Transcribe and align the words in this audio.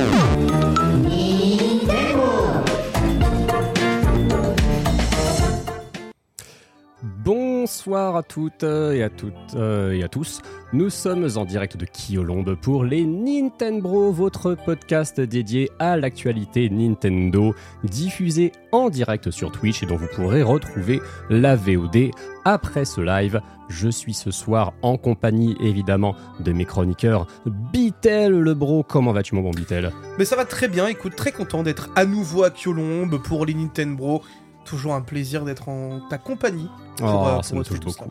Oh. 0.00 0.27
Bonsoir 7.68 8.16
à 8.16 8.22
toutes 8.22 8.62
et 8.62 9.02
à 9.02 9.10
toutes 9.10 9.34
euh, 9.54 9.92
et 9.92 10.02
à 10.02 10.08
tous. 10.08 10.40
Nous 10.72 10.88
sommes 10.88 11.28
en 11.36 11.44
direct 11.44 11.76
de 11.76 11.84
Kyolombe 11.84 12.54
pour 12.54 12.82
les 12.82 13.04
Nintendo, 13.04 14.10
votre 14.10 14.54
podcast 14.54 15.20
dédié 15.20 15.70
à 15.78 15.98
l'actualité 15.98 16.70
Nintendo, 16.70 17.54
diffusé 17.84 18.52
en 18.72 18.88
direct 18.88 19.30
sur 19.30 19.52
Twitch 19.52 19.82
et 19.82 19.86
dont 19.86 19.98
vous 19.98 20.08
pourrez 20.14 20.42
retrouver 20.42 21.02
la 21.28 21.56
VOD 21.56 22.10
après 22.46 22.86
ce 22.86 23.02
live. 23.02 23.42
Je 23.68 23.90
suis 23.90 24.14
ce 24.14 24.30
soir 24.30 24.72
en 24.80 24.96
compagnie 24.96 25.54
évidemment 25.60 26.16
de 26.40 26.52
mes 26.52 26.64
chroniqueurs 26.64 27.26
Bitel 27.44 28.32
le 28.32 28.54
bro. 28.54 28.82
Comment 28.82 29.12
vas-tu 29.12 29.34
mon 29.34 29.42
bon 29.42 29.50
Bitel? 29.50 29.92
Mais 30.18 30.24
ça 30.24 30.36
va 30.36 30.46
très 30.46 30.68
bien, 30.68 30.86
écoute, 30.86 31.16
très 31.16 31.32
content 31.32 31.62
d'être 31.62 31.90
à 31.96 32.06
nouveau 32.06 32.44
à 32.44 32.50
Kyolombe 32.50 33.22
pour 33.22 33.44
les 33.44 33.52
Nintendo. 33.52 34.22
Toujours 34.68 34.94
un 34.94 35.00
plaisir 35.02 35.44
d'être 35.44 35.68
en 35.68 36.00
ta 36.10 36.18
compagnie. 36.18 36.68
pour, 36.96 37.06
Oh, 37.08 37.38
euh, 37.38 37.42
ça 37.42 37.54
me 37.56 37.62
touche 37.64 37.78
ça. 37.78 37.84
beaucoup. 37.84 38.10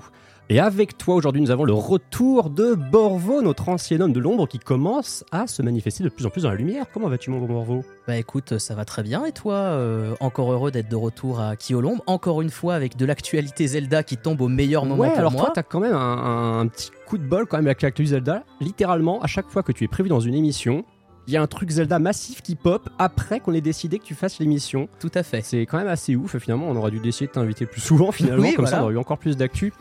Et 0.49 0.61
avec 0.61 0.97
toi 0.97 1.15
aujourd'hui, 1.15 1.41
nous 1.41 1.51
avons 1.51 1.65
le 1.65 1.73
retour 1.73 2.49
de 2.49 2.73
Borvo, 2.73 3.41
notre 3.41 3.67
ancien 3.67 3.99
homme 3.99 4.13
de 4.13 4.19
l'ombre 4.21 4.47
qui 4.47 4.59
commence 4.59 5.25
à 5.33 5.45
se 5.45 5.61
manifester 5.61 6.05
de 6.05 6.09
plus 6.09 6.25
en 6.25 6.29
plus 6.29 6.43
dans 6.43 6.49
la 6.49 6.55
lumière. 6.55 6.85
Comment 6.93 7.09
vas-tu 7.09 7.29
mon 7.31 7.39
bon 7.39 7.47
Borvo? 7.47 7.83
Bah 8.07 8.15
écoute, 8.15 8.57
ça 8.57 8.73
va 8.73 8.85
très 8.85 9.03
bien 9.03 9.25
et 9.25 9.33
toi 9.33 9.55
euh, 9.55 10.15
Encore 10.21 10.53
heureux 10.53 10.71
d'être 10.71 10.87
de 10.89 10.95
retour 10.95 11.41
à 11.41 11.57
Kyolombe, 11.57 11.99
encore 12.07 12.41
une 12.41 12.49
fois 12.49 12.75
avec 12.75 12.95
de 12.95 13.05
l'actualité 13.05 13.67
Zelda 13.67 14.03
qui 14.03 14.15
tombe 14.15 14.39
au 14.39 14.47
meilleur 14.47 14.85
moment 14.85 15.01
Ouais, 15.01 15.09
pour 15.09 15.19
alors 15.19 15.31
moi. 15.33 15.41
toi, 15.41 15.51
t'as 15.53 15.63
quand 15.63 15.81
même 15.81 15.93
un, 15.93 16.59
un 16.61 16.67
petit 16.67 16.91
coup 17.07 17.17
de 17.17 17.27
bol 17.27 17.45
quand 17.45 17.57
même 17.57 17.67
avec 17.67 17.81
l'actualité 17.81 18.15
Zelda. 18.15 18.43
Littéralement, 18.61 19.21
à 19.21 19.27
chaque 19.27 19.49
fois 19.49 19.63
que 19.63 19.73
tu 19.73 19.83
es 19.83 19.87
prévu 19.89 20.07
dans 20.07 20.21
une 20.21 20.33
émission, 20.33 20.85
il 21.27 21.33
y 21.33 21.37
a 21.37 21.41
un 21.41 21.47
truc 21.47 21.69
Zelda 21.69 21.99
massif 21.99 22.41
qui 22.41 22.55
pop 22.55 22.89
après 22.97 23.39
qu'on 23.41 23.53
ait 23.53 23.61
décidé 23.61 23.99
que 23.99 24.05
tu 24.05 24.15
fasses 24.15 24.39
l'émission. 24.39 24.87
Tout 24.99 25.11
à 25.13 25.23
fait. 25.23 25.41
C'est 25.41 25.65
quand 25.65 25.77
même 25.77 25.87
assez 25.87 26.15
ouf. 26.15 26.37
Finalement, 26.37 26.67
on 26.69 26.75
aurait 26.77 26.91
dû 26.91 26.99
décider 26.99 27.27
de 27.27 27.33
t'inviter 27.33 27.65
plus 27.65 27.81
souvent. 27.81 28.11
Finalement, 28.11 28.43
Oui, 28.43 28.53
comme 28.53 28.65
ça, 28.65 28.79
on 28.79 28.85
aurait 28.85 28.93
eu 28.93 28.97
encore 28.97 29.17
plus 29.17 29.35
d'actu. 29.35 29.73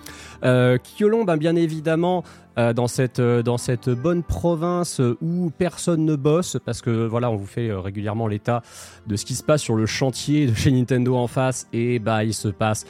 Euh, 0.44 0.76
Kyolon, 0.78 1.24
ben, 1.24 1.36
bien 1.36 1.54
évidemment, 1.54 2.24
euh, 2.58 2.72
dans 2.72 2.88
cette 2.88 3.20
euh, 3.20 3.42
dans 3.42 3.58
cette 3.58 3.90
bonne 3.90 4.22
province 4.22 5.00
où 5.20 5.50
personne 5.56 6.04
ne 6.04 6.16
bosse, 6.16 6.56
parce 6.64 6.80
que 6.80 7.06
voilà, 7.06 7.30
on 7.30 7.36
vous 7.36 7.46
fait 7.46 7.68
euh, 7.68 7.80
régulièrement 7.80 8.26
l'état 8.26 8.62
de 9.06 9.14
ce 9.14 9.26
qui 9.26 9.34
se 9.34 9.42
passe 9.42 9.60
sur 9.60 9.76
le 9.76 9.84
chantier 9.84 10.46
de 10.46 10.54
chez 10.54 10.72
Nintendo 10.72 11.16
en 11.16 11.26
face, 11.26 11.68
et 11.72 11.98
bah 11.98 12.24
il 12.24 12.34
se 12.34 12.48
passe 12.48 12.86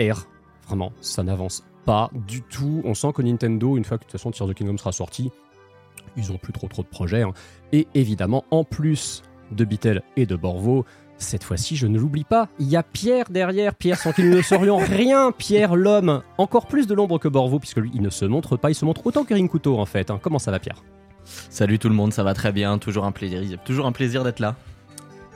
R. 0.00 0.26
Vraiment, 0.66 0.92
ça 1.02 1.22
n'avance 1.22 1.62
pas 1.84 2.10
du 2.26 2.42
tout. 2.42 2.80
On 2.84 2.94
sent 2.94 3.12
que 3.14 3.22
Nintendo, 3.22 3.76
une 3.76 3.84
fois 3.84 3.98
que 3.98 4.04
de 4.04 4.06
toute 4.06 4.18
façon 4.18 4.30
Tears 4.30 4.48
of 4.48 4.54
the 4.54 4.58
Kingdom 4.58 4.78
sera 4.78 4.92
sorti, 4.92 5.30
ils 6.16 6.32
ont 6.32 6.38
plus 6.38 6.52
trop 6.52 6.68
trop 6.68 6.82
de 6.82 6.88
projets. 6.88 7.22
hein. 7.22 7.32
Et 7.72 7.86
évidemment, 7.94 8.44
en 8.50 8.64
plus 8.64 9.22
de 9.52 9.64
Beatle 9.64 10.02
et 10.16 10.26
de 10.26 10.36
Borvo, 10.36 10.84
cette 11.18 11.44
fois-ci, 11.44 11.76
je 11.76 11.86
ne 11.86 11.98
l'oublie 11.98 12.24
pas, 12.24 12.48
il 12.58 12.68
y 12.68 12.76
a 12.76 12.82
Pierre 12.82 13.26
derrière, 13.30 13.74
Pierre 13.74 13.98
sans 13.98 14.12
qui 14.12 14.22
nous 14.22 14.36
ne 14.36 14.42
serions 14.42 14.76
rien, 14.76 15.32
Pierre 15.32 15.74
l'homme, 15.74 16.22
encore 16.36 16.66
plus 16.66 16.86
de 16.86 16.94
l'ombre 16.94 17.18
que 17.18 17.28
Borvo, 17.28 17.58
puisque 17.58 17.78
lui, 17.78 17.90
il 17.94 18.02
ne 18.02 18.10
se 18.10 18.24
montre 18.26 18.56
pas, 18.58 18.70
il 18.70 18.74
se 18.74 18.84
montre 18.84 19.06
autant 19.06 19.24
que 19.24 19.32
Rinkuto 19.32 19.78
en 19.78 19.86
fait. 19.86 20.10
hein. 20.10 20.18
Comment 20.22 20.38
ça 20.38 20.50
va 20.50 20.58
Pierre? 20.58 20.82
Salut 21.24 21.78
tout 21.78 21.88
le 21.88 21.94
monde, 21.94 22.12
ça 22.12 22.22
va 22.22 22.34
très 22.34 22.52
bien, 22.52 22.78
toujours 22.78 23.04
un 23.04 23.12
plaisir, 23.12 23.40
toujours 23.64 23.86
un 23.86 23.92
plaisir 23.92 24.24
d'être 24.24 24.40
là. 24.40 24.56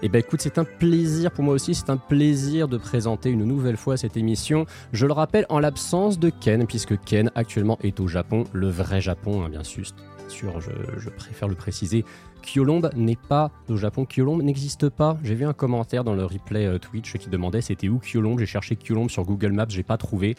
Eh 0.02 0.08
ben 0.08 0.18
écoute, 0.20 0.40
c'est 0.40 0.56
un 0.56 0.64
plaisir 0.64 1.30
pour 1.30 1.44
moi 1.44 1.52
aussi, 1.52 1.74
c'est 1.74 1.90
un 1.90 1.96
plaisir 1.98 2.68
de 2.68 2.78
présenter 2.78 3.28
une 3.28 3.44
nouvelle 3.44 3.76
fois 3.76 3.96
cette 3.98 4.16
émission. 4.16 4.64
Je 4.92 5.06
le 5.06 5.12
rappelle 5.12 5.44
en 5.50 5.58
l'absence 5.58 6.18
de 6.18 6.30
Ken, 6.30 6.66
puisque 6.66 6.98
Ken 7.04 7.30
actuellement 7.34 7.78
est 7.82 8.00
au 8.00 8.06
Japon, 8.08 8.44
le 8.52 8.68
vrai 8.68 9.00
Japon, 9.02 9.42
hein, 9.44 9.48
bien 9.50 9.62
sûr, 9.64 9.84
sûr 10.30 10.60
je, 10.60 10.70
je 10.98 11.10
préfère 11.10 11.48
le 11.48 11.54
préciser. 11.54 12.04
Kyolombe 12.42 12.90
n'est 12.94 13.16
pas 13.16 13.50
au 13.68 13.76
Japon, 13.76 14.04
Kyolombe 14.06 14.42
n'existe 14.42 14.88
pas. 14.88 15.18
J'ai 15.22 15.34
vu 15.34 15.44
un 15.44 15.52
commentaire 15.52 16.04
dans 16.04 16.14
le 16.14 16.24
replay 16.24 16.66
euh, 16.66 16.78
Twitch 16.78 17.16
qui 17.18 17.28
demandait 17.28 17.60
c'était 17.60 17.88
où 17.88 17.98
Kyolombe. 17.98 18.38
J'ai 18.38 18.46
cherché 18.46 18.76
Kyolombe 18.76 19.10
sur 19.10 19.24
Google 19.24 19.52
Maps, 19.52 19.66
j'ai 19.68 19.82
pas 19.82 19.96
trouvé. 19.96 20.36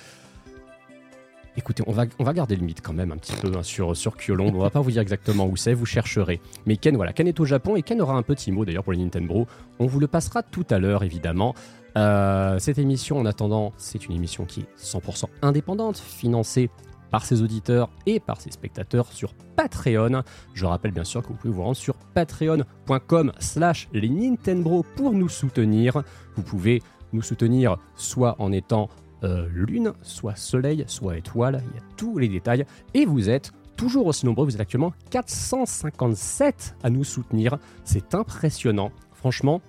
Écoutez, 1.58 1.84
on 1.86 1.92
va, 1.92 2.06
on 2.18 2.24
va 2.24 2.34
garder 2.34 2.56
le 2.56 2.64
mythe 2.64 2.82
quand 2.82 2.94
même 2.94 3.12
un 3.12 3.18
petit 3.18 3.36
peu 3.36 3.52
hein, 3.58 3.64
sur, 3.64 3.96
sur 3.96 4.16
Kyolombe. 4.16 4.56
On 4.56 4.60
va 4.60 4.70
pas 4.70 4.80
vous 4.80 4.92
dire 4.92 5.02
exactement 5.02 5.46
où 5.46 5.58
c'est, 5.58 5.74
vous 5.74 5.86
chercherez. 5.86 6.40
Mais 6.66 6.78
Ken, 6.78 6.96
voilà, 6.96 7.12
Ken 7.12 7.28
est 7.28 7.40
au 7.42 7.46
Japon 7.46 7.76
et 7.76 7.82
Ken 7.82 8.02
aura 8.02 8.16
un 8.16 8.22
petit 8.22 8.54
mot 8.54 8.64
d'ailleurs 8.64 8.84
pour 8.84 8.94
les 8.94 9.00
Nintendo. 9.00 9.46
On 9.80 9.86
vous 9.86 10.00
le 10.00 10.08
passera 10.08 10.44
tout 10.44 10.66
à 10.70 10.80
l'heure 10.80 11.04
évidemment. 11.04 11.54
Euh, 11.98 12.58
cette 12.60 12.78
émission, 12.78 13.18
en 13.18 13.26
attendant, 13.26 13.74
c'est 13.76 14.06
une 14.06 14.14
émission 14.14 14.46
qui 14.46 14.62
est 14.62 14.82
100% 14.82 15.26
indépendante, 15.42 15.98
financée 15.98 16.70
par 17.12 17.26
ses 17.26 17.42
auditeurs 17.42 17.90
et 18.06 18.20
par 18.20 18.42
ses 18.42 18.52
spectateurs 18.52 19.12
sur 19.12 19.34
Patreon. 19.56 20.24
Je 20.54 20.66
rappelle 20.66 20.92
bien 20.92 21.04
sûr 21.04 21.22
que 21.22 21.28
vous 21.28 21.36
pouvez 21.36 21.54
vous 21.54 21.64
rendre 21.64 21.76
sur 21.76 21.96
patreon.com 22.14 23.32
slash 23.40 23.90
les 23.94 24.10
Nintendo 24.10 24.84
pour 24.96 25.14
nous 25.14 25.30
soutenir. 25.30 26.04
Vous 26.36 26.44
pouvez 26.44 26.82
nous 27.14 27.22
soutenir 27.22 27.78
soit 27.96 28.36
en 28.40 28.52
étant 28.52 28.90
euh, 29.24 29.48
lune, 29.50 29.94
soit 30.02 30.36
soleil, 30.36 30.84
soit 30.88 31.18
étoile, 31.18 31.62
il 31.70 31.76
y 31.76 31.80
a 31.80 31.84
tous 31.98 32.18
les 32.18 32.28
détails. 32.28 32.66
Et 32.94 33.06
vous 33.06 33.30
êtes 33.30 33.52
toujours 33.76 34.08
aussi 34.08 34.26
nombreux, 34.26 34.46
vous 34.46 34.56
êtes 34.56 34.62
actuellement 34.62 34.94
457 35.12 36.76
à 36.84 36.90
nous 36.90 37.04
soutenir. 37.04 37.58
C'est 37.84 38.16
impressionnant. 38.16 38.92
Franchement, 39.14 39.62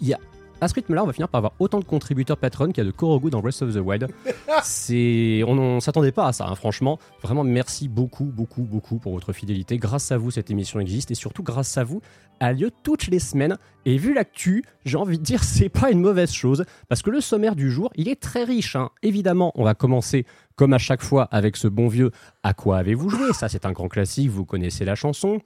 il 0.00 0.08
y 0.08 0.14
a 0.14 0.18
à 0.62 0.68
ce 0.68 0.74
rythme-là, 0.74 1.02
on 1.02 1.06
va 1.06 1.12
finir 1.12 1.28
par 1.28 1.38
avoir 1.38 1.54
autant 1.58 1.80
de 1.80 1.84
contributeurs 1.84 2.36
Patreon 2.36 2.68
qu'il 2.68 2.78
y 2.78 2.86
a 2.86 2.90
de 2.90 2.94
Korogu 2.96 3.30
dans 3.30 3.40
Breath 3.40 3.62
of 3.62 3.74
the 3.74 3.78
Wild. 3.78 4.06
C'est, 4.62 5.42
on 5.44 5.74
ne 5.74 5.80
s'attendait 5.80 6.12
pas 6.12 6.28
à 6.28 6.32
ça, 6.32 6.46
hein, 6.46 6.54
franchement. 6.54 7.00
Vraiment, 7.20 7.42
merci 7.42 7.88
beaucoup, 7.88 8.26
beaucoup, 8.26 8.62
beaucoup 8.62 8.98
pour 8.98 9.12
votre 9.12 9.32
fidélité. 9.32 9.76
Grâce 9.78 10.12
à 10.12 10.18
vous, 10.18 10.30
cette 10.30 10.52
émission 10.52 10.78
existe 10.78 11.10
et 11.10 11.16
surtout 11.16 11.42
grâce 11.42 11.76
à 11.78 11.84
vous, 11.84 12.00
elle 12.38 12.46
a 12.46 12.52
lieu 12.52 12.70
toutes 12.84 13.08
les 13.08 13.18
semaines. 13.18 13.58
Et 13.86 13.96
vu 13.96 14.14
l'actu, 14.14 14.64
j'ai 14.84 14.96
envie 14.96 15.18
de 15.18 15.24
dire, 15.24 15.42
c'est 15.42 15.68
pas 15.68 15.90
une 15.90 16.00
mauvaise 16.00 16.30
chose 16.32 16.64
parce 16.88 17.02
que 17.02 17.10
le 17.10 17.20
sommaire 17.20 17.56
du 17.56 17.68
jour, 17.68 17.90
il 17.96 18.08
est 18.08 18.20
très 18.20 18.44
riche. 18.44 18.76
hein. 18.76 18.90
Évidemment, 19.02 19.50
on 19.56 19.64
va 19.64 19.74
commencer 19.74 20.26
comme 20.54 20.72
à 20.74 20.78
chaque 20.78 21.02
fois 21.02 21.24
avec 21.32 21.56
ce 21.56 21.66
bon 21.66 21.88
vieux 21.88 22.12
À 22.44 22.54
quoi 22.54 22.78
avez-vous 22.78 23.10
joué? 23.10 23.32
Ça, 23.32 23.48
c'est 23.48 23.66
un 23.66 23.72
grand 23.72 23.88
classique, 23.88 24.30
vous 24.30 24.44
connaissez 24.44 24.84
la 24.84 24.94
chanson. 24.94 25.40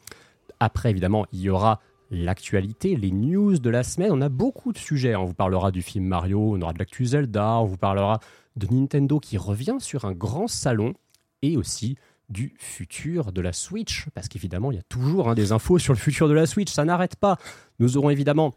Après, 0.60 0.90
évidemment, 0.90 1.24
il 1.32 1.40
y 1.40 1.48
aura 1.48 1.80
l'actualité, 2.10 2.96
les 2.96 3.10
news 3.10 3.58
de 3.58 3.70
la 3.70 3.82
semaine. 3.82 4.12
On 4.12 4.20
a 4.20 4.28
beaucoup 4.28 4.72
de 4.72 4.78
sujets. 4.78 5.16
On 5.16 5.24
vous 5.24 5.34
parlera 5.34 5.70
du 5.70 5.82
film 5.82 6.04
Mario, 6.04 6.54
on 6.54 6.60
aura 6.62 6.72
de 6.72 6.78
l'actu 6.78 7.04
Zelda, 7.04 7.58
on 7.60 7.64
vous 7.64 7.76
parlera 7.76 8.20
de 8.56 8.66
Nintendo 8.72 9.20
qui 9.20 9.38
revient 9.38 9.76
sur 9.80 10.04
un 10.04 10.12
grand 10.12 10.48
salon 10.48 10.94
et 11.42 11.56
aussi 11.56 11.96
du 12.28 12.54
futur 12.58 13.32
de 13.32 13.40
la 13.40 13.52
Switch, 13.52 14.06
parce 14.14 14.28
qu'évidemment, 14.28 14.72
il 14.72 14.76
y 14.76 14.80
a 14.80 14.84
toujours 14.88 15.28
hein, 15.28 15.34
des 15.34 15.52
infos 15.52 15.78
sur 15.78 15.92
le 15.92 15.98
futur 15.98 16.28
de 16.28 16.34
la 16.34 16.46
Switch, 16.46 16.72
ça 16.72 16.84
n'arrête 16.84 17.16
pas. 17.16 17.36
Nous 17.78 17.96
aurons 17.96 18.10
évidemment 18.10 18.54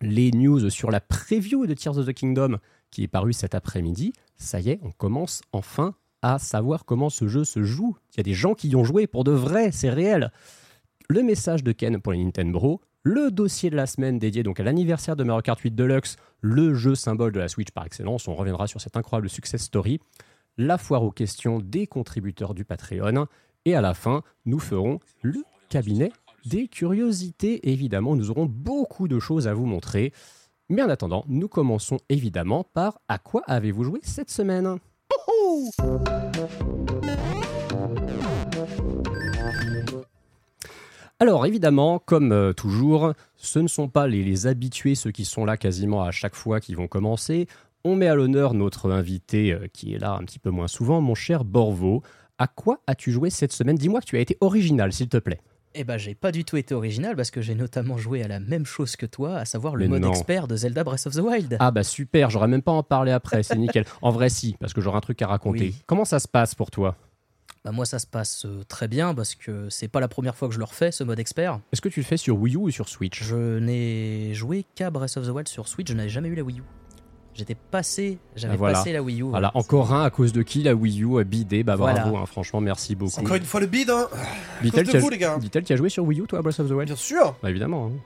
les 0.00 0.30
news 0.30 0.70
sur 0.70 0.90
la 0.90 1.00
preview 1.00 1.66
de 1.66 1.74
Tears 1.74 1.98
of 1.98 2.06
the 2.06 2.12
Kingdom 2.12 2.58
qui 2.90 3.02
est 3.02 3.08
paru 3.08 3.32
cet 3.32 3.54
après-midi. 3.54 4.12
Ça 4.36 4.60
y 4.60 4.70
est, 4.70 4.80
on 4.82 4.90
commence 4.92 5.42
enfin 5.52 5.94
à 6.22 6.38
savoir 6.38 6.84
comment 6.84 7.10
ce 7.10 7.28
jeu 7.28 7.44
se 7.44 7.62
joue. 7.62 7.96
Il 8.12 8.18
y 8.18 8.20
a 8.20 8.22
des 8.22 8.34
gens 8.34 8.54
qui 8.54 8.68
y 8.68 8.76
ont 8.76 8.84
joué 8.84 9.06
pour 9.06 9.24
de 9.24 9.32
vrai, 9.32 9.72
c'est 9.72 9.90
réel. 9.90 10.32
Le 11.10 11.22
message 11.22 11.62
de 11.62 11.72
Ken 11.72 12.00
pour 12.00 12.12
les 12.12 12.24
Nintendo 12.24 12.80
le 13.02 13.30
dossier 13.30 13.68
de 13.68 13.76
la 13.76 13.86
semaine 13.86 14.18
dédié 14.18 14.42
donc 14.42 14.58
à 14.58 14.62
l'anniversaire 14.62 15.16
de 15.16 15.24
Mario 15.24 15.42
Kart 15.42 15.60
8 15.60 15.72
Deluxe, 15.72 16.16
le 16.40 16.72
jeu 16.72 16.94
symbole 16.94 17.32
de 17.32 17.40
la 17.40 17.48
Switch 17.48 17.70
par 17.70 17.84
excellence. 17.84 18.26
On 18.26 18.34
reviendra 18.34 18.66
sur 18.66 18.80
cette 18.80 18.96
incroyable 18.96 19.28
success 19.28 19.60
story 19.60 20.00
la 20.56 20.78
foire 20.78 21.02
aux 21.02 21.10
questions 21.10 21.58
des 21.60 21.86
contributeurs 21.86 22.54
du 22.54 22.64
Patreon. 22.64 23.26
Et 23.66 23.74
à 23.74 23.82
la 23.82 23.92
fin, 23.92 24.22
nous 24.46 24.58
ferons 24.58 25.00
le 25.20 25.42
cabinet 25.68 26.10
des 26.46 26.66
curiosités. 26.68 27.70
Évidemment, 27.70 28.16
nous 28.16 28.30
aurons 28.30 28.46
beaucoup 28.46 29.06
de 29.06 29.18
choses 29.18 29.46
à 29.46 29.52
vous 29.52 29.66
montrer. 29.66 30.10
Mais 30.70 30.80
en 30.80 30.88
attendant, 30.88 31.24
nous 31.28 31.48
commençons 31.48 31.98
évidemment 32.08 32.64
par 32.72 32.98
à 33.08 33.18
quoi 33.18 33.42
avez-vous 33.46 33.84
joué 33.84 34.00
cette 34.02 34.30
semaine? 34.30 34.78
Alors 41.20 41.46
évidemment, 41.46 41.98
comme 41.98 42.32
euh, 42.32 42.52
toujours, 42.52 43.12
ce 43.36 43.58
ne 43.58 43.68
sont 43.68 43.88
pas 43.88 44.06
les, 44.06 44.24
les 44.24 44.46
habitués, 44.46 44.94
ceux 44.94 45.12
qui 45.12 45.24
sont 45.24 45.44
là 45.44 45.56
quasiment 45.56 46.02
à 46.02 46.10
chaque 46.10 46.34
fois 46.34 46.60
qui 46.60 46.74
vont 46.74 46.88
commencer 46.88 47.46
on 47.84 47.96
met 47.96 48.08
à 48.08 48.14
l'honneur 48.14 48.54
notre 48.54 48.90
invité 48.90 49.52
euh, 49.52 49.66
qui 49.72 49.94
est 49.94 49.98
là 49.98 50.12
un 50.12 50.24
petit 50.24 50.38
peu 50.38 50.50
moins 50.50 50.68
souvent, 50.68 51.00
mon 51.00 51.14
cher 51.14 51.44
Borvo. 51.44 52.02
À 52.38 52.46
quoi 52.48 52.80
as-tu 52.86 53.12
joué 53.12 53.30
cette 53.30 53.52
semaine? 53.52 53.76
Dis-moi 53.76 54.00
que 54.00 54.06
tu 54.06 54.16
as 54.16 54.20
été 54.20 54.36
original, 54.40 54.92
s'il 54.92 55.08
te 55.08 55.18
plaît. 55.18 55.40
Eh 55.76 55.84
ben, 55.84 55.98
j'ai 55.98 56.14
pas 56.14 56.32
du 56.32 56.44
tout 56.44 56.56
été 56.56 56.74
original 56.74 57.16
parce 57.16 57.30
que 57.30 57.40
j'ai 57.40 57.54
notamment 57.54 57.98
joué 57.98 58.22
à 58.22 58.28
la 58.28 58.40
même 58.40 58.64
chose 58.64 58.96
que 58.96 59.06
toi, 59.06 59.36
à 59.36 59.44
savoir 59.44 59.76
le 59.76 59.88
mode 59.88 60.04
expert 60.04 60.46
de 60.46 60.56
Zelda 60.56 60.84
Breath 60.84 61.06
of 61.06 61.14
the 61.14 61.18
Wild. 61.18 61.56
Ah 61.60 61.72
bah 61.72 61.82
super, 61.82 62.30
j'aurais 62.30 62.48
même 62.48 62.62
pas 62.62 62.72
en 62.72 62.84
parler 62.84 63.10
après, 63.10 63.42
c'est 63.42 63.56
nickel. 63.58 63.84
En 64.00 64.10
vrai, 64.10 64.28
si, 64.28 64.56
parce 64.60 64.72
que 64.72 64.80
j'aurai 64.80 64.98
un 64.98 65.00
truc 65.00 65.20
à 65.22 65.26
raconter. 65.26 65.74
Comment 65.86 66.04
ça 66.04 66.20
se 66.20 66.28
passe 66.28 66.54
pour 66.54 66.70
toi? 66.70 66.96
Bah 67.64 67.72
moi 67.72 67.86
ça 67.86 67.98
se 67.98 68.06
passe 68.06 68.44
euh, 68.44 68.62
très 68.68 68.88
bien 68.88 69.14
parce 69.14 69.34
que 69.34 69.70
c'est 69.70 69.88
pas 69.88 70.00
la 70.00 70.08
première 70.08 70.36
fois 70.36 70.48
que 70.48 70.54
je 70.54 70.58
le 70.58 70.66
refais 70.66 70.92
ce 70.92 71.02
mode 71.02 71.18
expert. 71.18 71.60
Est-ce 71.72 71.80
que 71.80 71.88
tu 71.88 72.00
le 72.00 72.04
fais 72.04 72.18
sur 72.18 72.38
Wii 72.38 72.56
U 72.56 72.58
ou 72.58 72.70
sur 72.70 72.90
Switch? 72.90 73.22
Je 73.22 73.58
n'ai 73.58 74.34
joué 74.34 74.66
qu'à 74.74 74.90
Breath 74.90 75.16
of 75.16 75.26
the 75.26 75.30
Wild 75.30 75.48
sur 75.48 75.66
Switch, 75.66 75.88
je 75.88 75.94
n'avais 75.94 76.10
jamais 76.10 76.28
eu 76.28 76.34
la 76.34 76.42
Wii 76.42 76.58
U. 76.58 76.62
J'étais 77.32 77.56
passé, 77.56 78.18
j'avais 78.36 78.58
passé 78.58 78.92
la 78.92 79.02
Wii 79.02 79.22
U. 79.22 79.30
Voilà, 79.30 79.50
encore 79.54 79.92
un 79.92 80.04
à 80.04 80.10
cause 80.10 80.32
de 80.32 80.42
qui? 80.42 80.62
La 80.62 80.74
Wii 80.74 81.02
U 81.02 81.18
a 81.18 81.24
bidé. 81.24 81.64
Bah 81.64 81.76
bravo, 81.76 82.16
hein, 82.16 82.26
franchement, 82.26 82.60
merci 82.60 82.94
beaucoup. 82.94 83.20
Encore 83.20 83.36
une 83.36 83.44
fois 83.44 83.60
le 83.60 83.66
bid, 83.66 83.90
hein. 83.90 84.08
Dit-elle 84.62 84.86
qui, 84.86 85.72
a 85.72 85.76
joué 85.76 85.88
sur 85.88 86.04
Wii 86.04 86.20
U, 86.20 86.26
toi, 86.26 86.42
Breath 86.42 86.60
of 86.60 86.68
the 86.68 86.72
Wild? 86.72 86.86
Bien 86.86 86.96
sûr. 86.96 87.34
Bah 87.42 87.50
évidemment. 87.50 87.86
Hein. 87.86 87.98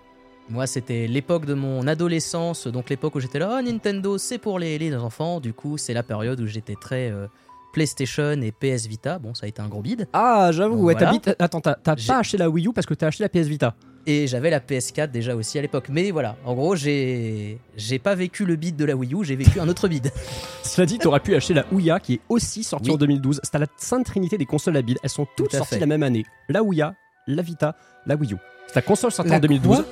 Moi, 0.51 0.67
c'était 0.67 1.07
l'époque 1.09 1.45
de 1.45 1.53
mon 1.53 1.87
adolescence, 1.87 2.69
donc 2.69 2.89
l'époque 2.89 3.17
où 3.17 3.21
j'étais 3.21 3.39
là, 3.39 3.59
oh, 3.59 3.63
Nintendo, 3.63 4.17
c'est 4.17 4.39
pour 4.39 4.59
les, 4.59 4.79
les, 4.79 4.95
enfants. 4.95 5.41
Du 5.41 5.53
coup, 5.53 5.77
c'est 5.77 5.93
la 5.93 6.03
période 6.03 6.41
où 6.41 6.47
j'étais 6.47 6.75
très 6.75 7.11
euh, 7.11 7.27
PlayStation 7.73 8.41
et 8.43 8.53
PS 8.53 8.87
Vita. 8.87 9.19
Bon, 9.19 9.35
ça 9.35 9.47
a 9.47 9.49
été 9.49 9.61
un 9.61 9.69
gros 9.69 9.83
bid. 9.83 10.09
Ah, 10.13 10.51
j'avoue, 10.53 10.85
ouais, 10.85 10.97
Attends, 11.39 11.61
t'as 11.61 11.75
pas 11.75 12.19
acheté 12.19 12.37
la 12.37 12.49
Wii 12.49 12.69
U 12.69 12.73
parce 12.73 12.87
que 12.87 12.95
t'as 12.95 13.09
acheté 13.09 13.25
la 13.25 13.29
PS 13.29 13.47
Vita 13.47 13.75
et 14.09 14.27
j'avais 14.27 14.49
la 14.49 14.59
PS4 14.59 15.11
déjà 15.11 15.37
aussi 15.37 15.59
à 15.59 15.63
l'époque. 15.63 15.89
Mais 15.91 16.11
voilà, 16.11 16.37
en 16.47 16.55
gros, 16.55 16.75
j'ai 16.75 17.59
j'ai 17.77 17.99
pas 17.99 18.15
vécu 18.15 18.47
le 18.47 18.57
bid 18.57 18.75
de 18.75 18.87
la 18.87 18.97
Wii 18.97 19.15
U, 19.15 19.23
j'ai 19.23 19.37
vécu 19.37 19.61
un 19.61 19.69
autre 19.69 19.87
bid. 19.87 20.11
Cela 20.63 20.87
dit, 20.87 20.99
t'aurais 20.99 21.21
pu 21.21 21.35
acheter 21.35 21.53
la 21.53 21.67
Ouya 21.73 22.01
qui 22.01 22.15
est 22.15 22.21
aussi 22.31 22.65
sortie 22.65 22.91
en 22.91 22.97
2012. 22.97 23.41
C'est 23.43 23.59
la 23.59 23.67
sainte 23.77 24.07
trinité 24.07 24.39
des 24.39 24.47
consoles 24.47 24.79
à 24.79 24.83
bid. 24.83 24.99
Elles 25.03 25.11
sont 25.11 25.27
toutes 25.37 25.53
sorties 25.55 25.79
la 25.79 25.87
même 25.87 26.03
année. 26.03 26.25
La 26.49 26.63
Ouya, 26.63 26.95
la 27.27 27.43
Vita, 27.43 27.77
la 28.07 28.17
Wii 28.17 28.33
U. 28.33 28.37
C'est 28.69 28.77
la 28.77 28.83
console 28.83 29.13
sortie 29.13 29.33
en 29.33 29.41
2012. 29.41 29.85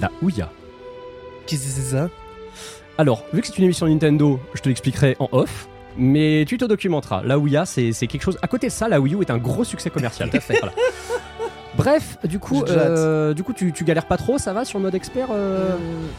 la 0.00 0.10
Ouya. 0.22 0.50
Qu'est-ce 1.46 1.62
que 1.62 1.70
c'est 1.70 1.96
ça? 1.96 2.10
Alors, 2.98 3.22
vu 3.32 3.42
que 3.42 3.46
c'est 3.46 3.58
une 3.58 3.64
émission 3.64 3.86
Nintendo, 3.86 4.40
je 4.54 4.62
te 4.62 4.68
l'expliquerai 4.68 5.16
en 5.20 5.28
off. 5.30 5.68
Mais 5.98 6.44
tu 6.46 6.58
te 6.58 6.64
documenteras. 6.64 7.22
La 7.22 7.38
Ouya, 7.38 7.64
c'est 7.66 7.92
quelque 7.92 8.22
chose. 8.22 8.38
À 8.42 8.48
côté 8.48 8.68
de 8.68 8.72
ça, 8.72 8.88
la 8.88 9.00
Wii 9.00 9.14
U 9.14 9.20
est 9.22 9.30
un 9.30 9.38
gros 9.38 9.64
succès 9.64 9.90
commercial. 9.90 10.30
Tout 10.30 10.36
à 10.36 10.40
fait. 10.40 10.60
Bref, 11.76 12.18
du 12.24 12.38
coup, 12.38 12.64
euh, 12.64 13.34
du 13.34 13.42
coup 13.42 13.52
tu, 13.52 13.72
galères 13.84 14.06
pas 14.06 14.16
trop, 14.16 14.38
ça 14.38 14.52
va 14.52 14.64
sur 14.64 14.78
le 14.78 14.84
mode 14.84 14.94
expert 14.94 15.28
euh 15.30 15.72
euh, 15.72 15.76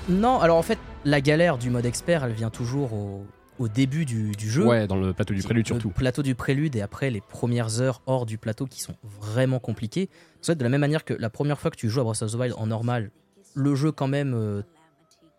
Non, 0.10 0.40
alors 0.40 0.58
en 0.58 0.62
fait, 0.62 0.78
la 1.04 1.20
galère 1.22 1.58
du 1.58 1.70
mode 1.70 1.86
expert, 1.86 2.24
elle 2.24 2.34
vient 2.34 2.50
toujours 2.50 2.92
au, 2.94 3.68
début 3.68 4.06
du, 4.06 4.34
jeu. 4.38 4.66
Ouais, 4.66 4.88
dans 4.88 4.96
le 4.96 5.14
plateau 5.14 5.34
du 5.34 5.42
prélude 5.42 5.66
surtout. 5.66 5.88
Le 5.88 5.94
plateau 5.94 6.22
du 6.22 6.36
prélude 6.36 6.76
et 6.76 6.82
après 6.82 7.10
les 7.10 7.22
premières 7.22 7.82
heures 7.82 8.02
hors 8.06 8.28
du 8.28 8.38
plateau 8.38 8.68
qui 8.68 8.82
sont 8.82 8.96
vraiment 9.20 9.60
compliquées. 9.60 10.10
De 10.48 10.64
la 10.64 10.70
même 10.70 10.82
manière 10.82 11.04
que 11.04 11.14
la 11.14 11.30
première 11.30 11.60
fois 11.60 11.72
que 11.72 11.76
tu 11.76 11.90
joues 11.90 12.02
à 12.02 12.04
Breath 12.04 12.22
of 12.22 12.32
the 12.32 12.36
Wild 12.36 12.54
en 12.58 12.68
normal, 12.68 13.10
le 13.56 13.74
jeu 13.74 13.92
quand 13.92 14.08
même 14.08 14.64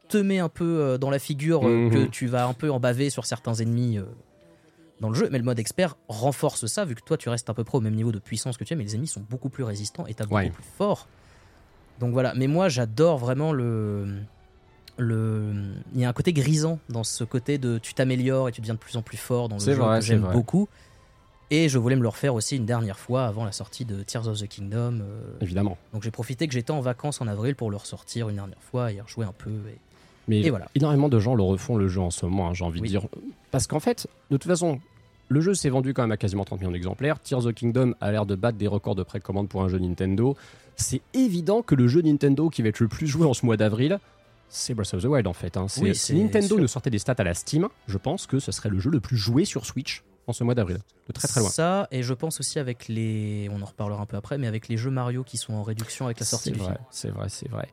te 0.08 0.18
met 0.18 0.40
un 0.40 0.48
peu 0.48 0.98
dans 1.00 1.10
la 1.10 1.20
figure 1.20 1.62
mhm. 1.62 1.90
que 1.90 2.04
tu 2.06 2.26
vas 2.26 2.46
un 2.46 2.54
peu 2.54 2.70
en 2.70 2.80
baver 2.80 3.08
sur 3.08 3.24
certains 3.24 3.54
ennemis 3.54 4.00
dans 5.00 5.08
le 5.08 5.14
jeu, 5.14 5.28
mais 5.30 5.38
le 5.38 5.44
mode 5.44 5.58
expert 5.58 5.96
renforce 6.08 6.66
ça, 6.66 6.84
vu 6.84 6.94
que 6.94 7.00
toi 7.00 7.16
tu 7.16 7.28
restes 7.28 7.48
à 7.50 7.54
peu 7.54 7.64
près 7.64 7.78
au 7.78 7.80
même 7.80 7.94
niveau 7.94 8.12
de 8.12 8.18
puissance 8.18 8.56
que 8.56 8.64
tu 8.64 8.72
es, 8.72 8.76
mais 8.76 8.84
les 8.84 8.94
ennemis 8.94 9.08
sont 9.08 9.24
beaucoup 9.28 9.48
plus 9.48 9.64
résistants 9.64 10.06
et 10.06 10.14
t'as 10.14 10.26
beaucoup 10.26 10.50
plus 10.50 10.64
fort. 10.76 11.08
Donc 12.00 12.12
voilà, 12.12 12.32
mais 12.34 12.46
moi 12.46 12.68
j'adore 12.68 13.18
vraiment 13.18 13.52
le. 13.52 14.20
le... 14.96 15.52
Il 15.94 16.00
y 16.00 16.04
a 16.04 16.08
un 16.08 16.12
côté 16.12 16.32
grisant 16.32 16.78
dans 16.88 17.04
ce 17.04 17.24
côté 17.24 17.58
de 17.58 17.78
tu 17.78 17.94
t'améliores 17.94 18.48
et 18.48 18.52
tu 18.52 18.60
deviens 18.60 18.74
de 18.74 18.78
plus 18.78 18.96
en 18.96 19.02
plus 19.02 19.16
fort 19.16 19.48
dans 19.48 19.56
le 19.56 19.62
jeu 19.62 19.76
que 19.76 20.00
j'aime 20.00 20.28
beaucoup. 20.32 20.68
Et 21.50 21.70
je 21.70 21.78
voulais 21.78 21.96
me 21.96 22.02
le 22.02 22.08
refaire 22.08 22.34
aussi 22.34 22.56
une 22.56 22.66
dernière 22.66 22.98
fois 22.98 23.24
avant 23.24 23.44
la 23.44 23.52
sortie 23.52 23.86
de 23.86 24.02
Tears 24.02 24.28
of 24.28 24.38
the 24.38 24.46
Kingdom. 24.46 25.00
Euh. 25.00 25.38
Évidemment. 25.40 25.78
Donc 25.94 26.02
j'ai 26.02 26.10
profité 26.10 26.46
que 26.46 26.52
j'étais 26.52 26.72
en 26.72 26.80
vacances 26.80 27.22
en 27.22 27.26
avril 27.26 27.56
pour 27.56 27.70
le 27.70 27.78
ressortir 27.78 28.28
une 28.28 28.36
dernière 28.36 28.62
fois 28.62 28.92
et 28.92 29.00
rejouer 29.00 29.24
un 29.24 29.32
peu. 29.32 29.50
Et 29.50 29.78
mais 30.28 30.48
voilà. 30.48 30.68
énormément 30.74 31.08
de 31.08 31.18
gens 31.18 31.34
le 31.34 31.42
refont 31.42 31.76
le 31.76 31.88
jeu 31.88 32.00
en 32.00 32.10
ce 32.10 32.26
moment, 32.26 32.48
hein, 32.48 32.54
j'ai 32.54 32.64
envie 32.64 32.80
de 32.80 32.86
dire. 32.86 33.02
Parce 33.50 33.66
qu'en 33.66 33.80
fait, 33.80 34.06
de 34.30 34.36
toute 34.36 34.48
façon, 34.48 34.80
le 35.28 35.40
jeu 35.40 35.54
s'est 35.54 35.68
vendu 35.68 35.94
quand 35.94 36.02
même 36.02 36.12
à 36.12 36.16
quasiment 36.16 36.44
30 36.44 36.60
millions 36.60 36.72
d'exemplaires. 36.72 37.20
Tears 37.20 37.46
of 37.46 37.54
Kingdom 37.54 37.94
a 38.00 38.10
l'air 38.12 38.26
de 38.26 38.34
battre 38.34 38.58
des 38.58 38.66
records 38.66 38.94
de 38.94 39.02
précommande 39.02 39.48
pour 39.48 39.62
un 39.62 39.68
jeu 39.68 39.78
Nintendo. 39.78 40.36
C'est 40.76 41.02
évident 41.14 41.62
que 41.62 41.74
le 41.74 41.88
jeu 41.88 42.02
Nintendo 42.02 42.50
qui 42.50 42.62
va 42.62 42.68
être 42.68 42.80
le 42.80 42.88
plus 42.88 43.06
joué 43.06 43.26
en 43.26 43.34
ce 43.34 43.44
mois 43.44 43.56
d'avril, 43.56 43.98
c'est 44.48 44.74
Breath 44.74 44.94
of 44.94 45.02
the 45.02 45.06
Wild 45.06 45.26
en 45.26 45.32
fait. 45.32 45.56
Hein. 45.56 45.66
si 45.68 46.14
Nintendo 46.14 46.58
nous 46.58 46.68
sortait 46.68 46.90
des 46.90 46.98
stats 46.98 47.14
à 47.18 47.24
la 47.24 47.34
Steam, 47.34 47.68
je 47.86 47.98
pense 47.98 48.26
que 48.26 48.38
ce 48.38 48.52
serait 48.52 48.68
le 48.68 48.78
jeu 48.78 48.90
le 48.90 49.00
plus 49.00 49.16
joué 49.16 49.44
sur 49.44 49.66
Switch 49.66 50.02
en 50.26 50.32
ce 50.32 50.44
mois 50.44 50.54
d'avril. 50.54 50.78
De 51.08 51.12
très 51.12 51.28
très 51.28 51.40
loin. 51.40 51.50
Ça, 51.50 51.88
et 51.90 52.02
je 52.02 52.14
pense 52.14 52.40
aussi 52.40 52.58
avec 52.58 52.88
les. 52.88 53.48
On 53.50 53.62
en 53.62 53.66
reparlera 53.66 54.02
un 54.02 54.06
peu 54.06 54.16
après, 54.16 54.38
mais 54.38 54.46
avec 54.46 54.68
les 54.68 54.76
jeux 54.76 54.90
Mario 54.90 55.24
qui 55.24 55.36
sont 55.36 55.54
en 55.54 55.62
réduction 55.62 56.06
avec 56.06 56.20
la 56.20 56.26
sortie 56.26 56.52
du 56.52 56.60
film. 56.60 56.76
C'est 56.90 57.10
vrai, 57.10 57.28
c'est 57.28 57.48
vrai. 57.48 57.68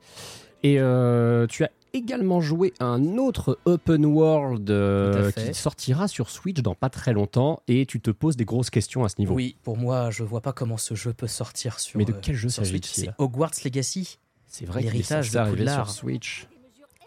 Et 0.63 0.79
euh, 0.79 1.47
tu 1.47 1.63
as 1.63 1.71
également 1.95 2.41
joué 2.41 2.73
un 2.79 3.17
autre 3.17 3.59
open 3.65 4.05
world 4.05 4.69
euh, 4.69 5.31
qui 5.31 5.53
sortira 5.53 6.07
sur 6.07 6.29
Switch 6.29 6.61
dans 6.61 6.75
pas 6.75 6.89
très 6.89 7.13
longtemps 7.13 7.61
et 7.67 7.85
tu 7.85 7.99
te 7.99 8.11
poses 8.11 8.35
des 8.35 8.45
grosses 8.45 8.69
questions 8.69 9.03
à 9.03 9.09
ce 9.09 9.15
niveau. 9.19 9.33
Oui, 9.33 9.55
pour 9.63 9.77
moi, 9.77 10.11
je 10.11 10.23
vois 10.23 10.41
pas 10.41 10.53
comment 10.53 10.77
ce 10.77 10.93
jeu 10.93 11.13
peut 11.13 11.27
sortir 11.27 11.79
sur 11.79 11.97
Mais 11.97 12.05
de 12.05 12.11
quel 12.11 12.35
jeu 12.35 12.47
euh, 12.47 12.63
Switch 12.63 12.89
C'est 12.91 13.09
Hogwarts 13.17 13.51
Legacy. 13.63 14.19
C'est 14.47 14.65
vrai 14.65 14.81
l'héritage 14.81 15.31
de 15.31 15.49
Poudlard. 15.49 15.89
sur 15.89 15.95
Switch. 15.95 16.47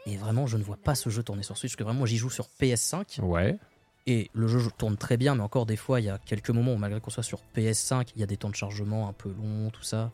Et 0.06 0.16
vraiment, 0.16 0.46
je 0.46 0.56
ne 0.56 0.62
vois 0.62 0.78
pas 0.78 0.94
ce 0.94 1.10
jeu 1.10 1.22
tourner 1.22 1.42
sur 1.42 1.56
Switch 1.56 1.72
parce 1.72 1.76
que 1.76 1.84
vraiment, 1.84 2.06
j'y 2.06 2.16
joue 2.16 2.30
sur 2.30 2.48
PS5. 2.60 3.20
Ouais. 3.20 3.58
Et 4.06 4.30
le 4.32 4.48
jeu 4.48 4.60
tourne 4.78 4.96
très 4.96 5.18
bien, 5.18 5.34
mais 5.34 5.42
encore 5.42 5.66
des 5.66 5.76
fois, 5.76 6.00
il 6.00 6.06
y 6.06 6.08
a 6.08 6.16
quelques 6.18 6.50
moments 6.50 6.72
où, 6.72 6.78
malgré 6.78 6.98
qu'on 7.00 7.10
soit 7.10 7.22
sur 7.22 7.40
PS5, 7.54 8.08
il 8.16 8.20
y 8.20 8.22
a 8.22 8.26
des 8.26 8.38
temps 8.38 8.48
de 8.48 8.54
chargement 8.54 9.08
un 9.08 9.12
peu 9.12 9.28
longs, 9.28 9.68
tout 9.70 9.82
ça. 9.82 10.10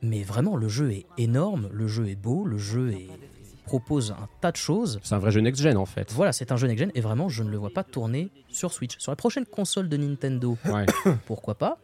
Mais 0.00 0.22
vraiment, 0.22 0.56
le 0.56 0.68
jeu 0.68 0.92
est 0.92 1.04
énorme, 1.18 1.68
le 1.70 1.86
jeu 1.86 2.08
est 2.08 2.16
beau, 2.16 2.46
le 2.46 2.56
jeu 2.56 2.92
est 2.92 3.10
propose 3.60 4.12
un 4.12 4.28
tas 4.40 4.52
de 4.52 4.56
choses. 4.56 5.00
C'est 5.02 5.14
un 5.14 5.18
vrai 5.18 5.30
jeu 5.30 5.40
next-gen 5.40 5.76
en 5.76 5.86
fait. 5.86 6.12
Voilà, 6.12 6.32
c'est 6.32 6.52
un 6.52 6.56
jeu 6.56 6.66
next-gen 6.66 6.90
et 6.94 7.00
vraiment 7.00 7.28
je 7.28 7.42
ne 7.42 7.50
le 7.50 7.56
vois 7.56 7.70
pas 7.70 7.84
tourner 7.84 8.30
sur 8.48 8.72
Switch. 8.72 8.98
Sur 8.98 9.12
la 9.12 9.16
prochaine 9.16 9.46
console 9.46 9.88
de 9.88 9.96
Nintendo, 9.96 10.56
pourquoi 11.26 11.56
pas 11.56 11.78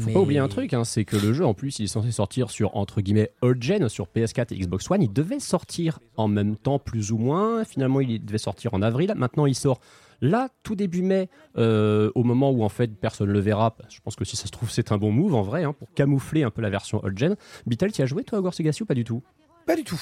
faut 0.00 0.10
pas 0.10 0.20
oublier 0.20 0.38
un 0.38 0.48
truc, 0.48 0.72
hein, 0.72 0.84
c'est 0.84 1.04
que 1.04 1.16
le 1.16 1.32
jeu 1.32 1.44
en 1.44 1.54
plus 1.54 1.78
il 1.78 1.84
est 1.84 1.88
censé 1.88 2.12
sortir 2.12 2.50
sur 2.50 2.76
entre 2.76 3.00
guillemets 3.00 3.30
old 3.42 3.62
gen 3.62 3.88
sur 3.88 4.06
PS4 4.06 4.54
et 4.54 4.58
Xbox 4.58 4.90
One. 4.90 5.02
Il 5.02 5.12
devait 5.12 5.40
sortir 5.40 5.98
en 6.16 6.28
même 6.28 6.56
temps 6.56 6.78
plus 6.78 7.12
ou 7.12 7.18
moins. 7.18 7.64
Finalement 7.64 8.00
il 8.00 8.24
devait 8.24 8.38
sortir 8.38 8.74
en 8.74 8.80
avril. 8.80 9.12
Maintenant 9.16 9.46
il 9.46 9.54
sort 9.54 9.80
là 10.22 10.48
tout 10.62 10.76
début 10.76 11.02
mai, 11.02 11.28
euh, 11.58 12.10
au 12.14 12.22
moment 12.22 12.50
où 12.50 12.62
en 12.62 12.68
fait 12.68 12.88
personne 12.88 13.28
le 13.28 13.40
verra. 13.40 13.76
Je 13.88 14.00
pense 14.00 14.16
que 14.16 14.24
si 14.24 14.36
ça 14.36 14.46
se 14.46 14.50
trouve 14.50 14.70
c'est 14.70 14.92
un 14.92 14.98
bon 14.98 15.12
move 15.12 15.34
en 15.34 15.42
vrai 15.42 15.64
hein, 15.64 15.74
pour 15.74 15.92
camoufler 15.92 16.42
un 16.42 16.50
peu 16.50 16.62
la 16.62 16.70
version 16.70 17.04
old 17.04 17.18
gen. 17.18 17.36
Bital, 17.66 17.92
tu 17.92 18.00
as 18.02 18.06
joué 18.06 18.24
toi 18.24 18.36
à 18.36 18.40
Hogwarts 18.40 18.54
Legacy 18.58 18.84
ou 18.84 18.86
pas 18.86 18.94
du 18.94 19.04
tout? 19.04 19.22
Pas 19.66 19.76
du 19.76 19.84
tout. 19.84 20.00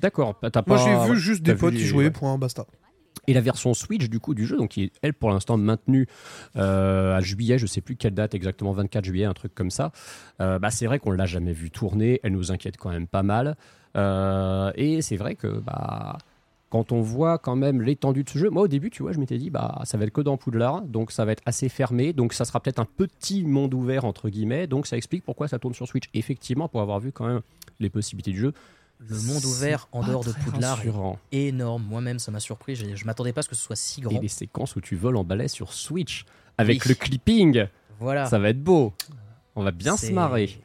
D'accord, 0.00 0.38
Moi 0.66 0.76
j'ai 0.78 1.12
vu 1.12 1.18
juste 1.18 1.42
des 1.42 1.54
potes 1.54 1.74
qui 1.74 1.84
jouaient, 1.84 2.10
point, 2.10 2.38
basta. 2.38 2.66
Et 3.26 3.32
la 3.32 3.40
version 3.40 3.72
Switch 3.74 4.08
du 4.08 4.20
coup 4.20 4.34
du 4.34 4.44
jeu, 4.46 4.56
donc 4.56 4.70
qui 4.70 4.84
est 4.84 4.92
elle 5.00 5.14
pour 5.14 5.30
l'instant 5.30 5.56
maintenue 5.56 6.06
euh, 6.56 7.16
à 7.16 7.20
juillet, 7.20 7.58
je 7.58 7.66
sais 7.66 7.80
plus 7.80 7.96
quelle 7.96 8.14
date 8.14 8.34
exactement, 8.34 8.72
24 8.72 9.04
juillet, 9.04 9.24
un 9.24 9.32
truc 9.32 9.54
comme 9.54 9.70
ça. 9.70 9.92
Euh, 10.40 10.58
bah, 10.58 10.70
c'est 10.70 10.86
vrai 10.86 10.98
qu'on 10.98 11.12
l'a 11.12 11.26
jamais 11.26 11.52
vu 11.52 11.70
tourner, 11.70 12.20
elle 12.22 12.32
nous 12.32 12.52
inquiète 12.52 12.76
quand 12.76 12.90
même 12.90 13.06
pas 13.06 13.22
mal. 13.22 13.56
Euh, 13.96 14.72
et 14.74 15.00
c'est 15.00 15.16
vrai 15.16 15.36
que 15.36 15.46
bah 15.46 16.18
quand 16.74 16.90
on 16.90 17.00
voit 17.00 17.38
quand 17.38 17.54
même 17.54 17.80
l'étendue 17.80 18.24
de 18.24 18.28
ce 18.28 18.36
jeu, 18.36 18.50
moi 18.50 18.62
au 18.62 18.68
début, 18.68 18.90
tu 18.90 19.04
vois, 19.04 19.12
je 19.12 19.20
m'étais 19.20 19.38
dit, 19.38 19.48
bah, 19.48 19.80
ça 19.84 19.96
va 19.96 20.06
être 20.06 20.12
que 20.12 20.20
dans 20.20 20.36
Poudlard, 20.36 20.82
donc 20.82 21.12
ça 21.12 21.24
va 21.24 21.30
être 21.30 21.42
assez 21.46 21.68
fermé, 21.68 22.12
donc 22.12 22.32
ça 22.32 22.44
sera 22.44 22.58
peut-être 22.58 22.80
un 22.80 22.84
petit 22.84 23.44
monde 23.44 23.72
ouvert, 23.74 24.04
entre 24.04 24.28
guillemets, 24.28 24.66
donc 24.66 24.88
ça 24.88 24.96
explique 24.96 25.22
pourquoi 25.22 25.46
ça 25.46 25.60
tourne 25.60 25.72
sur 25.72 25.86
Switch. 25.86 26.06
Effectivement, 26.14 26.66
pour 26.68 26.80
avoir 26.80 26.98
vu 26.98 27.12
quand 27.12 27.28
même 27.28 27.42
les 27.78 27.90
possibilités 27.90 28.32
du 28.32 28.40
jeu, 28.40 28.54
Le 29.08 29.20
monde 29.20 29.44
ouvert 29.44 29.88
en 29.92 30.02
dehors 30.02 30.24
de 30.24 30.32
Poudlard 30.32 30.76
rassurant. 30.78 31.18
est 31.32 31.46
énorme. 31.48 31.82
Moi-même, 31.88 32.18
ça 32.18 32.30
m'a 32.30 32.40
surpris. 32.40 32.74
Je, 32.74 32.94
je 32.96 33.04
m'attendais 33.04 33.32
pas 33.32 33.40
à 33.40 33.42
ce 33.42 33.48
que 33.48 33.54
ce 33.54 33.62
soit 33.62 33.76
si 33.76 34.00
grand. 34.00 34.16
Et 34.16 34.20
les 34.20 34.28
séquences 34.28 34.76
où 34.76 34.80
tu 34.80 34.96
voles 34.96 35.16
en 35.16 35.24
balai 35.24 35.48
sur 35.48 35.72
Switch, 35.72 36.24
avec 36.58 36.82
Oui. 36.84 36.88
le 36.90 36.94
clipping, 36.94 37.66
Voilà. 38.00 38.26
ça 38.26 38.38
va 38.38 38.48
être 38.50 38.62
beau. 38.62 38.92
On 39.56 39.62
va 39.62 39.70
bien 39.72 39.96
se 39.96 40.10
marrer. 40.10 40.58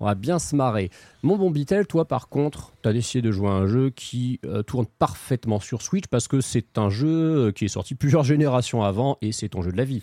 On 0.00 0.04
va 0.06 0.14
bien 0.14 0.38
se 0.38 0.54
marrer. 0.54 0.90
Mon 1.24 1.36
bon 1.36 1.50
Bitel, 1.50 1.84
toi 1.86 2.04
par 2.06 2.28
contre, 2.28 2.72
tu 2.82 2.88
as 2.88 2.92
décidé 2.92 3.20
de 3.26 3.32
jouer 3.32 3.48
à 3.48 3.52
un 3.54 3.66
jeu 3.66 3.90
qui 3.90 4.38
euh, 4.44 4.62
tourne 4.62 4.86
parfaitement 4.86 5.58
sur 5.58 5.82
Switch 5.82 6.06
parce 6.08 6.28
que 6.28 6.40
c'est 6.40 6.78
un 6.78 6.88
jeu 6.88 7.08
euh, 7.48 7.52
qui 7.52 7.64
est 7.64 7.68
sorti 7.68 7.96
plusieurs 7.96 8.22
générations 8.24 8.84
avant 8.84 9.18
et 9.22 9.32
c'est 9.32 9.48
ton 9.48 9.60
jeu 9.62 9.72
de 9.72 9.76
la 9.76 9.84
vie. 9.84 10.02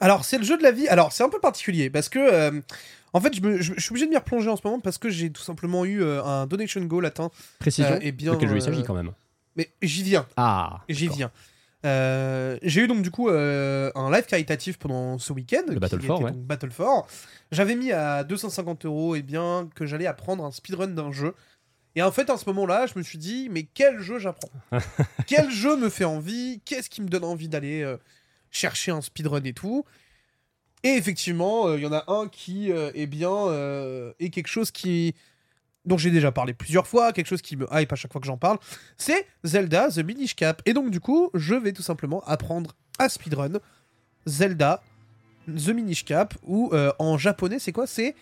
Alors, 0.00 0.24
c'est 0.24 0.38
le 0.38 0.44
jeu 0.44 0.56
de 0.56 0.62
la 0.62 0.72
vie. 0.72 0.88
Alors, 0.88 1.12
c'est 1.12 1.24
un 1.24 1.28
peu 1.28 1.40
particulier 1.40 1.90
parce 1.90 2.08
que, 2.08 2.18
euh, 2.18 2.60
en 3.14 3.20
fait, 3.20 3.34
je, 3.34 3.40
me- 3.40 3.60
je- 3.62 3.72
je 3.74 3.80
suis 3.80 3.90
obligé 3.92 4.04
de 4.06 4.10
m'y 4.10 4.16
replonger 4.18 4.50
en 4.50 4.56
ce 4.56 4.62
moment 4.64 4.80
parce 4.80 4.98
que 4.98 5.08
j'ai 5.08 5.30
tout 5.30 5.42
simplement 5.42 5.84
eu 5.86 6.02
euh, 6.02 6.22
un 6.22 6.46
donation 6.46 6.82
goal 6.82 7.06
atteint. 7.06 7.30
Précision, 7.58 7.94
Euh, 7.94 7.98
eh 8.02 8.12
bien, 8.12 8.32
de 8.32 8.36
quel 8.36 8.48
jeu 8.50 8.56
il 8.56 8.62
euh, 8.62 8.64
s'agit 8.64 8.82
quand 8.82 8.94
même? 8.94 9.12
Mais 9.56 9.70
j'y 9.80 10.02
viens, 10.02 10.26
Ah, 10.36 10.82
j'y 10.88 11.08
viens. 11.08 11.30
Euh, 11.86 12.58
j'ai 12.62 12.80
eu 12.82 12.86
donc 12.86 13.02
du 13.02 13.10
coup 13.10 13.28
euh, 13.28 13.90
un 13.94 14.10
live 14.10 14.24
caritatif 14.24 14.78
pendant 14.78 15.18
ce 15.18 15.32
week-end. 15.34 15.62
Le 15.68 15.78
Battle 15.78 16.00
for, 16.00 16.22
ouais. 16.22 16.32
Battle 16.32 16.70
for. 16.70 17.06
J'avais 17.52 17.76
mis 17.76 17.92
à 17.92 18.24
250 18.24 18.86
euros 18.86 19.14
et 19.16 19.22
bien 19.22 19.68
que 19.74 19.84
j'allais 19.84 20.06
apprendre 20.06 20.44
un 20.44 20.50
speedrun 20.50 20.88
d'un 20.88 21.12
jeu. 21.12 21.34
Et 21.94 22.02
en 22.02 22.10
fait, 22.10 22.28
à 22.30 22.36
ce 22.38 22.46
moment-là, 22.46 22.86
je 22.86 22.98
me 22.98 23.04
suis 23.04 23.18
dit, 23.18 23.48
mais 23.50 23.64
quel 23.64 24.00
jeu 24.00 24.18
j'apprends? 24.18 24.48
Quel 25.28 25.48
jeu 25.50 25.76
me 25.76 25.88
fait 25.88 26.04
envie? 26.04 26.60
Qu'est-ce 26.64 26.90
qui 26.90 27.00
me 27.02 27.08
donne 27.08 27.22
envie 27.22 27.48
d'aller 27.48 27.82
euh, 27.82 27.98
chercher 28.50 28.90
un 28.90 29.00
speedrun 29.00 29.44
et 29.44 29.52
tout? 29.52 29.84
Et 30.84 30.90
effectivement, 30.90 31.66
euh, 31.66 31.78
il 31.78 31.82
y 31.82 31.86
en 31.86 31.92
a 31.92 32.04
un 32.06 32.28
qui 32.28 32.70
euh, 32.70 32.92
est 32.94 33.06
bien 33.06 33.32
euh, 33.32 34.12
est 34.20 34.30
quelque 34.30 34.46
chose 34.48 34.70
qui 34.70 35.14
dont 35.84 35.98
j'ai 35.98 36.10
déjà 36.10 36.32
parlé 36.32 36.54
plusieurs 36.54 36.86
fois, 36.86 37.12
quelque 37.12 37.26
chose 37.26 37.42
qui 37.42 37.56
me 37.56 37.66
hype 37.72 37.92
à 37.92 37.96
chaque 37.96 38.12
fois 38.12 38.20
que 38.20 38.26
j'en 38.26 38.38
parle, 38.38 38.58
c'est 38.96 39.26
Zelda 39.42 39.90
The 39.90 39.98
Minish 39.98 40.34
Cap. 40.34 40.62
Et 40.66 40.72
donc 40.72 40.90
du 40.90 41.00
coup, 41.00 41.30
je 41.34 41.54
vais 41.54 41.72
tout 41.72 41.82
simplement 41.82 42.22
apprendre 42.24 42.74
à 42.98 43.08
speedrun 43.08 43.60
Zelda 44.26 44.82
The 45.46 45.68
Minish 45.68 46.04
Cap, 46.04 46.34
ou 46.42 46.70
euh, 46.72 46.92
en 46.98 47.18
japonais, 47.18 47.58
c'est 47.58 47.72
quoi? 47.72 47.86
C'est 47.86 48.14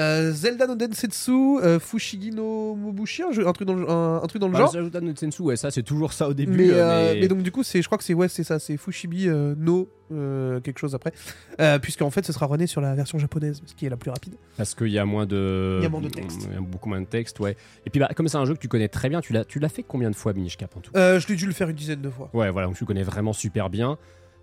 euh, 0.00 0.32
Zelda 0.32 0.66
no 0.66 0.74
Densetsu 0.74 1.58
euh, 1.62 1.78
Fushigi 1.78 2.30
no 2.32 2.74
Mobushi, 2.74 3.22
un, 3.22 3.32
jeu- 3.32 3.46
un 3.46 3.52
truc 3.52 3.68
dans 3.68 3.74
le, 3.74 3.88
un, 3.88 4.16
un 4.22 4.26
truc 4.26 4.40
dans 4.40 4.48
le 4.48 4.52
Bah, 4.54 4.60
genre. 4.60 4.72
Zelda 4.72 5.00
no 5.00 5.12
Tsensu, 5.12 5.42
ouais, 5.42 5.56
ça 5.56 5.70
c'est 5.70 5.82
toujours 5.82 6.12
ça 6.12 6.28
au 6.28 6.34
début. 6.34 6.52
Mais, 6.56 6.70
euh, 6.70 6.82
euh, 7.12 7.14
mais- 7.20 7.28
donc 7.28 7.42
du 7.42 7.52
coup, 7.52 7.62
c'est, 7.62 7.82
je 7.82 7.86
crois 7.88 7.98
que 7.98 8.04
c'est 8.04 8.14
ouais, 8.14 8.28
c'est 8.28 8.42
ça, 8.44 8.58
c'est 8.58 8.76
Fushibi 8.76 9.28
euh, 9.28 9.54
no 9.56 9.88
euh, 10.12 10.58
quelque 10.60 10.78
chose 10.78 10.94
après, 10.96 11.12
euh, 11.60 11.78
puisqu'en 11.78 12.10
fait, 12.10 12.24
ce 12.26 12.32
sera 12.32 12.46
runné 12.46 12.66
sur 12.66 12.80
la 12.80 12.94
version 12.96 13.18
japonaise, 13.18 13.62
ce 13.64 13.74
qui 13.74 13.86
est 13.86 13.90
la 13.90 13.96
plus 13.96 14.10
rapide. 14.10 14.34
Parce 14.56 14.74
qu'il 14.74 14.88
y 14.88 14.98
a 14.98 15.04
moins 15.04 15.26
de. 15.26 15.76
Il 15.78 15.84
y 15.84 15.86
a 15.86 15.88
moins 15.88 16.00
de 16.00 16.08
texte. 16.08 16.48
Il 16.50 16.54
y 16.54 16.56
a 16.56 16.60
beaucoup 16.60 16.88
moins 16.88 17.00
de 17.00 17.06
texte, 17.06 17.38
ouais. 17.38 17.56
Et 17.86 17.90
puis, 17.90 18.00
bah, 18.00 18.08
comme 18.16 18.26
c'est 18.26 18.36
un 18.38 18.44
jeu 18.44 18.54
que 18.54 18.58
tu 18.60 18.66
connais 18.68 18.88
très 18.88 19.08
bien, 19.08 19.20
tu 19.20 19.32
l'as, 19.32 19.44
tu 19.44 19.58
l'as 19.60 19.68
fait 19.68 19.84
combien 19.84 20.10
de 20.10 20.16
fois, 20.16 20.32
Minish 20.32 20.56
Cap 20.56 20.76
en 20.76 20.80
tout 20.80 20.90
Euh, 20.96 21.20
je 21.20 21.28
l'ai 21.28 21.36
dû 21.36 21.46
le 21.46 21.52
faire 21.52 21.68
une 21.68 21.76
dizaine 21.76 22.00
de 22.00 22.10
fois. 22.10 22.28
Ouais, 22.32 22.50
voilà, 22.50 22.66
donc 22.66 22.76
tu 22.76 22.82
le 22.84 22.86
connais 22.88 23.02
vraiment 23.04 23.32
super 23.32 23.70
bien. 23.70 23.98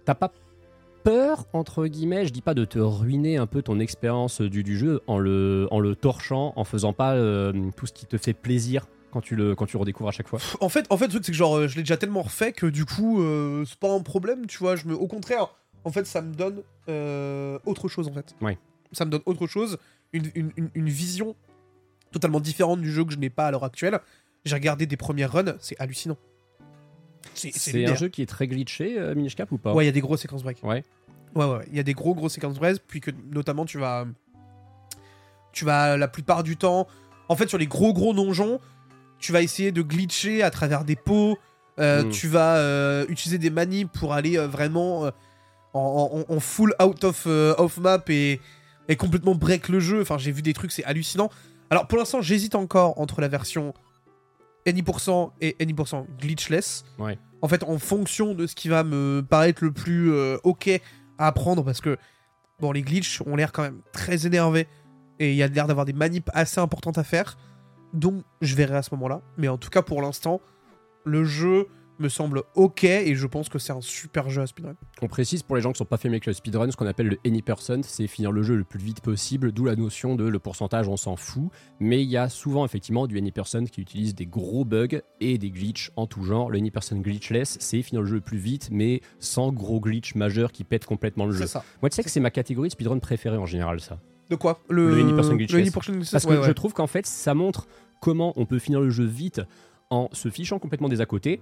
T'as 0.05 0.15
pas 0.15 0.31
peur, 1.07 1.45
entre 1.53 1.87
guillemets, 1.87 2.25
je 2.25 2.33
dis 2.33 2.41
pas 2.41 2.53
de 2.53 2.65
te 2.65 2.79
ruiner 2.79 3.37
un 3.37 3.47
peu 3.47 3.61
ton 3.61 3.79
expérience 3.79 4.41
du, 4.41 4.61
du 4.63 4.77
jeu 4.77 4.99
en 5.07 5.19
le, 5.19 5.67
en 5.71 5.79
le 5.79 5.95
torchant, 5.95 6.51
en 6.57 6.65
faisant 6.65 6.91
pas 6.91 7.13
euh, 7.15 7.53
tout 7.77 7.85
ce 7.87 7.93
qui 7.93 8.05
te 8.05 8.17
fait 8.17 8.33
plaisir 8.33 8.87
quand 9.11 9.21
tu 9.21 9.37
le, 9.37 9.55
quand 9.55 9.65
tu 9.65 9.77
le 9.77 9.79
redécouvres 9.79 10.09
à 10.09 10.11
chaque 10.11 10.27
fois. 10.27 10.39
En 10.59 10.67
fait, 10.67 10.85
en 10.89 10.97
fait, 10.97 11.05
le 11.05 11.11
truc 11.11 11.23
c'est 11.25 11.31
que 11.31 11.37
genre, 11.37 11.55
euh, 11.55 11.67
je 11.69 11.77
l'ai 11.77 11.83
déjà 11.83 11.95
tellement 11.95 12.23
refait 12.23 12.51
que 12.51 12.65
du 12.65 12.83
coup, 12.83 13.21
euh, 13.21 13.63
c'est 13.65 13.79
pas 13.79 13.89
un 13.93 14.01
problème, 14.01 14.47
tu 14.47 14.57
vois. 14.57 14.75
Je 14.75 14.85
me, 14.85 14.95
au 14.95 15.07
contraire, 15.07 15.47
en 15.85 15.91
fait, 15.93 16.05
ça 16.05 16.21
me 16.21 16.33
donne 16.33 16.61
euh, 16.89 17.57
autre 17.65 17.87
chose 17.87 18.09
en 18.09 18.13
fait. 18.13 18.35
Ouais. 18.41 18.57
Ça 18.91 19.05
me 19.05 19.09
donne 19.11 19.21
autre 19.25 19.47
chose, 19.47 19.77
une, 20.11 20.29
une- 20.35 20.51
une- 20.57 20.69
une 20.75 20.89
vision 20.89 21.35
totalement 22.11 22.41
différente 22.41 22.81
du 22.81 22.91
jeu 22.91 23.05
que 23.05 23.13
je 23.13 23.17
n'ai 23.17 23.29
pas 23.29 23.47
à 23.47 23.51
l'heure 23.51 23.63
actuelle. 23.63 23.97
J'ai 24.43 24.55
regardé 24.55 24.85
des 24.85 24.97
premières 24.97 25.31
runs, 25.31 25.55
c'est 25.61 25.79
hallucinant. 25.79 26.17
C'est 27.33 27.85
un 27.85 27.95
jeu 27.95 28.07
qui 28.09 28.21
est 28.21 28.25
très 28.25 28.47
glitché, 28.47 28.97
euh, 28.97 29.13
Minish 29.15 29.35
Cap 29.35 29.51
ou 29.51 29.57
pas? 29.57 29.73
Ouais, 29.73 29.83
il 29.83 29.87
y 29.87 29.89
a 29.89 29.93
des 29.93 30.01
grosses 30.01 30.21
séquences 30.21 30.43
break. 30.43 30.59
Ouais. 30.63 30.83
Ouais, 31.37 31.45
ouais. 31.45 31.65
Il 31.69 31.77
y 31.77 31.79
a 31.79 31.83
des 31.83 31.93
gros, 31.93 32.13
gros 32.15 32.29
séquences 32.29 32.59
break, 32.59 32.79
puis 32.87 32.99
que 32.99 33.11
notamment 33.31 33.65
tu 33.65 33.77
vas. 33.77 34.05
Tu 35.53 35.65
vas 35.65 35.97
la 35.97 36.07
plupart 36.07 36.43
du 36.43 36.57
temps. 36.57 36.87
En 37.29 37.35
fait, 37.35 37.47
sur 37.47 37.57
les 37.57 37.67
gros, 37.67 37.93
gros 37.93 38.13
donjons, 38.13 38.59
tu 39.19 39.31
vas 39.31 39.41
essayer 39.41 39.71
de 39.71 39.81
glitcher 39.81 40.43
à 40.43 40.51
travers 40.51 40.83
des 40.83 40.95
pots. 40.95 41.37
euh, 41.79 42.03
Mm. 42.03 42.09
Tu 42.09 42.27
vas 42.27 42.55
euh, 42.57 43.05
utiliser 43.09 43.37
des 43.37 43.49
manips 43.49 43.91
pour 43.91 44.13
aller 44.13 44.37
euh, 44.37 44.47
vraiment 44.47 45.11
en, 45.73 46.25
en- 46.29 46.33
en 46.35 46.39
full 46.39 46.73
out 46.81 47.03
of, 47.03 47.25
of 47.27 47.77
map 47.77 48.03
et, 48.09 48.39
et 48.87 48.95
complètement 48.95 49.35
break 49.35 49.69
le 49.69 49.79
jeu. 49.79 50.01
Enfin, 50.01 50.17
j'ai 50.17 50.31
vu 50.31 50.41
des 50.41 50.53
trucs, 50.53 50.71
c'est 50.71 50.83
hallucinant. 50.85 51.29
Alors, 51.69 51.87
pour 51.87 51.97
l'instant, 51.97 52.21
j'hésite 52.21 52.55
encore 52.55 52.99
entre 52.99 53.21
la 53.21 53.27
version 53.27 53.73
any% 54.67 55.33
et 55.41 55.55
any% 55.61 56.07
glitchless. 56.19 56.83
Ouais. 56.99 57.17
En 57.41 57.47
fait, 57.47 57.63
en 57.63 57.77
fonction 57.77 58.33
de 58.33 58.47
ce 58.47 58.55
qui 58.55 58.69
va 58.69 58.83
me 58.83 59.23
paraître 59.27 59.63
le 59.63 59.71
plus 59.71 60.11
ok 60.43 60.69
apprendre, 61.17 61.63
parce 61.63 61.81
que 61.81 61.97
bon, 62.59 62.71
les 62.71 62.81
glitches 62.81 63.21
ont 63.25 63.35
l'air 63.35 63.51
quand 63.51 63.63
même 63.63 63.81
très 63.91 64.25
énervés 64.25 64.67
et 65.19 65.31
il 65.31 65.35
y 65.35 65.43
a 65.43 65.47
l'air 65.47 65.67
d'avoir 65.67 65.85
des 65.85 65.93
manips 65.93 66.29
assez 66.33 66.59
importantes 66.59 66.97
à 66.97 67.03
faire. 67.03 67.37
Donc, 67.93 68.23
je 68.41 68.55
verrai 68.55 68.77
à 68.77 68.83
ce 68.83 68.93
moment-là. 68.95 69.21
Mais 69.37 69.47
en 69.47 69.57
tout 69.57 69.69
cas, 69.69 69.81
pour 69.81 70.01
l'instant, 70.01 70.41
le 71.05 71.23
jeu 71.23 71.67
me 71.99 72.09
semble 72.09 72.43
ok 72.55 72.83
et 72.83 73.15
je 73.15 73.27
pense 73.27 73.49
que 73.49 73.59
c'est 73.59 73.73
un 73.73 73.81
super 73.81 74.29
jeu 74.29 74.41
à 74.41 74.47
speedrun. 74.47 74.75
On 75.01 75.07
précise 75.07 75.43
pour 75.43 75.55
les 75.55 75.61
gens 75.61 75.71
qui 75.71 75.77
sont 75.77 75.85
pas 75.85 75.97
fait 75.97 76.07
avec 76.07 76.25
le 76.25 76.33
speedrun, 76.33 76.69
ce 76.71 76.77
qu'on 76.77 76.85
appelle 76.85 77.07
le 77.07 77.17
any 77.25 77.41
person, 77.41 77.81
c'est 77.83 78.07
finir 78.07 78.31
le 78.31 78.43
jeu 78.43 78.55
le 78.55 78.63
plus 78.63 78.79
vite 78.79 79.01
possible, 79.01 79.51
d'où 79.51 79.65
la 79.65 79.75
notion 79.75 80.15
de 80.15 80.25
le 80.27 80.39
pourcentage, 80.39 80.87
on 80.87 80.97
s'en 80.97 81.15
fout. 81.15 81.49
Mais 81.79 82.01
il 82.01 82.09
y 82.09 82.17
a 82.17 82.29
souvent 82.29 82.65
effectivement 82.65 83.07
du 83.07 83.17
any 83.17 83.31
person 83.31 83.65
qui 83.65 83.81
utilise 83.81 84.15
des 84.15 84.25
gros 84.25 84.65
bugs 84.65 84.99
et 85.19 85.37
des 85.37 85.51
glitches 85.51 85.91
en 85.95 86.07
tout 86.07 86.23
genre. 86.23 86.49
Le 86.49 86.57
any 86.57 86.71
person 86.71 86.97
glitchless, 86.97 87.57
c'est 87.59 87.81
finir 87.81 88.01
le 88.01 88.07
jeu 88.07 88.15
le 88.15 88.21
plus 88.21 88.37
vite, 88.37 88.69
mais 88.71 89.01
sans 89.19 89.51
gros 89.51 89.79
glitch 89.79 90.15
majeur 90.15 90.51
qui 90.51 90.63
pète 90.63 90.85
complètement 90.85 91.25
le 91.25 91.33
jeu. 91.33 91.47
Ça. 91.47 91.63
Moi, 91.81 91.89
tu 91.89 91.95
sais 91.95 92.03
que 92.03 92.09
c'est 92.09 92.19
ma 92.19 92.31
catégorie 92.31 92.69
de 92.69 92.73
speedrun 92.73 92.99
préférée 92.99 93.37
en 93.37 93.45
général, 93.45 93.79
ça. 93.79 93.99
De 94.29 94.35
quoi? 94.35 94.59
Le 94.69 94.87
glitchless. 94.87 95.03
Le 95.03 95.09
any-person 95.09 95.35
glitchless, 95.35 96.11
Parce 96.11 96.25
que 96.25 96.29
ouais, 96.31 96.37
ouais. 96.37 96.47
je 96.47 96.51
trouve 96.51 96.73
qu'en 96.73 96.87
fait, 96.87 97.05
ça 97.05 97.33
montre 97.33 97.67
comment 98.01 98.33
on 98.35 98.45
peut 98.45 98.59
finir 98.59 98.81
le 98.81 98.89
jeu 98.89 99.05
vite 99.05 99.41
en 99.89 100.09
se 100.11 100.29
fichant 100.29 100.59
complètement 100.59 100.89
des 100.89 101.01
à 101.01 101.05
côté, 101.05 101.41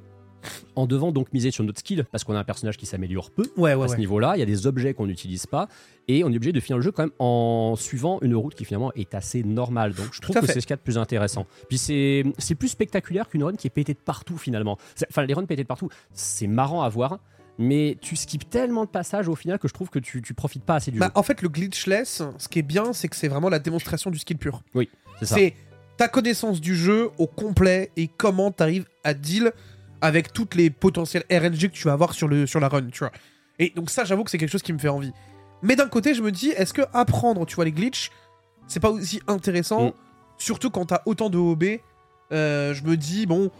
en 0.75 0.85
devant 0.87 1.11
donc 1.11 1.31
miser 1.33 1.51
sur 1.51 1.63
notre 1.63 1.79
skill, 1.79 2.05
parce 2.11 2.23
qu'on 2.23 2.35
a 2.35 2.39
un 2.39 2.43
personnage 2.43 2.77
qui 2.77 2.85
s'améliore 2.85 3.31
peu 3.31 3.43
Ouais, 3.57 3.73
ouais, 3.73 3.85
à 3.85 3.87
ce 3.87 3.97
niveau-là. 3.97 4.33
Il 4.35 4.39
y 4.39 4.43
a 4.43 4.45
des 4.45 4.67
objets 4.67 4.93
qu'on 4.93 5.07
n'utilise 5.07 5.45
pas, 5.45 5.67
et 6.07 6.23
on 6.23 6.31
est 6.31 6.35
obligé 6.35 6.51
de 6.51 6.59
finir 6.59 6.77
le 6.77 6.83
jeu 6.83 6.91
quand 6.91 7.03
même 7.03 7.11
en 7.19 7.75
suivant 7.77 8.19
une 8.21 8.35
route 8.35 8.55
qui 8.55 8.65
finalement 8.65 8.91
est 8.93 9.13
assez 9.15 9.43
normale. 9.43 9.93
Donc 9.93 10.07
je 10.11 10.21
trouve 10.21 10.35
que 10.39 10.45
c'est 10.47 10.59
ce 10.61 10.67
qu'il 10.67 10.71
y 10.71 10.73
a 10.73 10.77
de 10.77 10.81
plus 10.81 10.97
intéressant. 10.97 11.45
Puis 11.69 11.77
c'est 11.77 12.23
plus 12.57 12.69
spectaculaire 12.69 13.27
qu'une 13.29 13.43
run 13.43 13.53
qui 13.55 13.67
est 13.67 13.71
pétée 13.71 13.93
de 13.93 13.99
partout 13.99 14.37
finalement. 14.37 14.77
Enfin, 15.09 15.23
les 15.25 15.33
runs 15.33 15.45
pétées 15.45 15.63
de 15.63 15.67
partout, 15.67 15.89
c'est 16.13 16.47
marrant 16.47 16.81
à 16.83 16.89
voir. 16.89 17.19
Mais 17.57 17.97
tu 18.01 18.17
skips 18.17 18.49
tellement 18.49 18.83
de 18.83 18.89
passages 18.89 19.29
au 19.29 19.35
final 19.35 19.59
que 19.59 19.69
je 19.69 19.73
trouve 19.73 19.89
que 19.89 19.97
tu, 19.99 20.21
tu 20.21 20.33
profites 20.33 20.65
pas 20.65 20.75
assez 20.75 20.91
du 20.91 20.99
Bah, 20.99 21.05
jeu. 21.05 21.11
en 21.15 21.23
fait, 21.23 21.41
le 21.41 21.47
glitchless, 21.47 22.21
ce 22.37 22.49
qui 22.49 22.59
est 22.59 22.63
bien, 22.63 22.91
c'est 22.91 23.07
que 23.07 23.15
c'est 23.15 23.29
vraiment 23.29 23.47
la 23.47 23.59
démonstration 23.59 24.11
du 24.11 24.19
skill 24.19 24.37
pur. 24.37 24.61
Oui, 24.73 24.89
c'est 25.19 25.25
ça. 25.25 25.35
C'est 25.35 25.53
ta 25.95 26.09
connaissance 26.09 26.59
du 26.59 26.75
jeu 26.75 27.11
au 27.17 27.27
complet 27.27 27.91
et 27.95 28.09
comment 28.09 28.51
t'arrives 28.51 28.85
à 29.05 29.13
deal 29.13 29.53
avec 30.05 30.31
toutes 30.33 30.55
les 30.55 30.69
potentiels 30.69 31.23
RNG 31.31 31.59
que 31.59 31.65
tu 31.67 31.83
vas 31.85 31.93
avoir 31.93 32.13
sur, 32.13 32.27
le, 32.27 32.45
sur 32.47 32.59
la 32.59 32.69
run, 32.69 32.87
tu 32.91 32.99
vois. 32.99 33.11
Et 33.59 33.71
donc 33.75 33.89
ça, 33.89 34.03
j'avoue 34.03 34.23
que 34.23 34.31
c'est 34.31 34.37
quelque 34.37 34.51
chose 34.51 34.61
qui 34.63 34.73
me 34.73 34.79
fait 34.79 34.89
envie. 34.89 35.11
Mais 35.61 35.75
d'un 35.75 35.87
côté, 35.87 36.13
je 36.13 36.21
me 36.21 36.31
dis, 36.31 36.49
est-ce 36.49 36.73
que 36.73 36.81
apprendre, 36.93 37.45
tu 37.45 37.55
vois, 37.55 37.65
les 37.65 37.71
glitches, 37.71 38.11
c'est 38.67 38.79
pas 38.79 38.89
aussi 38.89 39.21
intéressant, 39.27 39.87
Mm. 39.87 39.91
surtout 40.37 40.69
quand 40.69 40.85
t'as 40.87 41.01
autant 41.05 41.29
de 41.29 41.37
OB 41.37 41.63
euh, 42.31 42.73
Je 42.73 42.83
me 42.83 42.97
dis, 42.97 43.25
bon, 43.25 43.51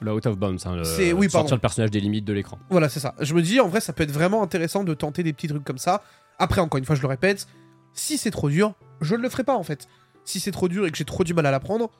Le 0.00 0.12
out 0.12 0.26
of 0.26 0.36
bounds, 0.38 0.64
hein, 0.66 0.76
le- 0.76 0.84
C'est- 0.84 1.12
oui, 1.12 1.24
sortir 1.28 1.40
pardon. 1.40 1.54
le 1.56 1.60
personnage 1.60 1.90
des 1.90 2.00
limites 2.00 2.24
de 2.24 2.32
l'écran. 2.32 2.58
Voilà, 2.70 2.88
c'est 2.88 3.00
ça. 3.00 3.14
Je 3.20 3.34
me 3.34 3.42
dis, 3.42 3.58
en 3.60 3.68
vrai, 3.68 3.80
ça 3.80 3.92
peut 3.92 4.04
être 4.04 4.12
vraiment 4.12 4.42
intéressant 4.42 4.84
de 4.84 4.94
tenter 4.94 5.22
des 5.24 5.32
petits 5.32 5.48
trucs 5.48 5.64
comme 5.64 5.78
ça. 5.78 6.02
Après, 6.38 6.60
encore 6.60 6.78
une 6.78 6.84
fois, 6.84 6.94
je 6.94 7.02
le 7.02 7.08
répète, 7.08 7.48
si 7.94 8.16
c'est 8.16 8.30
trop 8.30 8.48
dur, 8.48 8.74
je 9.00 9.16
ne 9.16 9.20
le 9.22 9.28
ferai 9.28 9.42
pas, 9.44 9.56
en 9.56 9.64
fait. 9.64 9.88
Si 10.24 10.38
c'est 10.40 10.52
trop 10.52 10.68
dur 10.68 10.86
et 10.86 10.90
que 10.92 10.96
j'ai 10.96 11.04
trop 11.04 11.24
du 11.24 11.34
mal 11.34 11.46
à 11.46 11.50
l'apprendre, 11.50 11.90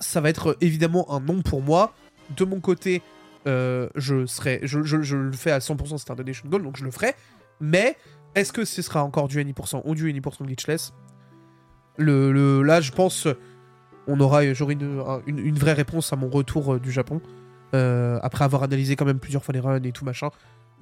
ça 0.00 0.20
va 0.22 0.30
être 0.30 0.50
euh, 0.52 0.56
évidemment 0.62 1.12
un 1.12 1.20
non 1.20 1.42
pour 1.42 1.60
moi. 1.62 1.92
De 2.36 2.44
mon 2.46 2.60
côté, 2.60 3.02
euh, 3.46 3.88
je, 3.94 4.26
serai, 4.26 4.60
je, 4.62 4.78
le 5.16 5.32
fais 5.32 5.50
à 5.50 5.58
100%, 5.58 5.98
c'est 5.98 6.10
un 6.10 6.14
donation 6.14 6.48
goal, 6.48 6.62
donc 6.62 6.76
je 6.76 6.84
le 6.84 6.90
ferai. 6.90 7.14
Mais, 7.60 7.96
est-ce 8.34 8.52
que 8.52 8.64
ce 8.64 8.82
sera 8.82 9.04
encore 9.04 9.28
du 9.28 9.40
any% 9.40 9.82
ou 9.84 9.94
du 9.94 10.08
any% 10.10 10.44
glitchless? 10.44 10.92
Le, 11.96 12.32
le, 12.32 12.62
Là, 12.62 12.80
je 12.80 12.90
pense, 12.92 13.28
on 14.06 14.18
aura, 14.20 14.52
j'aurai 14.52 14.74
une, 14.74 15.00
un- 15.06 15.20
une, 15.26 15.38
une 15.38 15.54
vraie 15.58 15.72
réponse 15.74 16.12
à 16.12 16.16
mon 16.16 16.28
retour 16.28 16.74
euh, 16.74 16.80
du 16.80 16.90
Japon. 16.90 17.20
euh, 17.74 18.18
après 18.22 18.44
avoir 18.44 18.62
analysé 18.62 18.94
quand 18.96 19.04
même 19.04 19.18
plusieurs 19.18 19.44
fois 19.44 19.52
les 19.52 19.60
runs 19.60 19.82
et 19.82 19.92
tout 19.92 20.04
machin, 20.04 20.30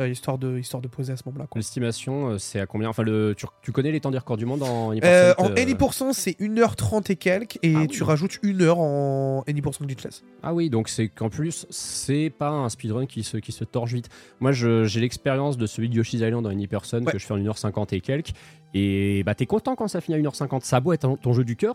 euh, 0.01 0.09
histoire, 0.09 0.39
de, 0.39 0.59
histoire 0.59 0.81
de 0.81 0.89
poser 0.89 1.13
à 1.13 1.17
ce 1.17 1.23
moment-là. 1.27 1.47
L'estimation, 1.55 2.31
euh, 2.31 2.39
c'est 2.39 2.59
à 2.61 2.67
combien? 2.67 2.89
Enfin, 2.89 3.03
le, 3.03 3.35
tu, 3.37 3.47
tu 3.63 3.73
connais 3.73 3.93
les 3.93 4.01
temps 4.01 4.11
des 4.11 4.19
records 4.19 4.37
du 4.37 4.47
monde 4.47 4.63
en 4.63 4.93
Euh, 5.05 5.35
en 5.39 5.51
euh, 5.51 5.55
Any%, 5.57 6.13
c'est 6.13 6.33
1h30 6.41 7.13
et 7.13 7.17
quelques, 7.17 7.59
et 7.63 7.75
Ah 7.77 7.81
oui. 7.81 7.89
tu 7.89 8.03
rajoutes 8.03 8.39
une 8.43 8.63
heure 8.63 8.79
en 8.79 9.45
Any% 9.49 9.85
glitchless. 9.85 10.23
Ah 10.43 10.55
oui, 10.55 10.71
donc 10.71 10.89
c'est 10.89 11.09
qu'en 11.09 11.29
plus, 11.29 11.67
c'est 11.71 12.31
pas 12.31 12.51
un 12.51 12.69
speedrun 12.69 13.07
qui 13.07 13.23
se, 13.23 13.37
qui 13.37 13.53
se 13.53 13.65
torche 13.65 13.93
vite. 13.93 14.09
Moi, 14.41 14.53
je- 14.53 14.85
j'ai 14.85 15.01
l'expérience 15.01 15.57
de 15.59 15.67
celui 15.67 15.89
de 15.89 15.95
Yoshi's 15.97 16.21
Island 16.21 16.47
en 16.47 16.51
Anyperson 16.51 17.03
Ouais. 17.05 17.13
que 17.13 17.19
je 17.19 17.27
fais 17.27 17.35
en 17.35 17.39
1h50 17.39 17.93
et 17.95 18.01
quelques. 18.01 18.33
Et 18.75 19.23
bah, 19.25 19.35
t'es 19.35 19.47
content 19.47 19.77
quand 19.77 19.89
ça 19.89 20.01
finit 20.01 20.17
à 20.17 20.21
1h50. 20.21 20.63
Ça 20.65 20.77
a 20.77 20.81
beau 20.81 20.93
être 20.95 21.03
ton, 21.03 21.17
ton 21.17 21.33
jeu 21.35 21.45
du 21.45 21.57
cœur, 21.57 21.75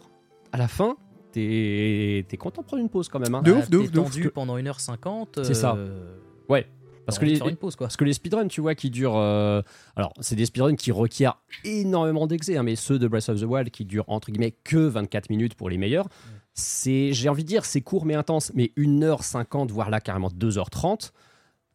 à 0.52 0.58
la 0.58 0.68
fin, 0.68 0.96
t'es 1.32 2.26
es 2.32 2.38
content 2.38 2.62
de 2.62 2.68
prendre 2.68 2.82
une 2.82 2.90
pause 2.90 3.10
quand 3.10 3.20
même. 3.20 3.36
hein. 3.36 3.42
De 3.44 3.54
Ah, 3.54 3.58
ouf, 3.60 3.70
de 3.70 3.78
ouf, 3.78 3.92
de 3.92 4.00
ouf, 4.00 4.06
tendu 4.12 4.30
pendant 4.30 4.58
1h50. 4.58 5.44
C'est 5.44 5.54
ça. 5.54 5.76
euh, 5.76 6.16
Ouais. 6.50 6.66
Parce 7.08 7.18
Parce 7.18 7.20
que, 7.20 7.26
les, 7.26 7.38
faire 7.38 7.48
une 7.48 7.56
pause 7.56 7.76
quoi. 7.78 7.88
parce 7.88 7.96
que 7.96 8.04
les 8.04 8.12
speedruns, 8.14 8.48
tu 8.50 8.60
vois, 8.62 8.76
qui 8.76 8.90
durent. 8.90 9.16
euh, 9.16 9.62
alors, 9.96 10.14
c'est 10.20 10.36
des 10.36 10.46
speedruns 10.46 10.76
qui 10.76 10.92
requièrent 10.92 11.40
énormément 11.64 12.28
d'exé, 12.28 12.58
hein, 12.58 12.64
mais 12.64 12.76
ceux 12.76 13.00
de 13.00 13.08
Breath 13.08 13.30
of 13.30 13.40
the 13.40 13.46
Wild 13.46 13.72
qui 13.72 13.86
durent 13.86 14.04
entre 14.08 14.30
guillemets 14.30 14.56
que 14.64 14.78
24 14.78 15.30
minutes 15.30 15.56
pour 15.56 15.70
les 15.70 15.78
meilleurs. 15.78 16.08
C'est, 16.54 17.14
j'ai 17.14 17.30
envie 17.30 17.44
de 17.44 17.48
dire, 17.48 17.66
c'est 17.66 17.82
court 17.82 18.06
mais 18.06 18.16
intense, 18.16 18.52
mais 18.56 18.72
1h50, 18.78 19.70
voire 19.70 19.90
là 19.90 20.02
carrément 20.02 20.28
2h30. 20.28 21.12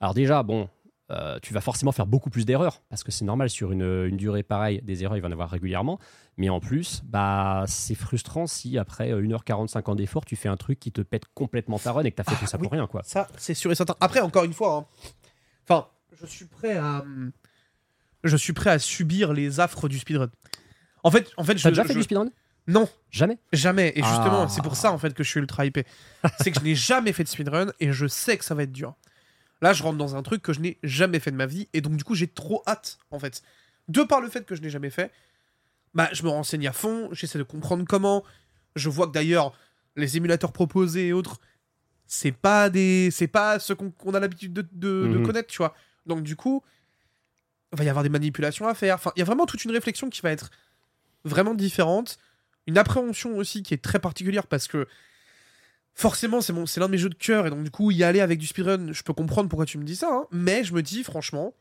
Alors, 0.01 0.13
déjà, 0.13 0.43
bon, 0.43 0.69
euh, 1.11 1.39
tu 1.43 1.53
vas 1.55 1.61
forcément 1.61 1.93
faire 1.93 2.07
beaucoup 2.07 2.31
plus 2.31 2.45
d'erreurs, 2.45 2.83
parce 2.89 3.03
que 3.05 3.13
c'est 3.13 3.25
normal 3.25 3.49
sur 3.51 3.73
une, 3.73 3.83
une 3.83 4.17
durée 4.17 4.43
pareille, 4.43 4.81
des 4.83 5.03
erreurs, 5.03 5.17
il 5.17 5.21
va 5.21 5.29
y 5.29 5.31
en 5.31 5.33
avoir 5.33 5.51
régulièrement. 5.51 5.99
Mais 6.39 6.49
en 6.49 6.61
plus, 6.61 7.03
bah, 7.05 7.65
c'est 7.67 7.95
frustrant 7.95 8.47
si 8.47 8.79
après 8.79 9.13
1h45 9.13 9.91
ans 9.91 9.95
d'effort, 9.95 10.25
tu 10.25 10.35
fais 10.37 10.49
un 10.49 10.57
truc 10.57 10.81
qui 10.81 10.91
te 10.91 11.03
pète 11.03 11.25
complètement 11.35 11.79
ta 11.79 11.93
run 11.93 12.05
et 12.05 12.11
que 12.11 12.17
t'as 12.17 12.25
fait 12.25 12.37
tout 12.37 12.47
ça 12.47 12.57
oui. 12.57 12.63
pour 12.65 12.73
rien, 12.73 12.87
quoi. 12.87 13.03
Ça, 13.05 13.29
c'est 13.37 13.55
sûr 13.55 13.71
et 13.71 13.75
certain. 13.75 13.95
Après, 14.01 14.21
encore 14.21 14.45
une 14.45 14.55
fois, 14.55 14.77
hein, 14.77 14.87
enfin, 15.69 15.89
je 16.21 16.27
suis 16.27 16.45
prêt 16.47 16.77
à, 16.77 17.05
je 18.25 18.37
suis 18.37 18.53
prêt 18.53 18.71
à 18.71 18.79
subir 18.79 19.33
les 19.33 19.61
affres 19.61 19.89
du 19.89 19.99
speedrun. 19.99 20.31
En 21.03 21.11
fait, 21.11 21.31
en 21.37 21.45
fait, 21.45 21.59
je, 21.59 21.63
T'as 21.65 21.71
déjà 21.71 21.83
je- 21.83 21.89
fait 21.89 21.95
du 21.95 22.03
speedrun? 22.03 22.29
Non, 22.69 22.89
Jamais? 23.11 23.39
Jamais. 23.53 23.89
Et 23.97 24.03
justement, 24.05 24.43
Ah. 24.45 24.49
c'est 24.49 24.63
pour 24.63 24.77
ça 24.77 24.93
en 24.93 24.99
fait 24.99 25.13
que 25.15 25.25
je 25.25 25.29
suis 25.29 25.41
ultra 25.41 25.67
hypé. 25.67 25.85
c'est 26.41 26.53
que 26.53 26.61
je 26.61 26.65
n'ai 26.65 26.77
jamais 26.77 27.13
fait 27.13 27.25
de 27.25 27.29
speedrun 27.29 27.73
et 27.81 27.93
je 27.93 28.07
sais 28.07 28.39
que 28.39 28.45
ça 28.45 28.55
va 28.55 28.63
être 28.63 28.73
dur. 28.73 28.95
Là, 29.61 29.73
je 29.73 29.83
rentre 29.83 29.99
dans 29.99 30.15
un 30.17 30.23
truc 30.23 30.43
que 30.43 30.53
je 30.53 30.61
n'ai 30.61 30.79
jamais 30.85 31.19
fait 31.19 31.31
de 31.33 31.37
ma 31.37 31.47
vie 31.47 31.69
et 31.73 31.81
donc 31.81 31.97
du 31.97 32.05
coup, 32.05 32.15
j'ai 32.15 32.29
trop 32.29 32.63
hâte 32.69 32.99
en 33.11 33.19
fait. 33.19 33.43
De 33.89 34.03
par 34.05 34.21
le 34.21 34.29
fait 34.29 34.47
que 34.47 34.55
je 34.55 34.63
n'ai 34.63 34.71
jamais 34.71 34.91
fait, 34.91 35.11
bah, 35.95 36.09
je 36.13 36.23
me 36.23 36.29
renseigne 36.29 36.67
à 36.69 36.73
fond, 36.73 37.09
j'essaie 37.13 37.39
de 37.39 37.43
comprendre 37.43 37.85
comment. 37.89 38.23
Je 38.77 38.89
vois 38.89 39.09
que 39.09 39.13
d'ailleurs, 39.13 39.53
les 39.97 40.17
émulateurs 40.17 40.53
proposés 40.53 41.09
et 41.09 41.13
autres, 41.13 41.41
c'est 42.15 42.33
pas 42.33 42.69
des, 42.69 43.11
c'est 43.11 43.27
pas 43.27 43.59
ce 43.59 43.73
qu'on 43.73 44.13
a 44.15 44.21
l'habitude 44.21 44.53
de, 44.53 44.61
de- 44.73 45.09
de 45.09 45.17
Mhm. 45.19 45.23
connaître, 45.23 45.49
tu 45.49 45.57
vois. 45.59 45.75
Donc 46.05 46.23
du 46.23 46.37
coup, 46.37 46.63
il 47.73 47.79
va 47.79 47.85
y 47.85 47.89
avoir 47.89 48.03
des 48.03 48.11
manipulations 48.11 48.67
à 48.69 48.75
faire. 48.75 48.97
Enfin, 48.97 49.13
il 49.17 49.21
y 49.21 49.23
a 49.23 49.25
vraiment 49.25 49.47
toute 49.47 49.65
une 49.65 49.71
réflexion 49.71 50.11
qui 50.11 50.21
va 50.21 50.31
être 50.31 50.51
vraiment 51.25 51.55
différente. 51.55 52.19
Une 52.67 52.77
appréhension 52.77 53.39
aussi 53.39 53.63
qui 53.63 53.73
est 53.73 53.83
très 53.83 53.99
particulière 53.99 54.47
parce 54.47 54.69
que 54.69 54.87
forcément, 55.95 56.41
c'est 56.43 56.53
mon- 56.53 56.67
c'est 56.67 56.81
l'un 56.81 56.87
de 56.87 56.93
mes 56.93 56.99
jeux 56.99 57.09
de 57.09 57.15
cœur 57.15 57.47
et 57.47 57.51
donc 57.51 57.65
du 57.65 57.71
coup, 57.71 57.91
y 57.91 58.03
aller 58.05 58.21
avec 58.21 58.39
du 58.39 58.47
speedrun, 58.47 58.93
je 58.93 59.03
peux 59.03 59.13
comprendre 59.15 59.49
pourquoi 59.49 59.65
tu 59.67 59.79
me 59.79 59.85
dis 59.85 59.97
ça. 59.97 60.09
hein. 60.13 60.27
mais 60.31 60.65
je 60.65 60.75
me 60.75 60.83
dis, 60.83 61.05
franchement, 61.05 61.55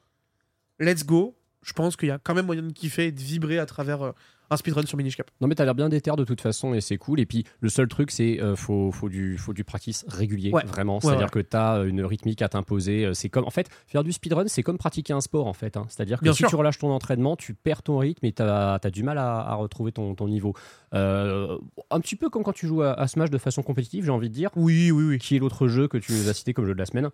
let's 0.80 1.06
go. 1.06 1.36
Je 1.64 1.74
pense 1.74 1.96
qu'il 1.96 2.10
y 2.10 2.12
a 2.12 2.18
quand 2.20 2.34
même 2.34 2.46
moyen 2.48 2.64
de 2.64 2.72
kiffer 2.74 3.06
et 3.08 3.12
de 3.12 3.20
vibrer 3.22 3.58
à 3.60 3.66
travers 3.66 4.02
euh, 4.02 4.12
un 4.52 4.58
speedrun 4.58 4.86
sur 4.86 4.98
Minish 4.98 5.16
Cap. 5.18 5.32
Non 5.42 5.48
mais 5.48 5.56
t'as 5.56 5.66
l'air 5.66 5.74
bien 5.74 5.90
déter 5.90 6.12
de 6.16 6.24
toute 6.24 6.42
façon 6.42 6.74
et 6.76 6.82
c'est 6.82 6.98
cool. 6.98 7.20
Et 7.20 7.26
puis 7.26 7.46
le 7.62 7.70
seul 7.70 7.88
truc 7.88 8.12
c'est 8.12 8.40
euh, 8.40 8.56
faut, 8.56 8.92
faut, 8.92 9.10
du, 9.10 9.38
faut 9.38 9.54
du 9.54 9.64
practice 9.64 10.06
régulier, 10.08 10.52
Ouais. 10.52 10.64
vraiment. 10.66 10.96
Ouais, 10.98 11.02
C'est-à-dire 11.02 11.24
ouais. 11.26 11.30
que 11.32 11.40
t'as 11.40 11.78
euh, 11.80 11.86
une 11.86 12.04
rythmique 12.06 12.42
à 12.44 12.50
t'imposer. 12.50 13.06
Euh, 13.06 13.14
C'est 13.14 13.30
comme 13.30 13.46
en 13.46 13.50
fait 13.50 13.68
faire 13.88 14.04
du 14.04 14.12
speedrun 14.12 14.44
c'est 14.48 14.62
comme 14.62 14.78
pratiquer 14.78 15.14
un 15.14 15.22
sport 15.22 15.48
en 15.48 15.54
fait. 15.54 15.78
hein. 15.78 15.86
C'est-à-dire 15.90 16.20
que 16.20 16.24
Bien 16.24 16.34
si 16.34 16.40
sûr. 16.40 16.50
tu 16.50 16.56
relâches 16.56 16.78
ton 16.80 16.92
entraînement, 16.92 17.36
tu 17.36 17.54
perds 17.54 17.82
ton 17.82 17.98
rythme 17.98 18.26
et 18.26 18.32
t'as 18.34 18.76
as 18.76 18.90
du 18.92 19.04
mal 19.04 19.18
à, 19.18 19.38
à 19.40 19.56
retrouver 19.56 19.92
ton, 19.92 20.14
ton 20.16 20.28
niveau. 20.28 20.54
Euh, 20.94 21.58
un 21.90 22.00
petit 22.02 22.16
peu 22.18 22.30
comme 22.30 22.44
quand 22.44 22.54
tu 22.54 22.68
joues 22.68 22.82
à, 22.84 22.94
à 22.94 23.08
Smash 23.08 23.30
de 23.30 23.38
façon 23.38 23.64
compétitive, 23.64 24.04
j'ai 24.06 24.12
envie 24.12 24.30
de 24.30 24.34
dire. 24.36 24.50
Oui, 24.56 24.92
oui, 24.92 25.04
oui. 25.06 25.18
Qui 25.18 25.38
est 25.38 25.40
l'autre 25.40 25.68
jeu 25.68 25.88
que 25.88 25.98
tu 25.98 26.12
nous 26.12 26.28
as 26.30 26.34
cité 26.34 26.54
comme 26.54 26.66
jeu 26.66 26.74
de 26.74 26.80
la 26.80 26.86
semaine? 26.86 27.10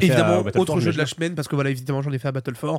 Évidemment, 0.00 0.44
autre 0.56 0.78
jeu 0.80 0.92
de 0.92 0.98
la 0.98 1.06
semaine, 1.06 1.34
parce 1.34 1.48
que 1.48 1.54
voilà, 1.54 1.70
évidemment, 1.70 2.02
j'en 2.02 2.12
ai 2.12 2.18
fait 2.18 2.28
à 2.28 2.32
Battle 2.32 2.54
4. 2.54 2.78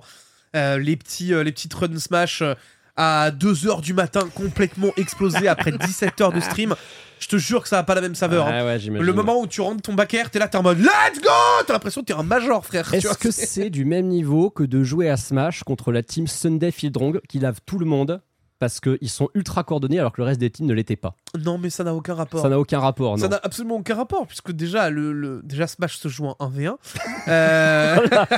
Euh, 0.56 0.78
les, 0.78 0.96
petits, 0.98 1.34
euh, 1.34 1.44
les 1.44 1.52
petites 1.52 1.74
run 1.74 1.98
smash 1.98 2.42
euh, 2.42 2.54
à 3.02 3.32
2h 3.32 3.82
du 3.82 3.94
matin, 3.94 4.28
complètement 4.36 4.92
explosés 4.98 5.48
après 5.48 5.72
17 5.78 6.22
heures 6.22 6.32
de 6.32 6.40
stream. 6.40 6.76
Je 7.20 7.28
te 7.28 7.38
jure 7.38 7.62
que 7.64 7.70
ça 7.70 7.78
n'a 7.78 7.84
pas 7.84 7.94
la 7.96 8.02
même 8.02 8.16
saveur. 8.16 8.48
hein. 8.48 8.62
Ouais, 8.62 8.66
ouais, 8.66 8.80
j'imagine. 8.80 9.06
Le 9.06 9.14
moment 9.14 9.40
où 9.40 9.48
tu 9.48 9.62
rentres 9.62 9.82
ton 9.82 9.94
back 9.94 10.14
air, 10.14 10.30
t'es 10.32 10.40
là, 10.40 10.48
t'es 10.48 10.58
en 10.58 10.64
mode 10.64 10.80
Let's 10.80 11.22
go 11.22 11.30
T'as 11.68 11.74
l'impression 11.74 12.02
que 12.02 12.08
t'es 12.08 12.14
un 12.14 12.24
major, 12.24 12.66
frère. 12.66 12.92
Est-ce 12.94 13.18
que 13.18 13.30
c'est- 13.32 13.46
c'est 13.46 13.70
du 13.70 13.86
même 13.86 14.08
niveau 14.08 14.50
que 14.50 14.64
de 14.64 14.84
jouer 14.84 15.08
à 15.10 15.18
Smash 15.18 15.64
contre 15.64 15.92
la 15.92 16.02
team 16.04 16.26
Sunday 16.28 16.72
Fieldrong 16.72 17.20
qui 17.30 17.40
lave 17.40 17.60
tout 17.66 17.78
le 17.80 17.86
monde? 17.86 18.22
Parce 18.62 18.80
qu'ils 18.80 19.10
sont 19.10 19.28
ultra 19.34 19.64
coordonnés 19.64 19.98
alors 19.98 20.12
que 20.14 20.22
le 20.22 20.26
reste 20.26 20.40
des 20.40 20.52
teams 20.52 20.68
ne 20.68 20.74
l'étaient 20.76 20.96
pas 20.96 21.16
Non, 21.44 21.58
mais 21.58 21.72
ça 21.72 21.84
n'a 21.84 21.96
aucun 21.96 22.14
rapport. 22.14 22.44
Ça 22.44 22.48
n'a 22.48 22.60
aucun 22.60 22.80
rapport, 22.80 23.18
Ça 23.18 23.24
non. 23.26 23.32
n'a 23.32 23.40
absolument 23.44 23.78
aucun 23.78 23.96
rapport, 23.96 24.28
puisque 24.28 24.52
déjà, 24.52 24.92
le, 24.92 25.12
le- 25.14 25.42
déjà 25.44 25.66
Smash 25.66 25.98
se 25.98 26.08
joue 26.08 26.28
en 26.28 26.36
1v1. 26.40 26.76
Euh, 27.28 27.98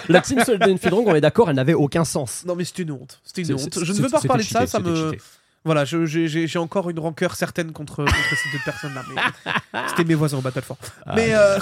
la 0.09 0.19
team 0.21 0.43
Sunday 0.43 0.77
Fieldrong, 0.77 1.05
on 1.07 1.15
est 1.15 1.21
d'accord, 1.21 1.49
elle 1.49 1.55
n'avait 1.55 1.73
aucun 1.73 2.03
sens. 2.05 2.43
Non, 2.45 2.55
mais 2.55 2.63
c'était 2.65 2.83
une 2.83 2.91
honte. 2.91 3.21
C'était 3.23 3.41
une 3.43 3.53
honte. 3.53 3.79
Je 3.83 3.91
ne 3.93 3.97
veux 3.97 4.09
pas 4.09 4.19
reparler 4.19 4.43
de 4.43 4.49
ça, 4.49 4.59
cheaté, 4.61 4.71
ça 4.71 4.79
me. 4.79 5.11
cheaté. 5.11 5.21
Voilà, 5.65 5.83
j'ai 5.85 6.57
encore 6.59 6.89
une 6.89 6.99
rancœur 6.99 7.35
certaine 7.35 7.71
contre, 7.71 7.97
contre 7.97 8.13
ces 8.13 8.51
deux 8.57 8.63
personnes-là. 8.65 9.03
mais 9.13 9.81
C'était 9.89 10.03
mes 10.05 10.15
voisins 10.15 10.37
au 10.37 10.41
Battle 10.41 10.61
4. 10.61 10.75
Ah, 11.05 11.13
mais. 11.15 11.33
euh, 11.33 11.59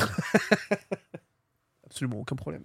Absolument 1.86 2.20
aucun 2.20 2.36
problème. 2.36 2.64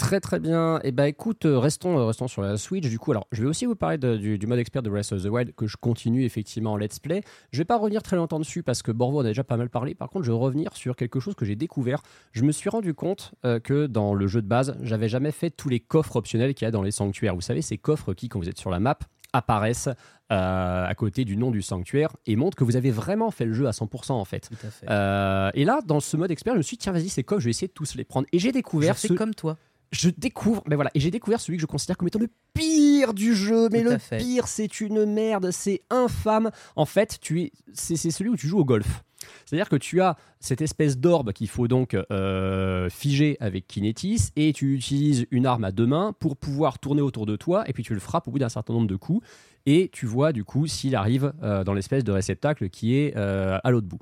Très 0.00 0.18
très 0.20 0.40
bien. 0.40 0.80
Et 0.82 0.92
bah 0.92 1.06
écoute, 1.08 1.44
euh, 1.44 1.58
restons, 1.58 1.98
euh, 1.98 2.04
restons 2.06 2.26
sur 2.26 2.42
la 2.42 2.56
Switch. 2.56 2.88
Du 2.88 2.98
coup, 2.98 3.10
alors 3.12 3.26
je 3.32 3.42
vais 3.42 3.48
aussi 3.48 3.66
vous 3.66 3.76
parler 3.76 3.98
de- 3.98 4.16
du, 4.16 4.38
du 4.38 4.46
mode 4.46 4.58
expert 4.58 4.82
de 4.82 4.90
Breath 4.90 5.12
of 5.12 5.22
the 5.22 5.26
Wild 5.26 5.54
que 5.54 5.66
je 5.66 5.76
continue 5.76 6.24
effectivement 6.24 6.72
en 6.72 6.76
let's 6.76 6.98
play. 6.98 7.22
Je 7.52 7.58
vais 7.58 7.64
pas 7.64 7.76
revenir 7.76 8.02
très 8.02 8.16
longtemps 8.16 8.38
dessus 8.38 8.62
parce 8.62 8.82
que 8.82 8.92
Borvo 8.92 9.18
en 9.18 9.20
a 9.20 9.24
déjà 9.28 9.44
pas 9.44 9.56
mal 9.56 9.68
parlé. 9.68 9.94
Par 9.94 10.08
contre, 10.08 10.24
je 10.24 10.32
vais 10.32 10.38
revenir 10.38 10.74
sur 10.74 10.96
quelque 10.96 11.20
chose 11.20 11.34
que 11.34 11.44
j'ai 11.44 11.54
découvert. 11.56 12.02
Je 12.32 12.42
me 12.44 12.52
suis 12.52 12.70
rendu 12.70 12.94
compte 12.94 13.32
euh, 13.44 13.60
que 13.60 13.86
dans 13.86 14.14
le 14.14 14.26
jeu 14.26 14.42
de 14.42 14.48
base, 14.48 14.76
j'avais 14.82 15.08
jamais 15.08 15.30
fait 15.32 15.50
tous 15.50 15.68
les 15.68 15.80
coffres 15.80 16.16
optionnels 16.16 16.54
qu'il 16.54 16.64
y 16.64 16.68
a 16.68 16.70
dans 16.72 16.82
les 16.82 16.90
sanctuaires. 16.92 17.34
Vous 17.34 17.40
savez, 17.40 17.62
ces 17.62 17.76
coffres 17.78 18.14
qui, 18.14 18.28
quand 18.28 18.38
vous 18.40 18.48
êtes 18.48 18.58
sur 18.58 18.70
la 18.70 18.80
map, 18.80 18.98
apparaissent 19.32 19.88
euh, 20.32 20.86
à 20.86 20.94
côté 20.96 21.24
du 21.24 21.36
nom 21.36 21.50
du 21.52 21.62
sanctuaire 21.62 22.16
et 22.26 22.34
montrent 22.36 22.56
que 22.56 22.64
vous 22.64 22.74
avez 22.76 22.90
vraiment 22.90 23.30
fait 23.30 23.44
le 23.44 23.52
jeu 23.52 23.66
à 23.68 23.70
100% 23.72 24.12
en 24.12 24.24
fait. 24.24 24.48
Tout 24.48 24.66
à 24.66 24.70
fait. 24.70 24.86
Euh, 24.90 25.50
et 25.54 25.64
là, 25.64 25.80
dans 25.86 26.00
ce 26.00 26.16
mode 26.16 26.30
expert, 26.32 26.54
je 26.54 26.58
me 26.58 26.62
suis 26.62 26.76
dit, 26.76 26.82
tiens, 26.82 26.92
vas-y, 26.92 27.08
ces 27.08 27.22
coffres, 27.22 27.40
je 27.40 27.44
vais 27.46 27.50
essayer 27.50 27.68
de 27.68 27.72
tous 27.72 27.94
les 27.94 28.04
prendre. 28.04 28.26
Et 28.32 28.38
j'ai 28.40 28.50
découvert 28.50 28.94
Je 28.94 29.00
fais 29.00 29.08
ce- 29.08 29.12
comme 29.14 29.34
toi. 29.34 29.56
Je 29.90 30.10
découvre, 30.10 30.62
mais 30.68 30.76
voilà, 30.76 30.90
et 30.94 31.00
j'ai 31.00 31.10
découvert 31.10 31.40
celui 31.40 31.58
que 31.58 31.62
je 31.62 31.66
considère 31.66 31.96
comme 31.96 32.08
étant 32.08 32.18
le 32.18 32.28
pire 32.54 33.12
du 33.12 33.34
jeu. 33.34 33.68
Mais 33.70 33.82
le 33.82 33.98
fait. 33.98 34.18
pire, 34.18 34.46
c'est 34.46 34.80
une 34.80 35.04
merde, 35.04 35.50
c'est 35.50 35.82
infâme. 35.90 36.50
En 36.76 36.86
fait, 36.86 37.18
tu 37.20 37.42
es, 37.42 37.52
c'est, 37.72 37.96
c'est 37.96 38.10
celui 38.10 38.30
où 38.30 38.36
tu 38.36 38.46
joues 38.46 38.60
au 38.60 38.64
golf. 38.64 39.02
C'est-à-dire 39.44 39.68
que 39.68 39.76
tu 39.76 40.00
as 40.00 40.16
cette 40.38 40.62
espèce 40.62 40.98
d'orbe 40.98 41.32
qu'il 41.32 41.48
faut 41.48 41.68
donc 41.68 41.94
euh, 41.94 42.88
figer 42.88 43.36
avec 43.40 43.66
Kinetis 43.66 44.30
et 44.36 44.52
tu 44.52 44.74
utilises 44.74 45.26
une 45.30 45.44
arme 45.44 45.64
à 45.64 45.72
deux 45.72 45.86
mains 45.86 46.14
pour 46.18 46.36
pouvoir 46.36 46.78
tourner 46.78 47.02
autour 47.02 47.26
de 47.26 47.36
toi 47.36 47.68
et 47.68 47.72
puis 47.72 47.82
tu 47.82 47.92
le 47.92 48.00
frappes 48.00 48.28
au 48.28 48.30
bout 48.30 48.38
d'un 48.38 48.48
certain 48.48 48.72
nombre 48.72 48.86
de 48.86 48.96
coups 48.96 49.26
et 49.66 49.90
tu 49.92 50.06
vois 50.06 50.32
du 50.32 50.44
coup 50.44 50.66
s'il 50.66 50.96
arrive 50.96 51.32
euh, 51.42 51.64
dans 51.64 51.74
l'espèce 51.74 52.02
de 52.04 52.12
réceptacle 52.12 52.70
qui 52.70 52.96
est 52.96 53.14
euh, 53.16 53.58
à 53.62 53.70
l'autre 53.70 53.88
bout. 53.88 54.00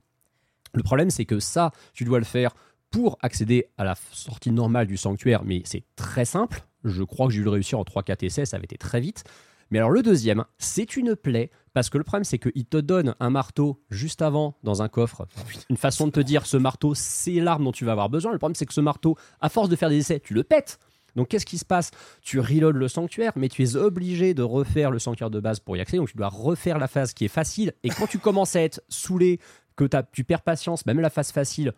Le 0.74 0.82
problème, 0.82 1.10
c'est 1.10 1.24
que 1.24 1.40
ça, 1.40 1.72
tu 1.94 2.04
dois 2.04 2.18
le 2.18 2.24
faire 2.24 2.54
pour 2.90 3.18
accéder 3.20 3.66
à 3.76 3.84
la 3.84 3.94
sortie 4.12 4.50
normale 4.50 4.86
du 4.86 4.96
sanctuaire, 4.96 5.44
mais 5.44 5.62
c'est 5.64 5.84
très 5.96 6.24
simple. 6.24 6.62
Je 6.84 7.02
crois 7.02 7.26
que 7.26 7.32
j'ai 7.32 7.40
dû 7.40 7.44
le 7.44 7.50
réussir 7.50 7.78
en 7.78 7.82
3-4 7.82 8.24
essais, 8.24 8.46
ça 8.46 8.56
avait 8.56 8.64
été 8.64 8.78
très 8.78 9.00
vite. 9.00 9.24
Mais 9.70 9.78
alors 9.78 9.90
le 9.90 10.02
deuxième, 10.02 10.44
c'est 10.58 10.96
une 10.96 11.14
plaie, 11.14 11.50
parce 11.74 11.90
que 11.90 11.98
le 11.98 12.04
problème 12.04 12.24
c'est 12.24 12.38
qu'il 12.38 12.64
te 12.64 12.78
donne 12.78 13.14
un 13.20 13.30
marteau 13.30 13.82
juste 13.90 14.22
avant 14.22 14.56
dans 14.62 14.80
un 14.80 14.88
coffre. 14.88 15.26
Une 15.70 15.76
façon 15.76 16.06
de 16.06 16.12
te 16.12 16.20
dire 16.20 16.46
ce 16.46 16.56
marteau, 16.56 16.94
c'est 16.94 17.32
l'arme 17.32 17.64
dont 17.64 17.72
tu 17.72 17.84
vas 17.84 17.92
avoir 17.92 18.08
besoin. 18.08 18.32
Le 18.32 18.38
problème 18.38 18.54
c'est 18.54 18.66
que 18.66 18.72
ce 18.72 18.80
marteau, 18.80 19.16
à 19.40 19.48
force 19.48 19.68
de 19.68 19.76
faire 19.76 19.90
des 19.90 19.98
essais, 19.98 20.20
tu 20.20 20.32
le 20.32 20.42
pètes. 20.42 20.78
Donc 21.16 21.28
qu'est-ce 21.28 21.46
qui 21.46 21.58
se 21.58 21.64
passe? 21.64 21.90
Tu 22.22 22.38
reloads 22.38 22.78
le 22.78 22.88
sanctuaire, 22.88 23.32
mais 23.36 23.48
tu 23.48 23.62
es 23.62 23.76
obligé 23.76 24.34
de 24.34 24.42
refaire 24.42 24.90
le 24.90 24.98
sanctuaire 24.98 25.30
de 25.30 25.40
base 25.40 25.60
pour 25.60 25.76
y 25.76 25.80
accéder. 25.80 25.98
Donc 25.98 26.10
tu 26.10 26.16
dois 26.16 26.28
refaire 26.28 26.78
la 26.78 26.86
phase 26.86 27.12
qui 27.12 27.24
est 27.24 27.28
facile. 27.28 27.72
Et 27.82 27.88
quand 27.90 28.06
tu 28.06 28.18
commences 28.18 28.56
à 28.56 28.62
être 28.62 28.80
saoulé, 28.88 29.40
que 29.78 29.88
tu 30.12 30.24
perds 30.24 30.42
patience, 30.42 30.86
même 30.86 31.00
la 31.00 31.10
phase 31.10 31.30
facile, 31.30 31.72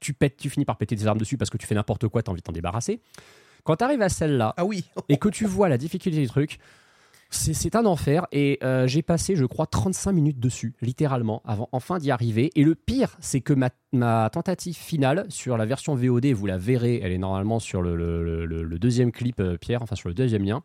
tu, 0.00 0.12
pètes, 0.12 0.36
tu 0.36 0.50
finis 0.50 0.64
par 0.64 0.76
péter 0.78 0.96
tes 0.96 1.06
armes 1.06 1.18
dessus 1.18 1.36
parce 1.36 1.50
que 1.50 1.56
tu 1.58 1.66
fais 1.66 1.74
n'importe 1.74 2.08
quoi, 2.08 2.22
tu 2.22 2.30
as 2.30 2.32
envie 2.32 2.40
de 2.40 2.44
t'en 2.44 2.52
débarrasser. 2.52 3.00
Quand 3.64 3.76
tu 3.76 3.84
arrives 3.84 4.02
à 4.02 4.08
celle-là 4.08 4.54
Ah 4.56 4.64
oui. 4.64 4.84
et 5.08 5.16
que 5.16 5.28
tu 5.28 5.44
vois 5.46 5.68
la 5.68 5.78
difficulté 5.78 6.20
du 6.20 6.26
truc, 6.28 6.58
c'est 7.30 7.54
c'est 7.54 7.74
un 7.74 7.84
enfer. 7.86 8.26
Et 8.30 8.58
euh, 8.62 8.86
j'ai 8.86 9.02
passé, 9.02 9.34
je 9.34 9.44
crois, 9.44 9.66
35 9.66 10.12
minutes 10.12 10.38
dessus, 10.38 10.74
littéralement, 10.80 11.42
avant 11.44 11.68
enfin 11.72 11.98
d'y 11.98 12.10
arriver. 12.12 12.50
Et 12.54 12.62
le 12.62 12.74
pire, 12.76 13.16
c'est 13.20 13.40
que 13.40 13.52
ma, 13.52 13.70
ma 13.92 14.30
tentative 14.30 14.76
finale 14.76 15.26
sur 15.28 15.56
la 15.56 15.66
version 15.66 15.96
VOD, 15.96 16.26
vous 16.26 16.46
la 16.46 16.58
verrez, 16.58 17.00
elle 17.02 17.10
est 17.12 17.18
normalement 17.18 17.58
sur 17.58 17.82
le, 17.82 17.96
le- 17.96 18.46
le- 18.46 18.62
le 18.62 18.78
deuxième 18.78 19.10
clip, 19.10 19.40
euh, 19.40 19.56
Pierre, 19.58 19.82
enfin 19.82 19.96
sur 19.96 20.08
le 20.08 20.14
deuxième 20.14 20.44
lien. 20.44 20.62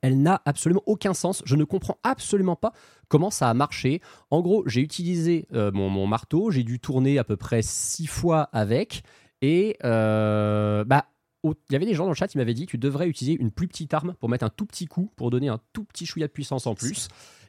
Elle 0.00 0.22
n'a 0.22 0.42
absolument 0.44 0.82
aucun 0.86 1.14
sens. 1.14 1.42
Je 1.44 1.56
ne 1.56 1.64
comprends 1.64 1.98
absolument 2.02 2.56
pas 2.56 2.72
comment 3.08 3.30
ça 3.30 3.50
a 3.50 3.54
marché. 3.54 4.00
En 4.30 4.40
gros, 4.40 4.62
j'ai 4.66 4.80
utilisé 4.80 5.46
euh, 5.52 5.70
mon, 5.72 6.06
marteau, 6.06 6.50
j'ai 6.50 6.62
dû 6.62 6.80
tourner 6.80 7.18
à 7.18 7.24
peu 7.24 7.36
près 7.36 7.62
six 7.62 8.06
fois 8.06 8.48
avec. 8.52 9.02
Et 9.42 9.76
euh, 9.84 10.84
bah, 10.84 11.06
il 11.44 11.72
y 11.72 11.76
avait 11.76 11.86
des 11.86 11.94
gens 11.94 12.04
dans 12.04 12.10
le 12.10 12.16
chat 12.16 12.28
qui 12.28 12.38
m'avaient 12.38 12.54
dit 12.54 12.66
tu 12.66 12.78
devrais 12.78 13.08
utiliser 13.08 13.36
une 13.38 13.50
plus 13.50 13.68
petite 13.68 13.92
arme 13.92 14.14
pour 14.18 14.28
mettre 14.28 14.44
un 14.44 14.50
tout 14.50 14.66
petit 14.66 14.86
coup, 14.86 15.10
pour 15.16 15.30
donner 15.30 15.48
un 15.48 15.60
tout 15.72 15.84
petit 15.84 16.06
chouïa 16.06 16.26
de 16.26 16.32
puissance 16.32 16.66
en 16.66 16.74
plus. 16.74 17.08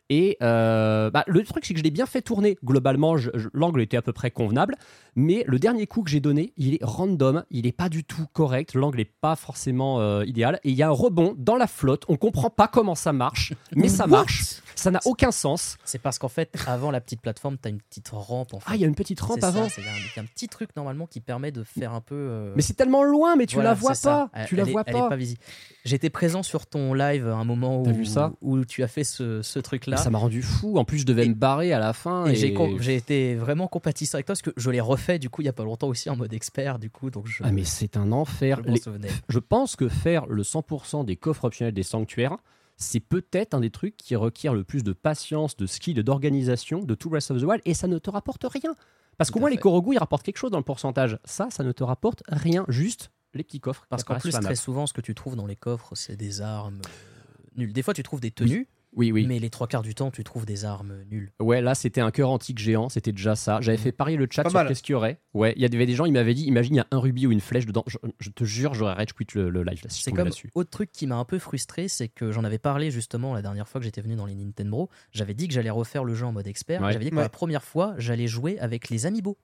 Et 0.09 0.37
euh, 0.41 1.09
bah, 1.09 1.23
le 1.27 1.43
truc, 1.43 1.65
c'est 1.65 1.73
que 1.73 1.79
je 1.79 1.83
l'ai 1.83 1.91
bien 1.91 2.05
fait 2.05 2.21
tourner. 2.21 2.57
Globalement, 2.63 3.15
l'angle 3.53 3.81
était 3.81 3.97
à 3.97 4.01
peu 4.01 4.13
près 4.13 4.31
convenable. 4.31 4.75
Mais 5.15 5.43
le 5.47 5.59
dernier 5.59 5.87
coup 5.87 6.03
que 6.03 6.09
j'ai 6.09 6.19
donné, 6.19 6.53
il 6.57 6.75
est 6.75 6.83
random. 6.83 7.43
Il 7.49 7.65
n'est 7.65 7.71
pas 7.71 7.89
du 7.89 8.03
tout 8.03 8.25
correct. 8.33 8.75
L'angle 8.75 8.97
n'est 8.97 9.05
pas 9.05 9.35
forcément 9.35 9.99
euh, 9.99 10.25
idéal. 10.25 10.59
Et 10.63 10.69
il 10.69 10.75
y 10.75 10.83
a 10.83 10.87
un 10.87 10.91
rebond 10.91 11.35
dans 11.37 11.55
la 11.55 11.67
flotte. 11.67 12.03
On 12.07 12.17
comprend 12.17 12.49
pas 12.49 12.67
comment 12.67 12.95
ça 12.95 13.13
marche. 13.13 13.53
Mais 13.75 13.89
ça 13.89 14.07
marche. 14.07 14.61
Ça 14.75 14.91
n'a 14.91 14.99
aucun 15.05 15.31
sens. 15.31 15.77
C'est 15.85 15.99
parce 16.01 16.19
qu'en 16.19 16.27
fait, 16.27 16.53
avant 16.67 16.91
la 16.91 17.01
petite 17.01 17.21
plateforme, 17.21 17.57
t'as 17.57 17.69
une 17.69 17.81
petite 17.81 18.09
rampe 18.09 18.53
en 18.53 18.59
fait. 18.59 18.65
Ah, 18.69 18.75
il 18.75 18.81
y 18.81 18.83
a 18.83 18.87
une 18.87 18.95
petite 18.95 19.19
rampe 19.21 19.43
avant. 19.43 19.67
c'est 19.69 19.81
un, 19.81 19.85
il 19.97 20.15
y 20.15 20.19
a 20.19 20.21
un 20.21 20.25
petit 20.25 20.47
truc 20.47 20.69
normalement 20.75 21.07
qui 21.07 21.19
permet 21.21 21.51
de 21.51 21.63
faire 21.63 21.93
un 21.93 22.01
peu. 22.01 22.15
euh, 22.15 22.53
Mais 22.55 22.61
c'est 22.61 22.73
tellement 22.73 23.03
loin, 23.03 23.35
mais 23.35 23.45
tu 23.45 23.55
voilà, 23.55 23.69
la 23.69 23.75
vois 23.75 23.93
pas. 24.01 24.29
Elle- 24.33 24.47
tu 24.47 24.55
la 24.55 24.63
elle 24.63 24.71
vois 24.71 24.83
elle 24.85 24.95
est 24.95 24.99
pas. 24.99 25.15
visible. 25.15 25.39
J'étais 25.85 26.09
présent 26.09 26.43
sur 26.43 26.65
ton 26.67 26.93
live 26.93 27.27
à 27.27 27.35
un 27.35 27.43
moment 27.45 27.81
où, 27.81 27.85
T'as 27.85 27.91
vu 27.91 28.05
ça 28.05 28.33
où 28.41 28.63
tu 28.65 28.83
as 28.83 28.87
fait 28.87 29.03
ce, 29.03 29.41
ce 29.41 29.59
truc-là. 29.59 29.97
Ça 29.97 30.09
m'a 30.09 30.17
rendu 30.17 30.41
fou. 30.41 30.77
En 30.77 30.85
plus, 30.85 30.99
je 30.99 31.05
devais 31.05 31.25
Et- 31.25 31.29
me 31.29 31.33
barrer 31.35 31.73
à 31.73 31.79
la 31.79 31.93
fin. 31.93 32.25
Et, 32.27 32.31
Et, 32.33 32.77
j'ai 32.79 32.95
été 32.95 33.35
vraiment 33.35 33.67
compatissant 33.67 34.15
avec 34.15 34.25
toi 34.25 34.33
parce 34.33 34.41
que 34.41 34.51
je 34.57 34.69
l'ai 34.71 34.81
refait 34.81 35.19
du 35.19 35.29
coup 35.29 35.41
il 35.41 35.45
y 35.45 35.49
a 35.49 35.53
pas 35.53 35.63
longtemps 35.63 35.87
aussi 35.87 36.09
en 36.09 36.15
mode 36.15 36.33
expert 36.33 36.79
du 36.79 36.89
coup 36.89 37.09
donc 37.09 37.27
je, 37.27 37.43
Ah, 37.43 37.51
mais 37.51 37.63
c'est 37.63 37.97
un 37.97 38.11
enfer. 38.11 38.61
Les-. 38.65 38.81
Je 39.29 39.39
pense 39.39 39.75
que 39.75 39.87
faire 39.89 40.25
le 40.27 40.43
100% 40.43 41.03
des 41.05 41.15
coffres 41.15 41.45
optionnels 41.45 41.73
des 41.73 41.83
sanctuaires, 41.83 42.37
c'est 42.77 42.99
peut-être 42.99 43.53
un 43.53 43.61
des 43.61 43.69
trucs 43.69 43.97
qui 43.97 44.15
requiert 44.15 44.53
le 44.53 44.63
plus 44.63 44.83
de 44.83 44.93
patience, 44.93 45.55
de 45.55 45.65
skill 45.65 46.01
d'organisation 46.03 46.79
de 46.79 46.95
tout 46.95 47.09
Breath 47.09 47.31
of 47.31 47.39
the 47.39 47.43
Wild, 47.43 47.61
et 47.65 47.73
ça 47.73 47.87
ne 47.87 47.97
te 47.97 48.09
rapporte 48.09 48.45
rien. 48.49 48.75
Parce 49.17 49.31
qu'au 49.31 49.39
moins, 49.39 49.49
les. 49.49 49.57
Korogu, 49.57 49.93
ils 49.93 49.97
rapportent 49.97 50.23
quelque 50.23 50.37
chose 50.37 50.51
dans 50.51 50.57
le 50.57 50.63
pourcentage. 50.63 51.17
Ça, 51.23 51.47
ça 51.49 51.63
ne 51.63 51.71
te 51.71 51.83
rapporte 51.83 52.23
rien, 52.27 52.65
juste 52.67 53.11
les 53.35 53.43
petits 53.43 53.59
coffres. 53.59 53.85
Parce 53.89 54.03
qu'en 54.03 54.17
plus 54.17 54.31
très 54.31 54.55
souvent 54.55 54.87
ce 54.87 54.93
que 54.93 55.01
tu 55.01 55.13
trouves 55.13 55.35
dans 55.35 55.45
les 55.45 55.55
coffres 55.55 55.93
c'est 55.95 56.15
des 56.15 56.41
armes 56.41 56.81
euh, 56.85 57.43
nulles. 57.57 57.73
Des 57.73 57.83
fois 57.83 57.93
tu 57.93 58.03
trouves 58.03 58.21
des 58.21 58.31
tenues 58.31 58.67
Oui, 58.95 59.11
oui. 59.11 59.25
mais 59.27 59.39
les 59.39 59.49
trois 59.49 59.67
quarts 59.67 59.81
du 59.81 59.93
temps 59.93 60.09
tu 60.11 60.23
trouves 60.23 60.45
des 60.45 60.63
armes 60.65 61.03
nulles. 61.11 61.31
Ouais, 61.41 61.61
là, 61.61 61.75
c'était 61.75 62.01
un 62.01 62.11
cœur 62.11 62.29
antique 62.29 62.57
géant, 62.59 62.89
c'était 62.89 63.11
déjà 63.11 63.35
ça. 63.35 63.59
J'avais 63.61 63.77
fait 63.77 63.91
parier 63.91 64.15
le 64.17 64.27
chat 64.31 64.43
Pas 64.43 64.49
sur 64.49 64.59
mal. 64.59 64.67
qu'est-ce 64.67 64.81
qu'il 64.83 64.93
y 64.93 64.95
aurait. 64.95 65.19
Ouais, 65.33 65.53
il 65.55 65.61
y 65.61 65.65
avait 65.65 65.85
des 65.85 65.93
gens, 65.95 66.05
ils 66.05 66.13
m'avaient 66.13 66.33
dit, 66.33 66.43
imagine, 66.45 66.75
il 66.75 66.77
y 66.77 66.81
a 66.81 66.87
un 66.91 66.97
rubis 66.99 67.27
ou 67.27 67.31
une 67.31 67.41
flèche 67.41 67.65
dedans. 67.65 67.83
Je, 67.87 67.97
je 68.19 68.29
te 68.29 68.43
jure, 68.45 68.73
j'aurais 68.73 68.93
rage 68.93 69.13
quit 69.13 69.27
le, 69.35 69.49
le 69.49 69.63
live 69.63 69.81
là, 69.83 69.89
si 69.89 69.99
je 69.99 70.03
C'est 70.03 70.11
tombais 70.11 70.21
comme 70.21 70.27
là-dessus. 70.29 70.49
autre 70.55 70.69
truc 70.69 70.91
qui 70.91 71.07
m'a 71.07 71.15
un 71.17 71.25
peu 71.25 71.39
frustré, 71.39 71.87
c'est 71.87 72.07
que 72.07 72.31
j'en 72.31 72.43
avais 72.43 72.57
parlé 72.59 72.89
justement 72.91 73.33
la 73.33 73.41
dernière 73.41 73.67
fois 73.67 73.79
que 73.81 73.85
j'étais 73.85 74.01
venu 74.01 74.15
dans 74.15 74.25
les 74.25 74.35
Nintendo. 74.35 74.89
J'avais 75.11 75.33
dit 75.33 75.47
que 75.47 75.53
j'allais 75.53 75.69
refaire 75.69 76.03
le 76.03 76.13
jeu 76.13 76.25
en 76.25 76.31
mode 76.31 76.47
expert. 76.47 76.81
Ouais. 76.81 76.91
J'avais 76.93 77.05
dit 77.05 77.11
que 77.11 77.15
Ouais. 77.15 77.21
pour 77.21 77.25
la 77.25 77.29
première 77.29 77.63
fois, 77.63 77.95
j'allais 77.97 78.27
jouer 78.27 78.57
avec 78.59 78.89
les 78.89 79.05
amiibo. 79.05 79.37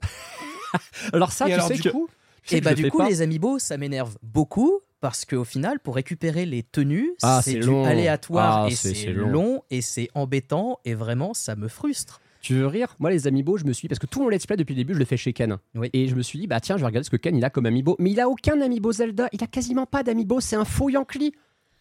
Alors, 1.12 1.32
ça, 1.32 1.46
Et 1.46 1.48
tu 1.48 1.54
alors, 1.54 1.68
sais 1.68 1.74
du 1.74 1.82
que. 1.82 1.88
coup, 1.88 2.08
tu 2.42 2.50
sais 2.50 2.56
Et 2.56 2.60
que 2.60 2.64
bah 2.64 2.70
je 2.72 2.76
du 2.76 2.82
fais 2.82 2.90
coup, 2.90 2.98
pas. 2.98 3.08
les 3.08 3.22
amiibo, 3.22 3.58
ça 3.58 3.76
m'énerve 3.78 4.16
beaucoup 4.22 4.80
parce 5.00 5.24
qu'au 5.24 5.44
final, 5.44 5.78
pour 5.80 5.94
récupérer 5.94 6.46
les 6.46 6.62
tenues, 6.62 7.12
Ah, 7.22 7.40
c'est 7.44 7.52
c'est 7.52 7.58
du 7.60 7.66
long. 7.66 7.84
aléatoire 7.84 8.64
Ah, 8.64 8.68
et 8.68 8.74
c'est- 8.74 9.12
long. 9.12 9.28
long. 9.28 9.62
et 9.70 9.80
c'est 9.80 10.08
embêtant 10.14 10.80
et 10.84 10.94
vraiment, 10.94 11.34
ça 11.34 11.56
me 11.56 11.68
frustre. 11.68 12.20
Tu 12.40 12.54
veux 12.54 12.66
rire? 12.66 12.94
Moi, 13.00 13.10
les 13.10 13.26
amiibo, 13.26 13.56
je 13.58 13.64
me 13.64 13.72
suis. 13.72 13.88
Parce 13.88 13.98
que 13.98 14.06
tout 14.06 14.22
mon 14.22 14.28
let's 14.28 14.46
play 14.46 14.56
depuis 14.56 14.74
le 14.74 14.78
début, 14.80 14.94
je 14.94 14.98
le 15.00 15.04
fais 15.04 15.16
chez 15.16 15.32
Ken. 15.32 15.58
Oui. 15.74 15.90
Et 15.92 16.06
je 16.06 16.14
me 16.14 16.22
suis 16.22 16.38
dit, 16.38 16.46
bah 16.46 16.60
tiens, 16.60 16.76
je 16.76 16.80
vais 16.82 16.86
regarder 16.86 17.04
ce 17.04 17.10
que 17.10 17.16
Ken 17.16 17.36
il 17.36 17.44
a 17.44 17.50
comme 17.50 17.66
amiibo. 17.66 17.96
Mais 17.98 18.12
il 18.12 18.20
a 18.20 18.28
aucun 18.28 18.60
amiibo 18.60 18.92
Zelda. 18.92 19.28
Il 19.32 19.42
a 19.42 19.48
quasiment 19.48 19.86
pas 19.86 20.02
d'amiibo. 20.04 20.40
C'est 20.40 20.54
un 20.56 20.64
faux 20.64 20.88
Yankee. 20.88 21.32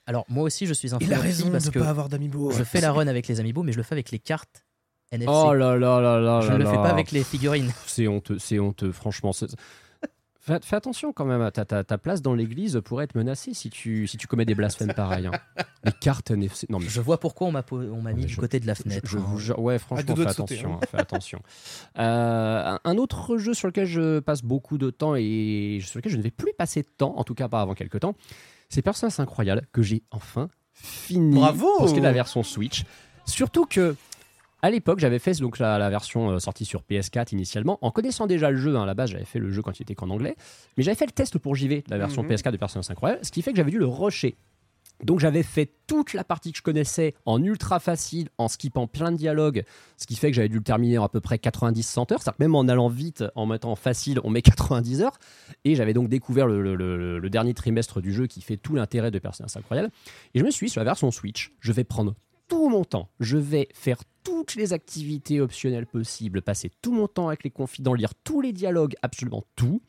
Alors 0.08 0.26
moi 0.30 0.44
aussi, 0.44 0.66
je 0.66 0.74
suis 0.74 0.96
un 0.96 0.98
il 1.00 1.14
a 1.14 1.20
raison 1.20 1.52
parce 1.52 1.66
de 1.66 1.70
que 1.70 1.80
pas 1.80 1.90
avoir 1.90 2.10
d'amiibo. 2.10 2.52
je 2.52 2.64
fais 2.64 2.82
la 2.82 2.92
run 2.92 3.08
avec 3.08 3.28
les 3.28 3.40
amiibo, 3.40 3.62
mais 3.62 3.72
je 3.72 3.78
le 3.78 3.84
fais 3.84 3.94
avec 3.94 4.10
les 4.12 4.20
cartes 4.20 4.66
NFC. 5.12 5.32
Oh 5.32 5.54
là 5.54 5.78
là 5.78 6.00
là 6.02 6.20
là 6.20 6.42
je 6.42 6.48
là 6.48 6.54
ne 6.58 6.64
le 6.64 6.70
fais 6.70 6.76
pas 6.76 6.90
avec 6.90 7.12
les 7.12 7.24
figurines. 7.24 7.72
C'est 7.86 8.08
honteux, 8.08 8.38
c'est 8.40 8.58
honteux, 8.60 8.92
franchement. 8.92 9.32
Fais, 10.48 10.60
fais 10.64 10.76
attention 10.78 11.12
quand 11.12 11.26
même, 11.26 11.52
ta, 11.52 11.66
ta, 11.66 11.84
ta 11.84 11.98
place 11.98 12.22
dans 12.22 12.34
l'église 12.34 12.80
pourrait 12.86 13.04
être 13.04 13.16
menacée 13.16 13.54
si 13.54 13.70
tu, 13.70 14.08
si 14.08 14.16
tu 14.18 14.28
commets 14.28 14.46
des 14.46 14.56
blasphèmes 14.56 14.94
pareils. 14.94 15.28
hein. 15.28 15.32
Les 15.84 15.92
cartes 15.92 16.32
NFC. 16.32 16.66
Non, 16.70 16.80
mais 16.80 16.88
Je 16.88 17.02
vois 17.02 17.20
pourquoi 17.20 17.48
on 17.48 17.52
m'a 17.52 17.64
po- 17.64 17.82
on 17.82 18.02
m'a 18.02 18.14
mis 18.14 18.26
du 18.26 18.34
je- 18.34 18.40
côté 18.40 18.60
de 18.62 18.66
la 18.66 18.74
je, 18.74 18.84
fenêtre. 18.84 19.08
je 19.08 19.18
hein. 19.18 19.24
vous 19.26 19.38
jure, 19.40 19.60
ouais, 19.60 19.78
franchement, 19.78 20.14
doigts 20.16 20.28
fais 20.28 20.34
sauter, 20.34 20.54
attention. 20.56 20.74
hein. 20.76 20.80
hein, 20.82 20.88
fais 20.90 20.98
attention. 20.98 21.40
Euh, 22.00 22.64
un- 22.76 22.80
un 22.84 22.98
autre 22.98 23.38
jeu 23.38 23.54
sur 23.54 23.68
lequel 23.68 23.86
je 23.86 24.20
passe 24.20 24.42
beaucoup 24.42 24.78
de 24.78 24.90
temps 24.90 25.16
et 25.16 25.80
sur 25.84 26.00
lequel 26.00 26.12
je 26.12 26.18
ne 26.18 26.22
vais 26.24 26.32
plus 26.32 26.54
passer 26.58 26.82
de 26.82 26.88
temps, 26.98 27.14
en 27.18 27.24
tout 27.24 27.36
cas 27.36 27.48
pas 27.48 27.62
avant 27.62 27.74
quelques 27.74 28.00
temps, 28.00 28.16
c'est 28.70 28.82
Persona 28.82 29.10
5 29.10 29.28
Royal 29.28 29.66
que 29.72 29.82
j'ai 29.82 30.04
enfin 30.12 30.50
fini 30.74 31.36
Bravo 31.40 31.68
pour 31.78 31.88
ce 31.90 31.94
qui 31.94 32.00
est 32.00 32.02
de 32.02 32.08
la 32.08 32.14
version 32.14 32.44
Switch. 32.44 32.84
Surtout 33.26 33.66
que 33.66 33.96
à 34.62 34.70
l'époque, 34.70 35.00
j'avais 35.00 35.20
fait 35.20 35.34
donc 35.40 35.60
la, 35.60 35.78
la 35.78 35.90
version 35.90 36.32
euh, 36.32 36.40
sortie 36.40 36.66
sur 36.66 36.82
PS4 36.90 37.34
initialement, 37.34 37.78
en 37.82 37.92
connaissant 37.92 38.26
déjà 38.28 38.50
le 38.52 38.58
jeu. 38.58 38.76
hein, 38.76 38.84
à 38.84 38.86
la 38.86 38.94
base, 38.94 39.12
j'avais 39.12 39.26
fait 39.26 39.40
le 39.40 39.52
jeu 39.52 39.62
quand 39.62 39.78
il 39.80 39.84
était 39.84 39.96
qu'en 39.96 40.10
anglais, 40.10 40.36
mais 40.78 40.84
j'avais 40.84 40.96
fait 40.98 41.06
le 41.06 41.12
test 41.12 41.38
pour 41.38 41.56
JV 41.56 41.84
la 41.90 41.98
version 41.98 42.24
Mhm. 42.24 42.30
PS4 42.30 42.52
de 42.52 42.58
Persona 42.58 42.84
5 42.84 42.98
Royal, 42.98 43.20
ce 43.22 43.32
qui 43.32 43.42
fait 43.42 43.52
que 43.52 43.58
j'avais 43.58 43.72
dû 43.72 43.78
le 43.80 43.88
rusher. 43.88 44.36
Donc 45.04 45.20
j'avais 45.20 45.44
fait 45.44 45.72
toute 45.86 46.14
la 46.16 46.24
partie 46.24 46.52
que 46.52 46.58
je 46.58 46.64
connaissais 46.64 47.14
en 47.28 47.44
ultra 47.44 47.80
facile, 47.80 48.30
en 48.40 48.48
skippant 48.48 48.88
plein 48.88 49.12
de 49.12 49.18
dialogues, 49.18 49.64
ce 49.96 50.08
qui 50.08 50.16
fait 50.16 50.32
que 50.32 50.36
j'avais 50.36 50.50
dû 50.50 50.58
le 50.58 50.64
terminer 50.64 50.98
en 50.98 51.04
à 51.04 51.10
peu 51.10 51.20
près 51.22 51.38
90-100 51.38 52.12
heures. 52.12 52.20
C'est-à-dire 52.20 52.38
que 52.38 52.44
même 52.44 52.56
en 52.56 52.68
allant 52.68 52.88
vite, 52.90 53.24
en 53.36 53.46
mettant 53.46 53.76
facile, 53.76 54.20
on 54.24 54.32
met 54.32 54.42
90 54.42 55.04
heures. 55.04 55.20
Et 55.66 55.76
j'avais 55.76 55.94
donc 55.94 56.10
découvert 56.10 56.48
le, 56.48 56.64
le- 56.64 56.76
le- 56.76 57.20
le 57.20 57.30
dernier 57.30 57.54
trimestre 57.54 58.02
du 58.02 58.12
jeu 58.12 58.26
qui 58.26 58.42
fait 58.42 58.58
tout 58.58 58.74
l'intérêt 58.74 59.12
de 59.12 59.20
Persona 59.20 59.48
5 59.48 59.64
Royal. 59.68 59.92
Et 60.34 60.40
je 60.40 60.44
me 60.44 60.50
suis 60.50 60.66
dit, 60.66 60.72
sur 60.72 60.80
la 60.82 60.86
version 60.86 61.12
Switch, 61.12 61.52
je 61.60 61.72
vais 61.74 61.84
prendre 61.84 62.16
tout 62.48 62.70
mon 62.70 62.84
temps. 62.84 63.10
Je 63.20 63.38
vais 63.38 63.68
faire 63.74 64.00
toutes 64.24 64.56
les 64.56 64.74
activités 64.74 65.40
optionnelles 65.40 65.88
possibles, 65.88 66.42
passer 66.42 66.72
tout 66.82 66.92
mon 66.92 67.08
temps 67.08 67.28
avec 67.28 67.44
les 67.44 67.50
confidents, 67.50 67.94
lire 67.94 68.14
tous 68.24 68.42
les 68.42 68.54
dialogues, 68.54 68.96
absolument 69.02 69.44
tout. 69.56 69.82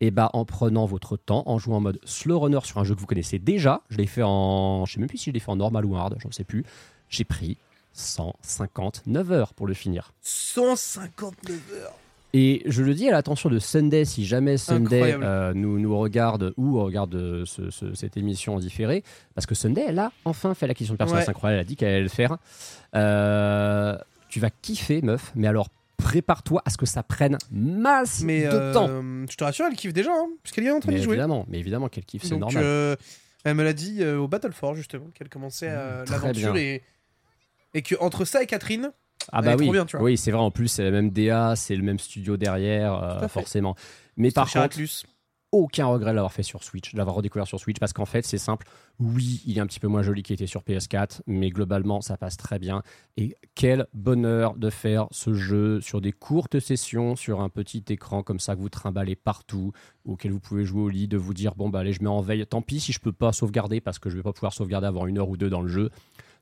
Et 0.00 0.10
bah 0.10 0.30
en 0.32 0.44
prenant 0.44 0.86
votre 0.86 1.16
temps, 1.16 1.42
en 1.46 1.58
jouant 1.58 1.76
en 1.76 1.80
mode 1.80 2.00
slow 2.04 2.40
runner 2.40 2.60
sur 2.64 2.78
un 2.78 2.84
jeu 2.84 2.94
que 2.94 3.00
vous 3.00 3.06
connaissez 3.06 3.38
déjà, 3.38 3.82
je 3.90 3.98
l'ai 3.98 4.06
fait 4.06 4.22
en, 4.22 4.86
je 4.86 4.94
sais 4.94 4.98
même 4.98 5.08
plus 5.08 5.18
si 5.18 5.30
je 5.30 5.34
l'ai 5.34 5.40
fait 5.40 5.50
en 5.50 5.56
normal 5.56 5.84
ou 5.84 5.94
hard, 5.94 6.16
j'en 6.20 6.30
sais 6.30 6.44
plus. 6.44 6.64
J'ai 7.10 7.24
pris 7.24 7.58
159 7.92 9.32
heures 9.32 9.54
pour 9.54 9.66
le 9.66 9.74
finir. 9.74 10.14
159 10.22 11.72
heures. 11.74 11.94
Et 12.32 12.62
je 12.66 12.82
le 12.84 12.94
dis 12.94 13.08
à 13.08 13.10
l'attention 13.10 13.48
de 13.50 13.58
Sunday, 13.58 14.04
si 14.04 14.24
jamais 14.24 14.56
Sunday 14.56 15.16
euh, 15.20 15.52
nous, 15.52 15.80
nous 15.80 15.98
regarde 15.98 16.54
ou 16.56 16.80
regarde 16.80 17.14
euh, 17.16 17.44
ce- 17.44 17.70
ce- 17.70 17.92
cette 17.94 18.16
émission 18.16 18.54
en 18.54 18.60
différé, 18.60 19.02
parce 19.34 19.46
que 19.46 19.56
Sunday, 19.56 19.84
elle 19.88 19.98
a 19.98 20.12
enfin 20.24 20.54
fait 20.54 20.68
la 20.68 20.74
question 20.74 20.94
de 20.94 20.98
personnage 20.98 21.24
Ouais. 21.24 21.30
incroyable, 21.30 21.56
elle 21.58 21.66
a 21.66 21.68
dit 21.68 21.74
qu'elle 21.76 21.88
allait 21.88 22.02
le 22.02 22.08
faire. 22.08 22.36
Euh, 22.94 23.96
tu 24.28 24.38
vas 24.38 24.50
kiffer, 24.50 25.02
meuf, 25.02 25.32
mais 25.34 25.48
alors 25.48 25.68
prépare-toi 25.96 26.62
à 26.64 26.70
ce 26.70 26.76
que 26.76 26.86
ça 26.86 27.02
prenne 27.02 27.36
masse 27.50 28.22
Mais 28.22 28.42
de 28.44 28.48
euh, 28.52 28.72
temps. 28.72 28.88
je 29.28 29.36
te 29.36 29.42
rassure, 29.44 29.66
elle 29.66 29.76
kiffe 29.76 29.92
déjà, 29.92 30.12
hein, 30.12 30.28
puisqu'elle 30.42 30.66
est 30.66 30.70
en 30.70 30.80
train 30.80 30.92
Mais 30.92 30.98
de 30.98 31.02
jouer. 31.02 31.14
évidemment, 31.14 31.44
mais 31.48 31.58
évidemment 31.58 31.88
qu'elle 31.88 32.04
kiffe, 32.04 32.22
c'est 32.24 32.36
normal. 32.36 32.96
elle 33.44 33.54
me 33.54 33.62
l'a 33.64 33.72
dit 33.72 34.04
au 34.04 34.28
Battlefort 34.28 34.76
justement, 34.76 35.06
qu'elle 35.14 35.28
commençait 35.28 35.68
Mmh, 35.70 36.10
l'aventure 36.10 36.56
et 36.56 36.82
et 37.74 37.82
que 37.82 37.94
entre 38.00 38.24
ça 38.24 38.42
et 38.42 38.46
Catherine, 38.46 38.90
Ah 39.32 39.42
bah 39.42 39.54
oui, 39.56 39.66
trop 39.66 39.72
bien, 39.72 39.86
tu 39.86 39.96
vois. 39.96 40.04
oui 40.04 40.16
c'est 40.16 40.30
vrai. 40.30 40.40
En 40.40 40.50
plus, 40.50 40.68
c'est 40.68 40.84
la 40.84 40.90
même 40.90 41.10
DA, 41.10 41.54
c'est 41.56 41.76
le 41.76 41.82
même 41.82 41.98
studio 41.98 42.36
derrière, 42.36 42.94
euh, 43.02 43.28
forcément. 43.28 43.74
Mais 44.16 44.30
par 44.30 44.50
contre, 44.50 44.78
aucun 45.52 45.86
regret 45.86 46.10
de 46.10 46.14
l'avoir 46.14 46.32
fait 46.32 46.44
sur 46.44 46.62
Switch, 46.62 46.92
de 46.92 46.98
l'avoir 46.98 47.16
redécouvert 47.16 47.46
sur 47.46 47.58
Switch, 47.58 47.78
parce 47.80 47.92
qu'en 47.92 48.06
fait, 48.06 48.24
c'est 48.24 48.38
simple. 48.38 48.68
Oui, 49.00 49.42
il 49.46 49.58
est 49.58 49.60
un 49.60 49.66
petit 49.66 49.80
peu 49.80 49.88
moins 49.88 50.02
joli 50.02 50.22
qu'il 50.22 50.34
était 50.34 50.46
sur 50.46 50.62
PS4, 50.62 51.22
mais 51.26 51.50
globalement, 51.50 52.00
ça 52.00 52.16
passe 52.16 52.36
très 52.36 52.58
bien. 52.58 52.82
Et 53.16 53.34
quel 53.56 53.86
bonheur 53.92 54.54
de 54.54 54.70
faire 54.70 55.08
ce 55.10 55.34
jeu 55.34 55.80
sur 55.80 56.00
des 56.00 56.12
courtes 56.12 56.60
sessions, 56.60 57.16
sur 57.16 57.40
un 57.40 57.48
petit 57.48 57.84
écran 57.88 58.22
comme 58.22 58.38
ça 58.38 58.54
que 58.54 58.60
vous 58.60 58.68
trimballez 58.68 59.16
partout, 59.16 59.72
auquel 60.04 60.30
vous 60.30 60.40
pouvez 60.40 60.64
jouer 60.64 60.82
au 60.82 60.88
lit, 60.88 61.08
de 61.08 61.16
vous 61.16 61.34
dire 61.34 61.54
bon 61.56 61.68
bah 61.68 61.80
allez, 61.80 61.92
je 61.92 62.02
mets 62.02 62.08
en 62.08 62.20
veille. 62.20 62.46
Tant 62.46 62.62
pis 62.62 62.78
si 62.78 62.92
je 62.92 63.00
peux 63.00 63.12
pas 63.12 63.32
sauvegarder 63.32 63.80
parce 63.80 63.98
que 63.98 64.08
je 64.08 64.16
vais 64.16 64.22
pas 64.22 64.32
pouvoir 64.32 64.52
sauvegarder 64.52 64.86
avant 64.86 65.06
une 65.06 65.18
heure 65.18 65.28
ou 65.28 65.36
deux 65.36 65.50
dans 65.50 65.62
le 65.62 65.68
jeu. 65.68 65.90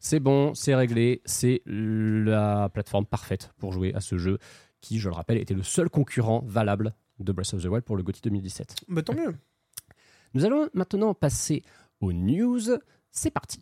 C'est 0.01 0.21
bon, 0.21 0.55
c'est 0.55 0.75
réglé, 0.75 1.23
c'est 1.25 1.63
la 1.67 2.69
plateforme 2.69 3.07
parfaite 3.07 3.53
pour 3.59 3.73
jouer 3.73 3.93
à 3.95 4.01
ce 4.01 4.17
jeu 4.17 4.39
qui, 4.81 4.99
je 4.99 5.09
le 5.09 5.15
rappelle, 5.15 5.39
était 5.39 5.55
le 5.55 5.63
seul 5.63 5.91
concurrent 5.91 6.43
valable 6.47 6.95
de 7.19 7.33
Breath 7.33 7.55
of 7.55 7.63
the 7.63 7.67
Wild 7.67 7.85
pour 7.85 7.97
le 7.97 8.03
GOTY 8.05 8.21
2017. 8.23 8.77
Bah 8.89 9.03
tant 9.03 9.15
mieux. 9.15 9.35
Nous 10.35 10.45
allons 10.45 10.69
maintenant 10.73 11.15
passer 11.15 11.63
aux 12.01 12.13
news. 12.13 12.61
C'est 13.11 13.31
parti. 13.31 13.61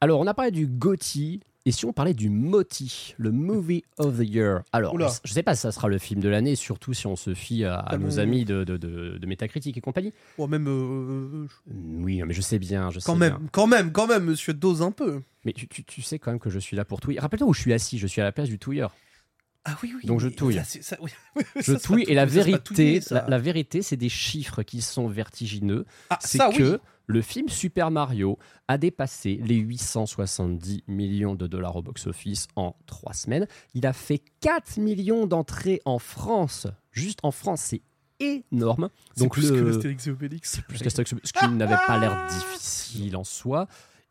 Alors, 0.00 0.20
on 0.20 0.26
a 0.26 0.34
parlé 0.34 0.50
du 0.50 0.66
GOTY. 0.66 1.40
Et 1.66 1.72
si 1.72 1.86
on 1.86 1.94
parlait 1.94 2.12
du 2.12 2.28
MOTI, 2.28 3.14
le 3.16 3.32
Movie 3.32 3.84
of 3.96 4.18
the 4.18 4.28
Year? 4.28 4.60
Alors, 4.72 4.92
Oula. 4.92 5.08
je 5.24 5.32
sais 5.32 5.42
pas 5.42 5.54
si 5.54 5.62
ça 5.62 5.72
sera 5.72 5.88
le 5.88 5.96
film 5.96 6.20
de 6.20 6.28
l'année, 6.28 6.56
surtout 6.56 6.92
si 6.92 7.06
on 7.06 7.16
se 7.16 7.32
fie 7.32 7.64
à, 7.64 7.76
à 7.76 7.94
Ah 7.94 7.96
nos 7.98 8.18
amis 8.18 8.44
de, 8.44 8.64
de, 8.64 8.76
de, 8.76 9.16
de 9.16 9.26
Metacritic 9.26 9.74
et 9.74 9.80
compagnie. 9.80 10.12
Bon, 10.36 10.46
même. 10.46 10.66
euh, 10.68 11.46
Oui, 12.02 12.18
non, 12.18 12.26
mais 12.26 12.34
je 12.34 12.42
sais 12.42 12.58
bien, 12.58 12.90
je 12.90 13.00
quand 13.00 13.14
sais 13.14 13.18
même, 13.18 13.38
bien. 13.38 13.48
quand 13.50 13.66
même, 13.66 13.92
quand 13.92 14.06
même, 14.06 14.24
monsieur, 14.24 14.52
dose 14.52 14.82
un 14.82 14.90
peu. 14.90 15.22
Mais 15.46 15.54
tu, 15.54 15.66
tu- 15.66 15.84
tu 15.84 16.02
sais 16.02 16.18
quand 16.18 16.32
même 16.32 16.40
que 16.40 16.50
je 16.50 16.58
suis 16.58 16.76
là 16.76 16.84
pour 16.84 17.00
touiller. 17.00 17.18
Rappelle-toi 17.18 17.48
où 17.48 17.54
je 17.54 17.60
suis 17.62 17.72
assis, 17.72 17.96
je 17.98 18.06
suis 18.06 18.20
à 18.20 18.24
la 18.24 18.32
place 18.32 18.48
du 18.50 18.58
touilleur. 18.58 18.94
Ah 19.66 19.76
oui, 19.82 19.94
oui. 19.96 20.06
Donc 20.06 20.20
je 20.20 20.28
touille. 20.28 20.56
ça, 20.56 20.64
c'est- 20.64 20.82
ça- 20.82 20.96
oui. 21.00 21.10
Je 21.56 21.62
Ça, 21.62 21.78
c'est 21.78 21.86
touille 21.86 22.04
et 22.06 22.14
la 22.14 22.28
c'est 22.28 22.34
vérité, 22.34 22.58
touiller, 22.60 23.00
la, 23.10 23.26
la 23.28 23.38
vérité, 23.38 23.80
c'est 23.82 23.96
des 23.96 24.08
chiffres 24.10 24.62
qui 24.62 24.82
sont 24.82 25.08
vertigineux. 25.08 25.86
Ah, 26.10 26.18
C'est 26.20 26.38
que 26.54 26.72
oui. 26.74 26.78
le 27.06 27.22
film 27.22 27.48
Super 27.48 27.90
Mario 27.90 28.38
a 28.68 28.76
dépassé 28.78 29.40
les 29.42 29.56
870 29.56 30.84
millions 30.86 31.34
de 31.34 31.46
dollars 31.46 31.76
au 31.76 31.82
box-office 31.82 32.48
en 32.56 32.76
trois 32.86 33.14
semaines. 33.14 33.46
Il 33.74 33.86
a 33.86 33.92
fait 33.92 34.22
4 34.40 34.78
millions 34.78 35.26
d'entrées 35.26 35.80
en 35.86 35.98
France. 35.98 36.66
Juste 36.92 37.20
en 37.22 37.30
France, 37.30 37.62
c'est 37.62 37.82
énorme. 38.20 38.90
C'est 39.16 39.24
Donc 39.24 39.32
plus 39.32 39.48
que 39.50 39.54
le- 39.56 39.70
l'Astérix 39.70 40.06
et 40.06 40.10
Obélix. 40.10 40.60
plus 40.68 40.78
qu'Astérix, 40.82 41.14
ce 41.24 41.32
qui 41.32 41.48
n'avait 41.48 41.76
pas 41.86 41.98
l'air 41.98 42.26
difficile 42.28 43.16
en 43.16 43.24
soi. 43.24 43.66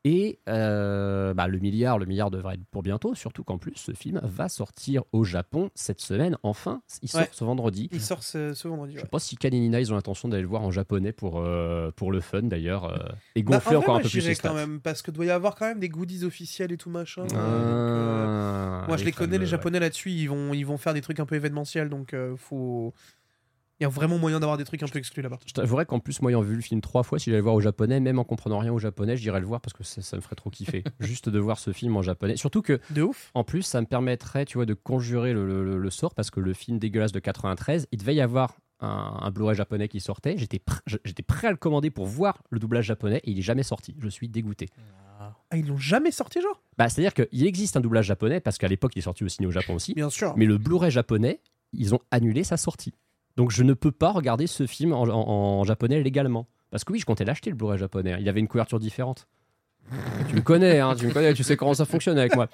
Et 0.06 0.40
euh, 0.50 1.34
bah, 1.34 1.48
le 1.48 1.60
milliard, 1.60 1.98
le 1.98 2.06
milliard 2.06 2.30
devrait 2.30 2.56
être 2.56 2.66
pour 2.72 2.84
bientôt, 2.84 3.16
surtout 3.16 3.46
qu'en 3.46 3.58
plus 3.58 3.72
ce 3.76 3.94
film 3.94 4.20
va 4.24 4.50
sortir 4.50 5.04
au 5.14 5.24
Japon 5.24 5.70
cette 5.76 6.02
semaine. 6.02 6.38
Enfin, 6.44 6.82
il 7.02 7.08
sort 7.10 7.22
Ouais. 7.22 7.30
ce 7.32 7.44
vendredi. 7.46 7.88
Il 7.94 8.02
sort 8.02 8.22
ce, 8.22 8.54
ce 8.54 8.68
vendredi. 8.68 8.94
Je 8.94 8.98
ouais. 8.98 9.04
sais 9.04 9.10
pas 9.10 9.20
si 9.20 9.38
et 9.42 9.50
Nina 9.50 9.80
ils 9.80 9.94
ont 9.94 9.96
l'intention 9.96 10.28
d'aller 10.28 10.42
le 10.42 10.50
voir 10.50 10.62
en 10.64 10.72
japonais 10.72 11.14
pour, 11.14 11.40
euh, 11.40 11.92
pour 11.96 12.12
le 12.12 12.20
fun 12.20 12.42
d'ailleurs 12.44 12.86
euh, 12.86 12.98
et 13.36 13.44
Bah, 13.44 13.52
en 13.56 13.60
gonfler 13.60 13.76
vrai, 13.78 13.84
encore 13.86 13.94
moi, 13.94 14.00
un 14.00 14.04
peu 14.04 14.10
plus 14.10 14.28
les 14.28 14.36
quand 14.36 14.50
stats. 14.50 14.54
même, 14.54 14.82
parce 14.82 15.02
que 15.02 15.12
doit 15.12 15.26
y 15.26 15.30
avoir 15.30 15.56
quand 15.56 15.68
même 15.68 15.80
des 15.80 15.90
goodies 15.90 16.26
officiels 16.26 16.74
et 16.74 16.78
tout 16.78 16.90
machin. 16.90 17.24
Ah, 17.24 17.34
donc, 17.34 17.38
euh, 17.38 18.88
moi, 18.88 18.98
je 18.98 19.06
les 19.06 19.12
connais, 19.14 19.28
fameux, 19.34 19.38
les 19.40 19.46
ouais. 19.46 19.52
Japonais 19.52 19.80
là-dessus, 19.80 20.12
ils 20.12 20.28
vont, 20.28 20.54
ils 20.54 20.64
vont 20.66 20.78
faire 20.78 20.94
des 20.94 21.02
trucs 21.02 21.22
un 21.22 21.26
peu 21.26 21.36
événementiels, 21.36 21.88
donc 21.90 22.14
faut. 22.36 22.94
Il 23.80 23.84
y 23.84 23.86
a 23.86 23.90
vraiment 23.90 24.18
moyen 24.20 24.40
d'avoir 24.40 24.58
des 24.58 24.64
trucs 24.66 24.84
un 24.84 24.88
peu 24.88 25.00
exclus 25.00 25.22
là-bas. 25.24 25.40
Je 25.46 25.52
t'avouerais 25.54 25.86
qu'en 25.86 26.00
plus, 26.00 26.22
moi, 26.22 26.32
ayant 26.32 26.42
vu 26.42 26.56
le 26.56 26.62
film 26.62 26.80
trois 26.80 27.04
fois, 27.04 27.18
si 27.20 27.26
j'allais 27.26 27.38
le 27.40 27.44
voir 27.44 27.56
au 27.56 27.60
japonais, 27.60 28.00
même 28.00 28.20
en 28.20 28.24
comprenant 28.24 28.60
rien 28.60 28.72
au 28.72 28.78
japonais, 28.80 29.18
j'irais 29.18 29.40
le 29.40 29.48
voir 29.48 29.62
parce 29.62 29.74
que 29.74 29.84
ça, 29.84 30.02
ça 30.02 30.16
me 30.16 30.22
ferait 30.22 30.36
trop 30.36 30.50
kiffer. 30.52 30.84
Juste 31.00 31.28
de 31.30 31.40
voir 31.40 31.58
ce 31.60 31.72
film 31.74 31.98
en 31.98 32.02
japonais. 32.02 32.38
Surtout 32.38 32.62
que, 32.62 32.80
De 32.92 33.02
ouf. 33.02 33.32
en 33.34 33.44
plus, 33.44 33.64
ça 33.64 33.82
me 33.82 33.88
permettrait, 33.88 34.46
tu 34.46 34.58
vois, 34.60 34.66
de 34.66 34.74
conjurer 34.76 35.34
le, 35.34 35.46
le- 35.46 35.78
le 35.78 35.90
sort 35.90 36.14
parce 36.14 36.30
que 36.32 36.40
le 36.40 36.54
film 36.54 36.78
dégueulasse 36.80 37.12
de 37.12 37.20
93, 37.20 37.88
il 37.92 37.98
devait 37.98 38.16
y 38.16 38.22
avoir 38.22 38.56
un, 38.80 39.18
un 39.22 39.32
Blu-ray 39.32 39.56
japonais 39.56 39.88
qui 39.88 40.00
sortait. 40.00 40.36
J'étais 40.38 40.58
pr- 40.60 40.82
j'étais 41.04 41.24
prêt 41.24 41.48
à 41.48 41.52
le 41.52 41.58
commander 41.58 41.90
pour 41.90 42.06
voir 42.06 42.44
le 42.52 42.60
doublage 42.60 42.86
japonais 42.86 43.22
et 43.24 43.32
il 43.32 43.40
est 43.40 43.44
jamais 43.44 43.64
sorti. 43.64 43.96
Je 44.00 44.08
suis 44.08 44.30
dégoûté. 44.30 44.68
Ah, 45.20 45.34
ils 45.58 45.66
l'ont 45.68 45.78
jamais 45.78 46.12
sorti, 46.12 46.42
genre? 46.42 46.62
Bah, 46.78 46.90
C'est-à-dire 46.90 47.14
qu'il 47.14 47.46
existe 47.48 47.76
un 47.76 47.82
doublage 47.82 48.06
japonais 48.06 48.40
parce 48.40 48.58
qu'à 48.58 48.68
l'époque, 48.68 48.92
il 48.96 49.00
est 49.00 49.04
sorti 49.04 49.24
au 49.24 49.30
ciné 49.30 49.48
au 49.48 49.52
Japon 49.52 49.74
aussi. 49.76 49.94
Bien 49.94 50.10
sûr. 50.10 50.36
Mais 50.38 50.46
le 50.46 50.58
Blu-ray 50.58 50.92
japonais, 50.92 51.40
ils 51.72 51.96
ont 51.96 52.00
annulé 52.12 52.44
sa 52.44 52.58
sortie. 52.58 52.94
Donc 53.38 53.52
je 53.52 53.64
ne 53.64 53.74
peux 53.74 53.92
pas 53.92 54.12
regarder 54.12 54.48
ce 54.48 54.68
film 54.68 54.94
en, 54.94 55.04
en- 55.04 55.60
en 55.60 55.64
japonais 55.64 56.02
légalement. 56.04 56.48
Parce 56.72 56.84
que 56.84 56.94
oui, 56.94 57.00
je 57.00 57.06
comptais 57.06 57.26
l'acheter 57.26 57.50
le 57.50 57.56
Blu-ray 57.56 57.78
japonais. 57.80 58.16
Il 58.20 58.28
avait 58.30 58.40
une 58.40 58.48
couverture 58.48 58.80
différente. 58.80 59.28
tu 60.30 60.36
me 60.36 60.42
connais, 60.42 60.80
hein, 60.80 60.96
tu 60.96 61.08
me 61.08 61.12
connais, 61.14 61.34
tu 61.34 61.44
sais 61.44 61.58
comment 61.58 61.74
ça 61.74 61.86
fonctionne 61.86 62.18
avec 62.18 62.36
moi. 62.36 62.48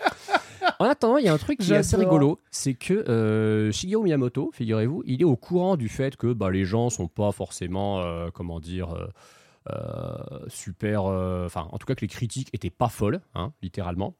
En 0.79 0.85
attendant, 0.85 1.17
il 1.17 1.25
y 1.25 1.29
a 1.29 1.33
un 1.33 1.37
truc 1.37 1.59
qui 1.59 1.71
est 1.73 1.77
assez 1.79 1.95
rigolo, 2.09 2.39
c'est 2.51 2.73
que 2.73 2.93
euh, 2.93 3.71
Shigeru 3.71 4.03
Miyamoto, 4.03 4.51
figurez-vous, 4.53 5.03
il 5.05 5.21
est 5.21 5.25
au 5.25 5.35
courant 5.35 5.75
du 5.77 5.89
fait 5.89 6.15
que 6.17 6.33
bah, 6.33 6.49
les 6.51 6.65
gens 6.65 6.89
sont 6.89 7.07
pas 7.07 7.31
forcément, 7.31 7.99
euh, 8.01 8.29
comment 8.33 8.59
dire, 8.59 8.93
euh, 8.95 9.07
euh, 9.71 10.17
super, 10.47 11.03
enfin, 11.03 11.67
en 11.71 11.77
tout 11.77 11.85
cas 11.85 11.95
que 11.95 12.01
les 12.01 12.07
critiques 12.07 12.49
étaient 12.53 12.69
pas 12.69 12.89
folles, 12.89 13.21
hein, 13.35 13.51
littéralement. 13.61 14.15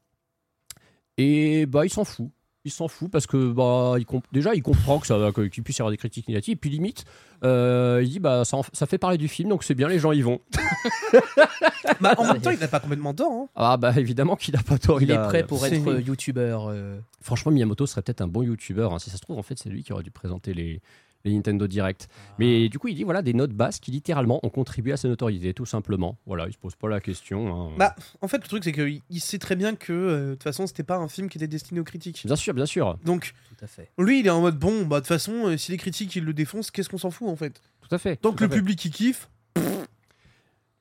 Et 1.18 1.66
bah, 1.66 1.84
il 1.84 1.90
s'en 1.90 2.04
fout. 2.04 2.30
Il 2.66 2.70
s'en 2.70 2.88
fout 2.88 3.10
parce 3.10 3.26
que 3.26 3.52
bah, 3.52 3.94
il 3.98 4.04
comp- 4.04 4.24
déjà 4.32 4.54
il 4.54 4.62
comprend 4.62 4.98
que 4.98 5.06
ça 5.06 5.16
qu'il 5.32 5.62
puisse 5.62 5.78
y 5.78 5.80
avoir 5.80 5.90
des 5.90 5.96
critiques 5.96 6.28
négatives. 6.28 6.52
Et 6.52 6.56
puis 6.56 6.68
limite, 6.68 7.06
euh, 7.42 8.00
il 8.02 8.10
dit 8.10 8.18
bah 8.18 8.44
ça, 8.44 8.58
en- 8.58 8.64
ça 8.74 8.84
fait 8.86 8.98
parler 8.98 9.16
du 9.16 9.28
film, 9.28 9.48
donc 9.48 9.64
c'est 9.64 9.74
bien, 9.74 9.88
les 9.88 9.98
gens 9.98 10.12
y 10.12 10.20
vont. 10.20 10.40
Bah, 12.00 12.14
en 12.18 12.24
même 12.32 12.40
temps, 12.40 12.50
il 12.50 12.58
n'a 12.58 12.68
pas 12.68 12.80
complètement 12.80 13.14
tort. 13.14 13.32
hein. 13.32 13.48
Ah 13.56 13.76
bah 13.76 13.92
évidemment 13.96 14.36
qu'il 14.36 14.56
a 14.56 14.62
pas 14.62 14.78
tort. 14.78 15.02
Il 15.02 15.10
est 15.10 15.14
a- 15.16 15.26
prêt 15.26 15.44
pour 15.46 15.58
c'est- 15.60 15.76
être 15.76 15.86
euh, 15.88 16.00
youtubeur. 16.00 16.68
euh, 16.68 16.98
Franchement, 17.20 17.52
Miyamoto 17.52 17.86
serait 17.86 18.02
peut-être 18.02 18.20
un 18.22 18.28
bon 18.28 18.42
youtubeur. 18.42 18.92
hein. 18.94 18.98
Si 18.98 19.10
ça 19.10 19.16
se 19.16 19.22
trouve, 19.22 19.38
en 19.38 19.42
fait, 19.42 19.58
c'est 19.58 19.68
lui 19.68 19.82
qui 19.82 19.92
aurait 19.92 20.02
dû 20.02 20.10
présenter 20.10 20.54
les, 20.54 20.80
les 21.24 21.34
Nintendo 21.34 21.66
Direct. 21.66 22.08
Mais 22.38 22.68
du 22.68 22.78
coup, 22.78 22.88
il 22.88 22.94
dit 22.94 23.04
voilà 23.04 23.22
des 23.22 23.34
notes 23.34 23.52
basses 23.52 23.78
qui 23.80 23.90
littéralement 23.90 24.40
ont 24.42 24.48
contribué 24.48 24.92
à 24.92 24.96
sa 24.96 25.08
notoriété, 25.08 25.52
tout 25.54 25.66
simplement. 25.66 26.16
Voilà, 26.26 26.46
il 26.46 26.52
se 26.52 26.58
pose 26.58 26.74
pas 26.74 26.88
la 26.88 27.00
question. 27.00 27.70
hein. 27.70 27.74
Bah, 27.78 27.94
en 28.22 28.28
fait, 28.28 28.38
le 28.38 28.48
truc, 28.48 28.64
c'est 28.64 28.72
qu'il 28.72 29.02
il 29.10 29.20
sait 29.20 29.38
très 29.38 29.56
bien 29.56 29.74
que, 29.74 29.92
euh, 29.92 30.26
de 30.28 30.34
toute 30.34 30.42
façon, 30.44 30.66
c'était 30.66 30.82
pas 30.82 30.96
un 30.96 31.08
film 31.08 31.28
qui 31.28 31.38
était 31.38 31.46
destiné 31.48 31.80
aux 31.80 31.84
critiques. 31.84 32.22
Bien 32.24 32.36
sûr, 32.36 32.54
bien 32.54 32.66
sûr, 32.66 32.96
Donc, 33.04 33.32
Tout 33.56 33.64
à 33.64 33.66
fait. 33.66 33.90
lui, 33.98 34.20
il 34.20 34.26
est 34.26 34.30
en 34.30 34.40
mode 34.40 34.58
bon, 34.58 34.86
bah, 34.86 34.96
de 34.96 35.00
toute 35.00 35.08
façon, 35.08 35.46
euh, 35.48 35.56
si 35.56 35.70
les 35.72 35.76
critiques, 35.78 36.14
ils 36.16 36.24
le 36.24 36.32
défoncent, 36.32 36.70
qu'est-ce 36.70 36.88
qu'on 36.88 36.98
s'en 36.98 37.10
fout, 37.10 37.28
en 37.28 37.36
fait? 37.36 37.60
Tout 37.86 37.94
à 37.94 37.98
fait. 37.98 38.22
Donc, 38.22 38.36
tout 38.36 38.44
à 38.44 38.46
le 38.46 38.52
fait. 38.52 38.58
public, 38.58 38.84
il 38.84 38.90
kiffe. 38.90 39.28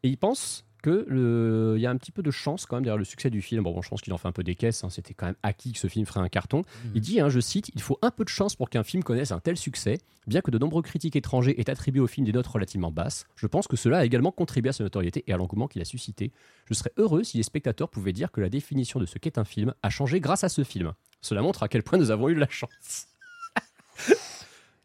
Et 0.03 0.07
il 0.09 0.17
pense 0.17 0.63
que 0.81 1.05
le... 1.07 1.75
il 1.77 1.81
y 1.81 1.85
a 1.85 1.89
un 1.91 1.97
petit 1.97 2.11
peu 2.11 2.21
de 2.23 2.31
chance 2.31 2.65
quand 2.65 2.77
même 2.77 2.83
derrière 2.83 2.97
le 2.97 3.05
succès 3.05 3.29
du 3.29 3.41
film. 3.41 3.63
Bon, 3.63 3.71
bon 3.71 3.81
je 3.81 3.89
pense 3.89 4.01
qu'il 4.01 4.13
en 4.13 4.17
fait 4.17 4.27
un 4.27 4.31
peu 4.31 4.43
des 4.43 4.55
caisses. 4.55 4.83
hein. 4.83 4.89
C'était 4.89 5.13
quand 5.13 5.25
même 5.27 5.35
acquis 5.43 5.73
que 5.73 5.79
ce 5.79 5.87
film 5.87 6.05
ferait 6.05 6.19
un 6.19 6.29
carton. 6.29 6.63
Il 6.95 7.01
dit, 7.01 7.19
hein, 7.19 7.29
je 7.29 7.39
cite, 7.39 7.71
il 7.75 7.81
faut 7.81 7.99
un 8.01 8.11
peu 8.11 8.23
de 8.23 8.29
chance 8.29 8.55
pour 8.55 8.69
qu'un 8.69 8.83
film 8.83 9.03
connaisse 9.03 9.31
un 9.31 9.39
tel 9.39 9.57
succès. 9.57 9.99
Bien 10.27 10.41
que 10.41 10.51
de 10.51 10.57
nombreux 10.57 10.81
critiques 10.81 11.15
étrangers 11.15 11.59
aient 11.59 11.69
attribué 11.69 11.99
au 12.01 12.07
film 12.07 12.25
des 12.25 12.33
notes 12.33 12.47
relativement 12.47 12.91
basses, 12.91 13.25
je 13.35 13.47
pense 13.47 13.67
que 13.67 13.75
cela 13.77 13.99
a 13.99 14.05
également 14.05 14.31
contribué 14.31 14.69
à 14.69 14.73
sa 14.73 14.83
notoriété 14.83 15.23
et 15.27 15.33
à 15.33 15.37
l'engouement 15.37 15.67
qu'il 15.67 15.81
a 15.81 15.85
suscité. 15.85 16.31
Je 16.65 16.73
serais 16.73 16.91
heureux 16.97 17.23
si 17.23 17.37
les 17.37 17.43
spectateurs 17.43 17.89
pouvaient 17.89 18.13
dire 18.13 18.31
que 18.31 18.41
la 18.41 18.49
définition 18.49 18.99
de 18.99 19.05
ce 19.05 19.17
qu'est 19.17 19.37
un 19.37 19.45
film 19.45 19.73
a 19.81 19.89
changé 19.89 20.19
grâce 20.19 20.43
à 20.43 20.49
ce 20.49 20.63
film. 20.63 20.93
Cela 21.21 21.41
montre 21.41 21.63
à 21.63 21.67
quel 21.67 21.83
point 21.83 21.97
nous 21.97 22.11
avons 22.11 22.29
eu 22.29 22.35
de 22.35 22.39
la 22.39 22.49
chance. 22.49 23.07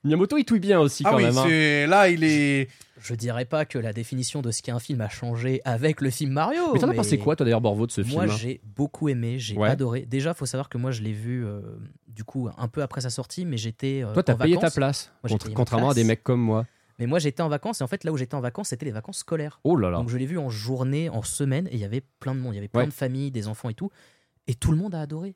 Miyamoto, 0.05 0.37
il 0.37 0.45
touille 0.45 0.61
bien 0.61 0.79
aussi 0.81 1.03
Ah 1.07 1.11
quand 1.11 1.17
oui, 1.17 1.25
même. 1.25 1.39
hein. 1.39 1.45
c'est 1.47 1.87
là, 1.87 2.09
il 2.09 2.23
est. 2.25 2.69
Je 3.01 3.15
dirais 3.15 3.45
pas 3.45 3.65
que 3.65 3.79
la 3.79 3.93
définition 3.93 4.41
de 4.43 4.51
ce 4.51 4.63
qu'est 4.63 4.73
un 4.73 4.79
film 4.79 5.01
a 5.01 5.09
changé 5.09 5.61
avec 5.65 6.01
le 6.01 6.11
film 6.11 6.33
Mario. 6.33 6.73
Mais 6.73 6.79
t'en 6.81 6.89
as 6.89 6.95
pensé 6.95 7.19
quoi, 7.19 7.37
toi 7.37 7.45
d'ailleurs, 7.45 7.61
Borvo, 7.61 7.87
de 7.87 7.93
ce 7.93 8.01
Moi, 8.03 8.09
film 8.09 8.21
hein 8.23 8.37
j'ai 8.39 8.61
beaucoup 8.65 9.09
aimé, 9.09 9.39
j'ai 9.39 9.57
Ouais. 9.57 9.69
adoré. 9.69 10.03
Déjà, 10.03 10.33
faut 10.35 10.47
savoir 10.47 10.69
que 10.69 10.79
moi, 10.79 10.91
je 10.91 11.03
l'ai 11.03 11.13
vu 11.13 11.45
euh, 11.45 11.61
du 12.09 12.25
coup 12.25 12.49
un 12.57 12.69
peu 12.69 12.83
après 12.83 13.01
sa 13.01 13.11
sortie, 13.11 13.45
mais 13.45 13.57
j'étais. 13.57 14.03
euh, 14.05 14.13
Toi, 14.15 14.23
t'as 14.23 14.35
payé 14.37 14.57
ta 14.57 14.71
place, 14.71 15.13
Moi, 15.23 15.31
contre- 15.31 15.47
payé 15.47 15.55
contrairement 15.55 15.91
à 15.91 15.95
des 15.95 16.05
mecs 16.05 16.23
comme 16.23 16.41
moi. 16.41 16.67
Mais 17.01 17.07
moi, 17.07 17.19
j'étais 17.19 17.43
en 17.43 17.49
vacances 17.49 17.81
et 17.81 17.85
en 17.85 17.89
fait, 17.89 18.05
là 18.05 18.13
où 18.13 18.17
j'étais 18.17 18.37
en 18.37 18.41
vacances, 18.41 18.69
c'était 18.69 18.87
les 18.87 18.93
vacances 18.93 19.19
scolaires. 19.19 19.59
Oh 19.65 19.75
là 19.77 19.91
là. 19.91 19.99
Donc, 19.99 20.09
je 20.11 20.17
l'ai 20.17 20.27
vu 20.27 20.39
en 20.39 20.49
journée, 20.49 21.09
en 21.09 21.23
semaine, 21.23 21.67
et 21.67 21.75
il 21.75 21.81
y 21.81 21.85
avait 21.85 22.03
plein 22.21 22.35
de 22.37 22.41
monde. 22.41 22.53
Il 22.53 22.57
y 22.57 22.59
avait 22.59 22.69
plein 22.69 22.83
Ouais. 22.83 22.87
de 22.87 22.93
familles, 22.93 23.33
des 23.33 23.49
enfants 23.49 23.69
et 23.69 23.75
tout. 23.75 23.91
Et 24.47 24.55
tout 24.55 24.71
le 24.71 24.77
monde 24.77 24.95
a 24.95 25.01
adoré. 25.01 25.35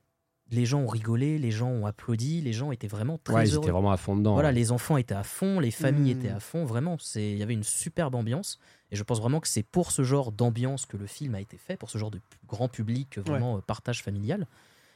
Les 0.50 0.64
gens 0.64 0.80
ont 0.80 0.86
rigolé, 0.86 1.38
les 1.38 1.50
gens 1.50 1.68
ont 1.68 1.84
applaudi, 1.86 2.40
les 2.40 2.52
gens 2.54 2.72
étaient 2.72 2.86
vraiment 2.88 3.18
très 3.22 3.34
Ouais, 3.34 3.46
ils 3.48 3.52
heureux. 3.54 3.64
étaient 3.64 3.70
vraiment 3.72 3.92
à 3.92 3.96
fond 3.98 4.16
dedans. 4.16 4.32
Voilà, 4.32 4.48
ouais. 4.48 4.54
les 4.54 4.72
enfants 4.72 4.96
étaient 4.96 5.14
à 5.14 5.22
fond, 5.22 5.60
les 5.60 5.70
familles 5.70 6.14
Hmm. 6.14 6.18
étaient 6.18 6.28
à 6.30 6.40
fond, 6.40 6.64
vraiment. 6.64 6.96
C'est, 6.98 7.30
il 7.32 7.36
y 7.38 7.42
avait 7.42 7.52
une 7.54 7.62
superbe 7.64 8.14
ambiance. 8.14 8.58
Et 8.90 8.96
je 8.96 9.02
pense 9.02 9.20
vraiment 9.20 9.40
que 9.40 9.48
c'est 9.48 9.62
pour 9.62 9.92
ce 9.92 10.02
genre 10.04 10.32
d'ambiance 10.32 10.86
que 10.86 10.96
le 10.96 11.06
film 11.06 11.34
a 11.34 11.40
été 11.42 11.58
fait, 11.58 11.76
pour 11.76 11.90
ce 11.90 11.98
genre 11.98 12.10
de 12.10 12.20
grand 12.46 12.68
public, 12.68 13.18
euh, 13.18 13.22
vraiment 13.22 13.58
euh, 13.58 13.60
partage 13.60 14.02
familial. 14.02 14.46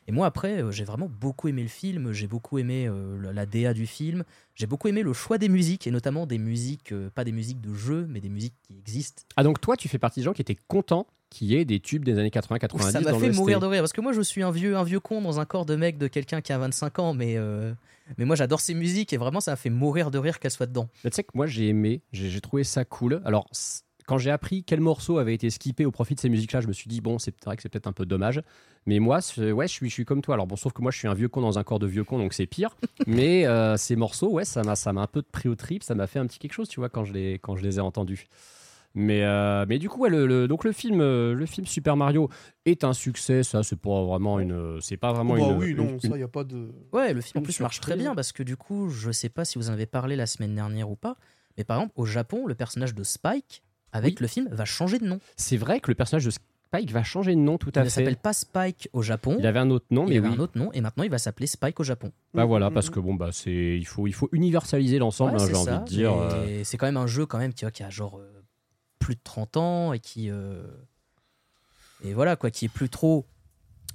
Et 0.08 0.12
moi, 0.12 0.26
après, 0.26 0.62
euh, 0.62 0.70
j'ai 0.72 0.82
vraiment 0.84 1.08
beaucoup 1.08 1.46
aimé 1.48 1.62
le 1.62 1.68
film, 1.68 2.10
j'ai 2.12 2.26
beaucoup 2.26 2.58
aimé 2.58 2.86
euh, 2.88 3.20
la- 3.20 3.32
la 3.32 3.46
DA 3.46 3.72
du 3.74 3.86
film, 3.86 4.24
j'ai 4.56 4.66
beaucoup 4.66 4.88
aimé 4.88 5.02
le 5.02 5.12
choix 5.12 5.38
des 5.38 5.48
musiques, 5.50 5.86
et 5.86 5.90
notamment 5.92 6.26
des 6.26 6.38
musiques, 6.38 6.90
euh, 6.92 7.08
pas 7.10 7.22
des 7.24 7.30
musiques 7.30 7.60
de 7.60 7.72
jeu, 7.74 8.06
mais 8.08 8.20
des 8.20 8.28
musiques 8.30 8.54
qui 8.62 8.76
existent. 8.78 9.22
Ah 9.36 9.44
donc 9.44 9.60
toi, 9.60 9.76
tu 9.76 9.88
fais 9.88 9.98
partie 9.98 10.18
des 10.20 10.24
gens 10.24 10.32
qui 10.32 10.40
étaient 10.42 10.56
contents 10.66 11.06
qu'il 11.32 11.48
y 11.48 11.56
ait 11.56 11.64
des 11.64 11.80
tubes 11.80 12.04
des 12.04 12.18
années 12.18 12.28
80-90 12.28 12.90
Ça 12.90 13.00
m'a 13.00 13.14
fait 13.14 13.32
mourir 13.32 13.58
de 13.58 13.66
rire, 13.66 13.82
parce 13.82 13.92
que 13.92 14.00
moi, 14.00 14.12
je 14.12 14.20
suis 14.20 14.42
un 14.42 14.50
vieux, 14.50 14.76
un 14.76 14.84
vieux 14.84 15.00
con 15.00 15.20
dans 15.20 15.40
un 15.40 15.44
corps 15.44 15.66
de 15.66 15.74
mec 15.74 15.98
de 15.98 16.06
quelqu'un 16.06 16.40
qui 16.40 16.52
a 16.52 16.58
25 16.58 16.98
ans, 16.98 17.14
mais, 17.14 17.34
euh, 17.36 17.72
mais 18.18 18.24
moi, 18.24 18.36
j'adore 18.36 18.60
ces 18.60 18.74
musiques, 18.74 19.12
et 19.12 19.16
vraiment, 19.16 19.40
ça 19.40 19.52
m'a 19.52 19.56
fait 19.56 19.70
mourir 19.70 20.10
de 20.10 20.18
rire 20.18 20.38
qu'elles 20.38 20.50
soient 20.50 20.66
dedans. 20.66 20.88
Tu 21.02 21.08
sais 21.12 21.24
que 21.24 21.32
moi, 21.34 21.46
j'ai 21.46 21.68
aimé, 21.68 22.02
j'ai 22.12 22.40
trouvé 22.40 22.64
ça 22.64 22.84
cool. 22.84 23.20
Alors, 23.24 23.48
quand 24.06 24.18
j'ai 24.18 24.30
appris 24.30 24.64
quel 24.64 24.80
morceau 24.80 25.18
avait 25.18 25.34
été 25.34 25.48
skippé 25.50 25.86
au 25.86 25.90
profit 25.90 26.14
de 26.14 26.20
ces 26.20 26.28
musiques-là, 26.28 26.60
je 26.60 26.68
me 26.68 26.72
suis 26.72 26.88
dit, 26.88 27.00
bon, 27.00 27.18
c'est 27.18 27.34
vrai 27.44 27.56
que 27.56 27.62
c'est 27.62 27.68
peut-être 27.68 27.86
un 27.86 27.92
peu 27.92 28.06
dommage. 28.06 28.42
Mais 28.86 28.98
moi, 28.98 29.20
ouais, 29.38 29.68
je 29.68 29.72
suis, 29.72 29.88
je 29.88 29.94
suis 29.94 30.04
comme 30.04 30.22
toi. 30.22 30.34
Alors, 30.34 30.46
bon, 30.46 30.56
sauf 30.56 30.72
que 30.72 30.82
moi, 30.82 30.90
je 30.90 30.98
suis 30.98 31.08
un 31.08 31.14
vieux 31.14 31.28
con 31.28 31.40
dans 31.40 31.58
un 31.58 31.64
corps 31.64 31.78
de 31.78 31.86
vieux 31.86 32.04
con, 32.04 32.18
donc 32.18 32.32
c'est 32.32 32.46
pire. 32.46 32.76
Mais 33.06 33.46
euh, 33.46 33.76
ces 33.76 33.96
morceaux, 33.96 34.30
ouais, 34.30 34.44
ça 34.44 34.62
m'a 34.62 34.76
ça 34.76 34.92
m'a 34.92 35.02
un 35.02 35.06
peu 35.06 35.22
pris 35.22 35.48
au 35.48 35.54
trip, 35.54 35.82
ça 35.82 35.94
m'a 35.94 36.06
fait 36.06 36.18
un 36.18 36.26
petit 36.26 36.38
quelque 36.38 36.52
chose, 36.52 36.68
tu 36.68 36.80
vois, 36.80 36.88
quand 36.88 37.04
je 37.04 37.12
les, 37.12 37.34
quand 37.34 37.56
je 37.56 37.62
les 37.62 37.78
ai 37.78 37.80
entendus. 37.80 38.28
Mais, 38.94 39.22
euh, 39.24 39.64
mais 39.68 39.78
du 39.78 39.88
coup, 39.88 40.00
ouais, 40.00 40.10
le, 40.10 40.26
le- 40.26 40.46
donc 40.48 40.64
le 40.64 40.72
film, 40.72 41.00
euh, 41.00 41.32
le 41.34 41.46
film 41.46 41.66
Super 41.66 41.96
Mario 41.96 42.28
est 42.66 42.84
un 42.84 42.92
succès. 42.92 43.42
Ça, 43.42 43.62
c'est 43.62 43.78
pas 43.80 44.02
vraiment 44.04 44.38
une, 44.38 44.78
c'est 44.82 44.96
pas 44.98 45.12
vraiment 45.12 45.34
Bah 45.34 45.40
une. 45.40 45.56
oui, 45.58 45.74
non, 45.74 45.88
une- 45.88 46.00
ça, 46.00 46.16
y 46.18 46.22
a 46.22 46.28
pas 46.28 46.44
de. 46.44 46.68
Ouais, 46.92 47.14
le 47.14 47.20
film 47.22 47.40
en 47.40 47.42
plus 47.42 47.58
marche 47.60 47.80
très 47.80 47.96
bien 47.96 48.14
parce 48.14 48.32
que 48.32 48.42
du 48.42 48.56
coup, 48.56 48.90
je 48.90 49.10
sais 49.10 49.28
pas 49.30 49.44
si 49.46 49.58
vous 49.58 49.70
en 49.70 49.72
avez 49.72 49.86
parlé 49.86 50.14
la 50.16 50.26
semaine 50.26 50.54
dernière 50.54 50.90
ou 50.90 50.96
pas, 50.96 51.16
mais 51.56 51.64
par 51.64 51.78
exemple, 51.78 51.94
au 51.96 52.04
Japon, 52.04 52.46
le 52.46 52.54
personnage 52.54 52.94
de 52.94 53.02
Spike, 53.02 53.62
avec 53.92 54.14
Oui. 54.14 54.18
le 54.20 54.26
film, 54.26 54.48
va 54.52 54.64
changer 54.66 54.98
de 54.98 55.06
nom. 55.06 55.20
C'est 55.36 55.56
vrai 55.56 55.80
que 55.80 55.90
le 55.90 55.94
personnage 55.94 56.24
de 56.26 56.30
Spike 56.30 56.90
va 56.92 57.02
changer 57.02 57.34
de 57.34 57.40
nom 57.40 57.56
tout 57.58 57.70
Il 57.74 57.78
à 57.78 57.84
ne 57.84 57.88
fait. 57.88 57.90
s'appelle 57.90 58.16
pas 58.16 58.32
Spike 58.34 58.88
au 58.92 59.00
Japon. 59.02 59.36
Il 59.38 59.46
avait 59.46 59.58
un 59.58 59.70
autre 59.70 59.86
nom, 59.90 60.04
il 60.06 60.10
mais 60.10 60.16
avait 60.18 60.28
oui. 60.28 60.34
un 60.34 60.38
autre 60.38 60.58
nom 60.58 60.70
et 60.72 60.80
maintenant 60.82 61.04
il 61.04 61.10
va 61.10 61.18
s'appeler 61.18 61.46
Spike 61.46 61.78
au 61.80 61.84
Japon. 61.84 62.12
Bah 62.34 62.44
voilà, 62.46 62.68
Mhm. 62.68 62.74
parce 62.74 62.88
que 62.90 63.00
bon 63.00 63.14
bah 63.14 63.28
c'est 63.32 63.76
il 63.78 63.86
faut 63.86 64.06
il 64.06 64.12
faut 64.14 64.28
universaliser 64.32 64.98
l'ensemble, 64.98 65.32
Ouais, 65.32 65.42
hein, 65.42 65.46
c'est 65.46 65.50
j'ai 65.52 65.56
envie 65.70 65.78
de 65.80 65.88
dire. 65.88 66.12
euh, 66.14 66.60
C'est 66.64 66.76
quand 66.78 66.86
même 66.86 66.96
un 66.98 67.06
jeu 67.06 67.24
quand 67.26 67.38
même 67.38 67.52
qui, 67.54 67.64
qui 67.72 67.82
a 67.82 67.90
genre 67.90 68.18
euh, 68.18 68.41
plus 69.02 69.14
de 69.14 69.20
30 69.24 69.56
ans 69.56 69.92
et 69.92 69.98
qui 69.98 70.30
euh, 70.30 70.62
et 72.04 72.14
voilà 72.14 72.36
quoi, 72.36 72.50
qui 72.50 72.66
est 72.66 72.68
plus 72.68 72.88
trop 72.88 73.26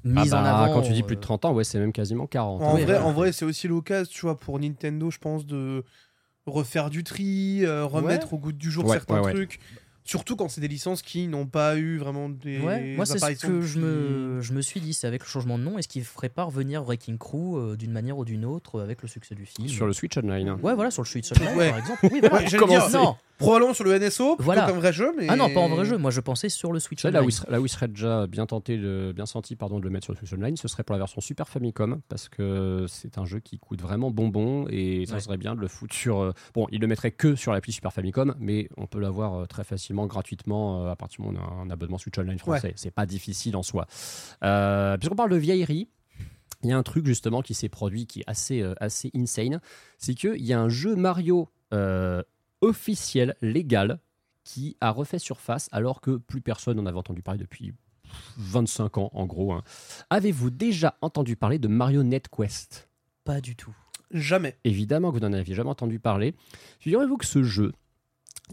mis 0.03 0.19
ah 0.19 0.23
en 0.23 0.43
bah, 0.43 0.63
avant. 0.63 0.73
quand 0.73 0.81
tu 0.87 0.93
dis 0.93 1.03
plus 1.03 1.15
de 1.15 1.21
euh, 1.21 1.23
30 1.23 1.45
ans, 1.45 1.53
ouais, 1.53 1.63
c'est 1.63 1.79
même 1.79 1.93
quasiment 1.93 2.27
40. 2.27 2.61
En 2.61 2.75
Oui, 2.75 2.83
vrai, 2.83 2.97
en 2.99 3.11
vrai 3.11 3.31
c'est 3.31 3.45
aussi 3.45 3.67
l'occasion, 3.67 4.11
tu 4.13 4.21
vois, 4.21 4.37
pour 4.37 4.59
Nintendo, 4.59 5.09
je 5.11 5.17
pense, 5.17 5.45
de 5.45 5.83
refaire 6.45 6.89
du 6.89 7.03
tri, 7.03 7.65
euh, 7.65 7.85
remettre 7.85 8.33
au 8.33 8.37
goût 8.37 8.51
du 8.53 8.71
jour 8.71 8.85
Ouais, 8.85 8.93
certains 8.93 9.15
ouais, 9.21 9.25
ouais. 9.25 9.33
trucs. 9.33 9.59
Surtout 10.07 10.35
quand 10.35 10.47
c'est 10.49 10.61
des 10.61 10.67
licences 10.67 11.01
qui 11.01 11.27
n'ont 11.27 11.45
pas 11.45 11.75
eu 11.77 11.97
vraiment 11.97 12.29
des. 12.29 12.59
Ouais, 12.59 12.95
moi 12.95 13.05
c'est 13.05 13.19
ce 13.19 13.45
que 13.45 13.61
je 13.61 13.77
me, 13.79 14.41
je 14.41 14.53
me 14.53 14.61
suis 14.61 14.79
dit, 14.79 14.93
c'est 14.93 15.05
avec 15.05 15.21
le 15.21 15.27
changement 15.27 15.57
de 15.59 15.63
nom, 15.63 15.77
est-ce 15.77 15.87
qu'il 15.87 16.03
ferait 16.03 16.29
pas 16.29 16.43
revenir 16.43 16.83
Wrecking 16.83 17.17
Crew 17.17 17.57
euh, 17.57 17.75
d'une 17.75 17.91
manière 17.91 18.17
ou 18.17 18.25
d'une 18.25 18.45
autre 18.45 18.79
euh, 18.79 18.83
avec 18.83 19.01
le 19.01 19.07
succès 19.07 19.35
du 19.35 19.45
film 19.45 19.67
Sur 19.67 19.85
le 19.85 19.93
Switch 19.93 20.17
Online. 20.17 20.51
Ouais, 20.63 20.73
voilà, 20.75 20.89
sur 20.91 21.01
le 21.03 21.07
Switch 21.07 21.29
Online 21.33 21.57
Ouais. 21.57 21.69
par 21.69 21.79
exemple. 21.79 21.99
Oui, 22.11 22.19
voilà. 22.21 22.35
Ouais, 22.37 22.47
j'allais 22.47 22.65
dire, 22.67 22.89
Non, 22.93 23.15
Probablement 23.37 23.75
sur 23.75 23.83
le 23.83 23.99
NSO, 23.99 24.29
plutôt 24.35 24.43
Voilà. 24.45 24.65
qu'un 24.65 24.73
vrai 24.73 24.91
jeu, 24.91 25.13
mais. 25.15 25.27
ah 25.29 25.35
non, 25.35 25.53
pas 25.53 25.59
en 25.59 25.69
vrai 25.69 25.85
jeu, 25.85 25.97
moi 25.99 26.09
je 26.09 26.21
pensais 26.21 26.49
sur 26.49 26.71
le 26.73 26.79
Switch 26.79 27.03
sais, 27.03 27.11
là, 27.11 27.19
où 27.19 27.21
Online. 27.21 27.29
il 27.29 27.33
serait, 27.33 27.51
là 27.51 27.61
où 27.61 27.65
il 27.65 27.69
serait 27.69 27.87
déjà 27.87 28.25
bien 28.25 28.47
tenté, 28.47 28.77
de- 28.77 29.13
bien 29.15 29.27
senti 29.27 29.55
pardon, 29.55 29.77
de 29.77 29.83
le 29.83 29.91
mettre 29.91 30.05
sur 30.05 30.13
le 30.13 30.17
Switch 30.17 30.33
Online, 30.33 30.57
ce 30.57 30.67
serait 30.67 30.81
pour 30.83 30.93
la 30.93 30.97
version 30.99 31.21
Super 31.21 31.47
Famicom, 31.47 31.99
parce 32.09 32.29
que 32.29 32.85
c'est 32.89 33.19
un 33.19 33.25
jeu 33.25 33.39
qui 33.39 33.59
coûte 33.59 33.79
vraiment 33.81 34.09
bonbon 34.09 34.65
et 34.71 35.05
ça 35.05 35.15
Ouais. 35.15 35.19
serait 35.19 35.37
bien 35.37 35.53
de 35.53 35.59
le 35.61 35.67
foutre 35.67 35.93
sur. 35.93 36.19
euh, 36.19 36.31
Bon, 36.55 36.65
il 36.71 36.81
le 36.81 36.87
mettrait 36.87 37.11
que 37.11 37.35
sur 37.35 37.51
l'appli 37.53 37.71
Super 37.71 37.93
Famicom, 37.93 38.33
mais 38.39 38.69
on 38.77 38.87
peut 38.87 38.99
l'avoir 38.99 39.35
euh, 39.35 39.45
très 39.45 39.63
facilement, 39.63 39.96
gratuitement, 40.05 40.85
euh, 40.85 40.91
à 40.91 40.95
partir 40.95 41.21
du 41.23 41.31
moment 41.31 41.43
où 41.43 41.51
on 41.51 41.59
a 41.59 41.61
un 41.63 41.69
abonnement 41.71 41.97
Switch 41.97 42.17
Online 42.17 42.37
français. 42.37 42.73
C'est 42.75 42.91
pas 42.91 43.05
difficile 43.05 43.55
en 43.55 43.63
soi. 43.63 43.87
Euh, 44.43 44.97
Puisqu'on 44.97 45.15
parle 45.15 45.31
de 45.31 45.37
vieillerie, 45.37 45.87
il 46.63 46.69
y 46.69 46.73
a 46.73 46.77
un 46.77 46.83
truc 46.83 47.05
justement 47.05 47.41
qui 47.41 47.53
s'est 47.53 47.69
produit 47.69 48.05
qui 48.05 48.19
est 48.21 48.23
assez, 48.27 48.61
euh, 48.61 48.73
assez 48.79 49.11
insane 49.15 49.59
c'est 49.97 50.13
qu'il 50.13 50.43
y 50.45 50.53
a 50.53 50.59
un 50.59 50.69
jeu 50.69 50.95
Mario 50.95 51.49
officiel, 52.61 53.35
légal, 53.41 53.99
qui 54.43 54.77
a 54.81 54.91
refait 54.91 55.19
surface 55.19 55.67
alors 55.71 55.99
que 56.01 56.17
plus 56.17 56.41
personne 56.41 56.77
n'en 56.77 56.85
avait 56.85 56.97
entendu 56.97 57.21
parler 57.21 57.39
depuis 57.39 57.73
25 58.37 58.97
ans 58.97 59.09
en 59.13 59.25
gros. 59.25 59.51
hein. 59.53 59.63
Avez-vous 60.09 60.49
déjà 60.49 60.95
entendu 61.01 61.35
parler 61.35 61.59
de 61.59 61.67
Marionette 61.67 62.29
Quest? 62.29 62.87
Pas 63.25 63.41
du 63.41 63.55
tout. 63.57 63.75
Jamais. 64.11 64.57
Évidemment 64.63 65.09
que 65.11 65.15
vous 65.17 65.27
n'en 65.27 65.33
aviez 65.33 65.53
jamais 65.53 65.69
entendu 65.69 65.99
parler. 65.99 66.33
Figurez-vous 66.79 67.17
que 67.17 67.25
ce 67.25 67.43
jeu, 67.43 67.73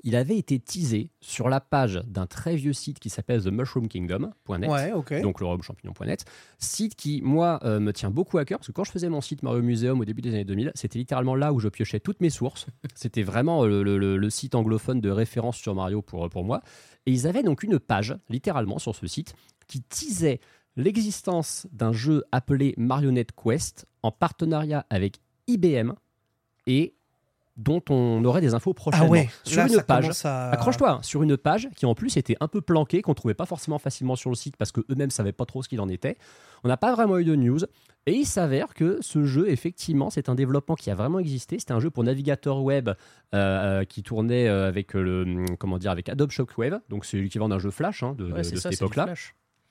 il 0.02 0.16
avait 0.16 0.36
été 0.36 0.58
teasé 0.58 1.10
sur 1.20 1.48
la 1.48 1.60
page 1.60 2.02
d'un 2.06 2.26
très 2.26 2.56
vieux 2.56 2.72
site 2.72 2.98
qui 2.98 3.10
s'appelle 3.10 3.42
The 3.42 3.46
Mushroom 3.48 3.88
Kingdom.net. 3.88 4.68
Ouais, 4.70 4.92
ok. 4.92 5.20
Donc 5.22 5.40
le 5.40 5.46
champignon.net. 5.62 6.24
Site 6.58 6.96
qui, 6.96 7.22
moi, 7.22 7.60
euh, 7.64 7.78
me 7.80 7.92
tient 7.92 8.10
beaucoup 8.10 8.38
à 8.38 8.44
cœur, 8.44 8.58
parce 8.58 8.66
que 8.66 8.72
quand 8.72 8.84
je 8.84 8.90
faisais 8.90 9.08
mon 9.08 9.20
site 9.20 9.42
Mario 9.42 9.62
Museum 9.62 10.00
au 10.00 10.04
début 10.04 10.20
des 10.22 10.30
années 10.30 10.44
2000, 10.44 10.72
c'était 10.74 10.98
littéralement 10.98 11.36
là 11.36 11.52
où 11.52 11.60
je 11.60 11.68
piochais 11.68 12.00
toutes 12.00 12.20
mes 12.20 12.30
sources. 12.30 12.66
C'était 12.94 13.22
vraiment 13.22 13.64
euh, 13.64 13.82
le, 13.82 13.98
le- 13.98 14.16
le 14.16 14.30
site 14.30 14.54
anglophone 14.54 15.00
de 15.00 15.10
référence 15.10 15.56
sur 15.56 15.74
Mario 15.74 16.02
pour, 16.02 16.28
pour 16.28 16.44
moi. 16.44 16.60
Et 17.06 17.12
ils 17.12 17.26
avaient 17.26 17.42
donc 17.42 17.62
une 17.62 17.78
page, 17.78 18.16
littéralement, 18.28 18.78
sur 18.78 18.94
ce 18.96 19.06
site, 19.06 19.34
qui 19.68 19.80
teasait 19.82 20.40
l'existence 20.76 21.66
d'un 21.72 21.92
jeu 21.92 22.24
appelé 22.32 22.74
Marionette 22.76 23.30
Quest 23.32 23.86
en 24.02 24.10
partenariat 24.10 24.84
avec 24.90 25.20
IBM 25.46 25.92
et 26.66 26.94
dont 27.56 27.82
on 27.88 28.24
aurait 28.24 28.40
des 28.40 28.54
infos 28.54 28.72
prochainement. 28.74 29.06
Ah 29.06 29.10
ouais, 29.10 29.28
sur 29.44 29.58
là, 29.62 29.68
une 29.68 29.80
page. 29.82 30.10
à- 30.24 30.50
Accroche-toi, 30.50 30.90
hein, 30.90 30.98
sur 31.02 31.22
une 31.22 31.36
page 31.36 31.68
qui 31.76 31.86
en 31.86 31.94
plus 31.94 32.16
était 32.16 32.36
un 32.40 32.48
peu 32.48 32.60
planquée, 32.60 33.00
qu'on 33.00 33.14
trouvait 33.14 33.34
pas 33.34 33.46
forcément 33.46 33.78
facilement 33.78 34.16
sur 34.16 34.30
le 34.30 34.36
site 34.36 34.56
parce 34.56 34.72
qu'eux-mêmes 34.72 35.10
savaient 35.10 35.32
pas 35.32 35.46
trop 35.46 35.62
ce 35.62 35.68
qu'il 35.68 35.80
en 35.80 35.88
était. 35.88 36.16
On 36.64 36.68
n'a 36.68 36.76
pas 36.76 36.92
vraiment 36.94 37.18
eu 37.18 37.24
de 37.24 37.34
news. 37.36 37.60
Et 38.06 38.12
il 38.12 38.26
s'avère 38.26 38.74
que 38.74 38.98
ce 39.00 39.24
jeu, 39.24 39.48
effectivement, 39.48 40.10
c'est 40.10 40.28
un 40.28 40.34
développement 40.34 40.74
qui 40.74 40.90
a 40.90 40.94
vraiment 40.94 41.18
existé. 41.20 41.58
C'était 41.58 41.72
un 41.72 41.80
jeu 41.80 41.90
pour 41.90 42.04
navigateur 42.04 42.60
web 42.62 42.88
euh, 42.88 42.94
euh, 43.34 43.84
qui 43.84 44.02
tournait 44.02 44.46
euh, 44.48 44.68
avec 44.68 44.92
le 44.94 45.22
hum, 45.22 45.56
comment 45.58 45.78
dire 45.78 45.90
avec 45.90 46.08
Adobe 46.08 46.30
Shockwave. 46.30 46.80
Donc 46.90 47.04
c'est 47.06 47.16
l'équivalent 47.18 47.48
d'un 47.48 47.58
jeu 47.58 47.70
Flash 47.70 48.02
hein, 48.02 48.14
de, 48.18 48.26
de- 48.26 48.32
Ouais, 48.32 48.44
c'est 48.44 48.56
de 48.56 48.60
ça, 48.60 48.70
cette 48.70 48.80
époque-là. 48.82 49.06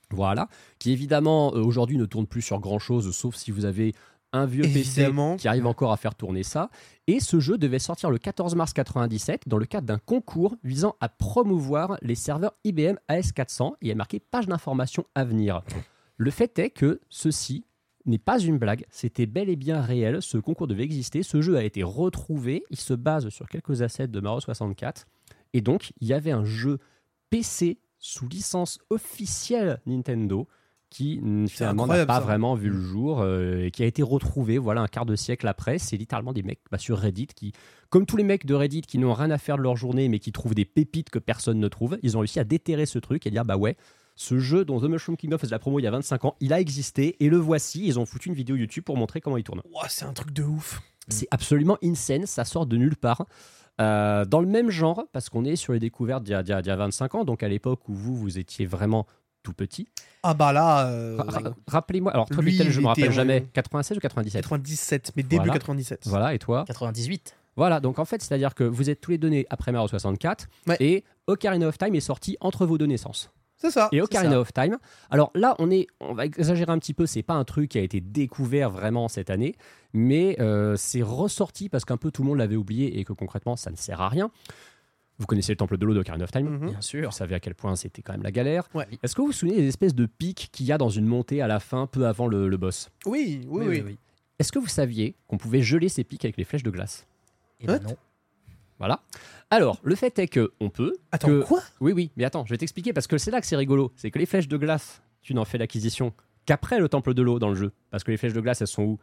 Voilà, 0.09 0.47
qui 0.77 0.91
évidemment 0.91 1.49
aujourd'hui 1.53 1.97
ne 1.97 2.05
tourne 2.05 2.27
plus 2.27 2.43
sur 2.43 2.59
grand 2.59 2.77
chose, 2.77 3.15
sauf 3.15 3.35
si 3.35 3.49
vous 3.49 3.65
avez 3.65 3.95
un 4.33 4.45
vieux 4.45 4.65
Évidemment. 4.65 5.33
PC 5.33 5.41
qui 5.41 5.47
arrive 5.47 5.65
encore 5.65 5.91
à 5.91 5.97
faire 5.97 6.15
tourner 6.15 6.43
ça. 6.43 6.69
Et 7.07 7.19
ce 7.19 7.39
jeu 7.39 7.57
devait 7.57 7.79
sortir 7.79 8.09
le 8.09 8.17
14 8.17 8.55
mars 8.55 8.73
97 8.73 9.43
dans 9.47 9.57
le 9.57 9.65
cadre 9.65 9.87
d'un 9.87 9.99
concours 9.99 10.55
visant 10.63 10.95
à 10.99 11.07
promouvoir 11.07 11.97
les 12.01 12.15
serveurs 12.15 12.53
IBM 12.63 12.97
AS400 13.09 13.73
et 13.81 13.91
a 13.91 13.95
marqué 13.95 14.19
page 14.19 14.47
d'information 14.47 15.05
à 15.15 15.23
venir. 15.23 15.61
Le 16.17 16.31
fait 16.31 16.59
est 16.59 16.69
que 16.69 17.01
ceci 17.09 17.65
n'est 18.05 18.17
pas 18.17 18.39
une 18.39 18.57
blague, 18.57 18.85
c'était 18.89 19.25
bel 19.25 19.49
et 19.49 19.55
bien 19.55 19.81
réel, 19.81 20.21
ce 20.21 20.37
concours 20.37 20.67
devait 20.67 20.83
exister, 20.83 21.23
ce 21.23 21.41
jeu 21.41 21.55
a 21.55 21.63
été 21.63 21.83
retrouvé, 21.83 22.65
il 22.69 22.77
se 22.77 22.93
base 22.93 23.29
sur 23.29 23.47
quelques 23.47 23.81
assets 23.81 24.09
de 24.09 24.19
Mario 24.19 24.41
64 24.41 25.07
et 25.53 25.61
donc 25.61 25.93
il 26.01 26.07
y 26.07 26.13
avait 26.13 26.31
un 26.31 26.43
jeu 26.43 26.79
PC 27.29 27.79
sous 27.99 28.27
licence 28.27 28.79
officielle 28.89 29.79
Nintendo 29.85 30.47
qui 30.93 31.19
mm, 31.21 31.47
finalement 31.47 31.87
n'a 31.87 32.05
pas 32.05 32.15
ça. 32.15 32.19
vraiment 32.21 32.55
vu 32.55 32.69
le 32.69 32.79
jour 32.79 33.21
euh, 33.21 33.65
et 33.65 33.71
qui 33.71 33.83
a 33.83 33.85
été 33.85 34.03
retrouvé 34.03 34.57
voilà 34.57 34.81
un 34.81 34.87
quart 34.87 35.05
de 35.05 35.15
siècle 35.15 35.47
après. 35.47 35.79
C'est 35.79 35.97
littéralement 35.97 36.33
des 36.33 36.43
mecs 36.43 36.61
bah, 36.71 36.77
sur 36.77 36.99
Reddit 36.99 37.27
qui, 37.27 37.51
comme 37.89 38.05
tous 38.05 38.15
les 38.15 38.23
mecs 38.23 38.45
de 38.45 38.53
Reddit 38.53 38.81
qui 38.81 38.99
n'ont 38.99 39.13
rien 39.13 39.31
à 39.31 39.37
faire 39.37 39.57
de 39.57 39.63
leur 39.63 39.75
journée 39.75 40.07
mais 40.07 40.19
qui 40.19 40.31
trouvent 40.31 40.55
des 40.55 40.65
pépites 40.65 41.09
que 41.09 41.19
personne 41.19 41.59
ne 41.59 41.67
trouve, 41.67 41.97
ils 42.03 42.15
ont 42.15 42.19
réussi 42.19 42.39
à 42.39 42.43
déterrer 42.43 42.85
ce 42.85 42.99
truc 42.99 43.25
et 43.25 43.31
dire 43.31 43.43
bah 43.43 43.57
ouais. 43.57 43.75
Ce 44.15 44.37
jeu 44.37 44.63
dont 44.63 44.79
The 44.79 44.83
Mushroom 44.83 45.17
Kingdom 45.17 45.39
faisait 45.39 45.49
la 45.49 45.57
promo 45.57 45.79
il 45.79 45.83
y 45.83 45.87
a 45.87 45.91
25 45.91 46.25
ans, 46.25 46.35
il 46.39 46.53
a 46.53 46.59
existé 46.59 47.15
et 47.19 47.29
le 47.29 47.37
voici. 47.37 47.87
Ils 47.87 47.97
ont 47.97 48.05
foutu 48.05 48.29
une 48.29 48.35
vidéo 48.35 48.55
YouTube 48.55 48.83
pour 48.83 48.95
montrer 48.95 49.21
comment 49.21 49.37
il 49.37 49.43
tourne. 49.43 49.63
C'est 49.89 50.05
un 50.05 50.13
truc 50.13 50.31
de 50.31 50.43
ouf. 50.43 50.81
C'est 51.07 51.27
absolument 51.31 51.79
insane, 51.83 52.27
ça 52.27 52.45
sort 52.45 52.67
de 52.67 52.77
nulle 52.77 52.95
part. 52.95 53.25
Euh, 53.81 54.23
dans 54.25 54.39
le 54.39 54.45
même 54.45 54.69
genre, 54.69 55.05
parce 55.11 55.29
qu'on 55.29 55.45
est 55.45 55.55
sur 55.55 55.73
les 55.73 55.79
découvertes 55.79 56.23
d'il 56.23 56.33
y, 56.35 56.51
y 56.51 56.67
y 56.67 56.69
a 56.69 56.75
25 56.75 57.15
ans, 57.15 57.25
donc 57.25 57.41
à 57.41 57.47
l'époque 57.47 57.89
où 57.89 57.93
vous, 57.95 58.15
vous 58.15 58.37
étiez 58.37 58.67
vraiment 58.67 59.07
tout 59.43 59.53
petit. 59.53 59.87
Ah 60.23 60.33
bah 60.33 60.51
là. 60.53 60.87
euh, 60.87 61.17
Ra- 61.17 61.39
ra- 61.39 61.53
Rappelez-moi, 61.67 62.11
alors 62.13 62.27
toi, 62.29 62.41
lui, 62.41 62.51
Mickaël, 62.53 62.71
je 62.71 62.79
me 62.81 62.87
rappelle 62.87 63.11
jamais, 63.11 63.41
euh, 63.41 63.45
96 63.53 63.97
ou 63.97 63.99
97 63.99 64.41
97, 64.43 65.11
mais 65.15 65.23
début 65.23 65.35
Voilà. 65.37 65.53
97. 65.53 66.07
Voilà, 66.07 66.33
et 66.33 66.39
toi 66.39 66.63
98. 66.65 67.35
Voilà, 67.55 67.79
donc 67.79 67.99
en 67.99 68.05
fait, 68.05 68.21
c'est-à-dire 68.21 68.55
que 68.55 68.63
vous 68.63 68.89
êtes 68.89 68.99
tous 69.01 69.11
les 69.11 69.17
nés 69.19 69.45
après 69.49 69.71
Mario 69.71 69.87
64, 69.87 70.47
Ouais. 70.67 70.77
et 70.79 71.03
Ocarina 71.27 71.67
of 71.67 71.77
Time 71.77 71.93
est 71.93 71.99
sorti 71.99 72.35
entre 72.39 72.65
vos 72.65 72.77
deux 72.79 72.87
naissances. 72.87 73.29
C'est 73.57 73.69
ça. 73.71 73.87
Et 73.93 74.01
Ocarina 74.01 74.31
ça. 74.31 74.39
of 74.39 74.51
Time. 74.53 74.77
Alors 75.09 75.31
là, 75.35 75.55
on 75.59 75.69
est, 75.71 75.87
on 76.01 76.13
va 76.13 76.25
exagérer 76.25 76.71
un 76.71 76.79
petit 76.79 76.93
peu. 76.93 77.05
C'est 77.05 77.23
pas 77.23 77.35
un 77.35 77.45
truc 77.45 77.71
qui 77.71 77.77
a 77.77 77.81
été 77.81 78.01
découvert 78.01 78.69
vraiment 78.69 79.07
cette 79.07 79.29
année, 79.29 79.55
mais 79.93 80.35
euh, 80.41 80.75
c'est 80.75 81.01
ressorti 81.03 81.69
parce 81.69 81.85
qu'un 81.85 81.95
peu 81.97 82.11
tout 82.11 82.23
le 82.23 82.29
monde 82.29 82.39
l'avait 82.39 82.55
oublié 82.57 82.99
et 82.99 83.05
que 83.05 83.13
concrètement, 83.13 83.55
ça 83.55 83.71
ne 83.71 83.77
sert 83.77 84.01
à 84.01 84.09
rien. 84.09 84.31
Vous 85.19 85.25
connaissez 85.27 85.51
le 85.51 85.57
temple 85.57 85.77
de 85.77 85.85
l'eau 85.85 85.93
d'Ocarina 85.93 86.23
of 86.23 86.31
Time. 86.31 86.49
Mhm. 86.49 86.69
Bien 86.71 86.81
sûr. 86.81 87.09
Vous 87.09 87.15
savez 87.15 87.35
à 87.35 87.39
quel 87.39 87.53
point 87.55 87.75
c'était 87.75 88.01
quand 88.01 88.13
même 88.13 88.23
la 88.23 88.31
galère. 88.31 88.67
Ouais. 88.73 88.87
Est-ce 89.03 89.15
que 89.15 89.21
vous 89.21 89.27
vous 89.27 89.33
souvenez 89.33 89.55
des 89.57 89.67
espèces 89.67 89.93
de 89.95 90.05
pics 90.07 90.49
qu'il 90.51 90.65
y 90.65 90.71
a 90.71 90.77
dans 90.77 90.89
une 90.89 91.05
montée 91.05 91.41
à 91.41 91.47
la 91.47 91.59
fin, 91.59 91.85
peu 91.87 92.07
avant 92.07 92.27
le, 92.27 92.47
le 92.49 92.57
boss? 92.57 92.89
Oui, 93.05 93.41
oui, 93.47 93.81
oui. 93.85 93.97
Est-ce 94.39 94.51
que 94.51 94.59
vous 94.59 94.67
saviez 94.67 95.15
qu'on 95.27 95.37
pouvait 95.37 95.61
geler 95.61 95.87
ces 95.89 96.03
pics 96.03 96.25
avec 96.25 96.37
les 96.37 96.43
flèches 96.43 96.63
de 96.63 96.71
glace? 96.71 97.05
Et 97.61 97.67
ben 97.67 97.79
non. 97.79 97.95
Voilà. 98.79 99.01
Alors, 99.51 99.79
le 99.83 99.95
fait 99.95 100.17
est 100.19 100.27
que 100.27 100.51
on 100.59 100.69
peut. 100.69 100.93
Attends, 101.11 101.27
que- 101.27 101.43
quoi? 101.43 101.61
Oui, 101.79 101.93
oui, 101.93 102.09
mais 102.17 102.25
attends, 102.25 102.43
je 102.45 102.49
vais 102.49 102.57
t'expliquer 102.57 102.91
parce 102.91 103.05
que 103.07 103.17
c'est 103.19 103.29
là 103.31 103.39
que 103.39 103.45
c'est 103.47 103.55
rigolo. 103.55 103.91
C'est 103.95 104.09
que 104.11 104.17
les 104.19 104.25
flèches 104.25 104.47
de 104.47 104.57
glace, 104.57 105.01
tu 105.21 105.33
n'en 105.35 105.45
fais 105.45 105.59
l'acquisition 105.59 106.11
qu'après 106.45 106.79
le 106.79 106.89
temple 106.89 107.13
de 107.13 107.21
l'eau 107.21 107.37
dans 107.39 107.49
le 107.49 107.55
jeu. 107.55 107.71
Parce 107.91 108.03
que 108.03 108.09
les 108.11 108.17
flèches 108.17 108.33
de 108.33 108.41
glace, 108.41 108.61
elles 108.61 108.67
sont 108.67 108.83
où? 108.83 108.99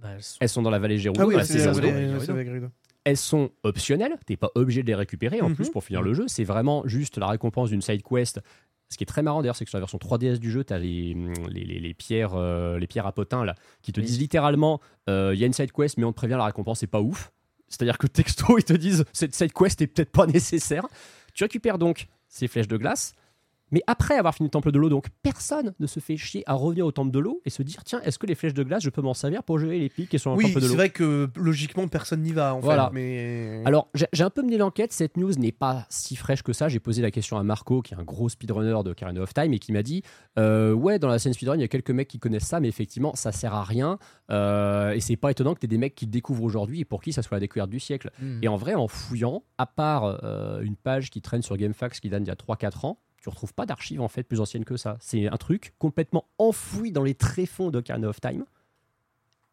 Bah, 0.00 0.10
elles 0.14 0.22
sont- 0.22 0.36
Elles 0.40 0.48
sont 0.50 0.62
dans 0.62 0.70
la 0.70 0.78
vallée 0.78 0.98
Gérudo, 0.98 1.20
Ah 1.22 1.26
oui, 1.26 1.34
c'est 1.44 1.58
C'est- 3.16 3.22
c'est- 3.22 3.28
c'est. 3.30 3.38
Elles 3.42 3.48
sont 3.48 3.50
optionnelles, 3.62 4.16
t'es 4.26 4.36
pas 4.36 4.50
obligé 4.54 4.82
de 4.82 4.88
les 4.88 4.94
récupérer 4.94 5.40
en 5.40 5.48
Mhm. 5.50 5.54
plus 5.56 5.70
pour 5.70 5.84
finir 5.84 6.02
le 6.02 6.14
jeu. 6.14 6.24
C'est 6.28 6.44
vraiment 6.44 6.82
juste 6.86 7.18
la 7.18 7.26
récompense 7.28 7.70
d'une 7.70 7.82
side 7.82 8.02
quest. 8.02 8.40
Ce 8.90 8.96
qui 8.96 9.04
est 9.04 9.06
très 9.06 9.22
marrant 9.22 9.42
d'ailleurs, 9.42 9.54
c'est 9.56 9.64
que 9.66 9.70
sur 9.70 9.76
la 9.76 9.82
version 9.82 9.98
3DS 9.98 10.38
du 10.40 10.50
jeu, 10.50 10.64
tu 10.64 10.72
as 10.72 10.78
les, 10.78 11.14
les, 11.50 11.64
les- 11.64 11.78
les 11.80 11.94
pierres, 11.94 12.34
euh, 12.34 12.78
les 12.78 12.86
pierres 12.86 13.06
à 13.06 13.12
potins 13.12 13.44
là, 13.44 13.54
qui 13.82 13.92
te 13.92 14.00
Oui. 14.00 14.06
disent 14.06 14.18
littéralement 14.18 14.80
euh, 15.10 15.32
il 15.34 15.40
y 15.40 15.44
a 15.44 15.46
une 15.46 15.52
side 15.52 15.72
quest, 15.72 15.98
mais 15.98 16.04
on 16.04 16.12
te 16.12 16.16
prévient, 16.16 16.36
la 16.38 16.46
récompense 16.46 16.82
est 16.82 16.86
pas 16.86 17.00
ouf. 17.02 17.30
C'est-à-dire 17.68 17.98
que 17.98 18.06
texto, 18.06 18.46
ils 18.58 18.64
te 18.64 18.72
disent 18.72 19.04
cette 19.12 19.34
side 19.34 19.52
quest 19.52 19.80
est 19.82 19.86
peut-être 19.88 20.10
pas 20.10 20.26
nécessaire. 20.26 20.86
Tu 21.34 21.44
récupères 21.44 21.76
donc 21.78 22.06
ces 22.28 22.48
flèches 22.48 22.68
de 22.68 22.76
glace, 22.78 23.12
mais 23.70 23.82
après 23.86 24.16
avoir 24.16 24.34
fini 24.34 24.46
le 24.46 24.50
temple 24.50 24.72
de 24.72 24.78
l'eau, 24.78 24.88
donc 24.88 25.06
personne 25.22 25.74
ne 25.78 25.86
se 25.86 26.00
fait 26.00 26.16
chier 26.16 26.42
à 26.46 26.54
revenir 26.54 26.86
au 26.86 26.92
temple 26.92 27.10
de 27.10 27.18
l'eau 27.18 27.40
et 27.44 27.50
se 27.50 27.62
dire 27.62 27.84
tiens, 27.84 28.00
est-ce 28.02 28.18
que 28.18 28.26
les 28.26 28.34
flèches 28.34 28.54
de 28.54 28.62
glace, 28.62 28.82
je 28.82 28.90
peux 28.90 29.02
m'en 29.02 29.14
servir 29.14 29.42
pour 29.42 29.58
geler 29.58 29.78
les 29.78 29.88
pics 29.88 30.08
qui 30.08 30.18
sont 30.18 30.30
dans 30.30 30.36
le 30.36 30.44
Oui, 30.44 30.50
temple 30.52 30.60
de 30.60 30.66
c'est 30.66 30.68
l'eau 30.72 30.76
vrai 30.76 30.90
que 30.90 31.28
logiquement 31.36 31.86
personne 31.88 32.22
n'y 32.22 32.32
va 32.32 32.54
en 32.54 32.60
Voilà. 32.60 32.86
fait. 32.88 32.94
Mais 32.94 33.62
alors, 33.64 33.88
j'ai 33.94 34.24
un 34.24 34.30
peu 34.30 34.42
mené 34.42 34.56
l'enquête. 34.58 34.92
Cette 34.92 35.16
news 35.16 35.32
n'est 35.34 35.52
pas 35.52 35.86
si 35.90 36.16
fraîche 36.16 36.42
que 36.42 36.52
ça. 36.52 36.68
J'ai 36.68 36.80
posé 36.80 37.02
la 37.02 37.10
question 37.10 37.36
à 37.38 37.42
Marco, 37.42 37.82
qui 37.82 37.94
est 37.94 37.96
un 37.96 38.02
gros 38.04 38.28
speedrunner 38.28 38.82
de 38.84 38.90
Ocarina 38.90 39.20
of 39.20 39.32
Time, 39.34 39.52
et 39.52 39.58
qui 39.58 39.72
m'a 39.72 39.82
dit 39.82 40.02
euh, 40.38 40.72
Ouais, 40.72 40.98
dans 40.98 41.08
la 41.08 41.18
scène 41.18 41.32
speedrun, 41.32 41.56
il 41.56 41.60
y 41.60 41.64
a 41.64 41.68
quelques 41.68 41.90
mecs 41.90 42.08
qui 42.08 42.18
connaissent 42.18 42.46
ça, 42.46 42.60
mais 42.60 42.68
effectivement, 42.68 43.14
ça 43.14 43.32
sert 43.32 43.54
à 43.54 43.64
rien. 43.64 43.98
Euh, 44.30 44.92
et 44.92 45.00
c'est 45.00 45.16
pas 45.16 45.30
étonnant 45.30 45.54
que 45.54 45.60
tu 45.60 45.68
des 45.68 45.78
mecs 45.78 45.94
qui 45.94 46.06
le 46.06 46.10
découvrent 46.10 46.42
aujourd'hui 46.44 46.80
et 46.80 46.84
pour 46.84 47.02
qui 47.02 47.12
ça 47.12 47.22
soit 47.22 47.36
la 47.36 47.40
découverte 47.40 47.70
du 47.70 47.80
siècle. 47.80 48.10
Hmm. 48.20 48.38
Et 48.42 48.48
en 48.48 48.56
vrai, 48.56 48.74
en 48.74 48.88
fouillant, 48.88 49.42
à 49.58 49.66
part 49.66 50.18
euh, 50.24 50.60
une 50.62 50.76
page 50.76 51.10
qui 51.10 51.20
traîne 51.20 51.42
sur 51.42 51.56
GameFAQs 51.56 52.00
qui 52.00 52.08
date 52.08 52.22
d'il 52.22 52.28
y 52.28 52.32
a 52.32 52.34
3-4 52.34 52.86
ans, 52.86 52.98
tu 53.20 53.28
retrouves 53.28 53.52
pas 53.54 53.66
d'archives 53.66 54.00
en 54.00 54.08
fait 54.08 54.22
plus 54.22 54.40
anciennes 54.40 54.64
que 54.64 54.76
ça. 54.76 54.96
C'est 55.00 55.26
un 55.28 55.36
truc 55.36 55.74
complètement 55.78 56.24
enfoui 56.38 56.92
dans 56.92 57.02
les 57.02 57.14
tréfonds 57.14 57.70
d'Ocarina 57.70 58.08
of 58.08 58.20
Time. 58.20 58.44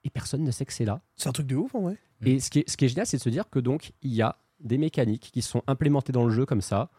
Et 0.04 0.10
personne 0.12 0.43
ne 0.43 0.51
sait 0.51 0.65
que 0.65 0.73
c'est 0.73 0.86
là. 0.86 1.01
c'est 1.15 1.30
un 1.30 1.32
truc 1.32 1.47
de 1.47 1.56
ouf 1.56 1.73
en 1.73 1.82
vrai. 1.82 1.97
Et 2.23 2.39
ce 2.39 2.49
qui 2.49 2.60
est, 2.60 2.69
ce 2.69 2.78
qui 2.78 2.86
est 2.86 2.89
génial, 2.89 3.08
c'est 3.08 3.17
de 3.17 3.21
se 3.23 3.30
dire 3.30 3.49
que 3.49 3.60
donc 3.60 3.91
il 4.04 4.13
y 4.13 4.21
a 4.21 4.38
des 4.60 4.78
mécaniques 4.78 5.32
qui 5.34 5.41
sont 5.41 5.63
implémentées 5.67 6.12
dans 6.12 6.23
le 6.25 6.32
jeu 6.32 6.45
comme 6.45 6.62
ça, 6.62 6.89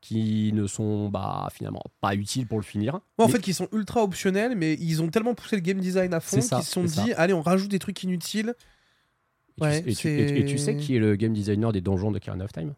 qui 0.00 0.52
ne 0.52 0.66
sont 0.66 1.08
bah, 1.08 1.48
finalement 1.52 1.82
pas 2.00 2.14
utiles 2.14 2.46
pour 2.46 2.58
le 2.58 2.64
finir. 2.64 2.94
Ouais, 2.94 3.24
en 3.24 3.26
Mais- 3.26 3.32
fait, 3.34 3.40
qui 3.40 3.54
sont 3.54 3.68
ultra 3.72 4.02
optionnels, 4.02 4.54
mais 4.56 4.74
ils 4.74 5.00
ont 5.02 5.08
tellement 5.08 5.34
poussé 5.34 5.56
le 5.56 5.62
game 5.62 5.78
design 5.78 6.12
à 6.12 6.20
fond 6.20 6.38
qu'ils 6.40 6.62
se 6.62 6.70
sont 6.72 6.84
dit 6.84 7.12
allez, 7.14 7.32
on 7.32 7.40
rajoute 7.42 7.70
des 7.70 7.78
trucs 7.78 8.02
inutiles. 8.02 8.54
et, 9.58 9.60
tu, 9.60 9.62
ouais, 9.62 9.78
et 9.78 9.82
tu- 9.84 9.94
c'est- 9.94 10.18
et 10.18 10.26
tu- 10.26 10.36
et 10.40 10.44
tu 10.44 10.58
sais 10.58 10.76
qui 10.76 10.96
est 10.96 10.98
le 10.98 11.16
game 11.16 11.32
designer 11.32 11.72
des 11.72 11.80
donjons 11.80 12.10
de 12.10 12.16
Ocarina 12.18 12.44
of 12.44 12.52
Time? 12.52 12.74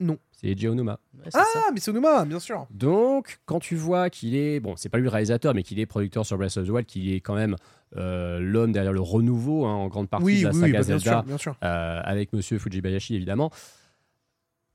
Non. 0.00 0.18
C'est 0.32 0.46
Eiji 0.48 0.66
Onuma. 0.68 0.98
Ouais, 1.18 1.24
Ah, 1.34 1.44
ça. 1.52 1.60
mais 1.74 1.80
c'est 1.80 1.90
Onuma, 1.90 2.24
bien 2.24 2.40
sûr. 2.40 2.66
Donc, 2.70 3.38
quand 3.44 3.60
tu 3.60 3.76
vois 3.76 4.08
qu'il 4.10 4.34
est, 4.34 4.58
bon, 4.58 4.74
c'est 4.76 4.88
pas 4.88 4.96
lui 4.98 5.04
le 5.04 5.10
réalisateur, 5.10 5.54
mais 5.54 5.62
qu'il 5.62 5.78
est 5.78 5.86
producteur 5.86 6.24
sur 6.24 6.38
Breath 6.38 6.56
of 6.56 6.66
the 6.66 6.70
Wild, 6.70 6.86
qu'il 6.86 7.12
est 7.12 7.20
quand 7.20 7.34
même 7.34 7.56
euh, 7.96 8.38
l'homme 8.40 8.72
derrière 8.72 8.92
le 8.94 9.00
renouveau 9.00 9.66
hein, 9.66 9.74
en 9.74 9.88
grande 9.88 10.08
partie 10.08 10.24
Oui, 10.24 10.38
de 10.40 10.44
la 10.46 10.50
oui, 10.52 10.60
saga 10.60 10.78
bah, 10.78 10.84
bien 10.84 10.98
Zelda, 10.98 11.10
sûr, 11.10 11.22
bien 11.24 11.36
sûr. 11.38 11.56
euh, 11.62 12.00
avec 12.02 12.32
Monsieur 12.32 12.58
Fujibayashi 12.58 13.14
évidemment. 13.14 13.50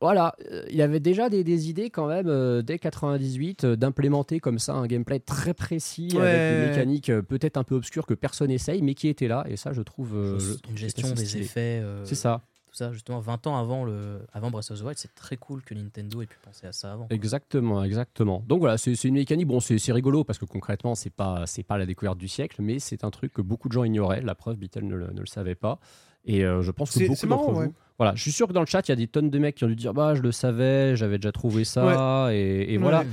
Voilà, 0.01 0.35
euh, 0.51 0.65
il 0.69 0.81
avait 0.81 0.99
déjà 0.99 1.29
des, 1.29 1.43
des 1.45 1.69
idées 1.69 1.89
quand 1.89 2.07
même 2.07 2.27
euh, 2.27 2.61
dès 2.61 2.77
98 2.77 3.63
euh, 3.63 3.75
d'implémenter 3.77 4.39
comme 4.41 4.59
ça 4.59 4.73
un 4.73 4.85
gameplay 4.87 5.19
très 5.19 5.53
précis 5.53 6.09
avec 6.19 6.59
des 6.59 6.67
mécaniques 6.69 7.09
euh, 7.09 7.21
peut-être 7.21 7.55
un 7.57 7.63
peu 7.63 7.75
obscures 7.75 8.05
que 8.05 8.13
personne 8.13 8.49
n'essaye, 8.49 8.81
mais 8.81 8.93
qui 8.93 9.07
étaient 9.07 9.29
là. 9.29 9.45
Et 9.49 9.55
ça, 9.55 9.71
je 9.71 9.81
trouve. 9.81 10.15
euh, 10.15 10.37
je 10.37 10.69
Une 10.69 10.77
gestion 10.77 11.11
des 11.13 11.37
effets. 11.37 11.79
euh, 11.81 12.03
C'est 12.03 12.15
ça. 12.15 12.41
Tout 12.75 12.83
ça, 12.83 12.91
justement, 12.91 13.21
20 13.21 13.47
ans 13.47 13.57
avant, 13.57 13.85
le, 13.85 14.19
avant 14.33 14.51
Breath 14.51 14.69
of 14.69 14.79
the 14.79 14.83
Wild, 14.83 14.97
c'est 14.97 15.15
très 15.15 15.37
cool 15.37 15.61
que 15.61 15.73
Nintendo 15.73 16.21
ait 16.21 16.25
pu 16.25 16.37
penser 16.43 16.67
à 16.67 16.73
ça 16.73 16.91
avant. 16.91 17.07
Exactement, 17.09 17.81
exactement. 17.85 18.43
Donc 18.49 18.59
voilà, 18.59 18.77
c'est 18.77 18.95
c'est 18.95 19.07
une 19.07 19.13
mécanique. 19.13 19.47
Bon, 19.47 19.61
c'est 19.61 19.77
c'est 19.77 19.93
rigolo 19.93 20.25
parce 20.25 20.39
que 20.39 20.43
concrètement, 20.45 20.93
c'est 20.93 21.09
pas 21.09 21.43
c'est 21.47 21.63
pas 21.63 21.77
la 21.77 21.85
découverte 21.85 22.17
du 22.17 22.27
siècle, 22.27 22.57
mais 22.61 22.79
c'est 22.79 23.05
un 23.05 23.11
truc 23.11 23.31
que 23.31 23.41
beaucoup 23.41 23.69
de 23.69 23.73
gens 23.73 23.85
ignoraient. 23.85 24.19
La 24.19 24.35
preuve, 24.35 24.57
Beatle 24.57 24.83
ne, 24.83 24.95
le- 24.95 25.11
ne 25.13 25.21
le 25.21 25.25
savait 25.25 25.55
pas. 25.55 25.79
Et 26.25 26.43
euh, 26.43 26.61
je 26.63 26.71
pense 26.71 26.89
que 26.91 26.99
C'est- 26.99 27.07
beaucoup 27.07 27.25
d'entre 27.27 27.27
marrant, 27.43 27.51
vous. 27.53 27.59
ouais. 27.61 27.71
Voilà, 27.97 28.13
je 28.15 28.21
suis 28.23 28.33
sûr 28.33 28.45
que 28.45 28.51
dans 28.51 28.59
le 28.59 28.65
chat, 28.65 28.85
il 28.89 28.91
y 28.91 28.93
a 28.93 28.97
des 28.97 29.07
tonnes 29.07 29.29
de 29.29 29.39
mecs 29.39 29.55
qui 29.55 29.63
ont 29.63 29.67
dû 29.67 29.75
dire 29.77 29.93
bah 29.93 30.13
je 30.13 30.21
le 30.21 30.33
savais, 30.33 30.97
j'avais 30.97 31.17
déjà 31.17 31.31
trouvé 31.31 31.63
ça, 31.63 32.27
et, 32.33 32.73
et 32.73 32.77
voilà. 32.77 32.99
Ouais. 33.01 33.05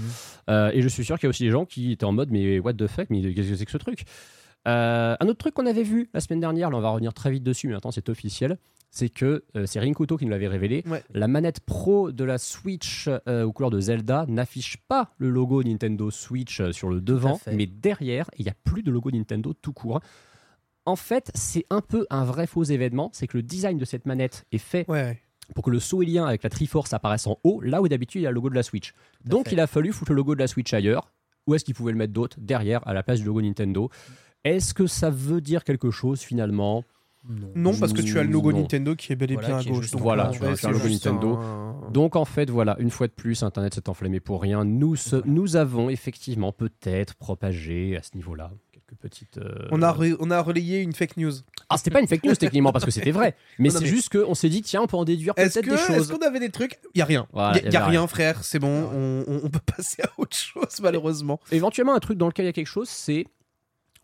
Euh, 0.50 0.70
et 0.74 0.82
je 0.82 0.88
suis 0.88 1.04
sûr 1.04 1.18
qu'il 1.20 1.26
y 1.26 1.28
a 1.28 1.30
aussi 1.30 1.44
des 1.44 1.50
gens 1.52 1.66
qui 1.66 1.92
étaient 1.92 2.04
en 2.04 2.10
mode 2.10 2.32
mais 2.32 2.58
what 2.58 2.72
the 2.74 2.88
fuck, 2.88 3.06
mais 3.10 3.20
qu'est-ce 3.32 3.48
que 3.50 3.54
c'est 3.54 3.64
que 3.64 3.70
ce 3.70 3.76
truc? 3.78 4.06
Euh, 4.66 5.14
Un 5.20 5.26
autre 5.28 5.38
truc 5.38 5.54
qu'on 5.54 5.66
avait 5.66 5.82
vu 5.84 6.08
la 6.14 6.20
semaine 6.20 6.40
dernière, 6.40 6.68
là 6.70 6.78
on 6.78 6.80
va 6.80 6.90
revenir 6.90 7.14
très 7.14 7.30
vite 7.30 7.44
dessus, 7.44 7.68
mais 7.68 7.74
maintenant 7.74 7.92
c'est 7.92 8.08
officiel, 8.08 8.58
c'est 8.95 9.09
que 9.09 9.43
euh, 9.57 9.64
c'est 9.66 9.80
Rinkuto 9.80 10.18
qui 10.18 10.26
nous 10.26 10.30
l'avait 10.30 10.47
révélé. 10.49 10.84
Ouais. 10.86 11.03
La 11.14 11.26
manette 11.26 11.61
pro 11.61 12.12
de 12.12 12.22
la 12.24 12.36
Switch 12.38 13.09
euh, 13.26 13.43
aux 13.45 13.53
couleurs 13.53 13.70
de 13.70 13.80
Zelda 13.80 14.26
n'affiche 14.28 14.76
pas 14.86 15.12
le 15.16 15.30
logo 15.30 15.62
Nintendo 15.64 16.11
Switch 16.11 16.61
euh, 16.61 16.72
sur 16.72 16.90
le 16.90 17.01
devant, 17.01 17.40
mais 17.51 17.66
derrière, 17.66 18.30
il 18.38 18.45
n'y 18.45 18.51
a 18.51 18.55
plus 18.64 18.82
de 18.82 18.90
logo 18.93 19.11
Nintendo 19.11 19.55
tout 19.55 19.72
court. 19.72 20.01
En 20.84 20.97
fait, 20.97 21.30
c'est 21.34 21.64
un 21.70 21.80
peu 21.80 22.07
un 22.11 22.24
vrai 22.24 22.47
faux 22.47 22.64
événement, 22.64 23.09
c'est 23.14 23.26
que 23.26 23.36
le 23.38 23.43
design 23.43 23.78
de 23.78 23.84
cette 23.84 24.05
manette 24.05 24.45
est 24.53 24.59
fait 24.59 24.84
Ouais. 24.90 25.22
pour 25.55 25.64
que 25.64 25.70
le 25.70 25.80
saut 25.80 26.03
lien 26.03 26.26
avec 26.26 26.43
la 26.43 26.51
Triforce 26.51 26.93
apparaisse 26.93 27.26
en 27.26 27.38
haut, 27.45 27.61
là 27.62 27.80
où 27.80 27.88
d'habitude 27.88 28.20
il 28.20 28.24
y 28.24 28.26
a 28.26 28.30
le 28.30 28.34
logo 28.34 28.51
de 28.51 28.55
la 28.55 28.62
Switch. 28.62 28.93
Donc 29.24 29.47
fait. 29.49 29.55
il 29.55 29.61
a 29.61 29.66
fallu 29.66 29.93
foutre 29.93 30.12
le 30.12 30.16
logo 30.16 30.34
de 30.34 30.40
la 30.40 30.49
Switch 30.49 30.72
ailleurs. 30.74 31.11
Où 31.47 31.55
est-ce 31.55 31.64
qu'il 31.64 31.74
pouvait 31.74 31.93
le 31.93 31.99
mettre 31.99 32.12
d'autre? 32.12 32.36
Derrière, 32.40 32.86
à 32.86 32.93
la 32.93 33.03
place 33.03 33.20
du 33.20 33.26
logo 33.26 33.40
Nintendo. 33.40 33.90
Est-ce 34.45 34.74
que 34.74 34.86
ça 34.86 35.09
veut 35.09 35.40
dire 35.40 35.64
quelque 35.64 35.90
chose 35.90 36.20
finalement? 36.20 36.84
Non. 37.28 37.52
Non, 37.54 37.76
parce 37.78 37.92
que 37.92 38.02
tu 38.02 38.18
as 38.18 38.24
le 38.24 38.30
logo 38.30 38.50
Non. 38.52 38.58
Nintendo 38.62 38.96
qui 38.96 39.12
est 39.12 39.16
bel 39.16 39.30
et 39.30 39.34
Voilà, 39.34 39.48
bien 39.48 39.58
à 39.58 39.62
gauche. 39.64 39.90
donc, 39.92 40.00
Voilà, 40.02 40.30
tu 40.32 40.42
as- 40.44 40.66
un 40.68 40.70
logo 40.72 40.88
Nintendo. 40.88 41.36
un- 41.36 41.90
Donc 41.92 42.16
en 42.16 42.24
fait, 42.24 42.50
voilà, 42.50 42.76
une 42.80 42.90
fois 42.90 43.06
de 43.06 43.12
plus, 43.12 43.42
Internet 43.44 43.74
s'est 43.74 43.88
enflammé 43.88 44.18
pour 44.18 44.42
rien. 44.42 44.64
Nous, 44.64 44.96
nous 45.24 45.56
avons 45.56 45.88
effectivement 45.88 46.50
peut-être 46.52 47.14
propagé 47.14 47.96
à 47.96 48.02
ce 48.02 48.10
niveau-là 48.16 48.50
quelques 48.72 48.98
petites. 49.00 49.38
euh, 49.38 49.68
On 49.70 49.82
a, 49.82 49.92
re- 49.92 50.16
on 50.18 50.30
a 50.32 50.40
relayé 50.40 50.80
une 50.80 50.92
fake 50.94 51.16
news. 51.16 51.32
Ah, 51.68 51.78
c'était 51.78 51.90
pas 51.92 52.00
une 52.00 52.08
fake 52.08 52.24
news 52.24 52.34
techniquement 52.34 52.72
parce 52.72 52.84
que 52.84 52.90
c'était 52.90 53.12
vrai, 53.12 53.36
mais 53.60 53.70
c'est 53.70 53.80
mais- 53.82 53.86
juste 53.86 54.08
qu'on 54.12 54.34
s'est 54.34 54.48
dit 54.48 54.60
tiens, 54.62 54.82
on 54.82 54.86
peut 54.88 54.96
en 54.96 55.04
déduire 55.04 55.32
Est-ce 55.36 55.60
peut-être 55.60 55.64
que- 55.66 55.70
des 55.70 55.76
est-ce 55.76 55.86
choses. 56.08 56.08
qu'on 56.18 56.26
avait 56.26 56.40
des 56.40 56.50
trucs? 56.50 56.80
Il 56.94 56.98
y 56.98 57.02
a 57.02 57.04
rien. 57.04 57.26
Il 57.32 57.38
y, 57.38 57.68
a- 57.68 57.70
y 57.70 57.76
rien, 57.90 58.06
frère. 58.08 58.42
C'est 58.42 58.58
bon. 58.58 58.88
On, 58.92 59.24
on- 59.28 59.40
on 59.44 59.48
peut 59.48 59.60
passer 59.76 60.02
à 60.02 60.08
autre 60.18 60.36
chose, 60.36 60.80
malheureusement. 60.82 61.38
Éventuellement, 61.52 61.94
un 61.94 62.00
truc 62.00 62.18
dans 62.18 62.26
lequel 62.26 62.46
il 62.46 62.48
y 62.48 62.50
a 62.50 62.52
quelque 62.52 62.66
chose, 62.66 62.88
c'est 62.88 63.26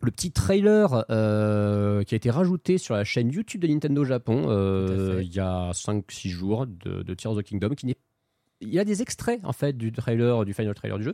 le 0.01 0.11
petit 0.11 0.31
trailer 0.31 1.05
euh, 1.09 2.03
qui 2.03 2.15
a 2.15 2.17
été 2.17 2.29
rajouté 2.29 2.77
sur 2.77 2.95
la 2.95 3.03
chaîne 3.03 3.31
YouTube 3.31 3.61
de 3.61 3.67
Nintendo 3.67 4.05
Japon 4.05 4.45
euh, 4.47 5.19
il 5.21 5.33
y 5.33 5.39
a 5.39 5.71
5-6 5.71 6.29
jours 6.29 6.67
de, 6.67 7.03
de 7.03 7.13
Tears 7.13 7.33
of 7.33 7.39
the 7.39 7.43
Kingdom. 7.43 7.69
Qui. 7.75 7.95
Il 8.61 8.69
y 8.69 8.79
a 8.79 8.85
des 8.85 9.01
extraits 9.01 9.41
en 9.43 9.53
fait 9.53 9.77
du 9.77 9.91
trailer, 9.91 10.45
du 10.45 10.53
final 10.53 10.73
trailer 10.73 10.97
du 10.97 11.03
jeu. 11.03 11.13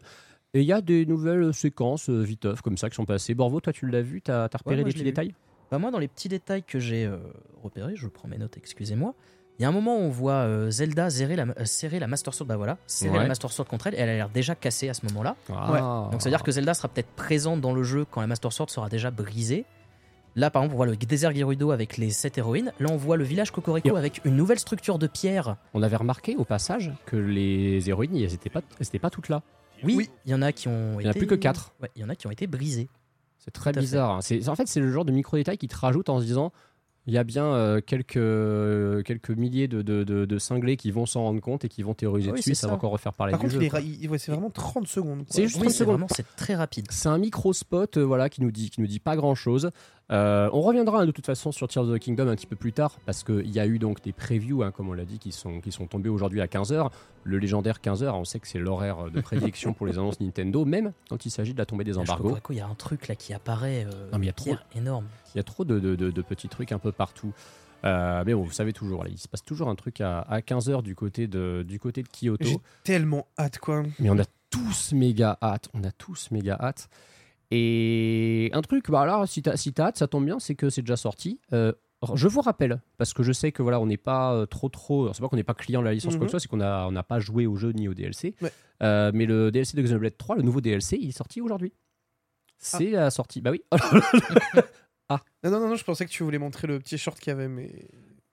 Et 0.53 0.61
il 0.61 0.65
y 0.65 0.71
a 0.71 0.81
des 0.81 1.05
nouvelles 1.05 1.53
séquences 1.53 2.09
euh, 2.09 2.21
viteuf 2.21 2.61
comme 2.61 2.77
ça 2.77 2.89
qui 2.89 2.95
sont 2.95 3.05
passées. 3.05 3.33
Borvo, 3.33 3.59
toi 3.59 3.73
tu 3.73 3.87
l'as 3.87 4.01
vu, 4.01 4.21
t'as, 4.21 4.47
t'as 4.49 4.59
repéré 4.59 4.77
moi, 4.77 4.85
des 4.85 4.93
petits 4.93 5.03
détails? 5.03 5.33
Bah, 5.71 5.79
moi, 5.79 5.91
dans 5.91 5.99
les 5.99 6.07
petits 6.07 6.29
détails 6.29 6.63
que 6.63 6.79
j'ai 6.79 7.05
euh, 7.05 7.17
repérés, 7.61 7.95
je 7.95 8.07
prends 8.07 8.27
mes 8.27 8.37
notes, 8.37 8.57
excusez-moi. 8.57 9.15
Il 9.57 9.61
y 9.61 9.65
a 9.65 9.69
un 9.69 9.71
moment 9.71 9.95
où 9.97 10.01
on 10.01 10.09
voit 10.09 10.33
euh, 10.33 10.69
Zelda 10.69 11.09
serrer 11.09 11.35
la, 11.37 11.43
euh, 11.43 11.63
serrer 11.65 11.99
la 11.99 12.07
Master 12.07 12.33
Sword, 12.33 12.47
bah 12.47 12.57
voilà, 12.57 12.77
serrer 12.87 13.13
Ouais. 13.13 13.19
la 13.23 13.27
Master 13.27 13.51
Sword 13.51 13.67
contre 13.67 13.87
elle, 13.87 13.93
et 13.95 13.97
elle 13.99 14.09
a 14.09 14.13
l'air 14.15 14.29
déjà 14.29 14.53
cassée 14.53 14.89
à 14.89 14.93
ce 14.93 15.05
moment-là. 15.07 15.35
Ah. 15.49 16.09
Donc 16.11 16.21
ça 16.21 16.29
veut 16.29 16.35
dire 16.35 16.43
que 16.43 16.51
Zelda 16.51 16.73
sera 16.73 16.89
peut-être 16.89 17.09
présente 17.15 17.61
dans 17.61 17.73
le 17.73 17.83
jeu 17.83 18.05
quand 18.09 18.19
la 18.21 18.27
Master 18.27 18.51
Sword 18.51 18.69
sera 18.69 18.89
déjà 18.89 19.11
brisée. 19.11 19.65
Là, 20.37 20.49
par 20.51 20.61
exemple, 20.63 20.73
on 20.73 20.77
voit 20.77 20.85
le 20.87 20.97
désert 20.97 21.33
Gerudo 21.33 21.71
avec 21.71 21.95
les 21.95 22.09
7 22.09 22.37
héroïnes. 22.37 22.73
Là, 22.81 22.89
on 22.91 22.97
voit 22.97 23.15
le 23.15 23.23
village 23.23 23.51
Cocorico 23.51 23.95
avec 23.95 24.19
une 24.25 24.35
nouvelle 24.35 24.59
structure 24.59 24.99
de 24.99 25.07
pierre. 25.07 25.55
On 25.73 25.81
avait 25.81 25.95
remarqué 25.95 26.35
au 26.35 26.43
passage 26.43 26.91
que 27.05 27.15
les 27.15 27.87
héroïnes, 27.89 28.17
elles 28.17 28.31
n'étaient 28.31 28.49
pas, 28.49 28.61
elles 28.91 28.99
pas 28.99 29.09
toutes 29.09 29.29
là. 29.29 29.41
Oui, 29.83 29.95
Oui. 29.95 30.09
il 30.25 30.31
y 30.31 30.35
en 30.35 30.41
a 30.41 30.51
qui 30.51 30.67
ont 30.67 30.99
Il 30.99 31.03
y 31.03 31.05
en 31.05 31.07
a 31.07 31.11
été... 31.11 31.19
plus 31.19 31.27
que 31.27 31.35
quatre. 31.35 31.73
Ouais, 31.81 31.89
il 31.95 32.01
y 32.01 32.05
en 32.05 32.09
a 32.09 32.15
qui 32.15 32.27
ont 32.27 32.31
été 32.31 32.47
brisées. 32.47 32.89
C'est 33.37 33.51
très 33.51 33.71
Tout 33.71 33.79
à 33.79 33.81
fait. 33.81 33.85
bizarre. 33.87 34.09
hein. 34.11 34.19
En 34.47 34.55
fait, 34.55 34.67
c'est 34.67 34.81
le 34.81 34.91
genre 34.91 35.05
de 35.05 35.13
micro-détail 35.13 35.57
qui 35.57 35.69
te 35.69 35.77
rajoute 35.77 36.09
en 36.09 36.19
se 36.19 36.25
disant 36.25 36.51
il 37.07 37.13
y 37.13 37.17
a 37.17 37.23
bien 37.23 37.45
euh, 37.45 37.81
quelques, 37.81 39.05
quelques 39.05 39.29
milliers 39.29 39.67
de, 39.67 39.81
de, 39.81 40.03
de- 40.03 40.25
de 40.25 40.37
cinglés 40.39 40.75
qui 40.77 40.91
vont 40.91 41.05
s'en 41.05 41.21
rendre 41.23 41.39
compte 41.41 41.63
et 41.65 41.69
qui 41.69 41.83
vont 41.83 41.93
théoriser 41.93 42.31
oui, 42.31 42.37
dessus. 42.39 42.49
c'est 42.55 42.61
Ça, 42.61 42.67
va 42.67 42.73
encore 42.73 42.91
refaire 42.91 43.13
parler 43.13 43.31
Par 43.31 43.39
du 43.41 43.47
contre, 43.47 43.61
jeu. 43.61 43.69
ra- 43.69 43.79
ouais, 44.11 44.17
c'est 44.17 44.31
vraiment 44.31 44.49
30 44.49 44.87
secondes. 44.87 45.19
quoi. 45.19 45.27
C'est 45.29 45.43
juste 45.43 45.55
Oui, 45.57 45.63
30 45.63 45.71
c'est 45.71 45.77
secondes. 45.79 45.93
vraiment 45.95 46.07
c'est 46.15 46.25
très 46.35 46.55
rapide. 46.55 46.87
C'est 46.89 47.09
un 47.09 47.17
micro 47.17 47.53
spot 47.53 47.97
euh, 47.97 48.01
voilà, 48.03 48.29
qui, 48.29 48.41
nous 48.41 48.51
dit, 48.51 48.69
qui 48.69 48.81
nous 48.81 48.87
dit 48.87 48.99
pas 48.99 49.15
grand 49.15 49.35
chose. 49.35 49.69
On 50.09 50.61
reviendra 50.61 51.01
hein, 51.01 51.05
de 51.05 51.11
toute 51.11 51.25
façon 51.25 51.51
sur 51.51 51.67
Tears 51.67 51.85
of 51.85 51.95
the 51.95 51.99
Kingdom 51.99 52.27
un 52.27 52.35
petit 52.35 52.45
peu 52.47 52.55
plus 52.55 52.73
tard 52.73 52.97
parce 53.05 53.23
qu'il 53.23 53.49
y 53.49 53.59
a 53.59 53.65
eu 53.65 53.79
donc 53.79 54.01
des 54.03 54.13
previews, 54.13 54.63
hein, 54.63 54.71
comme 54.71 54.89
on 54.89 54.93
l'a 54.93 55.05
dit, 55.05 55.19
qui 55.19 55.31
sont, 55.31 55.61
qui 55.61 55.71
sont 55.71 55.87
tombés 55.87 56.09
aujourd'hui 56.09 56.41
à 56.41 56.47
15h. 56.47 56.91
Le 57.23 57.39
légendaire 57.39 57.79
15h, 57.83 58.11
on 58.13 58.23
sait 58.23 58.39
que 58.39 58.47
c'est 58.47 58.59
l'horaire 58.59 59.09
de 59.09 59.19
prédilection 59.21 59.73
pour 59.73 59.87
les 59.87 59.93
annonces 59.97 60.19
Nintendo, 60.19 60.63
même 60.63 60.91
quand 61.09 61.25
il 61.25 61.31
s'agit 61.31 61.53
de 61.53 61.57
la 61.57 61.65
tombée 61.65 61.83
des 61.83 61.97
embargos. 61.97 62.37
Il 62.51 62.55
y 62.57 62.59
a 62.61 62.67
un 62.67 62.75
truc 62.75 63.07
là 63.07 63.15
qui 63.15 63.33
apparaît. 63.33 63.85
euh, 63.85 64.09
Non, 64.11 64.19
mais 64.19 64.25
il 64.25 64.27
y 64.27 64.29
a 64.29 64.33
trop- 64.33 64.55
énorme. 64.75 65.05
Il 65.33 65.37
y 65.37 65.39
a 65.39 65.43
trop 65.43 65.65
de, 65.65 65.79
de- 65.79 65.95
de- 65.95 66.11
de 66.11 66.21
petits 66.21 66.49
trucs 66.49 66.71
un 66.71 66.77
peu 66.79 66.91
partout. 66.91 67.33
Euh, 67.83 68.23
mais 68.25 68.33
bon, 68.33 68.43
vous 68.43 68.51
savez 68.51 68.73
toujours, 68.73 69.03
là, 69.03 69.09
il 69.11 69.17
se 69.17 69.27
passe 69.27 69.43
toujours 69.43 69.69
un 69.69 69.75
truc 69.75 70.01
à, 70.01 70.25
15h 70.45 70.81
du 70.83 70.95
côté 70.95 71.27
de, 71.27 71.63
du 71.67 71.79
côté 71.79 72.03
de 72.03 72.07
Kyoto. 72.07 72.43
J'ai 72.47 72.57
tellement 72.83 73.27
hâte, 73.37 73.57
quoi. 73.59 73.83
Mais 73.99 74.09
on 74.09 74.17
a 74.19 74.25
tous 74.49 74.93
méga 74.93 75.37
hâte. 75.41 75.69
On 75.73 75.83
a 75.83 75.91
tous 75.91 76.29
méga 76.31 76.57
hâte. 76.59 76.89
Et 77.51 78.49
un 78.53 78.61
truc, 78.61 78.89
bah 78.89 79.01
alors, 79.01 79.27
si 79.27 79.41
t'as 79.41 79.55
si 79.57 79.73
hâte, 79.79 79.97
ça 79.97 80.07
tombe 80.07 80.25
bien, 80.25 80.39
c'est 80.39 80.55
que 80.55 80.69
c'est 80.69 80.81
déjà 80.81 80.97
sorti. 80.97 81.39
Euh, 81.53 81.71
je 82.13 82.27
vous 82.27 82.41
rappelle, 82.41 82.81
parce 82.97 83.13
que 83.13 83.23
je 83.23 83.31
sais 83.31 83.51
que 83.51 83.61
voilà, 83.63 83.79
on 83.79 83.85
n'est 83.85 83.97
pas 83.97 84.33
euh, 84.33 84.45
trop 84.45 84.69
trop. 84.69 85.11
C'est 85.13 85.21
pas 85.21 85.27
qu'on 85.29 85.35
n'est 85.37 85.43
pas 85.43 85.53
client 85.53 85.79
de 85.81 85.85
la 85.85 85.93
licence, 85.93 86.15
quoi 86.17 86.21
que 86.25 86.27
ce 86.27 86.31
soit, 86.31 86.39
c'est 86.39 86.47
qu'on 86.47 86.61
a- 86.61 86.85
on 86.87 86.91
n'a 86.91 87.03
pas 87.03 87.19
joué 87.19 87.45
au 87.47 87.55
jeu 87.55 87.71
ni 87.71 87.87
au 87.87 87.93
DLC. 87.93 88.35
Ouais. 88.41 88.51
Euh, 88.83 89.11
mais 89.13 89.25
le 89.25 89.51
DLC 89.51 89.75
de 89.77 89.81
Xenoblade 89.81 90.17
3, 90.17 90.35
le 90.35 90.41
nouveau 90.43 90.61
DLC, 90.61 90.97
il 91.01 91.09
est 91.09 91.11
sorti 91.11 91.41
aujourd'hui. 91.41 91.73
C'est 92.57 92.91
la 92.91 93.09
sortie. 93.11 93.41
Bah 93.41 93.51
oui. 93.51 93.61
Non, 95.09 95.19
non, 95.51 95.59
non, 95.59 95.69
non, 95.69 95.75
je 95.75 95.83
pensais 95.83 96.03
que 96.05 96.09
tu 96.09 96.23
voulais 96.23 96.39
montrer 96.39 96.65
le 96.67 96.79
petit 96.79 96.97
short 96.97 97.19
qu'il 97.19 97.29
y 97.29 97.33
avait, 97.35 97.47
mais. 97.47 97.87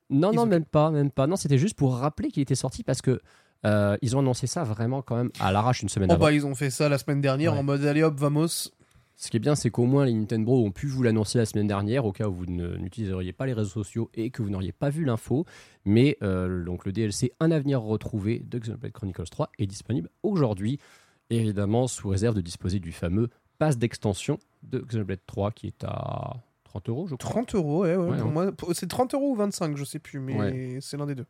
Non, 0.09 0.33
Ils 0.33 0.37
non, 0.37 0.43
ont- 0.43 0.47
même 0.47 0.65
pas, 0.65 0.91
même 0.91 1.11
pas. 1.11 1.27
Non, 1.27 1.37
c'était 1.37 1.59
juste 1.59 1.77
pour 1.77 1.97
rappeler 1.97 2.31
qu'il 2.31 2.43
était 2.43 2.55
sorti 2.55 2.83
parce 2.83 3.03
que 3.03 3.21
euh, 3.67 3.97
ils 4.01 4.17
ont 4.17 4.21
annoncé 4.21 4.47
ça 4.47 4.65
vraiment 4.65 5.03
quand 5.03 5.17
même 5.17 5.31
à 5.39 5.53
l'arrache 5.53 5.83
une 5.83 5.91
semaine 5.91 6.09
Oh 6.11 6.15
avant. 6.15 6.25
bah, 6.25 6.33
ils 6.33 6.47
ont 6.47 6.55
fait 6.55 6.71
ça 6.71 6.89
la 6.89 6.97
semaine 6.97 7.21
dernière 7.21 7.53
Ouais. 7.53 7.59
en 7.59 7.63
mode 7.63 7.85
allez 7.85 8.03
hop, 8.03 8.15
vamos. 8.19 8.71
Ce 9.23 9.31
qui 9.31 9.37
est 9.37 9.41
bien, 9.41 9.55
c'est 9.55 9.71
qu'au 9.71 9.85
moins 9.85 10.05
les 10.05 10.13
Nintendo 10.13 10.51
ont 10.51 10.73
pu 10.73 10.89
vous 10.89 11.05
l'annoncer 11.05 11.39
la 11.39 11.47
semaine 11.47 11.69
dernière, 11.69 12.07
au 12.07 12.11
cas 12.11 12.27
où 12.27 12.35
vous 12.35 12.47
n'utiliseriez 12.47 13.33
pas 13.33 13.47
les 13.47 13.53
réseaux 13.53 13.71
sociaux 13.85 14.11
et 14.15 14.31
que 14.31 14.43
vous 14.43 14.51
n'auriez 14.51 14.73
pas 14.73 14.91
vu 14.91 15.05
l'info. 15.05 15.47
Mais 15.85 16.19
euh, 16.25 16.65
donc 16.65 16.85
le 16.85 16.91
DLC 16.91 17.33
Un 17.39 17.53
avenir 17.53 17.81
retrouvé 17.83 18.41
de 18.41 18.59
Xenoblade 18.59 18.91
Chronicles 18.91 19.29
3 19.31 19.51
est 19.61 19.67
disponible 19.67 20.11
aujourd'hui, 20.25 20.81
évidemment 21.31 21.87
sous 21.87 22.09
réserve 22.09 22.35
de 22.35 22.41
disposer 22.41 22.81
du 22.81 22.91
fameux 22.91 23.29
pass 23.59 23.79
d'extension 23.79 24.41
de 24.65 24.81
Xenoblade 24.81 25.21
3 25.25 25.53
qui 25.53 25.69
est 25.69 25.85
à 25.85 26.39
30 26.65 26.89
euros, 26.89 27.07
je 27.07 27.15
crois. 27.15 27.31
30 27.31 27.55
euros, 27.55 27.83
ouais, 27.83 27.95
ouais. 27.95 28.11
Ouais, 28.11 28.19
pour 28.19 28.27
hein. 28.27 28.33
moi, 28.33 28.53
c'est 28.73 28.89
30 28.89 29.15
euros 29.15 29.31
ou 29.31 29.37
25, 29.37 29.77
je 29.77 29.85
sais 29.85 30.01
plus, 30.01 30.19
mais 30.19 30.81
c'est 30.81 30.97
l'un 30.97 31.07
des 31.07 31.15
deux. 31.15 31.27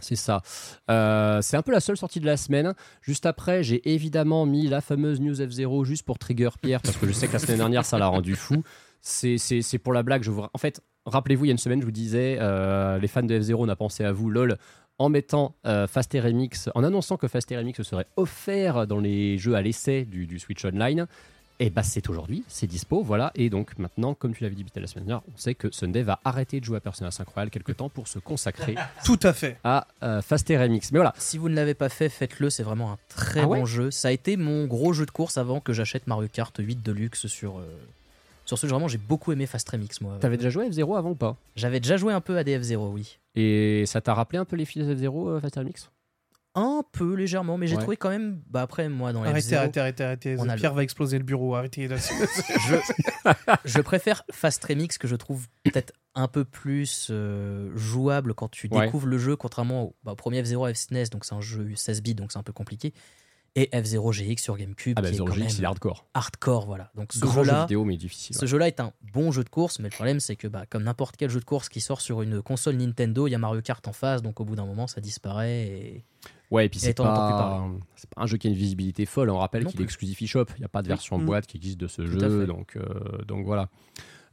C'est 0.00 0.16
ça. 0.16 0.42
Euh, 0.90 1.42
c'est 1.42 1.56
un 1.56 1.62
peu 1.62 1.72
la 1.72 1.80
seule 1.80 1.96
sortie 1.96 2.20
de 2.20 2.26
la 2.26 2.36
semaine. 2.36 2.74
Juste 3.02 3.26
après, 3.26 3.62
j'ai 3.62 3.92
évidemment 3.92 4.46
mis 4.46 4.66
la 4.66 4.80
fameuse 4.80 5.20
News 5.20 5.34
F0 5.34 5.84
juste 5.84 6.04
pour 6.04 6.18
trigger 6.18 6.50
Pierre, 6.60 6.80
parce 6.80 6.96
que 6.96 7.06
je 7.06 7.12
sais 7.12 7.28
que 7.28 7.34
la 7.34 7.38
semaine 7.38 7.58
dernière, 7.58 7.84
ça 7.84 7.98
l'a 7.98 8.06
rendu 8.06 8.34
fou. 8.34 8.62
C'est, 9.00 9.78
pour 9.82 9.92
la 9.92 10.02
blague. 10.02 10.22
Je 10.22 10.30
vous... 10.30 10.42
En 10.52 10.58
fait, 10.58 10.80
rappelez-vous, 11.04 11.44
il 11.44 11.48
y 11.48 11.50
a 11.50 11.52
une 11.52 11.58
semaine, 11.58 11.80
je 11.80 11.84
vous 11.84 11.92
disais, 11.92 12.38
euh, 12.40 12.98
les 12.98 13.08
fans 13.08 13.22
de 13.22 13.38
F0, 13.38 13.56
on 13.58 13.68
a 13.68 13.76
pensé 13.76 14.04
à 14.04 14.12
vous, 14.12 14.30
lol, 14.30 14.56
en 14.98 15.08
mettant 15.08 15.56
euh, 15.66 15.86
Fast 15.86 16.16
en 16.74 16.84
annonçant 16.84 17.16
que 17.16 17.28
Fast 17.28 17.50
Remix 17.50 17.82
serait 17.82 18.06
offert 18.16 18.86
dans 18.86 18.98
les 18.98 19.36
jeux 19.36 19.54
à 19.54 19.62
l'essai 19.62 20.04
du 20.04 20.38
Switch 20.38 20.64
Online. 20.64 21.06
Et 21.60 21.70
bah 21.70 21.82
c'est 21.82 22.08
aujourd'hui, 22.10 22.42
c'est 22.48 22.66
dispo, 22.66 23.02
voilà. 23.02 23.30
Et 23.34 23.48
donc 23.50 23.78
maintenant, 23.78 24.14
comme 24.14 24.34
tu 24.34 24.42
l'avais 24.42 24.54
dit 24.54 24.64
la 24.74 24.86
semaine 24.86 25.04
dernière, 25.06 25.22
on 25.32 25.36
sait 25.38 25.54
que 25.54 25.70
Sunday 25.70 26.02
va 26.02 26.18
arrêter 26.24 26.58
de 26.58 26.64
jouer 26.64 26.78
à 26.78 26.80
Persona 26.80 27.10
5 27.10 27.28
Royal 27.28 27.50
quelque 27.50 27.72
temps 27.72 27.88
pour 27.88 28.08
se 28.08 28.18
consacrer 28.18 28.74
Tout 29.04 29.20
à 29.22 29.32
fait. 29.32 29.58
à 29.62 29.86
euh, 30.02 30.22
Fast 30.22 30.48
Remix. 30.48 30.90
Mais 30.92 30.98
voilà, 30.98 31.14
Si 31.18 31.38
vous 31.38 31.48
ne 31.48 31.54
l'avez 31.54 31.74
pas 31.74 31.88
fait, 31.88 32.08
faites-le, 32.08 32.50
c'est 32.50 32.62
vraiment 32.64 32.92
un 32.92 32.98
très 33.08 33.40
Ah 33.40 33.46
ouais 33.48 33.60
bon 33.60 33.64
jeu. 33.66 33.90
Ça 33.90 34.08
a 34.08 34.10
été 34.10 34.36
mon 34.36 34.66
gros 34.66 34.92
jeu 34.92 35.06
de 35.06 35.10
course 35.10 35.38
avant 35.38 35.60
que 35.60 35.72
j'achète 35.72 36.06
Mario 36.06 36.28
Kart 36.32 36.54
8 36.58 36.82
Deluxe 36.82 37.26
sur, 37.28 37.58
euh, 37.58 37.62
sur 38.44 38.58
ce 38.58 38.66
jeu. 38.66 38.72
Vraiment, 38.72 38.88
j'ai 38.88 38.98
beaucoup 38.98 39.30
aimé 39.30 39.46
Fast 39.46 39.68
Remix, 39.68 40.00
moi. 40.00 40.16
T'avais 40.20 40.36
déjà 40.38 40.50
joué 40.50 40.64
à 40.66 40.68
F0 40.68 40.96
avant 40.98 41.10
ou 41.10 41.14
pas? 41.14 41.36
J'avais 41.54 41.78
déjà 41.78 41.96
joué 41.96 42.12
un 42.12 42.20
peu 42.20 42.36
à 42.38 42.42
DF0, 42.42 42.88
oui. 42.92 43.18
Et 43.36 43.84
ça 43.86 44.00
t'a 44.00 44.14
rappelé 44.14 44.38
un 44.38 44.44
peu 44.44 44.56
les 44.56 44.64
filles 44.64 44.82
de 44.84 44.94
F0 44.94 45.28
euh, 45.28 45.40
Fast 45.40 45.54
Remix? 45.56 45.90
Un 46.54 46.82
peu 46.92 47.14
légèrement, 47.14 47.56
mais 47.56 47.66
j'ai 47.66 47.76
Ouais. 47.76 47.80
trouvé 47.82 47.96
quand 47.96 48.10
même. 48.10 48.42
Bah 48.50 48.60
après, 48.62 48.88
moi, 48.90 49.12
dans 49.14 49.22
Arrêtez, 49.22 49.48
F0, 49.54 49.56
arrêtez, 49.56 49.80
arrêtez, 49.80 50.04
arrêtez. 50.04 50.36
on 50.38 50.48
a 50.50 50.56
Pierre 50.56 50.74
va 50.74 50.82
exploser 50.82 51.16
le 51.18 51.24
bureau. 51.24 51.54
Arrêtez 51.54 51.88
là. 51.88 51.96
je, 51.96 52.76
je 53.64 53.80
préfère 53.80 54.22
Fast 54.30 54.62
Remix 54.64 54.98
que 54.98 55.08
je 55.08 55.16
trouve 55.16 55.46
peut-être 55.64 55.92
un 56.14 56.28
peu 56.28 56.44
plus 56.44 57.08
euh, 57.10 57.70
jouable 57.74 58.34
quand 58.34 58.48
tu 58.50 58.68
Ouais. 58.70 58.84
découvres 58.84 59.06
le 59.06 59.16
jeu, 59.18 59.34
contrairement 59.34 59.82
au, 59.84 59.96
bah, 60.04 60.12
au 60.12 60.16
premier 60.16 60.42
F0 60.42 60.74
F-SNES, 60.74 61.08
donc 61.10 61.24
c'est 61.24 61.34
un 61.34 61.40
jeu 61.40 61.70
16 61.74 62.02
bits, 62.02 62.14
donc 62.14 62.32
c'est 62.32 62.38
un 62.38 62.42
peu 62.42 62.52
compliqué. 62.52 62.92
Et 63.54 63.68
F0 63.72 64.12
GX 64.12 64.42
sur 64.42 64.56
GameCube, 64.56 64.94
Ah 64.98 65.02
bah, 65.02 65.08
qui 65.08 65.14
est 65.14 65.16
Zero 65.16 65.26
quand 65.28 65.34
GX, 65.34 65.40
même 65.40 65.50
il 65.58 65.62
est 65.62 65.66
hardcore. 65.66 66.06
hardcore, 66.14 66.66
voilà. 66.66 66.90
Donc 66.94 67.12
ce 67.12 67.18
Grand 67.20 67.32
jeu 67.32 67.44
jeu-là, 67.44 67.62
vidéo, 67.62 67.84
mais 67.84 67.96
difficile. 67.98 68.34
ce 68.36 68.46
jeu-là 68.46 68.66
est 68.68 68.80
un 68.80 68.92
bon 69.12 69.30
jeu 69.30 69.44
de 69.44 69.48
course, 69.50 69.78
mais 69.78 69.88
le 69.90 69.94
problème 69.94 70.20
c'est 70.20 70.36
que 70.36 70.48
bah, 70.48 70.64
comme 70.68 70.82
n'importe 70.84 71.16
quel 71.18 71.28
jeu 71.30 71.40
de 71.40 71.44
course 71.44 71.68
qui 71.70 71.80
sort 71.82 72.00
sur 72.02 72.20
une 72.22 72.40
console 72.42 72.76
Nintendo, 72.76 73.26
il 73.26 73.30
y 73.30 73.34
a 73.34 73.38
Mario 73.38 73.60
Kart 73.62 73.86
en 73.88 73.92
face, 73.92 74.20
donc 74.22 74.40
au 74.40 74.44
bout 74.44 74.56
d'un 74.56 74.64
moment 74.66 74.86
ça 74.86 75.00
disparaît. 75.02 75.66
Et... 75.66 76.04
Ouais, 76.52 76.66
et 76.66 76.68
puis 76.68 76.78
c'est 76.78 76.94
pas, 76.96 77.66
c'est 77.96 78.10
pas 78.10 78.22
un 78.22 78.26
jeu 78.26 78.36
qui 78.36 78.46
a 78.46 78.50
une 78.50 78.56
visibilité 78.56 79.06
folle. 79.06 79.30
On 79.30 79.38
rappelle 79.38 79.64
qu'il 79.64 79.80
est 79.80 79.84
exclusif 79.84 80.20
eShop. 80.22 80.44
Il 80.56 80.60
n'y 80.60 80.64
a 80.64 80.68
pas 80.68 80.82
de 80.82 80.88
version 80.88 81.18
Mm. 81.18 81.24
boîte 81.24 81.46
qui 81.46 81.56
existe 81.56 81.78
de 81.80 81.88
ce 81.88 82.02
Tout 82.02 82.20
jeu. 82.20 82.46
Donc, 82.46 82.76
euh, 82.76 82.82
donc 83.26 83.46
voilà. 83.46 83.68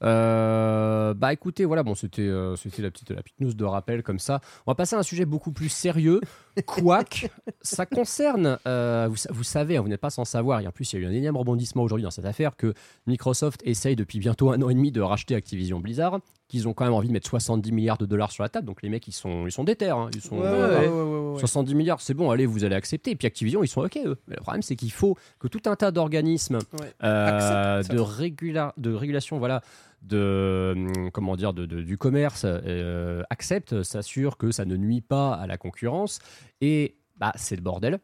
Euh, 0.03 1.13
bah 1.13 1.33
écoutez, 1.33 1.65
voilà, 1.65 1.83
bon, 1.83 1.93
c'était 1.95 2.21
euh, 2.21 2.55
c'était 2.55 2.81
la 2.81 2.91
petite, 2.91 3.11
la 3.11 3.21
petite 3.21 3.39
news 3.41 3.53
de 3.53 3.65
rappel 3.65 4.03
comme 4.03 4.19
ça. 4.19 4.39
On 4.65 4.71
va 4.71 4.75
passer 4.75 4.95
à 4.95 4.99
un 4.99 5.03
sujet 5.03 5.25
beaucoup 5.25 5.51
plus 5.51 5.69
sérieux. 5.69 6.21
Quack, 6.65 7.29
ça 7.61 7.85
concerne, 7.85 8.57
euh, 8.67 9.07
vous, 9.09 9.17
vous 9.29 9.43
savez, 9.43 9.77
hein, 9.77 9.81
vous 9.81 9.87
n'êtes 9.89 9.99
pas 10.01 10.09
sans 10.09 10.25
savoir, 10.25 10.61
et 10.61 10.67
en 10.67 10.71
plus 10.71 10.91
il 10.93 10.99
y 11.01 11.03
a 11.03 11.05
eu 11.05 11.09
un 11.09 11.13
énième 11.13 11.35
rebondissement 11.37 11.83
aujourd'hui 11.83 12.03
dans 12.03 12.11
cette 12.11 12.25
affaire, 12.25 12.55
que 12.55 12.73
Microsoft 13.07 13.61
essaye 13.65 13.95
depuis 13.95 14.19
bientôt 14.19 14.51
un 14.51 14.61
an 14.61 14.69
et 14.69 14.73
demi 14.73 14.91
de 14.91 15.01
racheter 15.01 15.35
Activision 15.35 15.79
Blizzard, 15.79 16.19
qu'ils 16.49 16.67
ont 16.67 16.73
quand 16.73 16.83
même 16.83 16.93
envie 16.93 17.07
de 17.07 17.13
mettre 17.13 17.29
70 17.29 17.71
milliards 17.71 17.97
de 17.97 18.05
dollars 18.05 18.31
sur 18.33 18.43
la 18.43 18.49
table, 18.49 18.67
donc 18.67 18.81
les 18.81 18.89
mecs 18.89 19.07
ils 19.07 19.13
sont, 19.13 19.45
ils 19.47 19.51
sont 19.51 19.63
déter, 19.63 19.89
hein, 19.89 20.09
ils 20.13 20.19
sont... 20.21 20.35
Ouais, 20.37 20.41
ouais, 20.43 20.49
voilà. 20.57 20.79
ouais, 20.81 20.87
ouais, 20.87 21.03
ouais, 21.03 21.31
ouais. 21.35 21.39
70 21.39 21.75
milliards, 21.75 22.01
c'est 22.01 22.13
bon, 22.13 22.31
allez, 22.31 22.45
vous 22.45 22.63
allez 22.65 22.75
accepter. 22.75 23.11
Et 23.11 23.15
puis 23.15 23.27
Activision, 23.27 23.63
ils 23.63 23.67
sont 23.67 23.81
OK, 23.81 23.97
eux. 24.03 24.17
Mais 24.27 24.35
le 24.35 24.41
problème, 24.41 24.61
c'est 24.63 24.75
qu'il 24.75 24.91
faut 24.91 25.15
que 25.39 25.47
tout 25.47 25.61
un 25.69 25.75
tas 25.75 25.91
d'organismes 25.91 26.59
euh, 27.03 27.83
de, 27.83 27.99
régula- 27.99 28.73
de 28.77 28.91
régulation, 28.93 29.37
voilà, 29.39 29.61
de, 30.01 30.73
hum, 30.75 31.11
comment 31.11 31.35
dire, 31.35 31.53
de, 31.53 31.65
de- 31.65 31.81
du 31.81 31.97
commerce 31.97 32.43
euh, 32.45 33.21
acceptent, 33.29 33.83
s'assurent 33.83 34.37
que 34.37 34.51
ça 34.51 34.65
ne 34.65 34.75
nuit 34.75 35.01
pas 35.01 35.33
à 35.33 35.45
la 35.47 35.57
concurrence. 35.57 36.19
Et 36.61 36.95
bah, 37.17 37.31
c'est 37.35 37.55
le 37.55 37.61
bordel. 37.61 37.99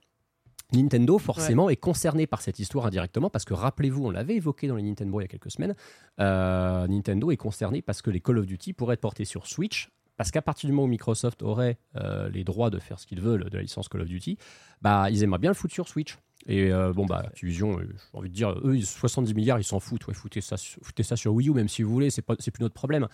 Nintendo, 0.73 1.17
forcément, 1.17 1.69
est 1.69 1.75
concerné 1.75 2.27
par 2.27 2.41
cette 2.41 2.59
histoire 2.59 2.85
indirectement 2.85 3.29
parce 3.29 3.45
que, 3.45 3.53
rappelez-vous, 3.53 4.05
on 4.05 4.11
l'avait 4.11 4.35
évoqué 4.35 4.67
dans 4.67 4.75
les 4.75 4.83
Nintendo 4.83 5.19
il 5.19 5.23
y 5.23 5.25
a 5.25 5.27
quelques 5.27 5.51
semaines, 5.51 5.75
euh, 6.19 6.87
Nintendo 6.87 7.31
est 7.31 7.37
concerné 7.37 7.81
parce 7.81 8.01
que 8.01 8.09
les 8.09 8.19
Call 8.19 8.39
of 8.39 8.45
Duty 8.45 8.73
pourraient 8.73 8.95
être 8.95 9.01
portés 9.01 9.25
sur 9.25 9.47
Switch. 9.47 9.89
Parce 10.17 10.31
qu'à 10.31 10.41
partir 10.41 10.67
du 10.69 10.73
moment 10.73 10.85
où 10.85 10.89
Microsoft 10.89 11.41
aurait 11.43 11.77
euh, 11.97 12.29
les 12.29 12.43
droits 12.43 12.69
de 12.69 12.79
faire 12.79 12.99
ce 12.99 13.05
qu'ils 13.07 13.21
veulent 13.21 13.49
de 13.49 13.55
la 13.57 13.61
licence 13.63 13.89
Call 13.89 14.01
of 14.01 14.07
Duty, 14.07 14.37
bah, 14.81 15.09
ils 15.09 15.23
aimeraient 15.23 15.39
bien 15.39 15.49
le 15.51 15.55
foutre 15.55 15.73
sur 15.73 15.87
Switch. 15.87 16.17
Et 16.47 16.71
euh, 16.71 16.93
bon, 16.93 17.05
bah, 17.07 17.23
Activision, 17.25 17.79
euh, 17.79 17.87
j'ai 17.89 18.17
envie 18.19 18.29
de 18.29 18.35
dire, 18.35 18.51
eux, 18.63 18.75
ils- 18.77 18.85
70 18.85 19.33
milliards, 19.33 19.57
ils 19.59 19.63
s'en 19.63 19.79
foutent. 19.79 20.05
Ouais, 20.07 20.13
foutez, 20.13 20.41
ça, 20.41 20.57
sur- 20.57 20.79
foutez 20.83 21.01
ça 21.01 21.15
sur 21.15 21.33
Wii 21.33 21.49
U, 21.49 21.53
même 21.53 21.67
si 21.67 21.81
vous 21.81 21.91
voulez, 21.91 22.11
c'est 22.11 22.21
pas- 22.21 22.35
c'est 22.37 22.51
plus 22.51 22.61
notre 22.61 22.75
problème. 22.75 23.07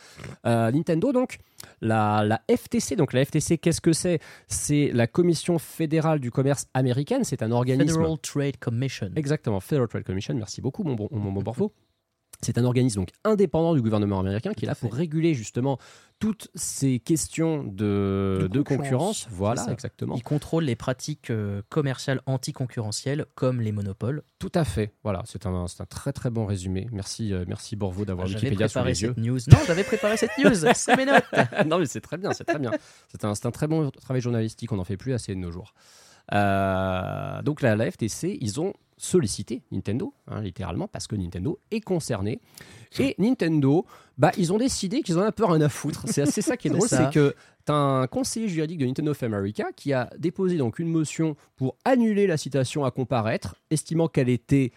Euh, 0.45 0.69
Nintendo, 0.69 1.13
donc, 1.13 1.37
la, 1.79 2.23
la 2.25 2.41
FTC, 2.49 2.97
donc 2.97 3.13
la 3.13 3.23
FTC, 3.23 3.57
qu'est-ce 3.57 3.79
que 3.79 3.93
c'est? 3.93 4.19
C'est 4.47 4.91
la 4.93 5.07
Commission 5.07 5.59
fédérale 5.59 6.19
du 6.19 6.29
commerce 6.29 6.67
américaine. 6.73 7.23
C'est 7.23 7.41
un 7.41 7.51
organisme. 7.51 7.95
Federal 7.99 8.17
Trade 8.19 8.57
Commission. 8.57 9.11
Exactement, 9.15 9.61
Federal 9.61 9.87
Trade 9.87 10.03
Commission, 10.03 10.33
merci 10.35 10.59
beaucoup 10.59 10.83
mon 10.83 10.95
bon, 10.95 11.07
mon 11.11 11.31
bon 11.31 11.41
Borfo. 11.41 11.71
C'est 12.43 12.57
un 12.57 12.65
organisme 12.65 12.99
donc 13.01 13.09
indépendant 13.23 13.73
du 13.75 13.81
gouvernement 13.81 14.19
américain 14.19 14.53
qui 14.53 14.65
est 14.65 14.67
là 14.67 14.75
pour 14.75 14.93
réguler 14.93 15.33
justement 15.33 15.77
toutes 16.19 16.49
ces 16.55 16.99
questions 16.99 17.63
de, 17.63 18.39
De 18.43 18.47
de 18.47 18.61
concurrence. 18.61 19.23
concurrence. 19.23 19.27
Voilà, 19.31 19.65
exactement. 19.71 20.15
Il 20.15 20.23
contrôle 20.23 20.63
les 20.65 20.75
pratiques 20.75 21.29
euh, 21.31 21.61
commerciales 21.69 22.21
anticoncurrentielles 22.27 23.25
comme 23.35 23.59
les 23.61 23.71
monopoles. 23.71 24.23
Tout 24.39 24.51
à 24.53 24.63
fait. 24.63 24.93
Voilà, 25.03 25.23
c'est 25.25 25.45
un, 25.45 25.65
un 25.65 25.85
très 25.85 26.13
très 26.13 26.29
bon 26.29 26.45
résumé. 26.45 26.87
Merci, 26.91 27.33
euh, 27.33 27.45
merci 27.47 27.75
Borvo 27.75 28.05
d'avoir 28.05 28.27
J'avais 28.27 28.39
Wikipédia 28.49 28.67
préparé 28.67 28.89
les 28.89 29.01
yeux. 29.01 29.13
cette 29.15 29.23
news. 29.23 29.39
Non, 29.51 29.57
j'avais 29.65 29.83
préparé 29.83 30.17
cette 30.17 30.37
news. 30.37 30.53
C'est 30.75 30.95
mes 30.95 31.05
notes. 31.05 31.23
non, 31.65 31.79
mais 31.79 31.85
c'est 31.85 32.01
très 32.01 32.17
bien, 32.17 32.33
c'est 32.33 32.43
très 32.43 32.59
bien. 32.59 32.71
C'est 33.09 33.23
un, 33.25 33.33
c'est 33.35 33.45
un 33.47 33.51
très 33.51 33.67
bon 33.67 33.89
travail 33.91 34.21
journalistique, 34.21 34.71
on 34.71 34.77
n'en 34.77 34.83
fait 34.83 34.97
plus 34.97 35.13
assez 35.13 35.33
de 35.33 35.39
nos 35.39 35.51
jours. 35.51 35.73
Euh, 36.34 37.41
donc 37.41 37.61
la, 37.61 37.75
la 37.75 37.89
FTC, 37.89 38.38
ils 38.41 38.59
ont 38.61 38.73
sollicité 38.97 39.63
Nintendo, 39.71 40.13
hein, 40.27 40.41
littéralement, 40.41 40.88
parce 40.88 41.07
que 41.07 41.15
Nintendo 41.15 41.59
est 41.71 41.82
concerné. 41.82 42.39
Et 42.99 43.15
Nintendo, 43.17 43.86
bah, 44.17 44.32
ils 44.38 44.53
ont 44.53 44.57
décidé 44.57 45.01
qu'ils 45.01 45.17
en 45.17 45.21
ont 45.21 45.25
un 45.25 45.32
peu 45.32 45.45
rien 45.45 45.61
à 45.61 45.69
foutre. 45.69 46.03
C'est 46.07 46.25
c'est 46.27 46.41
ça 46.41 46.55
qui 46.55 46.67
est 46.67 46.71
drôle, 46.75 46.88
c'est 46.88 47.11
que 47.11 47.36
tu 47.65 47.71
as 47.71 47.75
un 47.75 48.07
conseiller 48.07 48.47
juridique 48.47 48.77
de 48.79 48.86
Nintendo 48.86 49.11
of 49.11 49.23
America 49.23 49.65
qui 49.75 49.91
a 49.93 50.09
déposé 50.19 50.57
donc 50.57 50.77
une 50.77 50.89
motion 50.89 51.36
pour 51.55 51.75
annuler 51.84 52.27
la 52.27 52.38
citation 52.38 52.86
à 52.86 52.91
comparaître, 52.91 53.55
estimant 53.71 54.07
qu'elle 54.07 54.29
était 54.29 54.71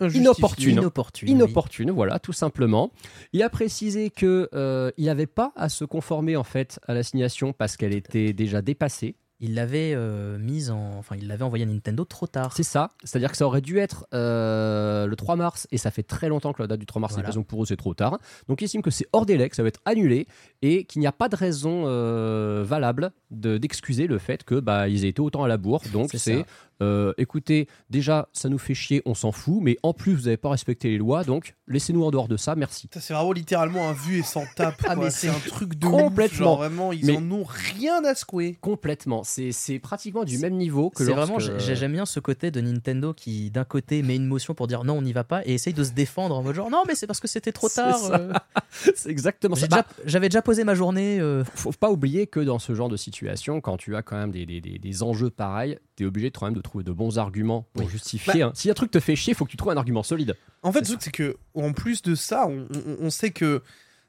inopportune. 0.00 0.72
Inopportune. 0.72 1.28
oui. 1.28 1.34
Inopportune, 1.34 1.90
voilà, 1.90 2.18
tout 2.18 2.32
simplement. 2.32 2.90
Il 3.32 3.42
a 3.42 3.50
précisé 3.50 4.10
que 4.10 4.48
euh, 4.54 4.90
il 4.96 5.06
n'avait 5.06 5.26
pas 5.26 5.52
à 5.56 5.68
se 5.68 5.84
conformer 5.84 6.36
en 6.36 6.44
fait 6.44 6.80
à 6.86 6.94
l'assignation 6.94 7.52
parce 7.52 7.76
qu'elle 7.76 7.94
était 7.94 8.32
déjà 8.32 8.62
dépassée. 8.62 9.16
Il 9.40 9.54
l'avait 9.54 9.92
euh, 9.94 10.36
mise 10.38 10.70
en, 10.70 10.98
enfin, 10.98 11.16
il 11.16 11.26
l'avait 11.26 11.44
envoyé 11.44 11.64
à 11.64 11.66
Nintendo 11.66 12.04
trop 12.04 12.26
tard. 12.26 12.52
C'est 12.54 12.62
ça, 12.62 12.90
c'est-à-dire 13.04 13.30
que 13.30 13.36
ça 13.36 13.46
aurait 13.46 13.62
dû 13.62 13.78
être 13.78 14.06
euh, 14.12 15.06
le 15.06 15.16
3 15.16 15.36
mars 15.36 15.66
et 15.72 15.78
ça 15.78 15.90
fait 15.90 16.02
très 16.02 16.28
longtemps 16.28 16.52
que 16.52 16.62
la 16.62 16.66
date 16.68 16.80
du 16.80 16.86
3 16.86 17.00
mars 17.00 17.14
Voilà. 17.14 17.28
est 17.30 17.32
donc 17.32 17.46
pour 17.46 17.62
eux 17.62 17.66
c'est 17.66 17.76
trop 17.76 17.94
tard. 17.94 18.18
Donc 18.48 18.60
ils 18.60 18.64
estiment 18.66 18.82
que 18.82 18.90
c'est 18.90 19.06
hors 19.12 19.24
délai, 19.26 19.48
que 19.48 19.56
ça 19.56 19.62
va 19.62 19.68
être 19.68 19.80
annulé 19.84 20.26
et 20.62 20.84
qu'il 20.84 21.00
n'y 21.00 21.06
a 21.06 21.12
pas 21.12 21.28
de 21.28 21.36
raison 21.36 21.84
euh, 21.86 22.62
valable 22.66 23.12
de- 23.30 23.56
d'excuser 23.58 24.06
le 24.06 24.18
fait 24.18 24.44
que 24.44 24.60
bah 24.60 24.88
ils 24.88 25.04
aient 25.04 25.08
été 25.08 25.22
autant 25.22 25.42
à 25.44 25.48
la 25.48 25.56
bourre. 25.56 25.82
Donc 25.92 26.10
C'est. 26.14 26.44
Euh, 26.82 27.12
écoutez, 27.18 27.68
déjà 27.90 28.28
ça 28.32 28.48
nous 28.48 28.58
fait 28.58 28.74
chier, 28.74 29.02
on 29.06 29.14
s'en 29.14 29.32
fout, 29.32 29.58
mais 29.60 29.76
en 29.82 29.92
plus 29.92 30.14
vous 30.14 30.22
n'avez 30.22 30.36
pas 30.36 30.50
respecté 30.50 30.88
les 30.90 30.98
lois, 30.98 31.24
donc 31.24 31.54
laissez-nous 31.68 32.02
en 32.04 32.10
dehors 32.10 32.28
de 32.28 32.36
ça, 32.36 32.54
merci. 32.54 32.88
Putain, 32.88 33.00
C'est 33.00 33.14
vraiment 33.14 33.32
littéralement 33.32 33.88
un 33.88 33.92
vu 33.92 34.18
et 34.18 34.22
sans 34.22 34.44
tape. 34.56 34.80
Ah, 34.86 34.96
mais 34.96 35.10
c'est 35.10 35.28
un 35.28 35.38
truc 35.46 35.74
de 35.76 35.86
complètement. 35.86 36.14
ouf, 36.26 36.32
genre 36.38 36.56
vraiment, 36.58 36.92
ils 36.92 37.06
Mais- 37.06 37.16
en 37.16 37.30
ont 37.32 37.44
rien 37.44 38.04
à 38.04 38.14
secouer. 38.14 38.58
Complètement, 38.60 39.22
c'est 39.24 39.52
c'est 39.52 39.78
pratiquement 39.78 40.24
du 40.24 40.38
même 40.38 40.54
niveau 40.56 40.90
que 40.90 41.04
C'est 41.04 41.10
lorsque- 41.14 41.32
vraiment, 41.32 41.38
j'ai- 41.58 41.74
j'aime 41.76 41.92
bien 41.92 42.06
ce 42.06 42.20
côté 42.20 42.50
de 42.50 42.60
Nintendo 42.60 43.12
qui, 43.14 43.50
d'un 43.50 43.64
côté, 43.64 44.02
met 44.02 44.16
une 44.16 44.26
motion 44.26 44.54
pour 44.54 44.66
dire 44.66 44.84
non, 44.84 44.94
on 44.98 45.02
n'y 45.02 45.12
va 45.12 45.24
pas 45.24 45.42
et 45.46 45.54
essaye 45.54 45.74
de 45.74 45.84
se 45.84 45.92
défendre 45.92 46.36
en 46.36 46.42
mode 46.42 46.54
genre 46.54 46.70
non, 46.70 46.82
mais 46.86 46.94
c'est 46.94 47.06
parce 47.06 47.20
que 47.20 47.28
c'était 47.28 47.52
trop 47.52 47.68
tard. 47.68 47.98
ça. 47.98 48.14
euh. 48.20 48.32
c'est 48.94 49.10
exactement 49.10 49.54
ça. 49.56 49.66
Bah, 49.68 49.84
J'avais 50.04 50.28
déjà 50.28 50.42
posé 50.42 50.64
ma 50.64 50.74
journée. 50.74 51.18
euh, 51.20 51.44
faut 51.54 51.72
pas 51.72 51.90
oublier 51.90 52.26
que 52.26 52.40
dans 52.40 52.58
ce 52.58 52.74
genre 52.74 52.88
de 52.88 52.96
situation, 52.96 53.60
quand 53.60 53.76
tu 53.76 53.94
as 53.96 54.02
quand 54.02 54.16
même 54.16 54.30
des, 54.32 54.46
des, 54.46 54.60
des- 54.60 54.78
des 54.78 55.02
enjeux 55.02 55.30
pareils, 55.30 55.78
tu 55.96 56.04
es 56.04 56.06
obligé 56.06 56.30
de, 56.30 56.36
quand 56.36 56.46
même 56.46 56.54
de 56.54 56.60
trouver 56.70 56.84
de 56.84 56.92
bons 56.92 57.18
arguments 57.18 57.66
pour 57.74 57.88
justifier. 57.90 58.40
Bah- 58.40 58.46
hein. 58.46 58.52
Si 58.54 58.70
un 58.70 58.74
truc 58.74 58.90
te 58.90 59.00
fait 59.00 59.16
chier, 59.16 59.34
faut 59.34 59.44
que 59.44 59.50
tu 59.50 59.56
trouves 59.56 59.72
un 59.72 59.76
argument 59.76 60.02
solide. 60.02 60.36
En 60.62 60.72
fait, 60.72 60.80
le 60.80 60.86
truc, 60.86 61.00
c'est 61.02 61.10
que, 61.12 61.36
en 61.54 61.72
plus 61.72 62.02
de 62.02 62.14
ça, 62.14 62.46
on, 62.46 62.66
on- 62.74 62.96
on 63.06 63.10
sait 63.10 63.30
que 63.30 63.62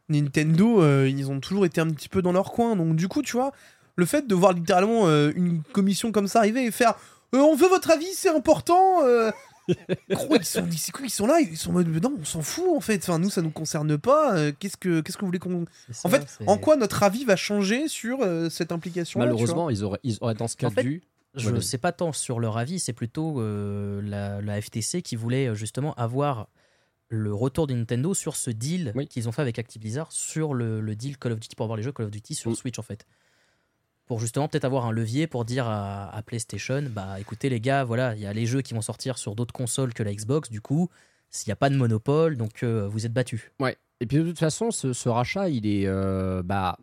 Nintendo, 0.10 0.82
euh, 0.82 1.10
ils 1.10 1.30
ont 1.32 1.40
toujours 1.40 1.66
été 1.66 1.80
un 1.82 1.88
petit 1.90 2.10
peu 2.10 2.22
dans 2.22 2.32
leur 2.32 2.52
coin. 2.52 2.76
Donc, 2.76 2.96
du 2.96 3.08
coup, 3.08 3.22
tu 3.22 3.34
vois, 3.34 3.52
le 3.96 4.06
fait 4.06 4.28
de 4.28 4.36
voir 4.36 4.54
littéralement 4.54 5.08
euh, 5.08 5.32
une 5.36 5.62
commission 5.74 6.12
comme 6.12 6.28
ça 6.28 6.40
arriver 6.40 6.66
et 6.66 6.72
faire 6.72 6.96
euh, 7.34 7.40
On 7.40 7.56
veut 7.56 7.68
votre 7.70 7.90
avis, 7.92 8.08
c'est 8.14 8.30
important. 8.30 9.04
euh. 9.06 9.32
Gros, 10.10 10.36
ils 10.36 10.44
sont, 10.44 10.66
ils 11.04 11.10
sont 11.10 11.28
là, 11.28 11.40
ils 11.40 11.56
sont 11.56 11.70
en 11.70 11.74
mode 11.74 11.88
Non, 12.04 12.14
on 12.20 12.26
s'en 12.26 12.42
fout 12.42 12.66
en 12.76 12.82
fait. 12.82 12.98
Enfin, 13.04 13.20
nous, 13.20 13.30
ça 13.30 13.42
nous 13.42 13.52
concerne 13.52 13.98
pas. 13.98 14.36
euh, 14.36 14.52
qu'est-ce, 14.60 14.76
que, 14.76 15.00
qu'est-ce 15.02 15.16
que 15.18 15.22
vous 15.22 15.28
voulez 15.28 15.40
qu'on. 15.40 15.66
En 16.04 16.10
fait, 16.10 16.24
c'est- 16.28 16.48
en 16.50 16.58
quoi 16.58 16.76
notre 16.76 17.04
avis 17.04 17.24
va 17.24 17.36
changer 17.38 17.88
sur 17.88 18.18
euh, 18.22 18.50
cette 18.50 18.72
implication 18.72 19.20
Malheureusement, 19.20 19.70
ils 19.70 19.84
auraient, 19.84 20.00
ils 20.04 20.18
auraient 20.20 20.34
dans 20.34 20.48
ce 20.50 20.58
cas 20.58 20.68
En 20.68 20.72
fait, 20.72 20.84
dû. 20.84 21.02
Je 21.36 21.50
ne 21.50 21.60
sais 21.62 21.78
pas 21.78 21.92
tant 21.92 22.12
sur 22.12 22.40
leur 22.40 22.58
avis, 22.58 22.80
c'est 22.80 22.94
plutôt 22.94 23.40
euh, 23.40 24.02
la, 24.04 24.42
la 24.42 24.62
FTC 24.62 25.02
qui 25.02 25.16
voulait 25.16 25.48
euh, 25.48 25.56
justement 25.56 25.94
avoir 25.96 26.48
le 27.08 27.34
retour 27.34 27.68
de 27.68 27.74
Nintendo 27.74 28.14
sur 28.14 28.36
ce 28.36 28.50
deal 28.52 28.92
Oui. 28.96 29.08
qu'ils 29.08 29.28
ont 29.30 29.32
fait 29.32 29.42
avec 29.42 29.58
Activision 29.60 30.06
sur 30.10 30.54
le, 30.54 30.82
le 30.82 30.96
deal 30.96 31.18
Call 31.18 31.32
of 31.34 31.40
Duty 31.40 31.56
pour 31.56 31.66
avoir 31.66 31.78
les 31.78 31.84
jeux 31.84 31.92
Call 31.92 32.06
of 32.06 32.12
Duty 32.12 32.36
sur 32.36 32.52
Mm. 32.52 32.56
Switch 32.56 32.80
en 32.80 32.84
fait. 32.84 33.06
Pour 34.06 34.20
justement 34.20 34.48
peut-être 34.50 34.66
avoir 34.66 34.86
un 34.86 34.92
levier 34.92 35.28
pour 35.28 35.46
dire 35.46 35.68
à, 35.68 36.10
à 36.14 36.22
PlayStation, 36.22 36.84
bah 36.90 37.18
écoutez 37.20 37.48
les 37.50 37.62
gars, 37.62 37.84
voilà, 37.86 38.14
il 38.16 38.22
y 38.22 38.26
a 38.26 38.34
les 38.34 38.46
jeux 38.46 38.62
qui 38.62 38.74
vont 38.74 38.82
sortir 38.82 39.18
sur 39.18 39.36
d'autres 39.36 39.54
consoles 39.54 39.94
que 39.94 40.04
la 40.04 40.14
Xbox, 40.14 40.50
du 40.50 40.60
coup, 40.60 40.90
s'il 41.30 41.48
n'y 41.50 41.54
a 41.54 41.58
pas 41.58 41.70
de 41.70 41.76
monopole, 41.76 42.36
donc 42.36 42.64
euh, 42.64 42.88
vous 42.90 43.06
êtes 43.06 43.14
battus. 43.14 43.52
Ouais. 43.62 43.78
Et 44.02 44.06
puis 44.06 44.18
de 44.18 44.24
toute 44.24 44.40
façon, 44.40 44.72
ce, 44.72 44.92
ce 44.92 45.08
rachat, 45.08 45.48
il 45.50 45.66
est, 45.66 45.86
euh, 45.88 46.44
bah, 46.44 46.78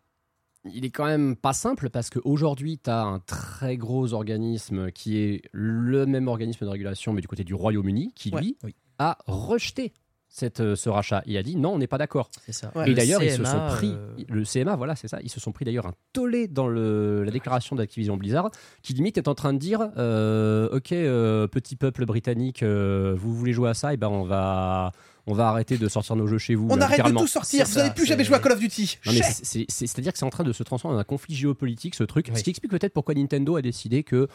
il 0.75 0.85
est 0.85 0.91
quand 0.91 1.07
même 1.07 1.37
pas 1.37 1.53
simple 1.53 1.91
parce 1.91 2.11
qu'aujourd'hui, 2.11 2.79
tu 2.83 2.91
as 2.91 3.03
un 3.03 3.19
très 3.21 3.77
gros 3.77 4.13
organisme 4.13 4.91
qui 4.93 5.19
est 5.19 5.43
le 5.53 6.07
même 6.07 6.29
organisme 6.29 6.65
de 6.65 6.71
régulation, 6.71 7.13
mais 7.13 7.21
du 7.21 7.29
côté 7.29 7.45
du 7.45 7.55
Royaume-Uni, 7.55 8.13
qui 8.15 8.31
Ouais. 8.33 8.41
lui 8.41 8.57
Oui. 8.65 8.75
a 8.99 9.19
rejeté 9.27 9.93
cette, 10.31 10.61
euh, 10.61 10.77
ce 10.77 10.91
rachat. 10.91 11.23
Il 11.25 11.37
a 11.39 11.43
dit 11.43 11.57
non, 11.57 11.71
on 11.75 11.79
n'est 11.79 11.87
pas 11.87 11.97
d'accord. 11.97 12.29
Ouais. 12.75 12.85
Et 12.85 12.91
Le 12.91 12.95
d'ailleurs, 12.95 13.23
ils 13.23 13.31
se 13.31 13.43
sont 13.45 13.67
pris, 13.69 13.93
euh, 13.95 14.15
le 14.29 14.45
CMA, 14.45 14.77
voilà, 14.77 14.95
c'est 14.95 15.09
ça, 15.09 15.19
ils 15.23 15.31
se 15.31 15.41
sont 15.41 15.53
pris 15.53 15.65
d'ailleurs 15.65 15.87
un 15.87 15.95
tollé 16.13 16.49
dans 16.49 16.69
le, 16.69 17.25
la 17.25 17.31
déclaration 17.31 17.75
d'Activision 17.77 18.17
Blizzard, 18.19 18.51
qui 18.83 18.93
limite 18.93 19.17
est 19.17 19.27
en 19.29 19.35
train 19.35 19.55
de 19.55 19.59
dire, 19.59 19.89
euh, 19.97 20.69
ok, 20.71 20.93
euh, 20.93 21.47
petit 21.47 21.77
peuple 21.77 22.05
britannique, 22.05 22.63
euh, 22.63 23.15
vous 23.17 23.33
voulez 23.35 23.55
jouer 23.55 23.71
à 23.71 23.75
ça, 23.75 23.95
et 23.95 23.97
ben 23.97 24.09
on 24.09 24.25
va, 24.25 24.93
on 25.29 25.35
va 25.35 25.49
arrêter 25.49 25.77
de 25.79 25.89
sortir 25.89 26.17
nos 26.17 26.27
jeux 26.27 26.39
chez 26.39 26.55
vous. 26.55 26.67
On 26.71 26.77
là, 26.77 26.87
arrête 26.87 27.05
de 27.05 27.11
tout 27.13 27.27
sortir, 27.27 27.67
vous 27.67 27.75
n'allez 27.77 27.91
plus 27.91 28.07
jamais 28.07 28.25
jouer 28.25 28.37
à 28.37 28.39
Call 28.41 28.53
of 28.53 28.59
Duty. 28.59 28.99
C'est-à-dire 29.05 30.13
que 30.13 30.19
c'est 30.19 30.25
en 30.25 30.31
train 30.31 30.45
de 30.45 30.53
se 30.53 30.63
transformer 30.63 30.97
en 30.97 31.01
un 31.01 31.05
conflit 31.05 31.35
géopolitique, 31.35 31.95
ce 31.95 32.05
truc, 32.05 32.29
Oui. 32.33 32.39
ce 32.39 32.43
qui 32.43 32.51
explique 32.51 32.71
peut-être 32.73 32.93
pourquoi 32.95 33.15
Nintendo 33.15 33.57
a 33.57 33.63
décidé 33.63 34.03
que 34.03 34.29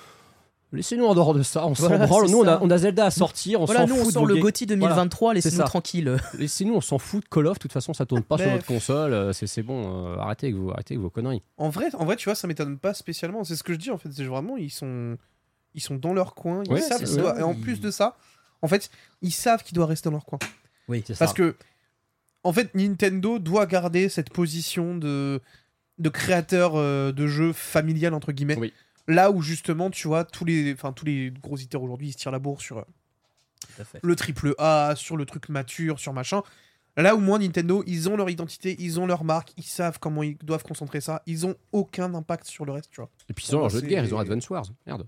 Laissez-nous 0.76 1.06
en 1.06 1.14
dehors 1.14 1.36
de 1.36 1.44
ça, 1.44 1.68
on 1.68 1.74
Voilà, 1.74 2.00
s'en 2.00 2.08
branle. 2.08 2.30
Nous, 2.32 2.40
on 2.40 2.48
a, 2.48 2.60
on 2.60 2.78
Zelda 2.78 3.06
à 3.06 3.12
sortir, 3.12 3.62
on 3.62 3.66
Voilà, 3.66 3.82
s'en 3.82 3.90
nous 3.90 3.94
fout 3.98 4.06
on 4.06 4.08
de 4.08 4.12
sort 4.14 4.26
le 4.26 4.38
GOTY 4.38 4.66
2023, 4.66 5.36
laissez-nous 5.36 5.64
tranquille. 5.66 6.18
Laissez-nous, 6.40 6.74
on 6.74 6.82
s'en 6.82 6.98
fout 6.98 7.24
de 7.24 7.30
Call 7.30 7.46
of. 7.46 7.58
De 7.58 7.62
toute 7.62 7.72
façon, 7.74 7.94
ça 7.94 8.08
tourne 8.08 8.24
pas 8.24 8.40
sur 8.40 8.50
notre 8.50 8.66
console. 8.66 9.14
euh, 9.14 9.34
C'est 9.34 9.62
bon, 9.62 10.08
euh, 10.08 10.18
arrêtez, 10.18 10.48
avec 10.48 10.56
vos, 10.58 10.72
arrêtez 10.72 10.96
avec 10.96 11.04
vos 11.04 11.12
conneries. 11.12 11.44
En 11.58 11.70
vrai, 11.70 11.94
en 11.94 12.06
vrai, 12.06 12.16
tu 12.16 12.26
vois, 12.28 12.34
ça 12.34 12.48
m'étonne 12.48 12.80
pas 12.80 12.96
spécialement. 12.96 13.44
C'est 13.44 13.56
ce 13.56 13.62
que 13.62 13.74
je 13.74 13.78
dis 13.78 13.92
en 13.92 14.00
fait. 14.00 14.10
C'est 14.12 14.24
vraiment, 14.24 14.58
ils 14.58 14.72
sont, 14.72 15.16
ils 15.76 15.82
sont 15.82 15.94
dans 15.98 16.12
leur 16.16 16.34
coin. 16.34 16.64
Ils 16.66 16.72
Ouais, 16.74 16.82
savent 16.82 16.98
c'est 16.98 17.06
qu'ils 17.06 17.14
ça. 17.18 17.22
doivent- 17.22 17.40
Et 17.40 17.44
en 17.44 17.54
plus 17.54 17.80
de 17.80 17.92
ça, 17.92 18.18
en 18.64 18.68
fait, 18.68 18.90
ils 19.22 19.32
savent 19.32 19.62
qu'ils 19.62 19.76
doivent 19.76 19.90
rester 19.90 20.10
dans 20.10 20.14
leur 20.16 20.26
coin. 20.26 20.40
Oui, 20.88 21.04
C'est 21.06 21.18
Parce 21.18 21.32
ça. 21.32 21.36
que, 21.38 21.56
en 22.44 22.54
fait, 22.54 22.74
Nintendo 22.76 23.40
doit 23.40 23.66
garder 23.66 24.10
cette 24.10 24.30
position 24.32 24.98
de, 24.98 25.42
de 25.98 26.10
créateur 26.10 26.74
euh, 26.76 27.12
de 27.12 27.28
jeux 27.28 27.54
familial, 27.54 28.14
entre 28.14 28.32
guillemets. 28.32 28.58
Oui. 28.58 28.74
Là 29.08 29.32
où, 29.32 29.42
justement, 29.42 29.90
tu 29.90 30.08
vois, 30.08 30.24
tous 30.24 30.46
les, 30.46 30.74
enfin, 30.74 30.94
tous 30.94 31.06
les 31.06 31.32
gros 31.42 31.58
éditeurs 31.58 31.84
aujourd'hui, 31.84 32.10
ils 32.10 32.14
se 32.14 32.18
tirent 32.18 32.32
la 32.32 32.40
bourre 32.40 32.62
sur 32.62 32.78
euh, 32.80 32.84
le 34.02 34.16
triple 34.16 34.56
A, 34.58 34.94
sur 34.96 35.18
le 35.18 35.26
truc 35.26 35.50
mature, 35.50 36.00
sur 36.00 36.14
machin. 36.14 36.42
Là 36.96 37.16
où 37.16 37.20
moi, 37.20 37.40
Nintendo, 37.40 37.84
ils 37.88 38.08
ont 38.08 38.16
leur 38.16 38.30
identité, 38.30 38.76
ils 38.80 39.00
ont 39.00 39.08
leur 39.08 39.24
marque, 39.24 39.52
ils 39.58 39.64
savent 39.64 39.98
comment 40.00 40.22
ils 40.22 40.38
doivent 40.38 40.64
concentrer 40.64 41.02
ça. 41.02 41.24
Ils 41.26 41.46
ont 41.48 41.56
aucun 41.72 42.14
impact 42.14 42.46
sur 42.46 42.66
le 42.66 42.72
reste, 42.72 42.92
tu 42.92 43.02
vois. 43.02 43.10
Et 43.30 43.34
puis 43.34 43.46
ils 43.50 43.56
ont 43.56 43.60
leur 43.62 43.70
jeu 43.70 43.82
de 43.82 43.88
guerre, 43.88 44.06
ils 44.06 44.14
ont 44.14 44.20
Advance 44.20 44.48
Wars. 44.50 44.66
Merde. 44.86 45.08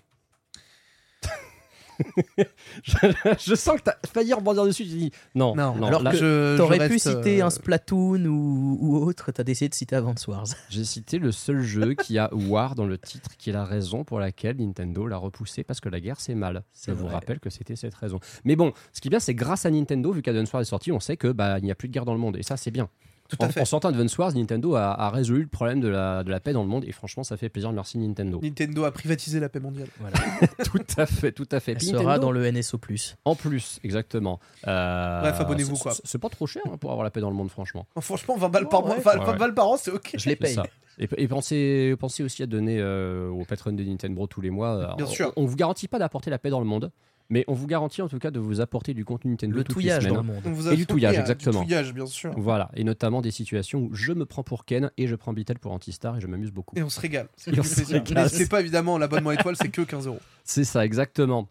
Je, 2.83 2.93
je 3.39 3.55
sens 3.55 3.77
que 3.77 3.83
t'as 3.83 3.95
failli 4.11 4.33
rebondir 4.33 4.65
dessus. 4.65 4.83
Tu 4.83 4.89
dis 4.89 5.11
non, 5.33 5.55
non, 5.55 5.75
alors 5.85 6.03
là, 6.03 6.11
que 6.11 6.17
je, 6.17 6.57
T'aurais 6.57 6.79
je 6.79 6.87
pu 6.87 6.99
citer 6.99 7.41
euh, 7.41 7.45
un 7.45 7.49
Splatoon 7.49 8.25
ou, 8.25 8.77
ou 8.81 8.97
autre, 8.97 9.31
t'as 9.31 9.43
décidé 9.43 9.69
de 9.69 9.73
citer 9.73 9.95
Advance 9.95 10.27
Wars. 10.27 10.45
j'ai 10.69 10.85
cité 10.85 11.19
le 11.19 11.31
seul 11.31 11.61
jeu 11.61 11.93
qui 11.93 12.17
a 12.17 12.33
War 12.33 12.75
dans 12.75 12.85
le 12.85 12.97
titre, 12.97 13.31
qui 13.37 13.49
est 13.49 13.53
la 13.53 13.65
raison 13.65 14.03
pour 14.03 14.19
laquelle 14.19 14.57
Nintendo 14.57 15.07
l'a 15.07 15.17
repoussé 15.17 15.63
parce 15.63 15.79
que 15.79 15.89
la 15.89 15.99
guerre 15.99 16.19
c'est 16.19 16.35
mal. 16.35 16.63
C'est 16.73 16.91
Je 16.91 16.97
vous 16.97 17.07
rappelle 17.07 17.39
que 17.39 17.49
c'était 17.49 17.75
cette 17.75 17.95
raison. 17.95 18.19
Mais 18.43 18.55
bon, 18.55 18.73
ce 18.93 19.01
qui 19.01 19.07
est 19.07 19.09
bien, 19.09 19.19
c'est 19.19 19.35
grâce 19.35 19.65
à 19.65 19.71
Nintendo, 19.71 20.11
vu 20.11 20.21
qu'Advance 20.21 20.51
Wars 20.53 20.61
est 20.61 20.65
sorti, 20.65 20.91
on 20.91 20.99
sait 20.99 21.17
que 21.17 21.27
bah 21.27 21.59
il 21.59 21.65
n'y 21.65 21.71
a 21.71 21.75
plus 21.75 21.87
de 21.87 21.93
guerre 21.93 22.05
dans 22.05 22.13
le 22.13 22.19
monde 22.19 22.37
et 22.37 22.43
ça 22.43 22.57
c'est 22.57 22.71
bien. 22.71 22.89
Tout 23.27 23.37
En, 23.43 23.49
fait. 23.49 23.59
en 23.61 23.65
sortant 23.65 23.89
Advance 23.89 24.15
Wars, 24.19 24.33
Nintendo 24.35 24.75
a, 24.75 24.91
a 24.91 25.09
résolu 25.09 25.41
le 25.41 25.47
problème 25.47 25.79
de 25.81 25.87
la, 25.87 26.23
de 26.23 26.29
la 26.29 26.39
paix 26.39 26.53
dans 26.53 26.61
le 26.61 26.67
monde 26.69 26.83
et 26.85 26.91
franchement 26.91 27.23
ça 27.23 27.37
fait 27.37 27.49
plaisir. 27.49 27.71
Merci 27.71 27.97
Nintendo. 27.97 28.39
Nintendo 28.43 28.83
a 28.83 28.91
privatisé 28.91 29.39
la 29.39 29.49
paix 29.49 29.59
mondiale. 29.59 29.87
Voilà. 29.99 30.15
tout 30.63 30.79
à 30.97 31.05
fait, 31.07 31.31
tout 31.31 31.47
à 31.51 31.59
fait. 31.59 31.71
Elle 31.71 31.77
Puis 31.79 31.87
sera 31.87 32.03
Nintendo- 32.03 32.19
dans 32.21 32.31
le 32.31 32.51
NSO+. 32.51 32.79
En 33.25 33.33
plus, 33.35 33.79
exactement. 33.83 34.39
Euh, 34.67 35.21
Bref, 35.21 35.39
abonnez-vous, 35.41 35.75
quoi. 35.77 35.93
c'est- 36.03 36.17
pas 36.19 36.29
trop 36.29 36.45
cher 36.45 36.61
hein, 36.71 36.77
pour 36.77 36.91
avoir 36.91 37.03
la 37.03 37.09
paix 37.09 37.19
dans 37.19 37.29
le 37.31 37.35
monde, 37.35 37.49
franchement. 37.49 37.87
Franchement, 37.99 38.37
20 38.37 38.49
balles 38.49 38.69
par 38.69 38.81
Ouais, 38.83 38.87
mois, 38.89 38.95
ouais. 38.97 39.01
20 39.03 39.19
Ouais, 39.19 39.31
ouais. 39.31 39.37
balles 39.37 39.53
par 39.55 39.67
an, 39.69 39.77
c'est 39.77 39.91
ok. 39.91 40.11
Je 40.17 40.29
les 40.29 40.35
paye. 40.35 40.57
Et, 40.99 41.09
et 41.17 41.27
pensez, 41.27 41.95
pensez 41.99 42.23
aussi 42.23 42.41
à 42.43 42.45
donner 42.45 42.77
euh, 42.79 43.27
aux 43.29 43.43
patrons 43.43 43.71
de 43.73 43.83
Nintendo 43.83 44.27
tous 44.27 44.39
les 44.41 44.49
mois. 44.51 44.79
Alors, 44.83 44.95
Bien 44.97 45.05
on, 45.07 45.09
sûr. 45.09 45.33
On 45.35 45.45
vous 45.45 45.55
garantit 45.57 45.87
pas 45.87 45.99
d'apporter 45.99 46.29
la 46.29 46.37
paix 46.37 46.49
dans 46.51 46.59
le 46.61 46.65
monde, 46.65 46.91
mais 47.29 47.43
on 47.47 47.53
vous 47.53 47.67
garantit 47.67 48.01
en 48.01 48.07
tout 48.07 48.19
cas 48.19 48.31
de 48.31 48.39
vous 48.39 48.61
apporter 48.61 48.93
du 48.93 49.05
contenu 49.05 49.31
Nintendo 49.31 49.55
Le 49.55 49.63
toutes 49.63 49.75
les 49.77 49.81
touillage 49.83 50.03
semaines. 50.03 50.15
dans 50.15 50.21
le 50.21 50.27
monde. 50.27 50.41
On 50.45 50.51
vous 50.51 50.69
Et 50.69 50.75
du 50.75 50.83
a 50.83 50.85
touillage, 50.85 51.17
exactement. 51.17 51.61
Du 51.61 51.65
touillage, 51.67 51.93
bien 51.93 52.05
sûr. 52.05 52.33
Voilà, 52.37 52.69
et 52.75 52.83
notamment 52.83 53.21
des 53.21 53.31
situations 53.31 53.79
où 53.81 53.89
je 53.93 54.13
me 54.13 54.25
prends 54.25 54.43
pour 54.43 54.65
Ken 54.65 54.91
et 54.97 55.07
je 55.07 55.15
prends 55.15 55.33
Beatle 55.33 55.59
pour 55.59 55.71
Antistar 55.71 56.17
et 56.17 56.21
je 56.21 56.27
m'amuse 56.27 56.51
beaucoup. 56.51 56.77
Et 56.77 56.83
on 56.83 56.89
se 56.89 56.99
régale. 56.99 57.27
N'hésitez 57.47 58.45
pas, 58.47 58.61
évidemment, 58.61 58.97
l'abonnement 58.97 59.31
étoile, 59.31 59.55
c'est 59.55 59.69
que 59.69 59.81
15 59.81 60.07
euros. 60.07 60.19
C'est 60.43 60.63
ça, 60.63 60.85
exactement. 60.85 61.49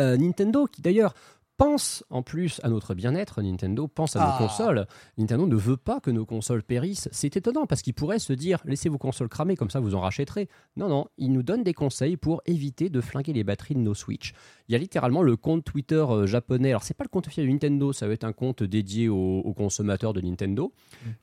Euh, 0.00 0.16
Nintendo, 0.16 0.66
qui 0.66 0.82
d'ailleurs 0.82 1.14
pense 1.58 2.04
en 2.08 2.22
plus 2.22 2.60
à 2.62 2.70
notre 2.70 2.94
bien-être, 2.94 3.42
Nintendo 3.42 3.86
pense 3.88 4.16
à 4.16 4.22
Ah. 4.22 4.38
nos 4.40 4.46
consoles. 4.46 4.86
Nintendo 5.18 5.46
ne 5.46 5.56
veut 5.56 5.76
pas 5.76 6.00
que 6.00 6.10
nos 6.10 6.24
consoles 6.24 6.62
périssent. 6.62 7.08
C'est 7.12 7.36
étonnant 7.36 7.66
parce 7.66 7.82
qu'il 7.82 7.92
pourrait 7.92 8.18
se 8.20 8.32
dire 8.32 8.60
laissez 8.64 8.88
vos 8.88 8.96
consoles 8.96 9.28
cramer, 9.28 9.56
comme 9.56 9.68
ça 9.68 9.80
vous 9.80 9.94
en 9.94 10.00
rachèterez. 10.00 10.48
Non, 10.76 10.88
non, 10.88 11.08
il 11.18 11.32
nous 11.32 11.42
donne 11.42 11.62
des 11.64 11.74
conseils 11.74 12.16
pour 12.16 12.40
éviter 12.46 12.88
de 12.88 13.00
flinguer 13.02 13.32
les 13.34 13.44
batteries 13.44 13.74
de 13.74 13.80
nos 13.80 13.94
Switch. 13.94 14.32
Il 14.68 14.72
y 14.72 14.76
a 14.76 14.78
littéralement 14.78 15.22
le 15.22 15.36
compte 15.36 15.64
Twitter 15.64 15.96
euh, 16.08 16.26
japonais. 16.26 16.70
Alors, 16.70 16.84
c'est 16.84 16.94
pas 16.94 17.04
le 17.04 17.08
compte 17.08 17.26
officiel 17.26 17.46
de 17.46 17.52
Nintendo, 17.52 17.92
ça 17.92 18.06
va 18.06 18.14
être 18.14 18.24
un 18.24 18.32
compte 18.32 18.62
dédié 18.62 19.08
aux, 19.08 19.40
aux 19.40 19.52
consommateurs 19.52 20.12
de 20.12 20.20
Nintendo, 20.20 20.72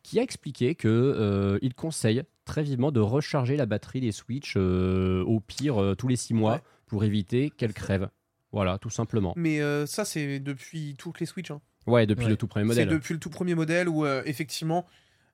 qui 0.03 0.19
a 0.19 0.21
expliqué 0.21 0.75
que 0.75 0.87
euh, 0.89 1.57
il 1.61 1.73
conseille 1.73 2.21
très 2.43 2.61
vivement 2.61 2.91
de 2.91 2.99
recharger 2.99 3.55
la 3.55 3.65
batterie 3.65 4.01
des 4.01 4.11
Switch 4.11 4.53
euh, 4.57 5.23
au 5.23 5.39
pire 5.39 5.81
euh, 5.81 5.95
tous 5.95 6.07
les 6.09 6.15
six 6.17 6.33
mois 6.33 6.53
Ouais. 6.55 6.61
pour 6.85 7.03
éviter 7.03 7.49
qu'elle 7.49 7.73
crève. 7.73 8.09
Voilà, 8.55 8.77
tout 8.79 8.89
simplement. 8.89 9.33
Mais 9.35 9.59
euh, 9.61 9.85
ça, 9.85 10.03
c'est 10.05 10.39
depuis 10.39 10.95
toutes 10.97 11.19
les 11.19 11.25
Switch. 11.27 11.51
hein. 11.51 11.61
Ouais, 11.87 12.07
depuis 12.07 12.23
Ouais. 12.23 12.29
le 12.31 12.37
tout 12.37 12.47
premier 12.47 12.63
C'est 12.63 12.67
modèle. 12.69 12.87
depuis 12.89 13.13
le 13.13 13.19
tout 13.19 13.29
premier 13.29 13.53
modèle 13.53 13.87
où, 13.87 14.05
euh, 14.05 14.23
effectivement, 14.25 14.87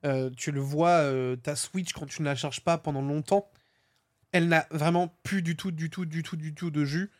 euh, 0.04 0.28
tu 0.36 0.50
le 0.52 0.60
vois, 0.60 0.90
euh, 0.90 1.36
ta 1.36 1.54
Switch, 1.56 1.92
quand 1.94 2.04
tu 2.06 2.20
ne 2.22 2.26
la 2.26 2.34
charges 2.34 2.60
pas 2.62 2.76
pendant 2.78 3.00
longtemps, 3.00 3.48
elle 4.32 4.48
n'a 4.48 4.66
vraiment 4.70 5.14
plus 5.22 5.40
du 5.40 5.56
tout, 5.56 5.70
du 5.70 5.88
tout, 5.88 6.04
du 6.04 6.22
tout, 6.22 6.36
du 6.36 6.52
tout 6.54 6.70
de 6.70 6.84
jus. 6.84 7.10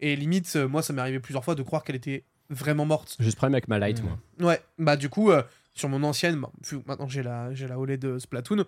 Et 0.00 0.14
limite, 0.14 0.54
euh, 0.56 0.68
moi, 0.68 0.82
ça 0.82 0.92
m'est 0.92 1.00
arrivé 1.00 1.20
plusieurs 1.20 1.42
fois 1.44 1.54
de 1.54 1.62
croire 1.62 1.82
qu'elle 1.84 1.96
était 1.96 2.24
vraiment 2.50 2.84
morte. 2.84 3.16
J'ai 3.18 3.30
ce 3.30 3.36
problème 3.36 3.54
avec 3.54 3.66
ma 3.68 3.78
Lite, 3.78 4.02
Mm. 4.02 4.06
moi. 4.06 4.50
Ouais, 4.50 4.60
bah 4.78 4.96
du 4.96 5.08
coup, 5.08 5.30
euh, 5.30 5.42
sur 5.74 5.88
mon 5.88 6.02
ancienne, 6.02 6.38
bah, 6.40 6.50
maintenant 6.86 7.08
j'ai 7.08 7.22
la, 7.22 7.52
j'ai 7.54 7.66
la 7.66 7.78
OLED 7.78 7.98
de 8.00 8.18
Splatoon, 8.18 8.64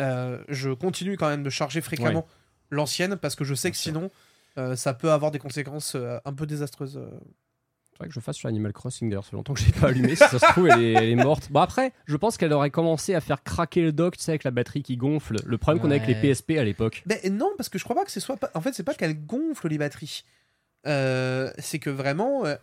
euh, 0.00 0.42
je 0.48 0.70
continue 0.70 1.16
quand 1.16 1.28
même 1.28 1.42
de 1.44 1.50
charger 1.50 1.80
fréquemment 1.80 2.26
l'ancienne 2.70 3.16
parce 3.16 3.36
que 3.36 3.44
je 3.44 3.54
sais 3.54 3.70
que 3.70 3.76
sûr. 3.76 3.92
Euh, 4.58 4.76
ça 4.76 4.94
peut 4.94 5.10
avoir 5.10 5.30
des 5.30 5.38
conséquences 5.38 5.94
euh, 5.94 6.18
un 6.24 6.32
peu 6.32 6.46
désastreuses. 6.46 6.96
euh. 6.96 7.08
Faudrait 7.92 8.08
que 8.08 8.14
je 8.14 8.20
fasse 8.20 8.36
sur 8.36 8.48
Animal 8.48 8.72
Crossing 8.72 9.10
d'ailleurs, 9.10 9.24
ça 9.24 9.30
fait 9.30 9.36
longtemps 9.36 9.52
que 9.52 9.60
je 9.60 9.66
l'ai 9.66 9.72
pas 9.72 9.88
allumé. 9.88 10.10
Si 10.16 10.24
ça 10.24 10.38
se 10.38 10.46
trouve, 10.52 10.66
elle 10.68 10.82
est, 10.82 10.92
elle 10.92 11.10
est 11.10 11.14
morte. 11.14 11.52
Bon, 11.52 11.60
après, 11.60 11.92
je 12.06 12.16
pense 12.16 12.38
qu'elle 12.38 12.52
aurait 12.54 12.70
commencé 12.70 13.14
à 13.14 13.20
faire 13.20 13.42
craquer 13.42 13.82
le 13.82 13.92
dock, 13.92 14.16
tu 14.16 14.22
sais, 14.24 14.32
avec 14.32 14.44
la 14.44 14.50
batterie 14.50 14.82
qui 14.82 14.96
gonfle. 14.96 15.36
Le 15.44 15.58
problème 15.58 15.82
qu'on 15.82 15.90
a 15.90 15.96
avec 15.96 16.08
les. 16.08 16.14
PSP 16.14 16.52
à 16.52 16.64
l'époque. 16.64 17.02
Ben 17.04 17.18
non, 17.30 17.50
parce 17.56 17.68
que 17.68 17.78
je 17.78 17.84
crois 17.84 17.94
pas 17.94 18.04
que 18.04 18.10
ce 18.10 18.20
soit 18.20 18.36
pas. 18.38 18.50
En 18.54 18.62
fait, 18.62 18.72
c'est 18.72 18.82
pas 18.82 18.94
qu'elles 18.94 19.26
gonflent 19.26 19.68
les 19.68 19.76
batteries. 19.78 20.24
Euh, 20.86 21.50
c'est 21.58 21.78
que 21.78 21.90
vraiment, 21.90 22.46
euh, 22.46 22.56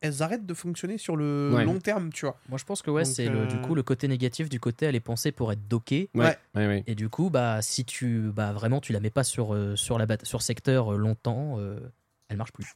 elles 0.00 0.22
arrêtent 0.22 0.46
de 0.46 0.54
fonctionner 0.54 0.98
sur 0.98 1.16
le 1.16 1.52
Ouais. 1.54 1.64
long 1.64 1.78
terme, 1.78 2.12
tu 2.12 2.26
vois. 2.26 2.38
Moi, 2.48 2.58
je 2.58 2.64
pense 2.64 2.82
que 2.82 2.90
ouais, 2.90 3.04
c'est 3.04 3.28
le, 3.28 3.46
du 3.46 3.56
euh, 3.56 3.58
coup 3.58 3.74
le 3.74 3.82
côté 3.82 4.08
négatif 4.08 4.48
du 4.48 4.60
côté 4.60 4.86
elle 4.86 4.94
est 4.94 5.00
pensée 5.00 5.32
pour 5.32 5.52
être 5.52 5.66
dockée. 5.68 6.10
Ouais, 6.14 6.24
Ouais. 6.26 6.36
ouais, 6.54 6.66
ouais. 6.66 6.84
Et 6.86 6.94
du 6.94 7.08
coup, 7.08 7.30
bah, 7.30 7.60
si 7.62 7.84
tu 7.84 8.30
bah, 8.32 8.52
vraiment 8.52 8.80
tu 8.80 8.92
la 8.92 9.00
mets 9.00 9.10
pas 9.10 9.24
sur, 9.24 9.54
euh, 9.54 9.76
sur, 9.76 9.98
la 9.98 10.06
sur 10.22 10.42
secteur 10.42 10.92
euh, 10.94 10.96
longtemps, 10.96 11.58
euh, 11.58 11.80
elle 12.28 12.36
marche 12.36 12.52
plus. 12.52 12.72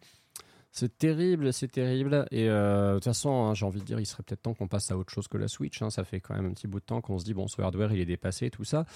C'est 0.74 0.96
terrible, 0.96 1.52
c'est 1.52 1.70
terrible. 1.70 2.26
Et 2.30 2.48
euh, 2.48 2.92
de 2.92 2.94
toute 2.94 3.04
façon, 3.04 3.28
hein, 3.30 3.54
j'ai 3.54 3.66
envie 3.66 3.80
de 3.80 3.84
dire, 3.84 4.00
il 4.00 4.06
serait 4.06 4.22
peut-être 4.22 4.40
temps 4.40 4.54
qu'on 4.54 4.68
passe 4.68 4.90
à 4.90 4.96
autre 4.96 5.12
chose 5.12 5.28
que 5.28 5.36
la 5.36 5.46
Switch. 5.46 5.82
hein. 5.82 5.90
Ça 5.90 6.02
fait 6.02 6.20
quand 6.20 6.34
même 6.34 6.46
un 6.46 6.52
petit 6.54 6.66
bout 6.66 6.80
de 6.80 6.84
temps 6.86 7.02
qu'on 7.02 7.18
se 7.18 7.24
dit, 7.24 7.34
bon, 7.34 7.46
ce 7.46 7.60
hardware, 7.60 7.92
il 7.92 8.00
est 8.00 8.06
dépassé, 8.06 8.48
tout 8.48 8.64
ça. 8.64 8.86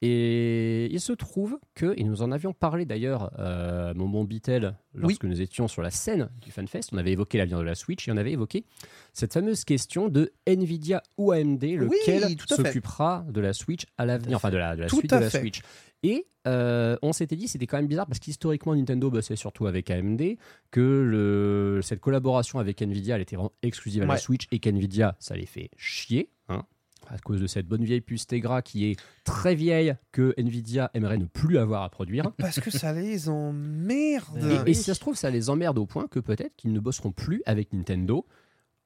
Et 0.00 0.86
il 0.90 1.00
se 1.00 1.12
trouve 1.12 1.58
que, 1.74 1.92
et 1.98 2.04
nous 2.04 2.22
en 2.22 2.32
avions 2.32 2.54
parlé 2.54 2.86
d'ailleurs, 2.86 3.32
euh, 3.38 3.92
mon 3.94 4.08
bon 4.08 4.24
Beatle, 4.24 4.74
lorsque 4.94 5.24
nous 5.24 5.42
étions 5.42 5.68
sur 5.68 5.82
la 5.82 5.90
scène 5.90 6.30
du 6.40 6.50
FanFest, 6.50 6.88
on 6.92 6.96
avait 6.96 7.12
évoqué 7.12 7.36
l'avenir 7.36 7.58
de 7.58 7.64
la 7.64 7.74
Switch 7.74 8.08
et 8.08 8.12
on 8.12 8.16
avait 8.16 8.32
évoqué 8.32 8.64
cette 9.12 9.34
fameuse 9.34 9.64
question 9.64 10.08
de 10.08 10.32
Nvidia 10.46 11.02
ou 11.18 11.32
AMD, 11.32 11.62
lequel 11.62 12.22
s'occupera 12.64 13.26
de 13.28 13.40
la 13.42 13.52
Switch 13.52 13.84
à 13.98 14.06
l'avenir, 14.06 14.36
enfin 14.36 14.50
de 14.50 14.56
la, 14.56 14.74
de 14.74 14.80
la 14.82 14.88
suite 14.88 15.10
de 15.10 15.16
la. 15.16 15.30
Switch. 15.30 15.60
Et 16.08 16.26
euh, 16.46 16.96
on 17.02 17.12
s'était 17.12 17.34
dit, 17.36 17.48
c'était 17.48 17.66
quand 17.66 17.76
même 17.78 17.88
bizarre 17.88 18.06
parce 18.06 18.20
qu'historiquement, 18.20 18.74
Nintendo 18.76 19.10
bossait 19.10 19.34
surtout 19.36 19.66
avec 19.66 19.90
AMD, 19.90 20.36
que 20.70 20.80
le, 20.80 21.80
cette 21.82 22.00
collaboration 22.00 22.58
avec 22.60 22.80
Nvidia, 22.80 23.16
elle 23.16 23.22
était 23.22 23.34
vraiment 23.36 23.52
exclusive 23.62 24.02
à 24.02 24.06
la 24.06 24.12
Ouais. 24.14 24.18
Switch 24.20 24.46
et 24.52 24.60
qu'Nvidia, 24.60 25.16
ça 25.18 25.34
les 25.36 25.46
fait 25.46 25.70
chier. 25.76 26.30
Hein, 26.48 26.62
à 27.08 27.18
cause 27.18 27.40
de 27.40 27.46
cette 27.46 27.66
bonne 27.66 27.84
vieille 27.84 28.00
puce 28.00 28.26
Tegra 28.26 28.62
qui 28.62 28.84
est 28.90 28.96
très 29.24 29.54
vieille, 29.54 29.94
que 30.12 30.34
Nvidia 30.38 30.90
aimerait 30.94 31.18
ne 31.18 31.24
plus 31.26 31.58
avoir 31.58 31.82
à 31.82 31.88
produire. 31.88 32.32
Parce 32.38 32.60
que 32.60 32.70
ça 32.70 32.92
les 32.92 33.28
emmerde. 33.28 34.62
Et, 34.66 34.70
et 34.70 34.74
si 34.74 34.82
ça 34.84 34.94
se 34.94 35.00
trouve, 35.00 35.16
ça 35.16 35.30
les 35.30 35.50
emmerde 35.50 35.78
au 35.78 35.86
point 35.86 36.06
que 36.08 36.20
peut-être 36.20 36.54
qu'ils 36.56 36.72
ne 36.72 36.80
bosseront 36.80 37.12
plus 37.12 37.42
avec 37.46 37.72
Nintendo 37.72 38.26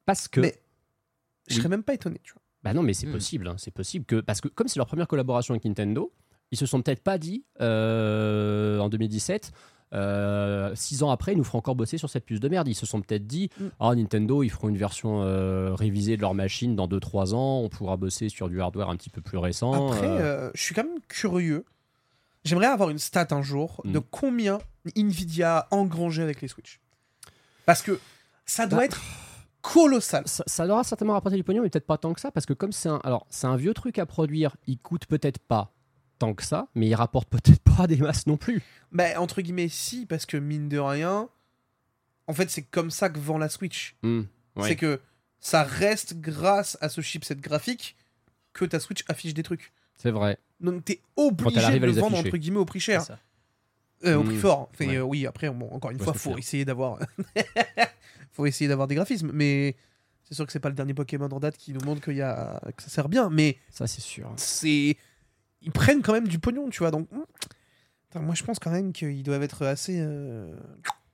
parce 0.05 0.27
que. 0.27 0.41
Mais 0.41 0.55
je 1.47 1.55
Oui. 1.55 1.57
serais 1.59 1.69
même 1.69 1.83
pas 1.83 1.93
étonné, 1.93 2.19
tu 2.23 2.33
vois. 2.33 2.41
Bah 2.63 2.73
non, 2.75 2.83
mais 2.83 2.93
c'est 2.93 3.07
Hmm. 3.07 3.11
possible. 3.13 3.47
hein, 3.47 3.55
c'est 3.57 3.71
possible 3.71 4.05
que. 4.05 4.21
Parce 4.21 4.39
que 4.41 4.47
comme 4.47 4.67
c'est 4.67 4.77
leur 4.77 4.85
première 4.87 5.07
collaboration 5.07 5.53
avec 5.55 5.65
Nintendo, 5.65 6.11
ils 6.51 6.57
se 6.57 6.65
sont 6.65 6.81
peut-être 6.81 7.03
pas 7.03 7.17
dit 7.17 7.43
euh, 7.61 8.79
en 8.79 8.89
2017. 8.89 9.51
euh, 9.93 10.71
six 10.75 11.03
ans 11.03 11.11
après, 11.11 11.33
ils 11.33 11.37
nous 11.37 11.43
feront 11.43 11.57
encore 11.57 11.75
bosser 11.75 11.97
sur 11.97 12.09
cette 12.09 12.25
puce 12.25 12.39
de 12.39 12.47
merde. 12.49 12.67
Ils 12.67 12.75
se 12.75 12.85
sont 12.85 13.01
peut-être 13.01 13.27
dit 13.27 13.49
Mm. 13.59 13.65
Ah, 13.79 13.95
Nintendo, 13.95 14.41
ils 14.43 14.49
feront 14.49 14.69
une 14.69 14.77
version 14.77 15.21
euh, 15.23 15.73
révisée 15.73 16.15
de 16.15 16.21
leur 16.21 16.33
machine 16.33 16.75
dans 16.75 16.87
2-3 16.87 17.33
ans. 17.33 17.59
On 17.59 17.69
pourra 17.69 17.97
bosser 17.97 18.29
sur 18.29 18.47
du 18.49 18.61
hardware 18.61 18.89
un 18.89 18.95
petit 18.95 19.09
peu 19.09 19.21
plus 19.21 19.37
récent. 19.37 19.89
Après, 19.91 20.51
je 20.55 20.61
suis 20.61 20.73
quand 20.75 20.83
même 20.83 20.99
curieux. 21.07 21.65
J'aimerais 22.45 22.67
avoir 22.67 22.89
une 22.89 22.97
stat 22.99 23.27
un 23.31 23.41
jour 23.41 23.81
de 23.85 23.99
Mm. 23.99 24.03
combien 24.11 24.59
Nvidia 24.95 25.57
a 25.59 25.75
engrangé 25.75 26.23
avec 26.23 26.41
les 26.41 26.47
Switch. 26.47 26.79
Parce 27.65 27.81
que 27.83 27.99
ça 28.45 28.65
doit 28.65 28.79
Bah, 28.79 28.85
être 28.85 28.99
colossal. 29.61 30.23
ça, 30.25 30.43
ça 30.47 30.83
certainement 30.83 31.13
rapporté 31.13 31.37
du 31.37 31.43
pognon, 31.43 31.61
mais 31.61 31.69
peut-être 31.69 31.85
pas 31.85 31.97
tant 31.97 32.13
que 32.13 32.19
ça, 32.19 32.31
parce 32.31 32.45
que 32.47 32.53
comme 32.53 32.71
c'est 32.71 32.89
un, 32.89 32.99
alors 33.03 33.27
c'est 33.29 33.45
un 33.47 33.55
vieux 33.57 33.73
truc 33.75 33.99
à 33.99 34.05
produire, 34.07 34.55
il 34.67 34.79
coûte 34.79 35.05
peut-être 35.05 35.37
pas 35.39 35.71
tant 36.21 36.33
que 36.35 36.43
ça, 36.43 36.67
mais 36.75 36.87
il 36.87 36.93
rapporte 36.95 37.27
peut-être 37.29 37.61
pas 37.75 37.87
des 37.87 37.97
masses 37.97 38.27
non 38.27 38.37
plus. 38.37 38.61
Mais 38.91 39.15
entre 39.15 39.41
guillemets, 39.41 39.69
si, 39.69 40.05
parce 40.05 40.25
que 40.25 40.37
mine 40.37 40.69
de 40.69 40.77
rien, 40.77 41.29
en 42.27 42.33
fait, 42.33 42.49
c'est 42.49 42.61
comme 42.61 42.91
ça 42.91 43.09
que 43.09 43.19
vend 43.19 43.37
la 43.39 43.49
Switch. 43.49 43.95
Hmm, 44.03 44.21
ouais. 44.55 44.67
C'est 44.69 44.75
que 44.75 44.99
ça 45.39 45.63
reste 45.63 46.19
grâce 46.21 46.77
à 46.81 46.89
ce 46.89 47.01
chipset 47.01 47.35
graphique 47.35 47.95
que 48.53 48.65
ta 48.65 48.79
Switch 48.79 49.03
affiche 49.07 49.33
des 49.33 49.43
trucs. 49.43 49.71
C'est 49.95 50.11
vrai. 50.11 50.37
Donc 50.59 50.85
t'es 50.85 51.01
obligé 51.15 51.79
de 51.79 51.85
le 51.85 51.91
vendre 51.93 52.13
afficher. 52.15 52.27
entre 52.29 52.37
guillemets 52.37 52.59
au 52.59 52.65
prix 52.65 52.79
cher. 52.79 53.03
Euh, 54.05 54.15
au 54.15 54.23
prix 54.23 54.37
fort. 54.37 54.69
Enfin, 54.73 54.87
Ouais. 54.87 54.97
euh, 54.97 55.01
oui, 55.03 55.25
après, 55.25 55.49
bon, 55.49 55.69
encore 55.71 55.91
une 55.91 55.97
Ouais, 55.97 56.03
fois, 56.03 56.13
faut 56.13 56.37
essayer 56.37 56.65
d'avoir. 56.65 56.99
faut 58.31 58.45
essayer 58.45 58.67
d'avoir 58.67 58.87
des 58.87 58.95
graphismes. 58.95 59.31
Mais 59.33 59.75
c'est 60.23 60.35
sûr 60.35 60.45
que 60.45 60.51
c'est 60.51 60.59
pas 60.59 60.69
le 60.69 60.75
dernier 60.75 60.93
Pokémon 60.93 61.29
en 61.29 61.39
date 61.39 61.57
qui 61.57 61.73
nous 61.73 61.81
montre 61.81 62.01
qu'il 62.01 62.15
y 62.15 62.21
a... 62.21 62.59
que 62.77 62.81
ça 62.83 62.89
sert 62.89 63.09
bien. 63.09 63.29
Mais 63.29 63.57
Ça, 63.71 63.87
c'est 63.87 64.01
sûr. 64.01 64.31
c'est. 64.37 64.97
Ils 65.61 65.71
prennent 65.71 66.01
quand 66.01 66.13
même 66.13 66.27
du 66.27 66.39
pognon, 66.39 66.69
tu 66.69 66.79
vois. 66.79 66.91
Donc. 66.91 67.07
hmm. 67.11 68.19
Moi, 68.19 68.35
je 68.35 68.43
pense 68.43 68.59
quand 68.59 68.71
même 68.71 68.91
qu'ils 68.91 69.23
doivent 69.23 69.43
être 69.43 69.65
assez. 69.65 69.97
euh, 69.99 70.53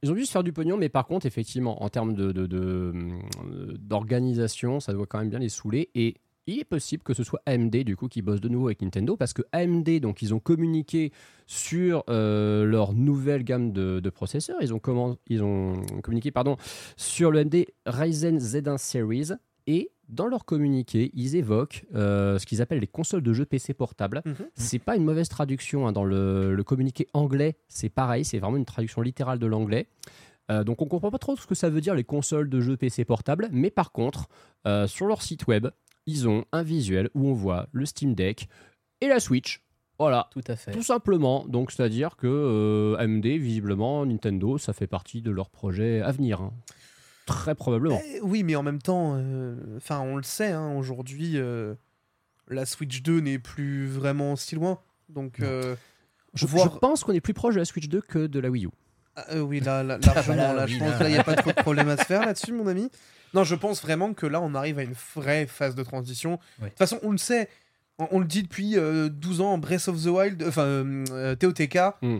Ils 0.01 0.11
ont 0.11 0.15
dû 0.15 0.25
se 0.25 0.31
faire 0.31 0.43
du 0.43 0.51
pognon, 0.53 0.77
mais 0.77 0.89
par 0.89 1.05
contre, 1.05 1.25
effectivement, 1.27 1.83
en 1.83 1.89
termes 1.89 2.15
de, 2.15 2.31
de- 2.31 2.47
de, 2.47 2.57
euh, 3.45 3.75
d'organisation, 3.77 4.79
ça 4.79 4.93
doit 4.93 5.05
quand 5.05 5.19
même 5.19 5.29
bien 5.29 5.39
les 5.39 5.49
saouler. 5.49 5.89
Et 5.95 6.15
il 6.47 6.59
est 6.59 6.63
possible 6.65 7.03
que 7.03 7.13
ce 7.13 7.23
soit 7.23 7.41
AMD, 7.45 7.75
du 7.83 7.95
coup, 7.95 8.07
qui 8.07 8.21
bosse 8.23 8.41
de 8.41 8.49
nouveau 8.49 8.67
avec 8.67 8.81
Nintendo, 8.81 9.15
parce 9.17 9.33
que 9.33 9.43
AMD, 9.51 9.99
donc, 9.99 10.21
ils 10.23 10.33
ont 10.33 10.39
communiqué 10.39 11.11
sur 11.45 12.03
euh, 12.09 12.63
leur 12.65 12.93
nouvelle 12.93 13.43
gamme 13.43 13.71
de, 13.73 13.99
de 13.99 14.09
processeurs. 14.09 14.57
Ils 14.61 14.73
ont, 14.73 14.79
comment, 14.79 15.17
ils 15.27 15.43
ont 15.43 15.73
communiqué 16.03 16.31
pardon, 16.31 16.57
sur 16.95 17.29
le 17.31 17.39
AMD 17.39 17.65
Ryzen 17.85 18.39
Z1 18.39 18.77
Series. 18.77 19.33
Et 19.67 19.91
dans 20.09 20.27
leur 20.27 20.45
communiqué, 20.45 21.11
ils 21.13 21.35
évoquent 21.35 21.85
euh, 21.95 22.39
ce 22.39 22.45
qu'ils 22.45 22.61
appellent 22.61 22.79
les 22.79 22.87
consoles 22.87 23.21
de 23.23 23.33
jeux 23.33 23.45
PC 23.45 23.73
portables. 23.73 24.21
Mhm. 24.25 24.35
C'est 24.55 24.79
pas 24.79 24.95
une 24.95 25.03
mauvaise 25.03 25.29
traduction 25.29 25.87
hein. 25.87 25.91
dans 25.91 26.05
le, 26.05 26.55
le 26.55 26.63
communiqué 26.63 27.07
anglais. 27.13 27.55
C'est 27.67 27.89
pareil, 27.89 28.23
c'est 28.25 28.39
vraiment 28.39 28.57
une 28.57 28.65
traduction 28.65 29.01
littérale 29.01 29.39
de 29.39 29.45
l'anglais. 29.45 29.87
Euh, 30.49 30.63
donc 30.63 30.81
on 30.81 30.85
comprend 30.85 31.11
pas 31.11 31.17
trop 31.17 31.35
ce 31.35 31.45
que 31.45 31.55
ça 31.55 31.69
veut 31.69 31.81
dire 31.81 31.93
les 31.93 32.05
consoles 32.05 32.49
de 32.49 32.61
jeux 32.61 32.77
PC 32.77 33.03
portables, 33.03 33.49
mais 33.51 33.69
par 33.69 33.91
contre, 33.91 34.27
euh, 34.65 34.87
sur 34.87 35.05
leur 35.07 35.21
site 35.21 35.45
web, 35.47 35.67
ils 36.05 36.29
ont 36.29 36.45
un 36.53 36.63
visuel 36.63 37.09
où 37.15 37.27
on 37.27 37.33
voit 37.33 37.67
le 37.73 37.85
Steam 37.85 38.15
Deck 38.15 38.47
et 39.01 39.07
la 39.07 39.19
Switch. 39.19 39.61
Voilà, 39.99 40.29
Tout 40.31 40.43
à 40.47 40.55
fait. 40.55 40.71
tout 40.71 40.83
simplement. 40.83 41.43
Donc 41.47 41.71
c'est-à-dire 41.71 42.15
que 42.17 42.95
AMD, 42.99 43.25
visiblement, 43.25 44.05
Nintendo, 44.05 44.57
ça 44.59 44.71
fait 44.71 44.85
partie 44.87 45.21
de 45.21 45.31
leur 45.31 45.49
projet 45.49 46.01
à 46.01 46.11
venir. 46.11 46.39
hein. 46.39 46.53
Très 47.27 47.53
probablement. 47.55 48.01
Eh, 48.15 48.19
oui, 48.21 48.41
mais 48.43 48.55
en 48.55 48.63
même 48.63 48.81
temps, 48.81 49.15
euh, 49.17 49.55
enfin, 49.77 49.99
on 49.99 50.15
le 50.17 50.23
sait, 50.23 50.51
hein, 50.51 50.73
aujourd'hui, 50.75 51.33
euh, 51.35 51.75
la 52.47 52.65
Switch 52.65 53.01
2 53.03 53.19
n'est 53.19 53.37
plus 53.39 53.87
vraiment 53.87 54.35
si 54.35 54.55
loin. 54.55 54.79
Donc, 55.09 55.39
euh, 55.41 55.75
Je, 56.33 56.45
voir- 56.47 56.71
je 56.73 56.79
pense 56.79 57.03
qu'on 57.03 57.13
est 57.13 57.21
plus 57.21 57.33
proche 57.33 57.53
de 57.55 57.59
la 57.59 57.65
Switch 57.65 57.87
2 57.89 58.01
que 58.01 58.27
de 58.27 58.39
la 58.39 58.49
Wii 58.49 58.65
U. 58.65 58.69
ah, 59.15 59.25
euh, 59.33 59.41
oui, 59.41 59.59
là, 59.59 59.83
là, 59.83 59.97
largement, 59.97 60.35
Là, 60.37 60.53
là, 60.53 60.67
je 60.67 60.77
pense 60.79 60.89
là. 60.91 60.97
que 60.97 61.03
là, 61.03 61.09
il 61.09 61.13
n'y 61.13 61.17
a 61.19 61.23
pas 61.23 61.35
trop 61.35 61.51
de 61.51 61.55
problème 61.61 61.89
à 61.89 61.97
se 61.97 62.03
faire 62.05 62.25
là-dessus, 62.25 62.51
mon 62.53 62.67
ami. 62.67 62.89
Non, 63.33 63.43
je 63.43 63.55
pense 63.55 63.81
vraiment 63.81 64.13
que 64.13 64.25
là, 64.25 64.39
on 64.41 64.55
arrive 64.55 64.79
à 64.79 64.83
une 64.83 64.95
vraie 65.15 65.45
phase 65.47 65.75
de 65.75 65.83
transition. 65.83 66.39
De 66.61 66.67
toute 66.69 66.77
façon, 66.77 66.99
on 67.03 67.11
le 67.11 67.17
sait, 67.17 67.49
on, 67.99 68.07
on 68.11 68.19
le 68.19 68.25
dit 68.25 68.43
depuis 68.43 68.77
euh, 68.77 69.09
12 69.09 69.41
ans, 69.41 69.57
Breath 69.57 69.89
of 69.89 70.01
the 70.01 70.07
Wild, 70.07 70.43
enfin, 70.47 70.63
euh, 70.65 71.35
TOTK, 71.35 71.77
Mm. 72.01 72.17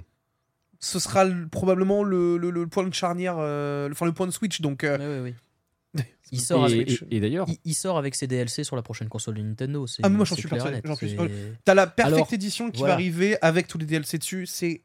Ce 0.80 1.00
sera 1.00 1.26
le- 1.26 1.48
probablement 1.48 2.04
le, 2.04 2.38
le- 2.38 2.50
le 2.52 2.68
point 2.68 2.84
de 2.88 2.94
charnière, 2.94 3.36
euh, 3.40 3.90
enfin, 3.92 4.06
le 4.06 4.12
point 4.14 4.28
de 4.28 4.32
switch. 4.32 4.62
Donc, 4.62 4.84
euh. 4.84 5.32
Il 6.32 6.42
sort, 6.42 6.68
Et, 6.68 6.74
avec, 6.74 6.90
Switch. 6.90 7.04
et- 7.10 7.16
et 7.16 7.20
d'ailleurs, 7.22 7.46
il, 7.48 7.58
il 7.64 7.74
sort 7.74 7.98
avec 7.98 8.14
ses 8.14 8.28
DLC 8.28 8.66
sur 8.66 8.76
la 8.76 8.82
prochaine 8.82 9.08
console 9.08 9.36
de 9.36 9.42
Nintendo. 9.42 9.88
c'est- 9.88 10.02
Ah, 10.04 10.10
mais 10.10 10.18
moi, 10.18 10.26
j'en 10.26 10.36
suis 10.36 10.50
persuadé, 10.50 10.76
net, 10.76 10.86
j'en 10.86 10.96
suis 10.96 11.12
c'est- 11.12 11.16
sûr. 11.16 11.30
T'as 11.64 11.74
la 11.74 11.88
Perfect 11.88 12.16
Alors, 12.16 12.34
Edition 12.34 12.70
qui 12.70 12.80
voilà. 12.80 12.94
va 12.94 12.96
arriver 12.96 13.38
avec 13.42 13.68
tous 13.68 13.78
les 13.78 13.86
DLC 13.86 14.18
dessus, 14.18 14.46
c'est 14.46 14.84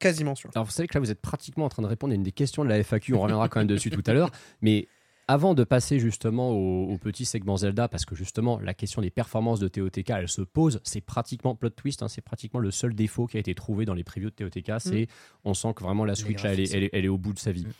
quasiment 0.00 0.34
sûr. 0.34 0.50
Alors 0.56 0.64
vous 0.66 0.72
savez 0.72 0.88
que 0.88 0.94
là 0.94 1.00
vous 1.00 1.10
êtes 1.12 1.20
pratiquement 1.20 1.64
en 1.66 1.68
train 1.68 1.82
de 1.82 1.86
répondre 1.86 2.12
à 2.12 2.16
une 2.16 2.24
des 2.24 2.32
questions 2.32 2.64
de 2.64 2.68
la 2.68 2.78
FAQ, 2.82 3.14
on 3.14 3.20
reviendra 3.20 3.48
quand 3.48 3.60
même 3.60 3.68
dessus 3.68 3.90
tout 3.90 4.02
à 4.06 4.12
l'heure, 4.12 4.30
mais 4.60 4.88
avant 5.28 5.54
de 5.54 5.64
passer 5.64 5.98
justement 5.98 6.50
au, 6.52 6.92
au 6.92 6.98
petit 6.98 7.24
segment 7.24 7.56
Zelda, 7.56 7.88
parce 7.88 8.04
que 8.04 8.14
justement 8.14 8.60
la 8.60 8.74
question 8.74 9.02
des 9.02 9.10
performances 9.10 9.58
de 9.58 9.66
TOTK 9.68 10.10
elle 10.10 10.28
se 10.28 10.42
pose, 10.42 10.80
c'est 10.84 11.00
pratiquement 11.00 11.54
plot 11.56 11.70
twist, 11.70 12.02
hein, 12.02 12.08
c'est 12.08 12.20
pratiquement 12.20 12.60
le 12.60 12.70
seul 12.70 12.94
défaut 12.94 13.26
qui 13.26 13.36
a 13.36 13.40
été 13.40 13.54
trouvé 13.54 13.84
dans 13.86 13.94
les 13.94 14.04
previews 14.04 14.30
de 14.30 14.34
TOTK, 14.48 14.72
c'est 14.78 15.08
on 15.44 15.52
sent 15.54 15.74
que 15.74 15.82
vraiment 15.82 16.04
la 16.04 16.14
Switch 16.14 16.44
elle 16.44 16.52
est, 16.52 16.54
graphismes. 16.54 16.76
elle 16.76 16.84
est- 16.84 16.90
elle 16.92 17.04
est 17.04 17.08
au 17.08 17.18
bout 17.18 17.32
de 17.32 17.38
sa 17.40 17.50
vie. 17.50 17.64
Mm. 17.66 17.70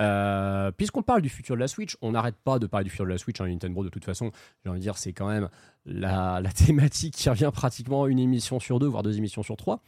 Euh, 0.00 0.72
Puisqu'on 0.72 1.02
parle 1.02 1.22
du 1.22 1.28
futur 1.28 1.54
de 1.54 1.60
la 1.60 1.68
Switch, 1.68 1.96
on 2.02 2.10
n'arrête 2.12 2.36
pas 2.42 2.58
de 2.58 2.66
parler 2.66 2.84
du 2.84 2.90
futur 2.90 3.04
de 3.04 3.10
la 3.10 3.18
Switch, 3.18 3.40
hein, 3.40 3.46
Nintendo 3.46 3.84
de 3.84 3.88
toute 3.88 4.04
façon, 4.04 4.32
j'ai 4.64 4.70
envie 4.70 4.80
de 4.80 4.82
dire 4.84 4.98
c'est 4.98 5.12
quand 5.12 5.28
même 5.28 5.48
la, 5.84 6.40
la 6.40 6.50
thématique 6.52 7.14
qui 7.14 7.30
revient 7.30 7.50
pratiquement 7.52 8.06
une 8.08 8.18
émission 8.18 8.58
sur 8.58 8.78
deux, 8.80 8.86
voire 8.88 9.02
deux 9.04 9.16
émissions 9.16 9.42
sur 9.44 9.56
trois. 9.56 9.80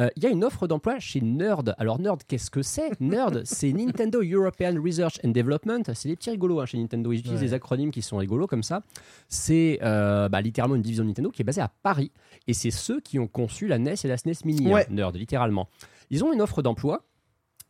Euh, 0.00 0.08
Il 0.16 0.22
y 0.22 0.26
a 0.26 0.30
une 0.30 0.44
offre 0.44 0.66
d'emploi 0.68 0.98
chez 0.98 1.20
Nerd. 1.20 1.74
Alors 1.78 1.98
Nerd, 2.00 2.22
qu'est-ce 2.26 2.50
que 2.50 2.62
c'est? 2.62 2.90
Nerd, 3.00 3.42
c'est 3.44 3.72
Nintendo 3.72 4.22
European 4.22 4.74
Research 4.82 5.18
and 5.24 5.30
Development. 5.30 5.82
C'est 5.94 6.08
des 6.08 6.16
petits 6.16 6.30
rigolos 6.30 6.60
hein, 6.60 6.66
chez 6.66 6.78
Nintendo. 6.78 7.12
Ils 7.12 7.18
utilisent 7.20 7.40
Ouais. 7.40 7.46
des 7.46 7.54
acronymes 7.54 7.90
qui 7.90 8.02
sont 8.02 8.16
rigolos 8.18 8.46
comme 8.46 8.62
ça. 8.62 8.82
C'est 9.28 9.78
euh, 9.82 10.28
bah, 10.28 10.40
littéralement 10.40 10.76
une 10.76 10.82
division 10.82 11.04
de 11.04 11.08
Nintendo 11.08 11.30
qui 11.30 11.42
est 11.42 11.44
basée 11.44 11.60
à 11.60 11.68
Paris. 11.82 12.12
Et 12.46 12.54
c'est 12.54 12.70
ceux 12.70 13.00
qui 13.00 13.18
ont 13.18 13.26
conçu 13.28 13.66
la 13.66 13.78
NES 13.78 13.94
et 14.04 14.08
la 14.08 14.16
SNES 14.16 14.44
Mini. 14.44 14.66
hein, 14.68 14.74
Ouais. 14.74 14.86
Nerd, 14.90 15.16
littéralement. 15.16 15.68
Ils 16.10 16.24
ont 16.24 16.32
une 16.32 16.40
offre 16.40 16.62
d'emploi 16.62 17.04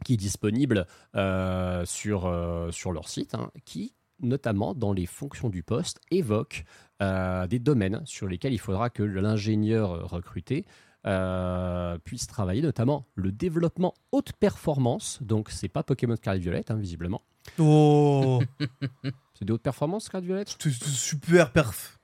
qui 0.04 0.14
est 0.14 0.16
disponible 0.18 0.86
euh, 1.16 1.84
sur, 1.84 2.26
euh, 2.26 2.70
sur 2.70 2.92
leur 2.92 3.08
site, 3.08 3.34
hein, 3.34 3.50
qui 3.64 3.94
notamment 4.20 4.74
dans 4.74 4.92
les 4.92 5.06
fonctions 5.06 5.48
du 5.48 5.62
poste 5.62 6.00
évoque 6.10 6.64
euh, 7.02 7.46
des 7.46 7.58
domaines 7.60 8.02
sur 8.04 8.26
lesquels 8.26 8.52
il 8.52 8.58
faudra 8.58 8.90
que 8.90 9.02
l'ingénieur 9.04 10.08
recruté 10.10 10.64
euh, 11.06 11.98
puisse 11.98 12.26
travailler, 12.26 12.62
notamment 12.62 13.06
le 13.14 13.32
développement 13.32 13.94
haute 14.12 14.32
performance. 14.32 15.18
Donc 15.22 15.50
c'est 15.50 15.68
pas 15.68 15.82
Pokémon 15.82 16.16
Scarlet 16.16 16.40
Violet, 16.40 16.64
hein, 16.70 16.76
visiblement. 16.76 17.22
Oh, 17.58 18.40
C'est 19.34 19.44
de 19.44 19.52
haute 19.52 19.62
performance 19.62 20.04
Scarlet 20.04 20.26
Violet? 20.26 20.44
C'est 20.46 20.70
c'est 20.70 20.88
super 20.88 21.52
perf. 21.52 21.98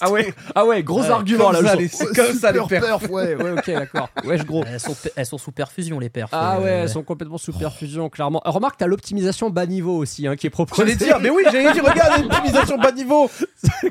Ah 0.00 0.10
ouais, 0.10 0.32
ah 0.54 0.64
ouais, 0.66 0.82
gros 0.82 1.00
Ouais, 1.02 1.10
argument 1.10 1.50
comme 1.52 1.62
là. 1.64 1.70
ça, 1.70 1.76
le 1.76 1.82
les- 1.82 1.88
comme 2.14 2.32
ça, 2.38 2.52
les 2.52 2.60
perfs. 2.60 2.68
perf, 2.84 3.10
ouais, 3.10 3.34
ouais, 3.36 3.50
ok, 3.52 3.66
d'accord. 3.66 4.08
Ouais, 4.24 4.38
je 4.38 4.44
gros. 4.44 4.64
Elles 4.66 4.80
sont, 4.80 4.96
elles 5.16 5.26
sont 5.26 5.38
sous 5.38 5.52
perfusion, 5.52 5.98
les 5.98 6.08
perfs. 6.08 6.30
Ah 6.32 6.56
euh, 6.56 6.62
ouais, 6.62 6.70
elles 6.70 6.88
sont 6.88 7.02
complètement 7.02 7.38
sous 7.38 7.52
perfusion, 7.52 8.08
clairement. 8.08 8.40
Euh, 8.46 8.50
Remarque, 8.50 8.76
t'as 8.78 8.86
l'optimisation 8.86 9.50
bas 9.50 9.66
niveau 9.66 9.96
aussi 9.96 10.26
hein, 10.26 10.36
qui 10.36 10.46
est 10.46 10.50
proposée. 10.50 10.82
J'allais 10.82 10.96
dire, 10.96 11.20
mais 11.20 11.30
oui, 11.30 11.42
j'allais 11.50 11.72
dire, 11.72 11.84
regarde 11.84 12.22
l'optimisation 12.22 12.78
bas 12.78 12.92
niveau. 12.92 13.30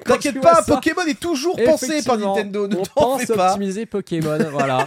T'inquiète 0.06 0.42
pas, 0.42 0.56
ça, 0.64 0.76
Pokémon 0.76 1.04
est 1.08 1.20
toujours 1.20 1.56
pensé 1.64 2.02
par 2.04 2.18
Nintendo. 2.18 2.68
Ne 2.68 2.78
on 2.78 2.84
t'en 2.84 2.92
pense 2.94 3.22
fais 3.24 3.34
pas. 3.34 3.50
optimiser 3.54 3.86
Pokémon, 3.86 4.38
voilà. 4.52 4.86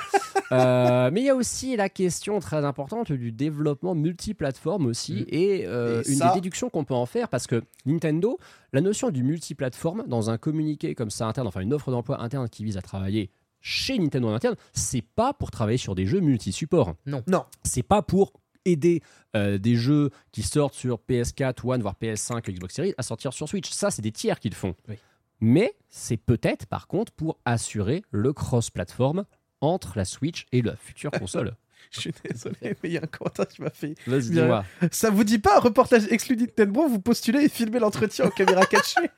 Euh, 0.52 1.10
mais 1.12 1.20
il 1.22 1.26
y 1.26 1.30
a 1.30 1.34
aussi 1.34 1.76
la 1.76 1.88
question 1.88 2.38
très 2.40 2.64
importante 2.64 3.12
du 3.12 3.32
développement 3.32 3.94
multiplateforme 3.94 4.86
aussi 4.86 5.14
Mm. 5.14 5.24
et, 5.28 5.64
euh, 5.66 6.02
Et 6.06 6.10
une 6.12 6.18
ça- 6.18 6.28
des 6.28 6.34
déductions 6.34 6.68
qu'on 6.70 6.84
peut 6.84 6.94
en 6.94 7.06
faire 7.06 7.28
parce 7.28 7.46
que 7.46 7.62
Nintendo, 7.86 8.38
la 8.72 8.80
notion 8.80 9.10
du 9.10 9.22
multiplateforme 9.22 10.04
dans 10.14 10.30
un 10.30 10.38
communiqué 10.38 10.94
comme 10.94 11.10
ça 11.10 11.26
interne, 11.26 11.46
enfin 11.46 11.60
une 11.60 11.72
offre 11.72 11.90
d'emploi 11.90 12.20
interne 12.20 12.48
qui 12.48 12.64
vise 12.64 12.76
à 12.76 12.82
travailler 12.82 13.30
chez 13.60 13.98
Nintendo 13.98 14.28
en 14.28 14.34
interne, 14.34 14.56
c'est 14.72 15.02
pas 15.02 15.32
pour 15.32 15.50
travailler 15.50 15.78
sur 15.78 15.94
des 15.94 16.06
jeux 16.06 16.20
multi-supports. 16.20 16.94
Non. 17.06 17.22
Non. 17.26 17.44
C'est 17.62 17.82
pas 17.82 18.02
pour 18.02 18.32
aider 18.66 19.02
euh, 19.36 19.58
des 19.58 19.76
jeux 19.76 20.10
qui 20.32 20.42
sortent 20.42 20.74
sur 20.74 21.00
PS4, 21.08 21.66
One, 21.66 21.82
voire 21.82 21.96
PS5, 22.00 22.50
Xbox 22.50 22.74
Series 22.74 22.94
à 22.98 23.02
sortir 23.02 23.32
sur 23.32 23.48
Switch. 23.48 23.70
Ça, 23.70 23.90
c'est 23.90 24.02
des 24.02 24.12
tiers 24.12 24.38
qui 24.38 24.48
le 24.50 24.54
font. 24.54 24.74
Oui. 24.88 24.96
Mais 25.40 25.74
c'est 25.88 26.16
peut-être, 26.16 26.66
par 26.66 26.86
contre, 26.86 27.12
pour 27.12 27.38
assurer 27.44 28.02
le 28.10 28.32
cross-platform 28.32 29.24
entre 29.60 29.96
la 29.96 30.04
Switch 30.04 30.46
et 30.52 30.62
la 30.62 30.76
future 30.76 31.10
console. 31.10 31.56
Je 31.91 32.01
suis 32.01 32.14
désolé, 32.28 32.57
mais 32.62 32.74
il 32.85 32.93
y 32.93 32.99
a 32.99 33.03
un 33.03 33.07
commentaire 33.07 33.49
qui 33.49 33.62
m'a 33.62 33.70
fait. 33.70 33.95
Vas-y, 34.07 34.30
dis-moi. 34.30 34.64
Ça 34.91 35.11
vous 35.11 35.24
dit 35.24 35.39
pas 35.39 35.57
un 35.57 35.61
reportage 35.61 36.05
exclu 36.11 36.37
Nintendo 36.37 36.87
Vous 36.89 37.01
postulez 37.01 37.45
et 37.45 37.49
filmez 37.49 37.78
l'entretien 37.78 38.26
en 38.26 38.30
caméra 38.30 38.64
cachée? 38.66 39.11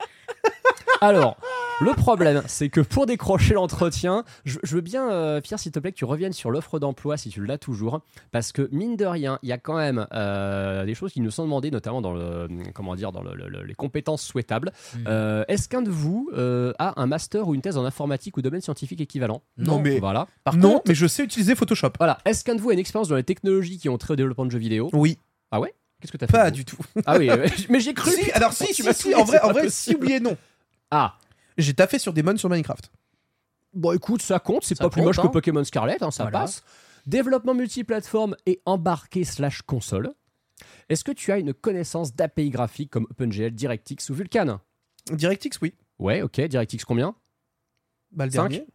Alors, 1.01 1.37
le 1.79 1.93
problème, 1.93 2.41
c'est 2.47 2.69
que 2.69 2.81
pour 2.81 3.05
décrocher 3.05 3.53
l'entretien, 3.53 4.23
je, 4.45 4.57
je 4.63 4.75
veux 4.75 4.81
bien, 4.81 5.11
euh, 5.11 5.41
Pierre, 5.41 5.59
s'il 5.59 5.71
te 5.71 5.77
plaît, 5.79 5.91
que 5.91 5.97
tu 5.97 6.05
reviennes 6.05 6.33
sur 6.33 6.49
l'offre 6.49 6.79
d'emploi 6.79 7.17
si 7.17 7.29
tu 7.29 7.45
l'as 7.45 7.59
toujours, 7.59 8.01
parce 8.31 8.51
que 8.51 8.67
mine 8.71 8.95
de 8.95 9.05
rien, 9.05 9.37
il 9.43 9.49
y 9.49 9.51
a 9.51 9.59
quand 9.59 9.77
même 9.77 10.07
euh, 10.13 10.85
des 10.85 10.95
choses 10.95 11.13
qui 11.13 11.21
nous 11.21 11.29
sont 11.29 11.43
demandées, 11.43 11.69
notamment 11.69 12.01
dans 12.01 12.13
le, 12.13 12.47
comment 12.73 12.95
dire, 12.95 13.11
dans 13.11 13.21
le- 13.21 13.35
le- 13.35 13.47
le- 13.47 13.63
les 13.63 13.75
compétences 13.75 14.23
souhaitables. 14.23 14.71
Mm. 14.95 14.97
Euh, 15.07 15.43
Est-ce 15.47 15.69
qu'un 15.69 15.83
de 15.83 15.91
vous 15.91 16.29
euh, 16.35 16.73
a 16.79 16.99
un 16.99 17.05
master 17.05 17.47
ou 17.47 17.53
une 17.53 17.61
thèse 17.61 17.77
en 17.77 17.85
informatique 17.85 18.37
ou 18.37 18.41
domaine 18.41 18.61
scientifique 18.61 18.99
équivalent? 19.01 19.43
Non, 19.57 19.79
mais- 19.79 19.99
voilà. 19.99 20.27
Par 20.43 20.55
Non, 20.57 20.73
contre, 20.73 20.83
mais 20.87 20.95
je 20.95 21.05
sais 21.05 21.23
utiliser 21.23 21.53
Photoshop. 21.53 21.91
Voilà. 21.99 22.17
Est-ce 22.25 22.43
qu'un 22.43 22.55
de 22.55 22.61
vous 22.61 22.71
a 22.71 22.73
une 22.73 22.79
expérience 22.79 23.07
dans 23.09 23.15
les 23.15 23.23
technologies 23.23 23.77
qui 23.77 23.87
ont 23.89 23.97
trait 23.99 24.13
au 24.13 24.15
développement 24.17 24.45
de 24.45 24.51
jeux 24.51 24.57
vidéo? 24.59 24.89
Oui, 24.93 25.19
Ah 25.51 25.59
ouais? 25.59 25.73
Qu'est-ce 26.01 26.11
que 26.11 26.17
t'as 26.17 26.27
fait 26.27 26.33
pas 26.33 26.51
du 26.51 26.63
tout. 26.65 26.77
Ah 27.05 27.17
oui, 27.17 27.29
mais 27.69 27.79
j'ai 27.79 27.93
cru. 27.93 28.11
Si, 28.11 28.31
alors 28.31 28.53
si, 28.53 28.65
Tu 28.67 28.73
si, 28.75 28.83
m'as 28.83 28.93
si, 28.93 29.03
saoulé, 29.03 29.15
en 29.15 29.23
vrai, 29.23 29.41
en 29.41 29.51
vrai, 29.51 29.69
si 29.69 29.95
et 30.09 30.19
non. 30.19 30.37
Ah. 30.91 31.15
J'ai 31.57 31.73
taffé 31.73 31.99
sur 31.99 32.13
des 32.13 32.23
sur 32.37 32.49
Minecraft. 32.49 32.91
Bon, 33.73 33.91
écoute, 33.93 34.21
ça 34.21 34.39
compte, 34.39 34.63
c'est 34.63 34.77
pas 34.77 34.89
plus 34.89 35.01
moche 35.01 35.19
hein. 35.19 35.23
que 35.23 35.27
Pokémon 35.27 35.63
Scarlet, 35.63 35.97
hein, 36.01 36.11
ça 36.11 36.23
Voilà. 36.23 36.39
passe. 36.41 36.63
Développement 37.05 37.53
multiplateforme 37.53 38.35
et 38.45 38.61
embarqué 38.65 39.23
slash 39.23 39.61
console. 39.61 40.13
Est-ce 40.89 41.03
que 41.03 41.11
tu 41.11 41.31
as 41.31 41.37
une 41.37 41.53
connaissance 41.53 42.13
d'API 42.15 42.49
graphique 42.49 42.89
comme 42.89 43.05
OpenGL, 43.09 43.51
DirectX 43.51 44.09
ou 44.09 44.13
Vulkan? 44.13 44.59
DirectX, 45.11 45.59
oui. 45.61 45.73
Ouais, 45.99 46.21
ok, 46.21 46.41
DirectX 46.41 46.83
combien? 46.85 47.15
Bah, 48.11 48.25
le 48.25 48.31
Cinq? 48.31 48.49
dernier. 48.49 48.67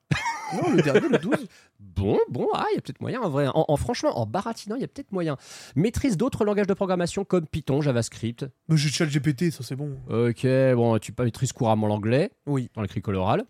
non, 0.54 0.70
le 0.70 0.82
dernier, 0.82 1.08
le 1.08 1.18
12. 1.18 1.48
Bon, 1.94 2.18
bon, 2.30 2.48
ah, 2.54 2.66
il 2.72 2.76
y 2.76 2.78
a 2.78 2.80
peut-être 2.80 3.00
moyen 3.00 3.20
en 3.20 3.28
vrai. 3.28 3.46
En, 3.48 3.64
en- 3.68 3.76
franchement, 3.76 4.18
en 4.18 4.26
baratinant, 4.26 4.76
il 4.76 4.80
y 4.80 4.84
a 4.84 4.88
peut-être 4.88 5.12
moyen. 5.12 5.36
Maîtrise 5.76 6.16
d'autres 6.16 6.44
langages 6.44 6.66
de 6.66 6.74
programmation 6.74 7.24
comme 7.24 7.46
Python, 7.46 7.80
JavaScript. 7.82 8.46
Mais 8.68 8.76
j'ai 8.76 8.88
chat 8.88 9.06
GPT, 9.06 9.50
ça 9.50 9.62
c'est 9.62 9.76
bon. 9.76 9.96
Ok, 10.08 10.46
bon, 10.74 10.98
tu 10.98 11.12
maîtrises 11.18 11.52
couramment 11.52 11.86
l'anglais 11.86 12.30
Oui. 12.46 12.70
dans 12.74 12.82
l'écrit 12.82 13.02
oral. 13.14 13.44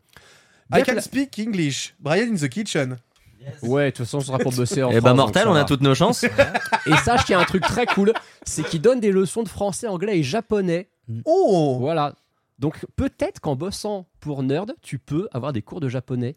I 0.74 0.82
can 0.82 0.94
la- 0.94 1.00
speak 1.02 1.38
English. 1.38 1.94
Brian 2.00 2.32
in 2.32 2.36
the 2.36 2.48
kitchen. 2.48 2.96
Ouais, 3.62 3.86
de 3.86 3.90
toute 3.90 3.98
façon, 4.06 4.20
ce 4.20 4.28
sera 4.28 4.38
pour 4.38 4.52
bosser 4.52 4.82
en 4.84 4.90
Eh 4.90 4.94
bah, 5.00 5.10
France, 5.10 5.16
Mortal, 5.16 5.44
donc 5.46 5.54
on 5.54 5.56
a 5.56 5.64
toutes 5.64 5.80
nos 5.82 5.94
chances. 5.94 6.22
Et 6.86 6.96
sache 7.04 7.24
qu'il 7.24 7.32
y 7.32 7.36
a 7.36 7.40
un 7.40 7.44
truc 7.44 7.62
très 7.62 7.86
cool, 7.86 8.12
c'est 8.44 8.64
qu'il 8.64 8.80
donne 8.80 9.00
des 9.00 9.10
leçons 9.12 9.42
de 9.42 9.48
français, 9.48 9.88
anglais 9.88 10.18
et 10.18 10.22
japonais. 10.22 10.88
Oh 11.24 11.76
Voilà. 11.80 12.14
Donc 12.58 12.86
peut-être 12.96 13.40
qu'en 13.40 13.56
bossant 13.56 14.06
pour 14.20 14.42
Nerd, 14.44 14.74
tu 14.82 14.98
peux 15.00 15.28
avoir 15.32 15.52
des 15.52 15.62
cours 15.62 15.80
de 15.80 15.88
japonais. 15.88 16.36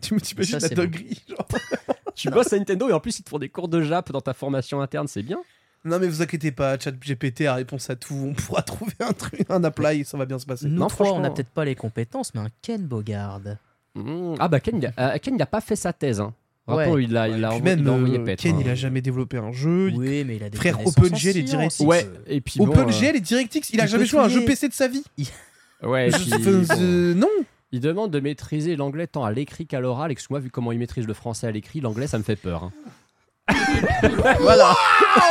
Tu 0.02 0.14
me 0.14 0.20
t'imagines 0.20 0.60
Ça, 0.60 0.68
la 0.68 0.74
bon. 0.74 0.82
dinguerie 0.82 1.22
genre. 1.28 1.46
Tu 2.14 2.28
bosses 2.30 2.52
à 2.52 2.58
Nintendo 2.58 2.88
et 2.88 2.92
en 2.92 3.00
plus 3.00 3.18
ils 3.18 3.22
te 3.22 3.30
font 3.30 3.38
des 3.38 3.48
cours 3.48 3.68
de 3.68 3.80
Jap 3.82 4.10
dans 4.12 4.20
ta 4.20 4.34
formation 4.34 4.80
interne, 4.80 5.06
c'est 5.08 5.22
bien. 5.22 5.38
Non 5.84 5.98
mais 5.98 6.06
vous 6.08 6.20
inquiétez 6.20 6.52
pas, 6.52 6.78
ChatGPT 6.78 7.46
a 7.46 7.54
réponse 7.54 7.88
à 7.88 7.96
tout, 7.96 8.14
on 8.14 8.34
pourra 8.34 8.60
trouver 8.62 8.92
un 9.00 9.12
truc, 9.14 9.40
un 9.48 9.64
apply, 9.64 10.04
ça 10.04 10.18
va 10.18 10.26
bien 10.26 10.38
se 10.38 10.44
passer. 10.44 10.66
Nous 10.66 10.74
Non, 10.78 10.88
trois, 10.88 11.06
on 11.06 11.08
franchement. 11.10 11.22
n'a 11.22 11.30
peut-être 11.30 11.48
pas 11.48 11.64
les 11.64 11.74
compétences, 11.74 12.34
mais 12.34 12.40
un 12.40 12.48
Ken 12.60 12.82
Bogard. 12.82 13.40
Mmh. 13.94 14.34
Ah 14.38 14.48
bah 14.48 14.60
Ken, 14.60 14.76
il 14.78 14.86
a, 14.86 15.14
euh, 15.14 15.18
Ken, 15.18 15.34
il 15.36 15.40
a 15.42 15.46
pas 15.46 15.60
fait 15.62 15.76
sa 15.76 15.92
thèse. 15.94 16.20
Hein. 16.20 16.34
Ouais. 16.68 16.84
Rappelons, 16.84 16.98
il 16.98 17.10
l'a 17.10 17.28
il 17.28 17.40
l'a 17.40 17.48
Puis 17.48 17.56
envoyé, 17.58 17.76
même 17.76 17.84
il 17.84 17.90
envoyé 17.90 18.18
euh, 18.18 18.36
Ken, 18.36 18.54
hein. 18.56 18.58
il 18.60 18.68
a 18.68 18.74
jamais 18.74 19.00
développé 19.00 19.38
un 19.38 19.52
jeu. 19.52 19.88
il- 19.90 19.96
Oui, 19.96 20.24
mais 20.24 20.36
il 20.36 20.42
a 20.44 20.50
des 20.50 20.56
Frère, 20.58 20.78
OpenGL 20.86 21.10
en 21.12 21.38
et. 21.38 21.42
DirectX. 21.42 21.80
Ouais, 21.80 22.06
et 22.26 22.40
puis 22.42 22.58
bon, 22.58 22.66
OpenGL 22.68 23.16
et 23.16 23.20
DirectX, 23.20 23.70
il 23.72 23.80
a 23.80 23.84
il 23.84 23.88
jamais 23.88 24.04
joué 24.04 24.20
à 24.20 24.24
un 24.24 24.28
jeu. 24.28 24.44
PC 24.44 24.68
de 24.68 24.74
sa 24.74 24.86
vie. 24.88 25.02
euh, 25.82 25.88
ouais, 25.88 26.08
et 26.08 26.12
puis, 26.12 26.30
bon. 26.30 26.64
euh, 26.78 27.14
non. 27.14 27.28
Il 27.72 27.80
demande 27.80 28.10
de 28.10 28.18
maîtriser 28.20 28.74
l'anglais 28.76 29.06
tant 29.06 29.24
à 29.24 29.30
l'écrit 29.32 29.66
qu'à 29.66 29.80
l'oral. 29.80 30.10
Excuse-moi, 30.10 30.40
vu 30.40 30.50
comment 30.50 30.72
il 30.72 30.78
maîtrise 30.78 31.06
le 31.06 31.14
français 31.14 31.46
à 31.46 31.50
l'écrit, 31.52 31.80
l'anglais 31.80 32.06
ça 32.08 32.18
me 32.18 32.24
fait 32.24 32.36
peur. 32.36 32.64
hein. 32.64 32.72
voilà. 34.40 34.74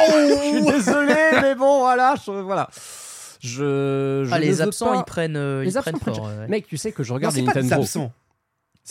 je 0.10 0.50
suis 0.50 0.62
désolé, 0.66 1.16
mais 1.42 1.56
bon, 1.56 1.80
voilà. 1.80 2.16
Je, 2.26 2.32
voilà. 2.32 2.70
Je, 3.42 4.24
je 4.26 4.30
Ah, 4.34 4.40
ne 4.40 4.44
les 4.44 4.52
veux 4.54 4.62
absents, 4.62 4.92
pas- 4.92 4.98
ils 4.98 5.04
prennent, 5.04 5.38
euh, 5.38 5.64
Les 5.64 5.72
ils 5.72 5.78
absents 5.78 5.92
prennent 5.92 6.00
prennent 6.02 6.16
fort. 6.16 6.26
ouais. 6.40 6.48
Mec, 6.48 6.68
tu 6.68 6.78
sais 6.78 6.92
que 6.92 7.04
je 7.04 7.10
Non, 7.10 7.16
regarde 7.16 7.34
c'est 7.34 7.42
les 7.42 7.46
pas 7.48 7.54
des 7.54 7.62
Nintendo. 7.64 7.82
absents, 7.84 8.12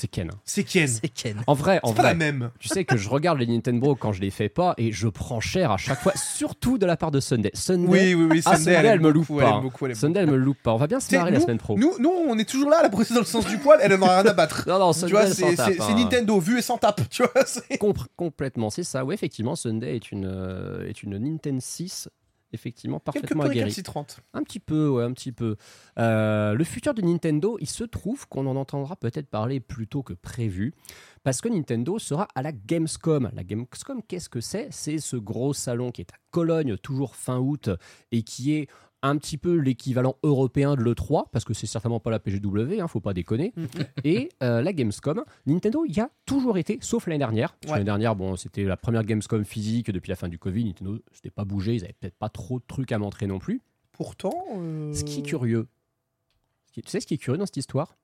C'est 0.00 0.06
Ken. 0.06 0.30
c'est 0.44 0.62
Ken. 0.62 0.86
C'est 0.86 1.08
Ken. 1.08 1.42
En 1.48 1.54
vrai, 1.54 1.80
en 1.82 1.88
C'est 1.88 1.94
pas 1.96 2.02
la 2.04 2.08
vrai. 2.10 2.18
même. 2.18 2.50
Tu 2.60 2.68
sais 2.68 2.84
que 2.84 2.96
je 2.96 3.08
regarde 3.08 3.36
les 3.40 3.48
Nintendo 3.48 3.96
quand 3.96 4.12
je 4.12 4.20
les 4.20 4.30
fais 4.30 4.48
pas 4.48 4.74
et 4.78 4.92
je 4.92 5.08
prends 5.08 5.40
cher 5.40 5.72
à 5.72 5.76
chaque 5.76 6.00
fois, 6.00 6.12
surtout 6.16 6.78
de 6.78 6.86
la 6.86 6.96
part 6.96 7.10
de 7.10 7.18
Sunday. 7.18 7.50
Sunday, 7.52 7.88
Oui, 7.88 8.14
oui, 8.14 8.28
oui, 8.30 8.42
Ah, 8.44 8.56
Sunday, 8.56 8.74
elle 8.74 9.00
me 9.00 9.10
loupe 9.10 9.26
beaucoup, 9.26 9.40
pas. 9.40 9.48
Elle 9.48 9.54
aime 9.56 9.60
beaucoup, 9.62 9.86
elle 9.86 9.90
aime 9.90 9.96
Sunday, 9.96 10.20
elle 10.20 10.30
me 10.30 10.36
loupe 10.36 10.62
pas. 10.62 10.72
On 10.72 10.76
va 10.76 10.86
bien 10.86 11.00
se 11.00 11.12
marrer 11.16 11.32
la 11.32 11.40
semaine 11.40 11.58
pro. 11.58 11.76
Nous, 11.76 11.94
nous, 11.98 12.10
on 12.10 12.38
est 12.38 12.48
toujours 12.48 12.70
là 12.70 12.78
à 12.78 12.82
la 12.84 12.88
brosser 12.90 13.12
dans 13.12 13.20
le 13.20 13.26
sens 13.26 13.44
du 13.48 13.58
poil, 13.58 13.80
elle 13.82 13.92
en 13.94 14.02
a 14.02 14.20
rien 14.20 14.30
à 14.30 14.34
battre. 14.34 14.64
Non, 14.68 14.78
non, 14.78 14.92
tu 14.92 15.00
Sunday, 15.00 15.10
vois, 15.12 15.22
elle 15.24 15.34
s'en 15.34 15.56
c'est 15.56 15.80
hein. 15.80 15.94
Nintendo, 15.96 16.38
vu 16.38 16.58
et 16.58 16.62
sans 16.62 16.78
tape, 16.78 17.00
tu 17.10 17.24
vois. 17.24 17.42
complètement, 18.16 18.70
c'est 18.70 18.84
ça. 18.84 19.04
Oui, 19.04 19.14
effectivement, 19.14 19.56
Sunday 19.56 19.96
est 19.96 20.12
une, 20.12 20.26
euh, 20.26 20.88
est 20.88 21.02
une 21.02 21.18
Nintendo 21.18 21.58
6, 21.60 22.08
effectivement, 22.52 22.98
Quelque 22.98 23.20
parfaitement 23.20 23.42
peu 23.42 23.50
aguerrie. 23.50 23.64
récalcitrante. 23.64 24.20
Un 24.34 24.42
petit 24.42 24.60
peu, 24.60 24.88
ouais, 24.88 25.04
un 25.04 25.12
petit 25.12 25.32
peu. 25.32 25.56
Euh, 25.98 26.54
le 26.54 26.64
futur 26.64 26.94
de 26.94 27.02
Nintendo, 27.02 27.56
il 27.60 27.68
se 27.68 27.84
trouve 27.84 28.28
qu'on 28.28 28.46
en 28.46 28.56
entendra 28.56 28.96
peut-être 28.96 29.28
parler 29.28 29.60
plus 29.60 29.86
tôt 29.86 30.02
que 30.02 30.12
prévu, 30.14 30.72
parce 31.22 31.40
que 31.40 31.48
Nintendo 31.48 31.98
sera 31.98 32.28
à 32.34 32.42
la 32.42 32.52
Gamescom. 32.52 33.30
La 33.34 33.44
Gamescom, 33.44 34.02
qu'est-ce 34.06 34.28
que 34.28 34.40
c'est? 34.40 34.68
C'est 34.70 34.98
ce 34.98 35.16
gros 35.16 35.52
salon 35.52 35.90
qui 35.90 36.00
est 36.02 36.12
à 36.12 36.16
Cologne, 36.30 36.76
toujours 36.76 37.16
fin 37.16 37.38
août, 37.38 37.70
et 38.12 38.22
qui 38.22 38.52
est 38.54 38.68
un 39.02 39.16
petit 39.16 39.38
peu 39.38 39.54
l'équivalent 39.56 40.16
européen 40.24 40.74
de 40.74 40.82
l'E3, 40.82 41.30
parce 41.30 41.44
que 41.44 41.54
c'est 41.54 41.66
certainement 41.68 42.00
pas 42.00 42.10
la 42.10 42.18
PGW, 42.18 42.80
hein, 42.80 42.88
faut 42.88 43.00
pas 43.00 43.14
déconner. 43.14 43.52
et 44.04 44.28
euh, 44.42 44.60
la 44.60 44.72
Gamescom, 44.72 45.24
Nintendo 45.46 45.84
y 45.86 46.00
a 46.00 46.10
toujours 46.26 46.58
été, 46.58 46.78
sauf 46.80 47.06
l'année 47.06 47.18
dernière. 47.18 47.56
Ouais. 47.64 47.70
L'année 47.72 47.84
dernière, 47.84 48.16
bon, 48.16 48.34
c'était 48.36 48.64
la 48.64 48.76
première 48.76 49.04
Gamescom 49.04 49.44
physique 49.44 49.90
depuis 49.90 50.10
la 50.10 50.16
fin 50.16 50.28
du 50.28 50.38
Covid. 50.38 50.64
Nintendo 50.64 50.98
s'était 51.12 51.30
pas 51.30 51.44
bougé, 51.44 51.76
ils 51.76 51.84
avaient 51.84 51.94
peut-être 52.00 52.16
pas 52.18 52.28
trop 52.28 52.58
de 52.58 52.64
trucs 52.66 52.90
à 52.92 52.98
montrer 52.98 53.26
non 53.28 53.38
plus. 53.38 53.60
Pourtant. 53.92 54.44
euh, 54.56 54.92
Ce 54.94 55.04
qui 55.04 55.20
est 55.20 55.22
curieux, 55.22 55.68
qui 56.72 56.80
est- 56.80 56.82
tu 56.82 56.90
sais 56.90 57.00
ce 57.00 57.06
qui 57.06 57.14
est 57.14 57.18
curieux 57.18 57.38
dans 57.38 57.46
cette 57.46 57.56
histoire? 57.56 57.96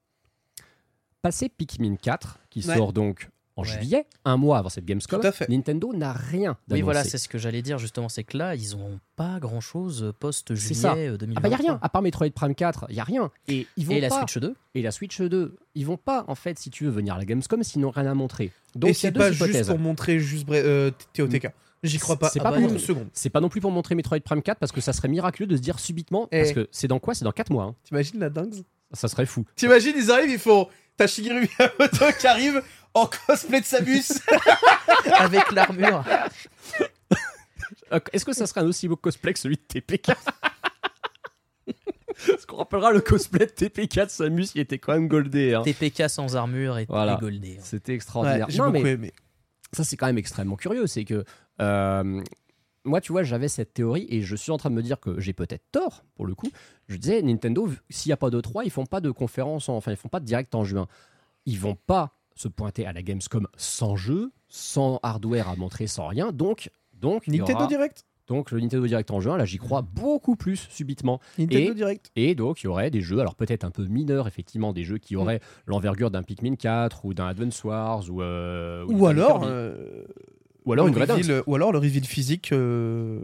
Passé 1.22 1.48
Pikmin 1.48 1.96
4, 1.96 2.38
qui 2.50 2.66
Ouais. 2.68 2.76
sort 2.76 2.92
donc 2.92 3.30
en 3.56 3.62
Ouais. 3.62 3.68
juillet, 3.68 4.06
un 4.24 4.36
mois 4.36 4.58
avant 4.58 4.68
cette 4.68 4.84
Gamescom, 4.84 5.20
Tout 5.20 5.26
à 5.26 5.32
fait. 5.32 5.48
Nintendo 5.48 5.92
n'a 5.94 6.12
rien 6.12 6.56
Oui, 6.70 6.82
voilà, 6.82 7.04
c'est 7.04 7.18
ce 7.18 7.28
que 7.28 7.38
j'allais 7.38 7.62
dire 7.62 7.78
justement, 7.78 8.08
c'est 8.08 8.24
que 8.24 8.36
là, 8.36 8.54
ils 8.56 8.74
ont 8.74 8.98
pas 9.16 9.38
grand 9.38 9.60
chose 9.60 9.98
C'est 10.00 10.04
ça. 10.06 10.12
post-juillet 10.18 11.16
2023. 11.18 11.36
Ah 11.36 11.40
bah 11.40 11.48
y 11.48 11.54
a 11.54 11.56
rien, 11.56 11.78
à 11.80 11.88
part 11.88 12.02
Metroid 12.02 12.30
Prime 12.30 12.54
4, 12.54 12.86
y 12.90 12.98
a 13.00 13.04
rien. 13.04 13.30
Et 13.48 13.66
ils 13.76 13.86
vont 13.86 13.94
Et 13.94 14.00
la 14.00 14.10
Switch 14.10 14.38
2 14.38 14.54
et 14.74 14.82
la 14.82 14.90
Switch 14.90 15.20
2, 15.20 15.56
ils 15.76 15.86
vont 15.86 15.96
pas 15.96 16.24
en 16.26 16.34
fait 16.34 16.58
si 16.58 16.70
tu 16.70 16.84
veux 16.84 16.90
venir 16.90 17.14
à 17.14 17.18
la 17.18 17.24
Gamescom 17.24 17.62
s'ils 17.62 17.80
n'ont 17.80 17.90
rien 17.90 18.06
à 18.06 18.14
montrer. 18.14 18.50
Donc 18.74 18.88
et 18.88 18.92
il 18.92 18.94
c'est 18.96 19.12
pas 19.12 19.30
hypothèses. 19.30 19.56
juste 19.58 19.68
pour 19.68 19.78
montrer 19.78 20.18
juste 20.18 20.48
euh, 20.50 20.90
TOTK. 21.12 21.48
J'y 21.84 21.98
crois 21.98 22.16
pas. 22.18 22.30
C'est 22.30 22.40
Ah 22.40 22.44
pas 22.44 22.50
bah, 22.52 22.60
pour- 22.62 22.70
une 22.70 22.78
seconde. 22.78 23.08
C'est 23.12 23.28
pas 23.30 23.40
non 23.40 23.50
plus 23.50 23.60
pour 23.60 23.70
montrer 23.70 23.94
Metroid 23.94 24.18
Prime 24.20 24.42
4 24.42 24.58
parce 24.58 24.72
que 24.72 24.80
ça 24.80 24.92
serait 24.92 25.06
miraculeux 25.08 25.46
de 25.46 25.54
se 25.56 25.60
dire 25.60 25.78
subitement 25.78 26.28
Eh. 26.32 26.38
parce 26.40 26.52
que 26.52 26.66
c'est 26.72 26.88
dans 26.88 26.98
quoi? 26.98 27.14
C'est 27.14 27.24
dans 27.24 27.30
4 27.32 27.52
mois. 27.52 27.64
hein. 27.64 27.74
T'imagines 27.84 28.18
la 28.18 28.30
dingue? 28.30 28.54
Ça 28.92 29.06
serait 29.06 29.26
fou. 29.26 29.44
T'imagines, 29.54 29.92
ils 29.96 30.10
arrivent, 30.10 30.30
ils 30.30 30.38
font. 30.38 30.66
T'as 30.96 31.06
Shigeru 31.08 31.40
Miyamoto 31.58 32.04
qui 32.18 32.26
arrive 32.26 32.62
en 32.94 33.06
cosplay 33.26 33.60
de 33.60 33.66
Samus. 33.66 34.20
avec 35.18 35.50
l'armure. 35.52 36.04
Est-ce 38.12 38.24
que 38.24 38.32
ça 38.32 38.46
serait 38.46 38.60
un 38.62 38.66
aussi 38.66 38.88
beau 38.88 38.96
cosplay 38.96 39.32
que 39.32 39.38
celui 39.38 39.56
de 39.56 39.62
TPK 39.62 40.12
Parce 42.26 42.46
qu'on 42.46 42.56
rappellera 42.56 42.92
le 42.92 43.00
cosplay 43.00 43.46
de 43.46 43.50
TPK 43.50 44.04
de 44.04 44.08
Samus, 44.08 44.46
il 44.54 44.60
était 44.60 44.78
quand 44.78 44.92
même 44.92 45.08
goldé. 45.08 45.54
hein. 45.54 45.62
TPK 45.62 46.08
sans 46.08 46.36
armure 46.36 46.78
et, 46.78 46.86
Voilà. 46.88 47.16
goldé. 47.20 47.56
hein. 47.58 47.62
C'était 47.64 47.92
Ouais, 47.92 47.96
extraordinaire. 47.96 48.46
j'ai 48.48 48.58
beaucoup 48.58 48.72
mais 48.72 48.92
aimé. 48.92 49.12
ça, 49.72 49.84
c'est 49.84 49.96
quand 49.96 50.06
même 50.06 50.18
extrêmement 50.18 50.56
curieux. 50.56 50.86
C'est 50.86 51.04
que 51.04 51.24
euh, 51.60 52.22
moi, 52.84 53.00
tu 53.00 53.12
vois, 53.12 53.22
j'avais 53.24 53.48
cette 53.48 53.74
théorie 53.74 54.06
et 54.10 54.22
je 54.22 54.36
suis 54.36 54.52
en 54.52 54.58
train 54.58 54.70
de 54.70 54.74
me 54.76 54.82
dire 54.82 55.00
que 55.00 55.18
j'ai 55.20 55.32
peut-être 55.32 55.64
tort 55.72 56.04
pour 56.14 56.26
le 56.26 56.34
coup. 56.34 56.50
Je 56.88 56.96
disais, 56.96 57.20
Nintendo, 57.22 57.68
s'il 57.90 58.10
n'y 58.10 58.14
a 58.14 58.16
pas 58.16 58.30
de 58.30 58.40
3, 58.40 58.64
ils 58.64 58.70
font 58.70 58.86
pas 58.86 59.00
de 59.00 59.10
conférence, 59.10 59.68
en- 59.68 59.76
enfin, 59.76 59.90
ils 59.90 59.96
font 59.96 60.08
pas 60.08 60.20
de 60.20 60.24
direct 60.26 60.54
en 60.54 60.64
juin. 60.64 60.86
Ils 61.46 61.58
vont 61.58 61.74
pas 61.76 62.16
se 62.34 62.48
pointer 62.48 62.86
à 62.86 62.92
la 62.92 63.02
Gamescom 63.02 63.46
sans 63.56 63.96
jeu, 63.96 64.32
sans 64.48 64.98
hardware 65.02 65.48
à 65.48 65.56
montrer, 65.56 65.86
sans 65.86 66.06
rien. 66.08 66.32
Donc, 66.32 66.70
donc, 67.00 67.24
il 67.26 67.34
y 67.34 67.38
Nintendo 67.38 67.58
aura- 67.60 67.66
Direct. 67.68 68.04
donc 68.28 68.50
le 68.50 68.60
Nintendo 68.60 68.86
Direct 68.86 69.10
en 69.10 69.20
juin, 69.20 69.36
là, 69.36 69.44
j'y 69.44 69.58
crois 69.58 69.82
beaucoup 69.82 70.36
plus 70.36 70.56
subitement. 70.70 71.20
Nintendo 71.38 71.72
Et- 71.72 71.74
Direct. 71.74 72.10
Et 72.16 72.34
donc, 72.34 72.62
il 72.62 72.64
y 72.64 72.68
aurait 72.68 72.90
des 72.90 73.00
jeux, 73.02 73.18
alors 73.20 73.34
peut-être 73.34 73.64
un 73.64 73.70
peu 73.70 73.84
mineurs, 73.86 74.26
effectivement, 74.28 74.72
des 74.72 74.84
jeux 74.84 74.96
Mm. 74.96 75.00
qui 75.00 75.16
auraient 75.16 75.40
l'envergure 75.66 76.10
d'un 76.10 76.22
Pikmin 76.22 76.56
4 76.56 77.04
ou 77.04 77.14
d'un 77.14 77.26
Advance 77.26 77.62
Wars 77.64 78.04
ou. 78.10 78.22
euh, 78.22 78.84
Ou 78.88 79.00
d'un 79.00 79.06
alors. 79.08 79.42
Euh, 79.44 80.04
ou 80.64 80.72
alors 80.72 80.86
le 80.86 80.92
reveal- 80.92 81.42
Ou 81.46 81.54
alors 81.54 81.72
le 81.72 81.78
reveal 81.78 82.04
physique 82.04 82.52
euh, 82.52 83.20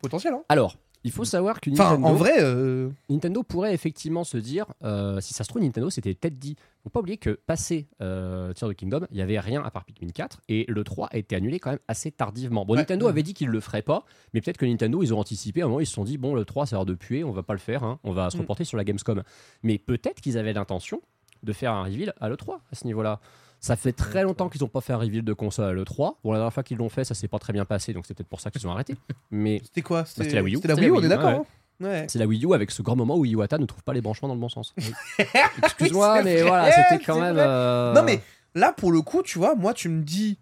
potentiel. 0.00 0.34
Hein. 0.34 0.42
Alors, 0.50 0.76
il 1.04 1.10
faut 1.10 1.24
savoir 1.24 1.60
que 1.60 1.70
Enfin, 1.70 1.90
Nintendo, 1.96 2.06
en 2.08 2.14
vrai. 2.14 2.32
euh, 2.38 2.88
Nintendo 3.08 3.42
pourrait 3.42 3.74
effectivement 3.74 4.24
se 4.24 4.36
dire, 4.36 4.66
euh, 4.84 5.20
si 5.20 5.34
ça 5.34 5.42
se 5.44 5.48
trouve, 5.48 5.62
Nintendo 5.62 5.90
s'était 5.90 6.14
peut-être 6.14 6.38
dit. 6.38 6.56
Faut 6.84 6.90
pas 6.90 7.00
oublier 7.00 7.16
que 7.16 7.30
passé 7.30 7.88
euh, 8.00 8.52
Tears 8.52 8.68
of 8.68 8.74
the 8.74 8.78
Kingdom, 8.78 9.06
il 9.10 9.18
y 9.18 9.22
avait 9.22 9.38
rien 9.40 9.62
à 9.62 9.70
part 9.70 9.84
Pikmin 9.84 10.10
4 10.10 10.40
et 10.48 10.64
le 10.68 10.84
3 10.84 11.08
a 11.12 11.16
été 11.16 11.36
annulé 11.36 11.58
quand 11.60 11.70
même 11.70 11.78
assez 11.88 12.10
tardivement. 12.10 12.64
Bon, 12.64 12.72
Ouais. 12.74 12.80
Nintendo 12.80 13.06
avait 13.08 13.22
dit 13.22 13.34
qu'il 13.34 13.48
le 13.48 13.60
ferait 13.60 13.82
pas, 13.82 14.04
mais 14.34 14.40
peut-être 14.40 14.58
que 14.58 14.66
Nintendo, 14.66 15.02
ils 15.02 15.12
ont 15.14 15.18
anticipé. 15.18 15.62
À 15.62 15.64
un 15.64 15.68
moment, 15.68 15.80
ils 15.80 15.86
se 15.86 15.92
sont 15.94 16.04
dit, 16.04 16.18
bon, 16.18 16.34
le 16.34 16.44
3, 16.44 16.66
ça 16.66 16.76
a 16.76 16.78
l'air 16.80 16.86
de 16.86 16.94
puer, 16.94 17.24
on 17.24 17.32
va 17.32 17.42
pas 17.42 17.52
le 17.54 17.58
faire, 17.60 17.84
hein, 17.84 17.98
on 18.04 18.12
va 18.12 18.30
se 18.30 18.36
Mm. 18.36 18.40
reporter 18.40 18.64
sur 18.64 18.76
la 18.76 18.84
Gamescom. 18.84 19.22
Mais 19.62 19.78
peut-être 19.78 20.20
qu'ils 20.20 20.38
avaient 20.38 20.52
l'intention 20.52 21.00
de 21.42 21.52
faire 21.52 21.72
un 21.72 21.82
reveal 21.84 22.14
à 22.20 22.28
l'E3 22.28 22.60
à 22.70 22.74
ce 22.74 22.86
niveau-là. 22.86 23.20
Ça 23.62 23.76
fait 23.76 23.92
très 23.92 24.24
longtemps 24.24 24.48
qu'ils 24.48 24.60
n'ont 24.60 24.68
pas 24.68 24.80
fait 24.80 24.92
un 24.92 24.96
reveal 24.98 25.22
de 25.24 25.32
console 25.32 25.66
à 25.66 25.72
l'E3. 25.72 26.16
Bon, 26.24 26.32
la 26.32 26.38
dernière 26.38 26.52
fois 26.52 26.64
qu'ils 26.64 26.76
l'ont 26.78 26.88
fait, 26.88 27.04
ça 27.04 27.14
s'est 27.14 27.28
pas 27.28 27.38
très 27.38 27.52
bien 27.52 27.64
passé, 27.64 27.92
donc 27.94 28.04
c'est 28.06 28.12
peut-être 28.12 28.28
pour 28.28 28.40
ça 28.40 28.50
qu'ils 28.50 28.66
ont 28.66 28.72
arrêté. 28.72 28.96
Mais 29.30 29.60
C'était 29.64 29.82
quoi? 29.82 30.04
C'était 30.04 30.34
la 30.34 30.42
Wii 30.42 30.54
U. 30.54 30.56
C'était 30.56 30.68
la 30.68 30.74
Wii 30.74 30.88
U, 30.88 30.90
on 30.92 31.02
est 31.02 31.08
d'accord. 31.08 31.30
ouais. 31.30 31.36
hein 31.36 31.44
Ouais. 31.80 32.06
c'est 32.08 32.18
la 32.18 32.26
Wii 32.26 32.44
U 32.44 32.54
avec 32.54 32.70
ce 32.70 32.82
grand 32.82 32.94
moment 32.96 33.16
où 33.16 33.24
Iwata 33.24 33.58
ne 33.58 33.64
trouve 33.66 33.82
pas 33.82 33.92
les 33.92 34.00
branchements 34.02 34.28
dans 34.28 34.34
le 34.34 34.40
bon 34.40 34.48
sens. 34.48 34.74
Excuse-moi, 35.62 36.18
Oui, 36.18 36.24
mais 36.24 36.40
vrai, 36.42 36.48
voilà, 36.48 36.70
c'était 36.70 37.04
quand 37.04 37.20
même. 37.20 37.36
euh, 37.38 37.92
Non, 37.94 38.02
mais 38.04 38.20
là, 38.54 38.72
pour 38.72 38.92
le 38.92 39.00
coup, 39.00 39.22
tu 39.22 39.38
vois, 39.38 39.54
moi, 39.54 39.74
tu 39.74 39.88
me 39.88 40.02
dis 40.02 40.38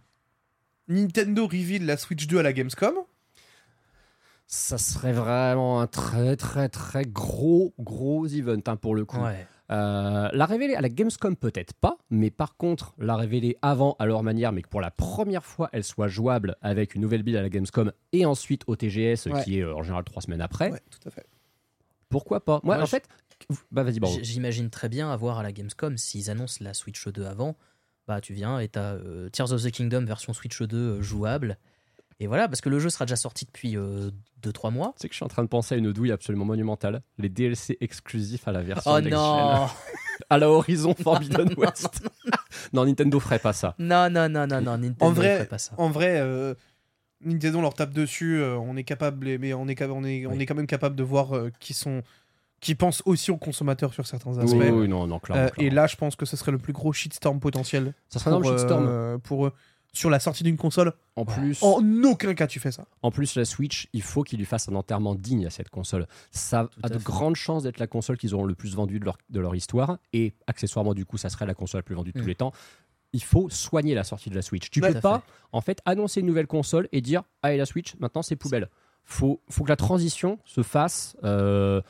Nintendo 0.89 1.47
reveal 1.47 1.87
la 1.87 1.97
Switch 1.97 2.27
2 2.27 2.39
à 2.39 2.43
la 2.43 2.53
Gamescom. 2.53 2.95
Ça 4.47 4.79
serait 4.79 5.12
vraiment 5.12 5.81
un 5.81 5.87
très, 5.87 6.37
très, 6.37 6.68
très 6.68 7.05
gros, 7.05 7.73
gros 7.79 8.27
event 8.27 8.61
hein, 8.66 8.77
pour 8.77 8.95
le 8.95 9.05
coup. 9.05 9.21
Ouais. 9.23 9.47
Euh, 9.71 10.29
la 10.33 10.47
révéler 10.47 10.75
à 10.75 10.81
la 10.81 10.89
Gamescom, 10.89 11.37
peut-être 11.37 11.75
pas, 11.75 11.97
mais 12.11 12.31
par 12.31 12.57
contre, 12.57 12.93
la 12.99 13.14
révéler 13.16 13.57
avant 13.62 13.95
à 14.01 14.07
leur 14.07 14.23
manière, 14.25 14.51
mais 14.53 14.62
que 14.62 14.68
pour 14.68 14.81
la 14.81 14.91
première 14.91 15.45
fois, 15.45 15.68
elle 15.73 15.85
soit 15.85 16.09
jouable 16.09 16.57
avec 16.61 16.95
une 16.97 17.03
nouvelle 17.03 17.23
build 17.23 17.39
à 17.39 17.43
la 17.43 17.49
Gamescom 17.49 17.93
et 18.12 18.27
ensuite 18.27 18.62
au 18.66 18.75
TGS, 18.75 19.27
Ouais. 19.27 19.45
qui 19.45 19.59
est 19.61 19.62
euh, 19.62 19.75
en 19.77 19.83
général 19.85 20.03
trois 20.05 20.23
semaines 20.23 20.41
après, 20.41 20.73
Ouais, 20.73 20.81
tout 20.91 21.07
à 21.09 21.11
fait. 21.12 21.25
pourquoi 22.09 22.45
pas? 22.45 22.61
Moi, 22.64 22.75
Moi, 22.75 22.83
en 22.83 22.87
je- 22.87 22.91
fait. 22.91 23.09
Bah, 23.71 23.85
vas-y, 23.85 24.01
bon. 24.01 24.09
J- 24.09 24.25
J'imagine 24.25 24.71
très 24.71 24.89
bien 24.89 25.11
avoir 25.11 25.39
à 25.39 25.43
la 25.43 25.53
Gamescom, 25.53 25.97
s'ils 25.97 26.31
annoncent 26.31 26.59
la 26.62 26.75
Switch 26.75 27.07
2 27.09 27.25
avant, 27.25 27.57
bah 28.09 28.21
tu 28.21 28.35
viens 28.35 28.59
et 28.59 28.68
t'as 28.68 28.95
euh, 28.95 29.29
Tears 29.31 29.53
of 29.53 29.62
the 29.62 29.71
Kingdom 29.71 30.05
version 30.05 30.33
Switch 30.33 30.61
2 30.61 30.77
euh, 30.77 31.01
jouable. 31.03 31.59
Et 32.21 32.27
voilà, 32.27 32.47
parce 32.49 32.61
que 32.61 32.68
le 32.68 32.79
jeu 32.79 32.91
sera 32.91 33.07
déjà 33.07 33.16
sorti 33.16 33.47
depuis 33.47 33.77
2-3 34.43 34.73
mois. 34.73 34.93
Tu 34.97 35.03
sais 35.03 35.09
que 35.09 35.14
je 35.14 35.16
suis 35.16 35.25
en 35.25 35.29
train 35.29 35.43
de 35.43 35.49
penser 35.49 35.75
à 35.75 35.79
une 35.79 35.91
douille 35.93 36.12
absolument 36.12 36.45
monumentale. 36.45 37.03
Les 37.18 37.29
DLC 37.29 37.79
exclusifs 37.81 38.47
à 38.47 38.53
la 38.53 38.62
version 38.62 38.93
Oh 38.93 39.01
non 39.01 39.66
à 40.31 40.39
la 40.39 40.51
Horizon 40.51 40.95
Forbidden 40.95 41.55
West. 41.57 42.03
non, 42.75 42.85
Nintendo 42.85 43.18
ferait 43.21 43.39
pas 43.39 43.55
ça. 43.55 43.75
Non, 43.79 44.11
non, 44.11 44.29
non, 44.29 44.47
non, 44.47 44.61
non, 44.61 44.77
Nintendo 44.79 44.97
En 45.07 45.12
vrai, 45.12 45.37
ferait 45.37 45.49
pas 45.49 45.59
ça. 45.59 45.73
En 45.79 45.89
vrai, 45.91 46.21
euh, 46.21 46.55
Nintendo 47.25 47.61
leur 47.62 47.75
tape 47.75 47.93
dessus. 47.93 48.39
euh, 48.39 48.57
on 48.59 48.77
est 48.77 48.85
capable, 48.85 49.39
mais 49.39 49.55
on 49.55 49.66
est, 49.66 49.83
on 49.83 50.05
est, 50.05 50.27
on 50.27 50.39
est 50.39 50.47
quand 50.47 50.55
même 50.55 50.66
capable 50.66 50.97
de 50.97 51.03
voir 51.03 51.35
euh, 51.35 51.51
qui 51.59 51.73
sont, 51.73 52.03
qui 52.61 52.75
pensent 52.75 53.03
aussi 53.07 53.31
aux 53.31 53.39
consommateurs 53.39 53.95
sur 53.95 54.07
certains 54.07 54.37
aspects. 54.39 54.57
Oui, 54.59 54.68
oui, 54.68 54.89
non, 54.89 55.07
non, 55.07 55.18
clairement. 55.18 55.45
Euh, 55.45 55.49
clairement. 55.49 55.73
et 55.73 55.75
là, 55.75 55.87
je 55.87 55.97
pense 55.97 56.16
que 56.16 56.27
ce 56.27 56.37
serait 56.37 56.53
le 56.53 56.59
plus 56.59 56.73
gros 56.75 56.93
shitstorm 56.93 57.41
potentiel 57.41 57.95
ça 58.11 58.18
serait 58.18 58.31
un 58.35 58.41
pour, 58.41 58.51
shitstorm. 58.51 58.87
euh, 58.89 59.18
pour 59.18 59.47
eux. 59.47 59.53
Sur 59.93 60.11
la 60.11 60.20
sortie 60.20 60.45
d'une 60.45 60.57
console. 60.57 60.93
En 61.16 61.24
plus, 61.24 61.62
En 61.62 61.82
aucun 62.05 62.34
cas 62.34 62.47
tu 62.47 62.61
fais 62.61 62.70
ça. 62.72 62.84
En 63.03 63.11
plus, 63.11 63.34
la 63.34 63.45
Switch, 63.45 63.88
il 63.93 64.03
faut 64.03 64.22
qu'il 64.22 64.38
lui 64.38 64.47
fasse 64.47 64.68
un 64.68 64.74
enterrement 64.74 65.14
digne 65.14 65.47
à 65.47 65.51
cette 65.51 65.68
console. 65.68 66.07
Ça 66.30 66.68
Tout 66.72 66.80
a 66.84 66.88
de 66.88 66.95
fait. 66.99 67.05
grandes 67.05 67.36
chances 67.36 67.64
d'être 67.64 67.78
la 67.78 67.86
console 67.86 68.16
qu'ils 68.16 68.34
auront 68.34 68.45
le 68.45 68.55
plus 68.55 68.74
vendue 68.74 69.01
de 69.01 69.05
leur, 69.05 69.18
de 69.28 69.41
leur 69.41 69.55
histoire. 69.55 69.99
Et 70.12 70.34
accessoirement, 70.47 70.95
du 70.95 71.05
coup, 71.05 71.18
ça 71.18 71.28
serait 71.28 71.47
la 71.47 71.55
console 71.55 71.80
la 71.80 71.82
plus 71.82 71.95
vendue 71.97 72.12
de 72.12 72.18
tous 72.18 72.24
Mm. 72.24 72.28
les 72.28 72.34
temps. 72.36 72.53
Il 73.12 73.22
faut 73.24 73.51
soigner 73.51 73.95
la 73.95 74.05
sortie 74.05 74.30
de 74.30 74.36
la 74.36 74.43
Switch. 74.43 74.70
Tu 74.70 74.80
Ouais, 74.80 74.93
peux 74.95 75.01
pas, 75.01 75.18
fait. 75.18 75.32
en 75.53 75.61
fait, 75.61 75.80
annoncer 75.84 76.20
une 76.20 76.26
nouvelle 76.26 76.47
console 76.47 76.88
et 76.93 77.01
dire 77.01 77.24
Ah, 77.43 77.53
et 77.53 77.57
la 77.57 77.66
Switch, 77.66 77.97
maintenant 77.99 78.22
c'est 78.22 78.36
poubelle. 78.36 78.68
Faut, 79.05 79.43
faut 79.51 79.64
que 79.64 79.68
la 79.70 79.76
transition 79.76 80.38
se 80.45 80.62
fasse. 80.62 81.16
euh, 81.24 81.82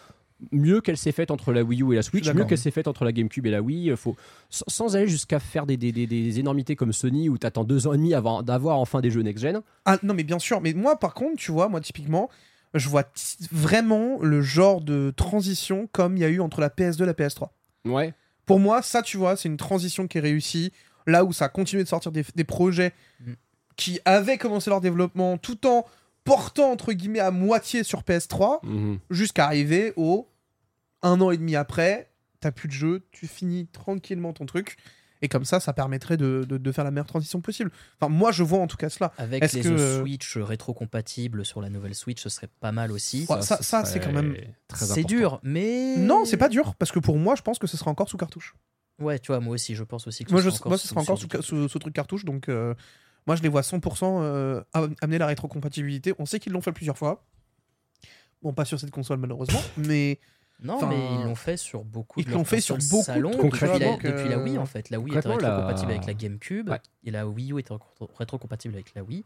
mieux 0.53 0.81
qu'elle 0.81 0.97
s'est 0.97 1.13
faite 1.13 1.31
entre 1.31 1.53
la 1.53 1.63
Wii 1.63 1.83
U 1.83 1.93
et 1.93 1.97
la 1.97 2.03
Switch, 2.03 2.29
mieux 2.33 2.45
qu'elle 2.45 2.59
s'est 2.59 2.71
faite 2.71 2.89
entre 2.89 3.05
la 3.05 3.13
GameCube 3.13 3.47
et 3.47 3.51
la 3.51 3.61
Wii. 3.63 3.95
Faut, 3.97 4.17
sans, 4.49 4.65
sans 4.69 4.97
aller 4.97 5.07
jusqu'à 5.09 5.39
faire 5.41 5.67
des, 5.67 5.77
des- 5.77 5.93
des- 5.93 6.07
des 6.07 6.39
énormités 6.41 6.77
comme 6.77 6.93
Sony 6.93 7.29
où 7.29 7.37
t'attends 7.39 7.65
deux 7.65 7.87
ans 7.87 7.93
et 7.93 7.97
demi 7.99 8.15
avant 8.15 8.43
d'avoir 8.43 8.79
enfin 8.79 9.01
des 9.01 9.11
jeux 9.11 9.23
next-gen. 9.23 9.61
Ah 9.85 9.99
non 10.03 10.15
mais 10.15 10.25
bien 10.25 10.39
sûr, 10.39 10.61
mais 10.61 10.73
moi 10.73 10.97
par 10.99 11.15
contre, 11.15 11.37
tu 11.37 11.53
vois, 11.53 11.69
moi 11.69 11.81
typiquement, 11.81 12.31
je 12.75 12.89
vois 12.89 13.05
vraiment 13.53 14.19
le 14.23 14.43
genre 14.43 14.81
de 14.81 15.13
transition 15.17 15.89
comme 15.93 16.17
il 16.17 16.21
y 16.21 16.25
a 16.25 16.29
eu 16.29 16.41
entre 16.41 16.61
la 16.61 16.69
PS2 16.69 17.03
et 17.03 17.07
la 17.07 17.15
PS3. 17.15 17.49
Ouais. 17.85 18.15
Pour 18.47 18.61
moi, 18.61 18.83
ça 18.83 19.03
tu 19.03 19.17
vois, 19.17 19.37
c'est 19.37 19.49
une 19.49 19.57
transition 19.57 20.07
qui 20.07 20.19
est 20.19 20.23
réussie, 20.23 20.73
là 21.07 21.25
où 21.25 21.33
ça 21.33 21.47
a 21.47 21.49
continué 21.49 21.83
de 21.83 21.89
sortir 21.89 22.13
des, 22.13 22.25
des 22.35 22.45
projets 22.45 22.93
Mm. 23.21 23.33
qui 23.77 23.99
avaient 24.05 24.39
commencé 24.39 24.71
leur 24.71 24.81
développement 24.81 25.37
tout 25.39 25.67
en 25.67 25.85
portant 26.25 26.71
entre 26.71 26.93
guillemets 26.93 27.19
à 27.21 27.31
moitié 27.31 27.83
sur 27.83 28.03
PS3 28.03 28.61
Mhm. 28.65 28.99
jusqu'à 29.11 29.47
arriver 29.47 29.93
au 29.97 30.29
un 31.03 31.21
an 31.21 31.31
et 31.31 31.37
demi 31.37 31.57
après, 31.57 32.11
t'as 32.41 32.51
plus 32.53 32.69
de 32.69 32.73
jeu, 32.73 33.07
tu 33.11 33.27
finis 33.27 33.67
tranquillement 33.67 34.33
ton 34.33 34.47
truc. 34.47 34.77
Et 35.23 35.29
comme 35.29 35.45
ça, 35.45 35.61
ça 35.61 35.75
permettrait 35.75 36.17
de, 36.17 36.47
de- 36.49 36.57
de 36.57 36.73
faire 36.73 36.83
la 36.83 36.91
meilleure 36.91 37.07
transition 37.07 37.43
possible. 37.43 37.71
Enfin, 38.01 38.11
moi, 38.11 38.33
je 38.33 38.43
vois 38.43 38.59
en 38.61 38.67
tout 38.67 38.79
cas 38.79 38.89
cela. 38.89 39.13
Avec 39.19 39.53
les 39.53 39.61
que- 39.61 40.01
Switch 40.01 40.39
rétro-compatibles 40.39 41.45
sur 41.45 41.61
la 41.61 41.69
nouvelle 41.69 41.95
Switch, 41.95 42.23
ce 42.23 42.31
serait 42.31 42.49
pas 42.61 42.73
mal 42.73 42.91
aussi. 42.91 43.27
Ouais, 43.29 43.43
ça- 43.43 43.63
ça, 43.63 43.85
c'est 43.85 44.01
quand 44.01 44.13
même- 44.13 44.35
très 44.67 44.87
C'est 44.87 45.05
dur, 45.05 45.39
mais. 45.43 45.97
Non, 45.99 46.25
c'est 46.25 46.39
pas 46.39 46.49
dur, 46.49 46.75
parce 46.77 46.91
que 46.91 46.99
pour 47.01 47.19
moi, 47.19 47.35
je 47.35 47.43
pense 47.43 47.59
que 47.59 47.67
ce 47.67 47.77
sera 47.77 47.91
encore 47.91 48.09
sous 48.09 48.17
cartouche. 48.17 48.55
Ouais, 48.99 49.19
tu 49.19 49.27
vois, 49.29 49.41
moi 49.41 49.55
aussi, 49.55 49.75
je 49.75 49.85
pense 49.85 50.07
aussi 50.07 50.25
que 50.25 50.31
Moi, 50.33 50.41
ce 50.41 50.47
je, 50.47 50.55
sera 50.55 50.69
moi 50.71 50.79
ce 50.79 50.89
sera 50.89 51.01
encore 51.03 51.19
sous, 51.19 51.29
sous- 51.43 51.69
sous 51.69 51.79
truc 51.79 51.95
cartouche, 51.95 52.25
donc 52.25 52.49
euh, 52.49 52.75
moi, 53.27 53.37
je 53.37 53.43
les 53.43 53.49
vois 53.51 53.63
100% 53.63 54.21
euh, 54.23 54.63
am- 54.73 54.95
amener 55.03 55.19
la 55.19 55.27
rétrocompatibilité. 55.27 56.15
On 56.19 56.25
sait 56.25 56.39
qu'ils 56.39 56.53
l'ont 56.53 56.61
fait 56.63 56.73
plusieurs 56.73 56.97
fois. 56.97 57.27
Bon, 58.43 58.55
pas 58.55 58.65
sur 58.65 58.81
cette 58.81 58.91
console, 58.91 59.19
malheureusement, 59.19 59.61
mais 59.77 60.19
Non, 60.63 60.75
Enfin, 60.75 60.89
mais 60.89 61.15
ils 61.15 61.25
l'ont 61.25 61.35
fait 61.35 61.57
sur 61.57 61.85
beaucoup 61.85 62.21
ils 62.21 62.27
de 62.27 62.33
l'ont 62.33 62.45
fait 62.45 62.61
sur 62.61 62.77
consoles 62.77 62.91
beaucoup 62.91 63.01
de 63.03 63.07
salon 63.07 63.31
trucs, 63.31 63.53
depuis, 63.53 63.79
la, 63.79 63.97
depuis 64.13 64.29
Wii 64.39 64.57
euh, 64.57 64.61
en 64.61 64.67
fait. 64.67 64.91
La 64.91 64.99
Wii 65.01 65.15
la- 65.15 65.21
rétro-compatible 65.21 65.91
avec 65.93 66.07
la 66.07 66.15
GameCube 66.15 66.69
Ouais. 66.69 66.81
et 67.05 67.11
la 67.11 67.27
Wii 67.27 67.53
U 67.53 67.59
était 67.59 67.73
rétro- 67.75 68.09
rétro-compatible 68.19 68.75
avec 68.75 68.95
la 68.95 69.03
Wii. 69.03 69.25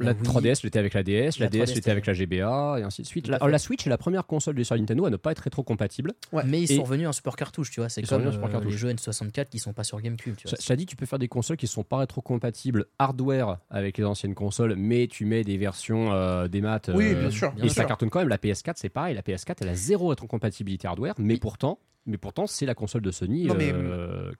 La 0.00 0.12
Wii- 0.14 0.22
3DS 0.22 0.60
l'était 0.64 0.78
avec 0.78 0.94
la 0.94 1.02
DS, 1.02 1.38
la, 1.38 1.46
La 1.46 1.48
DS 1.50 1.58
3DS 1.64 1.74
l'était 1.74 1.90
avec 1.90 2.06
la 2.06 2.12
GBA, 2.14 2.76
et 2.78 2.82
ainsi 2.82 3.02
de 3.02 3.06
suite. 3.06 3.26
La, 3.28 3.58
Switch 3.58 3.86
est 3.86 3.90
la 3.90 3.98
première 3.98 4.26
console 4.26 4.54
de 4.54 4.62
sur 4.62 4.76
Nintendo 4.76 5.06
à 5.06 5.10
ne 5.10 5.16
pas 5.16 5.32
être 5.32 5.40
rétro-compatible. 5.40 6.12
Ouais. 6.32 6.42
Mais 6.46 6.60
ils 6.62 6.70
Et- 6.72 6.76
sont 6.76 6.82
revenus 6.84 7.08
un 7.08 7.12
support 7.12 7.36
cartouche, 7.36 7.70
tu 7.70 7.80
vois. 7.80 7.88
C'est 7.88 8.02
comme 8.02 8.26
euh, 8.26 8.30
les 8.30 8.38
cartouche. 8.50 8.74
jeux 8.74 8.90
N64 8.92 9.48
qui 9.48 9.58
sont 9.58 9.72
pas 9.72 9.84
sur 9.84 10.00
GameCube, 10.00 10.36
tu 10.36 10.46
vois. 10.48 10.56
Ça- 10.56 10.62
Cela 10.62 10.76
dit, 10.76 10.86
tu 10.86 10.94
peux 10.96 11.06
faire 11.06 11.18
des 11.18 11.28
consoles 11.28 11.56
qui 11.56 11.64
ne 11.66 11.70
sont 11.70 11.82
pas 11.84 11.96
rétro-compatibles 11.98 12.86
hardware 12.98 13.58
avec 13.70 13.98
les 13.98 14.04
anciennes 14.04 14.34
consoles, 14.34 14.74
mais 14.76 15.06
tu 15.08 15.24
mets 15.24 15.42
des 15.44 15.56
versions 15.58 16.12
euh, 16.12 16.48
des 16.48 16.60
maths. 16.60 16.90
Oui, 16.94 17.12
euh, 17.12 17.20
bien 17.20 17.30
sûr, 17.30 17.48
et 17.56 17.60
bien 17.62 17.68
ça 17.68 17.74
sûr. 17.82 17.86
cartonne 17.86 18.10
quand 18.10 18.20
même. 18.20 18.28
La 18.28 18.38
PS4, 18.38 18.74
c'est 18.76 18.88
pareil. 18.88 19.14
La 19.14 19.22
PS4, 19.22 19.56
elle 19.62 19.68
a 19.70 19.74
zéro 19.74 20.08
rétro-compatibilité 20.08 20.86
hardware, 20.86 21.14
mais 21.18 21.36
pourtant, 21.38 21.80
mais 22.06 22.18
pourtant, 22.18 22.46
c'est 22.46 22.66
la 22.66 22.74
console 22.74 23.02
de 23.02 23.10
Sony. 23.10 23.46
Non, 23.46 23.54
mais- 23.54 23.72
euh, 23.72 24.30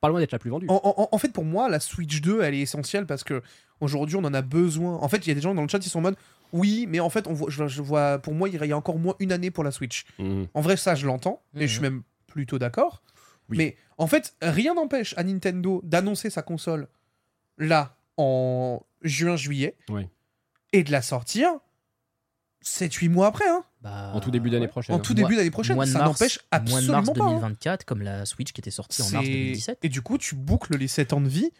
pas 0.00 0.08
loin 0.08 0.20
d'être 0.20 0.32
la 0.32 0.38
plus 0.38 0.50
vendue. 0.50 0.66
En, 0.68 0.80
en- 0.84 1.08
en 1.10 1.18
fait, 1.18 1.32
pour 1.32 1.44
moi, 1.44 1.68
la 1.68 1.80
Switch 1.80 2.20
2, 2.20 2.42
elle 2.42 2.54
est 2.54 2.60
essentielle 2.60 3.06
parce 3.06 3.24
que 3.24 3.42
aujourd'hui, 3.80 4.16
on 4.16 4.24
en 4.24 4.34
a 4.34 4.42
besoin. 4.42 4.96
En 4.96 5.08
fait, 5.08 5.18
il 5.26 5.28
y 5.28 5.32
a 5.32 5.34
des 5.34 5.40
gens 5.40 5.54
dans 5.54 5.62
le 5.62 5.68
chat 5.68 5.78
qui 5.78 5.88
sont 5.88 5.98
en 5.98 6.02
mode 6.02 6.16
oui, 6.52 6.86
mais 6.88 7.00
en 7.00 7.10
fait, 7.10 7.26
on 7.26 7.32
voit, 7.32 7.50
je, 7.50 7.66
je 7.66 7.82
vois, 7.82 8.18
pour 8.20 8.32
moi, 8.32 8.48
il 8.48 8.54
y 8.64 8.72
a 8.72 8.76
encore 8.76 8.98
moins 8.98 9.16
une 9.18 9.32
année 9.32 9.50
pour 9.50 9.64
la 9.64 9.72
Switch. 9.72 10.04
Mhm. 10.20 10.46
En 10.54 10.60
vrai, 10.60 10.76
ça, 10.76 10.94
je 10.94 11.04
l'entends 11.06 11.42
et 11.54 11.60
Mhm. 11.62 11.66
je 11.66 11.72
suis 11.72 11.80
même 11.82 12.02
plutôt 12.28 12.58
d'accord. 12.60 13.02
Oui. 13.48 13.58
Mais 13.58 13.76
en 13.98 14.06
fait, 14.06 14.34
rien 14.40 14.74
n'empêche 14.74 15.14
à 15.18 15.24
Nintendo 15.24 15.80
d'annoncer 15.84 16.30
sa 16.30 16.42
console 16.42 16.86
là 17.58 17.96
en 18.16 18.80
juin-juillet 19.02 19.76
Oui. 19.88 20.06
et 20.72 20.84
de 20.84 20.92
la 20.92 21.02
sortir 21.02 21.50
7-8 22.62 23.08
mois 23.10 23.26
après. 23.26 23.46
Hein. 23.48 23.64
Bah, 23.82 24.12
En 24.14 24.20
tout 24.20 24.30
début 24.30 24.48
d'année 24.48 24.62
ouais. 24.66 24.68
prochaine. 24.70 24.94
En 24.96 24.98
tout 24.98 25.12
début 25.12 25.36
d'année 25.36 25.50
prochaine. 25.50 25.76
mois 25.76 25.84
de 25.84 25.90
Ça 25.90 26.04
n'empêche 26.04 26.38
Mois 26.52 26.60
de 26.60 26.64
absolument 26.72 26.92
mars 27.02 27.06
pas. 27.18 27.24
hein. 27.24 27.28
2024, 27.30 27.84
comme 27.84 28.00
la 28.02 28.24
Switch 28.24 28.52
qui 28.52 28.60
était 28.60 28.70
sortie 28.70 29.02
en 29.02 29.10
mars 29.10 29.26
C'est- 29.26 29.32
2017. 29.32 29.78
Et 29.82 29.88
du 29.90 30.00
coup, 30.02 30.16
tu 30.18 30.34
boucles 30.34 30.76
les 30.78 30.88
7 30.88 31.12
ans 31.12 31.20
de 31.20 31.28
vie 31.28 31.50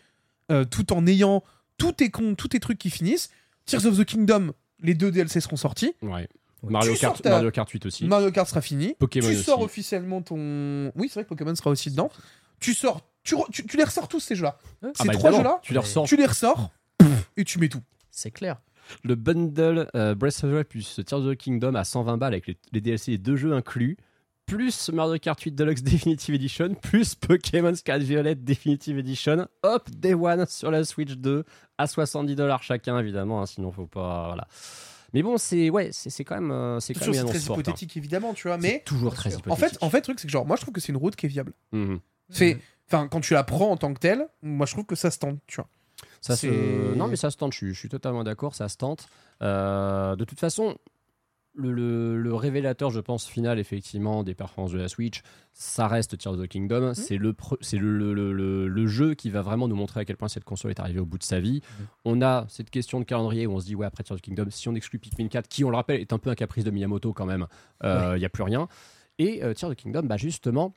euh, 0.50 0.64
tout 0.64 0.92
en 0.92 1.06
ayant 1.06 1.42
tous 1.78 1.92
tes, 1.92 2.10
con- 2.10 2.34
tous 2.34 2.48
tes 2.48 2.60
trucs 2.60 2.78
qui 2.78 2.90
finissent. 2.90 3.30
Tears 3.66 3.86
of 3.86 3.96
the 3.98 4.04
Kingdom, 4.04 4.52
les 4.80 4.94
deux 4.94 5.10
DLC 5.10 5.40
seront 5.40 5.56
sortis. 5.56 5.94
Ouais. 6.02 6.28
Mario, 6.62 6.94
Kart, 6.94 7.20
ta- 7.20 7.30
Mario 7.30 7.50
Kart 7.50 7.68
8 7.68 7.84
aussi. 7.86 8.06
Mario 8.06 8.30
Kart 8.30 8.48
sera 8.48 8.60
fini. 8.62 8.94
Pokémon 8.98 9.28
tu 9.28 9.36
sors 9.36 9.58
aussi. 9.58 9.64
officiellement 9.66 10.22
ton. 10.22 10.92
Oui, 10.96 11.08
c'est 11.08 11.14
vrai 11.14 11.24
que 11.24 11.28
Pokémon 11.28 11.54
sera 11.54 11.70
aussi 11.70 11.90
dedans. 11.90 12.10
Tu 12.60 12.72
sors. 12.74 13.00
Tu, 13.22 13.34
re- 13.34 13.50
tu, 13.50 13.66
tu 13.66 13.76
les 13.76 13.84
ressors 13.84 14.08
tous 14.08 14.20
ces 14.20 14.34
jeux-là. 14.36 14.58
Ouais, 14.82 14.90
Ces 14.98 15.06
bah, 15.06 15.12
trois 15.14 15.30
jeux-là, 15.32 15.58
Tu 15.62 15.72
les 15.72 15.78
ressors. 15.78 16.06
tu 16.06 16.16
les 16.16 16.26
ressors 16.26 16.70
et 17.36 17.44
tu 17.44 17.58
mets 17.58 17.68
tout. 17.68 17.82
C'est 18.10 18.30
clair. 18.30 18.60
Le 19.02 19.14
bundle 19.14 19.88
euh, 19.94 20.14
Breath 20.14 20.36
of 20.44 20.50
the 20.50 20.54
Wild 20.54 20.66
plus 20.66 21.00
Tears 21.06 21.20
of 21.20 21.34
the 21.34 21.36
Kingdom 21.38 21.74
à 21.74 21.84
120 21.84 22.16
balles 22.18 22.34
avec 22.34 22.46
les, 22.46 22.56
les 22.72 22.80
DLC 22.82 23.12
et 23.12 23.18
deux 23.18 23.36
jeux 23.36 23.52
inclus, 23.54 23.96
plus 24.46 24.90
Mario 24.90 25.18
Kart 25.18 25.40
8 25.40 25.52
Deluxe 25.52 25.82
Definitive 25.84 26.34
Edition, 26.34 26.74
plus 26.74 27.14
Pokémon 27.14 27.74
Scarlet 27.74 28.04
Violet 28.04 28.34
Definitive 28.34 28.98
Edition. 28.98 29.46
Hop, 29.62 29.90
Day 29.90 30.14
One 30.14 30.46
sur 30.46 30.70
la 30.70 30.84
Switch 30.84 31.12
2 31.12 31.44
à 31.78 31.86
70 31.86 32.36
dollars 32.36 32.62
chacun 32.62 32.98
évidemment, 32.98 33.42
hein, 33.42 33.46
sinon 33.46 33.72
faut 33.72 33.86
pas 33.86 34.26
voilà. 34.26 34.46
Mais 35.12 35.22
bon, 35.22 35.38
c'est 35.38 35.70
ouais, 35.70 35.90
c'est 35.92 36.10
c'est 36.10 36.24
quand 36.24 36.34
même 36.34 36.50
euh, 36.50 36.80
c'est 36.80 36.92
quand 36.92 37.06
même 37.06 37.14
une 37.14 37.26
très 37.26 37.38
hein. 37.38 37.52
hypothétique, 37.52 37.96
évidemment, 37.96 38.34
tu 38.34 38.48
vois. 38.48 38.58
Mais 38.58 38.82
toujours 38.84 39.14
très 39.14 39.30
hypothétique. 39.30 39.52
en 39.52 39.56
fait, 39.56 39.78
en 39.80 39.90
fait, 39.90 39.98
le 39.98 40.02
truc, 40.02 40.20
c'est 40.20 40.26
que 40.26 40.32
genre, 40.32 40.44
moi, 40.44 40.56
je 40.56 40.62
trouve 40.62 40.74
que 40.74 40.80
c'est 40.80 40.90
une 40.90 40.98
route 40.98 41.14
qui 41.14 41.26
est 41.26 41.28
viable. 41.28 41.52
Mhm. 41.72 42.00
C'est. 42.30 42.58
Enfin, 42.88 43.06
quand 43.08 43.20
tu 43.20 43.32
la 43.32 43.44
prends 43.44 43.70
en 43.70 43.76
tant 43.76 43.94
que 43.94 44.00
telle, 44.00 44.26
moi, 44.42 44.66
je 44.66 44.72
trouve 44.72 44.84
que 44.84 44.96
ça 44.96 45.10
se 45.10 45.18
tente, 45.18 45.38
tu 45.46 45.56
vois. 45.56 45.68
Ça 46.20 46.36
se... 46.36 46.94
Non, 46.94 47.06
mais 47.06 47.16
ça 47.16 47.30
se 47.30 47.36
tente, 47.36 47.52
je 47.52 47.58
suis, 47.58 47.74
je 47.74 47.78
suis 47.78 47.88
totalement 47.88 48.24
d'accord, 48.24 48.54
ça 48.54 48.68
se 48.68 48.76
tente. 48.76 49.06
Euh, 49.42 50.16
de 50.16 50.24
toute 50.24 50.40
façon, 50.40 50.76
le, 51.54 51.72
le- 51.72 52.20
le 52.20 52.34
révélateur, 52.34 52.90
je 52.90 53.00
pense, 53.00 53.26
final, 53.26 53.58
effectivement, 53.58 54.22
des 54.24 54.34
performances 54.34 54.72
de 54.72 54.78
la 54.78 54.88
Switch, 54.88 55.22
ça 55.52 55.86
reste 55.86 56.18
Tears 56.18 56.34
of 56.34 56.40
the 56.42 56.48
Kingdom. 56.48 56.90
Mmh. 56.90 56.94
C'est 56.94 57.16
le, 57.16 57.34
c'est 57.60 57.78
le, 57.78 57.96
le- 57.96 58.12
le- 58.14 58.32
le- 58.32 58.66
le 58.68 58.86
jeu 58.86 59.14
qui 59.14 59.30
va 59.30 59.40
vraiment 59.42 59.68
nous 59.68 59.76
montrer 59.76 60.00
à 60.00 60.04
quel 60.04 60.16
point 60.16 60.28
cette 60.28 60.44
console 60.44 60.72
est 60.72 60.80
arrivée 60.80 61.00
au 61.00 61.06
bout 61.06 61.18
de 61.18 61.22
sa 61.22 61.38
vie. 61.40 61.62
Mhm. 61.78 61.86
On 62.06 62.22
a 62.22 62.46
cette 62.48 62.70
question 62.70 62.98
de 62.98 63.04
calendrier 63.04 63.46
où 63.46 63.52
on 63.52 63.60
se 63.60 63.66
dit, 63.66 63.74
ouais, 63.76 63.86
après 63.86 64.02
Tears 64.02 64.16
of 64.16 64.20
the 64.20 64.24
Kingdom, 64.24 64.46
si 64.50 64.68
on 64.68 64.74
exclut 64.74 64.98
Pikmin 64.98 65.28
4, 65.28 65.46
qui, 65.48 65.64
on 65.64 65.70
le 65.70 65.76
rappelle, 65.76 66.00
est 66.00 66.12
un 66.12 66.18
peu 66.18 66.30
un 66.30 66.34
caprice 66.34 66.64
de 66.64 66.70
Miyamoto 66.72 67.12
quand 67.12 67.26
même, 67.26 67.46
il 67.84 68.16
n'y 68.18 68.24
a 68.24 68.28
plus 68.30 68.42
rien. 68.42 68.66
Et 69.18 69.44
euh, 69.44 69.54
Tears 69.54 69.70
of 69.70 69.76
the 69.76 69.80
Kingdom, 69.80 70.02
bah, 70.02 70.16
justement, 70.16 70.72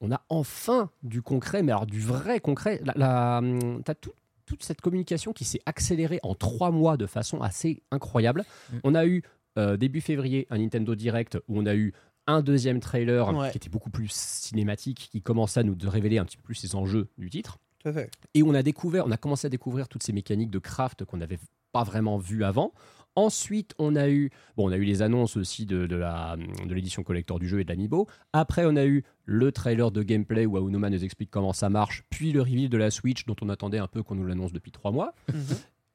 on 0.00 0.12
a 0.12 0.20
enfin 0.28 0.90
du 1.02 1.22
concret, 1.22 1.62
mais 1.64 1.72
alors 1.72 1.86
du 1.86 2.00
vrai 2.00 2.38
concret. 2.38 2.80
La, 2.84 2.92
la, 2.96 3.38
hum, 3.38 3.82
t'as 3.84 3.94
tout- 3.94 4.12
toute 4.46 4.62
cette 4.62 4.80
communication 4.82 5.32
qui 5.32 5.44
s'est 5.44 5.60
accélérée 5.66 6.20
en 6.22 6.34
trois 6.34 6.70
mois 6.70 6.96
de 6.98 7.06
façon 7.06 7.40
assez 7.40 7.82
incroyable. 7.90 8.44
Mm. 8.72 8.76
On 8.84 8.94
a 8.94 9.06
eu 9.06 9.22
euh, 9.58 9.76
début 9.76 10.00
février 10.00 10.46
un 10.50 10.58
Nintendo 10.58 10.94
Direct 10.94 11.38
où 11.48 11.58
on 11.58 11.66
a 11.66 11.74
eu 11.74 11.92
un 12.26 12.40
deuxième 12.42 12.80
trailer 12.80 13.28
Ouais. 13.36 13.50
qui 13.50 13.58
était 13.58 13.68
beaucoup 13.68 13.90
plus 13.90 14.10
cinématique, 14.10 15.08
qui 15.12 15.20
commençait 15.20 15.60
à 15.60 15.62
nous 15.62 15.74
de 15.74 15.86
révéler 15.88 16.18
un 16.18 16.24
petit 16.24 16.36
peu 16.36 16.42
plus 16.42 16.62
les 16.62 16.74
enjeux 16.74 17.08
du 17.18 17.28
titre. 17.30 17.58
Tout 17.80 17.88
à 17.88 17.92
fait. 17.92 18.10
Et 18.32 18.42
on 18.42 18.54
a 18.54 18.62
découvert, 18.62 19.06
on 19.06 19.10
a 19.10 19.16
commencé 19.18 19.46
à 19.46 19.50
découvrir 19.50 19.88
toutes 19.88 20.02
ces 20.02 20.12
mécaniques 20.12 20.50
de 20.50 20.58
craft 20.58 21.04
qu'on 21.04 21.18
n'avait 21.18 21.38
pas 21.72 21.84
vraiment 21.84 22.16
vues 22.18 22.44
avant. 22.44 22.72
Ensuite, 23.16 23.74
on 23.78 23.94
a 23.94 24.08
eu, 24.08 24.30
bon, 24.56 24.68
on 24.68 24.72
a 24.72 24.76
eu 24.76 24.82
les 24.84 25.00
annonces 25.02 25.36
aussi 25.36 25.66
de, 25.66 25.86
de 25.86 25.94
la 25.94 26.36
de 26.66 26.74
l'édition 26.74 27.04
collector 27.04 27.38
du 27.38 27.46
jeu 27.46 27.60
et 27.60 27.64
de 27.64 27.68
l'amiibo. 27.68 28.08
Après, 28.32 28.64
on 28.66 28.74
a 28.74 28.84
eu 28.86 29.04
le 29.24 29.52
trailer 29.52 29.92
de 29.92 30.02
gameplay 30.02 30.46
où 30.46 30.56
Aonuma 30.56 30.90
nous 30.90 31.04
explique 31.04 31.30
comment 31.30 31.52
ça 31.52 31.68
marche, 31.68 32.02
puis 32.10 32.32
le 32.32 32.40
reveal 32.40 32.68
de 32.68 32.76
la 32.76 32.90
Switch 32.90 33.24
dont 33.26 33.36
on 33.40 33.50
attendait 33.50 33.78
un 33.78 33.86
peu 33.86 34.02
qu'on 34.02 34.16
nous 34.16 34.26
l'annonce 34.26 34.52
depuis 34.52 34.72
trois 34.72 34.90
mois. 34.90 35.14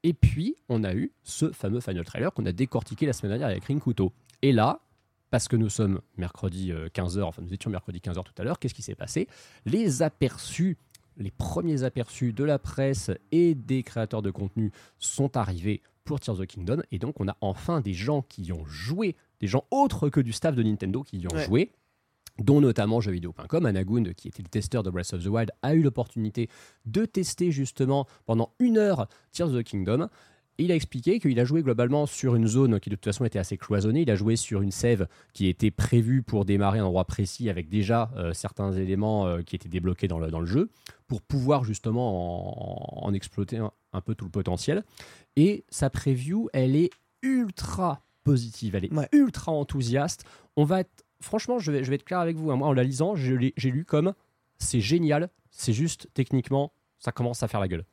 Et 0.04 0.14
puis, 0.14 0.56
on 0.70 0.84
a 0.84 0.94
eu 0.94 1.12
ce 1.24 1.52
fameux 1.52 1.82
final 1.82 2.06
trailer 2.06 2.34
qu'on 2.34 2.46
a 2.46 2.52
décortiqué 2.52 3.06
la 3.06 3.14
semaine 3.14 3.32
dernière 3.32 3.48
avec 3.50 3.66
Rinkuto. 3.66 4.14
Et 4.42 4.52
là, 4.52 4.80
parce 5.30 5.48
que 5.48 5.56
nous 5.56 5.70
sommes 5.70 6.02
mercredi 6.18 6.72
15h, 6.94 7.22
enfin 7.24 7.42
nous 7.42 7.54
étions 7.54 7.70
mercredi 7.70 8.00
15h 8.00 8.24
tout 8.24 8.34
à 8.38 8.44
l'heure, 8.44 8.60
qu'est-ce 8.60 8.74
qui 8.74 8.82
s'est 8.82 8.96
passé? 8.96 9.28
Les 9.66 10.02
aperçus, 10.02 10.78
les 11.18 11.32
premiers 11.32 11.84
aperçus 11.84 12.32
de 12.34 12.44
la 12.44 12.58
presse 12.60 13.12
et 13.32 13.54
des 13.56 13.84
créateurs 13.84 14.22
de 14.22 14.32
contenu 14.32 14.72
sont 14.98 15.36
arrivés 15.38 15.82
pour 16.06 16.20
Tears 16.20 16.36
of 16.40 16.42
the 16.42 16.48
Kingdom. 16.50 16.82
Et 16.92 16.98
donc, 16.98 17.20
on 17.20 17.28
a 17.28 17.36
enfin 17.42 17.82
des 17.82 17.94
gens 17.94 18.22
qui 18.24 18.44
y 18.44 18.54
ont 18.54 18.66
joué, 18.66 19.16
des 19.42 19.48
gens 19.48 19.66
autres 19.70 20.10
que 20.10 20.22
du 20.22 20.32
staff 20.34 20.56
de 20.56 20.64
Nintendo 20.64 21.04
qui 21.04 21.18
y 21.20 21.28
ont 21.28 21.36
Ouais. 21.36 21.46
joué 21.46 21.72
dont 22.40 22.62
notamment 22.62 23.02
jeuxvideo.com. 23.02 23.66
Anagund, 23.66 24.14
qui 24.16 24.28
était 24.30 24.44
le 24.44 24.50
testeur 24.50 24.84
de 24.84 24.90
Breath 24.90 25.14
of 25.14 25.24
the 25.24 25.28
Wild, 25.28 25.52
a 25.62 25.74
eu 25.76 25.82
l'opportunité 25.82 26.50
de 26.86 27.06
tester 27.06 27.52
justement 27.52 28.08
pendant 28.26 28.54
une 28.60 28.78
heure 28.78 29.08
Tears 29.32 29.50
of 29.50 29.56
the 29.58 29.64
Kingdom. 29.64 30.08
Il 30.62 30.74
a 30.74 30.76
expliqué 30.76 31.22
qu'il 31.22 31.40
a 31.40 31.46
joué 31.46 31.64
globalement 31.64 32.06
sur 32.06 32.36
une 32.36 32.46
zone 32.46 32.82
qui 32.82 32.90
de 32.90 32.96
toute 32.96 33.06
façon 33.06 33.24
était 33.24 33.40
assez 33.40 33.56
cloisonnée. 33.56 34.02
Il 34.02 34.12
a 34.12 34.16
joué 34.16 34.36
sur 34.36 34.62
une 34.62 34.72
sève 34.72 35.08
qui 35.32 35.48
était 35.48 35.72
prévue 35.72 36.22
pour 36.22 36.44
démarrer 36.44 36.80
à 36.80 36.82
un 36.82 36.86
endroit 36.86 37.06
précis 37.06 37.50
avec 37.50 37.70
déjà 37.70 38.12
euh, 38.18 38.34
certains 38.34 38.74
éléments 38.74 39.26
euh, 39.26 39.42
qui 39.42 39.56
étaient 39.56 39.70
débloqués 39.70 40.10
dans 40.10 40.20
le, 40.20 40.30
dans 40.30 40.42
le 40.42 40.46
jeu. 40.46 40.70
pour 41.08 41.22
pouvoir 41.22 41.64
justement 41.64 43.04
en, 43.04 43.08
en 43.08 43.14
exploiter 43.14 43.58
un, 43.58 43.72
un 43.94 44.02
peu 44.02 44.16
tout 44.16 44.26
le 44.26 44.32
potentiel. 44.32 44.84
Et 45.38 45.64
sa 45.70 45.90
preview, 45.90 46.50
elle 46.52 46.76
est 46.76 46.90
ultra 47.22 48.02
positive, 48.26 48.76
elle 48.76 48.86
est 48.86 48.94
Ouais. 48.94 49.08
ultra 49.14 49.52
enthousiaste. 49.54 50.26
On 50.58 50.66
va 50.66 50.82
être, 50.82 51.06
franchement, 51.22 51.60
je 51.60 51.72
vais, 51.72 51.84
je 51.84 51.90
vais 51.90 51.96
être 51.96 52.04
clair 52.06 52.20
avec 52.20 52.36
vous. 52.38 52.52
hein. 52.52 52.56
Moi, 52.56 52.68
en 52.68 52.74
la 52.74 52.84
lisant, 52.84 53.16
je 53.16 53.34
l'ai- 53.36 53.54
j'ai 53.58 53.72
lu 53.72 53.86
comme 53.86 54.14
c'est 54.58 54.82
génial, 54.82 55.30
c'est 55.52 55.74
juste 55.74 56.08
techniquement, 56.14 56.72
ça 57.00 57.12
commence 57.12 57.44
à 57.44 57.48
faire 57.48 57.60
la 57.60 57.68
gueule. 57.68 57.86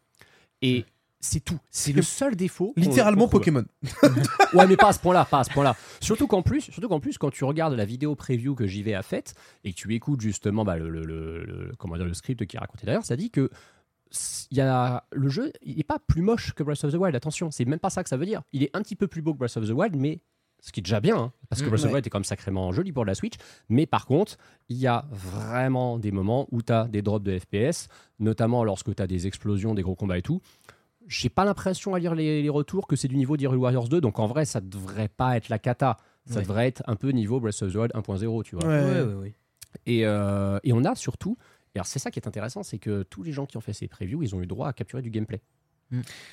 Et 0.63 0.85
c'est 1.21 1.41
tout. 1.41 1.59
C'est 1.71 1.93
le 1.93 2.03
seul 2.03 2.37
défaut. 2.37 2.73
Littéralement. 2.77 3.29
Pokémon. 3.29 3.65
Ouais, 4.55 4.67
mais 4.67 4.77
pas 4.77 4.89
à 4.89 4.93
ce 4.93 5.01
point-là, 5.01 5.25
pas 5.25 5.41
à 5.41 5.45
ce 5.45 5.51
point-là. 5.51 5.77
Surtout 6.01 6.27
qu'en 6.27 6.41
plus, 6.43 6.61
surtout 6.61 6.89
qu'en 6.89 7.01
plus, 7.01 7.19
quand 7.19 7.31
tu 7.31 7.45
regardes 7.45 7.75
la 7.75 7.85
vidéo 7.85 8.15
preview 8.15 8.55
que 8.55 8.67
JV 8.67 8.95
a 8.95 9.03
faite 9.03 9.35
et 9.65 9.73
que 9.73 9.77
tu 9.77 9.93
écoutes 9.95 10.21
justement 10.21 10.65
bah, 10.65 10.77
le, 10.77 10.89
le- 10.89 11.05
le- 11.05 11.45
le- 11.45 11.73
comment 11.79 11.97
dire, 11.97 12.05
le 12.07 12.15
script 12.15 12.47
qui 12.47 12.57
est 12.57 12.61
raconté 12.61 12.87
derrière, 12.87 13.05
ça 13.05 13.17
dit 13.17 13.31
que 13.31 13.51
il 14.53 14.57
y 14.57 14.61
a, 14.61 15.05
le 15.13 15.29
jeu, 15.29 15.53
il 15.63 15.77
n'est 15.77 15.83
pas 15.83 15.99
plus 15.99 16.23
moche 16.23 16.53
que 16.55 16.63
Breath 16.63 16.85
of 16.85 16.93
the 16.93 16.97
Wild. 16.97 17.17
Attention, 17.17 17.51
c'est 17.51 17.65
même 17.65 17.81
pas 17.81 17.91
ça 17.91 18.03
que 18.05 18.09
ça 18.09 18.17
veut 18.17 18.25
dire. 18.25 18.43
Il 18.53 18.63
est 18.63 18.71
un 18.75 18.81
petit 18.83 18.95
peu 18.97 19.09
plus 19.09 19.21
beau 19.21 19.35
que 19.35 19.39
Breath 19.39 19.57
of 19.57 19.67
the 19.67 19.73
Wild, 19.73 19.97
mais 19.97 20.21
ce 20.61 20.73
qui 20.73 20.81
est 20.81 20.83
déjà 20.83 21.01
bien, 21.01 21.17
hein, 21.17 21.33
parce 21.49 21.63
que 21.63 21.69
Breath 21.69 21.81
of 21.81 21.85
the 21.85 21.87
ouais. 21.89 21.95
Wild 21.95 22.07
est 22.07 22.11
quand 22.11 22.19
même 22.19 22.25
sacrément 22.25 22.73
joli 22.73 22.93
pour 22.93 23.05
la 23.05 23.15
Switch. 23.15 23.35
Mais 23.69 23.87
par 23.87 24.07
contre, 24.07 24.37
il 24.69 24.77
y 24.79 24.87
a 24.87 25.05
vraiment 25.13 25.99
des 25.99 26.11
moments 26.13 26.49
où 26.51 26.61
tu 26.63 26.73
as 26.73 26.85
des 26.89 27.03
drops 27.03 27.25
de 27.25 27.39
FPS, 27.39 27.89
notamment 28.19 28.65
lorsque 28.65 28.95
tu 28.95 29.03
as 29.03 29.07
des 29.07 29.27
explosions, 29.27 29.75
des 29.75 29.83
gros 29.83 29.95
combats 29.95 30.19
et 30.19 30.23
tout. 30.23 30.41
J'ai 31.07 31.29
pas 31.29 31.45
l'impression 31.45 31.95
à 31.95 32.01
lire 32.01 32.17
les, 32.17 32.43
les 32.43 32.49
retours 32.49 32.89
que 32.89 32.97
c'est 32.97 33.07
du 33.07 33.17
niveau 33.17 33.37
d'Hyrule 33.37 33.59
Warriors 33.59 33.89
2, 33.89 34.01
donc 34.01 34.19
en 34.19 34.27
vrai, 34.27 34.45
ça 34.45 34.61
devrait 34.61 35.09
pas 35.09 35.37
être 35.37 35.49
la 35.49 35.59
cata. 35.61 35.99
Ça 36.29 36.37
Ouais. 36.37 36.43
devrait 36.43 36.67
être 36.67 36.83
un 36.89 36.97
peu 36.97 37.11
niveau 37.11 37.39
Breath 37.39 37.63
of 37.63 37.73
the 37.73 37.77
Wild 37.77 37.93
1.0, 37.95 38.43
tu 38.43 38.57
vois. 38.57 38.67
Ouais. 38.67 38.83
Ouais, 38.85 39.03
ouais, 39.03 39.15
ouais. 39.15 39.35
Et, 39.85 40.05
euh, 40.05 40.59
et 40.65 40.73
on 40.73 40.85
a 40.85 40.97
surtout, 40.97 41.37
et 41.75 41.79
alors 41.79 41.87
c'est 41.87 42.01
ça 42.01 42.11
qui 42.11 42.19
est 42.19 42.27
intéressant, 42.27 42.65
c'est 42.65 42.79
que 42.79 43.05
tous 43.05 43.23
les 43.23 43.31
gens 43.31 43.47
qui 43.47 43.57
ont 43.57 43.61
fait 43.61 43.73
ces 43.75 43.87
previews, 43.87 44.23
ils 44.25 44.35
ont 44.35 44.41
eu 44.43 44.47
droit 44.49 44.67
à 44.67 44.73
capturer 44.73 45.03
du 45.03 45.11
gameplay. 45.11 45.41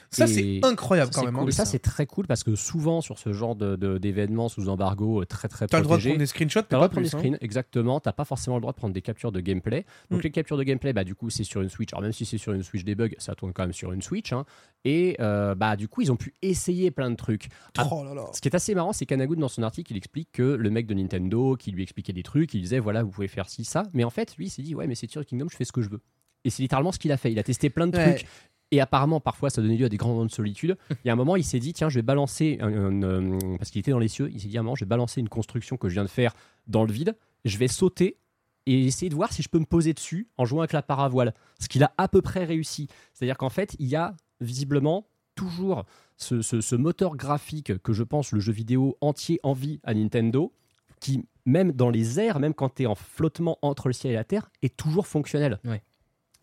Ça, 0.10 0.26
Et 0.26 0.28
c'est 0.28 0.60
incroyable 0.66 1.14
ça, 1.14 1.20
quand 1.20 1.26
même. 1.26 1.36
cool. 1.36 1.44
hein. 1.44 1.48
et 1.48 1.52
ça, 1.52 1.66
ça. 1.66 1.72
c'est 1.72 1.80
très 1.80 2.06
cool 2.08 2.26
parce 2.26 2.44
que 2.44 2.56
souvent, 2.56 3.02
sur 3.02 3.20
ce 3.20 3.34
genre 3.34 3.56
de- 3.56 3.76
de- 3.76 3.98
d'événements 4.00 4.50
sous 4.50 4.68
embargo 4.68 5.22
euh, 5.22 5.26
très 5.26 5.48
très 5.48 5.68
T'as 5.68 5.78
le 5.78 5.84
droit 5.84 5.98
de 5.98 6.02
prendre 6.04 6.18
des 6.18 6.26
screenshots, 6.26 6.62
T'as 6.64 6.76
le 6.76 6.78
droit 6.78 6.88
de 6.88 6.92
prendre 6.94 7.08
des 7.08 7.16
hein. 7.16 7.20
screens, 7.20 7.38
exactement. 7.42 8.00
T'as 8.00 8.14
pas 8.14 8.26
forcément 8.26 8.56
le 8.58 8.62
droit 8.62 8.74
de 8.74 8.78
prendre 8.78 8.94
des 8.94 9.02
captures 9.02 9.32
de 9.32 9.40
gameplay. 9.42 9.86
Donc 10.10 10.20
Mm. 10.22 10.24
les 10.24 10.32
captures 10.32 10.58
de 10.58 10.64
gameplay, 10.64 10.92
bah 10.94 11.04
du 11.04 11.14
coup 11.16 11.30
c'est 11.30 11.44
sur 11.44 11.62
une 11.62 11.70
Switch. 11.70 11.94
Alors 11.94 12.02
même 12.02 12.14
si 12.14 12.26
c'est 12.26 12.38
sur 12.40 12.54
une 12.54 12.64
Switch 12.64 12.84
debug, 12.84 13.16
ça 13.20 13.36
tourne 13.36 13.54
quand 13.54 13.64
même 13.64 13.74
sur 13.74 13.92
une 13.94 14.02
Switch. 14.02 14.34
hein. 14.34 14.46
Et 14.86 15.16
euh, 15.20 15.54
bah 15.56 15.76
du 15.76 15.88
coup 15.88 16.02
ils 16.02 16.12
ont 16.12 16.18
pu 16.18 16.34
essayer 16.42 16.90
plein 16.92 17.12
de 17.12 17.16
trucs. 17.16 17.48
Ah, 17.78 17.88
Oh 17.92 18.04
là 18.04 18.14
là. 18.16 18.26
Ce 18.34 18.42
qui 18.42 18.48
est 18.50 18.56
assez 18.56 18.74
marrant, 18.74 18.92
c'est 18.94 19.06
qu'Anagoud 19.06 19.38
dans 19.38 19.48
son 19.50 19.62
article, 19.64 19.92
il 19.94 19.98
explique 19.98 20.30
que 20.32 20.42
le 20.42 20.70
mec 20.72 20.88
de 20.88 20.94
Nintendo 20.96 21.56
qui 21.58 21.72
lui 21.72 21.84
expliquait 21.84 22.14
des 22.14 22.24
trucs, 22.24 22.54
il 22.56 22.62
disait 22.62 22.80
voilà 22.80 23.04
vous 23.04 23.12
pouvez 23.12 23.28
faire 23.28 23.48
ci 23.50 23.64
ça. 23.66 23.84
Mais 23.94 24.04
en 24.04 24.10
fait 24.10 24.36
lui 24.38 24.48
il 24.48 24.50
s'est 24.50 24.62
dit 24.64 24.74
ouais 24.74 24.88
mais 24.88 24.96
c'est 24.96 25.08
Tears 25.08 25.26
Kingdom, 25.26 25.48
je 25.50 25.56
fais 25.56 25.66
ce 25.66 25.72
que 25.72 25.82
je 25.82 25.90
veux. 25.90 26.02
Et 26.46 26.50
c'est 26.50 26.62
littéralement 26.62 26.92
ce 26.92 27.00
qu'il 27.00 27.12
a 27.14 27.18
fait. 27.18 27.32
Il 27.32 27.40
a 27.40 27.44
testé 27.44 27.70
plein 27.70 27.88
de 27.88 27.96
Ouais. 27.96 28.16
trucs. 28.16 28.28
Et 28.74 28.82
apparemment, 28.82 29.20
parfois, 29.20 29.50
ça 29.52 29.62
donnait 29.62 29.78
lieu 29.78 29.86
à 29.86 29.90
des 29.90 29.98
grands 29.98 30.10
moments 30.14 30.26
de 30.26 30.32
solitude. 30.32 30.76
Il 30.90 30.96
y 31.08 31.10
a 31.10 31.14
un 31.14 31.16
moment, 31.16 31.36
il 31.36 31.44
s'est 31.44 31.60
dit, 31.60 31.74
tiens, 31.74 31.90
je 31.90 31.96
vais 31.96 32.02
balancer, 32.02 32.58
un- 32.60 32.74
un, 32.74 33.04
euh, 33.04 33.58
parce 33.58 33.70
qu'il 33.70 33.80
était 33.80 33.92
dans 33.92 34.00
les 34.00 34.08
cieux, 34.08 34.30
il 34.34 34.42
s'est 34.42 34.48
dit, 34.48 34.58
à 34.58 34.62
un 34.62 34.64
moment, 34.64 34.76
je 34.76 34.84
vais 34.84 34.90
balancer 34.90 35.20
une 35.22 35.30
construction 35.30 35.78
que 35.78 35.90
je 35.90 35.94
viens 35.94 36.04
de 36.04 36.10
faire 36.10 36.34
dans 36.68 36.84
le 36.84 36.92
vide, 36.92 37.16
je 37.46 37.58
vais 37.58 37.68
sauter 37.68 38.18
et 38.66 38.86
essayer 38.86 39.10
de 39.10 39.16
voir 39.16 39.32
si 39.32 39.44
je 39.44 39.50
peux 39.50 39.60
me 39.60 39.66
poser 39.66 39.94
dessus 39.94 40.28
en 40.38 40.46
jouant 40.46 40.62
avec 40.62 40.74
la 40.74 40.82
paravoile. 40.82 41.34
Ce 41.60 41.68
qu'il 41.68 41.84
a 41.84 41.94
à 41.98 42.08
peu 42.08 42.22
près 42.22 42.46
réussi. 42.46 42.88
C'est-à-dire 43.14 43.38
qu'en 43.38 43.50
fait, 43.50 43.76
il 43.78 43.88
y 43.88 43.96
a 43.96 44.16
visiblement 44.42 45.06
toujours 45.36 45.86
ce, 46.18 46.42
ce- 46.42 46.62
ce 46.62 46.76
moteur 46.76 47.16
graphique 47.16 47.78
que 47.84 47.94
je 47.94 48.04
pense 48.04 48.32
le 48.32 48.40
jeu 48.40 48.54
vidéo 48.54 48.98
entier 49.02 49.40
envie 49.44 49.80
à 49.84 49.94
Nintendo, 49.94 50.52
qui, 51.00 51.26
même 51.46 51.74
dans 51.74 51.90
les 51.90 52.20
airs, 52.20 52.40
même 52.40 52.54
quand 52.54 52.76
tu 52.76 52.84
es 52.84 52.86
en 52.86 52.96
flottement 52.96 53.60
entre 53.62 53.88
le 53.88 53.94
ciel 53.94 54.14
et 54.14 54.16
la 54.16 54.24
terre, 54.24 54.50
est 54.62 54.76
toujours 54.78 55.06
fonctionnel. 55.06 55.60
Ouais. 55.66 55.84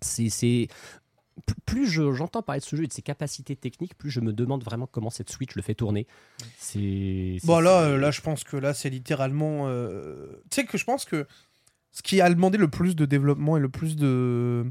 C'est, 0.03 0.69
plus 1.67 1.87
je- 1.89 2.13
j'entends 2.13 2.43
parler 2.43 2.61
de 2.61 2.65
ce 2.65 2.77
jeu 2.77 2.85
et 2.85 2.87
de 2.87 2.93
ses 2.93 3.03
capacités 3.03 3.57
techniques, 3.57 3.97
plus 3.97 4.11
je 4.11 4.21
me 4.21 4.33
demande 4.33 4.63
vraiment 4.65 4.87
comment 4.87 5.11
cette 5.11 5.31
Switch 5.31 5.55
le 5.55 5.63
fait 5.63 5.75
tourner. 5.75 6.07
C'est, 6.59 7.39
Bon 7.45 7.61
là, 7.61 7.83
euh, 7.83 7.99
là, 7.99 8.11
je 8.11 8.21
pense 8.21 8.45
que 8.45 8.57
là, 8.57 8.75
c'est 8.75 8.91
littéralement. 8.91 9.69
euh, 9.69 10.27
Tu 10.51 10.57
sais 10.61 10.65
que 10.65 10.79
je 10.79 10.85
pense 10.85 11.05
que 11.05 11.27
ce 11.93 12.03
qui 12.03 12.21
a 12.21 12.29
demandé 12.31 12.59
le 12.59 12.69
plus 12.69 12.95
de 12.97 13.05
développement 13.07 13.57
et 13.57 13.61
le 13.61 13.69
plus 13.69 13.97
de 13.97 14.65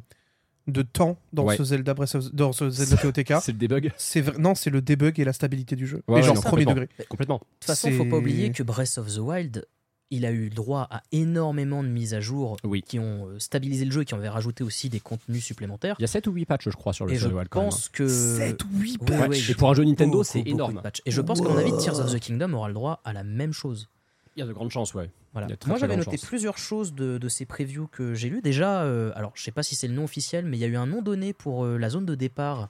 de 0.68 0.84
temps 0.84 1.18
dans 1.34 1.46
Ouais. 1.46 1.58
ce 1.58 1.64
Zelda 1.64 1.96
Breath 1.96 2.14
of- 2.14 2.32
dans 2.32 2.52
ce 2.52 2.70
Zelda 2.70 2.98
TOTK, 3.12 3.34
c'est 3.42 3.54
le 3.54 3.58
debug. 3.58 3.92
c'est 3.98 4.38
non, 4.38 4.54
c'est 4.54 4.70
le 4.70 4.84
debug 4.84 5.20
et 5.20 5.24
la 5.24 5.34
stabilité 5.34 5.76
du 5.76 5.88
jeu. 5.88 6.04
Ouais, 6.08 6.20
et 6.20 6.22
ouais, 6.22 6.28
genre 6.28 6.36
non, 6.36 6.42
premier 6.42 6.66
degré. 6.66 6.88
Complètement. 7.10 7.38
De 7.38 7.44
toute 7.60 7.66
façon, 7.66 7.92
faut 7.92 8.06
pas 8.06 8.18
oublier 8.18 8.52
que 8.52 8.62
Breath 8.62 9.00
of 9.00 9.08
the 9.16 9.18
Wild, 9.18 9.66
il 10.12 10.26
a 10.26 10.32
eu 10.32 10.50
droit 10.50 10.88
à 10.90 11.04
énormément 11.12 11.84
de 11.84 11.88
mises 11.88 12.14
à 12.14 12.20
jour 12.20 12.58
Oui. 12.64 12.82
qui 12.82 12.98
ont 13.00 13.28
euh, 13.28 13.38
stabilisé 13.40 13.86
le 13.86 13.92
jeu 13.92 14.02
et 14.02 14.06
qui 14.06 14.16
avaient 14.16 14.28
rajouté 14.30 14.64
aussi 14.64 14.90
des 14.90 15.00
contenus 15.00 15.44
supplémentaires. 15.44 15.96
Il 16.00 16.02
y 16.02 16.06
a 16.06 16.08
7 16.08 16.26
ou 16.28 16.32
8 16.32 16.46
patchs, 16.46 16.66
je 16.70 16.76
crois, 16.76 16.94
sur 16.94 17.06
le 17.06 17.14
Et 17.14 17.16
jeu 17.16 17.30
je 17.30 17.34
Wild, 17.36 17.42
hein. 17.46 17.50
pense 17.52 17.90
que. 17.90 18.08
7 18.08 18.64
ou 18.64 18.68
8 18.80 19.02
Ouais, 19.02 19.06
patchs. 19.08 19.30
ouais, 19.30 19.52
Et 19.52 19.56
pour 19.56 19.70
un 19.70 19.74
jeu 19.76 19.84
Nintendo, 19.84 20.24
c'est 20.24 20.42
énorme. 20.48 20.82
Et 21.06 21.12
je 21.12 21.22
pense 21.22 21.42
qu'à 21.42 21.50
mon 21.50 21.58
avis, 21.58 21.72
Tears 21.78 22.00
of 22.00 22.12
the 22.12 22.20
Kingdom 22.20 22.54
aura 22.54 22.68
le 22.70 22.74
droit 22.74 23.02
à 23.06 23.14
la 23.14 23.24
même 23.24 23.54
chose. 23.54 23.88
Il 24.36 24.40
y 24.40 24.44
a 24.44 24.46
de 24.48 24.54
grandes 24.54 24.72
chances, 24.72 24.94
ouais. 24.94 25.10
Voilà. 25.34 25.48
Moi, 25.68 25.78
j'avais 25.78 25.96
noté 25.98 26.12
chance. 26.18 26.26
plusieurs 26.26 26.58
choses 26.58 26.94
de, 26.94 27.18
de 27.20 27.30
ces 27.30 27.46
previews 27.46 27.88
que 27.88 28.14
j'ai 28.16 28.30
lues. 28.30 28.42
Déjà, 28.42 28.82
euh, 28.84 29.12
alors 29.16 29.32
je 29.36 29.44
sais 29.44 29.52
pas 29.52 29.62
si 29.64 29.76
c'est 29.76 29.88
le 29.88 29.94
nom 29.94 30.06
officiel, 30.06 30.46
mais 30.46 30.58
il 30.58 30.60
y 30.60 30.64
a 30.64 30.68
eu 30.68 30.76
un 30.78 30.88
nom 30.88 31.02
donné 31.04 31.34
pour 31.34 31.66
euh, 31.66 31.78
la 31.78 31.90
zone 31.90 32.06
de 32.06 32.16
départ 32.16 32.70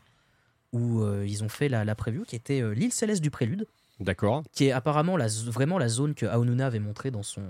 où 0.73 1.01
euh, 1.01 1.25
ils 1.27 1.43
ont 1.43 1.49
fait 1.49 1.69
la, 1.69 1.85
la 1.85 1.95
preview 1.95 2.23
qui 2.25 2.35
était 2.35 2.61
euh, 2.61 2.73
l'île 2.73 2.91
céleste 2.91 3.21
du 3.21 3.31
prélude, 3.31 3.65
D'accord. 3.99 4.43
qui 4.51 4.65
est 4.65 4.71
apparemment 4.71 5.17
la, 5.17 5.27
vraiment 5.45 5.77
la 5.77 5.87
zone 5.89 6.13
que 6.13 6.25
Aonuna 6.25 6.65
avait 6.67 6.79
montré 6.79 7.11
dans, 7.11 7.23
son, 7.23 7.41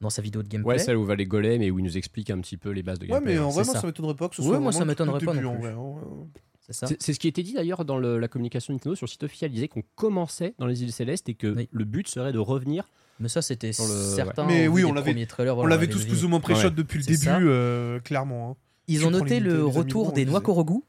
dans 0.00 0.10
sa 0.10 0.22
vidéo 0.22 0.42
de 0.42 0.48
gameplay. 0.48 0.74
Ouais, 0.74 0.78
celle 0.78 0.96
où 0.96 1.04
va 1.04 1.14
les 1.16 1.26
golems 1.26 1.62
et 1.62 1.70
où 1.70 1.78
il 1.78 1.84
nous 1.84 1.96
explique 1.96 2.30
un 2.30 2.38
petit 2.40 2.56
peu 2.56 2.70
les 2.70 2.82
bases 2.82 2.98
de 2.98 3.04
Ouais, 3.06 3.12
gameplay. 3.12 3.34
mais 3.34 3.38
en 3.40 3.50
c'est 3.50 3.56
vrai, 3.56 3.64
moi, 3.64 3.74
ça. 3.74 3.80
ça 3.80 3.86
m'étonnerait 3.86 4.14
pas 4.14 4.28
que 4.28 4.36
ce 4.36 4.42
Ouais, 4.42 4.48
soit. 4.48 4.60
moi, 4.60 4.70
vraiment 4.70 4.78
ça 4.78 4.84
m'étonnerait 4.84 5.24
pas 5.24 5.32
début, 5.32 5.44
non 5.44 5.50
en 5.50 5.54
plus. 5.54 5.62
vrai, 5.62 5.72
hein. 5.72 6.26
c'est 6.66 6.72
ça. 6.72 6.86
C'est 6.86 7.02
c'est 7.02 7.12
ce 7.12 7.18
qui 7.20 7.28
était 7.28 7.42
dit 7.42 7.52
d'ailleurs 7.54 7.84
dans 7.84 7.98
le- 7.98 8.18
la 8.18 8.28
communication 8.28 8.72
Nintendo 8.72 8.94
sur 8.94 9.06
le 9.06 9.10
site 9.10 9.22
officiel. 9.24 9.50
Il 9.50 9.54
disait 9.54 9.68
qu'on 9.68 9.82
commençait 9.96 10.54
dans 10.58 10.66
les 10.66 10.82
îles 10.82 10.92
célestes 10.92 11.28
et 11.28 11.34
que 11.34 11.48
Oui. 11.54 11.68
le 11.70 11.84
but 11.84 12.08
serait 12.08 12.32
de 12.32 12.38
revenir. 12.38 12.88
Mais 13.20 13.28
ça, 13.28 13.42
c'était 13.42 13.72
certain. 13.72 14.44
Mais 14.46 14.66
oui, 14.66 14.84
on 14.84 14.92
l'avait- 14.92 15.14
On 15.56 15.66
l'avait 15.66 15.86
tous 15.88 16.04
plus 16.04 16.24
ou 16.24 16.28
moins 16.28 16.40
pré-shot 16.40 16.68
Ouais. 16.68 16.70
depuis 16.70 16.98
le 16.98 17.04
début, 17.04 17.28
euh, 17.48 18.00
clairement. 18.00 18.50
hein. 18.50 18.56
Ils 18.86 19.00
Tu 19.00 19.04
ont 19.06 19.10
noté 19.10 19.34
les 19.34 19.40
le 19.40 19.64
retour 19.64 20.12
des 20.12 20.24
noix 20.26 20.40
disait. 20.40 20.44
Korogu. 20.44 20.82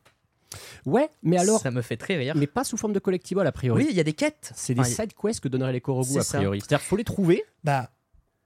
Ouais, 0.85 1.09
mais 1.23 1.37
alors, 1.37 1.59
ça 1.59 1.71
me 1.71 1.81
fait 1.81 1.97
très 1.97 2.15
rire. 2.15 2.33
mais 2.37 2.47
pas 2.47 2.63
sous 2.63 2.77
forme 2.77 2.93
de 2.93 2.99
collectible 2.99 3.45
a 3.45 3.51
priori. 3.51 3.83
Oui, 3.83 3.87
il 3.91 3.95
y 3.97 3.99
a 3.99 4.03
des 4.03 4.13
quêtes. 4.13 4.51
C'est 4.55 4.73
des 4.73 4.81
Enfin, 4.81 4.89
side 5.03 5.13
quests 5.13 5.39
que 5.41 5.47
donneraient 5.47 5.73
les 5.73 5.81
Korogu 5.81 6.19
a 6.19 6.23
priori. 6.23 6.59
C'est-à-dire 6.59 6.79
qu'il 6.79 6.87
faut 6.87 6.95
les 6.97 7.03
trouver, 7.03 7.43
Bah, 7.63 7.89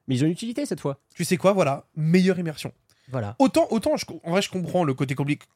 mais 0.07 0.15
ils 0.15 0.23
ont 0.23 0.25
une 0.27 0.31
utilité 0.33 0.65
cette 0.65 0.79
fois. 0.79 0.99
tu 1.13 1.23
sais 1.25 1.37
quoi, 1.37 1.53
voilà, 1.53 1.85
meilleure 1.95 2.39
immersion. 2.39 2.71
Voilà. 3.11 3.35
Autant, 3.39 3.67
autant 3.71 3.97
je, 3.97 4.05
en 4.23 4.31
vrai, 4.31 4.41
je 4.41 4.49
comprends 4.49 4.83
le 4.83 4.93
côté 4.93 5.15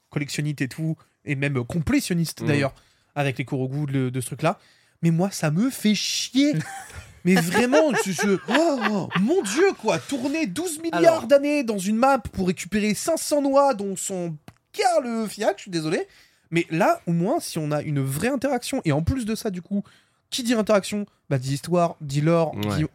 collectionniste 0.10 0.62
et 0.62 0.68
tout, 0.68 0.96
et 1.26 1.36
même 1.36 1.64
complétionniste 1.64 2.42
Mhm. 2.42 2.48
d'ailleurs, 2.48 2.74
avec 3.16 3.38
les 3.38 3.46
Korogu 3.46 3.86
de, 3.92 4.10
de 4.10 4.22
ce 4.22 4.26
truc-là. 4.28 4.60
Mais 5.02 5.12
moi, 5.12 5.30
ça 5.32 5.52
me 5.52 5.70
fait 5.70 5.96
chier. 5.96 6.54
mais 7.26 7.36
vraiment, 7.36 7.94
je, 8.06 8.12
je- 8.12 8.38
oh, 8.50 9.10
mon 9.20 9.42
Dieu, 9.44 9.72
quoi. 9.82 10.00
Tourner 10.00 10.46
12 10.48 10.80
milliards 10.82 11.28
d'années 11.28 11.64
dans 11.64 11.78
une 11.78 11.96
map 11.98 12.20
pour 12.20 12.48
récupérer 12.48 12.94
500 12.94 13.42
noix 13.42 13.74
dont 13.74 13.96
son 13.96 14.36
car 14.72 15.02
le 15.02 15.28
fiac, 15.28 15.54
je 15.58 15.62
suis 15.64 15.72
désolé. 15.72 16.08
Mais 16.54 16.68
là, 16.70 17.02
au 17.08 17.12
moins, 17.12 17.40
si 17.40 17.58
on 17.58 17.72
a 17.72 17.82
une 17.82 18.00
vraie 18.00 18.28
interaction, 18.30 18.80
et 18.86 18.92
en 18.92 19.02
plus 19.02 19.26
de 19.26 19.34
ça, 19.34 19.50
du 19.50 19.62
coup, 19.64 19.84
qui 20.30 20.44
dit 20.44 20.54
interaction 20.54 21.06
Bah, 21.30 21.40
dit 21.40 21.54
histoire, 21.56 21.96
dit 22.00 22.22
lore. 22.22 22.54
Ouais. 22.56 22.78
dit- 22.78 22.86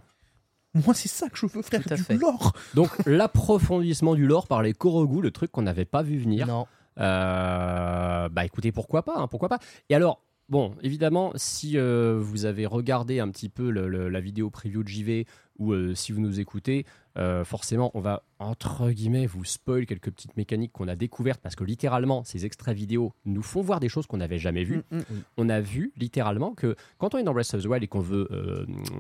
Moi, 0.75 0.95
c'est 0.95 1.09
ça 1.09 1.29
que 1.29 1.37
je 1.37 1.47
veux, 1.47 1.63
frère, 1.63 1.81
du 1.83 1.97
fait. 1.97 2.15
lore. 2.15 2.53
Donc 2.75 2.91
l'approfondissement 3.05 4.15
du 4.15 4.27
lore 4.27 4.47
par 4.47 4.63
les 4.63 4.73
Korogu, 4.75 5.21
le 5.21 5.33
truc 5.33 5.51
qu'on 5.51 5.63
n'avait 5.63 5.85
pas 5.85 6.03
vu 6.03 6.19
venir. 6.19 6.47
Non. 6.47 6.67
Euh, 7.01 8.29
bah 8.29 8.45
écoutez, 8.45 8.71
pourquoi 8.73 9.03
pas, 9.03 9.15
hein, 9.17 9.27
pourquoi 9.29 9.49
pas. 9.49 9.59
Et 9.89 9.95
alors, 9.95 10.21
bon, 10.49 10.75
évidemment, 10.83 11.33
si 11.37 11.77
euh, 11.79 12.19
vous 12.21 12.45
avez 12.45 12.67
regardé 12.67 13.21
un 13.21 13.29
petit 13.31 13.49
peu 13.49 13.71
le- 13.71 13.89
le- 13.89 14.09
la 14.09 14.21
vidéo 14.21 14.51
preview 14.51 14.83
de 14.83 14.89
JV 14.89 15.27
ou 15.59 15.73
euh, 15.73 15.95
si 15.95 16.13
vous 16.13 16.21
nous 16.21 16.39
écoutez, 16.41 16.87
euh, 17.19 17.45
forcément, 17.45 17.91
on 17.95 18.01
va 18.01 18.23
entre 18.39 18.91
guillemets 18.91 19.27
vous 19.27 19.45
spoil 19.45 19.87
quelques 19.87 20.11
petites 20.13 20.37
mécaniques 20.37 20.71
qu'on 20.73 20.87
a 20.87 20.95
découvertes 20.95 21.41
parce 21.43 21.57
que 21.57 21.65
littéralement, 21.65 22.23
ces 22.23 22.47
extraits 22.47 22.77
vidéo 22.77 23.13
nous 23.25 23.43
font 23.43 23.61
voir 23.61 23.81
des 23.81 23.89
choses 23.89 24.07
qu'on 24.07 24.19
n'avait 24.19 24.39
jamais 24.39 24.63
vues. 24.63 24.83
Mm, 24.93 24.99
mm. 24.99 25.03
On 25.37 25.49
a 25.49 25.61
vu 25.61 25.93
littéralement 25.97 26.55
que 26.55 26.77
quand 26.99 27.15
on 27.15 27.19
est 27.19 27.25
dans 27.25 27.33
Breath 27.35 27.55
of 27.55 27.63
the 27.63 27.67
Wild 27.67 27.83
et 27.83 27.89
qu'on 27.89 28.01
veut 28.01 28.29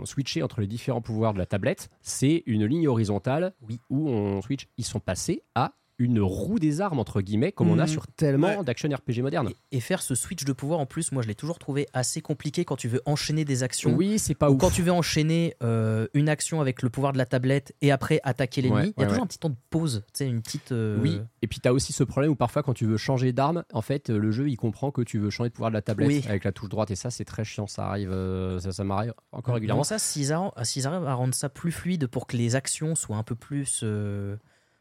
switcher 0.04 0.42
entre 0.42 0.60
les 0.60 0.66
différents 0.66 1.00
pouvoirs 1.00 1.32
de 1.32 1.38
la 1.38 1.46
tablette, 1.46 1.88
c'est 2.02 2.42
une 2.46 2.64
ligne 2.66 2.88
horizontale 2.88 3.52
Oui. 3.68 3.78
où 3.88 4.08
on 4.08 4.42
switch. 4.42 4.66
Ils 4.78 4.84
sont 4.84 5.00
passés 5.00 5.42
à 5.54 5.72
une 5.98 6.20
roue 6.20 6.58
des 6.58 6.80
armes 6.80 6.98
entre 7.00 7.20
guillemets 7.20 7.50
comme 7.52 7.70
on 7.70 7.78
a 7.78 7.82
Mhm. 7.82 7.88
sur 7.88 8.06
tellement 8.06 8.58
Ouais. 8.58 8.64
d'action 8.64 8.88
RPG 8.88 9.20
moderne. 9.22 9.48
Et, 9.72 9.78
et 9.78 9.80
faire 9.80 10.00
ce 10.00 10.14
switch 10.14 10.44
de 10.44 10.52
pouvoir, 10.52 10.78
en 10.80 10.86
plus, 10.86 11.10
moi, 11.12 11.22
je 11.22 11.28
l'ai 11.28 11.34
toujours 11.34 11.58
trouvé 11.58 11.86
assez 11.92 12.20
compliqué 12.20 12.64
quand 12.64 12.76
tu 12.76 12.86
veux 12.88 13.02
enchaîner 13.04 13.44
des 13.44 13.62
actions. 13.64 13.94
Oui, 13.94 14.18
c'est 14.18 14.34
pas 14.34 14.50
Ou 14.50 14.54
ouf. 14.54 14.60
quand 14.60 14.70
tu 14.70 14.82
veux 14.82 14.92
enchaîner 14.92 15.54
euh, 15.62 16.06
une 16.14 16.28
action 16.28 16.60
avec 16.60 16.82
le 16.82 16.88
pouvoir 16.90 17.12
de 17.12 17.18
la 17.18 17.26
tablette 17.26 17.74
et 17.82 17.90
après 17.90 18.20
attaquer 18.22 18.62
l'ennemi, 18.62 18.78
Ouais, 18.78 18.92
il 18.96 19.00
y 19.00 19.02
a 19.02 19.02
ouais, 19.02 19.06
toujours 19.06 19.18
ouais. 19.18 19.24
un 19.24 19.26
petit 19.26 19.38
temps 19.38 19.50
de 19.50 19.56
pause, 19.70 20.04
tu 20.12 20.18
sais, 20.18 20.26
une 20.28 20.40
petite. 20.42 20.72
euh, 20.72 20.98
Oui, 21.00 21.20
et 21.42 21.46
puis 21.46 21.58
tu 21.60 21.68
as 21.68 21.72
aussi 21.72 21.92
ce 21.92 22.04
problème 22.04 22.30
où 22.30 22.36
parfois 22.36 22.62
quand 22.62 22.74
tu 22.74 22.86
veux 22.86 22.96
changer 22.96 23.32
d'arme, 23.32 23.64
en 23.72 23.82
fait, 23.82 24.10
euh, 24.10 24.18
le 24.18 24.30
jeu 24.30 24.48
il 24.48 24.56
comprend 24.56 24.90
que 24.92 25.02
tu 25.02 25.18
veux 25.18 25.30
changer 25.30 25.50
de 25.50 25.54
pouvoir 25.54 25.70
de 25.70 25.74
la 25.74 25.82
tablette 25.82 26.08
Oui. 26.08 26.22
avec 26.28 26.44
la 26.44 26.52
touche 26.52 26.68
droite 26.68 26.90
et 26.92 26.96
ça 26.96 27.10
c'est 27.10 27.24
très 27.24 27.44
chiant, 27.44 27.66
ça 27.66 27.86
arrive, 27.88 28.10
euh, 28.12 28.60
ça, 28.60 28.70
ça 28.72 28.84
m'arrive 28.84 29.14
encore 29.32 29.54
régulièrement. 29.54 29.78
Comment 29.82 29.84
ça, 29.84 29.98
s'ils 29.98 30.32
arrivent 30.32 31.06
à 31.06 31.14
rendre 31.14 31.34
ça 31.34 31.48
plus 31.48 31.72
fluide 31.72 32.06
pour 32.06 32.26
que 32.26 32.36
les 32.36 32.54
actions 32.54 32.94
soient 32.94 33.16
un 33.16 33.22
peu 33.24 33.34
plus. 33.34 33.80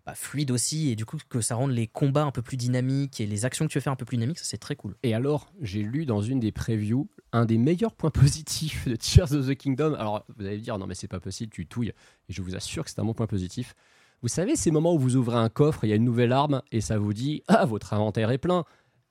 Bah, 0.07 0.13
fluide 0.15 0.51
aussi 0.51 0.89
et 0.89 0.95
du 0.95 1.05
coup 1.05 1.17
que 1.27 1.41
ça 1.41 1.55
rende 1.55 1.71
les 1.71 1.85
combats 1.85 2.23
un 2.23 2.31
peu 2.31 2.41
plus 2.41 2.55
dynamiques 2.55 3.19
et 3.19 3.25
les 3.25 3.43
actions 3.43 3.67
que 3.67 3.71
tu 3.73 3.81
faire 3.81 3.91
un 3.91 3.97
peu 3.97 4.05
plus 4.05 4.15
dynamiques, 4.15 4.39
ça 4.39 4.45
c'est 4.45 4.57
très 4.57 4.77
cool. 4.77 4.95
Et 5.03 5.13
alors, 5.13 5.51
j'ai 5.59 5.83
lu 5.83 6.05
dans 6.05 6.21
une 6.21 6.39
des 6.39 6.53
previews 6.53 7.09
un 7.33 7.43
des 7.43 7.57
meilleurs 7.57 7.93
points 7.93 8.09
positifs 8.11 8.87
de 8.87 8.95
Tears 8.95 9.33
of 9.33 9.47
the 9.47 9.55
Kingdom. 9.55 9.95
Alors, 9.95 10.23
vous 10.37 10.45
allez 10.45 10.55
me 10.55 10.61
dire, 10.61 10.77
non, 10.77 10.87
mais 10.87 10.95
c'est 10.95 11.09
pas 11.09 11.19
possible, 11.19 11.51
tu 11.51 11.67
touilles. 11.67 11.91
Et 12.29 12.33
je 12.33 12.41
vous 12.41 12.55
assure 12.55 12.85
que 12.85 12.89
c'est 12.89 13.01
un 13.01 13.03
bon 13.03 13.13
point 13.13 13.27
positif. 13.27 13.75
Vous 14.21 14.29
savez, 14.29 14.55
ces 14.55 14.71
moments 14.71 14.93
où 14.95 14.99
vous 14.99 15.17
ouvrez 15.17 15.39
un 15.39 15.49
coffre, 15.49 15.83
il 15.83 15.89
y 15.89 15.93
a 15.93 15.97
une 15.97 16.05
nouvelle 16.05 16.31
arme 16.31 16.61
et 16.71 16.79
ça 16.79 16.97
vous 16.97 17.13
dit 17.13 17.43
Ah, 17.49 17.65
votre 17.65 17.93
inventaire 17.93 18.31
est 18.31 18.37
plein. 18.37 18.63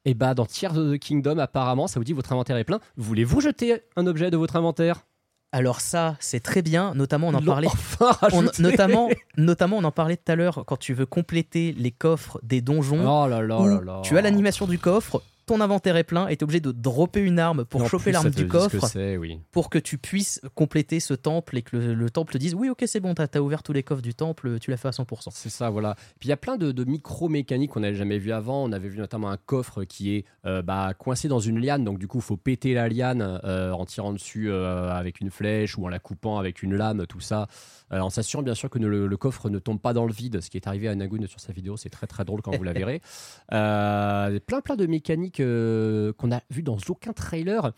Et 0.06 0.14
bah, 0.14 0.32
dans 0.32 0.46
Tears 0.46 0.78
of 0.78 0.94
the 0.94 0.98
Kingdom, 0.98 1.36
apparemment, 1.36 1.88
ça 1.88 2.00
vous 2.00 2.04
dit 2.04 2.14
Votre 2.14 2.32
inventaire 2.32 2.56
est 2.56 2.64
plein. 2.64 2.80
Voulez-vous 2.96 3.42
jeter 3.42 3.82
un 3.96 4.06
objet 4.06 4.30
de 4.30 4.38
votre 4.38 4.56
inventaire? 4.56 5.06
Alors 5.52 5.80
ça, 5.80 6.16
c'est 6.20 6.40
très 6.40 6.60
bien, 6.60 6.92
notamment 6.94 7.28
on 7.28 7.34
en 7.34 7.40
parlait 7.42 7.68
Enfin 7.68 8.10
on- 8.32 8.40
rajouté. 8.40 8.62
notamment, 8.62 9.08
notamment, 9.36 9.78
on 9.78 9.84
en 9.84 9.90
parlait 9.92 10.16
tout 10.16 10.30
à 10.30 10.34
l'heure 10.34 10.64
quand 10.66 10.76
tu 10.76 10.92
veux 10.92 11.06
compléter 11.06 11.72
les 11.78 11.90
coffres 11.92 12.38
des 12.42 12.60
donjons. 12.60 13.04
Oh 13.08 13.26
là 13.28 13.40
là 13.42 13.58
où 13.60 13.66
là 13.66 13.80
là. 13.82 14.00
Tu 14.02 14.18
as 14.18 14.22
l'animation 14.22 14.66
du 14.66 14.78
coffre, 14.78 15.22
ton 15.46 15.60
inventaire 15.60 15.96
est 15.96 16.04
plein 16.04 16.28
et 16.28 16.36
tu 16.36 16.40
es 16.40 16.44
obligé 16.44 16.60
de 16.60 16.72
dropper 16.72 17.20
une 17.20 17.38
arme 17.38 17.64
pour 17.64 17.82
en 17.82 17.88
choper 17.88 18.12
l'arme 18.12 18.30
du 18.30 18.46
que 18.46 18.52
coffre 18.52 18.86
c'est, 18.86 19.16
oui. 19.16 19.40
pour 19.52 19.70
que 19.70 19.78
tu 19.78 19.98
puisses 19.98 20.40
compléter 20.54 21.00
ce 21.00 21.14
temple 21.14 21.56
et 21.56 21.62
que 21.62 21.76
le, 21.76 21.94
le 21.94 22.10
temple 22.10 22.32
te 22.32 22.38
dise 22.38 22.54
oui 22.54 22.68
ok 22.68 22.82
c'est 22.86 23.00
bon 23.00 23.14
t'as 23.14 23.26
as 23.32 23.40
ouvert 23.40 23.62
tous 23.62 23.72
les 23.72 23.82
coffres 23.82 24.02
du 24.02 24.14
temple 24.14 24.58
tu 24.58 24.70
l'as 24.70 24.76
fait 24.76 24.88
à 24.88 24.92
100%. 24.92 25.28
C'est 25.30 25.48
ça, 25.48 25.70
voilà. 25.70 25.94
Puis 26.18 26.28
il 26.28 26.30
y 26.30 26.32
a 26.32 26.36
plein 26.36 26.56
de, 26.56 26.72
de 26.72 26.84
micro-mécaniques 26.84 27.70
qu'on 27.72 27.80
n'avait 27.80 27.96
jamais 27.96 28.18
vu 28.18 28.32
avant. 28.32 28.64
On 28.64 28.72
avait 28.72 28.88
vu 28.88 28.98
notamment 28.98 29.30
un 29.30 29.36
coffre 29.36 29.84
qui 29.84 30.14
est 30.14 30.24
euh, 30.44 30.62
bah, 30.62 30.92
coincé 30.98 31.28
dans 31.28 31.40
une 31.40 31.60
liane. 31.60 31.84
Donc 31.84 31.98
du 31.98 32.08
coup, 32.08 32.18
il 32.18 32.24
faut 32.24 32.36
péter 32.36 32.74
la 32.74 32.88
liane 32.88 33.40
euh, 33.44 33.72
en 33.72 33.84
tirant 33.84 34.12
dessus 34.12 34.50
euh, 34.50 34.90
avec 34.90 35.20
une 35.20 35.30
flèche 35.30 35.78
ou 35.78 35.84
en 35.84 35.88
la 35.88 35.98
coupant 35.98 36.38
avec 36.38 36.62
une 36.62 36.74
lame, 36.74 37.06
tout 37.06 37.20
ça. 37.20 37.48
Euh, 37.92 38.00
en 38.00 38.10
s'assurant 38.10 38.42
bien 38.42 38.54
sûr 38.54 38.68
que 38.68 38.78
ne- 38.80 38.88
le, 38.88 39.06
le 39.06 39.16
coffre 39.16 39.48
ne 39.48 39.58
tombe 39.60 39.80
pas 39.80 39.92
dans 39.92 40.06
le 40.06 40.12
vide. 40.12 40.40
Ce 40.40 40.50
qui 40.50 40.56
est 40.56 40.66
arrivé 40.66 40.88
à 40.88 40.94
Nagoon 40.96 41.24
sur 41.28 41.38
sa 41.40 41.52
vidéo, 41.52 41.76
c'est 41.76 41.88
très 41.90 42.06
très 42.08 42.24
drôle 42.24 42.42
quand 42.42 42.56
vous 42.56 42.64
la 42.64 42.72
verrez. 42.72 43.00
Euh, 43.52 44.40
plein 44.40 44.60
plein 44.60 44.74
de 44.76 44.86
mécaniques 44.86 45.38
euh, 45.40 46.12
qu'on 46.14 46.32
a 46.32 46.40
vu 46.50 46.62
dans 46.62 46.78
aucun 46.88 47.12
trailer. 47.12 47.72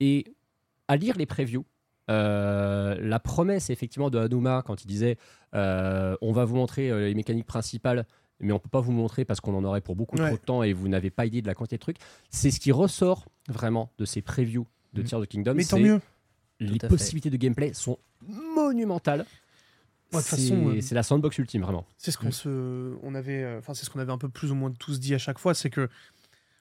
Et 0.00 0.26
à 0.88 0.96
lire 0.96 1.16
les 1.16 1.24
previews, 1.26 1.64
euh, 2.10 2.94
la 3.00 3.18
promesse 3.20 3.70
effectivement 3.70 4.10
de 4.10 4.18
Hanuma 4.18 4.62
quand 4.66 4.84
il 4.84 4.86
disait 4.86 5.16
euh, 5.54 6.14
on 6.20 6.32
va 6.32 6.44
vous 6.44 6.56
montrer 6.56 6.90
euh, 6.90 7.06
les 7.08 7.14
mécaniques 7.14 7.46
principales 7.46 8.04
mais 8.40 8.52
on 8.52 8.58
peut 8.58 8.68
pas 8.68 8.80
vous 8.80 8.92
montrer 8.92 9.24
parce 9.24 9.40
qu'on 9.40 9.54
en 9.54 9.64
aurait 9.64 9.80
pour 9.80 9.96
beaucoup 9.96 10.16
Ouais. 10.18 10.26
trop 10.28 10.36
de 10.36 10.42
temps 10.42 10.62
et 10.62 10.74
vous 10.74 10.88
n'avez 10.88 11.08
pas 11.10 11.24
idée 11.24 11.40
de 11.40 11.46
la 11.46 11.54
quantité 11.54 11.76
de 11.76 11.80
trucs 11.80 11.96
c'est 12.28 12.50
ce 12.50 12.60
qui 12.60 12.72
ressort 12.72 13.24
vraiment 13.48 13.90
de 13.96 14.04
ces 14.04 14.20
previews 14.20 14.66
de 14.92 15.00
Mhm. 15.00 15.06
Tears 15.08 15.20
of 15.20 15.26
the 15.26 15.30
Kingdom 15.30 15.54
Mais 15.54 15.64
tant 15.64 15.78
mieux. 15.78 16.00
les 16.60 16.78
possibilités 16.78 17.30
de 17.30 17.38
gameplay 17.38 17.72
sont 17.72 17.98
monumentales 18.54 19.24
Ouais, 20.14 20.20
de 20.22 20.26
toute 20.26 20.38
c'est 20.38 20.42
façon, 20.42 20.68
euh, 20.68 20.80
c'est 20.80 20.94
la 20.94 21.02
sandbox 21.02 21.38
ultime 21.38 21.62
vraiment 21.62 21.86
C'est 21.98 22.10
ce 22.10 22.18
qu'on 22.18 22.30
se, 22.30 22.94
on 23.02 23.14
avait, 23.14 23.42
euh, 23.42 23.58
enfin 23.58 23.74
c'est 23.74 23.84
ce 23.84 23.90
qu'on 23.90 24.00
avait 24.00 24.12
un 24.12 24.18
peu 24.18 24.28
plus 24.28 24.50
ou 24.50 24.54
moins 24.54 24.70
tous 24.72 25.00
dit 25.00 25.14
à 25.14 25.18
chaque 25.18 25.38
fois, 25.38 25.54
c'est 25.54 25.70
que, 25.70 25.88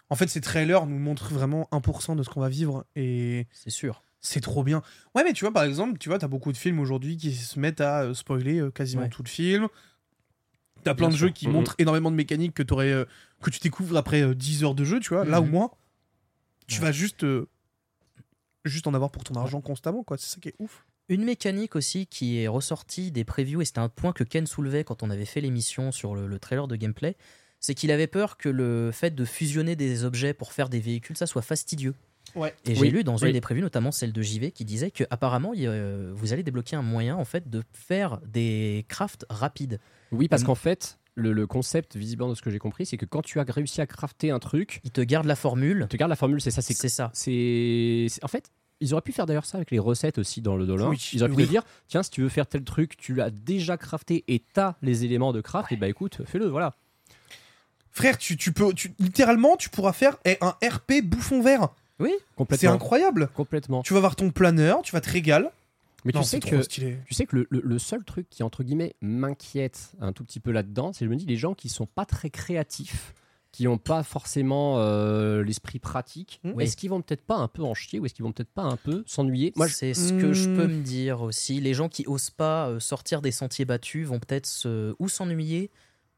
en 0.10 0.16
fait, 0.16 0.28
ces 0.28 0.42
trailers 0.42 0.86
nous 0.86 1.00
montrent 1.00 1.34
vraiment 1.34 1.68
1% 1.72 2.16
de 2.16 2.24
ce 2.24 2.30
qu'on 2.30 2.42
va 2.42 2.50
vivre 2.50 2.86
et 2.96 3.48
C'est 3.52 3.70
sûr. 3.70 4.04
c'est 4.22 4.42
trop 4.42 4.64
bien. 4.64 4.82
Ouais, 5.16 5.24
mais 5.24 5.34
tu 5.34 5.46
vois, 5.46 5.54
par 5.54 5.64
exemple, 5.64 5.98
tu 6.00 6.10
vois, 6.10 6.20
t'as 6.20 6.28
beaucoup 6.28 6.52
de 6.52 6.58
films 6.58 6.80
aujourd'hui 6.80 7.18
qui 7.18 7.34
se 7.34 7.60
mettent 7.60 7.82
à 7.82 8.02
euh, 8.04 8.14
spoiler 8.14 8.64
quasiment 8.74 9.04
Ouais. 9.04 9.10
tout 9.10 9.24
le 9.24 9.30
film. 9.30 9.68
T'as 10.84 10.94
plein 10.96 11.08
Bien 11.08 11.14
de 11.14 11.18
sûr. 11.18 11.28
jeux 11.28 11.34
qui 11.34 11.48
Mhm. 11.48 11.54
montrent 11.54 11.76
énormément 11.78 12.12
de 12.12 12.16
mécaniques 12.18 12.54
que 12.54 12.64
t'aurais, 12.64 12.92
euh, 12.92 13.06
que 13.42 13.50
tu 13.50 13.60
découvres 13.60 13.96
après 13.96 14.22
euh, 14.22 14.36
10 14.36 14.64
heures 14.64 14.76
de 14.76 14.84
jeu, 14.84 15.00
tu 15.00 15.10
vois. 15.14 15.24
Là 15.24 15.40
où 15.42 15.46
Mhm. 15.46 15.52
moi, 15.52 15.78
tu 16.68 16.80
Ouais. 16.80 16.88
vas 16.88 16.92
juste, 16.92 17.24
euh, 17.24 17.48
juste 18.66 18.88
en 18.88 18.94
avoir 18.94 19.12
pour 19.12 19.24
ton 19.24 19.36
argent 19.36 19.62
constamment, 19.62 20.04
quoi. 20.04 20.18
C'est 20.18 20.28
ça 20.34 20.40
qui 20.42 20.50
est 20.50 20.56
ouf. 20.60 20.86
Une 21.10 21.24
mécanique 21.24 21.76
aussi 21.76 22.08
qui 22.08 22.40
est 22.40 22.48
ressortie 22.48 23.12
des 23.12 23.24
previews, 23.26 23.62
et 23.62 23.66
c'était 23.66 23.80
un 23.80 23.90
point 23.90 24.14
que 24.14 24.24
Ken 24.24 24.48
soulevait 24.48 24.84
quand 24.84 25.04
on 25.04 25.10
avait 25.10 25.26
fait 25.26 25.42
l'émission 25.42 25.92
sur 25.92 26.16
le, 26.16 26.28
le 26.28 26.40
trailer 26.40 26.68
de 26.68 26.76
gameplay, 26.76 27.16
c'est 27.60 27.74
qu'il 27.76 27.92
avait 27.92 28.08
peur 28.08 28.38
que 28.38 28.50
le 28.50 28.92
fait 28.92 29.14
de 29.16 29.26
fusionner 29.26 29.76
des 29.76 30.04
objets 30.06 30.34
pour 30.34 30.54
faire 30.54 30.70
des 30.70 30.80
véhicules, 30.80 31.18
ça 31.18 31.26
soit 31.28 31.42
fastidieux. 31.42 31.94
Ouais. 32.36 32.54
Et 32.66 32.74
j'ai 32.74 32.90
lu 32.90 33.04
dans 33.04 33.18
une 33.18 33.28
oui. 33.28 33.34
des 33.34 33.42
previews, 33.42 33.62
notamment 33.64 33.92
celle 33.92 34.12
de 34.14 34.22
JV, 34.22 34.52
qui 34.52 34.66
disait 34.66 34.92
que 34.92 35.04
apparemment 35.10 35.54
il 35.54 35.68
a- 35.68 36.12
vous 36.14 36.32
allez 36.34 36.42
débloquer 36.42 36.76
un 36.78 36.82
moyen 36.82 37.16
en 37.18 37.26
fait 37.26 37.50
de 37.50 37.64
faire 37.74 38.20
des 38.26 38.86
crafts 38.88 39.26
rapides. 39.30 39.80
oui 40.12 40.28
parce 40.30 40.44
qu'en 40.44 40.56
fait 40.56 41.00
le, 41.16 41.32
le 41.32 41.46
concept 41.46 41.96
visiblement 41.96 42.30
de 42.30 42.36
ce 42.36 42.42
que 42.42 42.50
j'ai 42.50 42.58
compris 42.60 42.86
c'est 42.88 42.98
que 42.98 43.06
quand 43.06 43.22
tu 43.22 43.40
as 43.40 43.44
réussi 43.44 43.82
à 43.82 43.86
crafter 43.86 44.32
un 44.32 44.40
truc 44.40 44.80
Ils 44.84 44.90
te 44.92 45.02
gardent 45.02 45.28
la 45.28 45.36
formule. 45.36 45.86
tu 45.90 45.98
gardes 45.98 46.10
la 46.10 46.16
formule 46.16 46.42
c'est 46.42 46.50
ça 46.50 46.62
c'est 46.64 46.74
ça. 46.90 47.12
c'est- 47.14 48.08
en 48.24 48.28
fait 48.28 48.50
ils 48.84 48.94
auraient 48.94 49.02
pu 49.02 49.12
faire 49.12 49.26
d'ailleurs 49.26 49.46
ça 49.46 49.58
avec 49.58 49.72
les 49.72 49.80
recettes 49.80 50.18
aussi 50.18 50.42
dans 50.42 50.56
le 50.56 50.66
dollar. 50.66 50.90
Oui, 50.90 51.10
ils 51.14 51.24
auraient 51.24 51.32
pu 51.32 51.38
oui. 51.38 51.46
te 51.46 51.50
dire 51.50 51.64
tiens 51.88 52.04
si 52.04 52.10
tu 52.12 52.22
veux 52.22 52.30
faire 52.30 52.46
tel 52.48 52.64
truc 52.64 52.98
tu 52.98 53.14
l'as 53.16 53.30
déjà 53.32 53.78
crafté 53.78 54.24
et 54.28 54.40
t'as 54.54 54.76
les 54.82 55.06
éléments 55.06 55.34
de 55.34 55.42
craft 55.42 55.72
et 55.72 55.76
bah 55.78 55.88
écoute 55.88 56.22
fais-le 56.26 56.48
voilà 56.48 56.76
Frère, 57.92 58.18
tu, 58.18 58.38
tu 58.38 58.52
peux, 58.54 58.74
tu, 58.74 58.92
littéralement, 58.98 59.56
tu 59.56 59.70
pourras 59.70 59.94
faire 59.94 60.18
un 60.42 60.56
RP 60.68 61.04
bouffon 61.04 61.42
vert. 61.44 61.70
Oui, 62.00 62.10
C'est 62.18 62.36
complètement 62.36 62.72
incroyable. 62.74 63.30
complètement 63.36 63.84
Tu 63.84 63.94
vas 63.94 64.00
voir 64.00 64.16
ton 64.16 64.32
planeur, 64.32 64.82
tu 64.82 64.92
vas 64.94 65.00
te 65.02 65.12
régaler. 65.12 65.48
mais 66.04 66.12
Non, 66.12 66.22
tu 66.22 66.26
sais 66.28 66.40
c'est 66.44 66.50
que 66.50 66.66
tu 66.66 67.14
sais 67.14 67.26
que 67.28 67.36
le, 67.36 67.48
le- 67.52 67.62
le 67.64 67.78
seul 67.80 68.04
truc 68.04 68.28
qui 68.32 68.42
entre 68.42 68.64
guillemets 68.64 68.96
m'inquiète 69.02 69.92
un 70.02 70.12
tout 70.12 70.24
petit 70.26 70.40
peu 70.40 70.52
là-dedans 70.52 70.92
c'est 70.92 71.06
je 71.06 71.10
me 71.12 71.16
dis 71.16 71.28
les 71.28 71.38
gens 71.38 71.54
qui 71.54 71.70
sont 71.70 71.86
pas 71.86 72.06
très 72.06 72.32
créatifs 72.32 73.14
qui 73.54 73.64
n'ont 73.66 73.78
pas 73.78 74.04
forcément 74.04 74.80
euh, 74.80 75.44
l'esprit 75.44 75.80
pratique, 75.80 76.42
Oui. 76.44 76.64
est-ce 76.66 76.76
qu'ils 76.76 76.90
vont 76.90 77.02
peut-être 77.02 77.24
pas 77.24 77.36
un 77.38 77.48
peu 77.48 77.62
en 77.64 77.74
chier 77.74 78.00
ou 78.00 78.06
est-ce 78.06 78.14
qu'ils 78.16 78.26
vont 78.26 78.32
peut-être 78.34 78.52
pas 78.52 78.64
un 78.64 78.76
peu 78.78 79.04
s'ennuyer 79.06 79.54
Moi, 79.56 79.68
je- 79.68 79.76
c'est 79.76 79.94
ce 79.94 80.12
que 80.12 80.34
je 80.34 80.50
peux 80.50 80.66
Hmm. 80.68 80.72
me 80.80 80.84
dire 80.84 81.22
aussi. 81.22 81.62
Les 81.62 81.74
gens 81.76 81.88
qui 81.88 82.04
osent 82.08 82.32
pas 82.32 82.68
euh, 82.68 82.80
sortir 82.82 83.22
des 83.22 83.32
sentiers 83.32 83.64
battus 83.66 84.08
vont 84.08 84.20
peut-être 84.20 84.48
se... 84.48 84.96
ou 85.00 85.08
s'ennuyer 85.08 85.70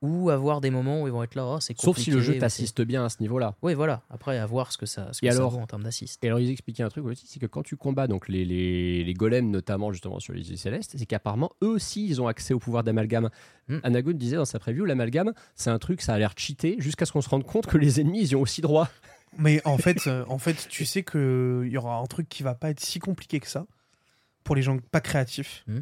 ou 0.06 0.30
avoir 0.30 0.62
des 0.62 0.70
moments 0.70 1.02
où 1.02 1.08
ils 1.08 1.12
vont 1.14 1.24
être 1.24 1.36
là, 1.36 1.46
oh, 1.46 1.60
c'est 1.60 1.78
sauf 1.80 1.98
si 1.98 2.10
le 2.12 2.18
compliqué, 2.18 2.34
jeu 2.36 2.40
t'assiste 2.40 2.82
bien 2.82 3.04
à 3.06 3.10
ce 3.10 3.18
niveau-là. 3.22 3.56
c'est- 3.56 3.66
Oui, 3.66 3.74
voilà. 3.74 4.04
Après, 4.10 4.38
à 4.38 4.46
voir 4.46 4.72
ce 4.72 4.78
que 4.78 4.86
ça, 4.86 5.12
ce 5.12 5.22
que 5.22 5.26
Et 5.26 5.32
ça 5.32 5.38
alors 5.38 5.52
vaut 5.52 5.60
en 5.60 5.68
termes 5.68 5.84
d'assist. 5.84 6.24
Et 6.24 6.28
alors, 6.28 6.40
ils 6.40 6.50
expliquaient 6.52 6.84
un 6.84 6.90
truc 6.90 7.06
aussi, 7.06 7.26
c'est 7.28 7.40
que 7.40 7.46
quand 7.46 7.64
tu 7.64 7.76
combats 7.76 8.08
donc 8.08 8.28
les, 8.30 8.46
les, 8.46 9.04
les 9.04 9.14
golems, 9.14 9.50
notamment 9.50 9.92
justement 9.92 10.20
sur 10.20 10.34
les 10.34 10.50
îles 10.52 10.58
célestes, 10.58 10.96
c'est 10.98 11.06
qu'apparemment, 11.06 11.52
eux 11.64 11.68
aussi, 11.70 12.06
ils 12.08 12.22
ont 12.22 12.28
accès 12.28 12.54
au 12.54 12.60
pouvoir 12.60 12.84
d'amalgame. 12.84 13.30
Anagon 13.84 14.12
disait 14.12 14.36
dans 14.38 14.46
sa 14.46 14.60
preview, 14.60 14.86
l'amalgame, 14.86 15.34
c'est 15.56 15.72
un 15.72 15.80
truc, 15.80 16.02
ça 16.02 16.14
a 16.14 16.20
l'air 16.20 16.34
cheaté, 16.38 16.76
jusqu'à 16.80 17.06
ce 17.06 17.12
qu'on 17.12 17.22
se 17.22 17.30
rende 17.30 17.46
compte 17.46 17.66
que 17.66 17.78
les 17.78 18.00
ennemis, 18.00 18.22
ils 18.22 18.32
y 18.32 18.36
ont 18.36 18.42
aussi 18.42 18.62
droit. 18.62 18.88
Mais 19.38 19.62
en 19.66 19.78
fait, 19.78 20.08
euh, 20.08 20.24
en 20.30 20.38
fait, 20.38 20.68
tu 20.70 20.86
sais 20.86 21.04
que 21.04 21.64
il 21.66 21.72
y 21.74 21.78
aura 21.78 21.98
un 21.98 22.06
truc 22.06 22.30
qui 22.30 22.44
va 22.44 22.54
pas 22.56 22.70
être 22.70 22.80
si 22.80 23.00
compliqué 23.00 23.40
que 23.42 23.48
ça 23.48 23.66
pour 24.46 24.56
les 24.56 24.62
gens 24.62 24.78
pas 24.92 25.02
créatifs. 25.02 25.64
Hmm. 25.68 25.80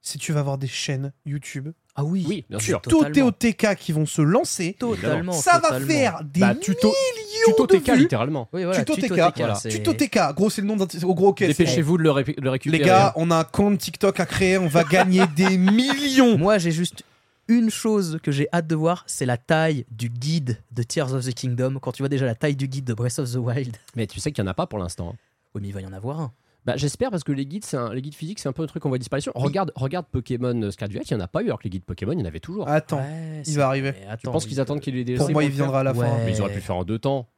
Si 0.00 0.16
tu 0.16 0.32
vas 0.32 0.40
avoir 0.40 0.56
des 0.58 0.68
chaînes 0.68 1.12
YouTube, 1.26 1.70
Ah 2.00 2.04
oui, 2.04 2.24
Oui, 2.28 2.44
bien 2.48 2.60
sûr. 2.60 2.80
totalement. 2.80 3.32
TOTK 3.32 3.74
qui 3.76 3.90
vont 3.92 4.06
se 4.06 4.22
lancer, 4.22 4.76
Totalement. 4.78 5.32
ça 5.32 5.54
va 5.54 5.62
totalement. 5.62 5.86
faire 5.88 6.20
des 6.22 6.38
Bah, 6.40 6.54
tuto, 6.54 6.86
millions 6.88 7.56
tuto 7.56 7.66
de 7.66 7.76
TK, 7.78 7.90
vues. 7.90 7.98
littéralement. 8.02 8.48
Oui, 8.52 8.62
voilà, 8.62 8.78
Tuto 8.84 8.94
tuto 8.94 9.08
TK, 9.08 9.14
TK, 9.32 9.38
voilà. 9.38 9.54
c'est- 9.56 9.68
Tuto 9.70 9.92
TK, 9.94 10.18
gros, 10.36 10.48
c'est 10.48 10.60
le 10.60 10.68
nom 10.68 10.76
d'un 10.76 10.86
au 11.02 11.14
gros 11.16 11.28
ok. 11.30 11.38
c'est- 11.40 11.48
Dépêchez-vous 11.48 11.98
de 11.98 12.02
le, 12.04 12.10
ré- 12.12 12.36
le 12.40 12.50
récupérer. 12.50 12.78
Les 12.78 12.88
gars, 12.88 13.12
on 13.16 13.32
a 13.32 13.36
un 13.38 13.42
compte 13.44 13.78
TikTok 13.78 14.20
à 14.20 14.26
créer, 14.26 14.58
on 14.58 14.68
va 14.68 14.84
gagner 14.84 15.24
des 15.36 15.58
millions. 15.58 16.38
Moi, 16.38 16.58
j'ai 16.58 16.70
juste 16.70 17.02
une 17.48 17.68
chose 17.70 18.20
que 18.22 18.30
j'ai 18.30 18.46
hâte 18.52 18.68
de 18.68 18.76
voir, 18.76 19.02
c'est 19.08 19.26
la 19.26 19.36
taille 19.36 19.84
du 19.90 20.08
guide 20.08 20.58
de 20.70 20.82
Tears 20.84 21.14
of 21.14 21.24
the 21.24 21.34
Kingdom. 21.34 21.78
Quand 21.80 21.90
tu 21.92 22.02
vois 22.02 22.08
déjà 22.08 22.26
la 22.26 22.34
taille 22.36 22.54
du 22.56 22.68
guide 22.68 22.84
de 22.84 22.94
Breath 22.94 23.18
of 23.18 23.32
the 23.32 23.36
Wild. 23.36 23.76
Mais 23.96 24.06
tu 24.06 24.20
sais 24.20 24.30
qu'il 24.30 24.44
n'y 24.44 24.48
en 24.48 24.52
a 24.52 24.54
pas 24.54 24.66
pour 24.68 24.78
l'instant. 24.78 25.10
hein. 25.14 25.16
Oui, 25.54 25.62
mais 25.62 25.68
il 25.68 25.74
va 25.74 25.80
y 25.80 25.86
en 25.86 25.92
avoir 25.92 26.20
un. 26.20 26.32
Bah, 26.64 26.76
J'espère 26.76 27.10
parce 27.10 27.24
que 27.24 27.32
les 27.32 27.46
guides, 27.46 27.64
c'est 27.64 27.76
un- 27.78 27.94
les 27.94 28.02
guides 28.02 28.14
physiques, 28.14 28.38
c'est 28.40 28.48
un 28.48 28.52
peu 28.52 28.62
un 28.62 28.66
truc 28.66 28.84
en 28.84 28.88
voie 28.90 28.98
de 28.98 29.02
disparition. 29.02 29.32
Regarde, 29.34 29.72
regarde 29.74 30.06
Pokémon 30.10 30.70
Scarlet, 30.70 31.00
il 31.02 31.14
n'y 31.16 31.20
en 31.20 31.24
a 31.24 31.28
pas 31.28 31.40
eu, 31.42 31.46
alors 31.46 31.58
que 31.58 31.64
les 31.64 31.70
guides 31.70 31.84
Pokémon, 31.84 32.12
il 32.12 32.18
y 32.18 32.22
en 32.22 32.26
avait 32.26 32.40
toujours. 32.40 32.68
Attends, 32.68 32.98
Ouais, 32.98 33.42
il 33.46 33.56
va 33.56 33.68
arriver. 33.68 33.94
penses 34.24 34.44
il 34.44 34.48
qu'ils 34.48 34.60
attendent 34.60 34.80
qu'il 34.80 34.94
y 34.96 35.00
ait 35.00 35.04
des 35.04 35.14
Pour 35.14 35.30
moi, 35.30 35.44
il 35.44 35.50
viendra 35.50 35.80
à 35.80 35.82
la 35.82 35.94
fin. 35.94 36.00
Ouais. 36.00 36.24
Mais 36.26 36.32
ils 36.32 36.40
auraient 36.40 36.50
pu 36.50 36.56
le 36.56 36.62
faire 36.62 36.76
en 36.76 36.84
deux 36.84 36.98
temps. 36.98 37.28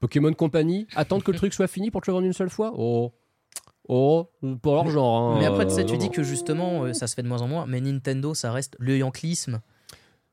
Pokémon 0.00 0.32
Company, 0.34 0.86
attendre 0.96 1.22
que 1.24 1.30
le 1.30 1.38
truc 1.38 1.54
soit 1.54 1.68
fini 1.68 1.90
pour 1.90 2.00
te 2.00 2.10
le 2.10 2.14
vendre 2.14 2.26
une 2.26 2.32
seule 2.32 2.50
fois? 2.50 2.72
Oh, 2.76 3.12
oh, 3.88 4.28
pas 4.62 4.70
leur 4.72 4.88
genre. 4.88 5.16
hein. 5.16 5.36
Mais 5.38 5.46
après, 5.46 5.66
tu 5.66 5.74
sais, 5.74 5.84
tu 5.84 5.94
Euh, 5.94 5.96
dis 5.96 6.10
que 6.10 6.22
justement, 6.24 6.84
euh, 6.84 6.92
ça 6.92 7.06
se 7.06 7.14
fait 7.14 7.22
de 7.22 7.28
moins 7.28 7.40
en 7.42 7.48
moins, 7.48 7.66
mais 7.66 7.80
Nintendo, 7.80 8.34
ça 8.34 8.50
reste 8.52 8.76
le 8.80 8.98
yanklisme. 8.98 9.60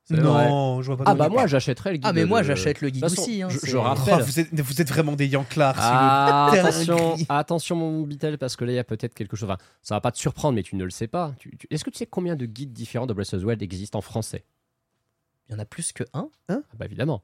Non, 0.09 0.81
je 0.81 0.87
vois 0.87 0.97
pas. 0.97 1.03
Ah 1.11 1.13
bah 1.15 1.29
moi 1.29 1.45
j'achèterais 1.47 1.91
le 1.91 1.97
guide. 1.97 2.05
Ah, 2.07 2.13
mais 2.13 2.25
moi, 2.25 2.41
de- 2.41 2.47
j'achète 2.47 2.81
le 2.81 2.89
guide 2.89 3.03
aussi. 3.05 3.41
hein, 3.41 3.47
je, 3.49 3.77
rappelle. 3.77 4.15
Oh, 4.19 4.23
vous, 4.23 4.39
êtes, 4.39 4.53
vous 4.59 4.81
êtes 4.81 4.89
vraiment 4.89 5.13
des 5.15 5.27
Yanklards. 5.27 5.75
c'est 5.75 5.81
Ah, 5.83 6.49
attention, 6.51 7.15
attention 7.29 7.75
mon 7.75 8.01
Bitel 8.03 8.37
parce 8.37 8.55
que 8.55 8.65
là 8.65 8.71
il 8.71 8.75
y 8.75 8.79
a 8.79 8.83
peut-être 8.83 9.13
quelque 9.13 9.35
chose. 9.35 9.49
Enfin, 9.49 9.59
ça 9.81 9.95
va 9.95 10.01
pas 10.01 10.11
te 10.11 10.17
surprendre, 10.17 10.55
mais 10.55 10.63
tu 10.63 10.75
ne 10.75 10.83
le 10.83 10.89
sais 10.89 11.07
pas. 11.07 11.33
Tu- 11.39 11.55
tu- 11.57 11.67
Est-ce 11.69 11.83
que 11.83 11.89
tu 11.89 11.97
sais 11.97 12.05
combien 12.07 12.35
de 12.35 12.45
guides 12.45 12.73
différents 12.73 13.05
de 13.07 13.13
Breath 13.13 13.33
of 13.33 13.41
the 13.41 13.45
Wild 13.45 13.61
existent 13.61 13.99
en 13.99 14.01
français? 14.01 14.45
Il 15.47 15.53
y 15.53 15.55
en 15.55 15.59
a 15.59 15.65
plus 15.65 15.91
que 15.93 16.03
un? 16.13 16.29
Ah 16.47 16.59
Bah 16.77 16.85
évidemment. 16.85 17.23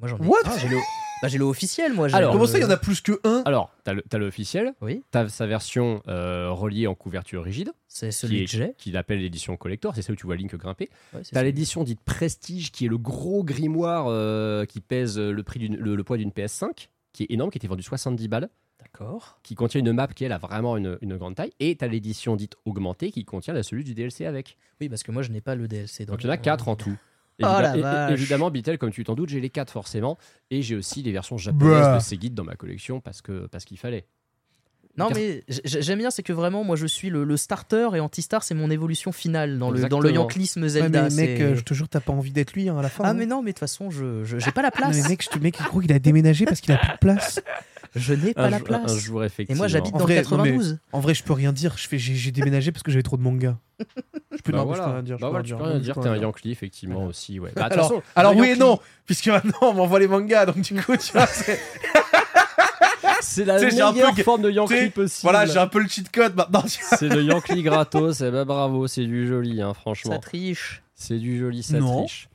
Moi, 0.00 0.08
j'en 0.08 0.18
ai 0.18 0.26
What? 0.26 0.38
Un. 0.46 0.58
J'ai 0.58 0.68
le... 0.68 0.76
bah, 1.24 1.28
j'ai 1.28 1.38
le 1.38 1.44
officiel, 1.44 1.92
moi. 1.94 2.08
j'ai 2.08 2.14
Alors, 2.16 2.32
Comment 2.32 2.44
le- 2.44 2.50
ça, 2.50 2.58
il 2.58 2.62
y 2.62 2.64
en 2.64 2.70
a 2.70 2.76
plus 2.76 3.00
que 3.00 3.18
un 3.24 3.42
Alors, 3.46 3.70
t'as 3.82 3.92
le, 3.94 4.02
t'as 4.02 4.18
le 4.18 4.26
officiel, 4.26 4.74
Oui, 4.82 5.02
t'as 5.10 5.28
sa 5.28 5.46
version 5.46 6.02
euh, 6.08 6.50
reliée 6.50 6.86
en 6.86 6.94
couverture 6.94 7.42
rigide, 7.42 7.72
c'est 7.88 8.08
qui 8.08 8.12
celui 8.12 8.38
est- 8.42 8.44
que 8.44 8.50
j'ai. 8.50 8.74
qu'il 8.78 8.96
appelle 8.96 9.20
l'édition 9.20 9.56
collector. 9.56 9.94
C'est 9.94 10.02
celle 10.02 10.14
où 10.14 10.16
tu 10.16 10.26
vois 10.26 10.36
Link 10.36 10.54
grimper. 10.54 10.90
Ouais, 11.14 11.20
c'est 11.24 11.32
T'as 11.32 11.40
celui- 11.40 11.52
l'édition 11.52 11.82
dite 11.84 12.00
Prestige, 12.04 12.70
qui 12.72 12.84
est 12.86 12.88
le 12.88 12.98
gros 12.98 13.42
grimoire 13.44 14.06
euh, 14.08 14.64
qui 14.66 14.80
pèse 14.80 15.18
le, 15.18 15.42
prix 15.42 15.58
d'une- 15.60 15.76
le, 15.76 15.96
le 15.96 16.04
poids 16.04 16.16
d'une 16.18 16.30
PS5, 16.30 16.88
qui 17.12 17.22
est 17.24 17.30
énorme, 17.30 17.50
qui 17.50 17.58
était 17.58 17.68
vendu 17.68 17.82
70 17.82 18.28
balles. 18.28 18.48
D'accord. 18.80 19.38
qui 19.42 19.54
contient 19.54 19.80
une 19.80 19.92
map 19.92 20.06
qui 20.08 20.24
elle 20.24 20.32
a 20.32 20.38
vraiment 20.38 20.76
une, 20.76 20.98
une 21.00 21.16
grande 21.16 21.34
taille, 21.34 21.52
et 21.58 21.74
tu 21.74 21.84
as 21.84 21.88
l'édition 21.88 22.36
dite 22.36 22.54
augmentée 22.64 23.10
qui 23.10 23.24
contient 23.24 23.54
la 23.54 23.62
celui 23.62 23.82
du 23.82 23.92
DLC 23.94 24.24
avec. 24.26 24.56
Oui, 24.80 24.88
parce 24.88 25.02
que 25.02 25.10
moi 25.10 25.22
je 25.22 25.30
n'ai 25.32 25.40
pas 25.40 25.54
le 25.56 25.66
DLC. 25.66 26.04
Donc 26.04 26.22
il 26.22 26.26
y 26.26 26.30
en 26.30 26.32
a 26.32 26.36
quatre 26.36 26.68
en 26.68 26.76
tout. 26.76 26.94
Oh 27.42 27.46
la 27.46 27.76
et- 27.76 27.80
vache. 27.80 28.12
évidemment, 28.12 28.50
Bitel, 28.50 28.78
comme 28.78 28.90
tu 28.92 29.02
t'en 29.04 29.14
doutes, 29.14 29.28
j'ai 29.30 29.40
les 29.40 29.50
quatre 29.50 29.70
forcément, 29.72 30.18
et 30.50 30.62
j'ai 30.62 30.76
aussi 30.76 31.02
les 31.02 31.10
versions 31.12 31.36
japonaises 31.36 31.86
Bruh. 31.88 31.94
de 31.96 32.00
ces 32.02 32.16
guides 32.16 32.34
dans 32.34 32.44
ma 32.44 32.54
collection 32.54 33.00
parce 33.00 33.22
que 33.22 33.46
parce 33.48 33.64
qu'il 33.64 33.78
fallait. 33.78 34.06
Non, 34.96 35.08
Car- 35.08 35.16
mais 35.18 35.42
j- 35.48 35.60
j'aime 35.64 35.98
bien, 35.98 36.10
c'est 36.12 36.22
que 36.22 36.32
vraiment, 36.32 36.62
moi 36.62 36.76
je 36.76 36.86
suis 36.86 37.10
le, 37.10 37.24
le 37.24 37.36
starter 37.36 37.88
et 37.96 37.98
Anti-Star, 38.00 38.44
c'est 38.44 38.54
mon 38.54 38.70
évolution 38.70 39.10
finale 39.10 39.58
dans 39.58 39.72
le, 39.72 39.80
dans 39.88 39.98
le 39.98 40.08
Exactement. 40.10 40.22
Yanklisme 40.22 40.62
Ouais, 40.62 40.68
Zelda. 40.68 41.02
mais 41.02 41.10
mec, 41.10 41.38
c'est- 41.38 41.42
euh, 41.42 41.54
je 41.56 41.62
te 41.62 41.74
jure, 41.74 41.88
t'as 41.88 41.98
pas 41.98 42.12
envie 42.12 42.30
d'être 42.30 42.52
lui 42.52 42.68
hein, 42.68 42.78
à 42.78 42.82
la 42.82 42.88
fin. 42.88 43.02
Ah, 43.04 43.08
hein. 43.10 43.14
mais 43.14 43.26
non, 43.26 43.42
mais 43.42 43.50
de 43.50 43.54
toute 43.54 43.58
façon, 43.58 43.90
je 43.90 44.22
je- 44.22 44.38
j'ai 44.38 44.52
pas 44.52 44.62
la 44.62 44.68
Non, 44.68 44.76
place. 44.76 45.02
mais 45.02 45.08
mec, 45.08 45.24
je 45.24 45.30
te 45.30 45.38
mec, 45.40 45.56
il 45.58 45.64
croit 45.66 45.82
qu'il 45.82 45.92
a 45.92 45.98
déménagé 45.98 46.44
parce 46.44 46.60
qu'il 46.60 46.72
a 46.72 46.78
plus 46.78 46.92
de 46.92 46.98
place. 46.98 47.40
Je 47.96 48.14
n'ai 48.14 48.34
pas 48.34 48.44
un, 48.46 48.50
la 48.50 48.60
place. 48.60 48.92
un 48.92 48.98
jour, 48.98 49.22
et 49.24 49.30
moi 49.54 49.68
j'habite 49.68 49.94
En 49.94 49.98
dans 49.98 50.04
vrai, 50.04 50.16
le 50.16 50.22
non, 50.22 50.42
mais- 50.42 50.50
92. 50.50 50.78
En 50.92 51.00
vrai, 51.00 51.14
je 51.14 51.22
peux 51.22 51.32
rien 51.32 51.52
dire. 51.52 51.74
Je 51.78 51.86
fais, 51.88 51.98
j'ai, 51.98 52.14
j'ai 52.14 52.32
déménagé 52.32 52.72
parce 52.72 52.82
que 52.82 52.90
j'avais 52.90 53.02
trop 53.04 53.16
de 53.16 53.22
mangas. 53.22 53.56
Je 53.80 54.42
peux, 54.42 54.52
Bah 54.52 54.58
non, 54.58 54.66
mais 54.66 54.74
je 54.74 54.78
voilà, 54.78 54.84
peux 54.84 54.90
rien 54.92 55.02
dire. 55.02 55.16
je 55.16 55.20
bah 55.20 55.26
peux 55.28 55.30
voilà, 55.30 55.44
rien 55.44 55.56
tu 55.56 55.62
peux 55.62 55.68
rien 55.70 55.78
dire, 55.78 55.94
t'es 56.00 56.08
un. 56.08 56.16
Yankee, 56.16 56.50
effectivement, 56.50 57.06
aussi. 57.06 57.38
Ouais. 57.40 57.50
Bah, 57.54 57.66
Alors, 57.70 57.88
façon, 57.88 58.02
alors 58.16 58.32
un 58.32 58.36
oui 58.36 58.48
et 58.50 58.56
non, 58.56 58.78
puisque 59.06 59.28
maintenant 59.28 59.58
on 59.62 59.72
m'envoie 59.74 60.00
les 60.00 60.08
mangas, 60.08 60.46
donc 60.46 60.60
du 60.60 60.74
coup, 60.82 60.96
tu 60.96 61.12
vois, 61.12 61.26
c'est- 61.26 61.60
C'est 63.20 63.44
la 63.44 63.54
un 63.56 63.58
peu 63.60 63.66
meilleure 63.66 64.16
forme 64.18 64.42
de 64.42 64.50
Yankee 64.50 64.90
possible. 64.90 65.20
voilà, 65.22 65.46
j'ai 65.46 65.58
un 65.58 65.66
peu 65.66 65.80
le 65.80 65.88
cheat 65.88 66.10
code 66.12 66.34
maintenant. 66.36 66.64
C'est 66.66 67.08
le 67.08 67.22
Yankee 67.22 67.62
gratos, 67.62 68.20
et 68.20 68.30
bah 68.30 68.44
bravo, 68.44 68.86
c'est 68.86 69.04
du 69.06 69.26
joli, 69.26 69.62
hein, 69.62 69.68
Ça 69.68 69.74
franchement. 69.74 70.18
triche. 70.18 70.82
C'est 70.94 71.18
du 71.18 71.38
joli, 71.38 71.62
ça 71.62 71.78
Non. 71.78 72.00
triche. 72.04 72.28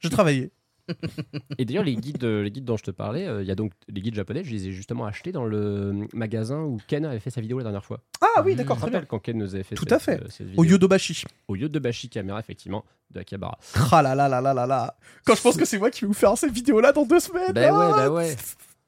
Je 0.00 0.08
travaillais. 0.08 0.50
Et 1.58 1.64
d'ailleurs, 1.64 1.84
les 1.84 1.96
guides, 1.96 2.22
euh, 2.24 2.42
les 2.42 2.50
guides 2.50 2.64
dont 2.64 2.76
je 2.76 2.82
te 2.84 2.90
parlais, 2.90 3.26
euh, 3.26 3.42
il 3.42 3.48
y 3.48 3.50
a 3.50 3.54
donc 3.54 3.72
les 3.88 4.00
guides 4.00 4.14
japonais, 4.14 4.44
je 4.44 4.50
les 4.50 4.68
ai 4.68 4.72
justement 4.72 5.06
achetés 5.06 5.32
dans 5.32 5.44
le 5.44 6.06
magasin 6.12 6.60
où 6.62 6.78
Ken 6.88 7.04
avait 7.04 7.20
fait 7.20 7.30
sa 7.30 7.40
vidéo 7.40 7.58
la 7.58 7.64
dernière 7.64 7.84
fois. 7.84 8.00
Ah 8.20 8.42
oui, 8.44 8.54
d'accord, 8.54 8.76
très 8.76 8.90
bien. 8.90 8.98
rappelles 8.98 9.08
quand 9.08 9.18
Ken 9.18 9.38
nous 9.38 9.54
avait 9.54 9.64
fait 9.64 9.74
Tout 9.74 9.84
cette, 9.84 9.92
à 9.92 9.98
fait. 9.98 10.20
euh, 10.20 10.26
cette 10.28 10.46
Au 10.46 10.62
vidéo 10.62 10.64
Yodobashi. 10.64 11.24
Au 11.48 11.56
Yodobashi 11.56 12.08
Camera, 12.08 12.38
effectivement, 12.40 12.84
de 13.10 13.20
Akihabara. 13.20 13.58
Ah 13.92 14.02
là 14.02 14.14
là 14.14 14.28
là 14.28 14.40
là 14.40 14.52
là 14.54 14.66
là. 14.66 14.96
Quand 15.24 15.34
je 15.34 15.42
pense 15.42 15.56
que 15.56 15.64
c'est 15.64 15.78
moi 15.78 15.90
qui 15.90 16.02
vais 16.02 16.06
vous 16.08 16.12
faire 16.14 16.36
cette 16.36 16.52
vidéo-là 16.52 16.92
dans 16.92 17.04
deux 17.06 17.20
semaines. 17.20 17.52
Ben 17.52 17.72
ouais, 17.74 17.86
ah 17.92 17.96
ben 17.96 18.08
ouais. 18.10 18.36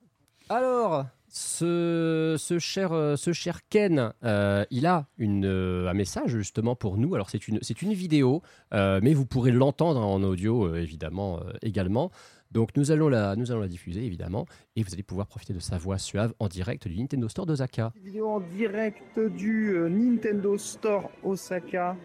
Alors, 0.49 1.07
ce, 1.37 2.57
cher, 2.59 2.93
euh, 2.93 3.17
ce 3.17 3.35
cher 3.35 3.61
Ken, 3.69 4.13
euh, 4.25 4.65
il 4.71 4.87
a 4.87 5.07
euh, 5.21 5.87
un 5.87 5.93
message 5.93 6.31
justement 6.31 6.75
pour 6.75 6.97
nous. 6.97 7.15
Alors, 7.15 7.29
c'est 7.29 7.47
une, 7.47 7.59
vidéo, 7.93 8.43
mais 8.73 9.13
vous 9.13 9.27
pourrez 9.27 9.53
l'entendre 9.53 10.01
en 10.01 10.23
audio, 10.23 10.75
évidemment, 10.75 11.41
également. 11.63 12.11
Donc, 12.53 12.71
nous 12.77 12.91
allons, 12.91 13.09
la, 13.09 13.37
diffuser, 13.69 14.05
évidemment, 14.05 14.47
et 14.77 14.83
vous 14.83 14.95
allez 14.95 15.03
pouvoir 15.03 15.27
profiter 15.27 15.53
de 15.53 15.59
sa 15.59 15.77
voix 15.77 15.99
suave 15.99 16.33
en 16.39 16.49
direct 16.49 16.89
du 16.89 16.97
Nintendo 16.97 17.29
Store 17.29 17.45
d'Osaka. 17.45 17.93
vidéo 18.03 18.29
en 18.29 18.41
direct 18.41 19.19
du 19.19 19.75
Nintendo 19.91 20.57
Store 20.57 21.11
Osaka. 21.23 21.97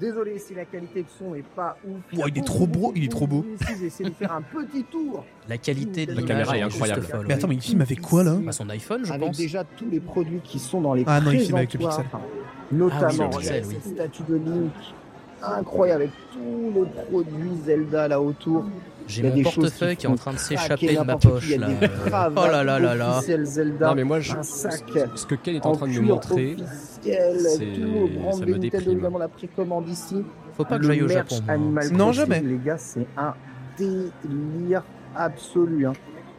Désolé 0.00 0.38
si 0.40 0.54
la 0.54 0.64
qualité 0.64 1.02
de 1.02 1.08
son 1.18 1.34
est 1.36 1.44
pas 1.54 1.76
ouf. 1.86 2.00
Oh, 2.18 2.24
il 2.28 2.36
est 2.38 2.44
trop 2.44 2.66
beau, 2.66 2.92
il 2.96 3.04
est 3.04 3.08
trop 3.08 3.26
beau. 3.28 3.46
J'ai 3.78 3.86
essayé 3.86 4.10
de 4.10 4.14
faire 4.14 4.32
un 4.32 4.42
petit 4.42 4.82
tour 4.84 5.24
La 5.48 5.56
qualité 5.56 6.04
de 6.06 6.14
La 6.14 6.22
caméra 6.22 6.58
est 6.58 6.62
incroyable. 6.62 7.02
folle, 7.02 7.20
Mais 7.20 7.26
oui. 7.28 7.32
attends, 7.34 7.48
mais 7.48 7.54
il 7.54 7.60
filme 7.60 7.80
avec 7.80 8.00
quoi 8.00 8.24
là 8.24 8.34
Bah, 8.42 8.50
son 8.52 8.68
iPhone, 8.70 9.04
je 9.04 9.12
avec 9.12 9.26
pense. 9.28 9.36
déjà 9.36 9.62
tous 9.62 9.88
les 9.88 10.00
produits 10.00 10.40
qui 10.42 10.58
sont 10.58 10.80
dans 10.80 10.94
les 10.94 11.04
Ah 11.06 11.20
non, 11.20 11.30
il 11.30 11.40
filme 11.40 11.56
avec 11.56 11.74
le 11.74 11.86
Ah 11.86 11.98
oui, 12.72 12.76
Notamment 12.78 13.24
le 13.24 13.30
pixel, 13.30 13.64
oui. 13.68 13.76
cette 13.82 13.94
statue 13.94 14.22
de 14.28 14.34
Link 14.34 14.72
incroyable 15.52 16.02
avec 16.02 16.12
tous 16.32 16.72
les 16.84 17.02
produits 17.10 17.50
Zelda 17.64 18.08
là 18.08 18.20
autour. 18.20 18.64
J'ai 19.06 19.22
mon 19.22 19.42
portefeuille 19.42 19.96
qui 19.96 20.00
qui 20.02 20.06
est 20.06 20.10
en 20.10 20.14
train 20.16 20.32
de 20.32 20.38
s'échapper 20.38 20.96
de 20.96 21.02
ma 21.02 21.16
poche 21.16 21.44
Il 21.44 21.50
y 21.50 21.54
a 21.56 21.58
là. 21.58 21.66
des 21.68 21.86
Euh, 21.86 21.88
cravates 22.06 22.44
Oh 22.48 22.50
là 22.50 22.64
là 22.64 22.78
là 22.78 22.94
là. 22.94 23.20
Zelda. 23.44 23.88
Non, 23.88 23.94
mais 23.94 24.04
moi, 24.04 24.18
je- 24.20 24.34
un 24.34 24.42
sac 24.42 24.82
Ce 25.14 25.26
que 25.26 25.34
Ken 25.34 25.56
est 25.56 25.66
en 25.66 25.70
en 25.72 25.76
train 25.76 25.86
de 25.88 25.92
nous 25.92 26.00
cuir 26.00 26.14
montrer, 26.14 26.56
ça 27.02 28.46
me 28.46 28.58
déprime. 28.58 28.90
évidemment 28.92 29.18
la 29.18 29.28
précommande 29.28 29.88
ici. 29.88 30.24
Faut 30.56 30.64
pas 30.64 30.78
que 30.78 30.82
Le 30.82 30.88
j'aille 30.88 31.02
au 31.02 31.08
merch 31.08 31.34
Japon. 31.34 31.74
Non, 31.92 32.12
jamais. 32.12 32.40
Les 32.40 32.58
gars, 32.64 32.78
c'est 32.78 33.06
un 33.16 33.34
délire 33.76 34.82
absolu. 35.14 35.86
hein. 35.86 35.92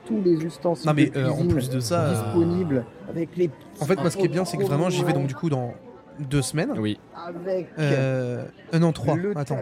Tous 0.07 0.21
les 0.23 0.33
ustensiles 0.45 0.87
Non, 0.87 0.93
mais 0.95 1.07
de 1.07 1.17
euh, 1.19 1.29
en 1.29 1.33
cuisine 1.33 1.51
plus 1.51 1.69
de 1.69 1.79
ça. 1.79 2.01
euh, 2.05 2.13
disponibles 2.13 2.85
avec 3.09 3.29
les. 3.37 3.49
En 3.79 3.85
fait, 3.85 3.95
moi, 3.99 4.09
ce 4.11 4.17
qui 4.17 4.25
est 4.25 4.29
bien, 4.29 4.45
c'est 4.45 4.55
que 4.57 4.63
vraiment, 4.63 4.89
j'y 4.89 5.03
vais 5.03 5.13
donc 5.13 5.25
du 5.27 5.33
coup 5.35 5.49
dans 5.49 5.73
deux 6.19 6.41
semaines. 6.41 6.71
oui. 6.77 6.99
Avec 7.15 7.67
Euh, 7.77 8.45
euh, 8.73 8.79
non, 8.79 8.91
trois. 8.91 9.15
le 9.15 9.37
Attends. 9.37 9.61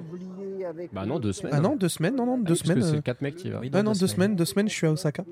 Bah 0.94 1.06
non, 1.06 1.20
deux 1.20 1.34
semaines. 1.34 1.54
Ah 1.56 1.60
non, 1.60 1.76
deux 1.76 1.90
semaines, 1.90 2.16
non, 2.16 2.26
non, 2.26 2.38
deux 2.38 2.46
Parce 2.54 2.62
que 2.62 2.68
semaines. 2.70 2.84
c'est 2.84 2.98
euh, 2.98 3.02
quatre 3.02 3.22
mecs 3.22 3.36
qui 3.36 3.50
va. 3.50 3.60
Oui, 3.60 3.70
Ah 3.74 3.84
non, 3.84 3.92
deux 3.92 4.08
semaines, 4.08 4.36
deux 4.36 4.46
semaines, 4.46 4.70
je 4.70 4.74
suis 4.74 4.88
à 4.88 4.92
Osaka. 4.92 5.24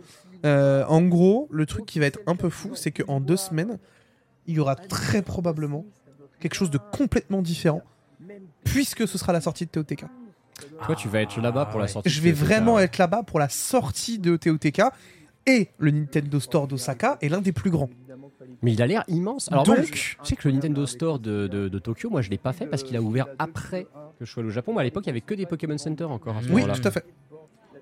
Euh, 0.46 0.84
en 0.88 1.02
gros, 1.04 1.48
le 1.52 1.66
truc 1.66 1.86
qui 1.86 2.00
va 2.00 2.06
être 2.06 2.20
un 2.28 2.36
peu 2.36 2.50
fou, 2.50 2.72
c'est 2.76 2.92
qu'en 2.92 3.20
deux 3.22 3.38
semaines, 3.38 3.78
il 4.48 4.56
y 4.56 4.60
aura 4.60 4.76
très 4.76 5.22
probablement 5.22 5.86
quelque 6.40 6.56
chose 6.56 6.72
de 6.72 6.80
complètement 6.92 7.42
différent, 7.42 7.82
puisque 8.64 9.08
ce 9.08 9.18
sera 9.18 9.32
la 9.32 9.42
sortie 9.42 9.66
de 9.66 9.72
TOTK. 9.72 10.06
Toi, 10.86 10.96
tu 10.96 11.08
vas 11.08 11.22
être 11.22 11.40
là-bas 11.40 11.66
pour 11.68 11.80
la 11.80 11.88
sortie. 11.88 12.10
Je 12.10 12.22
vais 12.22 12.32
vraiment 12.32 12.78
être 12.80 12.98
là-bas 12.98 13.24
pour 13.24 13.40
la 13.40 13.50
sortie 13.50 14.20
de 14.20 14.36
TOTK, 14.36 14.82
et 15.48 15.70
le 15.80 15.92
Nintendo 15.92 16.40
Store 16.40 16.68
d'Osaka 16.68 17.18
est 17.22 17.30
l'un 17.30 17.42
des 17.42 17.52
plus 17.52 17.70
grands. 17.72 17.90
Mais 18.64 18.74
il 18.74 18.82
a 18.82 18.88
l'air 18.88 19.04
immense. 19.08 19.52
Alors 19.52 19.66
moi, 19.68 19.78
Donc- 19.78 19.86
je- 19.88 19.92
tu 19.92 20.18
sais 20.24 20.36
que 20.36 20.48
le 20.48 20.54
Nintendo 20.54 20.86
Store 20.86 21.18
de, 21.20 21.48
de, 21.48 21.68
de 21.68 21.80
Tokyo, 21.80 22.10
moi 22.10 22.22
je 22.22 22.30
l'ai 22.30 22.38
pas 22.38 22.54
fait 22.54 22.68
parce 22.68 22.84
qu'il 22.84 22.96
a 22.96 23.02
ouvert 23.02 23.28
après 23.40 23.88
que 24.20 24.26
je 24.26 24.32
sois 24.32 24.42
allé 24.42 24.50
au 24.50 24.54
Japon. 24.54 24.74
Mais 24.74 24.82
à 24.82 24.84
l'époque, 24.84 25.04
il 25.06 25.08
y 25.08 25.12
avait 25.12 25.22
que 25.22 25.34
des 25.34 25.46
Pokémon 25.46 25.78
Center 25.78 26.04
encore. 26.04 26.38
À 26.38 26.42
ce 26.44 26.50
Oui, 26.50 26.64
tout 26.64 26.88
à 26.88 26.92
fait. 26.92 27.04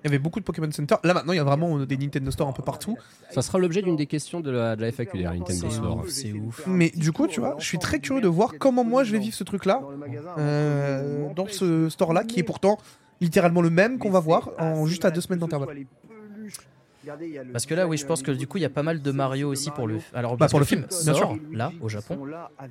Il 0.02 0.06
y 0.06 0.08
avait 0.08 0.18
beaucoup 0.18 0.40
de 0.40 0.44
Pokémon 0.46 0.70
Center. 0.72 0.94
Là 1.04 1.12
maintenant, 1.12 1.34
il 1.34 1.36
y 1.36 1.40
a 1.40 1.44
vraiment 1.44 1.78
des 1.80 1.96
Nintendo 1.98 2.30
Store 2.30 2.48
un 2.48 2.52
peu 2.52 2.62
partout. 2.62 2.96
Ça 3.30 3.42
sera 3.42 3.58
l'objet 3.58 3.82
d'une 3.82 3.96
des 3.96 4.06
questions 4.06 4.40
de 4.40 4.50
la, 4.50 4.74
de 4.74 4.80
la 4.80 4.88
FAQ 4.90 5.18
d'ailleurs, 5.18 5.34
Nintendo 5.34 5.66
C'est 5.68 5.74
Store. 5.76 5.96
ouf, 5.98 6.08
c'est 6.08 6.32
ouf. 6.32 6.66
Mais 6.66 6.88
du 6.96 7.12
coup, 7.12 7.26
tu 7.26 7.40
vois, 7.40 7.56
je 7.58 7.66
suis 7.66 7.78
très 7.78 7.98
curieux 8.00 8.22
de 8.22 8.28
voir 8.28 8.54
comment 8.58 8.82
moi 8.82 9.04
je 9.04 9.12
vais 9.12 9.18
vivre 9.18 9.34
ce 9.34 9.44
truc-là 9.44 9.82
dans 9.82 10.34
euh, 10.38 11.34
dans 11.34 11.46
ce 11.46 11.90
store-là, 11.90 12.24
qui 12.24 12.40
est 12.40 12.44
pourtant 12.44 12.78
littéralement 13.20 13.60
le 13.60 13.68
même 13.68 13.98
qu'on 13.98 14.08
va 14.10 14.20
voir 14.20 14.50
en 14.58 14.86
juste 14.86 15.04
à 15.04 15.10
deux 15.10 15.20
semaines 15.20 15.40
d'intervalle. 15.40 15.76
Parce 17.52 17.66
que 17.66 17.74
là, 17.74 17.86
oui, 17.86 17.96
je 17.96 18.06
pense 18.06 18.22
que 18.22 18.30
du 18.30 18.46
coup, 18.46 18.58
il 18.58 18.62
y 18.62 18.66
a 18.66 18.70
pas 18.70 18.82
mal 18.82 19.00
de 19.00 19.10
Mario 19.12 19.48
aussi 19.48 19.70
pour 19.70 19.86
le. 19.86 19.98
Alors, 20.14 20.36
Bah, 20.36 20.48
pour 20.48 20.58
le 20.58 20.64
film, 20.64 20.86
bien 21.04 21.14
sûr. 21.14 21.36
là, 21.52 21.72
au 21.80 21.88
Japon. 21.88 22.18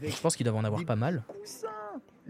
Je 0.04 0.22
pense 0.22 0.36
qu'il 0.36 0.46
doit 0.46 0.56
en 0.56 0.64
avoir 0.64 0.84
pas 0.86 0.96
mal. 0.96 1.24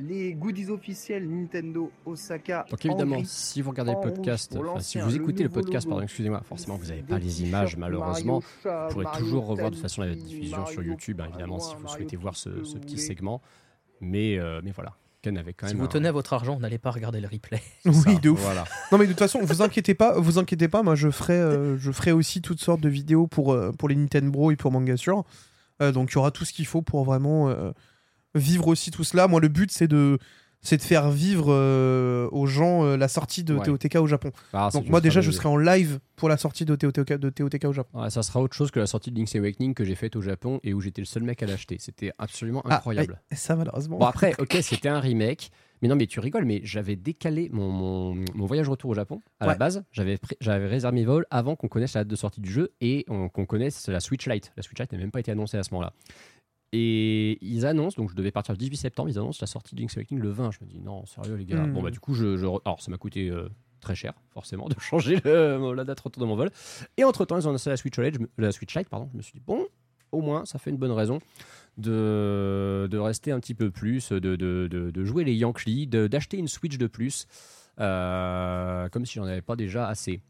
Les 0.01 0.33
goodies 0.33 0.69
officiels 0.69 1.29
Nintendo 1.29 1.91
Osaka. 2.05 2.65
Donc 2.69 2.79
en 2.85 2.89
évidemment, 2.89 3.21
si 3.25 3.61
vous 3.61 3.71
regardez 3.71 3.91
le 3.91 3.99
podcast, 3.99 4.55
enfin, 4.57 4.79
si 4.79 4.97
vous 4.97 5.13
écoutez 5.13 5.43
le 5.43 5.49
podcast, 5.49 5.87
pardon, 5.87 6.03
excusez-moi, 6.03 6.41
forcément 6.47 6.77
vous 6.77 6.85
n'avez 6.87 7.03
pas 7.03 7.19
les 7.19 7.43
images 7.43 7.75
malheureusement. 7.75 8.39
Vous 8.39 8.69
pourrez 8.91 9.03
Mario 9.03 9.19
toujours 9.19 9.45
revoir 9.47 9.69
de 9.71 9.75
toute 9.75 9.81
façon 9.81 10.01
la 10.01 10.15
diffusion 10.15 10.65
sur 10.67 10.83
YouTube, 10.83 11.19
hein, 11.19 11.27
évidemment, 11.29 11.59
si 11.59 11.75
vous 11.75 11.87
souhaitez 11.89 12.15
voir 12.15 12.37
ce, 12.37 12.49
petit 12.49 12.97
segment. 12.97 13.41
Mais, 13.99 14.39
euh, 14.39 14.61
mais 14.63 14.71
voilà, 14.71 14.95
Ken 15.21 15.37
avait 15.37 15.53
quand 15.53 15.67
Si 15.67 15.75
vous 15.75 15.83
un- 15.83 15.87
tenez 15.87 16.07
à 16.07 16.11
votre 16.13 16.31
argent, 16.33 16.59
n'allez 16.59 16.77
pas 16.77 16.91
regarder 16.91 17.19
le 17.19 17.27
replay. 17.27 17.61
Oui, 17.85 17.93
ça, 17.93 18.13
de 18.15 18.29
ouf. 18.29 18.39
Voilà. 18.39 18.63
Non 18.91 18.97
mais 18.97 19.05
de 19.05 19.11
toute 19.11 19.19
façon, 19.19 19.39
vous 19.41 19.61
inquiétez 19.61 19.93
pas, 19.93 20.17
vous 20.19 20.37
inquiétez 20.39 20.67
pas, 20.69 20.81
moi 20.83 20.95
je 20.95 21.09
ferai, 21.11 21.33
euh, 21.33 21.77
je 21.77 21.91
ferai 21.91 22.11
aussi 22.13 22.41
toutes 22.41 22.61
sortes 22.61 22.81
de 22.81 22.89
vidéos 22.89 23.27
pour, 23.27 23.51
euh, 23.53 23.71
pour 23.71 23.89
les 23.89 23.95
Nintendo 23.95 24.31
Bro 24.31 24.51
et 24.51 24.55
pour 24.55 24.71
Mangasure. 24.71 25.25
Euh, 25.81 25.91
donc 25.91 26.11
il 26.11 26.15
y 26.15 26.17
aura 26.17 26.31
tout 26.31 26.45
ce 26.45 26.53
qu'il 26.53 26.65
faut 26.65 26.81
pour 26.81 27.03
vraiment 27.03 27.49
euh, 27.49 27.71
vivre 28.35 28.67
aussi 28.67 28.91
tout 28.91 29.03
cela. 29.03 29.27
Moi 29.27 29.41
le 29.41 29.47
but 29.49 29.71
c'est 29.71 29.87
de, 29.87 30.19
c'est 30.61 30.77
de 30.77 30.81
faire 30.81 31.09
vivre 31.09 31.47
euh, 31.49 32.27
aux 32.31 32.45
gens 32.45 32.83
euh, 32.83 32.97
la 32.97 33.07
sortie 33.07 33.43
de 33.43 33.55
Ouais. 33.55 33.63
TOTK 33.65 33.95
au 33.95 34.07
Japon. 34.07 34.31
Ah, 34.53 34.69
c'est 34.71 34.79
Donc 34.79 34.89
moi 34.89 35.01
déjà 35.01 35.21
je 35.21 35.31
serai 35.31 35.47
en 35.47 35.57
live 35.57 35.99
pour 36.15 36.27
la 36.29 36.37
sortie 36.37 36.65
de 36.65 36.75
TOTK, 36.75 37.13
de 37.13 37.29
TOTK 37.29 37.65
au 37.65 37.73
Japon. 37.73 38.09
Ça 38.09 38.23
sera 38.23 38.41
autre 38.41 38.55
chose 38.55 38.69
que 38.71 38.79
la 38.79 38.87
sortie 38.87 39.11
de 39.11 39.17
Link's 39.17 39.35
Awakening 39.35 39.73
que 39.73 39.85
j'ai 39.85 39.95
faite 39.95 40.15
au 40.15 40.21
Japon 40.21 40.59
et 40.63 40.73
où 40.73 40.81
j'étais 40.81 41.01
le 41.01 41.05
seul 41.05 41.23
mec 41.23 41.41
à 41.43 41.45
l'acheter. 41.45 41.77
C'était 41.79 42.11
absolument 42.17 42.61
Ah, 42.65 42.75
incroyable. 42.75 43.19
ouais, 43.31 43.37
ça 43.37 43.55
malheureusement. 43.55 43.97
Bon 43.99 44.05
après, 44.05 44.33
ok, 44.39 44.57
c'était 44.61 44.89
un 44.89 44.99
remake, 44.99 45.49
mais 45.81 45.87
non, 45.87 45.95
mais 45.95 46.07
tu 46.07 46.19
rigoles, 46.19 46.43
mais 46.45 46.59
j'avais 46.65 46.97
décalé 46.97 47.49
mon, 47.53 47.69
mon, 47.69 48.15
mon 48.35 48.45
voyage 48.45 48.67
retour 48.67 48.89
au 48.91 48.93
Japon. 48.95 49.21
À 49.39 49.47
la 49.47 49.55
base, 49.55 49.83
j'avais 49.91 50.17
réservé 50.67 50.95
mes 50.95 51.05
vols 51.05 51.25
avant 51.31 51.55
qu'on 51.55 51.69
connaisse 51.69 51.93
la 51.93 52.01
date 52.01 52.09
de 52.09 52.15
sortie 52.17 52.41
du 52.41 52.51
jeu 52.51 52.73
et 52.81 53.05
on- 53.07 53.29
qu'on 53.29 53.45
connaisse 53.45 53.87
la 53.87 54.01
Switch 54.01 54.27
Lite. 54.27 54.51
La 54.57 54.63
Switch 54.63 54.77
Lite 54.79 54.91
n'a 54.91 54.97
même 54.97 55.11
pas 55.11 55.21
été 55.21 55.31
annoncée 55.31 55.57
à 55.57 55.63
ce 55.63 55.73
moment-là. 55.73 55.93
Et 56.71 57.39
ils 57.41 57.65
annoncent, 57.65 57.95
donc 57.99 58.11
je 58.11 58.15
devais 58.15 58.31
partir 58.31 58.53
le 58.53 58.57
18 58.59 58.77
septembre, 58.77 59.09
ils 59.09 59.17
annoncent 59.17 59.39
la 59.41 59.47
sortie 59.47 59.73
de 59.75 59.81
Link's 59.81 59.97
Awakening 59.97 60.21
le 60.21 60.29
20. 60.29 60.51
Je 60.51 60.59
me 60.61 60.67
dis 60.69 60.79
non, 60.79 61.05
sérieux 61.05 61.35
les 61.35 61.45
gars. 61.45 61.63
Hmm. 61.65 61.73
Bon 61.73 61.81
bah 61.81 61.89
du 61.91 61.99
coup, 61.99 62.13
je, 62.13 62.37
alors 62.37 62.81
ça 62.81 62.91
m'a 62.91 62.97
coûté 62.97 63.29
euh, 63.29 63.49
très 63.81 63.95
cher, 63.95 64.13
forcément, 64.31 64.67
de 64.67 64.75
changer 64.79 65.19
le- 65.25 65.73
la 65.73 65.83
date 65.83 65.99
retour 65.99 66.21
de 66.21 66.27
mon 66.27 66.35
vol. 66.35 66.51
Et 66.97 67.03
entre 67.03 67.25
temps, 67.25 67.37
ils 67.37 67.47
ont 67.47 67.49
annoncé 67.49 67.69
la 67.71 67.77
Switch 67.77 67.97
me- 67.97 68.29
la 68.37 68.51
Switch 68.51 68.75
Lite, 68.75 68.89
pardon. 68.89 69.09
Je 69.11 69.17
me 69.17 69.21
suis 69.23 69.33
dit 69.33 69.41
bon, 69.45 69.65
au 70.11 70.21
moins, 70.21 70.45
ça 70.45 70.59
fait 70.59 70.69
une 70.69 70.77
bonne 70.77 70.91
raison 70.91 71.19
de, 71.77 72.87
de 72.89 72.97
rester 72.97 73.31
un 73.31 73.39
petit 73.39 73.55
peu 73.55 73.71
plus, 73.71 74.11
de, 74.11 74.19
de, 74.35 74.67
de, 74.67 75.03
jouer 75.03 75.23
les 75.23 75.33
Yankees, 75.35 75.87
d'acheter 75.87 76.37
une 76.37 76.47
Switch 76.47 76.77
de 76.77 76.87
plus, 76.87 77.25
euh, 77.79 78.89
comme 78.89 79.05
si 79.05 79.13
j'en 79.15 79.23
avais 79.23 79.41
pas 79.41 79.55
déjà 79.55 79.87
assez. 79.87 80.21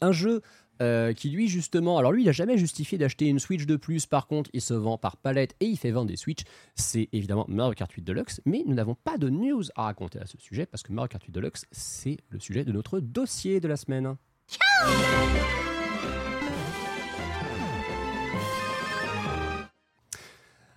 Un 0.00 0.12
jeu 0.12 0.42
euh, 0.82 1.12
qui 1.12 1.30
lui 1.30 1.48
justement, 1.48 1.98
alors 1.98 2.12
lui 2.12 2.22
il 2.22 2.28
a 2.28 2.32
jamais 2.32 2.58
justifié 2.58 2.98
d'acheter 2.98 3.26
une 3.26 3.38
Switch 3.38 3.66
de 3.66 3.76
plus, 3.76 4.06
par 4.06 4.26
contre 4.26 4.50
il 4.52 4.60
se 4.60 4.74
vend 4.74 4.98
par 4.98 5.16
palette 5.16 5.54
et 5.60 5.66
il 5.66 5.76
fait 5.76 5.90
vendre 5.90 6.08
des 6.08 6.16
Switch, 6.16 6.42
c'est 6.74 7.08
évidemment 7.12 7.44
Mario 7.48 7.74
Kart 7.74 7.90
8 7.90 8.02
Deluxe, 8.02 8.40
mais 8.44 8.62
nous 8.66 8.74
n'avons 8.74 8.94
pas 8.94 9.18
de 9.18 9.28
news 9.28 9.64
à 9.76 9.84
raconter 9.84 10.20
à 10.20 10.26
ce 10.26 10.38
sujet 10.38 10.66
parce 10.66 10.82
que 10.82 10.92
Mario 10.92 11.08
Kart 11.08 11.22
8 11.22 11.32
Deluxe 11.32 11.66
c'est 11.70 12.18
le 12.30 12.40
sujet 12.40 12.64
de 12.64 12.72
notre 12.72 13.00
dossier 13.00 13.60
de 13.60 13.68
la 13.68 13.76
semaine. 13.76 14.16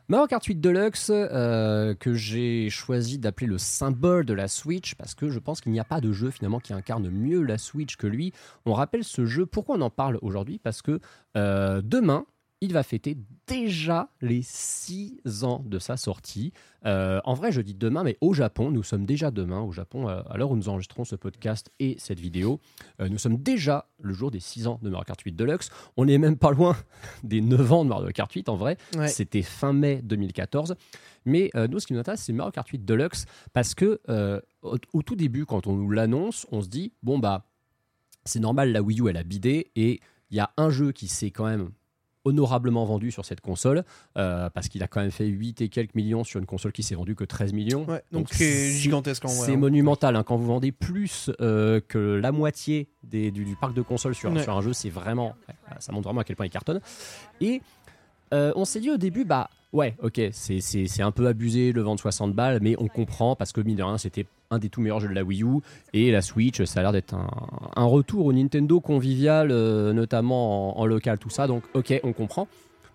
Mario 0.09 0.27
Kart 0.27 0.45
8 0.45 0.61
Deluxe, 0.61 1.11
euh, 1.11 1.93
que 1.93 2.13
j'ai 2.13 2.69
choisi 2.69 3.19
d'appeler 3.19 3.47
le 3.47 3.57
symbole 3.57 4.25
de 4.25 4.33
la 4.33 4.47
Switch, 4.47 4.95
parce 4.95 5.13
que 5.13 5.29
je 5.29 5.37
pense 5.37 5.59
qu'il 5.59 5.73
n'y 5.73 5.81
a 5.81 5.83
pas 5.83 5.99
de 5.99 6.13
jeu 6.13 6.31
finalement 6.31 6.61
qui 6.61 6.71
incarne 6.71 7.09
mieux 7.09 7.41
la 7.41 7.57
Switch 7.57 7.97
que 7.97 8.07
lui. 8.07 8.31
On 8.65 8.71
rappelle 8.71 9.03
ce 9.03 9.25
jeu, 9.25 9.45
pourquoi 9.45 9.75
on 9.75 9.81
en 9.81 9.89
parle 9.89 10.17
aujourd'hui? 10.21 10.59
Parce 10.59 10.81
que 10.81 11.01
euh, 11.35 11.81
demain, 11.83 12.25
il 12.61 12.73
va 12.73 12.81
fêter 12.83 13.17
déjà 13.45 14.09
les 14.21 14.41
6 14.41 15.43
ans 15.43 15.63
de 15.65 15.77
sa 15.77 15.95
sortie. 15.95 16.53
Euh, 16.85 17.19
en 17.23 17.33
vrai, 17.33 17.51
je 17.51 17.61
dis 17.61 17.75
demain, 17.75 18.03
mais 18.03 18.17
au 18.19 18.33
Japon, 18.33 18.71
nous 18.71 18.83
sommes 18.83 19.05
déjà 19.05 19.29
demain, 19.29 19.61
au 19.61 19.71
Japon, 19.71 20.09
euh, 20.09 20.21
à 20.27 20.37
l'heure 20.37 20.51
où 20.51 20.55
nous 20.55 20.69
enregistrons 20.69 21.05
ce 21.05 21.15
podcast 21.15 21.69
et 21.79 21.95
cette 21.99 22.19
vidéo, 22.19 22.59
euh, 22.99 23.09
nous 23.09 23.19
sommes 23.19 23.37
déjà 23.37 23.87
le 23.99 24.13
jour 24.13 24.31
des 24.31 24.39
6 24.39 24.67
ans 24.67 24.79
de 24.81 24.89
Mario 24.89 25.05
Kart 25.05 25.21
8 25.21 25.33
Deluxe. 25.33 25.69
On 25.97 26.05
n'est 26.05 26.17
même 26.17 26.37
pas 26.37 26.51
loin 26.51 26.75
des 27.23 27.41
9 27.41 27.73
ans 27.73 27.83
de 27.83 27.89
Mario 27.89 28.09
Kart 28.11 28.31
8 28.31 28.49
en 28.49 28.55
vrai. 28.55 28.77
Ouais. 28.95 29.07
C'était 29.07 29.43
fin 29.43 29.73
mai 29.73 30.01
2014. 30.03 30.75
Mais 31.25 31.51
euh, 31.55 31.67
nous, 31.67 31.79
ce 31.79 31.85
qui 31.85 31.93
nous 31.93 31.99
intéresse, 31.99 32.21
c'est 32.23 32.33
Mario 32.33 32.51
Kart 32.51 32.67
8 32.67 32.85
Deluxe 32.85 33.25
parce 33.53 33.75
que 33.75 33.99
au, 34.63 34.77
au 34.93 35.01
tout 35.03 35.15
début, 35.15 35.45
quand 35.45 35.67
on 35.67 35.75
nous 35.75 35.91
l'annonce, 35.91 36.47
on 36.51 36.61
se 36.61 36.69
dit 36.69 36.93
bon 37.03 37.19
bah 37.19 37.45
c'est 38.25 38.39
normal, 38.39 38.71
la 38.71 38.81
Wii 38.81 39.01
U 39.01 39.09
elle 39.09 39.17
a 39.17 39.23
bidé 39.23 39.71
et 39.75 40.01
il 40.31 40.37
y 40.37 40.39
a 40.39 40.51
un 40.57 40.69
jeu 40.69 40.91
qui 40.91 41.07
s'est 41.07 41.31
quand 41.31 41.45
même 41.45 41.71
honorablement 42.27 42.85
vendu 42.85 43.11
sur 43.11 43.25
cette 43.25 43.41
console 43.41 43.83
euh, 44.17 44.49
parce 44.49 44.67
qu'il 44.67 44.83
a 44.83 44.87
quand 44.87 45.01
même 45.01 45.11
fait 45.11 45.25
8 45.25 45.61
et 45.61 45.69
quelques 45.69 45.95
millions 45.95 46.23
sur 46.23 46.39
une 46.39 46.45
console 46.45 46.71
qui 46.71 46.83
s'est 46.83 46.95
vendue 46.95 47.15
que 47.15 47.23
13 47.23 47.53
millions. 47.53 47.85
Ouais, 47.85 48.01
donc 48.11 48.27
c'est 48.31 48.71
gigantesque 48.71 49.25
en 49.25 49.29
vrai. 49.29 49.45
C'est 49.45 49.53
hein. 49.53 49.57
monumental 49.57 50.15
hein. 50.15 50.23
quand 50.23 50.37
vous 50.37 50.47
vendez 50.47 50.71
plus 50.71 51.31
euh, 51.41 51.79
que 51.87 51.97
la 52.21 52.31
moitié 52.31 52.89
des- 53.03 53.31
du, 53.31 53.45
du 53.45 53.55
parc 53.55 53.73
de 53.73 53.81
consoles 53.81 54.15
sur, 54.15 54.31
Ouais. 54.31 54.43
sur 54.43 54.55
un 54.57 54.61
jeu, 54.61 54.73
c'est 54.73 54.89
vraiment 54.89 55.35
ça 55.79 55.91
montre 55.91 56.05
vraiment 56.05 56.21
à 56.21 56.23
quel 56.23 56.35
point 56.35 56.45
il 56.45 56.49
cartonne. 56.49 56.81
Et 57.41 57.61
euh, 58.33 58.51
on 58.55 58.65
s'est 58.65 58.79
dit 58.79 58.89
au 58.91 58.97
début 58.97 59.25
bah 59.25 59.49
ouais 59.73 59.95
ok 60.01 60.21
c'est- 60.31 61.01
un 61.01 61.11
peu 61.11 61.27
abusé 61.27 61.71
le 61.71 61.81
vendre 61.81 61.99
60 61.99 62.33
balles 62.33 62.59
mais 62.61 62.75
on 62.79 62.87
comprend 62.87 63.35
parce 63.35 63.51
que 63.51 63.61
mine 63.61 63.75
de 63.77 63.83
rien 63.83 63.97
c'était 63.97 64.25
un 64.49 64.59
des 64.59 64.69
tout 64.69 64.81
meilleurs 64.81 64.99
jeux 64.99 65.09
de 65.09 65.13
la 65.13 65.23
Wii 65.23 65.43
U 65.43 65.59
et 65.93 66.11
la 66.11 66.21
Switch 66.21 66.63
ça 66.63 66.79
a 66.79 66.83
l'air 66.83 66.91
d'être 66.93 67.13
un, 67.13 67.27
un 67.75 67.85
retour 67.85 68.25
au 68.25 68.33
Nintendo 68.33 68.79
convivial 68.79 69.49
euh, 69.51 69.93
notamment 69.93 70.77
en, 70.77 70.81
en 70.81 70.85
local 70.85 71.17
tout 71.19 71.29
ça. 71.29 71.47
Donc 71.47 71.63
ok 71.73 71.99
on 72.03 72.13
comprend. 72.13 72.47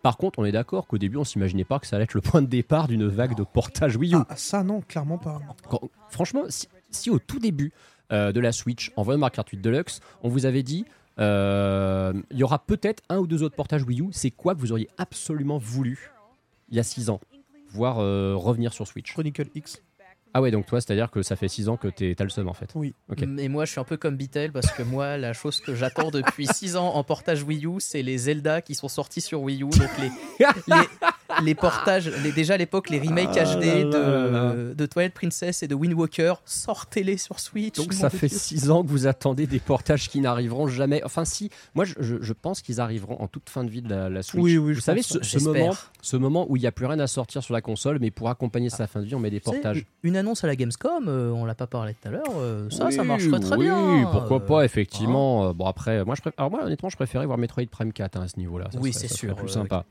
Par 0.03 0.17
contre 0.17 0.39
on 0.39 0.45
est 0.45 0.53
d'accord 0.53 0.87
qu'au 0.87 0.99
début 0.99 1.17
on 1.19 1.25
s'imaginait 1.25 1.65
pas 1.65 1.79
que 1.79 1.87
ça 1.87 1.97
allait 1.97 2.05
être 2.05 2.15
le 2.15 2.21
point 2.23 2.43
de 2.43 2.47
départ 2.47 2.89
d'une 2.89 3.07
vague 3.07 3.37
de 3.37 3.45
portage 3.45 3.97
Wii 3.97 4.15
U. 4.15 4.19
Ah, 4.29 4.35
ça 4.37 4.63
non, 4.65 4.81
clairement 4.81 5.19
pas. 5.19 5.41
quand- 5.69 5.89
franchement, 6.09 6.43
si, 6.49 6.69
si 6.91 7.11
au 7.11 7.19
tout 7.19 7.39
début 7.39 7.73
euh, 8.13 8.33
de 8.33 8.41
la 8.41 8.53
Switch, 8.53 8.93
en 8.97 9.05
Mario 9.05 9.31
Kart 9.31 9.49
8 9.49 9.59
Deluxe, 9.61 10.01
on 10.23 10.29
vous 10.29 10.45
avait 10.47 10.63
dit 10.63 10.85
euh, 11.19 12.13
il 12.31 12.39
y 12.39 12.43
aura 12.43 12.59
peut-être 12.65 13.03
un 13.09 13.19
ou 13.19 13.27
deux 13.27 13.43
autres 13.43 13.57
portages 13.57 13.83
Wii 13.85 14.01
U, 14.01 14.09
c'est 14.13 14.31
quoi 14.31 14.55
que 14.55 14.61
vous 14.61 14.73
auriez 14.73 14.89
absolument 14.99 15.59
voulu 15.59 16.11
il 16.71 16.77
y 16.77 16.81
a 16.81 16.83
6 16.83 17.11
ans 17.11 17.21
voir 17.71 17.99
euh, 18.01 18.35
revenir 18.37 18.73
sur 18.73 18.87
Switch 18.87 19.13
Chronicle 19.13 19.47
X. 19.55 19.83
Ah 20.35 20.41
ouais, 20.41 20.51
donc 20.51 20.65
toi, 20.65 20.81
c'est-à-dire 20.81 21.11
que 21.11 21.23
ça 21.23 21.37
fait 21.37 21.49
6 21.49 21.69
ans 21.69 21.77
que 21.77 21.89
t'es- 21.89 22.15
t'as 22.15 22.25
le 22.25 22.31
seum 22.31 22.49
en 22.49 22.55
fait. 22.55 22.71
Oui. 22.75 22.95
Ok. 23.11 23.23
Et 23.23 23.49
moi, 23.49 23.67
je 23.67 23.73
suis 23.73 23.81
un 23.81 23.85
peu 23.85 23.99
comme 23.99 24.17
Beatle 24.17 24.51
parce 24.51 24.71
que 24.73 24.83
moi, 24.83 25.19
la 25.19 25.35
chose 25.35 25.61
que 25.61 25.75
j'attends 25.75 26.11
depuis 26.11 26.47
6 26.47 26.77
ans 26.77 26.95
en 26.95 27.05
portage 27.05 27.43
Wii 27.43 27.67
U, 27.67 27.81
c'est 27.81 28.01
les 28.03 28.17
Zelda 28.17 28.63
qui 28.63 28.75
sont 28.75 28.89
sortis 28.89 29.21
sur 29.21 29.43
Wii 29.43 29.63
U. 29.63 29.67
Donc 29.69 29.91
les, 30.01 30.11
les, 30.69 30.75
les 31.45 31.55
portages, 31.55 32.11
les- 32.23 32.33
déjà 32.33 32.55
à 32.55 32.57
l'époque, 32.57 32.91
les 32.91 32.99
remakes 33.01 33.37
Ah 33.37 33.45
HD 33.57 33.65
là 33.65 33.99
là 33.99 34.31
là. 34.31 34.53
de, 34.55 34.75
de 34.75 34.87
Twilight 34.87 35.15
Princess 35.15 35.63
et 35.63 35.69
de 35.69 35.75
Wind 35.75 35.95
Walker, 35.95 36.35
sortez-les 36.45 37.17
sur 37.17 37.41
Switch. 37.41 37.77
Donc 37.77 37.93
ça 37.93 38.11
fait 38.11 38.29
Dieu. 38.29 38.39
6 38.39 38.71
ans 38.71 38.83
que 38.83 38.89
vous 38.89 39.07
attendez 39.07 39.47
des 39.47 39.59
portages 39.61 40.09
qui 40.09 40.21
n'arriveront 40.21 40.67
jamais. 40.69 41.03
Enfin 41.05 41.25
si, 41.25 41.51
moi 41.75 41.85
je, 41.85 41.95
je- 42.01 42.17
je 42.21 42.33
pense 42.33 42.63
qu'ils 42.63 42.81
arriveront 42.81 43.17
en 43.21 43.29
toute 43.29 43.49
fin 43.51 43.65
de 43.65 43.71
vie 43.71 43.83
de 43.83 43.89
la, 43.91 44.09
la 44.09 44.23
Switch. 44.23 44.43
Oui, 44.43 44.57
oui, 44.59 44.73
vous 44.75 44.81
savez 44.81 45.03
ce, 45.03 45.39
moment, 45.41 45.75
ce 46.01 46.17
moment 46.17 46.47
où 46.49 46.57
il 46.57 46.61
n'y 46.61 46.67
a 46.67 46.73
plus 46.73 46.87
rien 46.87 46.99
à 47.01 47.07
sortir 47.07 47.43
sur 47.43 47.55
la 47.55 47.61
console, 47.61 47.99
mais 48.01 48.11
pour 48.11 48.29
accompagner 48.29 48.71
sa 48.71 48.87
fin 48.87 49.01
de 49.01 49.07
vie, 49.07 49.15
on 49.15 49.21
met 49.21 49.31
des 49.31 49.41
portages. 49.41 49.85
Une 50.03 50.17
annonce 50.17 50.45
à 50.45 50.47
la 50.47 50.57
Gamescom, 50.57 51.07
euh, 51.09 51.31
on 51.31 51.45
l'a 51.45 51.55
pas 51.55 51.67
parlé 51.67 51.95
tout 51.95 52.09
à 52.09 52.11
l'heure, 52.11 52.23
euh, 52.39 52.69
ça, 52.71 52.91
ça 52.91 53.03
Oui, 53.03 53.07
marcherait 53.09 53.41
très 53.41 53.57
oui, 53.57 53.65
bien. 53.67 54.09
pourquoi 54.13 54.37
euh, 54.39 54.41
pas, 54.41 54.65
effectivement. 54.65 55.49
Euh, 55.49 55.53
bon, 55.53 55.67
après, 55.67 56.05
moi, 56.05 56.15
je 56.15 56.21
préfère, 56.21 56.39
alors, 56.41 56.51
moi, 56.51 56.65
honnêtement, 56.65 56.89
je 56.89 56.97
préférais 56.97 57.27
voir 57.27 57.39
Metroid 57.39 57.65
Prime 57.71 57.93
4 57.93 58.17
hein, 58.17 58.23
à 58.23 58.29
ce 58.29 58.39
niveau-là. 58.39 58.69
Oui, 58.81 58.93
c'est 58.93 59.09
sûr, 59.09 59.35
plus 59.37 59.49
euh, 59.49 59.53
sympa. 59.53 59.85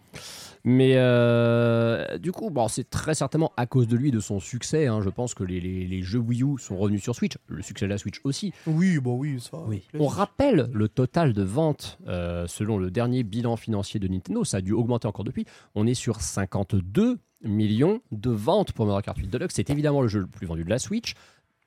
Mais 0.64 0.94
euh, 0.96 2.18
du 2.18 2.32
coup, 2.32 2.50
bon, 2.50 2.68
c'est 2.68 2.90
très 2.90 3.16
certainement 3.16 3.52
à 3.58 3.66
cause 3.66 3.88
de 3.88 3.96
lui, 3.98 4.12
de 4.12 4.20
son 4.20 4.40
succès. 4.40 4.88
hein. 4.88 5.02
Je 5.02 5.10
pense 5.10 5.34
que 5.34 5.44
les, 5.44 5.60
les- 5.60 5.88
les 5.88 6.02
jeux 6.02 6.20
Wii 6.20 6.44
U 6.44 6.58
sont 6.60 6.78
revenus 6.78 7.02
sur 7.02 7.16
Switch. 7.16 7.34
Le 7.48 7.62
succès 7.62 7.86
de 7.86 7.90
la 7.90 7.98
Switch 7.98 8.22
aussi. 8.24 8.54
Oui, 8.68 9.00
bon 9.00 9.18
oui, 9.18 9.40
ça. 9.40 9.58
Oui. 9.68 9.84
On 9.98 10.08
rappelle 10.08 10.70
le 10.72 10.88
total 10.88 11.34
de 11.34 11.44
ventes 11.44 11.98
euh, 12.08 12.46
selon 12.48 12.78
le 12.78 12.92
dernier 12.92 13.24
bilan 13.24 13.56
financier 13.56 14.00
de 14.00 14.08
Nintendo. 14.08 14.44
Ça 14.44 14.58
a 14.58 14.62
dû 14.62 14.74
augmenter 14.74 15.08
encore 15.08 15.26
depuis. 15.26 15.46
On 15.76 15.88
est 15.88 15.94
sur 15.96 16.22
52 16.22 17.18
millions 17.44 18.02
de 18.12 18.30
ventes 18.30 18.72
pour 18.72 18.86
Mario 18.86 19.02
Kart 19.02 19.18
8 19.18 19.28
Deluxe. 19.30 19.56
C'est 19.56 19.70
évidemment 19.72 20.02
le 20.02 20.08
jeu 20.08 20.20
le 20.20 20.28
plus 20.28 20.46
vendu 20.46 20.64
de 20.64 20.70
la 20.70 20.78
Switch. 20.80 21.16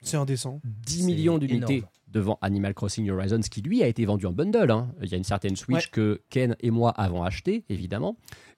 C'est 0.03 0.16
indécent. 0.16 0.61
10 0.65 1.01
C'est 1.01 1.07
millions 1.07 1.39
d'unités 1.39 1.83
devant 2.09 2.39
Animal 2.43 2.75
Crossing 2.75 3.11
Horizons, 3.11 3.41
qui 3.41 3.61
lui 3.61 3.83
a 3.83 3.89
été 3.89 4.05
vendu 4.05 4.27
en 4.27 4.33
bundle. 4.33 4.71
hein. 4.71 4.89
Il 5.03 5.09
y 5.09 5.15
a 5.15 5.16
une 5.16 5.25
certaine 5.25 5.57
Switch 5.57 5.87
Ouais. 5.87 5.91
que 5.91 6.21
Ken 6.31 6.55
et 6.61 6.71
moi 6.71 6.91
avons 6.91 7.25
acheté, 7.25 7.65
évidemment. 7.69 8.16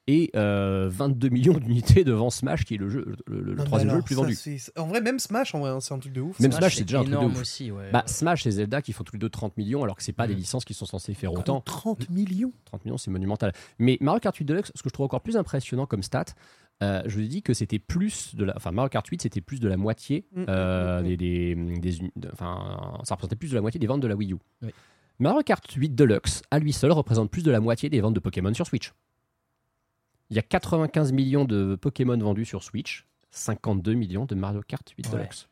Et 0.08 0.30
euh, 0.36 0.88
22 0.88 1.30
millions 1.30 1.58
d'unités 1.58 2.04
devant 2.04 2.30
Smash, 2.30 2.64
qui 2.64 2.74
est 2.74 2.78
le, 2.78 2.88
jeu, 2.88 3.16
le, 3.26 3.56
troisième 3.56 3.90
jeu 3.90 3.96
le 3.96 4.02
plus 4.02 4.14
ça, 4.14 4.20
vendu. 4.22 4.36
En 4.76 4.86
vrai, 4.86 5.00
même 5.00 5.18
Smash, 5.18 5.52
en 5.54 5.58
vrai, 5.60 5.70
hein, 5.70 5.80
c'est 5.80 5.94
un 5.94 5.98
truc 5.98 6.12
de 6.12 6.20
ouf. 6.20 6.38
Même. 6.38 6.52
Smash, 6.52 6.76
c'est 6.76 6.84
déjà 6.84 7.00
un 7.00 7.04
truc 7.04 7.18
de 7.18 7.24
ouf. 7.26 7.40
aussi, 7.40 7.72
ouais. 7.72 7.90
Bah, 7.92 8.04
Smash 8.06 8.46
et 8.46 8.52
Zelda 8.52 8.82
qui 8.82 8.92
font 8.92 9.02
tous 9.02 9.14
les 9.14 9.18
deux 9.18 9.28
30 9.28 9.56
millions, 9.56 9.82
alors 9.82 9.96
que 9.96 10.04
c'est 10.04 10.12
pas 10.12 10.28
des 10.28 10.34
Mm. 10.34 10.38
licences 10.38 10.64
qui 10.64 10.74
sont 10.74 10.86
censées 10.86 11.12
faire 11.14 11.32
autant. 11.32 11.60
30 11.60 12.08
millions? 12.10 12.52
30 12.66 12.84
millions, 12.84 12.98
c'est 12.98 13.10
monumental. 13.10 13.52
Mais 13.80 13.98
Mario 14.00 14.20
Kart 14.20 14.36
8 14.36 14.44
Deluxe, 14.44 14.70
ce 14.76 14.82
que 14.84 14.88
je 14.88 14.92
trouve 14.94 15.06
encore 15.06 15.22
plus 15.22 15.36
impressionnant 15.36 15.86
comme 15.86 16.04
stat, 16.04 16.26
euh, 16.84 17.02
je 17.06 17.16
vous 17.16 17.22
ai 17.24 17.28
dit 17.28 17.42
que 17.42 17.52
c'était 17.52 17.80
plus 17.80 18.36
de 18.36 18.44
la. 18.44 18.52
Enfin, 18.56 18.70
Mario 18.70 18.90
Kart 18.90 19.06
8, 19.08 19.22
c'était 19.22 19.40
plus 19.40 19.58
de 19.58 19.66
la 19.68 19.76
moitié 19.76 20.24
Mm, 20.36 20.44
euh, 20.48 21.00
mm, 21.00 21.02
mm, 21.04 21.08
des. 21.08 21.16
des- 21.16 21.54
des 21.80 22.10
de- 22.14 22.30
Enfin, 22.32 23.00
ça 23.02 23.14
représentait 23.16 23.34
plus 23.34 23.50
de 23.50 23.54
la 23.56 23.60
moitié 23.60 23.80
des 23.80 23.86
ventes 23.88 24.02
de 24.02 24.06
la 24.06 24.14
Wii 24.14 24.34
U. 24.34 24.36
Oui. 24.62 24.70
Mario 25.18 25.42
Kart 25.42 25.68
8 25.68 25.94
Deluxe, 25.96 26.42
à 26.52 26.58
lui 26.60 26.72
seul, 26.72 26.92
représente 26.92 27.30
plus 27.30 27.42
de 27.42 27.50
la 27.50 27.58
moitié 27.58 27.88
des 27.88 28.00
ventes 28.00 28.14
de 28.14 28.20
Pokémon 28.20 28.52
sur 28.54 28.66
Switch. 28.66 28.92
Il 30.30 30.36
y 30.36 30.38
a 30.38 30.42
95 30.42 31.12
millions 31.12 31.44
de 31.44 31.76
Pokémon 31.76 32.16
vendus 32.18 32.44
sur 32.44 32.62
Switch, 32.62 33.06
52 33.30 33.94
millions 33.94 34.24
de 34.24 34.34
Mario 34.34 34.60
Kart 34.66 34.88
8 34.96 35.06
Ouais. 35.06 35.12
Deluxe. 35.12 35.48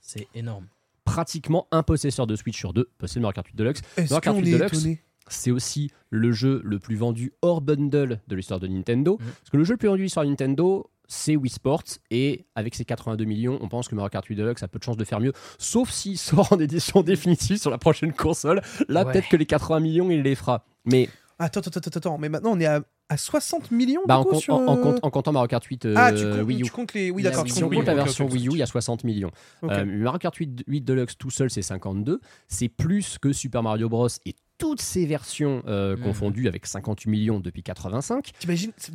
C'est 0.00 0.28
énorme. 0.34 0.66
Pratiquement 1.04 1.66
un 1.70 1.82
possesseur 1.82 2.26
de 2.26 2.36
Switch 2.36 2.58
sur 2.58 2.72
deux 2.72 2.88
possède 2.98 3.22
Mario 3.22 3.32
Kart 3.34 3.46
8 3.46 3.56
Deluxe. 3.56 3.82
Mario 3.96 4.20
Kart 4.20 4.36
qu'on 4.36 4.42
8 4.42 4.48
est 4.48 4.58
Deluxe, 4.58 4.86
c'est 5.28 5.50
aussi 5.50 5.90
le 6.10 6.30
jeu 6.32 6.60
le 6.64 6.78
plus 6.78 6.96
vendu 6.96 7.32
hors 7.42 7.60
bundle 7.60 8.20
de 8.28 8.36
l'histoire 8.36 8.60
de 8.60 8.66
Nintendo. 8.68 9.18
Mhm. 9.20 9.26
Parce 9.26 9.50
que 9.50 9.56
le 9.56 9.64
jeu 9.64 9.74
le 9.74 9.78
plus 9.78 9.88
vendu 9.88 10.00
de 10.00 10.04
l'histoire 10.04 10.24
de 10.24 10.30
Nintendo, 10.30 10.88
c'est 11.08 11.34
Wii 11.36 11.50
Sports. 11.50 11.82
Et 12.10 12.44
avec 12.54 12.74
ses 12.76 12.84
82 12.84 13.24
millions, 13.24 13.58
on 13.60 13.68
pense 13.68 13.88
que 13.88 13.94
Mario 13.96 14.10
Kart 14.10 14.24
8 14.24 14.36
Deluxe 14.36 14.62
a 14.62 14.68
peu 14.68 14.78
de 14.78 14.84
chances 14.84 14.96
de 14.96 15.04
faire 15.04 15.20
mieux. 15.20 15.32
Sauf 15.58 15.90
s'il 15.90 16.18
sort 16.18 16.52
en 16.52 16.58
édition 16.60 17.02
définitive 17.02 17.58
sur 17.58 17.70
la 17.70 17.78
prochaine 17.78 18.12
console. 18.12 18.60
Là, 18.88 19.04
Ouais. 19.04 19.12
peut-être 19.12 19.28
que 19.28 19.36
les 19.36 19.46
80 19.46 19.80
millions, 19.80 20.10
il 20.10 20.22
les 20.22 20.34
fera. 20.36 20.64
Mais 20.84 21.08
Attends, 21.38 21.60
attends, 21.60 21.70
attends, 21.80 21.98
attends. 21.98 22.18
Mais 22.18 22.28
maintenant, 22.30 22.52
on 22.52 22.60
est 22.60 22.66
à, 22.66 22.80
à 23.08 23.16
60 23.16 23.70
millions 23.70 24.00
bah, 24.06 24.14
du 24.16 24.20
en, 24.20 24.24
coup, 24.24 24.30
compte- 24.30 24.42
sur, 24.42 24.54
en- 24.54 24.66
en 24.66 24.76
euh, 24.78 24.82
compte- 24.82 24.98
en 25.02 25.10
comptant 25.10 25.32
Mario 25.32 25.48
Kart 25.48 25.64
8 25.64 25.84
euh, 25.86 25.94
Ah, 25.96 26.12
tu 26.12 26.24
comptes, 26.24 26.46
Wii 26.46 26.60
U. 26.60 26.64
tu 26.64 26.70
comptes 26.70 26.94
les. 26.94 27.10
Oui, 27.10 27.22
d'accord. 27.22 27.44
Wii 27.44 27.52
tu 27.52 27.52
U, 27.52 27.56
Si 27.58 27.62
on 27.64 27.66
comptes 27.68 27.76
compte 27.76 27.86
Wii 27.88 27.96
la 27.96 28.02
version. 28.04 28.26
Wii 28.28 28.48
U, 28.48 28.50
il 28.52 28.58
y 28.58 28.62
a 28.62 28.66
60 28.66 29.04
millions. 29.04 29.30
Ok. 29.62 29.70
Euh, 29.72 29.84
Mario 29.84 30.18
Kart 30.18 30.34
8, 30.34 30.64
8 30.66 30.80
Deluxe 30.82 31.16
tout 31.16 31.30
seul, 31.30 31.50
c'est 31.50 31.62
52. 31.62 32.20
C'est 32.48 32.68
plus 32.68 33.18
que 33.18 33.32
Super 33.32 33.62
Mario 33.62 33.88
Bros. 33.88 34.08
et 34.24 34.34
toutes 34.58 34.80
ces 34.80 35.04
versions 35.06 35.62
euh, 35.66 35.96
Mhm. 35.96 36.02
confondues 36.02 36.48
avec 36.48 36.66
58 36.66 37.10
millions 37.10 37.40
depuis 37.40 37.62
85. 37.62 38.32
T'imagines 38.38 38.72
c'est- 38.76 38.92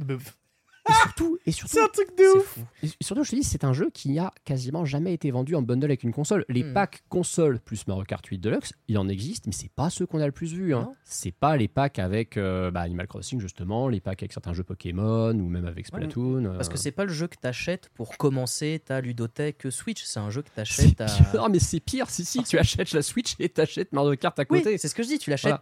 Et 0.90 0.94
surtout, 0.94 1.38
et 1.46 1.52
surtout, 1.52 1.74
C'est 1.76 1.82
un 1.84 1.88
truc 1.88 2.18
de 2.18 2.38
ouf. 2.38 2.44
fou. 2.44 2.62
et 2.84 2.90
surtout, 3.02 3.24
je 3.24 3.32
te 3.32 3.36
dis, 3.36 3.44
c'est 3.44 3.64
un 3.64 3.72
jeu 3.74 3.90
qui 3.94 4.18
a 4.18 4.34
quasiment 4.46 4.84
jamais 4.84 5.14
été 5.14 5.30
vendu 5.30 5.56
en 5.56 5.62
bundle 5.62 5.86
avec 5.86 6.04
une 6.04 6.12
console. 6.12 6.44
Les 6.50 6.64
Hmm. 6.64 6.74
packs 6.74 7.04
console 7.08 7.60
plus 7.60 7.86
Mario 7.88 8.04
Kart 8.04 8.26
8 8.26 8.40
Deluxe, 8.40 8.74
il 8.88 8.98
en 8.98 9.08
existe, 9.08 9.46
mais 9.46 9.54
c'est 9.54 9.70
pas 9.72 9.90
ceux 9.92 10.06
qu'on 10.08 10.20
a 10.20 10.26
le 10.26 10.32
plus 10.32 10.54
vu. 10.54 10.74
Hein. 10.74 10.92
C'est 11.04 11.32
pas 11.32 11.56
les 11.56 11.68
packs 11.68 12.00
avec 12.00 12.36
euh, 12.38 12.72
bah, 12.72 12.82
Animal 12.82 13.08
Crossing 13.08 13.40
justement, 13.40 13.90
les 13.90 14.00
packs 14.02 14.24
avec 14.24 14.34
certains 14.34 14.54
jeux 14.54 14.64
Pokémon 14.64 15.32
ou 15.34 15.48
même 15.50 15.66
avec 15.66 15.86
Splatoon. 15.86 16.52
Parce 16.56 16.68
euh. 16.68 16.72
que 16.72 16.78
c'est 16.78 16.92
pas 16.92 17.06
le 17.06 17.14
jeu 17.14 17.28
que 17.28 17.38
t'achètes 17.38 17.90
pour 17.94 18.18
commencer 18.18 18.82
ta 18.84 19.02
ludothèque 19.02 19.68
Switch, 19.72 20.04
c'est 20.04 20.20
un 20.20 20.30
jeu 20.32 20.42
que 20.42 20.50
t'achètes 20.50 21.00
à. 21.02 21.06
Non, 21.36 21.50
mais 21.50 21.60
c'est 21.60 21.80
pire. 21.80 22.10
Si 22.10 22.26
si, 22.26 22.44
tu 22.44 22.58
achètes 22.58 22.92
la 22.94 23.02
Switch 23.04 23.36
et 23.40 23.50
t'achètes 23.50 23.92
Mario 23.94 24.16
Kart 24.16 24.38
à 24.40 24.44
Oui, 24.50 24.62
côté. 24.64 24.78
c'est 24.80 24.88
ce 24.88 24.96
que 24.96 25.04
je 25.04 25.08
dis, 25.10 25.20
tu 25.20 25.30
l'achètes 25.30 25.50
Voilà. 25.52 25.62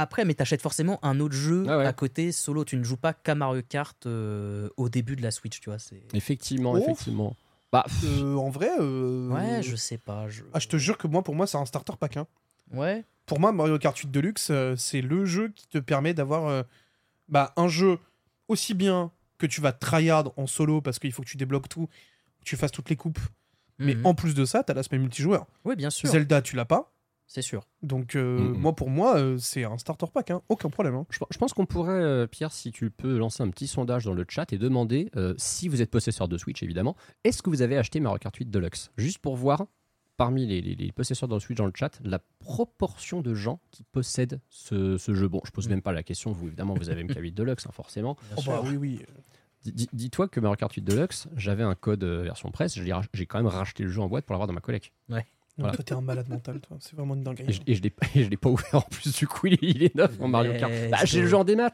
Après, 0.00 0.24
mais 0.24 0.34
t'achètes 0.34 0.62
forcément 0.62 0.98
un 1.04 1.20
autre 1.20 1.34
jeu 1.34 1.64
Ah 1.68 1.78
ouais. 1.78 1.86
à 1.86 1.92
côté, 1.92 2.32
solo. 2.32 2.64
Tu 2.64 2.76
ne 2.76 2.84
joues 2.84 2.96
pas 2.96 3.12
qu'à 3.12 3.34
Mario 3.34 3.62
Kart 3.68 4.06
euh, 4.06 4.68
au 4.76 4.88
début 4.88 5.16
de 5.16 5.22
la 5.22 5.30
Switch, 5.30 5.60
tu 5.60 5.70
vois. 5.70 5.78
C'est... 5.78 6.02
Effectivement, 6.14 6.76
effectivement. 6.76 7.36
Bah, 7.72 7.84
Euh, 8.04 8.34
en 8.36 8.48
vrai. 8.50 8.70
euh, 8.80 9.28
Ouais, 9.28 9.62
je 9.62 9.76
sais 9.76 9.98
pas. 9.98 10.28
Je... 10.28 10.42
Ah, 10.54 10.58
je 10.58 10.68
te 10.68 10.76
jure 10.78 10.96
que 10.98 11.06
moi, 11.06 11.22
pour 11.22 11.34
moi, 11.34 11.46
c'est 11.46 11.58
un 11.58 11.66
starter 11.66 11.92
pack. 12.00 12.16
hein. 12.16 12.26
Ouais, 12.72 13.04
Pour 13.26 13.40
moi, 13.40 13.52
Mario 13.52 13.78
Kart 13.78 13.96
8 13.96 14.10
Deluxe, 14.10 14.48
euh, 14.50 14.74
c'est 14.76 15.00
le 15.02 15.24
jeu 15.26 15.48
qui 15.54 15.66
te 15.68 15.78
permet 15.78 16.14
d'avoir 16.14 16.46
euh, 16.46 16.62
bah, 17.28 17.52
un 17.56 17.68
jeu 17.68 17.98
aussi 18.48 18.72
bien 18.74 19.10
que 19.38 19.46
tu 19.46 19.60
vas 19.60 19.72
tryhard 19.72 20.32
en 20.36 20.46
solo 20.46 20.80
parce 20.80 20.98
qu'il 20.98 21.12
faut 21.12 21.22
que 21.22 21.28
tu 21.28 21.36
débloques 21.36 21.68
tout, 21.68 21.86
que 22.40 22.44
tu 22.44 22.56
fasses 22.56 22.72
toutes 22.72 22.88
les 22.90 22.96
coupes. 22.96 23.20
Mais 23.78 23.94
Mhm. 23.94 24.06
en 24.06 24.14
plus 24.14 24.34
de 24.34 24.44
ça, 24.44 24.62
t'as 24.64 24.74
l'aspect 24.74 24.98
multijoueur. 24.98 25.46
Ouais, 25.64 25.76
bien 25.76 25.90
sûr. 25.90 26.10
Zelda, 26.10 26.42
tu 26.42 26.56
l'as 26.56 26.64
pas. 26.64 26.92
C'est 27.30 27.42
sûr. 27.42 27.62
Donc, 27.82 28.16
euh, 28.16 28.38
Mhm. 28.38 28.58
moi, 28.58 28.74
pour 28.74 28.88
moi, 28.88 29.18
euh, 29.18 29.36
c'est 29.38 29.62
un 29.62 29.76
starter 29.76 30.06
pack, 30.12 30.30
hein. 30.30 30.40
aucun 30.48 30.70
problème. 30.70 30.94
hein. 30.94 31.06
Je, 31.10 31.18
je 31.30 31.36
pense 31.38 31.52
qu'on 31.52 31.66
pourrait, 31.66 31.92
euh, 31.92 32.26
Pierre, 32.26 32.52
si 32.52 32.72
tu 32.72 32.90
peux 32.90 33.18
lancer 33.18 33.42
un 33.42 33.50
petit 33.50 33.66
sondage 33.66 34.06
dans 34.06 34.14
le 34.14 34.24
chat 34.26 34.50
et 34.54 34.58
demander, 34.58 35.10
euh, 35.14 35.34
si 35.36 35.68
vous 35.68 35.82
êtes 35.82 35.90
possesseur 35.90 36.26
de 36.26 36.38
Switch 36.38 36.62
évidemment, 36.62 36.96
est-ce 37.24 37.42
que 37.42 37.50
vous 37.50 37.60
avez 37.60 37.76
acheté 37.76 38.00
Mario 38.00 38.18
Kart 38.18 38.34
8 38.34 38.50
Deluxe? 38.50 38.90
Juste 38.96 39.18
pour 39.18 39.36
voir, 39.36 39.66
parmi 40.16 40.46
les, 40.46 40.62
les- 40.62 40.74
les 40.74 40.90
possesseurs 40.90 41.28
de 41.28 41.38
Switch 41.38 41.58
dans 41.58 41.66
le 41.66 41.72
chat, 41.74 42.00
la 42.02 42.18
proportion 42.40 43.20
de 43.20 43.34
gens 43.34 43.60
qui 43.70 43.84
possèdent 43.84 44.40
ce, 44.48 44.96
ce 44.96 45.12
jeu. 45.14 45.28
Bon, 45.28 45.40
je 45.44 45.50
pose 45.50 45.68
même 45.68 45.82
pas 45.82 45.92
la 45.92 46.02
question, 46.02 46.32
vous 46.32 46.46
évidemment, 46.46 46.72
vous 46.74 46.88
avez 46.88 47.04
MK8 47.04 47.34
Deluxe, 47.34 47.66
hein, 47.66 47.72
forcément. 47.72 48.14
Bien 48.28 48.34
Oh, 48.38 48.40
sûr. 48.40 48.52
bah 48.52 48.62
oui, 48.64 48.76
oui. 48.76 49.00
Dis- 49.64 49.72
dis- 49.72 49.88
Dis-toi 49.92 50.28
que 50.28 50.40
Mario 50.40 50.56
Kart 50.56 50.72
8 50.72 50.80
Deluxe, 50.82 51.28
j'avais 51.36 51.62
un 51.62 51.74
code 51.74 52.02
version 52.04 52.50
presse, 52.50 52.74
j'ai 53.12 53.26
quand 53.26 53.38
même 53.38 53.46
racheté 53.48 53.82
le 53.82 53.90
jeu 53.90 54.00
en 54.00 54.08
boîte 54.08 54.24
pour 54.24 54.32
l'avoir 54.32 54.46
dans 54.46 54.54
ma 54.54 54.60
collecte. 54.62 54.92
Non, 55.58 55.64
Voilà. 55.64 55.74
Toi, 55.76 55.84
t'es 55.84 55.92
un 55.94 56.00
malade 56.00 56.28
mental, 56.28 56.60
toi. 56.60 56.76
C'est 56.80 56.94
vraiment 56.94 57.14
une 57.14 57.24
dinguerie. 57.24 57.46
Et 57.48 57.52
je, 57.52 57.60
et 57.66 57.74
je 57.74 57.82
l'ai 57.82 57.92
et 58.14 58.24
je 58.24 58.30
l'ai 58.30 58.36
pas 58.36 58.48
ouvert 58.48 58.74
en 58.76 58.80
plus, 58.82 59.12
du 59.16 59.26
coup, 59.26 59.48
il 59.48 59.54
est, 59.54 59.58
il 59.62 59.82
est 59.82 59.94
neuf 59.94 60.12
en 60.20 60.28
Mario 60.28 60.52
Kart. 60.58 60.72
Bah, 60.90 60.98
j'ai 61.04 61.20
le 61.20 61.26
jeu 61.26 61.36
en 61.36 61.44
démat. 61.44 61.70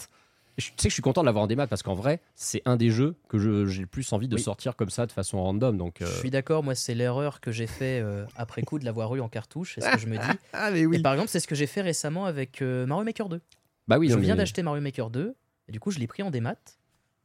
Je- 0.56 0.66
Tu 0.68 0.72
sais 0.76 0.82
que 0.84 0.88
je 0.90 0.94
suis 0.94 1.02
content 1.02 1.20
de 1.22 1.26
l'avoir 1.26 1.44
en 1.44 1.46
démat 1.48 1.66
parce 1.66 1.82
qu'en 1.82 1.94
vrai, 1.94 2.20
c'est 2.36 2.62
un 2.64 2.76
des 2.76 2.90
jeux 2.90 3.16
que 3.28 3.38
je- 3.38 3.66
j'ai 3.66 3.80
le 3.82 3.86
plus 3.88 4.10
envie 4.12 4.28
de 4.28 4.36
Oui. 4.36 4.40
sortir 4.40 4.76
comme 4.76 4.88
ça 4.88 5.04
de 5.04 5.10
façon 5.12 5.42
random. 5.42 5.76
Donc, 5.76 6.00
euh, 6.00 6.06
Je 6.06 6.12
suis 6.20 6.30
d'accord, 6.30 6.62
moi 6.62 6.74
c'est 6.76 6.94
l'erreur 6.94 7.40
que 7.40 7.50
j'ai 7.50 7.66
fait 7.66 8.00
euh, 8.00 8.24
après 8.36 8.62
coup 8.62 8.78
de 8.78 8.84
l'avoir 8.84 9.14
eu 9.16 9.20
en 9.20 9.28
cartouche, 9.28 9.74
c'est 9.74 9.80
ce 9.80 9.90
que 9.90 9.98
je 9.98 10.06
me 10.06 10.16
dis. 10.16 10.22
Ah, 10.52 10.70
mais 10.70 10.82
Et 10.82 11.02
par 11.02 11.12
exemple, 11.14 11.28
c'est 11.28 11.40
ce 11.40 11.48
que 11.48 11.56
j'ai 11.56 11.66
fait 11.66 11.80
récemment 11.82 12.24
avec 12.24 12.62
euh, 12.62 12.86
Mario 12.86 13.04
Maker 13.04 13.28
2. 13.28 13.40
bah 13.88 13.98
oui, 13.98 14.08
je 14.08 14.16
viens 14.16 14.34
mais- 14.34 14.38
d'acheter 14.38 14.62
Mario 14.62 14.80
Maker 14.80 15.10
2, 15.10 15.34
et 15.68 15.72
du 15.72 15.80
coup 15.80 15.90
je 15.90 15.98
l'ai 15.98 16.06
pris 16.06 16.22
en 16.22 16.30
démat, 16.30 16.54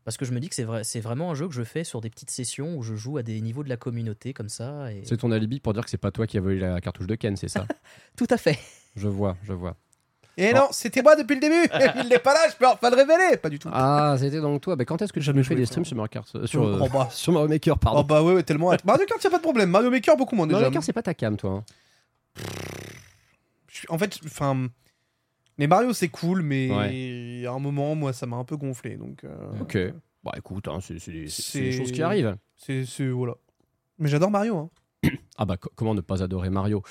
parce 0.06 0.18
que 0.18 0.26
je 0.26 0.32
me 0.32 0.40
dis 0.40 0.50
que 0.50 0.56
c'est 0.56 0.64
vrai, 0.64 0.84
c'est 0.84 1.00
vraiment 1.02 1.32
un 1.32 1.36
jeu 1.36 1.48
que 1.48 1.54
je 1.54 1.64
fais 1.64 1.84
sur 1.84 2.02
des 2.02 2.10
petites 2.10 2.32
sessions 2.32 2.76
où 2.78 2.84
je 2.84 2.96
joue 2.96 3.18
à 3.18 3.24
des 3.24 3.40
niveaux 3.42 3.64
de 3.64 3.70
la 3.70 3.78
communauté 3.78 4.34
comme 4.34 4.50
ça. 4.50 4.92
Et... 4.92 5.02
C'est 5.06 5.18
ton 5.18 5.32
alibi 5.32 5.60
pour 5.60 5.74
dire 5.74 5.84
que 5.84 5.90
c'est 5.90 5.98
pas 5.98 6.12
toi 6.12 6.26
qui 6.28 6.38
as 6.38 6.42
volé 6.42 6.60
la 6.60 6.82
cartouche 6.82 7.08
de 7.08 7.16
Ken, 7.16 7.36
c'est 7.38 7.48
ça? 7.50 7.66
Tout 8.18 8.28
à 8.30 8.38
fait. 8.38 8.58
Je 8.96 9.08
vois, 9.08 9.38
je 9.44 9.54
vois. 9.54 9.76
Et 10.38 10.54
non, 10.54 10.68
c'était 10.72 11.02
moi 11.02 11.18
depuis 11.18 11.36
le 11.36 11.42
début. 11.42 11.70
Il 12.02 12.08
n'est 12.08 12.18
pas 12.20 12.34
là, 12.34 12.40
je 12.50 12.56
peux 12.56 12.66
enfin 12.66 12.90
le 12.90 12.96
révéler. 12.96 13.36
Pas 13.36 13.50
du 13.50 13.60
tout. 13.60 13.70
Ah, 13.74 14.16
c'était 14.18 14.40
donc 14.40 14.62
toi. 14.62 14.78
Bah, 14.78 14.86
quand 14.86 15.02
est-ce 15.02 15.12
que 15.12 15.20
tu 15.20 15.26
Jamais 15.26 15.44
fais 15.44 15.54
des 15.56 15.66
streams 15.66 15.84
sur 15.84 15.98
Mario 15.98 16.08
Kart 16.08 16.34
euh, 16.36 16.48
sur, 16.48 16.62
Oh, 16.64 16.88
bah. 16.92 17.10
sur 17.12 17.34
Mario 17.34 17.50
Maker, 17.50 17.76
Oh 17.76 17.80
pardon. 17.80 18.04
bah 18.04 18.24
ouais, 18.24 18.34
ouais, 18.36 18.44
tellement. 18.44 18.74
Mario 18.86 19.06
Kart, 19.06 19.22
y 19.22 19.28
a 19.28 19.30
pas 19.30 19.38
de 19.38 19.42
problème. 19.44 19.70
Mario 19.70 19.90
Maker, 19.92 20.16
beaucoup 20.16 20.36
moins 20.38 20.48
déjà. 20.48 20.60
Mario 20.60 20.72
Kart, 20.72 20.86
c'est 20.86 20.94
pas 20.94 21.02
ta 21.04 21.14
cam, 21.14 21.36
toi. 21.36 21.62
hein. 22.38 22.44
En 23.90 23.98
fait, 23.98 24.18
enfin. 24.26 24.70
Les 25.60 25.68
Mario, 25.68 25.94
c'est 25.94 26.10
cool, 26.10 26.42
mais 26.42 26.72
Ouais. 26.72 27.46
à 27.46 27.52
un 27.52 27.60
moment, 27.60 27.94
moi, 27.94 28.14
ça 28.14 28.26
m'a 28.26 28.38
un 28.38 28.46
peu 28.46 28.58
gonflé. 28.58 28.98
Donc, 28.98 29.24
euh, 29.24 29.62
Ok. 29.62 29.78
Bah 30.24 30.32
écoute, 30.38 30.68
hein, 30.68 30.80
c'est 30.82 30.96
des, 31.12 31.28
choses 31.72 31.92
qui 31.92 32.02
arrivent. 32.02 32.36
c'est. 32.58 32.84
Voilà. 33.10 33.36
Mais 34.00 34.10
j'adore 34.10 34.32
Mario. 34.32 34.58
Hein. 34.58 34.70
Ah 35.42 35.46
bah 35.46 35.56
co- 35.56 35.72
comment 35.76 35.96
ne 35.96 36.02
pas 36.02 36.22
adorer 36.22 36.50
Mario? 36.50 36.82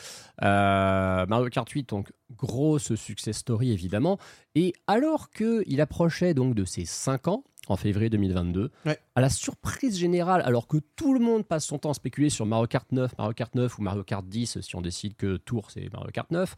Euh, 0.43 1.27
Mario 1.27 1.49
Kart 1.51 1.69
8 1.69 1.91
donc 1.91 2.11
grosse 2.35 2.95
success 2.95 3.37
story 3.37 3.73
évidemment 3.73 4.17
et 4.55 4.73
alors 4.87 5.29
que 5.29 5.63
il 5.67 5.83
approchait 5.83 6.33
donc 6.33 6.55
de 6.55 6.65
ses 6.65 6.87
5 6.87 7.29
ans 7.29 7.45
en 7.67 7.77
février 7.77 8.09
2022 8.09 8.71
Ouais. 8.87 8.99
à 9.15 9.21
la 9.21 9.29
surprise 9.29 9.99
générale 9.99 10.41
alors 10.47 10.67
que 10.67 10.79
tout 10.97 11.13
le 11.13 11.21
monde 11.21 11.45
passe 11.47 11.67
son 11.67 11.77
temps 11.79 11.91
à 11.91 11.95
spéculer 11.95 12.31
sur 12.31 12.47
Mario 12.47 12.67
Kart 12.67 12.91
9 12.91 13.13
Mario 13.19 13.35
Kart 13.35 13.55
9 13.55 13.79
ou 13.79 13.83
Mario 13.83 14.03
Kart 14.05 14.25
10 14.27 14.61
si 14.63 14.77
on 14.77 14.81
décide 14.81 15.15
que 15.17 15.37
Tour 15.37 15.71
c'est 15.71 15.93
Mario 15.93 16.11
Kart 16.11 16.31
9 16.31 16.55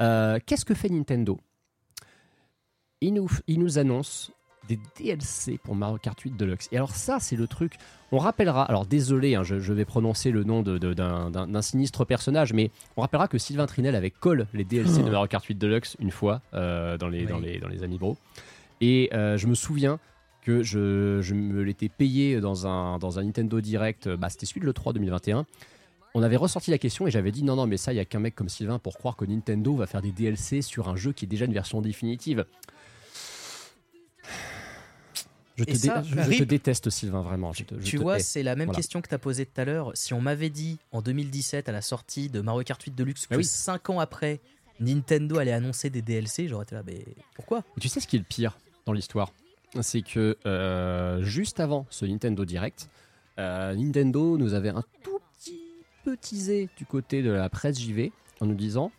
euh, 0.00 0.38
qu'est-ce 0.46 0.64
que 0.64 0.74
fait 0.74 0.90
Nintendo? 0.90 1.40
Il 3.02 3.14
nous, 3.14 3.30
il 3.46 3.58
nous 3.60 3.78
annonce 3.78 4.32
des 4.68 4.78
DLC 4.98 5.58
pour 5.62 5.74
Mario 5.74 5.98
Kart 5.98 6.18
8 6.20 6.36
Deluxe. 6.36 6.68
Et 6.70 6.76
alors 6.76 6.94
ça, 6.94 7.18
c'est 7.20 7.34
le 7.36 7.46
truc. 7.48 7.74
On 8.12 8.18
rappellera, 8.18 8.62
alors 8.64 8.86
désolé, 8.86 9.34
hein, 9.34 9.42
je, 9.42 9.58
je 9.58 9.72
vais 9.72 9.84
prononcer 9.84 10.30
le 10.30 10.44
nom 10.44 10.62
de- 10.62 10.78
de- 10.78 10.94
d'un 10.94 11.62
sinistre 11.62 12.04
personnage, 12.04 12.52
mais 12.52 12.70
on 12.96 13.00
rappellera 13.00 13.26
que 13.26 13.38
Sylvain 13.38 13.66
Trinel 13.66 13.96
avait 13.96 14.10
call 14.10 14.46
les 14.54 14.64
DLC 14.64 15.02
de 15.02 15.10
Mario 15.10 15.26
Kart 15.26 15.44
8 15.44 15.56
Deluxe 15.56 15.96
une 15.98 16.12
fois 16.12 16.42
euh, 16.54 16.96
dans, 16.96 17.08
les, 17.08 17.20
Oui. 17.24 17.26
dans, 17.26 17.38
les, 17.40 17.58
dans 17.58 17.68
les 17.68 17.82
Amiibo. 17.82 18.16
Et 18.80 19.10
euh, 19.14 19.36
je 19.36 19.46
me 19.48 19.54
souviens 19.54 19.98
que 20.42 20.62
je, 20.62 21.20
je 21.22 21.34
me 21.34 21.62
l'étais 21.62 21.88
payé 21.88 22.40
dans 22.40 22.66
un, 22.66 22.98
dans 22.98 23.18
un 23.18 23.24
Nintendo 23.24 23.60
Direct, 23.60 24.08
bah, 24.08 24.28
c'était 24.28 24.46
celui 24.46 24.60
de 24.60 24.66
l'E3 24.66 24.92
2021. 24.92 25.44
On 26.14 26.22
avait 26.22 26.36
ressorti 26.36 26.70
la 26.70 26.78
question 26.78 27.06
et 27.06 27.10
j'avais 27.10 27.32
dit 27.32 27.42
non, 27.42 27.56
non, 27.56 27.66
mais 27.66 27.76
ça, 27.78 27.92
il 27.92 27.96
y 27.96 28.00
a 28.00 28.04
qu'un 28.04 28.18
mec 28.20 28.34
comme 28.34 28.48
Sylvain 28.48 28.78
pour 28.78 28.96
croire 28.98 29.16
que 29.16 29.24
Nintendo 29.24 29.74
va 29.74 29.86
faire 29.86 30.02
des 30.02 30.12
DLC 30.12 30.60
sur 30.62 30.88
un 30.88 30.94
jeu 30.96 31.12
qui 31.12 31.24
est 31.24 31.28
déjà 31.28 31.46
une 31.46 31.54
version 31.54 31.80
définitive. 31.80 32.44
Je 35.56 35.64
te, 35.64 35.70
Et 35.70 35.74
ça, 35.74 36.00
dé- 36.00 36.08
je- 36.08 36.14
je 36.22 36.28
rip. 36.30 36.38
te 36.38 36.44
déteste, 36.44 36.88
Sylvain, 36.88 37.20
vraiment. 37.20 37.52
Je 37.52 37.64
te- 37.64 37.74
tu 37.74 37.98
te 37.98 38.02
vois, 38.02 38.18
c'est 38.18 38.42
la 38.42 38.56
même 38.56 38.66
Voilà. 38.68 38.76
question 38.78 39.02
que 39.02 39.08
tu 39.08 39.14
as 39.14 39.18
posée 39.18 39.44
tout 39.44 39.60
à 39.60 39.64
l'heure. 39.66 39.90
Si 39.94 40.14
on 40.14 40.20
m'avait 40.20 40.48
dit 40.48 40.78
en 40.92 41.02
2017 41.02 41.68
à 41.68 41.72
la 41.72 41.82
sortie 41.82 42.30
de 42.30 42.40
Mario 42.40 42.62
Kart 42.64 42.82
8 42.82 42.94
Deluxe 42.94 43.26
que 43.26 43.34
Ah 43.34 43.36
oui. 43.36 43.44
5 43.44 43.90
ans 43.90 44.00
après, 44.00 44.40
Nintendo 44.80 45.38
allait 45.38 45.52
annoncer 45.52 45.90
des 45.90 46.00
DLC, 46.00 46.48
j'aurais 46.48 46.64
été 46.64 46.74
là, 46.74 46.82
mais 46.86 47.04
pourquoi? 47.34 47.62
Tu 47.78 47.88
sais 47.88 48.00
ce 48.00 48.06
qui 48.06 48.16
est 48.16 48.18
le 48.20 48.24
pire 48.24 48.56
dans 48.86 48.94
l'histoire? 48.94 49.32
C'est 49.82 50.00
que 50.02 50.38
euh, 50.46 51.22
juste 51.22 51.60
avant 51.60 51.86
ce 51.90 52.06
Nintendo 52.06 52.44
Direct, 52.46 52.88
euh, 53.38 53.74
Nintendo 53.74 54.38
nous 54.38 54.54
avait 54.54 54.70
un 54.70 54.82
tout 55.02 55.20
petit 55.38 55.60
peu 56.04 56.16
teasé 56.16 56.70
du 56.78 56.86
côté 56.86 57.22
de 57.22 57.30
la 57.30 57.48
presse 57.50 57.78
JV 57.78 58.10
en 58.40 58.46
nous 58.46 58.54
disant 58.54 58.90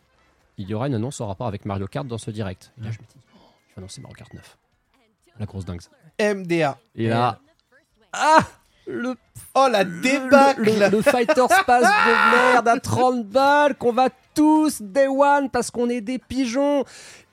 il 0.60 0.70
y 0.70 0.74
aura 0.76 0.88
une 0.88 0.94
annonce 0.94 1.20
en 1.20 1.28
rapport 1.28 1.48
avec 1.48 1.66
Mario 1.66 1.88
Kart 1.88 2.08
dans 2.08 2.20
ce 2.20 2.30
direct. 2.32 2.72
Et 2.80 2.86
là, 2.86 2.91
je 2.91 3.00
me 3.00 3.04
dis 3.06 3.16
oh, 3.36 3.40
il 3.40 3.76
va 3.76 3.80
annoncer 3.80 4.02
Mario 4.02 4.16
Kart 4.16 4.32
9. 4.34 4.58
La 5.39 5.45
grosse 5.45 5.65
dingue. 5.65 5.81
ça. 5.81 5.89
MDA. 6.34 6.77
Et 6.95 7.07
là, 7.07 7.39
ah 8.14 8.45
le, 8.88 9.15
Oh 9.55 9.68
la 9.72 9.84
le, 9.84 10.01
débâcle 10.01 10.61
le, 10.64 10.89
le 10.89 11.01
Fighter 11.01 11.45
Space 11.49 11.84
de 11.84 12.35
merde 12.53 12.68
à 12.68 12.80
30 12.80 13.26
balles 13.27 13.76
qu'on 13.76 13.93
va 13.93 14.10
tous 14.35 14.81
day 14.81 15.07
one 15.07 15.49
parce 15.49 15.72
qu'on 15.72 15.89
est 15.89 16.01
des 16.01 16.19
pigeons. 16.19 16.84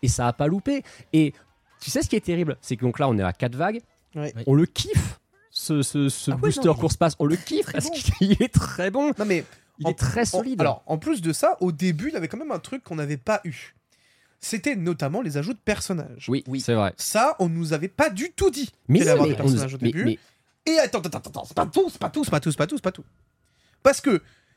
Et 0.02 0.08
ça 0.08 0.26
a 0.28 0.32
pas 0.32 0.46
loupé. 0.46 0.82
Et 1.12 1.34
tu 1.80 1.90
sais 1.90 2.02
ce 2.02 2.08
qui 2.08 2.16
est 2.16 2.20
terrible? 2.24 2.56
C'est 2.60 2.76
que 2.76 2.82
donc 2.82 2.98
là, 2.98 3.08
on 3.08 3.16
est 3.18 3.22
à 3.22 3.32
4 3.32 3.54
vagues. 3.56 3.80
Ouais. 4.14 4.32
On 4.46 4.54
le 4.54 4.66
kiffe, 4.66 5.18
ce, 5.50 5.82
ce, 5.82 6.08
ce 6.08 6.30
Ah 6.30 6.34
ouais, 6.34 6.40
booster 6.40 6.66
non, 6.66 6.74
mais- 6.74 6.80
course 6.80 6.96
pass. 6.96 7.14
On 7.18 7.26
le 7.26 7.36
kiffe 7.36 7.64
Très 7.66 7.72
parce 7.72 7.86
bon. 7.86 7.92
qu'il 8.18 8.32
est 8.42 8.52
très 8.52 8.90
bon. 8.90 9.12
Non 9.18 9.24
mais 9.24 9.44
Il 9.78 9.86
En- 9.86 9.90
est 9.90 9.98
très 9.98 10.22
en- 10.22 10.38
solide. 10.38 10.60
alors, 10.60 10.82
en 10.86 10.98
plus 10.98 11.20
de 11.22 11.32
ça, 11.32 11.56
au 11.60 11.72
début, 11.72 12.08
il 12.08 12.14
y 12.14 12.16
avait 12.16 12.28
quand 12.28 12.36
même 12.38 12.52
un 12.52 12.58
truc 12.58 12.82
qu'on 12.82 12.96
n'avait 12.96 13.16
pas 13.16 13.40
eu. 13.44 13.74
C'était 14.40 14.74
notamment 14.76 15.20
les 15.20 15.36
ajouts 15.36 15.52
de 15.52 15.58
personnages. 15.58 16.26
oui, 16.28 16.42
c'est 16.60 16.74
vrai. 16.74 16.94
Ça, 16.96 17.36
on 17.38 17.48
nous 17.48 17.72
avait 17.72 17.88
pas 17.88 18.08
du 18.10 18.30
tout 18.32 18.50
dit. 18.50 18.70
Mais, 18.88 19.06
avoir 19.06 19.26
mais 19.26 19.34
des 19.34 19.40
on 19.40 19.44
personnages 19.44 19.74
au 19.74 19.78
début. 19.78 20.04
mais- 20.04 20.18
Et 20.66 20.78
attends, 20.78 21.00
attends, 21.00 21.18
attends, 21.18 21.30
attends, 21.30 21.44
c'est 21.44 21.54
pas 21.56 21.66
tout, 21.66 21.88
c'est 21.90 21.98
pas 22.00 22.10
tout, 22.10 22.24
c'est 22.24 22.30
pas 22.30 22.40
tout, 22.40 22.50
c'est 22.50 22.56
pas 22.58 22.66
tout, 22.66 22.76
c'est 22.76 22.82
pas 22.82 22.92
tout. 22.92 23.04
Parce 23.82 24.00
que 24.00 24.10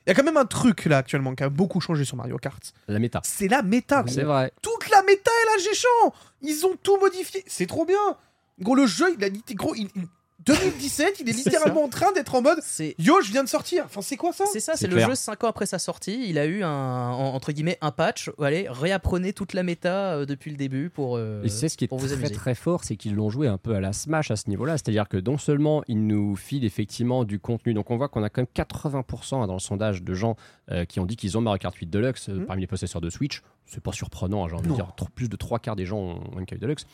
il 0.05 0.09
y 0.09 0.11
a 0.11 0.15
quand 0.15 0.23
même 0.23 0.35
un 0.37 0.45
truc 0.45 0.83
là 0.85 0.97
actuellement 0.97 1.33
qui 1.33 1.43
a 1.43 1.49
beaucoup 1.49 1.79
changé 1.79 2.03
sur 2.05 2.17
Mario 2.17 2.37
Kart. 2.37 2.73
la 2.89 2.99
méta. 2.99 3.21
C'est 3.23 3.47
la 3.47 3.61
méta. 3.61 4.03
gros. 4.03 4.13
C'est 4.13 4.23
vrai. 4.23 4.51
Toute 4.61 4.89
la 4.89 5.01
méta 5.03 5.31
est 5.31 5.45
là, 5.57 5.63
Géchant. 5.63 6.13
Ils 6.41 6.65
ont 6.65 6.75
tout 6.81 6.97
modifié. 6.99 7.43
C'est 7.47 7.67
trop 7.67 7.85
bien. 7.85 8.17
Gros, 8.59 8.75
le 8.75 8.85
jeu, 8.85 9.13
il 9.17 9.23
a 9.23 9.29
lit- 9.29 9.43
gros, 9.51 9.73
il- 9.75 9.89
il- 9.95 10.07
2017, 10.45 11.19
il 11.21 11.29
est 11.29 11.33
littéralement 11.33 11.83
en 11.83 11.89
train 11.89 12.11
d'être 12.13 12.35
en 12.35 12.41
mode 12.41 12.59
C'est 12.61 12.95
Yo, 12.99 13.21
je 13.21 13.31
viens 13.31 13.43
de 13.43 13.49
sortir. 13.49 13.83
Enfin, 13.85 14.01
c'est 14.01 14.17
quoi 14.17 14.31
ça? 14.33 14.45
C'est 14.51 14.59
ça, 14.59 14.73
C'est 14.75 14.87
le 14.87 14.95
clair. 14.95 15.09
jeu 15.09 15.15
5 15.15 15.43
ans 15.43 15.47
après 15.47 15.65
sa 15.65 15.79
sortie. 15.79 16.25
Il 16.27 16.37
a 16.37 16.45
eu 16.45 16.63
un, 16.63 16.69
en- 16.69 17.33
entre 17.33 17.51
guillemets, 17.51 17.77
un 17.81 17.91
patch. 17.91 18.29
Allez, 18.41 18.67
réapprenez 18.69 19.33
toute 19.33 19.53
la 19.53 19.63
méta 19.63 20.13
euh, 20.15 20.25
depuis 20.25 20.51
le 20.51 20.57
début 20.57 20.89
pour, 20.89 21.17
euh, 21.17 21.43
Et 21.43 21.49
c'est 21.49 21.69
ce 21.69 21.77
qui 21.77 21.85
est 21.85 21.87
très 21.87 22.13
amuser. 22.13 22.31
très 22.33 22.55
fort, 22.55 22.83
c'est 22.83 22.95
qu'ils 22.95 23.15
l'ont 23.15 23.29
joué 23.29 23.47
un 23.47 23.57
peu 23.57 23.75
à 23.75 23.79
la 23.79 23.93
Smash 23.93 24.31
à 24.31 24.35
ce 24.35 24.49
niveau-là. 24.49 24.73
C'est-à-dire 24.77 25.07
que 25.07 25.17
non 25.17 25.37
seulement 25.37 25.83
ils 25.87 26.05
nous 26.05 26.35
filent 26.35 26.65
effectivement 26.65 27.23
du 27.23 27.39
contenu, 27.39 27.73
donc 27.73 27.89
on 27.91 27.97
voit 27.97 28.09
qu'on 28.09 28.23
a 28.23 28.29
quand 28.29 28.41
même 28.41 28.47
80% 28.65 29.43
hein, 29.43 29.47
dans 29.47 29.53
le 29.53 29.59
sondage 29.59 30.03
de 30.03 30.13
gens 30.13 30.35
euh, 30.71 30.85
qui 30.85 30.99
ont 30.99 31.05
dit 31.05 31.15
qu'ils 31.15 31.37
ont 31.37 31.41
Mario 31.41 31.59
Kart 31.59 31.75
8 31.75 31.87
Deluxe 31.89 32.29
euh, 32.29 32.33
Mhm. 32.33 32.45
parmi 32.47 32.61
les 32.61 32.67
possesseurs 32.67 33.01
de 33.01 33.09
Switch. 33.09 33.41
C'est 33.65 33.81
pas 33.81 33.91
surprenant, 33.93 34.43
hein, 34.43 34.47
j'ai 34.49 34.55
envie 34.55 34.69
de 34.69 34.73
dire. 34.73 34.91
Plus 35.15 35.29
de 35.29 35.35
trois 35.37 35.59
quarts 35.59 35.75
des 35.75 35.85
gens 35.85 35.97
ont 35.99 36.19
ont 36.35 36.39
MK8 36.41 36.59
Deluxe. 36.59 36.85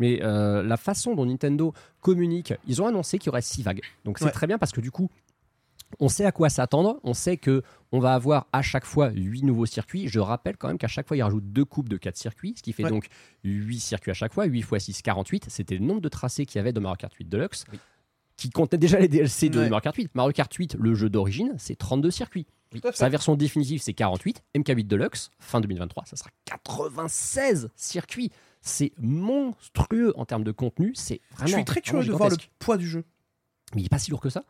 Mais 0.00 0.20
euh, 0.22 0.62
la 0.64 0.76
façon 0.76 1.14
dont 1.14 1.24
Nintendo 1.26 1.72
communique, 2.00 2.52
ils 2.66 2.82
ont 2.82 2.86
annoncé 2.86 3.18
qu'il 3.18 3.26
y 3.26 3.30
aurait 3.30 3.42
6 3.42 3.62
vagues. 3.62 3.82
Donc 4.04 4.18
c'est 4.18 4.24
Ouais. 4.24 4.30
très 4.32 4.46
bien 4.48 4.58
parce 4.58 4.72
que 4.72 4.80
du 4.80 4.90
coup, 4.90 5.08
on 5.98 6.08
sait 6.08 6.24
à 6.24 6.32
quoi 6.32 6.48
s'attendre. 6.48 6.98
On 7.04 7.14
sait 7.14 7.36
que 7.36 7.62
on 7.92 7.98
va 8.00 8.14
avoir 8.14 8.46
à 8.52 8.62
chaque 8.62 8.84
fois 8.84 9.10
8 9.10 9.42
nouveaux 9.44 9.66
circuits. 9.66 10.08
Je 10.08 10.18
rappelle 10.20 10.56
quand 10.56 10.68
même 10.68 10.78
qu'à 10.78 10.88
chaque 10.88 11.06
fois, 11.06 11.16
ils 11.16 11.22
rajoutent 11.22 11.52
deux 11.52 11.64
coupes 11.64 11.88
de 11.88 11.96
4 11.96 12.16
circuits, 12.16 12.54
ce 12.56 12.62
qui 12.62 12.72
fait 12.72 12.84
Ouais. 12.84 12.90
donc 12.90 13.08
8 13.44 13.78
circuits 13.80 14.10
à 14.10 14.14
chaque 14.14 14.32
fois. 14.32 14.44
8 14.46 14.60
x 14.60 14.84
6, 14.84 15.02
48. 15.02 15.46
C'était 15.48 15.76
le 15.76 15.84
nombre 15.84 16.00
de 16.00 16.08
tracés 16.08 16.46
qu'il 16.46 16.58
y 16.58 16.60
avait 16.60 16.72
dans 16.72 16.80
Mario 16.80 16.96
Kart 16.96 17.12
8 17.14 17.28
Deluxe, 17.28 17.64
Oui. 17.72 17.78
qui 18.36 18.50
comptait 18.50 18.78
déjà 18.78 18.98
les 19.00 19.08
DLC 19.08 19.48
de 19.50 19.58
Ouais. 19.58 19.68
Mario 19.68 19.82
Kart 19.82 19.96
8. 19.96 20.14
Mario 20.14 20.32
Kart 20.32 20.52
8, 20.54 20.76
le 20.78 20.94
jeu 20.94 21.10
d'origine, 21.10 21.54
c'est 21.58 21.76
32 21.76 22.10
circuits. 22.10 22.46
Sa 22.94 23.08
version 23.08 23.34
définitive, 23.34 23.82
c'est 23.82 23.94
48. 23.94 24.44
MK8 24.54 24.86
Deluxe, 24.86 25.30
fin 25.40 25.60
2023, 25.60 26.04
ça 26.06 26.14
sera 26.16 26.30
96 26.44 27.68
circuits. 27.74 28.30
C'est 28.62 28.92
monstrueux 28.98 30.12
en 30.16 30.24
termes 30.24 30.44
de 30.44 30.52
contenu. 30.52 30.92
C'est 30.94 31.20
vraiment. 31.32 31.48
Je 31.48 31.54
suis 31.54 31.64
très 31.64 31.80
curieux 31.80 32.06
de 32.06 32.12
voir 32.12 32.28
le 32.30 32.36
poids 32.58 32.76
du 32.76 32.86
jeu. 32.88 33.04
Mais 33.74 33.82
il 33.82 33.86
est 33.86 33.88
pas 33.90 33.98
si 33.98 34.10
lourd 34.10 34.20
que 34.20 34.30
ça. 34.30 34.44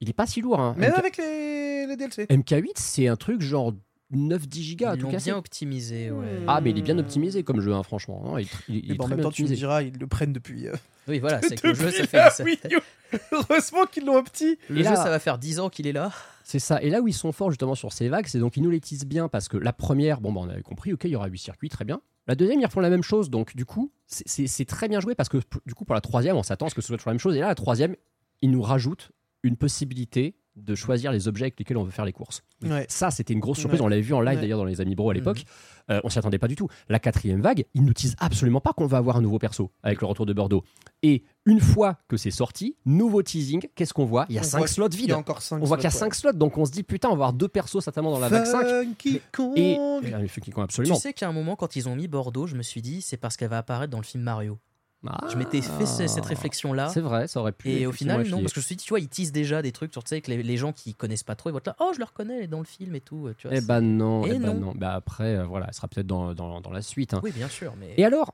Il 0.00 0.08
est 0.08 0.14
pas 0.14 0.26
si 0.26 0.40
lourd. 0.40 0.60
Hein. 0.60 0.74
Même 0.78 0.92
MK- 0.92 0.98
avec 0.98 1.16
les, 1.16 1.86
les 1.86 1.96
DLC. 1.96 2.24
MK8, 2.26 2.70
c'est 2.76 3.08
un 3.08 3.16
truc 3.16 3.40
genre 3.42 3.72
9-10 4.14 4.54
gigas 4.60 4.94
Ils 4.96 5.02
l'ont 5.02 5.10
bien 5.16 5.36
optimisé. 5.36 6.10
Ouais. 6.10 6.40
Ah, 6.46 6.60
mais 6.60 6.70
il 6.70 6.78
est 6.78 6.82
bien 6.82 6.98
optimisé 6.98 7.42
comme 7.44 7.60
jeu, 7.60 7.72
hein, 7.72 7.82
franchement. 7.82 8.20
Non, 8.24 8.38
il, 8.38 8.46
il- 8.68 8.76
il 8.76 8.88
Mais 8.88 8.94
est 8.94 8.96
bon, 8.98 9.04
en 9.04 9.06
très 9.06 9.16
même 9.16 9.22
temps, 9.24 9.30
tu 9.30 9.42
me 9.42 9.46
optimisé. 9.46 9.54
diras, 9.56 9.82
ils 9.82 9.96
le 9.98 10.06
prennent 10.06 10.32
depuis. 10.32 10.68
euh, 10.68 10.74
Oui, 11.08 11.18
voilà, 11.18 11.40
c'est 11.42 11.60
que 11.60 11.68
le 11.68 11.74
jeu, 11.74 11.90
ça 11.90 12.30
fait. 12.30 12.68
Heureusement 13.32 13.86
qu'ils 13.90 14.04
l'ont 14.06 14.22
petit. 14.22 14.56
le 14.68 14.78
Et 14.80 14.84
jeu, 14.84 14.90
là- 14.90 14.96
ça 14.96 15.10
va 15.10 15.18
faire 15.18 15.38
10 15.38 15.60
ans 15.60 15.68
qu'il 15.68 15.86
est 15.86 15.92
là. 15.92 16.10
C'est 16.44 16.58
ça. 16.58 16.82
Et 16.82 16.90
là 16.90 17.00
où 17.00 17.08
ils 17.08 17.14
sont 17.14 17.32
forts 17.32 17.50
justement 17.50 17.74
sur 17.74 17.92
ces 17.92 18.08
vagues, 18.08 18.26
c'est 18.26 18.38
donc 18.38 18.56
ils 18.56 18.62
nous 18.62 18.70
les 18.70 18.80
tissent 18.80 19.06
bien 19.06 19.28
parce 19.28 19.48
que 19.48 19.56
la 19.56 19.72
première, 19.72 20.20
bon, 20.20 20.32
bah, 20.32 20.40
on 20.42 20.48
avait 20.48 20.62
compris, 20.62 20.92
ok, 20.92 21.04
il 21.04 21.10
y 21.10 21.16
aura 21.16 21.26
8 21.28 21.38
circuits, 21.38 21.68
très 21.68 21.84
bien. 21.84 22.00
La 22.26 22.34
deuxième, 22.34 22.60
ils 22.60 22.66
refont 22.66 22.80
la 22.80 22.90
même 22.90 23.02
chose. 23.02 23.30
Donc, 23.30 23.56
du 23.56 23.64
coup, 23.64 23.92
c'est- 24.06 24.64
très 24.68 24.88
bien 24.88 25.00
joué 25.00 25.14
parce 25.14 25.28
que, 25.28 25.38
du 25.66 25.74
coup, 25.74 25.84
pour 25.84 25.94
la 25.94 26.00
troisième, 26.00 26.36
on 26.36 26.42
s'attend 26.42 26.66
à 26.66 26.68
ce 26.70 26.74
que 26.74 26.80
ce 26.80 26.86
soit 26.88 26.96
toujours 26.96 27.10
la 27.10 27.14
même 27.14 27.20
chose. 27.20 27.34
Et 27.36 27.40
là, 27.40 27.48
la 27.48 27.54
troisième, 27.54 27.96
ils 28.42 28.50
nous 28.50 28.62
rajoutent 28.62 29.10
une 29.42 29.56
possibilité 29.56 30.36
de 30.56 30.74
choisir 30.74 31.12
les 31.12 31.28
objets 31.28 31.44
avec 31.46 31.58
lesquels 31.58 31.76
on 31.78 31.82
veut 31.84 31.90
faire 31.90 32.04
les 32.04 32.12
courses. 32.12 32.42
Ouais. 32.62 32.84
Ça, 32.88 33.10
c'était 33.10 33.32
une 33.32 33.40
grosse 33.40 33.58
surprise. 33.58 33.80
Ouais. 33.80 33.86
On 33.86 33.88
l'avait 33.88 34.02
vu 34.02 34.12
en 34.12 34.20
live 34.20 34.34
Ouais. 34.36 34.40
d'ailleurs 34.42 34.58
dans 34.58 34.64
les 34.66 34.80
Amis 34.82 34.94
Bro 34.94 35.10
à 35.10 35.14
l'époque. 35.14 35.44
Euh, 35.90 36.00
on 36.04 36.10
s'y 36.10 36.18
attendait 36.18 36.38
pas 36.38 36.46
du 36.48 36.56
tout. 36.56 36.68
La 36.88 36.98
quatrième 36.98 37.40
vague, 37.40 37.64
ils 37.74 37.82
nous 37.84 37.94
disent 37.94 38.14
absolument 38.18 38.60
pas 38.60 38.72
qu'on 38.72 38.86
va 38.86 38.98
avoir 38.98 39.16
un 39.16 39.22
nouveau 39.22 39.38
perso 39.38 39.70
avec 39.82 40.00
le 40.02 40.06
retour 40.06 40.26
de 40.26 40.32
Bordeaux. 40.32 40.62
Et 41.02 41.24
une 41.46 41.58
fois 41.60 41.98
que 42.06 42.16
c'est 42.16 42.30
sorti, 42.30 42.76
nouveau 42.84 43.22
teasing, 43.22 43.62
qu'est-ce 43.74 43.94
qu'on 43.94 44.04
voit? 44.04 44.26
Il 44.28 44.34
y 44.34 44.38
a 44.38 44.42
On 44.42 44.44
5 44.44 44.58
voit 44.58 44.66
slots 44.68 44.88
vides. 44.90 45.12
a 45.12 45.18
encore 45.18 45.42
cinq 45.42 45.60
on 45.60 45.64
voit 45.64 45.76
qu'il 45.78 45.84
y 45.84 45.86
a 45.86 45.90
slots, 45.90 46.00
5 46.00 46.14
slots, 46.14 46.32
donc 46.34 46.58
on 46.58 46.64
se 46.66 46.70
dit 46.70 46.82
putain, 46.82 47.08
on 47.08 47.12
va 47.12 47.14
avoir 47.26 47.32
deux 47.32 47.48
persos 47.48 47.80
certainement 47.82 48.12
dans 48.12 48.20
la 48.20 48.28
vague 48.28 48.44
5. 48.46 48.66
Funky 48.66 49.20
Kong. 49.32 49.52
Et, 49.58 49.72
et 49.72 50.14
un 50.14 50.26
Funky 50.28 50.50
Kong, 50.50 50.64
absolument. 50.64 50.94
Tu 50.94 51.00
sais 51.00 51.12
qu'à 51.14 51.28
un 51.28 51.32
moment, 51.32 51.56
quand 51.56 51.76
ils 51.76 51.88
ont 51.88 51.96
mis 51.96 52.08
Bordeaux, 52.08 52.46
je 52.46 52.54
me 52.56 52.62
suis 52.62 52.82
dit, 52.82 53.00
c'est 53.02 53.16
parce 53.16 53.36
qu'elle 53.36 53.50
va 53.50 53.58
apparaître 53.58 53.90
dans 53.90 53.98
le 53.98 54.04
film 54.04 54.22
Mario. 54.22 54.58
Ah, 55.06 55.26
Je 55.32 55.36
m'étais 55.36 55.60
fait 55.62 55.84
ce- 55.86 56.06
cette 56.06 56.26
réflexion-là. 56.26 56.88
C'est 56.88 57.00
vrai, 57.00 57.26
ça 57.26 57.40
aurait 57.40 57.52
pu. 57.52 57.68
Et 57.70 57.86
au 57.86 57.92
final, 57.92 58.24
non, 58.28 58.40
parce 58.40 58.52
que 58.52 58.60
je 58.60 58.64
me 58.64 58.66
suis 58.66 58.76
dit, 58.76 58.84
tu 58.84 58.90
vois, 58.90 59.00
ils 59.00 59.08
teasent 59.08 59.32
déjà 59.32 59.60
des 59.60 59.72
trucs, 59.72 59.92
sur, 59.92 60.04
tu 60.04 60.10
sais, 60.10 60.20
que 60.20 60.30
les, 60.30 60.42
les 60.42 60.56
gens 60.56 60.72
qui 60.72 60.94
connaissent 60.94 61.24
pas 61.24 61.34
trop, 61.34 61.50
ils 61.50 61.52
vont 61.52 61.58
être 61.58 61.66
là, 61.66 61.76
oh, 61.80 61.90
je 61.92 61.98
le 61.98 62.04
reconnais, 62.04 62.36
elle 62.38 62.44
est 62.44 62.46
dans 62.48 62.60
le 62.60 62.64
film 62.64 62.94
et 62.94 63.00
tout. 63.00 63.28
Tu 63.36 63.48
vois, 63.48 63.56
Eh 63.56 63.60
ben 63.60 63.80
non, 63.80 64.24
Et 64.24 64.30
eh 64.34 64.38
ben 64.38 64.52
non. 64.54 64.66
non. 64.66 64.72
Bah 64.76 64.94
après, 64.94 65.36
euh, 65.36 65.44
voilà, 65.44 65.66
elle 65.68 65.74
sera 65.74 65.88
peut-être 65.88 66.06
dans, 66.06 66.34
dans, 66.34 66.60
dans 66.60 66.70
la 66.70 66.82
suite. 66.82 67.14
hein. 67.14 67.20
Oui, 67.24 67.32
bien 67.32 67.48
sûr, 67.48 67.74
mais. 67.80 67.94
Et 67.96 68.04
alors, 68.04 68.32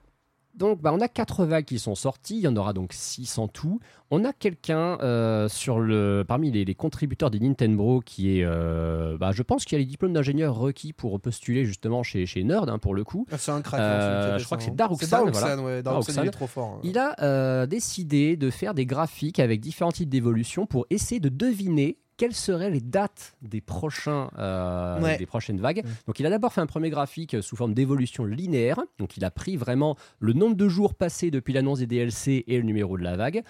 donc, 0.59 0.82
bah, 0.82 0.93
on 0.93 1.01
a 1.01 1.09
quatre 1.09 1.44
vagues 1.47 1.64
qui 1.64 1.78
sont 1.78 1.94
sorties. 1.94 2.36
Il 2.36 2.43
y 2.43 2.48
en 2.48 2.56
aura 2.56 2.72
donc 2.72 2.93
six 2.93 3.39
en 3.39 3.48
tout. 3.48 3.80
On 4.10 4.24
a 4.24 4.32
quelqu'un 4.32 4.98
euh, 5.01 5.48
sur 5.48 5.78
le 5.80 6.24
parmi 6.26 6.51
les, 6.51 6.64
les 6.64 6.74
contributeurs 6.74 7.30
des 7.30 7.40
Nintendo 7.40 8.01
qui 8.05 8.39
est, 8.39 8.44
euh, 8.44 9.16
bah, 9.18 9.32
je 9.32 9.43
pense 9.43 9.64
qu'il 9.64 9.76
y 9.76 9.80
a 9.80 9.85
les 9.85 9.86
diplômes 9.89 10.12
d'ingénieur 10.12 10.55
requis 10.55 10.93
pour 10.93 11.20
postuler 11.20 11.64
justement 11.64 12.02
chez, 12.02 12.26
chez 12.26 12.43
Nerd 12.44 12.68
hein, 12.68 12.78
pour 12.78 12.94
le 12.94 13.05
coup. 13.05 13.26
Ah, 13.30 13.39
c'est 13.39 13.51
un 13.52 13.60
crack. 13.62 13.80
Euh, 13.80 14.30
hein, 14.30 14.32
fait 14.35 14.39
je 14.40 14.44
crois 14.44 14.59
que 14.59 14.64
c'est. 14.64 14.74
Daruxan, 14.74 15.30
voilà. 15.30 15.62
ouais. 15.62 15.82
Daruxan, 15.82 16.22
il 16.22 16.28
est 16.28 16.30
trop 16.30 16.47
fort. 16.47 16.74
hein. 16.76 16.80
Il 16.85 16.98
a 16.98 17.14
euh, 17.22 17.66
décidé 17.66 18.36
de 18.36 18.51
faire 18.51 18.74
des 18.74 18.86
graphiques 18.86 19.39
avec 19.40 19.60
différents 19.60 19.93
types 19.93 20.09
d'évolution 20.09 20.66
pour 20.66 20.86
essayer 20.90 21.20
de 21.20 21.28
deviner 21.28 21.98
quelles 22.19 22.35
seraient 22.35 22.69
les 22.69 22.82
dates 22.82 23.36
des, 23.40 23.62
prochains, 23.62 24.28
euh, 24.39 25.01
Ouais. 25.01 25.16
des 25.16 25.24
prochaines 25.24 25.61
vagues. 25.61 25.82
Donc 26.07 26.20
il 26.20 26.27
a 26.27 26.31
d'abord 26.31 26.53
fait 26.53 26.61
un 26.61 26.66
premier 26.66 26.90
graphique 26.90 27.35
euh, 27.35 27.43
sous 27.43 27.57
forme 27.57 27.73
d'évolution 27.73 28.24
linéaire. 28.24 28.81
Donc 28.99 29.16
il 29.16 29.24
a 29.24 29.31
pris 29.31 29.57
vraiment 29.57 29.97
le 30.19 30.35
nombre 30.35 30.57
de 30.57 30.69
jours 30.69 30.95
passés 30.95 31.31
depuis 31.31 31.55
l'annonce 31.55 31.78
des 31.78 31.86
DLC 31.86 32.45
et 32.47 32.59
le 32.59 32.65
numéro 32.65 32.99
de 32.99 33.05
la 33.05 33.16
vague 33.16 33.43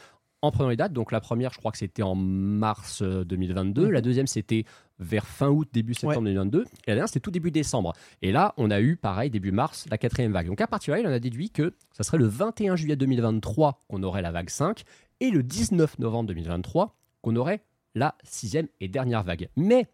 en 0.43 0.51
prenant 0.53 0.69
les 0.69 0.77
dates. 0.77 0.93
Donc 0.93 1.11
la 1.11 1.21
première, 1.21 1.53
je 1.53 1.59
crois 1.59 1.73
que 1.73 1.79
c'était 1.79 2.03
en 2.03 2.15
mars 2.15 3.03
euh, 3.03 3.25
2022. 3.25 3.87
Mhm. 3.87 3.91
La 3.91 4.01
deuxième, 4.01 4.27
c'était 4.27 4.65
vers 4.99 5.27
fin 5.27 5.49
août, 5.49 5.69
début 5.73 5.95
septembre 5.95 6.25
2022. 6.25 6.63
Et 6.63 6.65
la 6.89 6.95
dernière, 6.95 7.09
c'était 7.09 7.21
tout 7.21 7.31
début 7.31 7.51
décembre. 7.51 7.95
Et 8.21 8.33
là, 8.33 8.53
on 8.59 8.71
a 8.71 8.81
eu, 8.81 8.97
pareil, 8.97 9.31
début 9.31 9.53
mars, 9.53 9.87
la 9.91 9.97
quatrième 9.99 10.33
vague. 10.33 10.47
Donc 10.47 10.61
à 10.61 10.67
partir 10.67 10.93
de 10.95 10.99
là, 10.99 11.05
il 11.05 11.11
en 11.11 11.15
a 11.15 11.19
déduit 11.21 11.51
que 11.51 11.75
ça 11.93 12.03
serait 12.05 12.19
le 12.19 12.27
21 12.27 12.77
juillet 12.77 12.97
2023 12.97 13.85
qu'on 13.89 14.03
aurait 14.03 14.23
la 14.23 14.31
vague 14.31 14.51
5 14.51 14.85
et 15.21 15.31
le 15.31 15.43
19 15.43 15.99
novembre 15.99 16.29
2023 16.29 16.95
qu'on 17.23 17.35
aurait 17.37 17.63
la 17.95 18.15
sixième 18.25 18.69
et 18.81 18.89
dernière 18.89 19.23
vague. 19.23 19.49
Mais 19.57 19.87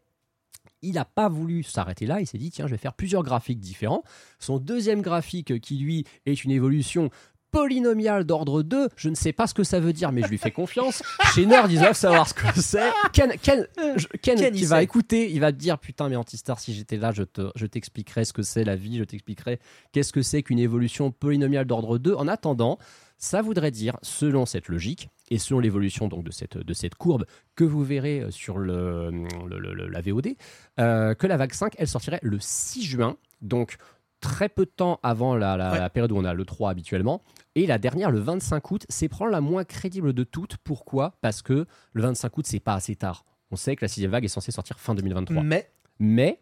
il 0.82 0.94
n'a 0.94 1.04
pas 1.04 1.28
voulu 1.28 1.62
s'arrêter 1.62 2.06
là, 2.06 2.20
il 2.20 2.26
s'est 2.26 2.38
dit 2.38 2.50
tiens 2.50 2.66
je 2.66 2.72
vais 2.72 2.78
faire 2.78 2.94
plusieurs 2.94 3.22
graphiques 3.22 3.60
différents. 3.60 4.02
Son 4.38 4.58
deuxième 4.58 5.02
graphique 5.02 5.60
qui 5.60 5.76
lui 5.78 6.04
est 6.26 6.44
une 6.44 6.50
évolution 6.50 7.10
polynomiale 7.50 8.24
d'ordre 8.24 8.62
2, 8.64 8.88
je 8.96 9.08
ne 9.08 9.14
sais 9.14 9.32
pas 9.32 9.46
ce 9.46 9.54
que 9.54 9.62
ça 9.62 9.78
veut 9.78 9.92
dire 9.92 10.10
mais 10.10 10.22
je 10.22 10.28
lui 10.28 10.38
fais 10.38 10.50
confiance. 10.50 11.02
Chez 11.34 11.46
Nerd 11.46 11.70
ils 11.70 11.78
doivent 11.78 11.96
savoir 11.96 12.28
ce 12.28 12.34
que 12.34 12.60
c'est. 12.60 12.90
Ken, 13.12 13.32
Ken, 13.40 13.66
je- 13.96 14.06
Ken, 14.20 14.36
Ken, 14.38 14.52
qui 14.52 14.60
il 14.60 14.66
va 14.66 14.78
sait. 14.78 14.84
écouter, 14.84 15.30
il 15.32 15.38
va 15.40 15.52
te 15.52 15.56
dire 15.58 15.78
putain 15.78 16.08
mais 16.08 16.16
Antistar 16.16 16.58
si 16.58 16.74
j'étais 16.74 16.96
là 16.96 17.12
je 17.12 17.22
te- 17.22 17.50
je 17.54 17.66
t'expliquerais 17.66 18.24
ce 18.24 18.32
que 18.32 18.42
c'est 18.42 18.64
la 18.64 18.74
vie, 18.76 18.98
je 18.98 19.04
t'expliquerai 19.04 19.60
qu'est-ce 19.92 20.12
que 20.12 20.22
c'est 20.22 20.42
qu'une 20.42 20.58
évolution 20.58 21.12
polynomiale 21.12 21.64
d'ordre 21.66 21.98
2. 21.98 22.14
En 22.14 22.26
attendant, 22.26 22.78
ça 23.18 23.40
voudrait 23.40 23.70
dire, 23.70 23.96
selon 24.02 24.44
cette 24.46 24.66
logique 24.68 25.08
et 25.30 25.38
selon 25.38 25.60
l'évolution 25.60 26.08
donc 26.08 26.24
de 26.24 26.30
cette, 26.30 26.58
de 26.58 26.72
cette 26.74 26.94
courbe 26.94 27.24
que 27.56 27.64
vous 27.64 27.82
verrez 27.84 28.20
euh, 28.20 28.30
sur 28.30 28.58
le, 28.58 29.10
le- 29.10 29.58
le- 29.58 29.74
le- 29.74 29.88
la 29.88 30.00
VOD, 30.00 30.36
euh, 30.80 31.14
que 31.14 31.26
la 31.26 31.36
vague 31.36 31.52
5, 31.52 31.74
elle 31.78 31.88
sortirait 31.88 32.20
le 32.22 32.38
6 32.40 32.82
juin, 32.84 33.16
donc 33.40 33.76
très 34.20 34.48
peu 34.48 34.64
de 34.64 34.70
temps 34.70 35.00
avant 35.02 35.36
la, 35.36 35.56
la- 35.56 35.72
Ouais. 35.72 35.78
la 35.78 35.90
période 35.90 36.12
où 36.12 36.16
on 36.16 36.24
a 36.24 36.32
le 36.34 36.44
3 36.44 36.70
habituellement. 36.70 37.22
Et 37.54 37.66
la 37.66 37.78
dernière, 37.78 38.10
le 38.10 38.18
25 38.20 38.70
août, 38.70 38.86
c'est 38.88 39.08
probablement 39.08 39.36
la 39.36 39.40
moins 39.42 39.64
crédible 39.64 40.12
de 40.12 40.24
toutes. 40.24 40.56
Pourquoi? 40.58 41.16
Parce 41.20 41.42
que 41.42 41.66
le 41.92 42.02
25 42.02 42.36
août, 42.38 42.46
c'est 42.48 42.58
pas 42.60 42.74
assez 42.74 42.96
tard. 42.96 43.24
On 43.50 43.56
sait 43.56 43.76
que 43.76 43.84
la 43.84 43.88
sixième 43.88 44.10
vague 44.10 44.24
est 44.24 44.28
censée 44.28 44.50
sortir 44.50 44.78
fin 44.80 44.94
2023. 44.94 45.42
Mais 45.42 45.70
Mais 46.00 46.40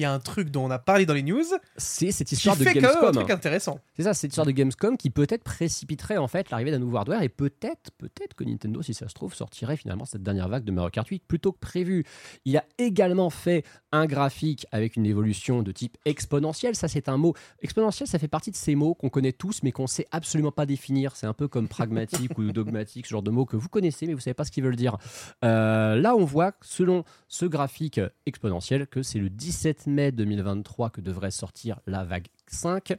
il 0.00 0.02
y 0.02 0.06
a 0.06 0.12
un 0.12 0.18
truc 0.18 0.50
dont 0.50 0.64
on 0.64 0.70
a 0.70 0.78
parlé 0.78 1.04
dans 1.06 1.14
les 1.14 1.22
news 1.22 1.44
c'est 1.76 2.10
cette 2.10 2.28
qui 2.28 2.34
histoire 2.34 2.56
de 2.56 2.64
fait 2.64 2.70
un 2.70 2.80
Gamescom. 2.80 3.12
truc 3.12 3.30
intéressant. 3.30 3.80
C'est 3.96 4.04
ça, 4.04 4.14
cette 4.14 4.30
histoire 4.30 4.46
de 4.46 4.52
Gamescom 4.52 4.96
qui 4.96 5.10
peut-être 5.10 5.44
précipiterait 5.44 6.16
en 6.16 6.26
fait 6.26 6.50
l'arrivée 6.50 6.70
d'un 6.70 6.78
nouveau 6.78 6.96
hardware 6.96 7.22
et 7.22 7.28
peut-être, 7.28 7.90
peut-être 7.98 8.34
que 8.34 8.44
Nintendo, 8.44 8.82
si 8.82 8.94
ça 8.94 9.08
se 9.08 9.14
trouve, 9.14 9.34
sortirait 9.34 9.76
finalement 9.76 10.06
cette 10.06 10.22
dernière 10.22 10.48
vague 10.48 10.64
de 10.64 10.72
Mario 10.72 10.90
Kart 10.90 11.06
8 11.06 11.22
plutôt 11.26 11.52
que 11.52 11.58
prévu. 11.58 12.04
Il 12.44 12.56
a 12.56 12.64
également 12.78 13.30
fait 13.30 13.64
un 13.92 14.06
graphique 14.06 14.66
avec 14.72 14.96
une 14.96 15.06
évolution 15.06 15.62
de 15.62 15.72
type 15.72 15.98
exponentielle. 16.04 16.74
Ça, 16.74 16.88
c'est 16.88 17.08
un 17.08 17.16
mot. 17.16 17.34
Exponentiel, 17.60 18.08
ça 18.08 18.18
fait 18.18 18.28
partie 18.28 18.50
de 18.50 18.56
ces 18.56 18.74
mots 18.74 18.94
qu'on 18.94 19.10
connaît 19.10 19.32
tous 19.32 19.62
mais 19.62 19.72
qu'on 19.72 19.86
sait 19.86 20.06
absolument 20.12 20.52
pas 20.52 20.66
définir. 20.66 21.16
C'est 21.16 21.26
un 21.26 21.34
peu 21.34 21.48
comme 21.48 21.68
pragmatique 21.68 22.38
ou 22.38 22.52
dogmatique, 22.52 23.06
ce 23.06 23.10
genre 23.10 23.22
de 23.22 23.30
mots 23.30 23.44
que 23.44 23.56
vous 23.56 23.68
connaissez 23.68 24.06
mais 24.06 24.14
vous 24.14 24.20
savez 24.20 24.34
pas 24.34 24.44
ce 24.44 24.50
qu'ils 24.50 24.64
veulent 24.64 24.76
dire. 24.76 24.96
Euh, 25.44 25.96
là, 25.96 26.16
on 26.16 26.24
voit, 26.24 26.52
selon 26.62 27.04
ce 27.28 27.44
graphique 27.46 28.00
exponentiel, 28.26 28.86
que 28.86 29.02
c'est 29.02 29.18
le 29.18 29.28
17 29.28 29.86
mai 29.90 30.12
2023 30.12 30.90
que 30.90 31.00
devrait 31.00 31.30
sortir 31.30 31.80
la 31.86 32.04
vague 32.04 32.28
5 32.46 32.94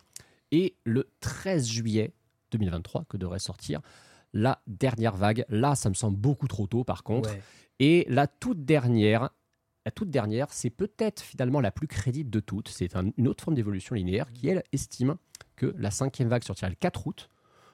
et 0.52 0.76
le 0.84 1.10
13 1.22 1.68
juillet 1.68 2.14
2023 2.52 3.06
que 3.10 3.18
devrait 3.18 3.40
sortir 3.40 3.82
la 4.34 4.62
dernière 4.68 5.16
vague. 5.16 5.46
Là, 5.50 5.76
ça 5.76 5.90
me 5.90 5.94
semble 5.96 6.18
beaucoup 6.18 6.48
trop 6.48 6.68
tôt 6.68 6.84
par 6.84 7.04
contre. 7.04 7.30
Ouais. 7.32 7.42
Et 7.80 8.06
la 8.10 8.28
toute 8.28 8.64
dernière, 8.66 9.30
la 9.86 9.92
toute 9.92 10.10
dernière, 10.10 10.54
c'est 10.54 10.70
peut-être 10.70 11.22
finalement 11.22 11.60
la 11.62 11.72
plus 11.72 11.88
crédible 11.88 12.30
de 12.30 12.40
toutes. 12.40 12.68
C'est 12.70 12.96
un- 12.96 13.12
une 13.18 13.28
autre 13.28 13.44
forme 13.44 13.56
d'évolution 13.56 13.96
linéaire 13.96 14.32
qui, 14.32 14.48
elle, 14.50 14.64
estime 14.72 15.16
que 15.56 15.74
la 15.78 15.90
cinquième 15.92 16.28
vague 16.30 16.44
sortira 16.44 16.70
le 16.70 16.76
4 16.76 17.08
août. 17.08 17.30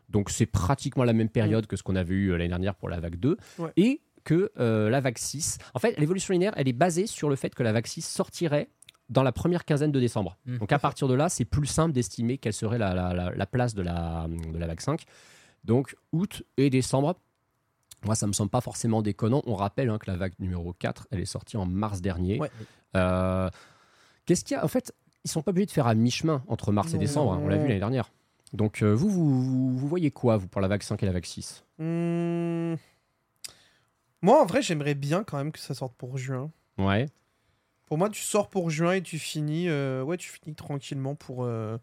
Donc 0.10 0.30
c'est 0.30 0.46
pratiquement 0.46 1.04
la 1.04 1.14
même 1.14 1.30
période 1.30 1.68
que 1.68 1.76
ce 1.76 1.84
qu'on 1.84 1.96
avait 1.98 2.16
eu 2.16 2.30
euh, 2.30 2.38
l'année 2.38 2.48
dernière 2.50 2.76
pour 2.76 2.88
la 2.90 3.00
vague 3.00 3.18
2. 3.18 3.38
Ouais. 3.60 3.72
Et 3.76 4.02
que 4.24 4.52
euh, 4.60 4.90
la 4.90 5.00
vague 5.02 5.18
6, 5.18 5.58
en 5.74 5.80
fait, 5.80 5.98
l'évolution 6.00 6.34
linéaire, 6.34 6.54
elle 6.58 6.68
est 6.68 6.74
basée 6.74 7.08
sur 7.08 7.30
le 7.30 7.36
fait 7.36 7.54
que 7.56 7.64
la 7.64 7.72
vague 7.74 7.88
6 7.88 8.02
sortirait 8.06 8.70
dans 9.10 9.24
la 9.24 9.32
première 9.32 9.64
quinzaine 9.66 9.92
de 9.92 10.00
décembre. 10.00 10.38
Mhm. 10.46 10.58
Donc 10.60 10.72
à 10.72 10.80
partir 10.80 11.08
de 11.08 11.14
là, 11.14 11.30
c'est 11.30 11.46
plus 11.46 11.68
simple 11.68 11.94
d'estimer 11.94 12.38
quelle 12.38 12.54
serait 12.54 12.78
la, 12.78 12.94
la- 12.94 13.14
la- 13.14 13.32
la 13.32 13.46
place 13.46 13.74
de 13.74 13.82
la, 13.82 14.28
de 14.28 14.58
la 14.58 14.68
vague 14.68 14.82
5. 14.82 15.04
Donc 15.64 15.96
août 16.12 16.44
et 16.58 16.70
décembre, 16.70 17.16
moi 18.06 18.16
ça 18.16 18.28
me 18.28 18.34
semble 18.34 18.50
pas 18.52 18.62
forcément 18.62 19.02
déconnant. 19.02 19.42
On 19.46 19.56
rappelle 19.56 19.90
hein, 19.90 19.98
que 19.98 20.10
la 20.12 20.18
vague 20.18 20.34
numéro 20.40 20.74
4, 20.74 21.08
elle 21.12 21.20
est 21.20 21.26
sortie 21.26 21.58
en 21.58 21.66
mars 21.66 22.02
dernier. 22.02 22.40
Ouais. 22.40 22.52
Euh, 22.96 23.50
Qu'est-ce 24.26 24.44
qu'il 24.44 24.56
y 24.56 24.60
a? 24.60 24.64
En 24.66 24.68
fait, 24.68 24.94
ils 25.24 25.32
sont 25.32 25.42
pas 25.42 25.52
obligés 25.52 25.66
de 25.68 25.72
faire 25.72 25.88
à 25.88 25.96
mi-chemin 25.96 26.44
entre 26.48 26.72
mars 26.72 26.94
et 26.94 26.98
décembre. 26.98 27.34
hein. 27.34 27.40
On 27.42 27.48
l'a 27.48 27.56
vu 27.58 27.68
l'année 27.68 27.80
dernière. 27.80 28.12
Donc 28.54 28.82
euh, 28.82 28.92
vous, 28.94 29.10
vous, 29.10 29.42
vous, 29.44 29.78
vous 29.78 29.88
voyez 29.88 30.12
quoi, 30.12 30.38
vous, 30.38 30.48
pour 30.48 30.62
la 30.62 30.68
vague 30.68 30.84
5 30.84 31.02
et 31.04 31.06
la 31.06 31.12
vague 31.14 31.26
6 31.26 31.64
Hmm. 31.80 32.76
Moi, 34.22 34.42
en 34.42 34.46
vrai, 34.46 34.62
j'aimerais 34.62 34.96
bien 34.96 35.24
quand 35.24 35.38
même 35.38 35.52
que 35.52 35.60
ça 35.60 35.74
sorte 35.74 35.94
pour 35.96 36.18
juin. 36.18 36.50
Ouais. 36.78 37.06
Pour 37.88 37.98
moi, 37.98 38.10
tu 38.10 38.22
sors 38.22 38.50
pour 38.50 38.70
juin 38.70 38.94
et 38.94 39.02
tu 39.02 39.18
finis, 39.18 39.68
euh, 39.70 40.04
ouais, 40.04 40.18
tu 40.18 40.30
finis 40.30 40.54
tranquillement 40.56 41.16
pour, 41.16 41.44
euh, 41.44 41.78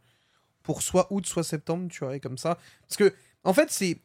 pour 0.62 0.82
soit 0.82 1.06
août, 1.10 1.26
soit 1.26 1.43
septembre, 1.44 1.89
tu 1.90 1.98
vois, 2.05 2.14
et 2.14 2.20
comme 2.20 2.39
ça. 2.39 2.59
Parce 2.86 2.97
que, 2.97 3.12
en 3.43 3.52
fait, 3.52 3.70
c'est, 3.70 3.98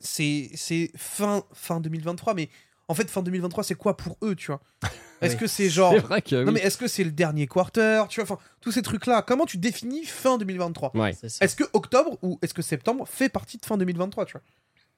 c'est, 0.00 0.50
c'est 0.54 0.90
fin, 0.96 1.42
fin 1.52 1.80
2023, 1.80 2.34
mais 2.34 2.48
en 2.88 2.94
fait, 2.94 3.10
fin 3.10 3.22
2023, 3.22 3.64
c'est 3.64 3.74
quoi 3.74 3.96
pour 3.96 4.16
eux, 4.22 4.34
tu 4.34 4.46
vois? 4.48 4.60
Est-ce 5.20 5.32
Oui. 5.34 5.40
que 5.40 5.46
c'est 5.48 5.68
genre, 5.68 5.92
C'est 5.94 5.98
vrai 5.98 6.22
que. 6.22 6.44
non 6.44 6.52
mais 6.52 6.60
est-ce 6.60 6.78
que 6.78 6.86
c'est 6.86 7.02
le 7.02 7.10
dernier 7.10 7.48
quarter, 7.48 8.04
tu 8.08 8.20
vois, 8.20 8.30
enfin, 8.30 8.40
tous 8.60 8.70
ces 8.70 8.82
trucs-là. 8.82 9.22
Comment 9.22 9.46
tu 9.46 9.58
définis 9.58 10.04
fin 10.04 10.38
2023 10.38 10.92
Ouais. 10.94 11.12
C'est 11.12 11.28
ça. 11.28 11.44
Est-ce 11.44 11.56
que 11.56 11.64
octobre 11.72 12.16
ou 12.22 12.38
est-ce 12.40 12.54
que 12.54 12.62
septembre 12.62 13.04
fait 13.08 13.28
partie 13.28 13.58
de 13.58 13.66
fin 13.66 13.76
2023, 13.76 14.26
tu 14.26 14.32
vois? 14.32 14.42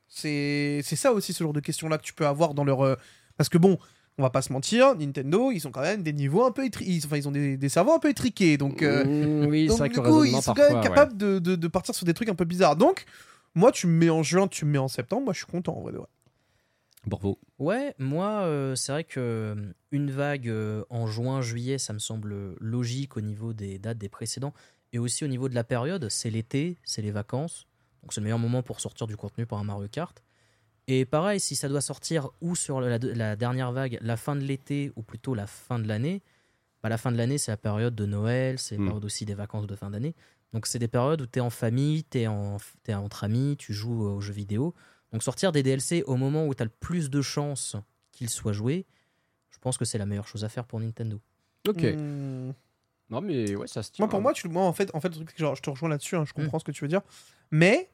C'est 0.09 0.83
c'est 0.85 0.97
ça 0.97 1.13
aussi 1.13 1.33
ce 1.33 1.43
genre 1.43 1.55
de 1.55 1.61
questions-là 1.61 1.97
que 1.97 2.03
tu 2.03 2.13
peux 2.13 2.27
avoir 2.27 2.53
dans 2.53 2.65
leur... 2.65 2.83
euh, 2.85 2.97
Parce 3.39 3.49
que 3.49 3.57
bon, 3.57 3.79
on 4.21 4.23
va 4.25 4.31
pas 4.31 4.43
se 4.43 4.53
mentir, 4.53 4.95
Nintendo, 4.97 5.51
ils 5.51 5.67
ont 5.67 5.71
quand 5.73 5.81
même 5.81 6.03
des 6.03 6.13
niveaux 6.13 6.45
un 6.45 6.53
peu... 6.53 6.65
étri- 6.67 6.85
ils- 6.87 7.05
Enfin, 7.05 7.17
ils 7.17 7.27
ont 7.27 7.33
des, 7.33 7.57
des 7.57 7.69
cerveaux 7.69 7.93
un 7.93 7.99
peu 7.99 8.11
étriqués, 8.11 8.57
donc... 8.59 8.83
euh, 8.83 9.05
Mmh, 9.05 9.47
oui, 9.49 9.67
donc 9.67 9.83
du 9.89 10.01
coup, 10.01 10.25
ils 10.25 10.41
sont 10.43 10.55
quand 10.55 10.69
même 10.69 10.77
ouais. 10.77 10.83
capables 10.83 11.17
de, 11.17 11.39
de- 11.39 11.57
de 11.57 11.69
partir 11.69 11.95
sur 11.95 12.07
des 12.07 12.15
trucs 12.15 12.29
un 12.29 12.35
peu 12.35 12.45
bizarres. 12.45 12.77
Donc, 12.77 13.05
moi, 13.55 13.73
tu 13.73 13.87
me 13.87 13.93
mets 13.93 14.11
en 14.11 14.23
juin, 14.23 14.47
tu 14.47 14.65
me 14.65 14.71
mets 14.73 14.79
en 14.79 14.89
septembre, 14.89 15.25
moi 15.25 15.33
je 15.33 15.39
suis 15.39 15.47
content, 15.47 15.77
en 15.77 15.81
vrai. 15.81 15.93
de 15.93 15.99
vrai. 15.99 16.07
Bravo. 17.07 17.39
Ouais, 17.59 17.95
moi, 17.99 18.43
euh, 18.43 18.75
c'est 18.75 18.93
vrai 18.93 19.05
que 19.05 19.19
euh, 19.21 19.55
une 19.91 20.11
vague 20.11 20.49
euh, 20.49 20.85
en 20.91 21.07
juin, 21.07 21.41
juillet, 21.41 21.79
ça 21.79 21.93
me 21.95 21.99
semble 21.99 22.55
logique 22.61 23.17
au 23.17 23.23
niveau 23.23 23.55
des 23.55 23.79
dates 23.79 23.97
des 23.99 24.11
précédents 24.11 24.53
et 24.93 24.99
aussi 24.99 25.25
au 25.25 25.29
niveau 25.29 25.49
de 25.49 25.55
la 25.55 25.65
période. 25.65 26.09
C'est 26.11 26.29
l'été, 26.29 26.77
c'est 26.85 27.01
les 27.01 27.11
vacances, 27.11 27.67
donc 28.03 28.13
c'est 28.13 28.21
le 28.21 28.25
meilleur 28.25 28.39
moment 28.39 28.63
pour 28.63 28.81
sortir 28.81 29.07
du 29.07 29.17
contenu 29.17 29.47
pour 29.47 29.59
un 29.59 29.65
Mario 29.65 29.89
Kart. 29.89 30.23
Et 30.89 31.05
pareil, 31.05 31.39
si 31.41 31.55
ça 31.57 31.69
doit 31.69 31.81
sortir 31.81 32.31
ou 32.41 32.57
sur 32.57 32.81
la, 32.81 32.99
la 32.99 33.37
dernière 33.37 33.73
vague, 33.73 33.99
la 34.01 34.17
fin 34.17 34.35
de 34.35 34.41
l'été 34.41 34.93
ou 34.97 35.03
plutôt 35.03 35.35
la 35.35 35.47
fin 35.47 35.79
de 35.79 35.87
l'année, 35.87 36.23
bah, 36.83 36.89
la 36.89 36.99
fin 36.99 37.13
de 37.13 37.17
l'année, 37.17 37.39
c'est 37.39 37.51
la 37.53 37.57
période 37.57 37.95
de 37.95 38.07
Noël, 38.07 38.59
c'est 38.59 38.77
la 38.77 38.83
Mm. 38.83 38.87
période 38.87 39.05
aussi 39.05 39.25
des 39.25 39.35
vacances 39.35 39.67
de 39.67 39.77
fin 39.77 39.91
d'année. 39.91 40.15
Donc, 40.53 40.67
c'est 40.67 40.79
des 40.81 40.89
périodes 40.89 41.21
où 41.23 41.27
tu 41.27 41.39
es 41.39 41.43
en 41.43 41.51
famille, 41.51 42.03
tu 42.05 42.19
es, 42.21 42.27
entre 42.27 43.25
amis, 43.25 43.57
tu 43.59 43.73
joues 43.73 44.03
aux 44.03 44.21
jeux 44.21 44.33
vidéo. 44.33 44.75
Donc, 45.13 45.23
sortir 45.23 45.53
des 45.53 45.63
DLC 45.63 46.03
au 46.07 46.17
moment 46.17 46.47
où 46.47 46.55
tu 46.55 46.63
as 46.63 46.65
le 46.65 46.71
plus 46.71 47.09
de 47.11 47.23
chances 47.23 47.77
qu'ils 48.11 48.31
soient 48.31 48.53
joués, 48.53 48.87
je 49.51 49.59
pense 49.59 49.79
que 49.79 49.85
c'est 49.85 49.99
la 49.99 50.07
meilleure 50.07 50.27
chose 50.27 50.45
à 50.45 50.49
faire 50.49 50.65
pour 50.65 50.81
Nintendo. 50.81 51.21
Ok. 51.69 51.83
Hmm. 51.85 52.53
Non, 53.11 53.21
mais 53.21 53.55
ouais, 53.55 53.67
ça 53.67 53.83
se 53.83 53.91
tient. 53.93 54.05
Moi, 54.05 54.11
pour 54.11 54.21
moi, 54.21 54.33
tu, 54.33 54.49
moi 54.49 54.65
en, 54.65 54.73
fait, 54.73 54.91
en 54.95 55.01
fait, 55.01 55.13
genre, 55.37 55.55
je 55.57 55.63
te 55.63 55.71
rejoins 55.71 55.89
là-dessus, 55.89 56.17
hein, 56.17 56.25
je 56.27 56.33
comprends 56.33 56.59
ce 56.59 56.65
que 56.65 56.73
tu 56.73 56.83
veux 56.85 56.89
dire. 56.89 57.03
Mais, 57.51 57.91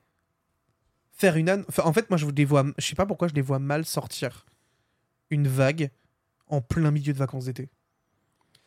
faire 1.17 1.37
une. 1.37 1.51
an- 1.51 1.63
enfin, 1.69 1.83
en 1.85 1.93
fait, 1.93 2.09
moi, 2.11 2.17
je, 2.17 2.27
les 2.27 2.45
vois, 2.45 2.65
je 2.79 2.87
sais 2.87 2.95
pas 2.95 3.07
pourquoi 3.07 3.27
je 3.29 3.35
les 3.35 3.43
vois 3.43 3.59
mal 3.59 3.85
sortir 3.85 4.47
une 5.31 5.49
vague 5.49 5.91
en 6.49 6.61
plein 6.61 6.91
milieu 6.93 7.13
de 7.13 7.19
vacances 7.19 7.47
d'été. 7.47 7.69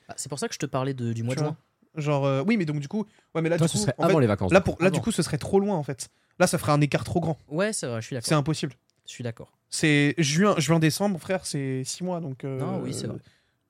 Ah, 0.09 0.13
c'est 0.17 0.27
pour 0.29 0.39
ça 0.39 0.47
que 0.47 0.53
je 0.53 0.59
te 0.59 0.65
parlais 0.65 0.93
de- 0.93 1.13
du 1.13 1.23
mois 1.23 1.35
de 1.35 1.39
juin. 1.39 1.57
Genre, 1.95 2.25
euh, 2.25 2.43
oui, 2.45 2.57
mais 2.57 2.65
donc 2.65 2.79
du 2.79 2.87
coup, 2.87 3.05
ouais, 3.33 3.41
mais 3.41 3.49
là, 3.49 3.57
Toi, 3.57 3.67
du 3.67 3.71
ce 3.71 3.77
coup, 3.77 3.83
serait 3.83 3.95
en 3.97 4.03
avant 4.03 4.15
fait, 4.15 4.21
les 4.21 4.27
vacances, 4.27 4.51
Là, 4.51 4.59
du 4.59 4.63
pour, 4.63 4.77
coup. 4.77 4.83
là, 4.83 4.89
du 4.91 4.99
coup, 5.01 5.11
ce 5.11 5.21
serait 5.23 5.37
trop 5.37 5.59
loin, 5.59 5.75
en 5.75 5.83
fait. 5.83 6.09
Là, 6.39 6.47
ça 6.47 6.57
ferait 6.57 6.71
un 6.71 6.81
écart 6.81 7.03
trop 7.03 7.19
grand. 7.19 7.37
Ouais, 7.47 7.73
c'est 7.73 7.87
vrai, 7.87 8.01
je 8.01 8.07
suis 8.07 8.13
d'accord. 8.15 8.27
C'est 8.27 8.35
impossible. 8.35 8.73
Je 9.05 9.11
suis 9.11 9.23
d'accord. 9.23 9.51
C'est 9.69 10.13
juin, 10.17 10.55
juin, 10.57 10.79
décembre, 10.79 11.19
frère, 11.19 11.45
c'est 11.45 11.83
six 11.83 12.03
mois, 12.03 12.19
donc. 12.19 12.43
euh, 12.43 12.59
Non, 12.59 12.79
oui, 12.81 12.93
c'est 12.93 13.07
vrai. 13.07 13.19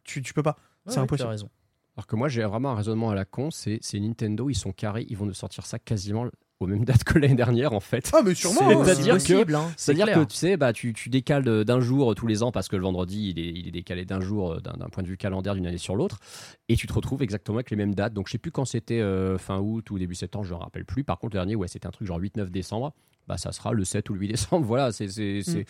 Tu, 0.04 0.22
tu 0.22 0.34
peux 0.34 0.44
pas. 0.44 0.58
Ouais, 0.86 0.94
c'est 0.94 0.98
ouais, 0.98 1.04
impossible. 1.04 1.26
tu 1.26 1.28
as 1.28 1.32
raison. 1.32 1.50
Alors 1.96 2.08
que 2.08 2.16
moi, 2.16 2.30
j'ai 2.30 2.44
vraiment 2.44 2.72
un 2.72 2.76
raisonnement 2.76 3.10
à 3.10 3.16
la 3.16 3.26
con. 3.26 3.52
C'est 3.52 3.80
c'est 3.82 4.00
Nintendo, 4.00 4.50
ils 4.50 4.56
sont 4.56 4.72
carrés, 4.72 5.06
ils 5.10 5.18
vont 5.18 5.26
nous 5.26 5.34
sortir 5.34 5.66
ça 5.66 5.80
quasiment 5.80 6.26
aux 6.60 6.68
mêmes 6.68 6.84
dates 6.84 7.04
que 7.06 7.18
l'année 7.18 7.36
dernière, 7.36 7.72
en 7.74 7.80
fait. 7.80 8.12
Ah, 8.14 8.22
mais 8.24 8.36
sûrement, 8.36 8.84
C'est-à-dire 8.84 9.14
que, 9.14 9.54
hein, 9.56 9.72
c'est 9.78 9.94
c'est-à-dire 9.94 10.06
que 10.26 10.30
tu 10.30 10.36
sais, 10.36 10.58
bah, 10.58 10.74
tu, 10.74 10.92
tu 10.94 11.08
décales 11.10 11.64
d'un 11.64 11.80
jour 11.80 12.14
tous 12.16 12.28
les 12.28 12.44
ans 12.44 12.52
parce 12.52 12.68
que 12.68 12.76
le 12.76 12.82
vendredi, 12.82 13.30
il 13.30 13.40
est, 13.40 13.50
il 13.60 13.68
est 13.68 13.72
décalé 13.72 14.04
d'un 14.06 14.20
jour 14.20 14.54
euh, 14.54 14.60
d'un 14.60 14.90
point 14.90 15.02
de 15.04 15.08
vue 15.08 15.16
calendaire 15.18 15.56
d'une 15.56 15.66
année 15.68 15.78
sur 15.78 15.96
l'autre. 15.96 16.20
Et 16.68 16.76
tu 16.76 16.86
te 16.86 16.92
retrouves 16.94 17.24
exactement 17.24 17.58
avec 17.58 17.72
les 17.72 17.78
mêmes 17.78 17.96
dates. 17.96 18.14
Donc, 18.14 18.28
je 18.28 18.34
sais 18.34 18.38
plus 18.40 18.52
quand 18.52 18.66
c'était 18.66 19.00
euh, 19.00 19.38
fin 19.38 19.60
août 19.60 19.90
ou 19.90 19.98
début 19.98 20.16
septembre, 20.16 20.44
je 20.46 20.54
ne 20.54 20.58
me 20.60 20.64
rappelle 20.64 20.84
plus. 20.86 21.04
Par 21.06 21.18
contre, 21.18 21.36
le 21.36 21.40
dernier, 21.40 21.56
ouais, 21.56 21.68
c'était 21.70 21.88
un 21.88 21.92
truc 21.92 22.08
genre 22.08 22.20
8-9 22.20 22.50
décembre. 22.50 22.94
Bah, 23.28 23.38
ça 23.38 23.52
sera 23.54 23.72
le 23.72 23.86
7 23.86 24.10
ou 24.10 24.14
le 24.16 24.20
8 24.22 24.28
décembre. 24.28 24.66
Voilà, 24.68 24.92
c'est. 24.92 25.08
c'est- 25.08 25.42
c'est- 25.44 25.66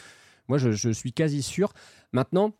Moi, 0.48 0.57
je, 0.57 0.72
je 0.72 0.90
suis 0.90 1.14
quasi 1.14 1.44
sûr. 1.44 1.72
Maintenant, 2.14 2.53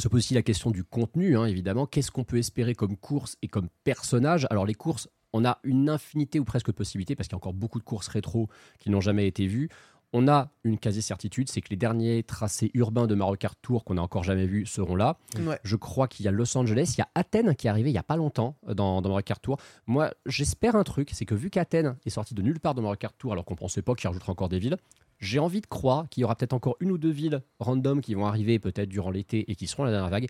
se 0.00 0.06
pose 0.06 0.18
aussi 0.18 0.34
la 0.34 0.42
question 0.42 0.70
du 0.70 0.84
contenu, 0.84 1.36
hein, 1.36 1.46
évidemment. 1.46 1.86
Qu'est-ce 1.86 2.12
qu'on 2.12 2.22
peut 2.22 2.36
espérer 2.38 2.76
comme 2.76 2.96
course 2.96 3.36
et 3.42 3.48
comme 3.48 3.68
personnage? 3.82 4.46
Alors, 4.50 4.64
les 4.64 4.74
courses, 4.74 5.08
on 5.32 5.44
a 5.44 5.58
une 5.62 5.88
infinité 5.88 6.40
ou 6.40 6.44
presque 6.44 6.68
de 6.68 6.72
possibilités 6.72 7.16
parce 7.16 7.28
qu'il 7.28 7.34
y 7.34 7.36
a 7.36 7.38
encore 7.38 7.54
beaucoup 7.54 7.78
de 7.78 7.84
courses 7.84 8.08
rétro 8.08 8.48
qui 8.78 8.90
n'ont 8.90 9.00
jamais 9.00 9.26
été 9.26 9.46
vues. 9.46 9.68
On 10.14 10.26
a 10.26 10.50
une 10.64 10.78
quasi-certitude, 10.78 11.50
c'est 11.50 11.60
que 11.60 11.68
les 11.68 11.76
derniers 11.76 12.22
tracés 12.22 12.70
urbains 12.72 13.06
de 13.06 13.14
Mario 13.14 13.36
Kart 13.36 13.58
Tour 13.60 13.84
qu'on 13.84 13.94
n'a 13.94 14.02
encore 14.02 14.24
jamais 14.24 14.46
vus 14.46 14.64
seront 14.64 14.96
là. 14.96 15.18
Ouais. 15.38 15.58
Je 15.64 15.76
crois 15.76 16.08
qu'il 16.08 16.24
y 16.24 16.28
a 16.28 16.30
Los 16.30 16.56
Angeles, 16.56 16.94
il 16.96 17.00
y 17.00 17.02
a 17.02 17.08
Athènes 17.14 17.54
qui 17.54 17.66
est 17.66 17.70
arrivé 17.70 17.90
il 17.90 17.92
n'y 17.92 17.98
a 17.98 18.02
pas 18.02 18.16
longtemps 18.16 18.56
euh, 18.68 18.74
dans, 18.74 19.02
dans 19.02 19.10
Mario 19.10 19.22
Kart 19.22 19.42
Tour. 19.42 19.58
Moi, 19.86 20.10
j'espère 20.24 20.76
un 20.76 20.84
truc, 20.84 21.10
c'est 21.12 21.26
que 21.26 21.34
vu 21.34 21.50
qu'Athènes 21.50 21.96
est 22.06 22.10
sorti 22.10 22.32
de 22.32 22.40
nulle 22.40 22.58
part 22.58 22.74
dans 22.74 22.80
Mario 22.80 22.96
Kart 22.96 23.14
Tour 23.18 23.32
alors 23.32 23.44
qu'on 23.44 23.54
pensait 23.54 23.82
pas 23.82 23.94
qu'il 23.94 24.08
rajouterait 24.08 24.32
encore 24.32 24.48
des 24.48 24.58
villes, 24.58 24.78
j'ai 25.18 25.38
envie 25.40 25.60
de 25.60 25.66
croire 25.66 26.08
qu'il 26.08 26.22
y 26.22 26.24
aura 26.24 26.36
peut-être 26.36 26.54
encore 26.54 26.76
une 26.80 26.90
ou 26.90 26.96
deux 26.96 27.10
villes 27.10 27.42
random 27.58 28.00
qui 28.00 28.14
vont 28.14 28.24
arriver 28.24 28.58
peut-être 28.58 28.88
durant 28.88 29.10
l'été 29.10 29.50
et 29.50 29.56
qui 29.56 29.66
seront 29.66 29.84
la 29.84 29.90
dernière 29.90 30.10
vague. 30.10 30.28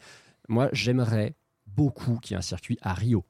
Moi, 0.48 0.70
j'aimerais 0.72 1.34
beaucoup 1.66 2.18
qu'il 2.18 2.32
y 2.32 2.34
ait 2.34 2.38
un 2.38 2.42
circuit 2.42 2.78
à 2.82 2.94
Rio. 2.94 3.24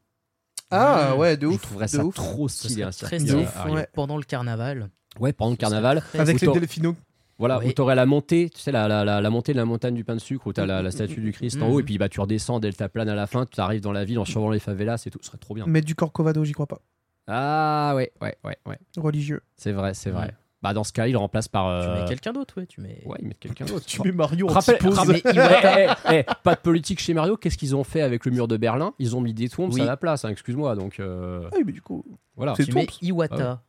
Ah, 0.70 1.16
ouais, 1.16 1.36
de 1.36 1.47
Je 1.49 1.55
ouf. 1.55 1.62
trouverais 1.62 1.86
de 1.86 1.90
ça 1.90 2.05
ouf. 2.05 2.15
trop 2.15 2.49
stylé 2.49 2.82
un 2.82 2.90
très 2.90 3.19
stylé. 3.19 3.47
Ouais. 3.70 3.86
Pendant 3.95 4.16
le 4.16 4.23
carnaval. 4.24 4.90
Ouais, 5.19 5.32
pendant 5.32 5.51
le 5.53 5.57
carnaval. 5.57 6.01
très 6.11 6.20
Avec 6.20 6.40
les 6.40 6.47
t'aurais- 6.47 6.61
delphinos. 6.61 6.95
Voilà, 7.39 7.59
Oui. 7.61 7.66
où 7.69 7.73
tu 7.73 7.81
aurais 7.81 7.95
la 7.95 8.05
montée, 8.05 8.51
tu 8.53 8.61
sais, 8.61 8.73
la, 8.73 8.89
la, 8.89 9.05
la, 9.05 9.20
la 9.20 9.31
montée 9.31 9.53
de 9.53 9.59
la 9.59 9.65
montagne 9.65 9.95
du 9.95 10.03
pain 10.03 10.15
de 10.16 10.20
sucre, 10.20 10.49
où 10.49 10.53
tu 10.53 10.61
as 10.61 10.66
la, 10.66 10.82
la 10.82 10.90
statue 10.90 11.20
du 11.20 11.31
Christ 11.32 11.62
en 11.62 11.66
Mhm. 11.69 11.73
haut, 11.73 11.81
et 11.81 11.82
puis 11.85 11.97
bah, 11.97 12.09
tu 12.09 12.20
redescends 12.20 12.59
delta 12.59 12.89
plane 12.89 13.09
à 13.09 13.15
la 13.15 13.28
fin, 13.28 13.47
tu 13.47 13.61
arrives 13.61 13.81
dans 13.81 13.93
la 13.93 14.05
ville 14.05 14.19
en 14.19 14.24
survolant 14.24 14.53
les 14.53 14.59
favelas, 14.59 15.01
et 15.07 15.11
tout, 15.11 15.20
ce 15.23 15.28
serait 15.28 15.39
trop 15.39 15.55
bien. 15.55 15.65
Mettre 15.66 15.86
du 15.86 15.95
Corcovado, 15.95 16.45
j'y 16.45 16.53
crois 16.53 16.66
pas. 16.66 16.81
Ah 17.28 17.93
ouais, 17.95 18.11
ouais, 18.20 18.36
ouais, 18.45 18.57
ouais. 18.66 18.78
Religieux. 18.97 19.40
C'est 19.57 19.70
vrai, 19.73 19.95
c'est 19.95 20.11
vrai. 20.11 20.35
Bah, 20.60 20.74
dans 20.74 20.82
ce 20.82 20.93
cas, 20.93 21.06
il 21.06 21.12
le 21.12 21.18
remplace 21.18 21.47
par. 21.47 21.66
Tu 21.82 21.89
euh, 21.89 22.02
mets 22.02 22.09
quelqu'un 22.09 22.32
d'autre, 22.32 22.55
ouais. 22.59 22.66
Tu 22.66 22.80
mets... 22.80 23.01
Ouais, 23.06 23.16
ils 23.22 23.28
mettent 23.28 23.39
quelqu'un 23.40 23.64
d'autre. 23.64 23.86
Tu 23.86 24.02
mets 24.02 24.10
Mario 24.10 24.48
typose. 24.60 24.98
rappelle- 24.98 25.20
Eh, 25.24 25.86
eh, 26.10 26.14
eh, 26.18 26.24
pas 26.43 26.55
de 26.56 26.60
politique 26.60 26.98
chez 27.01 27.14
Mario. 27.14 27.36
Qu'est-ce 27.36 27.56
qu'ils 27.56 27.76
ont 27.76 27.85
fait 27.85 28.01
avec 28.02 28.24
le 28.24 28.32
mur 28.32 28.48
de 28.48 28.56
Berlin? 28.56 28.93
Ils 28.98 29.14
ont 29.14 29.20
mis 29.20 29.35
des 29.35 29.48
tombes 29.48 29.72
Oui. 29.72 29.80
à 29.82 29.85
la 29.85 29.97
place. 29.97 30.24
hein, 30.24 30.30
Excuse-moi. 30.30 30.74
Donc 30.74 30.98
euh, 30.98 31.43
Ah 31.52 31.56
oui, 31.59 31.62
mais 31.64 31.72
du 31.72 31.80
coup. 31.82 32.05
voilà. 32.36 32.55
C'est 32.56 32.64
Tu 32.64 32.72
mets. 32.72 32.86
Iwata. 33.02 33.62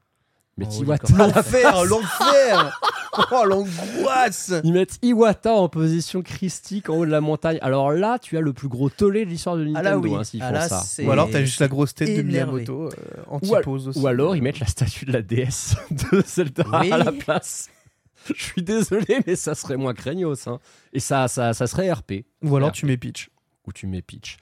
Mais 0.60 0.66
Oh, 0.70 0.84
Iwata. 0.84 1.14
L'enfer, 1.18 1.86
l'enfer 1.86 2.80
Oh, 3.32 3.44
l'angoisse 3.46 4.54
ils 4.64 4.72
mettent 4.72 4.98
Iwata 5.02 5.52
en 5.54 5.68
position 5.68 6.22
christique 6.22 6.90
en 6.90 6.96
haut 6.98 7.06
de 7.06 7.12
la 7.12 7.22
montagne. 7.22 7.58
Alors 7.62 7.92
là, 7.92 8.20
tu 8.20 8.38
as 8.38 8.42
le 8.42 8.54
plus 8.54 8.68
gros 8.68 8.90
tollé 8.90 9.26
de 9.26 9.30
l'histoire 9.32 9.58
de 9.58 9.66
Nintendo. 9.66 9.80
Ah 9.88 9.92
là, 9.92 9.98
oui. 9.98 10.16
hein, 10.16 10.24
s'ils 10.24 10.42
Ah 10.44 10.48
font 10.48 10.54
là, 10.54 10.70
ça. 10.70 11.04
Ou 11.04 11.12
alors 11.12 11.30
t'as 11.30 11.42
juste 11.42 11.60
la 11.60 11.68
grosse 11.68 11.96
tête 11.96 12.16
de. 12.16 12.22
Miyamoto 12.22 12.90
euh, 12.90 13.40
typose 13.42 13.88
aussi. 13.90 14.00
ou 14.00 14.08
alors 14.08 14.36
ils 14.36 14.44
mettent 14.44 14.60
la 14.60 14.68
statue 14.68 15.06
de 15.06 15.12
la 15.14 15.22
déesse 15.22 15.76
de 15.92 16.22
Zelda 16.26 16.64
Oui. 16.82 16.92
à 16.92 16.98
la 16.98 17.12
place. 17.12 17.70
Je 18.36 18.42
suis 18.44 18.62
désolé, 18.62 19.22
mais 19.26 19.36
ça 19.36 19.56
serait 19.56 19.78
moins 19.78 19.94
craignos. 19.94 20.46
hein. 20.48 20.60
Et 20.94 21.00
ça, 21.00 21.28
ça, 21.28 21.54
ça 21.54 21.68
serait 21.68 21.92
RP. 21.92 22.26
Ou 22.44 22.56
alors 22.58 22.70
RP. 22.70 22.76
tu 22.76 22.86
mets 22.86 22.98
Peach. 22.98 23.30
Ou 23.66 23.72
tu 23.72 23.88
mets 23.88 24.02
Peach. 24.02 24.38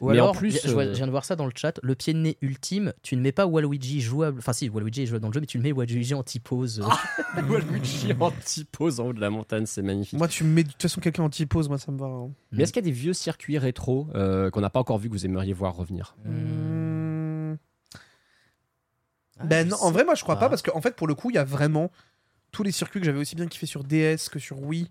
Ou 0.00 0.06
Mais 0.10 0.18
en 0.18 0.24
alors, 0.24 0.36
plus, 0.36 0.58
je, 0.64 0.70
vois- 0.72 0.84
euh, 0.84 0.92
je 0.92 0.96
viens 0.96 1.06
de 1.06 1.10
voir 1.10 1.26
ça 1.26 1.36
dans 1.36 1.44
le 1.44 1.52
chat, 1.54 1.78
le 1.82 1.94
pied 1.94 2.14
de 2.14 2.18
nez 2.18 2.38
ultime, 2.40 2.94
tu 3.02 3.16
ne 3.16 3.20
mets 3.20 3.32
pas 3.32 3.44
Waluigi 3.46 4.00
jouable. 4.00 4.38
Enfin, 4.38 4.54
si, 4.54 4.68
Waluigi 4.70 5.02
est 5.02 5.06
jouable 5.06 5.20
dans 5.22 5.28
le 5.28 5.34
jeu, 5.34 5.40
mais 5.40 5.46
tu 5.46 5.58
le 5.58 5.62
mets 5.62 5.72
Waluigi 5.72 6.14
en 6.14 6.22
typose. 6.22 6.82
Waluigi 7.50 8.14
en 8.18 8.30
typose 8.30 8.98
en 8.98 9.08
haut 9.08 9.12
de 9.12 9.20
la 9.20 9.28
montagne, 9.28 9.66
c'est 9.66 9.82
magnifique. 9.82 10.18
Moi, 10.18 10.26
tu 10.28 10.42
mets 10.44 10.64
de 10.64 10.70
toute 10.70 10.80
façon 10.80 11.00
quelqu'un 11.02 11.22
en 11.24 11.28
typose, 11.30 11.68
moi 11.68 11.76
ça 11.78 11.92
me 11.92 11.98
va. 11.98 12.06
hein. 12.06 12.30
Mais 12.52 12.62
est-ce 12.62 12.72
qu'il 12.72 12.82
y 12.82 12.86
a 12.86 12.90
des 12.90 12.96
vieux 12.98 13.12
circuits 13.12 13.58
rétro 13.58 14.08
euh, 14.14 14.48
qu'on 14.50 14.62
n'a 14.62 14.70
pas 14.70 14.80
encore 14.80 14.96
vu 14.98 15.08
que 15.08 15.14
vous 15.14 15.26
aimeriez 15.26 15.52
voir 15.52 15.76
revenir? 15.76 16.16
Hmm. 16.24 17.54
Ah, 19.38 19.44
Ben 19.46 19.68
non, 19.68 19.76
en 19.80 19.90
vrai, 19.90 20.04
moi 20.04 20.14
je 20.14 20.22
crois 20.22 20.36
pas, 20.36 20.42
pas. 20.42 20.48
parce 20.50 20.62
qu'en 20.62 20.80
fait, 20.80 20.96
pour 20.96 21.06
le 21.08 21.14
coup, 21.14 21.30
il 21.30 21.34
y 21.34 21.38
a 21.38 21.44
vraiment 21.44 21.90
tous 22.52 22.62
les 22.62 22.72
circuits 22.72 23.00
que 23.00 23.06
j'avais 23.06 23.20
aussi 23.20 23.36
bien 23.36 23.46
kiffé 23.46 23.66
sur 23.66 23.84
DS 23.84 24.28
que 24.30 24.38
sur 24.38 24.60
Wii 24.62 24.90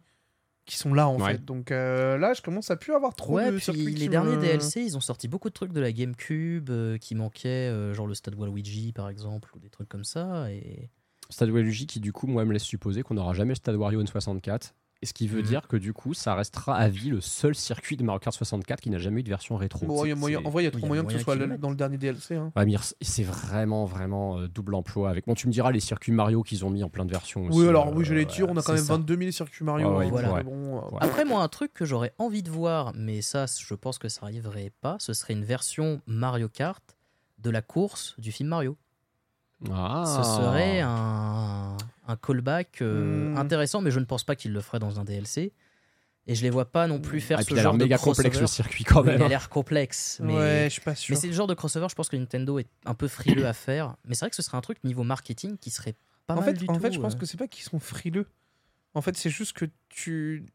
qui 0.69 0.77
sont 0.77 0.93
là 0.93 1.09
en 1.09 1.19
Ouais. 1.19 1.33
fait. 1.33 1.43
Donc 1.43 1.71
euh, 1.71 2.17
là, 2.17 2.33
je 2.33 2.41
commence 2.41 2.69
à 2.71 2.77
plus 2.77 2.93
avoir 2.93 3.13
trop 3.15 3.33
Ouais, 3.35 3.47
de 3.51 3.55
puis 3.57 3.65
circuits. 3.65 3.85
qui 3.85 3.99
les 3.99 4.07
derniers 4.07 4.35
me- 4.37 4.41
DLC, 4.41 4.81
ils 4.81 4.95
ont 4.95 5.01
sorti 5.01 5.27
beaucoup 5.27 5.49
de 5.49 5.53
trucs 5.53 5.73
de 5.73 5.81
la 5.81 5.91
GameCube 5.91 6.69
euh, 6.69 6.97
qui 6.97 7.15
manquaient, 7.15 7.47
euh, 7.69 7.93
genre 7.93 8.07
le 8.07 8.13
stade 8.13 8.35
Waluigi 8.35 8.93
par 8.93 9.09
exemple, 9.09 9.49
ou 9.55 9.59
des 9.59 9.69
trucs 9.69 9.89
comme 9.89 10.03
ça. 10.05 10.51
Et 10.51 10.89
Stade 11.29 11.49
Waluigi 11.49 11.85
qui 11.87 11.99
du 11.99 12.13
coup 12.13 12.27
moi 12.27 12.45
me 12.45 12.53
laisse 12.53 12.63
supposer 12.63 13.03
qu'on 13.03 13.15
n'aura 13.15 13.33
jamais 13.33 13.49
le 13.51 13.55
Stade 13.55 13.75
Wario 13.75 14.01
N64 14.03 14.55
et 14.57 14.73
ce 15.05 15.13
qui 15.13 15.27
veut 15.27 15.39
Mhm. 15.41 15.45
dire 15.47 15.67
que 15.67 15.77
du 15.77 15.93
coup 15.93 16.13
ça 16.13 16.35
restera 16.35 16.75
à 16.75 16.89
vie 16.89 17.09
le 17.09 17.21
seul 17.21 17.55
circuit 17.55 17.95
de 17.97 18.03
Mario 18.03 18.19
Kart 18.19 18.35
64 18.35 18.81
qui 18.81 18.89
n'a 18.89 18.97
jamais 18.97 19.21
eu 19.21 19.23
de 19.23 19.29
version 19.29 19.55
rétro. 19.55 19.85
Bon, 19.85 20.03
y 20.05 20.11
a 20.11 20.15
moyen- 20.15 20.41
en 20.43 20.49
vrai, 20.49 20.63
il 20.63 20.65
y 20.65 20.67
a 20.67 20.71
y 20.71 20.73
trop 20.73 20.85
a 20.85 20.87
moyen 20.87 21.05
que 21.05 21.13
ce 21.13 21.19
soit 21.19 21.35
le 21.35 21.57
dans 21.57 21.69
le 21.69 21.75
dernier 21.75 21.97
DLC. 21.97 22.35
hein. 22.35 22.51
Ouais, 22.55 22.65
c'est 23.01 23.23
vraiment 23.23 23.85
vraiment 23.85 24.39
euh, 24.39 24.47
double 24.47 24.75
emploi 24.75 25.09
avec. 25.09 25.25
Bon 25.27 25.33
tu 25.35 25.47
me 25.47 25.51
diras 25.53 25.71
les 25.71 25.79
circuits 25.79 26.11
Mario 26.11 26.43
qu'ils 26.43 26.65
ont 26.65 26.69
mis 26.69 26.83
en 26.83 26.89
plein 26.89 27.05
de 27.05 27.11
versions 27.11 27.45
aussi. 27.45 27.57
Oui, 27.59 27.67
alors 27.67 27.87
euh, 27.87 27.93
oui, 27.95 28.03
je 28.05 28.13
les 28.13 28.25
tire. 28.25 28.49
On 28.49 28.57
a 28.57 28.61
quand 28.61 28.73
même 28.73 28.83
ça. 28.83 28.93
22 28.93 29.17
000 29.17 29.31
circuits 29.31 29.63
Mario. 29.63 29.87
Ah 29.89 29.97
ouais, 29.97 30.11
ouais. 30.11 30.43
bon, 30.43 30.77
euh, 30.77 30.81
Ouais. 30.91 30.97
Après, 31.01 31.23
moi, 31.25 31.43
un 31.43 31.47
truc 31.47 31.73
que 31.73 31.85
j'aurais 31.85 32.13
envie 32.17 32.43
de 32.43 32.49
voir, 32.51 32.91
mais 32.95 33.21
ça, 33.21 33.45
je 33.47 33.73
pense 33.75 33.97
que 33.99 34.09
ça 34.09 34.21
arriverait 34.25 34.71
pas, 34.81 34.97
ce 34.99 35.13
serait 35.13 35.33
une 35.33 35.43
version 35.45 36.01
Mario 36.07 36.49
Kart 36.49 36.83
de 37.37 37.49
la 37.49 37.61
course 37.61 38.15
du 38.19 38.31
film 38.31 38.49
Mario. 38.49 38.75
Ah. 39.71 40.03
Ce 40.05 40.23
serait 40.23 40.79
un, 40.81 41.75
un 42.09 42.15
callback 42.15 42.81
euh, 42.81 43.33
Hmm. 43.33 43.37
intéressant, 43.37 43.81
mais 43.81 43.91
je 43.91 43.99
ne 43.99 44.05
pense 44.05 44.23
pas 44.23 44.35
qu'il 44.35 44.51
le 44.51 44.61
ferait 44.61 44.79
dans 44.79 44.99
un 44.99 45.03
DLC. 45.03 45.53
Et 46.27 46.35
je 46.35 46.43
les 46.43 46.49
vois 46.51 46.65
pas 46.71 46.85
non 46.87 46.99
plus 46.99 47.21
faire 47.21 47.39
Ah, 47.39 47.41
ce 47.41 47.47
puis 47.47 47.55
il 47.55 47.59
a 47.59 47.63
genre 47.63 47.71
l'air 47.73 47.79
de 47.79 47.83
méga 47.85 47.97
crossover. 47.97 48.29
complexe 48.29 48.41
le 48.41 48.47
circuit 48.47 48.83
quand 48.83 49.03
même. 49.03 49.19
il 49.19 49.23
a 49.23 49.27
l'air 49.29 49.49
complexe, 49.49 50.19
mais, 50.23 50.35
Ouais, 50.35 50.63
je 50.65 50.69
suis 50.73 50.81
pas 50.81 50.93
sûr. 50.93 51.15
mais 51.15 51.19
c'est 51.19 51.27
le 51.27 51.33
genre 51.33 51.47
de 51.47 51.55
crossover, 51.55 51.87
je 51.89 51.95
pense 51.95 52.07
que 52.09 52.17
Nintendo 52.17 52.59
est 52.59 52.67
un 52.85 52.93
peu 52.93 53.07
frileux 53.07 53.47
à 53.47 53.53
faire. 53.53 53.95
Mais 54.05 54.13
c'est 54.13 54.21
vrai 54.25 54.29
que 54.29 54.35
ce 54.35 54.41
serait 54.43 54.57
un 54.57 54.61
truc 54.61 54.83
niveau 54.83 55.03
marketing 55.03 55.57
qui 55.57 55.71
serait 55.71 55.95
pas 56.27 56.35
en 56.35 56.37
mal 56.41 56.45
fait, 56.45 56.53
du 56.53 56.65
en 56.67 56.73
tout. 56.75 56.79
fait, 56.81 56.91
je 56.91 56.99
pense 56.99 57.15
euh. 57.15 57.17
que 57.17 57.25
c'est 57.25 57.37
pas 57.37 57.47
qu'ils 57.47 57.63
sont 57.63 57.79
frileux. 57.79 58.27
En 58.93 59.01
fait, 59.01 59.17
c'est 59.17 59.29
juste 59.31 59.53
que 59.53 59.65
tu. 59.87 60.45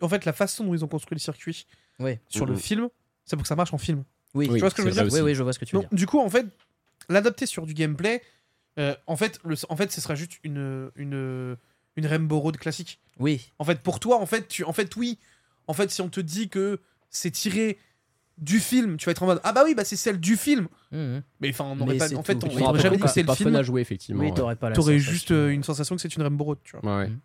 En 0.00 0.08
fait, 0.08 0.24
la 0.24 0.32
façon 0.32 0.64
dont 0.64 0.74
ils 0.74 0.84
ont 0.84 0.88
construit 0.88 1.14
le 1.14 1.20
circuit 1.20 1.66
Ouais. 2.00 2.20
sur 2.28 2.46
le 2.46 2.54
Mhm. 2.54 2.58
film, 2.58 2.88
c'est 3.24 3.36
pour 3.36 3.42
que 3.42 3.48
ça 3.48 3.56
marche 3.56 3.72
en 3.74 3.78
film. 3.78 4.04
Oui, 4.34 4.46
Oui, 4.48 4.54
tu 4.54 4.60
vois 4.60 4.70
ce 4.70 4.74
que 4.74 4.82
je 4.82 4.88
veux 4.88 4.92
dire 4.94 5.12
oui, 5.12 5.20
oui, 5.20 5.34
je 5.34 5.42
vois 5.44 5.52
ce 5.52 5.58
que 5.60 5.64
tu 5.64 5.76
veux 5.76 5.82
Donc, 5.82 5.90
dire. 5.90 5.96
du 5.96 6.06
coup, 6.06 6.18
en 6.18 6.30
fait, 6.30 6.46
l'adapter 7.08 7.46
sur 7.46 7.66
du 7.66 7.74
gameplay, 7.74 8.22
euh, 8.80 8.94
en, 9.06 9.16
fait, 9.16 9.38
le, 9.44 9.54
en 9.68 9.76
fait, 9.76 9.92
ce 9.92 10.00
sera 10.00 10.14
juste 10.16 10.38
une, 10.42 10.90
une, 10.96 11.56
une 11.96 12.06
Rainbow 12.06 12.40
Road 12.40 12.56
classique. 12.56 12.98
Oui, 13.18 13.52
En 13.58 13.64
fait, 13.64 13.80
pour 13.82 14.00
toi, 14.00 14.20
en 14.20 14.26
fait, 14.26 14.48
tu, 14.48 14.64
en 14.64 14.72
fait, 14.72 14.96
oui. 14.96 15.18
En 15.68 15.72
fait, 15.74 15.90
si 15.90 16.00
on 16.02 16.08
te 16.08 16.20
dit 16.20 16.48
que 16.48 16.80
c'est 17.10 17.30
tiré 17.30 17.78
du 18.38 18.58
film, 18.58 18.96
tu 18.96 19.04
vas 19.04 19.12
être 19.12 19.22
en 19.22 19.26
mode 19.26 19.40
ah 19.44 19.52
bah 19.52 19.62
oui, 19.64 19.74
bah 19.74 19.84
c'est 19.84 19.96
celle 19.96 20.18
du 20.18 20.36
film. 20.36 20.66
Mhm. 20.92 21.22
Mais 21.40 21.50
enfin, 21.50 21.64
on 21.64 21.76
n'aurait 21.76 21.92
Mais 21.92 21.98
pas. 21.98 22.08
c'est 22.08 22.14
En 22.16 22.22
fait, 22.22 22.34
tout. 22.36 22.46
on 22.46 22.54
Oui, 22.54 22.60
n'aurait 22.62 22.72
pour 22.72 22.80
jamais 22.80 22.96
dit 22.96 23.02
que 23.02 23.08
c'est 23.10 23.20
le 23.20 23.26
pas 23.26 23.34
fun 23.34 23.44
film. 23.44 23.54
à 23.56 23.62
jouer 23.62 23.82
effectivement. 23.82 24.24
oui 24.24 24.32
t'aurais 24.32 24.56
pas 24.56 24.70
la 24.70 24.74
T'aurais 24.76 24.94
sensation. 24.94 25.12
juste 25.12 25.30
euh, 25.32 25.50
une 25.50 25.62
sensation 25.62 25.94
que 25.96 26.00
c'est 26.00 26.16
une 26.16 26.22
Rainbow 26.22 26.44
Road, 26.44 26.58
tu 26.64 26.76
vois. 26.76 26.90
Ouais, 26.96 27.02
ouais. 27.04 27.08
Mhm. 27.10 27.20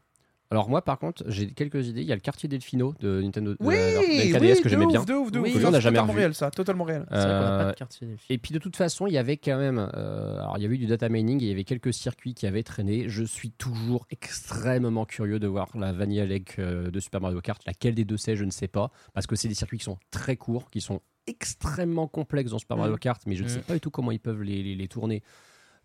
Alors 0.51 0.69
moi 0.69 0.83
par 0.83 0.99
contre 0.99 1.23
j'ai 1.27 1.47
quelques 1.51 1.87
idées. 1.87 2.01
Il 2.01 2.07
y 2.07 2.11
a 2.11 2.15
le 2.15 2.21
quartier 2.21 2.47
Delfino 2.47 2.93
de 2.99 3.21
Nintendo 3.21 3.51
de 3.53 3.57
Oui, 3.59 3.73
la- 3.75 3.93
de 3.93 3.97
oui, 3.97 4.31
NKDS 4.31 4.61
que 4.61 4.69
j'aimais 4.69 4.85
ouf, 4.85 4.91
bien. 4.91 5.03
de 5.03 5.13
ouf, 5.13 5.31
de 5.31 5.39
ouf. 5.39 5.45
Oui, 5.45 5.53
on 5.65 5.71
n'a 5.71 5.77
c'est 5.77 5.81
jamais 5.81 5.95
totalement 5.95 6.13
revu. 6.13 6.19
réel, 6.19 6.33
ça, 6.35 6.51
totalement 6.51 6.83
réel. 6.83 7.01
Vrai 7.09 7.09
pas 7.09 7.61
Euh, 7.63 7.69
de 7.71 7.75
quartier 7.75 8.07
filles. 8.17 8.17
Et 8.29 8.37
puis 8.37 8.53
de 8.53 8.59
toute 8.59 8.75
façon, 8.75 9.07
il 9.07 9.13
y 9.13 9.17
avait 9.17 9.37
quand 9.37 9.57
même, 9.57 9.79
euh, 9.95 10.37
alors 10.39 10.57
il 10.57 10.61
y 10.61 10.65
avait 10.65 10.75
eu 10.75 10.79
du 10.79 10.85
data 10.85 11.09
mining 11.09 11.41
et 11.41 11.45
il 11.45 11.49
y 11.49 11.51
avait 11.51 11.63
quelques 11.63 11.93
circuits 11.93 12.35
qui 12.35 12.45
avaient 12.45 12.61
traîné. 12.63 13.09
Je 13.09 13.23
suis 13.23 13.49
toujours 13.51 14.05
extrêmement 14.11 15.05
curieux 15.05 15.39
de 15.39 15.47
voir 15.47 15.67
la 15.75 15.91
Vanilla 15.93 16.25
Lake 16.25 16.59
euh, 16.59 16.91
de 16.91 16.99
Super 16.99 17.21
Mario 17.21 17.41
Kart. 17.41 17.61
Laquelle 17.65 17.95
des 17.95 18.05
deux 18.05 18.17
c'est, 18.17 18.35
je 18.35 18.45
ne 18.45 18.51
sais 18.51 18.67
pas, 18.67 18.91
parce 19.13 19.25
que 19.25 19.35
c'est 19.35 19.47
des 19.47 19.55
circuits 19.55 19.79
qui 19.79 19.85
sont 19.85 19.97
très 20.11 20.35
courts, 20.37 20.69
qui 20.69 20.79
sont 20.79 21.01
extrêmement 21.25 22.07
complexes 22.07 22.51
dans 22.51 22.59
Super 22.59 22.77
Mm. 22.77 22.81
Mario 22.81 22.97
Kart, 22.97 23.21
mais 23.25 23.35
je 23.35 23.41
ne 23.43 23.47
Mm. 23.47 23.51
sais 23.51 23.59
pas 23.61 23.73
du 23.73 23.79
tout 23.79 23.89
comment 23.89 24.11
ils 24.11 24.19
peuvent 24.19 24.43
les, 24.43 24.61
les- 24.61 24.75
les 24.75 24.87
tourner 24.87 25.23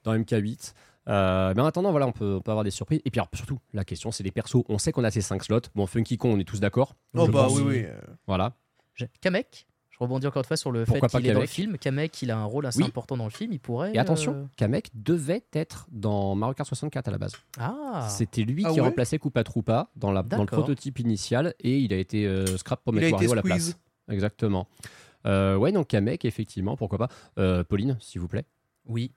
dans 0.05 0.13
MK8. 0.15 0.75
Euh, 1.09 1.53
mais 1.57 1.63
en 1.63 1.67
attendant, 1.67 1.91
voilà, 1.91 2.07
on 2.07 2.13
peut, 2.13 2.35
on 2.37 2.41
peut 2.41 2.51
avoir 2.51 2.65
des 2.65 2.71
surprises. 2.71 3.01
Et 3.05 3.11
puis 3.11 3.19
alors, 3.21 3.29
surtout, 3.35 3.59
la 3.73 3.85
question, 3.85 4.11
c'est 4.13 4.23
les 4.23 4.31
persos. 4.31 4.65
On 4.69 4.79
sait 4.79 4.93
qu'on 4.93 5.05
a 5.05 5.11
ces 5.11 5.23
5 5.23 5.43
slots. 5.45 5.61
Bon, 5.75 5.87
Funky 5.87 6.19
Kong, 6.19 6.35
on 6.35 6.39
est 6.39 6.45
tous 6.45 6.61
d'accord. 6.61 6.95
Oh 7.15 7.27
bah 7.27 7.45
pense. 7.45 7.57
oui, 7.59 7.63
oui. 7.67 7.83
euh, 7.87 7.99
Voilà. 8.27 8.53
Kamek, 9.23 9.67
je 9.89 9.97
rebondis 9.99 10.27
encore 10.27 10.41
une 10.41 10.47
fois 10.47 10.57
sur 10.59 10.71
le 10.71 10.85
Pourquoi 10.85 11.09
fait 11.09 11.19
qu'il 11.19 11.31
est 11.31 11.33
dans 11.33 11.41
le 11.41 11.47
film. 11.47 11.79
Kamek, 11.79 12.21
il 12.23 12.31
a 12.31 12.37
un 12.39 12.45
rôle 12.45 12.67
assez 12.67 12.81
Oui. 12.83 12.85
important 12.89 13.17
dans 13.17 13.25
le 13.25 13.31
film. 13.31 13.53
Il 13.53 13.59
pourrait. 13.61 13.93
Et 13.95 13.99
attention, 13.99 14.35
euh, 14.35 14.45
Kamek 14.57 14.91
devait 14.95 15.43
être 15.55 15.87
dans 15.91 16.35
Mario 16.35 16.53
Kart 16.55 16.69
64 16.69 17.09
à 17.09 17.11
la 17.11 17.19
base. 17.19 17.33
Ah 17.59 18.07
C'était 18.11 18.43
lui 18.43 18.63
Ah 18.67 18.71
qui 18.73 18.81
ouais 18.81 18.87
remplaçait 18.87 19.19
Koopa 19.19 19.43
Troopa 19.43 19.89
dans, 19.97 20.13
la, 20.13 20.23
dans 20.23 20.41
le 20.41 20.47
prototype 20.47 20.99
initial 20.99 21.55
et 21.61 21.79
il 21.79 21.95
a 21.95 21.97
été 21.97 22.27
euh, 22.27 22.59
scrap 22.59 22.83
pour 22.85 22.93
mettre 22.93 23.11
Wario 23.13 23.33
à 23.33 23.37
la 23.37 23.43
place. 23.43 23.79
Exactement. 24.11 24.69
Euh, 25.27 25.57
ouais, 25.57 25.73
donc 25.73 25.89
Kamek, 25.89 26.25
effectivement, 26.27 26.77
pourquoi 26.77 26.99
pas. 26.99 27.09
Euh, 27.39 27.65
Pauline, 27.65 27.97
s'il 28.01 28.21
vous 28.21 28.29
plaît. 28.29 28.45
Oui, 28.87 29.13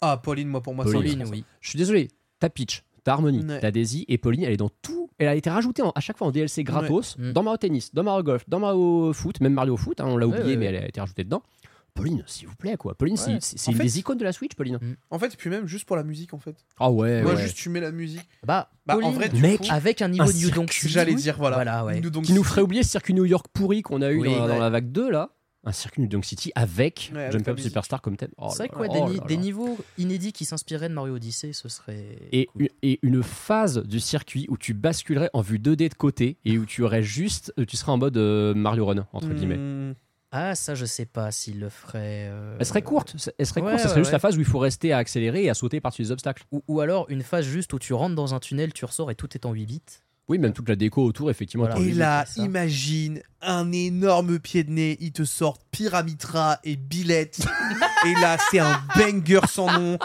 Ah, 0.00 0.16
Pauline, 0.16 0.48
moi, 0.48 0.62
pour 0.62 0.74
moi, 0.74 0.84
Pauline. 0.84 1.02
c'est 1.02 1.16
Pauline, 1.16 1.28
oui. 1.30 1.44
Je 1.60 1.68
suis 1.70 1.76
désolé, 1.78 2.08
t'as 2.38 2.48
Peach, 2.48 2.82
t'as 3.04 3.12
Harmony, 3.12 3.44
Ouais. 3.44 3.60
t'as 3.60 3.70
Daisy 3.70 4.04
et 4.08 4.18
Pauline, 4.18 4.44
elle 4.44 4.52
est 4.52 4.56
dans 4.56 4.70
tout. 4.82 5.10
Elle 5.18 5.28
a 5.28 5.34
été 5.34 5.50
rajoutée 5.50 5.82
en- 5.82 5.90
à 5.94 6.00
chaque 6.00 6.16
fois 6.16 6.28
en 6.28 6.30
DLC 6.30 6.64
gratos 6.64 7.16
Ouais. 7.18 7.26
Mm. 7.28 7.32
dans 7.32 7.42
Mario 7.42 7.58
Tennis, 7.58 7.94
dans 7.94 8.02
Mario 8.02 8.22
Golf, 8.22 8.44
dans 8.48 8.60
Mario 8.60 9.12
Foot, 9.12 9.40
même 9.40 9.52
Mario 9.52 9.76
Foot, 9.76 10.00
hein, 10.00 10.06
on 10.08 10.16
l'a 10.16 10.26
Ouais, 10.26 10.38
oublié, 10.38 10.54
ouais, 10.54 10.56
mais 10.56 10.68
ouais. 10.68 10.74
elle 10.76 10.84
a 10.84 10.88
été 10.88 11.00
rajoutée 11.00 11.24
dedans. 11.24 11.42
Pauline, 11.92 12.22
s'il 12.26 12.46
vous 12.46 12.54
plaît, 12.54 12.76
quoi. 12.76 12.94
Pauline, 12.94 13.16
c'est- 13.16 13.32
Ouais. 13.32 13.38
c'est 13.40 13.58
c'est 13.58 13.68
En 13.68 13.72
une 13.72 13.78
fait- 13.78 13.82
des 13.84 13.98
icônes 13.98 14.16
de 14.16 14.24
la 14.24 14.32
Switch, 14.32 14.54
Pauline. 14.54 14.78
En 15.10 15.18
fait, 15.18 15.36
puis 15.36 15.50
même 15.50 15.66
juste 15.66 15.84
pour 15.84 15.96
la 15.96 16.04
musique, 16.04 16.32
en 16.32 16.38
fait. 16.38 16.54
Ah 16.78 16.90
ouais, 16.90 17.20
Moi, 17.20 17.34
ouais. 17.34 17.42
juste 17.42 17.56
tu 17.56 17.68
mets 17.68 17.80
la 17.80 17.90
musique. 17.90 18.22
Bah, 18.46 18.70
Bah, 18.86 18.94
en 18.94 19.00
Pauline, 19.00 19.14
vrai, 19.14 19.28
du 19.28 19.42
Mec, 19.42 19.58
coup, 19.60 19.66
avec 19.70 20.00
un 20.00 20.08
niveau 20.08 20.22
un 20.24 20.32
New 20.32 20.50
Donk 20.50 20.72
j'allais 20.86 21.14
dire, 21.14 21.36
voilà. 21.36 21.56
Voilà, 21.56 21.84
ouais. 21.84 22.00
New 22.00 22.08
Donk 22.10 22.24
qui 22.24 22.32
nous 22.32 22.44
ferait 22.44 22.62
oublier 22.62 22.84
ce 22.84 22.90
circuit 22.90 23.12
New 23.12 23.24
York 23.26 23.46
pourri 23.52 23.82
qu'on 23.82 24.00
a 24.02 24.12
eu 24.12 24.20
Oui, 24.20 24.28
dans, 24.34 24.46
dans 24.46 24.58
la 24.58 24.70
vague 24.70 24.90
2 24.92 25.10
là. 25.10 25.30
Un 25.64 25.72
circuit 25.72 26.00
New 26.00 26.08
Donk 26.08 26.24
City 26.24 26.52
avec 26.54 27.12
Ouais, 27.14 27.30
Jump 27.30 27.44
la 27.46 27.52
Up 27.52 27.56
musique. 27.58 27.70
Superstar 27.70 28.00
comme 28.00 28.16
thème. 28.16 28.30
Oh 28.38 28.48
C'est 28.50 28.66
vrai 28.66 28.68
là 28.68 28.72
que 28.74 28.78
ouais, 28.80 28.88
là, 28.88 28.94
des, 28.94 29.00
oh 29.02 29.08
ni- 29.10 29.16
là 29.18 29.24
des 29.26 29.36
là. 29.36 29.40
niveaux 29.42 29.78
inédits 29.98 30.32
qui 30.32 30.46
s'inspiraient 30.46 30.88
de 30.88 30.94
Mario 30.94 31.16
Odyssey, 31.16 31.52
ce 31.52 31.68
serait. 31.68 32.16
Et, 32.32 32.46
cool. 32.46 32.62
une- 32.62 32.68
et 32.82 32.98
une 33.02 33.22
phase 33.22 33.82
du 33.84 34.00
circuit 34.00 34.46
où 34.48 34.56
tu 34.56 34.72
basculerais 34.72 35.28
en 35.34 35.42
vue 35.42 35.58
2D 35.58 35.90
de 35.90 35.94
côté 35.94 36.38
et 36.46 36.56
où 36.56 36.64
tu 36.64 36.82
aurais 36.82 37.02
juste, 37.02 37.52
tu 37.68 37.76
serais 37.76 37.92
en 37.92 37.98
mode 37.98 38.16
euh, 38.16 38.54
Mario 38.54 38.86
Run 38.86 39.06
entre 39.12 39.28
guillemets. 39.28 39.58
Hmm. 39.58 39.94
Ah, 40.32 40.54
ça, 40.54 40.76
je 40.76 40.84
sais 40.86 41.06
pas 41.06 41.32
s'il 41.32 41.58
le 41.58 41.68
ferait. 41.68 42.28
euh, 42.30 42.56
Elle 42.60 42.64
serait 42.64 42.82
courte, 42.82 43.16
elle 43.36 43.44
serait 43.46 43.60
Ouais, 43.62 43.70
courte. 43.72 43.82
Ça 43.82 43.88
serait 43.88 43.96
ouais, 43.96 44.00
juste 44.02 44.10
ouais. 44.10 44.12
la 44.12 44.18
phase 44.20 44.36
où 44.36 44.40
il 44.40 44.46
faut 44.46 44.60
rester 44.60 44.92
à 44.92 44.98
accélérer 44.98 45.42
et 45.44 45.50
à 45.50 45.54
sauter 45.54 45.80
par-dessus 45.80 46.02
les 46.02 46.12
obstacles. 46.12 46.44
Ou, 46.52 46.62
ou 46.68 46.80
alors 46.80 47.04
une 47.10 47.22
phase 47.22 47.44
juste 47.46 47.72
où 47.72 47.80
tu 47.80 47.92
rentres 47.94 48.14
dans 48.14 48.32
un 48.32 48.38
tunnel, 48.38 48.72
tu 48.72 48.84
ressors 48.84 49.10
et 49.10 49.16
tout 49.16 49.28
est 49.34 49.44
en 49.44 49.52
8 49.52 49.66
bits. 49.66 49.82
Oui, 50.30 50.38
même 50.38 50.52
toute 50.52 50.68
la 50.68 50.76
déco 50.76 51.02
autour, 51.04 51.28
effectivement. 51.28 51.66
Voilà. 51.66 51.80
Et 51.80 51.92
là, 51.92 52.24
imagine 52.36 53.20
un 53.42 53.72
énorme 53.72 54.38
pied 54.38 54.62
de 54.62 54.70
nez, 54.70 54.96
ils 55.00 55.10
te 55.10 55.24
sortent 55.24 55.60
Pyramitra 55.72 56.60
et 56.62 56.76
Billette. 56.76 57.40
et 58.06 58.14
là, 58.20 58.36
c'est 58.50 58.60
un 58.60 58.80
banger 58.96 59.40
sans 59.48 59.70
nom. 59.78 59.98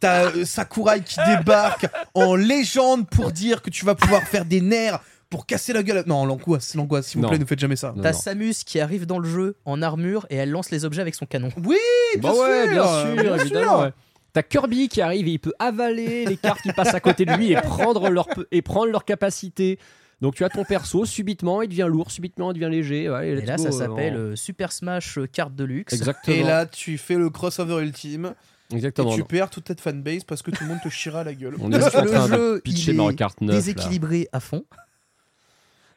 T'as 0.00 0.30
euh, 0.30 0.44
Sakurai 0.46 1.02
qui 1.02 1.18
débarque 1.26 1.86
en 2.14 2.34
légende 2.34 3.08
pour 3.10 3.30
dire 3.30 3.60
que 3.60 3.68
tu 3.68 3.84
vas 3.84 3.94
pouvoir 3.94 4.22
faire 4.22 4.46
des 4.46 4.62
nerfs 4.62 5.00
pour 5.28 5.44
casser 5.44 5.74
la 5.74 5.82
gueule. 5.82 6.02
Non, 6.06 6.24
l'angoisse, 6.24 6.74
l'angoisse, 6.74 7.08
s'il 7.08 7.20
vous 7.20 7.28
plaît, 7.28 7.38
ne 7.38 7.44
faites 7.44 7.58
jamais 7.58 7.76
ça. 7.76 7.94
T'as. 8.02 8.14
Samus 8.14 8.54
qui 8.64 8.80
arrive 8.80 9.04
dans 9.04 9.18
le 9.18 9.28
jeu 9.28 9.56
en 9.66 9.82
armure 9.82 10.24
et 10.30 10.36
elle 10.36 10.50
lance 10.50 10.70
les 10.70 10.86
objets 10.86 11.02
avec 11.02 11.14
son 11.14 11.26
canon. 11.26 11.50
Oui, 11.62 11.76
bien 12.18 12.30
Bah 12.32 12.36
ouais, 12.38 12.62
sûr, 12.64 12.72
bien 12.72 12.84
sûr, 12.84 13.22
bien 13.22 13.36
évidemment. 13.38 13.70
sûr. 13.70 13.80
ouais. 13.80 13.92
T'as 14.32 14.42
Kirby 14.42 14.88
qui 14.88 15.00
arrive 15.00 15.26
et 15.28 15.32
il 15.32 15.38
peut 15.38 15.54
avaler 15.58 16.24
les 16.26 16.36
cartes 16.36 16.60
qui 16.62 16.72
passent 16.72 16.94
à 16.94 17.00
côté 17.00 17.24
de 17.24 17.32
lui 17.32 17.52
et 17.52 17.56
prendre 17.56 18.10
leur, 18.10 18.28
et 18.50 18.62
prendre 18.62 18.90
leur 18.90 19.04
capacité. 19.04 19.78
Donc 20.20 20.34
tu 20.34 20.44
as 20.44 20.48
ton 20.48 20.64
perso, 20.64 21.04
subitement 21.04 21.62
il 21.62 21.68
devient 21.68 21.86
lourd, 21.88 22.10
subitement 22.10 22.50
il 22.52 22.54
devient 22.60 22.70
léger. 22.70 23.08
ouais, 23.08 23.28
Et 23.28 23.34
là, 23.46 23.56
go, 23.56 23.62
ça 23.62 23.68
euh, 23.68 23.72
s'appelle 23.72 24.14
en- 24.14 24.18
euh, 24.18 24.36
Super 24.36 24.72
Smash 24.72 25.16
euh, 25.18 25.26
Carte 25.26 25.54
de 25.54 25.64
luxe. 25.64 25.92
Exactement. 25.94 26.36
Et 26.36 26.42
là, 26.42 26.66
tu 26.66 26.98
fais 26.98 27.14
le 27.14 27.30
crossover 27.30 27.82
ultime 27.84 28.34
Exactement. 28.72 29.12
et 29.12 29.16
tu 29.16 29.24
perds 29.24 29.48
toute 29.50 29.66
cette 29.68 29.80
fanbase 29.80 30.24
parce 30.24 30.42
que 30.42 30.50
tout 30.50 30.64
le 30.64 30.68
monde 30.68 30.80
te 30.82 30.88
chira 30.88 31.20
à 31.20 31.24
la 31.24 31.34
gueule. 31.34 31.54
On 31.60 31.70
est 31.72 31.80
juste 31.80 31.94
en 31.94 32.02
Le 32.04 32.10
train 32.10 32.28
de 32.28 32.34
jeu, 32.34 32.60
pitcher 32.62 32.92
il 32.92 33.00
est 33.00 33.14
Kart 33.14 33.40
9. 33.40 33.48
là. 33.50 33.54
déséquilibré 33.60 34.28
à 34.32 34.40
fond. 34.40 34.64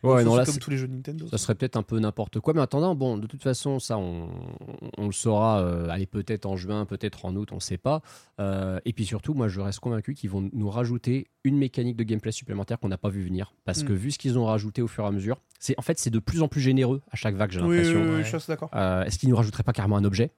Ouais, 0.04 0.24
non, 0.24 0.32
C'est 0.32 0.38
là, 0.38 0.46
comme 0.46 0.54
c'est- 0.56 0.60
tous 0.60 0.70
les 0.72 0.78
jeux 0.78 0.88
Nintendo. 0.88 1.28
ça 1.28 1.38
serait 1.38 1.54
peut-être 1.54 1.76
un 1.78 1.84
peu 1.84 2.00
n'importe 2.00 2.40
quoi. 2.40 2.54
Mais 2.54 2.60
en 2.60 2.64
attendant, 2.64 2.96
bon, 2.96 3.18
de 3.18 3.28
toute 3.28 3.44
façon, 3.44 3.80
ça, 3.80 3.98
on, 4.00 4.30
on 4.98 5.06
le 5.06 5.12
saura, 5.12 5.62
euh, 5.62 5.90
allez, 5.90 6.08
peut-être 6.08 6.48
en 6.48 6.56
juin, 6.58 6.86
peut-être 6.86 7.26
en 7.26 7.36
août, 7.36 7.50
on 7.52 7.60
sait 7.60 7.78
pas. 7.78 8.02
Euh, 8.40 8.80
et 8.86 8.94
puis 8.94 9.06
surtout, 9.06 9.34
moi, 9.36 9.48
je 9.48 9.62
reste 9.62 9.80
convaincu 9.80 10.16
qu'ils 10.16 10.30
vont 10.32 10.50
nous 10.54 10.70
rajouter 10.72 11.28
une 11.44 11.58
mécanique 11.58 11.98
de 11.98 12.04
gameplay 12.04 12.32
supplémentaire 12.32 12.80
qu'on 12.80 12.88
n'a 12.90 12.98
pas 12.98 13.10
vu 13.10 13.24
venir. 13.24 13.54
Parce 13.64 13.84
Mm. 13.84 13.88
que 13.88 13.94
vu 13.94 14.10
ce 14.12 14.18
qu'ils 14.18 14.40
ont 14.40 14.46
rajouté 14.46 14.82
au 14.82 14.88
fur 14.88 15.04
et 15.04 15.08
à 15.08 15.12
mesure, 15.12 15.40
c'est 15.60 15.78
en 15.78 15.84
fait, 15.84 16.00
c'est 16.00 16.10
de 16.10 16.20
plus 16.20 16.42
en 16.42 16.48
plus 16.48 16.62
généreux 16.62 17.02
à 17.12 17.16
chaque 17.16 17.36
vague, 17.36 17.52
j'ai 17.52 17.60
Oui, 17.62 17.68
oui, 17.68 17.76
l'impression. 17.78 18.02
oui, 18.02 18.10
ouais. 18.18 18.24
je 18.24 18.38
suis 18.38 18.48
d'accord. 18.48 18.70
Euh, 18.74 19.04
Est-ce 19.04 19.20
qu'ils 19.20 19.30
nous 19.30 19.36
rajouteraient 19.36 19.64
pas 19.64 19.74
carrément 19.74 19.98
un 19.98 20.04
objet? 20.04 20.32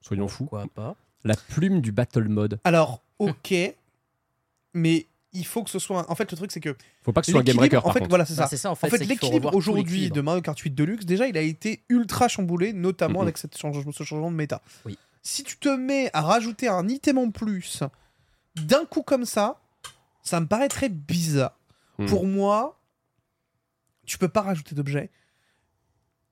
Soyons 0.00 0.28
fous. 0.28 0.44
Pourquoi 0.44 0.66
pas? 0.72 0.94
La 1.24 1.34
plume 1.34 1.80
du 1.80 1.90
battle 1.90 2.28
mode. 2.28 2.60
Alors, 2.62 3.02
ok, 3.18 3.52
mais 4.74 5.06
il 5.38 5.46
faut 5.46 5.62
que 5.64 5.70
ce 5.70 5.78
soit. 5.78 6.00
un- 6.00 6.06
En 6.08 6.14
fait, 6.14 6.30
le 6.30 6.36
truc, 6.36 6.52
c'est 6.52 6.60
que. 6.60 6.76
Faut 7.02 7.12
pas 7.12 7.20
que 7.22 7.26
ce 7.26 7.32
soit 7.32 7.40
un 7.40 7.44
game 7.44 7.56
breaker, 7.56 7.78
En 7.86 7.92
fait, 7.92 8.00
contre. 8.00 8.08
voilà, 8.10 8.24
c'est 8.26 8.34
ça. 8.34 8.68
En 8.68 8.72
En 8.72 8.74
fait. 8.74 8.96
l'équilibre 8.98 9.54
aujourd'hui 9.54 10.10
de 10.10 10.20
Mario 10.20 10.42
Kart 10.42 10.58
8 10.58 10.70
Deluxe, 10.74 11.04
déjà, 11.06 11.26
il 11.26 11.36
a 11.36 11.40
été 11.42 11.82
ultra 11.88 12.28
chamboulé, 12.28 12.72
notamment 12.72 13.22
avec 13.22 13.38
cette 13.38 13.56
change- 13.56 13.84
ce 13.90 14.02
changement 14.04 14.30
de 14.30 14.36
méta. 14.36 14.60
Oui. 14.84 14.98
Si 15.22 15.42
tu 15.44 15.56
te 15.58 15.68
mets 15.68 16.10
à 16.12 16.22
rajouter 16.22 16.68
un 16.68 16.88
item 16.88 17.18
en 17.18 17.30
plus 17.30 17.82
d'un 18.56 18.84
coup 18.86 19.02
comme 19.02 19.24
ça, 19.24 19.60
ça 20.22 20.40
me 20.40 20.46
paraît 20.46 20.68
très 20.68 20.88
bizarre. 20.88 21.54
Mhm. 21.98 22.06
Pour 22.08 22.26
moi, 22.26 22.78
tu 24.06 24.18
peux 24.18 24.28
pas 24.28 24.42
rajouter 24.42 24.74
d'objet 24.74 25.10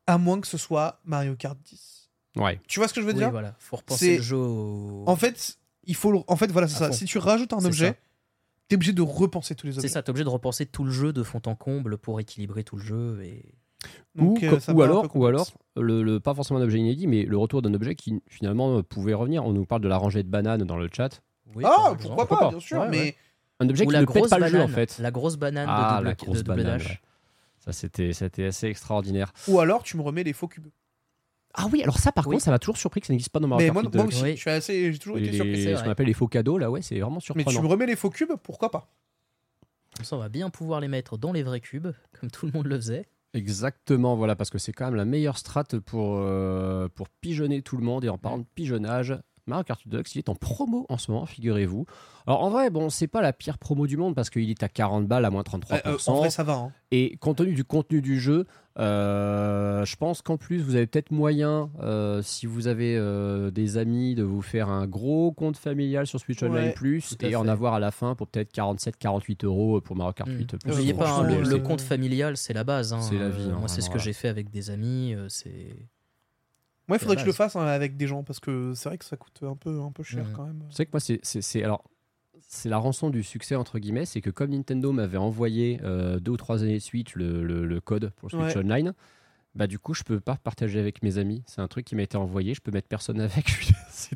à 0.07 0.19
moins 0.19 0.41
que 0.41 0.47
ce 0.47 0.57
soit 0.59 1.01
Mario 1.05 1.35
Kart 1.37 1.59
10. 1.65 2.11
Ouais. 2.37 2.61
Tu 2.69 2.79
vois 2.81 2.89
ce 2.89 2.95
que 2.95 3.01
je 3.01 3.07
veux 3.07 3.13
Oui, 3.13 3.19
dire? 3.19 3.31
voilà. 3.31 3.55
Faut 3.59 3.77
repenser 3.77 4.19
le 4.19 4.23
jeu 4.23 4.37
au- 4.37 5.05
En 5.07 5.17
fait, 5.17 5.59
il 5.85 5.95
faut. 5.95 6.13
le- 6.13 6.21
En 6.29 6.37
fait, 6.37 6.51
voilà, 6.53 6.69
c'est 6.69 6.77
ça. 6.79 6.87
fond. 6.89 6.93
Si 6.93 7.05
tu 7.07 7.19
rajoutes 7.19 7.53
un 7.53 7.65
objet, 7.65 7.89
ça. 7.89 7.95
T'es 8.69 8.77
obligé 8.77 8.93
de 8.93 9.03
repenser 9.03 9.55
tous 9.55 9.67
les 9.67 9.77
objets. 9.77 9.89
C'est 9.89 9.95
ça, 9.95 10.03
t'es 10.03 10.11
obligé 10.11 10.25
de 10.25 10.29
repenser 10.31 10.67
tout 10.67 10.85
le 10.85 10.91
jeu 10.91 11.13
de 11.13 11.23
fond 11.23 11.41
en 11.47 11.55
comble 11.55 11.99
pour 11.99 12.21
équilibrer 12.21 12.65
tout 12.65 12.77
le 12.77 12.83
jeu. 12.83 13.21
Et... 13.25 13.45
Donc, 14.15 14.39
ou, 14.43 14.45
euh, 14.47 14.59
ou 14.75 14.83
alors, 14.83 15.17
ou 15.17 15.27
alors 15.27 15.47
le, 15.77 16.03
le- 16.03 16.19
pas 16.21 16.35
forcément 16.35 16.59
un 16.59 16.63
objet 16.63 16.79
inédit, 16.79 17.07
mais 17.07 17.23
le 17.25 17.37
retour 17.37 17.63
d'un 17.63 17.75
objet 17.75 17.95
qui 17.95 18.21
finalement 18.27 18.79
euh, 18.79 18.83
pouvait 18.83 19.15
revenir. 19.15 19.45
On 19.45 19.53
nous 19.53 19.67
parle 19.67 19.83
de 19.83 19.89
la 19.89 19.97
rangée 19.99 20.23
de 20.23 20.29
bananes 20.29 20.65
dans 20.65 20.77
le 20.77 20.89
chat. 20.93 21.21
Oui, 21.55 21.63
Ah, 21.67 21.95
pourquoi 22.01 22.17
pas, 22.17 22.27
Pourquoi 22.27 22.39
pas 22.39 22.51
bien 22.51 22.61
sûr, 22.61 22.81
Ouais, 22.81 22.89
mais. 22.89 22.99
ouais. 23.01 23.17
Un 23.61 23.69
objet 23.71 23.85
Ou 23.85 23.87
qui 23.89 23.93
la 23.95 24.01
ne 24.01 24.07
pète 24.07 24.15
grosse 24.17 24.31
pas 24.31 24.39
le 24.39 24.49
jeu 24.49 24.57
en 24.59 24.61
banane. 24.67 24.75
fait. 24.75 24.99
La 24.99 25.11
grosse 25.11 25.37
banane 25.37 25.67
ah, 25.69 25.99
de 26.01 26.05
la 26.05 26.11
double, 26.15 26.25
grosse 26.27 26.39
de 26.39 26.43
double 26.43 26.63
banane. 26.65 26.81
ouais. 26.81 27.01
Ça 27.59 27.73
c'était 27.73 28.45
assez 28.45 28.67
extraordinaire. 28.67 29.33
Ou 29.49 29.61
alors, 29.61 29.83
tu 29.83 29.97
me 29.97 30.03
remets 30.03 30.25
les 30.25 30.33
faux 30.33 30.47
cubes. 30.49 30.67
Ah 31.59 31.67
oui, 31.73 31.83
alors 31.83 31.99
ça 31.99 32.13
par 32.13 32.27
Oui. 32.27 32.35
contre, 32.35 32.45
ça 32.45 32.51
m'a 32.51 32.59
toujours 32.59 32.77
surpris 32.77 33.01
que 33.01 33.07
ça 33.07 33.13
n'existe 33.13 33.31
pas 33.31 33.41
dans 33.41 33.49
Mario 33.49 33.63
Mais 33.63 33.73
Kart 33.73 33.75
moi, 33.75 33.83
8 33.91 33.97
moi 33.97 34.05
Deluxe. 34.05 34.17
aussi, 34.17 34.25
Oui. 34.25 34.37
je 34.37 34.41
suis 34.41 34.51
assez, 34.51 34.93
j'ai 34.93 34.99
toujours 34.99 35.17
Les- 35.17 35.27
été 35.29 35.37
surpris. 35.37 35.63
c'est 35.63 35.77
ce 35.77 35.83
qu'on 35.83 35.91
appelle 35.91 36.07
les 36.07 36.13
faux 36.15 36.29
cadeaux 36.29 36.59
là, 36.59 36.71
ouais, 36.71 36.83
c'est 36.83 36.99
vraiment 37.01 37.17
Mais 37.17 37.21
surprenant. 37.21 37.51
tu 37.51 37.63
me 37.63 37.67
remets 37.69 37.87
les 37.87 37.97
faux 37.97 38.11
cubes, 38.11 38.33
pourquoi 38.43 38.71
pas? 38.71 38.89
Comme 39.97 40.05
ça, 40.05 40.17
on 40.17 40.19
va 40.19 40.29
bien 40.29 40.51
pouvoir 40.51 40.81
les 40.81 40.89
mettre 40.89 41.17
dans 41.17 41.33
les 41.33 41.43
vrais 41.43 41.61
cubes, 41.61 41.89
comme 42.21 42.31
tout 42.31 42.45
le 42.47 42.53
monde 42.53 42.67
le 42.67 42.77
faisait. 42.77 43.07
Exactement, 43.33 44.17
voilà, 44.17 44.37
parce 44.37 44.51
que 44.51 44.59
c'est 44.59 44.73
quand 44.73 44.85
même 44.87 44.95
la 44.95 45.05
meilleure 45.07 45.39
strat 45.39 45.65
pour, 45.87 46.17
euh, 46.19 46.89
pour 46.95 47.09
pigeonner 47.09 47.63
tout 47.63 47.77
le 47.77 47.83
monde. 47.85 48.05
Et 48.05 48.09
en 48.11 48.19
parlant 48.19 48.39
de 48.39 48.47
pigeonnage, 48.55 49.19
Mario 49.47 49.63
Kart 49.65 49.81
8 49.81 49.89
Deluxe, 49.91 50.15
il 50.15 50.19
est 50.19 50.29
en 50.29 50.35
promo 50.35 50.87
en 50.89 50.99
ce 50.99 51.11
moment, 51.11 51.25
figurez-vous. 51.27 51.87
Alors 52.27 52.43
en 52.43 52.51
vrai, 52.51 52.69
bon, 52.71 52.91
c'est 52.91 53.07
pas 53.07 53.23
la 53.23 53.33
pire 53.33 53.59
promo 53.59 53.87
du 53.87 53.97
monde 53.97 54.15
parce 54.17 54.29
qu'il 54.31 54.51
est 54.51 54.63
à 54.63 54.69
40 54.69 55.07
balles 55.07 55.25
à 55.25 55.31
moins 55.31 55.43
33%. 55.43 55.73
Euh, 55.75 55.79
euh, 55.87 55.97
En 56.09 56.15
vrai, 56.17 56.31
ça 56.31 56.43
va. 56.43 56.55
hein. 56.55 56.73
Et 56.91 57.17
compte 57.19 57.39
tenu 57.39 57.53
du 57.55 57.63
contenu 57.65 58.03
du 58.03 58.19
jeu, 58.19 58.45
euh, 58.79 59.85
je 59.85 59.97
pense 59.97 60.23
qu'en 60.23 60.37
plus, 60.37 60.59
vous 60.63 60.75
avez 60.75 60.87
peut-être 60.87 61.11
moyen, 61.11 61.71
euh, 61.81 62.23
si 62.23 62.47
vous 62.47 62.67
avez 62.67 62.97
euh, 62.97 63.51
des 63.51 63.77
amis, 63.79 64.15
de 64.15 64.23
vous 64.23 64.43
faire 64.43 64.69
un 64.69 64.87
gros 64.87 65.33
compte 65.33 65.57
familial 65.57 66.07
sur 66.07 66.19
Switch 66.21 66.43
Online 66.43 66.67
Ouais, 66.69 66.73
Plus 66.75 67.17
et 67.21 67.37
en 67.37 67.47
avoir 67.49 67.75
à 67.75 67.81
la 67.81 67.91
fin 67.91 68.15
pour 68.15 68.27
peut-être 68.29 68.53
47-48 68.55 69.45
euros 69.45 69.81
pour 69.81 69.97
Mario 69.97 70.13
Kart 70.13 70.29
Mm. 70.29 70.39
8 70.39 70.57
Plus. 70.59 70.71
N'oubliez 70.71 70.95
pas, 70.95 71.11
hein, 71.21 71.41
le, 71.41 71.59
compte 71.59 71.81
familial, 71.81 72.37
c'est 72.37 72.53
la 72.53 72.65
base. 72.65 72.93
hein. 72.93 73.01
C'est 73.01 73.19
la 73.19 73.29
vie, 73.29 73.45
Euh, 73.49 73.53
hein, 73.55 73.59
moi, 73.61 73.69
c'est 73.69 73.81
ce 73.81 73.87
que 73.87 73.93
voilà. 73.93 74.05
j'ai 74.05 74.13
fait 74.13 74.29
avec 74.29 74.51
des 74.51 74.71
amis. 74.71 75.15
euh, 75.15 75.27
C'est 75.29 75.77
Moi, 76.89 76.97
il 76.97 77.01
faudrait 77.01 77.17
que 77.17 77.23
je 77.23 77.27
le 77.27 77.33
fasse 77.33 77.57
hein, 77.57 77.67
avec 77.67 77.97
des 77.97 78.07
gens 78.07 78.23
parce 78.23 78.39
que 78.41 78.73
c'est 78.75 78.89
vrai 78.89 78.99
que 78.99 79.05
ça 79.05 79.17
coûte 79.17 79.41
un 79.43 79.57
peu, 79.57 79.81
un 79.81 79.91
peu 79.93 80.03
cher 80.03 80.27
quand 80.35 80.45
même. 80.45 80.63
C'est 80.71 80.87
que 80.87 80.91
moi, 80.93 81.01
c'est- 81.01 81.21
c'est 81.23 81.43
c'est- 81.43 81.63
alors 81.65 81.83
c'est 82.49 82.69
la 82.69 82.79
rançon 82.79 83.11
du 83.11 83.23
succès 83.25 83.57
entre 83.57 83.79
guillemets, 83.81 84.05
c'est 84.07 84.21
que 84.21 84.31
comme 84.31 84.51
Nintendo 84.51 84.93
m'avait 84.93 85.19
envoyé 85.19 85.81
euh, 85.83 86.21
deux 86.21 86.33
ou 86.33 86.37
trois 86.37 86.63
années 86.63 86.75
de 86.75 86.79
suite 86.79 87.15
le, 87.15 87.43
le- 87.43 87.67
le 87.67 87.81
code 87.81 88.13
pour 88.17 88.31
Switch 88.31 88.55
Ouais. 88.55 88.59
Online, 88.59 88.93
bah 89.57 89.67
du 89.67 89.79
coup 89.81 89.95
je 89.95 90.05
peux 90.05 90.21
pas 90.21 90.37
partager 90.37 90.79
avec 90.79 91.03
mes 91.03 91.19
amis. 91.19 91.43
C'est 91.47 91.61
un 91.61 91.67
truc 91.67 91.85
qui 91.87 91.97
m'a 91.97 92.03
été 92.03 92.17
envoyé, 92.17 92.55
je 92.55 92.61
peux 92.61 92.71
mettre 92.71 92.89
personne 92.89 93.21
avec. 93.21 93.47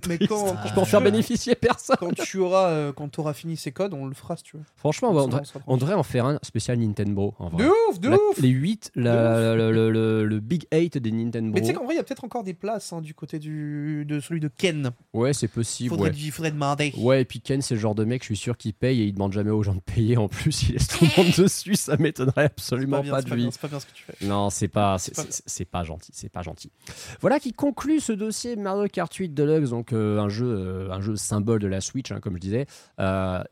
Mais 0.09 0.17
triste. 0.17 0.29
quand, 0.31 0.57
je 0.67 0.75
peux 0.75 0.81
en 0.81 0.85
faire 0.85 1.01
bénéficier 1.01 1.55
personne. 1.55 1.97
quand 2.01 2.13
tu 2.15 2.39
auras, 2.39 2.69
euh, 2.69 2.93
quand 2.93 3.19
auras 3.19 3.33
fini 3.35 3.57
ces 3.57 3.73
codes, 3.73 3.95
on 3.95 4.07
le 4.07 4.15
fera 4.15 4.37
si 4.37 4.43
tu 4.45 4.57
veux. 4.57 4.63
Franchement, 4.77 5.11
on, 5.11 5.27
devrait, 5.27 5.45
sera 5.45 5.61
on 5.67 5.77
devrait 5.77 5.95
en 5.95 6.03
faire 6.03 6.27
un 6.27 6.39
spécial 6.43 6.79
Nintendo. 6.79 7.35
En 7.39 7.49
vrai. 7.49 7.65
De 7.65 7.71
ouf, 7.89 8.01
de 8.01 8.09
La- 8.09 8.17
ouf. 8.17 8.39
Les 8.41 8.49
8, 8.49 8.93
la- 8.95 9.55
le, 9.55 9.73
le- 9.73 9.91
le- 9.91 10.25
le 10.27 10.41
Big 10.41 10.67
8 10.73 10.99
des 10.99 11.11
Nintendo. 11.13 11.53
Mais 11.55 11.61
tu 11.61 11.69
sais 11.69 11.73
qu'en 11.75 11.85
vrai, 11.85 11.95
il 11.95 11.97
y 11.97 12.01
a 12.01 12.05
peut-être 12.05 12.25
encore 12.25 12.45
des 12.45 12.55
places 12.55 12.93
hein, 12.93 13.01
du 13.01 13.15
côté 13.15 13.39
du, 13.39 14.05
de 14.07 14.21
celui 14.21 14.41
de 14.41 14.49
Ken. 14.49 14.91
Ouais, 15.13 15.33
c'est 15.33 15.49
possible. 15.49 15.91
Faudrait, 15.91 16.11
ouais. 16.11 16.17
il 16.17 16.31
faudrait 16.31 16.51
demander. 16.53 16.93
Ouais, 16.99 17.23
et 17.23 17.25
puis 17.25 17.41
Ken, 17.41 17.63
c'est 17.63 17.75
le 17.75 17.81
genre 17.81 17.95
de 17.95 18.05
mec, 18.05 18.23
je 18.23 18.27
suis 18.27 18.37
sûr 18.37 18.57
qu'il 18.57 18.75
paye 18.75 19.01
et 19.03 19.05
il 19.05 19.13
demande 19.13 19.33
jamais 19.33 19.51
aux 19.51 19.63
gens 19.63 19.75
de 19.75 19.81
payer. 19.81 20.17
En 20.17 20.29
plus, 20.29 20.63
il 20.65 20.73
laisse 20.75 20.89
tout 20.89 21.05
le 21.05 21.23
monde 21.25 21.33
dessus, 21.39 21.75
ça 21.75 21.97
m'étonnerait 21.97 22.45
absolument 22.45 23.01
bien, 23.01 23.13
pas 23.13 23.19
c'est 23.19 23.25
de 23.25 23.31
pas 23.31 23.35
lui. 23.37 23.43
bien, 23.43 23.51
c'est 23.51 23.61
pas 23.61 23.69
bien 23.69 23.81
ce 23.81 23.87
que 23.87 23.93
tu 23.93 24.05
fais. 24.05 24.27
Non, 24.27 24.51
c'est 24.51 24.69
pas, 24.69 24.97
c'est, 24.99 25.65
pas 25.65 25.85
gentil, 25.85 26.11
c'est 26.15 26.29
pas 26.29 26.43
gentil. 26.43 26.71
Voilà 27.21 27.39
qui 27.41 27.53
conclut 27.53 28.01
ce 28.01 28.13
dossier 28.13 28.57
Mario 28.57 28.87
Kart 28.89 29.13
8 29.13 29.31
Deluxe, 29.35 29.70
donc 29.71 29.93
euh, 29.93 30.19
un 30.19 30.29
jeu, 30.29 30.47
euh, 30.47 30.93
un 30.93 31.01
jeu 31.01 31.17
symbole 31.17 31.61
de 31.61 31.67
la 31.67 31.81
Switch, 31.81 32.13
hein, 32.13 32.21
comme 32.21 32.35
je 32.35 32.41
disais. 32.41 32.67
Euh, 32.99 33.43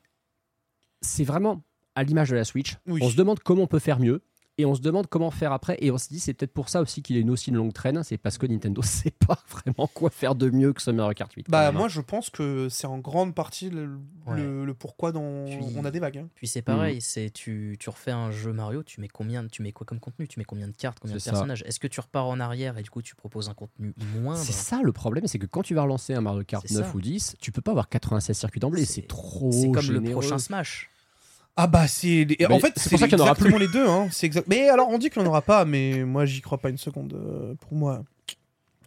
c'est 1.01 1.25
vraiment 1.25 1.63
à 1.95 2.05
l'image 2.05 2.31
de 2.31 2.37
la 2.37 2.45
Switch. 2.45 2.77
Oui. 2.87 3.01
On 3.03 3.09
se 3.09 3.17
demande 3.17 3.41
comment 3.41 3.63
on 3.63 3.67
peut 3.67 3.79
faire 3.79 3.99
mieux. 3.99 4.23
Et 4.61 4.67
on 4.67 4.75
se 4.75 4.81
demande 4.81 5.07
comment 5.07 5.31
faire 5.31 5.53
après. 5.53 5.77
Et 5.81 5.91
on 5.93 5.99
se 5.99 6.09
dit, 6.09 6.19
c'est 6.19 6.35
peut-être 6.35 6.53
pour 6.53 6.69
ça 6.69 6.81
aussi 6.83 7.01
qu'il 7.01 7.17
est 7.17 7.21
une 7.21 7.31
aussi 7.31 7.53
longue 7.53 7.73
traîne. 7.73 8.03
C'est 8.03 8.19
parce 8.19 8.39
que 8.39 8.47
Nintendo 8.47 8.83
sait 8.83 9.13
pas 9.13 9.39
vraiment 9.49 9.89
quoi 9.95 10.11
faire 10.11 10.35
de 10.35 10.51
mieux 10.51 10.73
que 10.73 10.83
ce 10.83 10.91
Mario 10.91 11.15
Kart 11.15 11.33
8. 11.33 11.45
quand 11.45 11.53
Bah, 11.53 11.69
hein. 11.69 11.73
moi, 11.73 11.87
je 11.89 12.01
pense 12.01 12.29
que 12.29 12.69
c'est 12.69 12.87
en 12.89 12.99
grande 12.99 13.35
partie 13.35 13.71
le, 13.71 13.99
Ouais. 14.27 14.37
le, 14.37 14.65
le 14.65 14.75
pourquoi 14.75 15.13
dont 15.13 15.47
Puis- 15.47 15.59
on 15.77 15.85
a 15.85 15.91
des 15.91 16.01
vagues. 16.01 16.19
hein. 16.19 16.29
Puis 16.35 16.49
c'est 16.49 16.61
Mm. 16.61 16.65
pareil, 16.65 17.01
c'est 17.01 17.31
tu, 17.31 17.77
tu 17.79 17.89
refais 17.89 18.11
un 18.11 18.31
jeu 18.33 18.53
Mario, 18.53 18.83
tu 18.83 19.01
mets 19.01 19.09
combien, 19.09 19.47
tu 19.47 19.63
mets 19.63 19.73
quoi 19.73 19.87
comme 19.87 20.01
contenu, 20.01 20.27
tu 20.29 20.39
mets 20.41 20.45
combien 20.45 20.67
de 20.69 20.75
cartes, 20.77 20.99
combien 21.01 21.15
de 21.15 21.21
ça. 21.21 21.31
personnages? 21.31 21.63
Est-ce 21.65 21.79
que 21.81 21.87
tu 21.87 22.01
repars 22.01 22.27
en 22.27 22.41
arrière 22.41 22.77
et 22.79 22.83
du 22.83 22.91
coup 22.91 23.01
tu 23.01 23.15
proposes 23.15 23.49
un 23.49 23.55
contenu 23.55 23.95
moindre? 24.21 24.39
C'est 24.41 24.53
ça 24.53 24.81
le 24.83 24.93
problème, 24.93 25.27
c'est 25.29 25.39
que 25.39 25.47
quand 25.47 25.63
tu 25.63 25.75
vas 25.75 25.83
relancer 25.83 26.15
un 26.15 26.21
Mario 26.21 26.43
Kart 26.45 26.65
C'est 26.67 26.75
9 26.75 26.91
ça. 26.91 26.97
ou 26.97 27.01
10, 27.01 27.37
tu 27.41 27.53
peux 27.53 27.63
pas 27.63 27.71
avoir 27.71 27.89
96 27.89 28.37
circuits 28.37 28.61
d'emblée, 28.61 28.85
C'est- 28.85 29.07
trop 29.07 29.53
C'est 29.53 29.71
comme 29.71 29.87
le 29.91 30.03
prochain 30.03 30.39
Smash. 30.39 30.91
Ah 31.61 31.67
bah 31.67 31.89
c'est 31.89 32.25
en 32.51 32.61
fait 32.61 32.73
c'est 32.77 32.89
pour 32.91 32.99
ça 33.01 33.09
qu'il 33.09 33.19
y 33.19 33.21
en 33.21 33.25
aura 33.25 33.33
exactement 33.33 33.59
les 33.59 33.67
deux 33.69 33.87
hein. 33.89 34.09
c'est 34.13 34.27
exact 34.27 34.47
mais 34.47 34.69
alors 34.69 34.89
on 34.91 34.97
dit 34.99 35.11
qu'il 35.11 35.21
n'y 35.21 35.27
en 35.27 35.31
aura 35.31 35.43
pas 35.43 35.65
mais 35.65 36.05
moi 36.05 36.25
j'y 36.25 36.41
crois 36.41 36.59
pas 36.59 36.69
une 36.71 36.79
seconde 36.79 37.15
euh, 37.15 37.55
pour 37.57 37.75
moi 37.75 38.05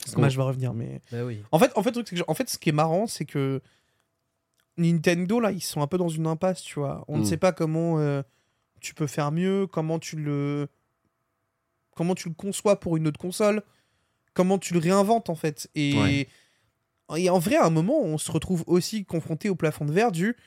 Smash 0.05 0.35
va 0.37 0.45
revenir 0.45 0.73
mais 0.73 1.01
Bah 1.11 1.25
oui. 1.25 1.41
en 1.51 1.59
fait 1.59 1.71
en 1.75 1.83
fait 1.83 1.89
le 1.89 2.03
truc, 2.03 2.07
c'est 2.07 2.15
que- 2.23 2.31
en 2.31 2.33
fait 2.33 2.49
ce 2.49 2.57
qui 2.57 2.69
est 2.69 2.73
marrant 2.73 3.07
c'est 3.07 3.25
que 3.25 3.61
Nintendo 4.77 5.39
là 5.39 5.51
ils 5.51 5.61
sont 5.61 5.81
un 5.81 5.87
peu 5.87 5.97
dans 5.97 6.07
une 6.09 6.27
impasse 6.27 6.61
tu 6.61 6.79
vois 6.79 7.03
on 7.07 7.17
ne 7.17 7.23
Mm. 7.23 7.25
sait 7.25 7.37
pas 7.37 7.51
comment 7.51 7.99
euh, 7.99 8.21
tu 8.79 8.93
peux 8.93 9.07
faire 9.07 9.31
mieux 9.31 9.67
comment 9.67 9.99
tu 9.99 10.15
le 10.15 10.67
comment 11.95 12.15
tu 12.15 12.29
le 12.29 12.35
conçois 12.35 12.79
pour 12.79 12.95
une 12.97 13.05
autre 13.07 13.19
console 13.19 13.63
comment 14.33 14.57
tu 14.57 14.73
le 14.73 14.79
réinventes 14.79 15.29
en 15.29 15.35
fait 15.35 15.69
et 15.75 15.97
Ouais. 15.97 16.27
et 17.17 17.29
en 17.29 17.37
vrai 17.39 17.57
à 17.57 17.65
un 17.65 17.69
moment 17.69 17.99
on 18.01 18.17
se 18.17 18.31
retrouve 18.31 18.63
aussi 18.67 19.03
confronté 19.03 19.49
au 19.49 19.55
plafond 19.55 19.83
de 19.85 19.91
verre 19.91 20.11
du 20.13 20.37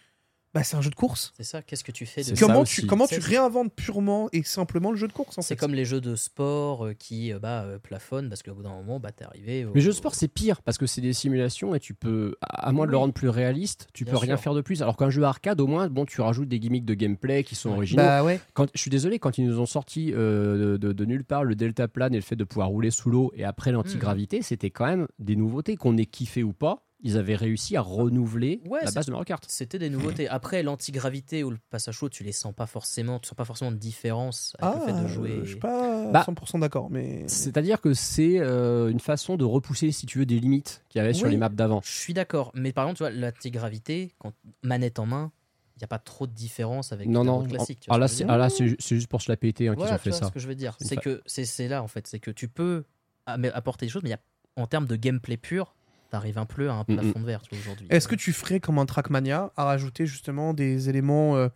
bah 0.54 0.62
c'est 0.62 0.76
un 0.76 0.80
jeu 0.80 0.90
de 0.90 0.94
course 0.94 1.32
C'est 1.36 1.42
ça, 1.44 1.62
qu'est-ce 1.62 1.82
que 1.84 1.90
tu 1.92 2.06
fais 2.06 2.22
de 2.22 2.38
Comment 2.38 2.64
tu, 2.64 2.86
comment 2.86 3.06
tu 3.06 3.18
réinventes 3.18 3.74
purement 3.74 4.28
et 4.32 4.42
simplement 4.44 4.90
le 4.92 4.96
jeu 4.96 5.08
de 5.08 5.12
course 5.12 5.36
C'est 5.40 5.56
comme 5.56 5.74
les 5.74 5.84
jeux 5.84 6.00
de 6.00 6.14
sport 6.16 6.86
euh, 6.86 6.92
qui 6.94 7.32
euh, 7.32 7.38
bah, 7.38 7.62
euh, 7.64 7.78
plafonnent 7.78 8.28
parce 8.28 8.42
qu'au 8.42 8.54
bout 8.54 8.62
d'un 8.62 8.70
moment, 8.74 9.00
bah, 9.00 9.10
t'es 9.12 9.24
arrivé. 9.24 9.64
au- 9.64 9.74
Les 9.74 9.80
jeux 9.80 9.90
de 9.90 9.96
sport, 9.96 10.14
c'est 10.14 10.28
pire 10.28 10.62
parce 10.62 10.78
que 10.78 10.86
c'est 10.86 11.00
des 11.00 11.12
simulations 11.12 11.74
et 11.74 11.80
tu 11.80 11.92
peux, 11.94 12.36
à 12.40 12.70
moins 12.72 12.86
de 12.86 12.92
le 12.92 12.96
rendre 12.96 13.12
plus 13.12 13.28
réaliste, 13.28 13.88
tu 13.92 14.04
Bien 14.04 14.12
peux 14.12 14.18
rien 14.18 14.36
faire 14.36 14.54
de 14.54 14.60
plus. 14.60 14.80
Alors 14.82 14.96
qu'un 14.96 15.10
jeu 15.10 15.22
arcade, 15.24 15.60
au 15.60 15.66
moins, 15.66 15.88
bon, 15.88 16.04
tu 16.06 16.20
rajoutes 16.20 16.48
des 16.48 16.60
gimmicks 16.60 16.84
de 16.84 16.94
gameplay 16.94 17.42
qui 17.44 17.54
sont 17.56 17.70
Ouais. 17.70 17.76
originaux. 17.76 18.02
Bah 18.02 18.22
ouais. 18.22 18.40
Quand, 18.52 18.68
je 18.74 18.80
suis 18.80 18.90
désolé, 18.90 19.18
quand 19.18 19.36
ils 19.38 19.46
nous 19.46 19.58
ont 19.58 19.66
sorti 19.66 20.12
euh, 20.14 20.72
de, 20.72 20.76
de- 20.76 20.92
de 20.92 21.04
nulle 21.04 21.24
part 21.24 21.44
le 21.44 21.54
delta 21.56 21.88
plane 21.88 22.14
et 22.14 22.18
le 22.18 22.22
fait 22.22 22.36
de 22.36 22.44
pouvoir 22.44 22.68
rouler 22.68 22.90
sous 22.90 23.10
l'eau 23.10 23.32
et 23.34 23.44
après 23.44 23.72
l'antigravité, 23.72 24.42
c'était 24.42 24.70
quand 24.70 24.86
même 24.86 25.08
des 25.18 25.34
nouveautés 25.36 25.76
qu'on 25.76 25.96
ait 25.96 26.06
kiffé 26.06 26.42
ou 26.42 26.52
pas. 26.52 26.82
Ils 27.06 27.18
avaient 27.18 27.36
réussi 27.36 27.76
à 27.76 27.82
renouveler 27.82 28.60
Ouais, 28.66 28.80
la 28.82 28.90
base 28.90 29.04
de 29.06 29.10
Mario 29.12 29.24
Kart. 29.26 29.44
C'était 29.46 29.78
des 29.78 29.90
nouveautés. 29.90 30.26
Après, 30.26 30.62
l'antigravité 30.62 31.44
ou 31.44 31.50
le 31.50 31.58
passage 31.70 31.96
chaud, 31.96 32.08
tu 32.08 32.24
les 32.24 32.32
sens 32.32 32.54
pas 32.54 32.66
forcément. 32.66 33.18
Tu 33.20 33.28
sens 33.28 33.36
pas 33.36 33.44
forcément 33.44 33.70
de 33.72 33.76
différence 33.76 34.56
avec 34.58 34.74
Ah, 34.74 34.86
le 34.88 34.92
fait 34.96 35.02
de 35.02 35.06
jouer. 35.06 35.40
je 35.44 35.50
suis 35.50 35.58
pas 35.60 36.10
Bah, 36.10 36.24
100% 36.26 36.58
d'accord, 36.60 36.88
mais. 36.90 37.28
C'est-à-dire 37.28 37.80
que 37.80 37.92
c'est 37.94 38.38
euh, 38.40 38.88
une 38.90 39.00
façon 39.00 39.36
de 39.36 39.44
repousser, 39.44 39.92
si 39.92 40.06
tu 40.06 40.18
veux, 40.18 40.26
des 40.26 40.40
limites 40.40 40.82
qu'il 40.88 40.98
y 40.98 41.04
avait 41.04 41.12
sur 41.14 41.28
les 41.28 41.36
maps 41.36 41.48
d'avant. 41.50 41.82
Je 41.84 41.90
suis 41.92 42.14
d'accord. 42.14 42.50
Mais 42.54 42.72
par 42.72 42.84
exemple, 42.84 42.96
tu 42.96 43.02
vois, 43.02 43.10
l'antigravité, 43.10 44.14
quand 44.18 44.32
manette 44.62 44.98
en 44.98 45.06
main, 45.06 45.30
il 45.76 45.80
n'y 45.80 45.84
a 45.84 45.88
pas 45.88 45.98
trop 45.98 46.26
de 46.26 46.32
différence 46.32 46.92
avec 46.92 47.08
Non, 47.08 47.22
non. 47.24 47.42
classique. 47.44 47.84
Ah 47.90 47.98
là, 47.98 48.08
c'est 48.08 48.24
ah 48.28 48.38
là, 48.38 48.48
c'est 48.48 48.68
ju- 48.68 48.76
c'est 48.78 48.94
juste 48.94 49.08
pour 49.08 49.20
se 49.20 49.30
la 49.30 49.36
péter 49.36 49.68
hein, 49.68 49.74
qu'ils 49.74 49.84
ont 49.92 49.96
tu 49.96 49.98
fait 50.02 50.10
vois 50.10 50.18
ça. 50.20 50.26
ce 50.28 50.32
que 50.32 50.38
je 50.40 50.46
veux 50.48 50.54
dire. 50.54 50.76
C'est 50.80 50.96
que 50.96 51.20
c'est 51.26 51.68
là, 51.68 51.82
en 51.82 51.88
fait. 51.88 52.06
C'est 52.06 52.18
que 52.20 52.30
tu 52.30 52.48
peux 52.48 52.84
apporter 53.26 53.84
des 53.86 53.90
choses, 53.90 54.02
mais 54.02 54.08
il 54.10 54.12
y 54.12 54.14
a, 54.14 54.20
en 54.62 54.66
termes 54.66 54.86
de 54.86 54.96
gameplay 54.96 55.36
pur, 55.36 55.74
t'arrives 56.14 56.38
un 56.38 56.46
peu 56.46 56.70
à 56.70 56.74
un 56.74 56.82
Mm, 56.86 56.94
plafond 56.96 57.20
de 57.20 57.24
verre 57.26 57.42
aujourd'hui. 57.52 57.88
Est-ce 57.90 58.06
que 58.06 58.14
tu 58.14 58.32
ferais 58.32 58.60
comme 58.60 58.78
un 58.78 58.86
Trackmania 58.86 59.50
à 59.56 59.64
rajouter 59.64 60.06
justement 60.06 60.54
des 60.54 60.88
éléments 60.88 61.34
euh, 61.36 61.48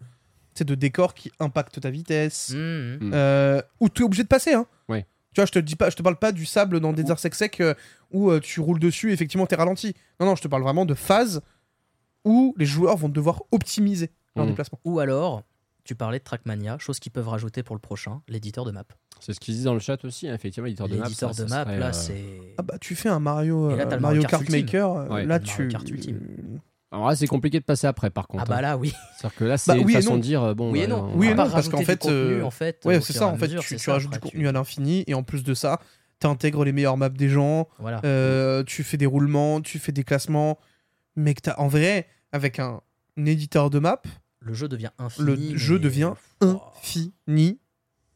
de 0.61 0.75
décor 0.75 1.15
qui 1.15 1.31
impactent 1.39 1.81
ta 1.81 1.89
vitesse 1.91 2.51
Mmh, 2.53 2.57
mmh. 2.57 2.99
Mm. 3.01 3.11
euh, 3.15 3.63
Où 3.79 3.89
tu 3.89 4.03
es 4.03 4.05
obligé 4.05 4.25
de 4.25 4.29
passer, 4.29 4.55
hein 4.55 4.67
Ouais. 4.89 5.07
Tu 5.33 5.41
vois, 5.41 5.47
je 5.47 5.53
te 5.53 5.61
dis 5.61 5.77
pas, 5.77 5.91
je 5.91 5.95
te 5.95 6.03
parle 6.03 6.17
pas 6.19 6.33
du 6.33 6.45
sable 6.45 6.81
dans 6.81 6.93
des 6.93 7.05
secs 7.17 7.35
secs 7.37 7.61
euh, 7.61 7.75
où 8.11 8.31
euh, 8.33 8.41
tu 8.41 8.59
roules 8.59 8.81
dessus 8.81 9.11
et 9.11 9.13
effectivement 9.13 9.47
t'es 9.47 9.55
ralenti. 9.55 9.95
Non, 10.19 10.27
non, 10.27 10.35
je 10.35 10.43
te 10.43 10.49
parle 10.49 10.65
vraiment 10.65 10.85
de 10.85 10.95
phases 10.95 11.41
où 12.25 12.53
les 12.59 12.67
joueurs 12.67 12.97
vont 12.97 13.09
devoir 13.09 13.43
optimiser 13.53 14.11
leur 14.35 14.47
Mm. 14.47 14.49
déplacement. 14.49 14.81
Ou 14.85 14.99
alors, 14.99 15.45
tu 15.89 15.95
parlais 15.95 16.19
de 16.19 16.25
Trackmania, 16.25 16.77
chose 16.79 16.99
qu'ils 17.01 17.11
peuvent 17.13 17.29
rajouter 17.31 17.63
pour 17.63 17.75
le 17.75 17.81
prochain, 17.81 18.21
l'éditeur 18.29 18.67
de 18.67 18.73
map. 18.73 18.85
C'est 19.21 19.33
ce 19.33 19.41
qu'ils 19.41 19.55
disent 19.55 19.65
dans 19.65 19.73
le 19.73 19.81
chat 19.81 20.05
aussi, 20.05 20.29
hein, 20.29 20.35
effectivement, 20.35 20.67
l'éditeur 20.67 20.87
de 20.87 20.97
map. 20.97 21.05
L'éditeur 21.05 21.35
de 21.35 21.45
map, 21.45 21.65
là, 21.65 21.87
euh, 21.87 21.93
c'est. 21.93 22.25
Ah 22.59 22.63
bah 22.63 22.75
tu 22.79 22.95
fais 22.95 23.09
un 23.09 23.21
Mario, 23.21 23.71
là, 23.75 23.85
euh, 23.85 23.87
t'as 23.89 23.97
le 23.97 24.03
Mario 24.03 24.21
Mario 24.21 24.29
Kart. 24.29 24.51
Maker, 24.51 24.93
euh, 24.93 25.09
Ouais. 25.09 25.25
là 25.25 25.41
tu. 25.41 25.63
Mario 25.63 25.71
Kart 25.71 25.89
Ultime. 25.89 26.21
Alors 26.93 27.09
là, 27.09 27.17
c'est 27.17 27.27
compliqué 27.27 27.59
de 27.59 27.65
passer 27.65 27.87
après, 27.87 28.11
par 28.11 28.29
contre. 28.29 28.45
Ah 28.47 28.47
bah 28.47 28.59
hein. 28.59 28.61
là, 28.61 28.77
oui. 28.77 28.93
C'est-à-dire 29.17 29.39
que 29.39 29.45
là, 29.45 29.57
c'est 29.57 29.71
Bah 29.73 29.79
une 29.79 29.87
oui 29.87 29.93
et 29.93 29.97
façon 29.97 30.11
non. 30.11 30.17
de 30.19 30.23
dire, 30.23 30.43
euh, 30.43 30.55
bon. 30.55 30.71
oui 30.73 30.81
et 30.81 30.87
non. 30.87 31.11
Oui 31.15 31.29
et 31.29 31.35
non, 31.35 31.49
parce 31.51 31.71
qu'en 31.71 31.81
fait, 31.83 32.01
contenu, 32.03 32.15
euh, 32.15 32.45
en 32.45 32.51
fait, 32.51 32.83
Ouais, 32.85 33.01
c'est 33.01 33.15
ça, 33.15 33.27
en 33.27 33.39
fait, 33.39 33.47
mesure, 33.47 33.63
tu, 33.63 33.69
c'est 33.69 33.77
tu 33.77 33.85
ça, 33.85 33.93
rajoutes 33.93 34.13
du 34.13 34.19
tu- 34.19 34.23
contenu 34.25 34.47
à 34.47 34.53
l'infini, 34.53 35.05
et 35.07 35.15
en 35.15 35.23
plus 35.23 35.43
de 35.43 35.55
ça, 35.55 35.81
tu 36.21 36.27
intègres 36.27 36.65
les 36.65 36.73
meilleures 36.73 36.99
maps 36.99 37.09
des 37.09 37.31
gens, 37.31 37.67
Voilà. 37.79 38.03
euh, 38.05 38.63
tu 38.65 38.85
fais 38.85 38.99
des 38.99 39.07
roulements, 39.07 39.63
tu 39.63 39.79
fais 39.79 39.93
des 39.93 40.05
classements, 40.05 40.59
mais 41.17 41.33
que 41.33 41.41
t'as, 41.41 41.57
en 41.57 41.67
vrai, 41.69 42.09
avec 42.33 42.59
un, 42.59 42.83
éditeur 43.17 43.71
de 43.71 43.79
map, 43.79 44.03
Le 44.41 44.55
jeu 44.55 44.69
devient 44.69 44.91
infini. 44.99 45.27
le 45.27 45.37
mais- 45.37 45.57
jeu 45.59 45.79
devient 45.79 46.13
Oh. 46.43 46.61
infini, 46.79 47.59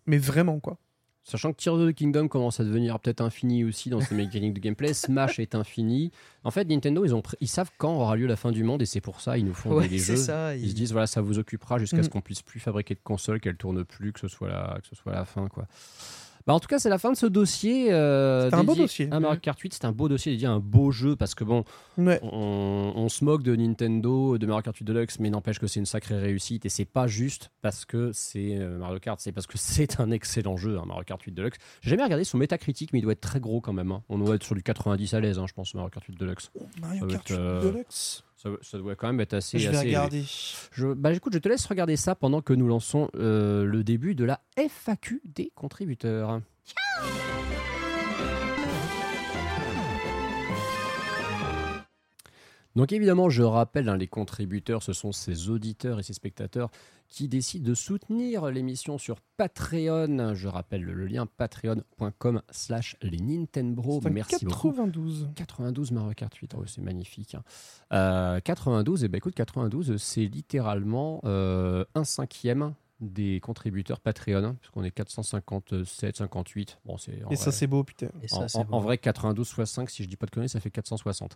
mais 0.07 0.19
vraiment, 0.19 0.61
quoi. 0.61 0.78
Sachant 1.24 1.53
que 1.53 1.59
Tears 1.62 1.74
of 1.74 1.89
the 1.89 1.94
Kingdom 1.94 2.27
commence 2.27 2.59
à 2.59 2.65
devenir 2.65 2.99
peut-être 2.99 3.20
infini 3.20 3.62
aussi 3.62 3.90
dans 3.90 4.01
ses 4.01 4.15
mécaniques 4.16 4.55
de 4.55 4.59
gameplay, 4.61 4.93
Smash 4.93 5.39
est 5.39 5.55
infini. 5.55 6.11
En 6.43 6.51
fait, 6.51 6.65
Nintendo, 6.65 7.05
ils, 7.05 7.15
ont 7.15 7.23
ils 7.40 7.47
savent 7.49 7.70
quand 7.78 7.94
aura 7.94 8.16
lieu 8.16 8.27
la 8.27 8.35
fin 8.35 8.51
du 8.51 8.65
monde 8.65 8.82
et 8.82 8.86
c'est 8.86 9.01
pour 9.01 9.20
ça 9.20 9.39
ils 9.39 9.44
nous 9.44 9.55
font 9.55 9.73
Ouais, 9.73 9.86
des, 9.86 9.99
jeux. 9.99 10.16
ça. 10.16 10.57
Ils 10.57 10.70
se 10.70 10.74
disent 10.74 10.90
voilà, 10.90 11.07
ça 11.07 11.20
vous 11.20 11.39
occupera 11.39 11.78
jusqu'à 11.78 12.03
ce 12.03 12.09
qu'on 12.09 12.20
puisse 12.23 12.43
plus 12.43 12.59
fabriquer 12.59 12.94
de 12.97 13.01
consoles, 13.05 13.39
qu'elles 13.39 13.57
tournent 13.57 13.85
plus, 13.85 14.12
que 14.12 14.19
ce 14.19 14.27
soit 14.27 14.49
la, 14.49 14.78
que 14.82 14.86
ce 14.89 14.97
soit 14.97 15.12
la 15.12 15.24
fin 15.24 15.47
quoi. 15.49 15.69
Bah, 16.47 16.55
en 16.55 16.60
tout 16.60 16.66
cas, 16.69 16.78
c'est 16.78 16.89
la 16.89 16.98
fin 16.98 17.12
de 17.12 17.16
ce 17.16 17.27
dossier. 17.27 17.93
euh, 17.93 18.44
C'était 18.44 18.56
un 18.56 18.64
beau 18.64 18.74
dossier. 18.74 19.09
à 19.10 19.20
Mario 19.20 19.39
Kart 19.40 19.59
8, 19.59 19.74
c'est 19.74 19.85
un 19.85 19.93
beau 19.93 20.09
dossier 20.09 20.32
dédié 20.32 20.47
à 20.48 20.52
un 20.52 20.59
beau 20.59 20.90
jeu 20.90 21.16
parce 21.16 21.35
que 21.35 21.44
bon, 21.44 21.64
Ouais. 21.98 22.19
on, 22.23 22.93
on 22.97 23.09
se 23.09 23.24
moque 23.24 23.43
de 23.43 23.55
Nintendo, 23.55 24.39
de 24.39 24.47
Mario 24.47 24.62
Kart 24.62 24.77
8 24.77 24.85
Deluxe, 24.85 25.19
mais 25.20 25.31
n'empêche 25.31 25.59
que 25.59 25.66
c'est 25.66 25.81
une 25.81 25.86
sacrée 25.86 26.19
réussite 26.19 26.66
et 26.66 26.69
c'est 26.69 26.85
pas 26.85 27.06
juste 27.06 27.51
parce 27.60 27.85
que 27.85 28.10
c'est 28.12 28.56
euh, 28.59 28.78
Mario 28.78 28.98
Kart, 28.98 29.20
c'est 29.20 29.32
parce 29.32 29.47
que 29.47 29.56
c'est 29.59 30.01
un 30.01 30.10
excellent 30.10 30.56
jeu, 30.56 30.78
hein, 30.78 30.85
Mario 30.86 31.05
Kart 31.05 31.23
8 31.23 31.32
Deluxe. 31.32 31.59
J'ai 31.81 31.90
jamais 31.90 32.05
regardé 32.05 32.24
son 32.24 32.39
métacritique, 32.39 32.93
mais 32.93 32.98
il 32.98 33.02
doit 33.02 33.12
être 33.12 33.20
très 33.20 33.40
gros 33.40 33.60
quand 33.60 33.73
même. 33.73 33.93
hein. 33.93 34.02
On 34.09 34.19
doit 34.19 34.35
être 34.35 34.44
sur 34.44 34.55
du 34.55 34.62
90 34.62 35.14
à 35.14 35.20
l'aise, 35.20 35.39
hein, 35.39 35.47
je 35.48 35.52
pense, 35.55 35.74
Mario 35.74 35.90
Kart 35.90 36.05
8 36.06 36.19
Deluxe. 36.19 36.51
Mario 36.81 37.01
Ça 37.01 37.06
va 37.06 37.12
Kart 37.12 37.31
être, 37.31 37.39
euh, 37.39 37.60
Deluxe. 37.73 38.24
Ça, 38.43 38.51
ça 38.60 38.78
doit 38.78 38.97
quand 38.97 39.06
même 39.06 39.20
être 39.20 39.35
assez. 39.35 39.56
Je 39.60 39.70
vais 39.70 39.77
assez 39.77 39.86
regarder. 39.86 40.24
Je, 40.73 40.93
bah, 40.94 41.12
écoute, 41.12 41.32
je 41.32 41.39
te 41.39 41.48
laisse 41.48 41.64
regarder 41.64 41.94
ça 41.94 42.16
pendant 42.16 42.43
que 42.43 42.52
nous 42.52 42.66
lançons 42.66 43.09
euh, 43.14 43.64
le 43.64 43.85
début 43.85 44.16
de 44.16 44.24
la 44.24 44.40
FAQ 44.56 45.23
des 45.24 45.52
contributeurs. 45.55 46.40
Donc 52.74 52.90
évidemment, 52.90 53.31
je 53.31 53.44
rappelle, 53.44 53.89
hein, 53.89 53.97
les 53.97 54.09
contributeurs, 54.09 54.82
ce 54.82 54.93
sont 54.93 55.12
ces 55.12 55.48
auditeurs 55.48 56.01
et 56.01 56.02
ces 56.02 56.14
spectateurs 56.14 56.70
qui 57.13 57.29
décident 57.29 57.69
de 57.69 57.75
soutenir 57.75 58.47
l'émission 58.51 58.97
sur 58.97 59.21
Patreon. 59.37 60.35
Je 60.35 60.49
rappelle 60.49 60.83
le 60.83 61.07
lien 61.07 61.27
patreon.com 61.27 62.41
slash 62.51 62.97
les 63.03 63.19
Nintendo. 63.19 64.01
Merci 64.11 64.47
beaucoup. 64.47 64.71
92. 64.71 65.29
92 65.37 65.93
Mario 65.93 66.15
Kart 66.15 66.35
8, 66.35 66.55
oh, 66.57 66.65
c'est 66.67 66.81
magnifique. 66.81 67.35
hein. 67.35 67.43
Euh, 67.93 68.41
92, 68.41 69.05
et 69.05 69.09
ben 69.09 69.19
écoute, 69.19 69.35
92, 69.35 69.97
c'est 69.99 70.25
littéralement 70.25 71.21
euh, 71.25 71.85
un 71.95 72.05
cinquième 72.05 72.73
des 73.03 73.41
contributeurs 73.41 74.01
Patreon, 74.01 74.45
hein, 74.45 74.57
puisqu'on 74.61 74.85
est 74.85 74.91
457, 74.93 76.16
58. 76.19 76.79
Bon, 76.87 76.97
c'est 76.97 77.12
Et 77.31 77.37
ça, 77.37 77.45
vrai- 77.47 77.53
c'est 77.53 77.66
beau, 77.66 77.83
putain. 77.85 78.07
Et 78.23 78.33
en, 78.33 78.41
ça, 78.43 78.49
c'est 78.49 78.59
en- 78.59 78.65
beau. 78.65 78.74
en 78.77 78.81
vrai, 78.81 78.97
92 78.97 79.53
x 79.59 79.65
5, 79.70 79.91
si 79.91 80.05
je 80.05 80.09
dis 80.09 80.16
pas 80.16 80.27
de 80.27 80.31
conneries, 80.31 80.49
ça 80.49 80.61
fait 80.61 80.70
460. 80.70 81.35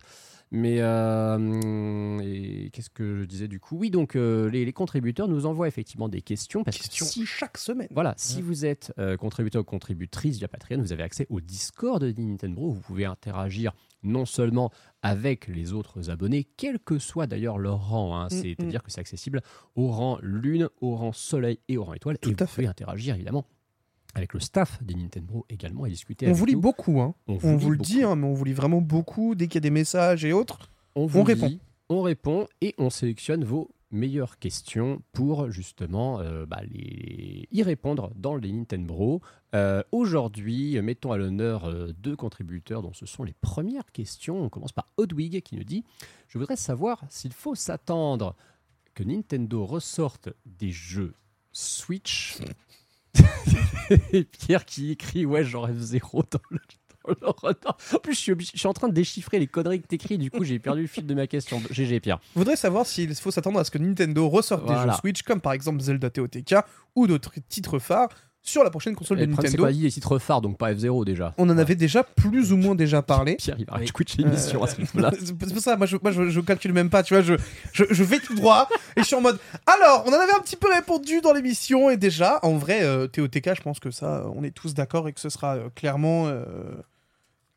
Mais 0.51 0.77
euh, 0.79 2.19
et 2.23 2.69
qu'est-ce 2.71 2.89
que 2.89 3.17
je 3.21 3.25
disais 3.25 3.47
du 3.47 3.59
coup? 3.59 3.77
Oui, 3.77 3.89
donc 3.89 4.15
euh, 4.15 4.49
les, 4.49 4.65
les 4.65 4.73
contributeurs 4.73 5.27
nous 5.27 5.45
envoient 5.45 5.67
effectivement 5.67 6.09
des 6.09 6.21
questions. 6.21 6.63
Parce 6.63 6.77
Question 6.77 7.05
que 7.05 7.11
si, 7.11 7.25
chaque 7.25 7.57
semaine. 7.57 7.87
voilà, 7.91 8.13
si 8.17 8.41
vous 8.41 8.65
êtes 8.65 8.93
euh, 8.97 9.17
contributeur 9.17 9.61
ou 9.61 9.65
contributrice 9.65 10.37
via 10.37 10.47
Patreon, 10.47 10.79
vous 10.79 10.93
avez 10.93 11.03
accès 11.03 11.27
au 11.29 11.41
Discord 11.41 12.01
de 12.03 12.21
Nintendo. 12.21 12.69
Vous 12.71 12.81
pouvez 12.81 13.05
interagir 13.05 13.73
non 14.03 14.25
seulement 14.25 14.71
avec 15.01 15.47
les 15.47 15.73
autres 15.73 16.09
abonnés, 16.09 16.43
quel 16.57 16.79
que 16.79 16.99
soit 16.99 17.27
d'ailleurs 17.27 17.57
leur 17.57 17.89
rang. 17.89 18.15
hein. 18.17 18.25
Mm, 18.27 18.29
C'est-à-dire 18.29 18.83
que 18.83 18.91
c'est 18.91 19.01
accessible 19.01 19.41
au 19.75 19.87
rang 19.89 20.17
Lune, 20.21 20.69
au 20.81 20.95
rang 20.95 21.11
Soleil 21.13 21.59
et 21.67 21.77
au 21.77 21.83
rang 21.83 21.93
Étoile. 21.93 22.17
Tout 22.19 22.29
et 22.29 22.41
à 22.41 22.45
vous 22.45 22.51
pouvez 22.53 22.67
interagir 22.67 23.15
évidemment 23.15 23.45
avec 24.15 24.33
le 24.33 24.39
staff 24.39 24.81
des 24.83 24.95
Nintendo 24.95 25.45
également 25.49 25.85
et 25.85 25.89
discuter 25.89 26.25
On 26.25 26.29
avec 26.29 26.39
vous 26.39 26.45
lit 26.45 26.53
nous. 26.53 26.61
beaucoup, 26.61 27.01
hein. 27.01 27.13
On 27.27 27.33
On, 27.33 27.37
vous 27.37 27.47
lit 27.49 27.55
vous 27.57 27.69
le 27.71 27.77
beaucoup. 27.77 27.89
dit, 27.91 28.03
hein, 28.03 28.15
mais 28.15 28.25
on 28.25 28.33
vous 28.33 28.45
lit 28.45 28.53
vraiment 28.53 28.81
beaucoup. 28.81 29.35
Dès 29.35 29.45
qu'il 29.47 29.55
y 29.55 29.57
a 29.57 29.61
des 29.61 29.69
messages 29.69 30.25
et 30.25 30.33
autres, 30.33 30.71
On, 30.95 31.05
vous 31.05 31.19
On 31.19 31.23
répond. 31.23 31.51
on 31.89 32.01
répond 32.01 32.47
et 32.61 32.73
on 32.79 32.89
sélectionne 32.89 33.43
vos 33.43 33.69
meilleures 33.91 34.39
questions 34.39 35.01
pour 35.13 35.49
justement 35.51 36.19
euh, 36.19 36.45
bah, 36.45 36.61
y 36.71 37.63
répondre 37.63 38.11
dans 38.15 38.35
les 38.35 38.51
Nintendo. 38.51 39.21
Euh, 39.55 39.83
Aujourd'hui, 39.91 40.79
mettons 40.81 41.11
à 41.11 41.17
l'honneur 41.17 41.65
euh, 41.65 41.93
deux 41.97 42.15
contributeurs 42.15 42.81
dont 42.81 42.93
ce 42.93 43.05
sont 43.05 43.23
les 43.23 43.33
premières 43.33 43.91
questions. 43.91 44.41
On 44.41 44.49
commence 44.49 44.73
par 44.73 44.89
Odwig 44.97 45.41
qui 45.41 45.55
nous 45.55 45.63
dit 45.63 45.83
Je 46.27 46.37
voudrais 46.37 46.57
savoir 46.57 47.03
s'il 47.09 47.33
faut 47.33 47.55
s'attendre 47.55 48.35
que 48.93 49.03
Nintendo 49.03 49.65
ressorte 49.65 50.29
des 50.45 50.71
jeux 50.71 51.13
Switch. 51.51 52.37
et 54.11 54.23
Pierre 54.25 54.65
qui 54.65 54.91
écrit 54.91 55.25
Ouais, 55.25 55.43
j'en 55.43 55.61
rêve 55.61 55.79
zéro 55.79 56.23
dans 56.29 56.41
le. 56.49 56.59
En 57.93 57.99
plus, 57.99 58.13
je 58.13 58.19
suis, 58.19 58.31
obligé- 58.31 58.51
je 58.53 58.59
suis 58.59 58.67
en 58.67 58.73
train 58.73 58.87
de 58.89 58.93
déchiffrer 58.93 59.39
les 59.39 59.47
conneries 59.47 59.81
que 59.81 59.87
t'écris, 59.87 60.17
du 60.17 60.29
coup, 60.31 60.43
j'ai 60.43 60.59
perdu 60.59 60.81
le 60.81 60.87
fil 60.87 61.05
de 61.05 61.13
ma 61.13 61.27
question. 61.27 61.61
GG, 61.71 61.99
Pierre. 61.99 62.19
je 62.33 62.39
voudrais 62.39 62.55
savoir 62.55 62.85
s'il 62.85 63.13
faut 63.15 63.31
s'attendre 63.31 63.59
à 63.59 63.63
ce 63.63 63.71
que 63.71 63.77
Nintendo 63.77 64.27
ressorte 64.29 64.67
des 64.67 64.73
jeux 64.75 64.91
Switch, 64.99 65.21
comme 65.23 65.41
par 65.41 65.53
exemple 65.53 65.81
Zelda 65.81 66.09
TOTK 66.09 66.55
ou 66.95 67.07
d'autres 67.07 67.31
titres 67.49 67.79
phares, 67.79 68.09
sur 68.43 68.63
la 68.63 68.69
prochaine 68.69 68.95
console 68.95 69.19
Et 69.19 69.27
de 69.27 69.31
Nintendo. 69.31 69.65
a 69.65 69.71
dit 69.73 69.81
les 69.81 69.91
titres 69.91 70.19
phares, 70.19 70.39
donc 70.39 70.57
pas 70.57 70.71
F0 70.73 71.03
déjà. 71.03 71.33
On 71.37 71.49
en 71.49 71.57
avait 71.57 71.75
déjà 71.75 72.03
plus 72.03 72.53
ou 72.53 72.57
moins 72.57 72.75
déjà 72.75 73.01
parlé. 73.01 73.35
Pierre, 73.39 73.57
il 73.59 73.65
va 73.65 73.75
Oui. 73.77 73.87
switcher 73.87 74.21
l'émission 74.23 74.63
à 74.63 74.67
ce 74.67 74.77
rythme-là. 74.77 75.11
C'est 75.21 75.37
pour 75.37 75.59
ça, 75.59 75.75
moi, 75.75 75.85
je, 75.85 75.97
moi 76.01 76.11
je, 76.13 76.29
je 76.29 76.39
calcule 76.39 76.71
même 76.71 76.89
pas, 76.89 77.03
tu 77.03 77.13
vois, 77.13 77.21
je, 77.23 77.33
je, 77.73 77.83
je 77.89 78.03
vais 78.05 78.19
tout 78.19 78.35
droit 78.35 78.69
et 78.95 79.01
je 79.01 79.05
suis 79.05 79.15
en 79.17 79.21
mode. 79.21 79.37
Alors, 79.65 80.03
on 80.05 80.11
en 80.11 80.19
avait 80.19 80.31
un 80.33 80.39
petit 80.39 80.55
peu 80.55 80.71
répondu 80.71 81.19
dans 81.19 81.33
l'émission 81.33 81.89
et 81.89 81.97
déjà, 81.97 82.39
en 82.41 82.53
vrai, 82.53 82.83
euh, 82.83 83.07
TOTK, 83.07 83.53
je 83.57 83.61
pense 83.61 83.81
que 83.81 83.91
ça, 83.91 84.19
euh, 84.19 84.29
on 84.33 84.43
est 84.45 84.51
tous 84.51 84.73
d'accord 84.73 85.09
et 85.09 85.13
que 85.13 85.19
ce 85.19 85.27
sera 85.29 85.55
euh, 85.57 85.69
clairement, 85.75 86.27
euh, 86.27 86.43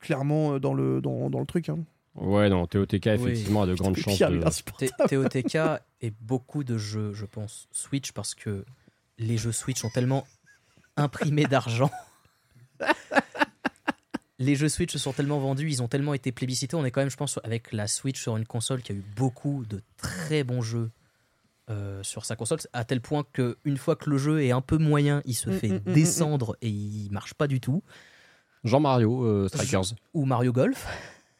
clairement 0.01 0.55
euh, 0.55 0.59
dans 0.59 0.74
le, 0.74 1.01
dans, 1.01 1.31
dans 1.31 1.40
le 1.40 1.47
truc. 1.47 1.68
hein. 1.68 1.78
Ouais, 2.16 2.48
non, 2.48 2.66
TOTK, 2.66 3.06
effectivement, 3.06 3.62
a 3.62 3.66
de 3.66 3.74
grandes 3.74 3.97
chances 3.97 4.18
de. 4.18 4.40
TOTK 5.09 5.81
et 6.01 6.12
beaucoup 6.20 6.64
de 6.64 6.77
jeux, 6.77 7.12
je 7.12 7.24
pense, 7.24 7.68
Switch, 7.70 8.10
parce 8.12 8.35
que 8.35 8.64
les 9.18 9.36
jeux 9.39 9.52
Switch 9.52 9.85
ont 9.85 9.90
tellement 9.90 10.27
imprimé 10.97 11.44
d'argent. 11.44 11.90
les 14.39 14.56
jeux 14.56 14.68
Switch 14.68 14.93
se 14.93 14.98
sont 14.98 15.12
tellement 15.12 15.39
vendus, 15.39 15.68
ils 15.68 15.82
ont 15.82 15.89
tellement 15.89 16.14
été 16.14 16.32
plébiscités. 16.32 16.74
On 16.74 16.85
est 16.85 16.90
quand 16.90 17.01
même, 17.02 17.10
je 17.10 17.16
pense, 17.16 17.39
avec 17.44 17.72
la 17.72 17.86
Switch 17.86 18.20
sur 18.20 18.36
une 18.36 18.47
console 18.47 18.82
qui 18.82 18.93
a 18.93 18.94
eu 18.94 19.05
beaucoup 19.16 19.64
de 19.68 19.82
très 19.98 20.43
bons 20.44 20.62
jeux 20.62 20.90
euh, 21.68 22.02
sur 22.02 22.24
sa 22.24 22.35
console, 22.36 22.59
à 22.72 22.85
tel 22.85 23.01
point 23.01 23.24
que 23.32 23.56
une 23.64 23.77
fois 23.77 23.94
que 23.97 24.10
le 24.10 24.18
jeu 24.18 24.43
est 24.43 24.51
un 24.51 24.62
peu 24.62 24.78
moyen, 24.78 25.22
il 25.27 25.35
se 25.35 25.51
Mm, 25.51 25.52
fait 25.52 25.68
mm, 25.68 25.82
mm, 25.86 25.93
descendre 25.93 26.56
et 26.62 26.68
il 26.68 27.10
marche 27.12 27.35
pas 27.35 27.47
du 27.47 27.60
tout. 27.60 27.82
Jean-Mario, 28.65 29.24
euh, 29.24 29.49
Strikers. 29.49 29.95
Ou 30.15 30.24
Mario 30.24 30.53
Golf. 30.53 30.87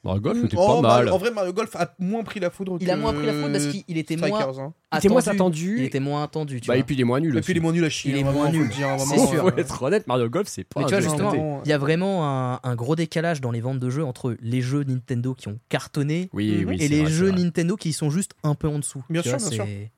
Mario 0.03 0.23
Golf, 0.23 0.39
c'était 0.41 0.57
Oh, 0.59 0.67
pas 0.67 0.81
Mario- 0.81 1.05
mal. 1.05 1.13
En 1.13 1.19
vrai, 1.19 1.31
Mario 1.31 1.53
Golf 1.53 1.77
a 1.77 1.95
moins 1.99 2.23
pris 2.23 2.41
la 2.41 2.49
foudre 2.49 2.79
Il 2.81 2.87
que 2.87 2.91
a 2.91 2.97
moins 2.97 3.13
pris 3.13 3.27
la 3.27 3.35
faute 3.35 3.53
parce 3.53 3.67
qu'il 3.67 3.83
il 3.87 3.99
était 3.99 4.17
moins 4.17 4.41
hein. 4.41 4.73
Il 4.95 4.97
était 4.99 5.09
moins 5.11 5.29
attendu. 5.29 5.77
Il 5.79 5.85
était 5.85 6.01
moins 6.01 6.23
attendu. 6.25 6.59
Tu 6.63 6.69
Bah, 6.69 6.73
vois. 6.73 6.81
et 6.81 6.85
puis 6.85 6.95
il 6.95 7.01
est 7.03 7.05
moins 7.05 7.21
nul 7.21 7.35
Et 7.35 7.39
aussi. 7.39 7.45
puis 7.45 7.53
il 7.53 7.57
est 7.59 7.61
moins 7.61 7.73
nul 7.73 7.85
à 7.85 7.91
chier. 7.91 8.13
Il 8.13 8.17
est 8.17 8.23
vraiment, 8.23 8.39
moins 8.39 8.51
nul, 8.51 8.67
c'est 8.73 9.19
sûr. 9.19 9.45
euh, 9.47 9.51
Faut 9.51 9.59
être 9.59 9.83
honnête, 9.83 10.07
Mario 10.07 10.31
Golf, 10.31 10.49
c'est 10.49 10.65
pas 10.65 10.81
Mais 10.81 10.87
tu 10.87 10.93
vois, 10.95 11.01
justement, 11.03 11.61
il 11.63 11.69
y 11.69 11.73
a 11.75 11.79
vraiment 11.79 12.27
un, 12.27 12.61
un 12.63 12.75
gros 12.77 12.97
décalage 12.97 13.43
dans 13.43 13.51
les 13.51 13.61
ventes 13.61 13.79
de 13.79 13.91
jeux 13.91 14.03
entre 14.05 14.35
les 14.41 14.63
jeux 14.63 14.85
Nintendo 14.85 15.35
qui 15.35 15.49
ont 15.49 15.59
cartonné 15.69 16.31
Oui, 16.33 16.65
oui, 16.67 16.79
et 16.81 16.89
les 16.89 17.03
vrai, 17.03 17.11
jeux. 17.11 17.31
Nintendo 17.31 17.77
qui 17.77 17.93
sont 17.93 18.09
juste 18.09 18.33
un 18.43 18.55
peu 18.55 18.69
en 18.69 18.79
dessous. 18.79 19.05
Bien 19.11 19.21
Tu 19.21 19.29
sûr, 19.29 19.37
vois, 19.39 19.51
bien 19.51 19.65
c'est- 19.67 19.91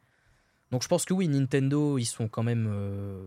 Donc 0.73 0.83
je 0.83 0.89
pense 0.89 1.05
que 1.05 1.13
oui, 1.15 1.29
Nintendo, 1.29 1.99
ils 1.99 2.07
sont 2.07 2.29
quand 2.29 2.43
même 2.43 2.67
euh, 2.69 3.21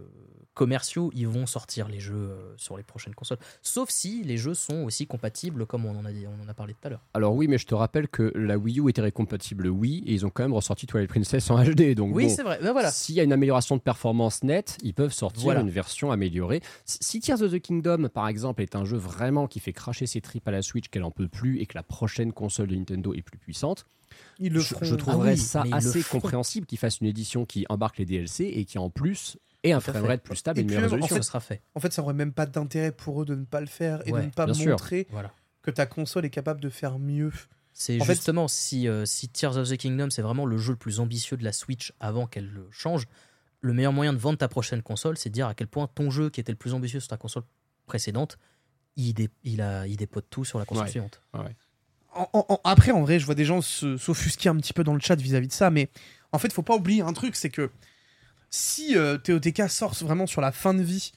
commerciaux, 0.55 1.11
ils 1.13 1.27
vont 1.27 1.45
sortir 1.45 1.88
les 1.88 1.99
jeux 1.99 2.15
euh, 2.15 2.53
sur 2.57 2.76
les 2.76 2.81
prochaines 2.84 3.13
consoles. 3.13 3.38
Sauf 3.61 3.89
si 3.89 4.23
les 4.23 4.38
jeux 4.38 4.55
sont 4.55 4.84
aussi 4.84 5.05
compatibles 5.05 5.67
comme 5.67 5.85
on 5.85 5.95
en 5.95 6.05
a, 6.05 6.11
dit, 6.11 6.26
on 6.26 6.43
en 6.43 6.47
a 6.49 6.53
parlé 6.55 6.73
tout 6.73 6.88
à 6.88 6.89
l'heure. 6.89 7.01
Alors 7.13 7.35
oui, 7.35 7.47
mais 7.47 7.57
je 7.59 7.67
te 7.67 7.76
rappelle 7.76 8.07
que 8.07 8.31
la 8.35 8.57
Wii 8.57 8.80
U 8.80 8.89
était 8.89 9.01
récompatible 9.01 9.67
Wii 9.67 9.99
et 10.07 10.13
ils 10.13 10.26
ont 10.26 10.31
quand 10.31 10.43
même 10.43 10.53
ressorti 10.53 10.88
Twilight 10.88 11.09
Princess 11.09 11.51
en 11.51 11.63
HD. 11.63 11.93
Donc 11.93 12.15
Oui, 12.15 12.27
bon, 12.27 12.30
c'est 12.35 12.43
vrai. 12.43 12.57
Ben 12.63 12.72
voilà. 12.72 12.89
S'il 12.89 13.13
y 13.15 13.19
a 13.19 13.23
une 13.23 13.34
amélioration 13.34 13.76
de 13.76 13.81
performance 13.81 14.43
nette, 14.43 14.77
ils 14.81 14.93
peuvent 14.95 15.13
sortir 15.13 15.43
Voilà. 15.43 15.61
une 15.61 15.69
version 15.69 16.11
améliorée. 16.11 16.61
Si 16.85 16.97
si 17.01 17.19
Tears 17.19 17.43
of 17.43 17.51
the 17.51 17.59
Kingdom, 17.59 18.09
par 18.09 18.27
exemple, 18.27 18.61
est 18.63 18.76
un 18.76 18.85
jeu 18.85 18.97
vraiment 18.97 19.47
qui 19.47 19.59
fait 19.59 19.72
cracher 19.73 20.07
ses 20.07 20.19
tripes 20.19 20.47
à 20.47 20.51
la 20.51 20.61
Switch, 20.63 20.88
qu'elle 20.89 21.03
en 21.03 21.11
peut 21.11 21.27
plus 21.27 21.59
et 21.59 21.65
que 21.67 21.77
la 21.77 21.84
prochaine 21.84 22.34
console 22.34 22.67
de 22.67 22.76
Nintendo 22.76 23.13
est 23.13 23.22
plus 23.22 23.38
puissante, 23.38 23.85
Ils 24.39 24.51
le 24.53 24.59
je, 24.59 24.67
feront. 24.67 24.85
je 24.85 24.95
trouverais 24.95 25.31
Ah 25.31 25.33
oui, 25.33 25.37
ça 25.39 25.63
assez 25.71 26.03
compréhensible 26.03 26.65
qu'ils 26.65 26.77
fassent 26.77 26.99
une 26.99 27.07
édition 27.07 27.45
qui 27.45 27.65
embarque 27.69 27.97
les 27.99 28.05
DLC 28.05 28.43
et 28.45 28.65
qui 28.65 28.77
en 28.77 28.89
plus 28.89 29.37
ait 29.63 29.71
un 29.71 29.79
framerate 29.79 30.21
plus 30.21 30.35
stable 30.35 30.59
et, 30.59 30.61
Et 30.61 30.63
une 30.63 30.69
meilleure 30.69 30.83
en 30.83 30.95
résolution. 30.95 31.15
Ça 31.17 31.21
sera 31.23 31.39
fait. 31.39 31.61
En 31.73 31.79
fait, 31.79 31.93
ça 31.93 32.01
aurait 32.01 32.13
même 32.13 32.33
pas 32.33 32.45
d'intérêt 32.45 32.91
pour 32.91 33.21
eux 33.21 33.25
de 33.25 33.35
ne 33.35 33.45
pas 33.45 33.61
le 33.61 33.67
faire 33.67 34.01
et 34.07 34.11
Ouais, 34.11 34.21
de 34.21 34.25
ne 34.27 34.31
pas 34.31 34.45
montrer 34.47 35.07
Voilà. 35.11 35.31
que 35.61 35.71
ta 35.71 35.85
console 35.85 36.25
est 36.25 36.29
capable 36.29 36.59
de 36.61 36.69
faire 36.69 36.99
mieux. 36.99 37.31
C'est 37.73 37.99
fait- 37.99 38.05
justement 38.13 38.47
si, 38.47 38.87
euh, 38.87 39.05
si 39.05 39.27
Tears 39.27 39.57
of 39.57 39.69
the 39.69 39.75
Kingdom 39.77 40.09
c'est 40.09 40.21
vraiment 40.21 40.45
le 40.45 40.57
jeu 40.57 40.71
le 40.73 40.77
plus 40.77 40.99
ambitieux 40.99 41.35
de 41.37 41.43
la 41.43 41.51
Switch 41.51 41.91
avant 41.99 42.25
qu'elle 42.27 42.47
le 42.49 42.67
change, 42.71 43.05
le 43.61 43.73
meilleur 43.73 43.91
moyen 43.93 44.13
de 44.13 44.17
vendre 44.17 44.37
ta 44.37 44.47
prochaine 44.47 44.81
console, 44.81 45.17
c'est 45.17 45.29
de 45.29 45.33
dire 45.33 45.47
à 45.47 45.55
quel 45.55 45.67
point 45.67 45.87
ton 45.93 46.09
jeu 46.11 46.29
qui 46.29 46.39
était 46.39 46.51
le 46.51 46.57
plus 46.57 46.73
ambitieux 46.73 46.99
sur 46.99 47.09
ta 47.09 47.17
console 47.17 47.43
précédente, 47.85 48.37
il, 48.95 49.13
dé- 49.13 49.29
il, 49.43 49.61
a, 49.61 49.87
il 49.87 49.97
dépote 49.97 50.25
tout 50.29 50.45
sur 50.45 50.57
la 50.59 50.65
console 50.65 50.85
Ouais. 50.85 50.91
suivante. 50.91 51.21
En- 51.33 51.43
en- 52.15 52.45
en- 52.49 52.61
après, 52.63 52.91
en 52.91 53.01
vrai, 53.01 53.19
je 53.19 53.25
vois 53.25 53.35
des 53.35 53.45
gens 53.45 53.61
se- 53.61 53.97
s'offusquer 53.97 54.49
un 54.49 54.55
petit 54.57 54.73
peu 54.73 54.83
dans 54.83 54.93
le 54.93 54.99
chat 54.99 55.15
vis-à-vis 55.15 55.47
de 55.47 55.53
ça, 55.53 55.69
mais 55.69 55.89
en 56.31 56.39
fait, 56.39 56.51
faut 56.53 56.61
pas 56.63 56.75
oublier 56.75 57.01
un 57.01 57.13
truc, 57.13 57.35
c'est 57.35 57.49
que 57.49 57.69
si 58.49 58.95
euh, 58.97 59.17
TOTK 59.17 59.69
sort 59.69 59.93
vraiment 59.95 60.27
sur 60.27 60.41
la 60.41 60.51
fin 60.51 60.73
de 60.73 60.81
vie 60.81 61.11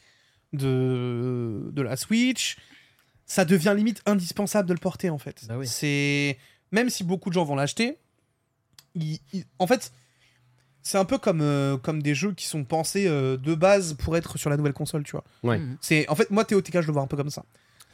de, 0.52 1.70
de 1.72 1.82
la 1.82 1.96
Switch, 1.96 2.56
ça 3.26 3.44
devient 3.44 3.74
limite 3.76 4.02
indispensable 4.06 4.68
de 4.68 4.74
le 4.74 4.80
porter, 4.80 5.10
en 5.10 5.18
fait. 5.18 5.44
Bah 5.48 5.56
oui. 5.58 5.66
C'est 5.66 6.38
même 6.72 6.90
si 6.90 7.04
beaucoup 7.04 7.28
de 7.30 7.34
gens 7.34 7.44
vont 7.44 7.54
l'acheter, 7.56 7.98
il- 8.94 9.18
il- 9.32 9.44
en 9.58 9.66
fait, 9.66 9.92
c'est 10.82 10.98
un 10.98 11.04
peu 11.04 11.18
comme, 11.18 11.42
euh, 11.42 11.76
comme 11.76 12.02
des 12.02 12.14
jeux 12.14 12.32
qui 12.32 12.46
sont 12.46 12.64
pensés 12.64 13.06
euh, 13.06 13.36
de 13.36 13.54
base 13.54 13.94
pour 13.94 14.16
être 14.16 14.38
sur 14.38 14.48
la 14.50 14.56
nouvelle 14.56 14.72
console, 14.72 15.02
tu 15.04 15.12
vois. 15.12 15.24
Ouais. 15.42 15.58
Mhm. 15.58 15.76
C'est 15.80 16.08
en 16.08 16.14
fait 16.14 16.30
moi 16.30 16.44
TOTK, 16.44 16.80
je 16.80 16.86
le 16.86 16.92
vois 16.92 17.02
un 17.02 17.06
peu 17.06 17.16
comme 17.16 17.30
ça. 17.30 17.44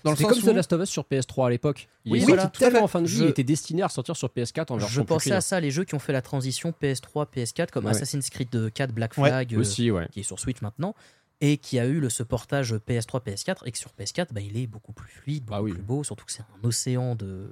Dans 0.05 0.11
le 0.11 0.17
C'est 0.17 0.23
sens 0.25 0.33
comme 0.35 0.43
où- 0.49 0.53
The 0.53 0.57
Last 0.57 0.73
of 0.73 0.83
Us 0.83 0.89
sur 0.91 1.05
PS3 1.05 1.47
à 1.47 1.51
l'époque. 1.51 1.89
Il 2.05 2.13
Oui, 2.13 2.21
voilà, 2.21 2.45
à 2.45 2.49
tellement 2.49 2.79
fait. 2.79 2.85
en 2.85 2.89
fin 2.89 3.01
de 3.03 3.07
vie, 3.07 3.17
Je- 3.17 3.25
il 3.25 3.31
était 3.31 3.43
destiné 3.43 3.83
à 3.83 3.87
ressortir 3.87 4.17
sur 4.17 4.29
PS4 4.29 4.71
en 4.71 4.77
Je 4.77 4.81
version 4.85 5.03
plus 5.03 5.09
pensais 5.09 5.33
à 5.33 5.41
ça, 5.41 5.59
les 5.61 5.71
jeux 5.71 5.85
qui 5.85 5.95
ont 5.95 5.99
fait 5.99 6.13
la 6.13 6.23
transition 6.23 6.73
PS3, 6.73 7.27
PS4, 7.27 7.71
comme 7.71 7.87
Ouais. 7.87 7.91
Assassin's 7.93 8.29
Creed 8.31 8.71
4 8.73 8.93
Black 8.93 9.17
Ouais, 9.19 9.29
Flag, 9.31 9.55
euh, 9.55 9.59
Aussi, 9.59 9.91
ouais. 9.91 10.07
qui 10.13 10.21
est 10.21 10.25
sur 10.25 10.39
Switch 10.39 10.61
maintenant, 10.61 10.95
et 11.41 11.57
qui 11.57 11.79
a 11.79 11.87
eu 11.87 12.01
le, 12.01 12.11
ce 12.11 12.23
portage 12.23 12.75
PS3, 12.87 13.21
PS4, 13.21 13.63
et 13.67 13.73
que 13.73 13.79
sur 13.79 13.93
PS4, 13.93 14.33
bah, 14.33 14.41
il 14.41 14.57
est 14.57 14.67
beaucoup 14.67 14.93
plus 14.93 15.09
fluide, 15.11 15.45
beaucoup 15.45 15.57
Bah 15.59 15.63
oui. 15.63 15.73
plus 15.73 15.83
beau, 15.83 16.05
surtout 16.05 16.25
que 16.27 16.33
c'est 16.33 16.43
un 16.43 16.69
océan 16.69 17.15
de 17.17 17.49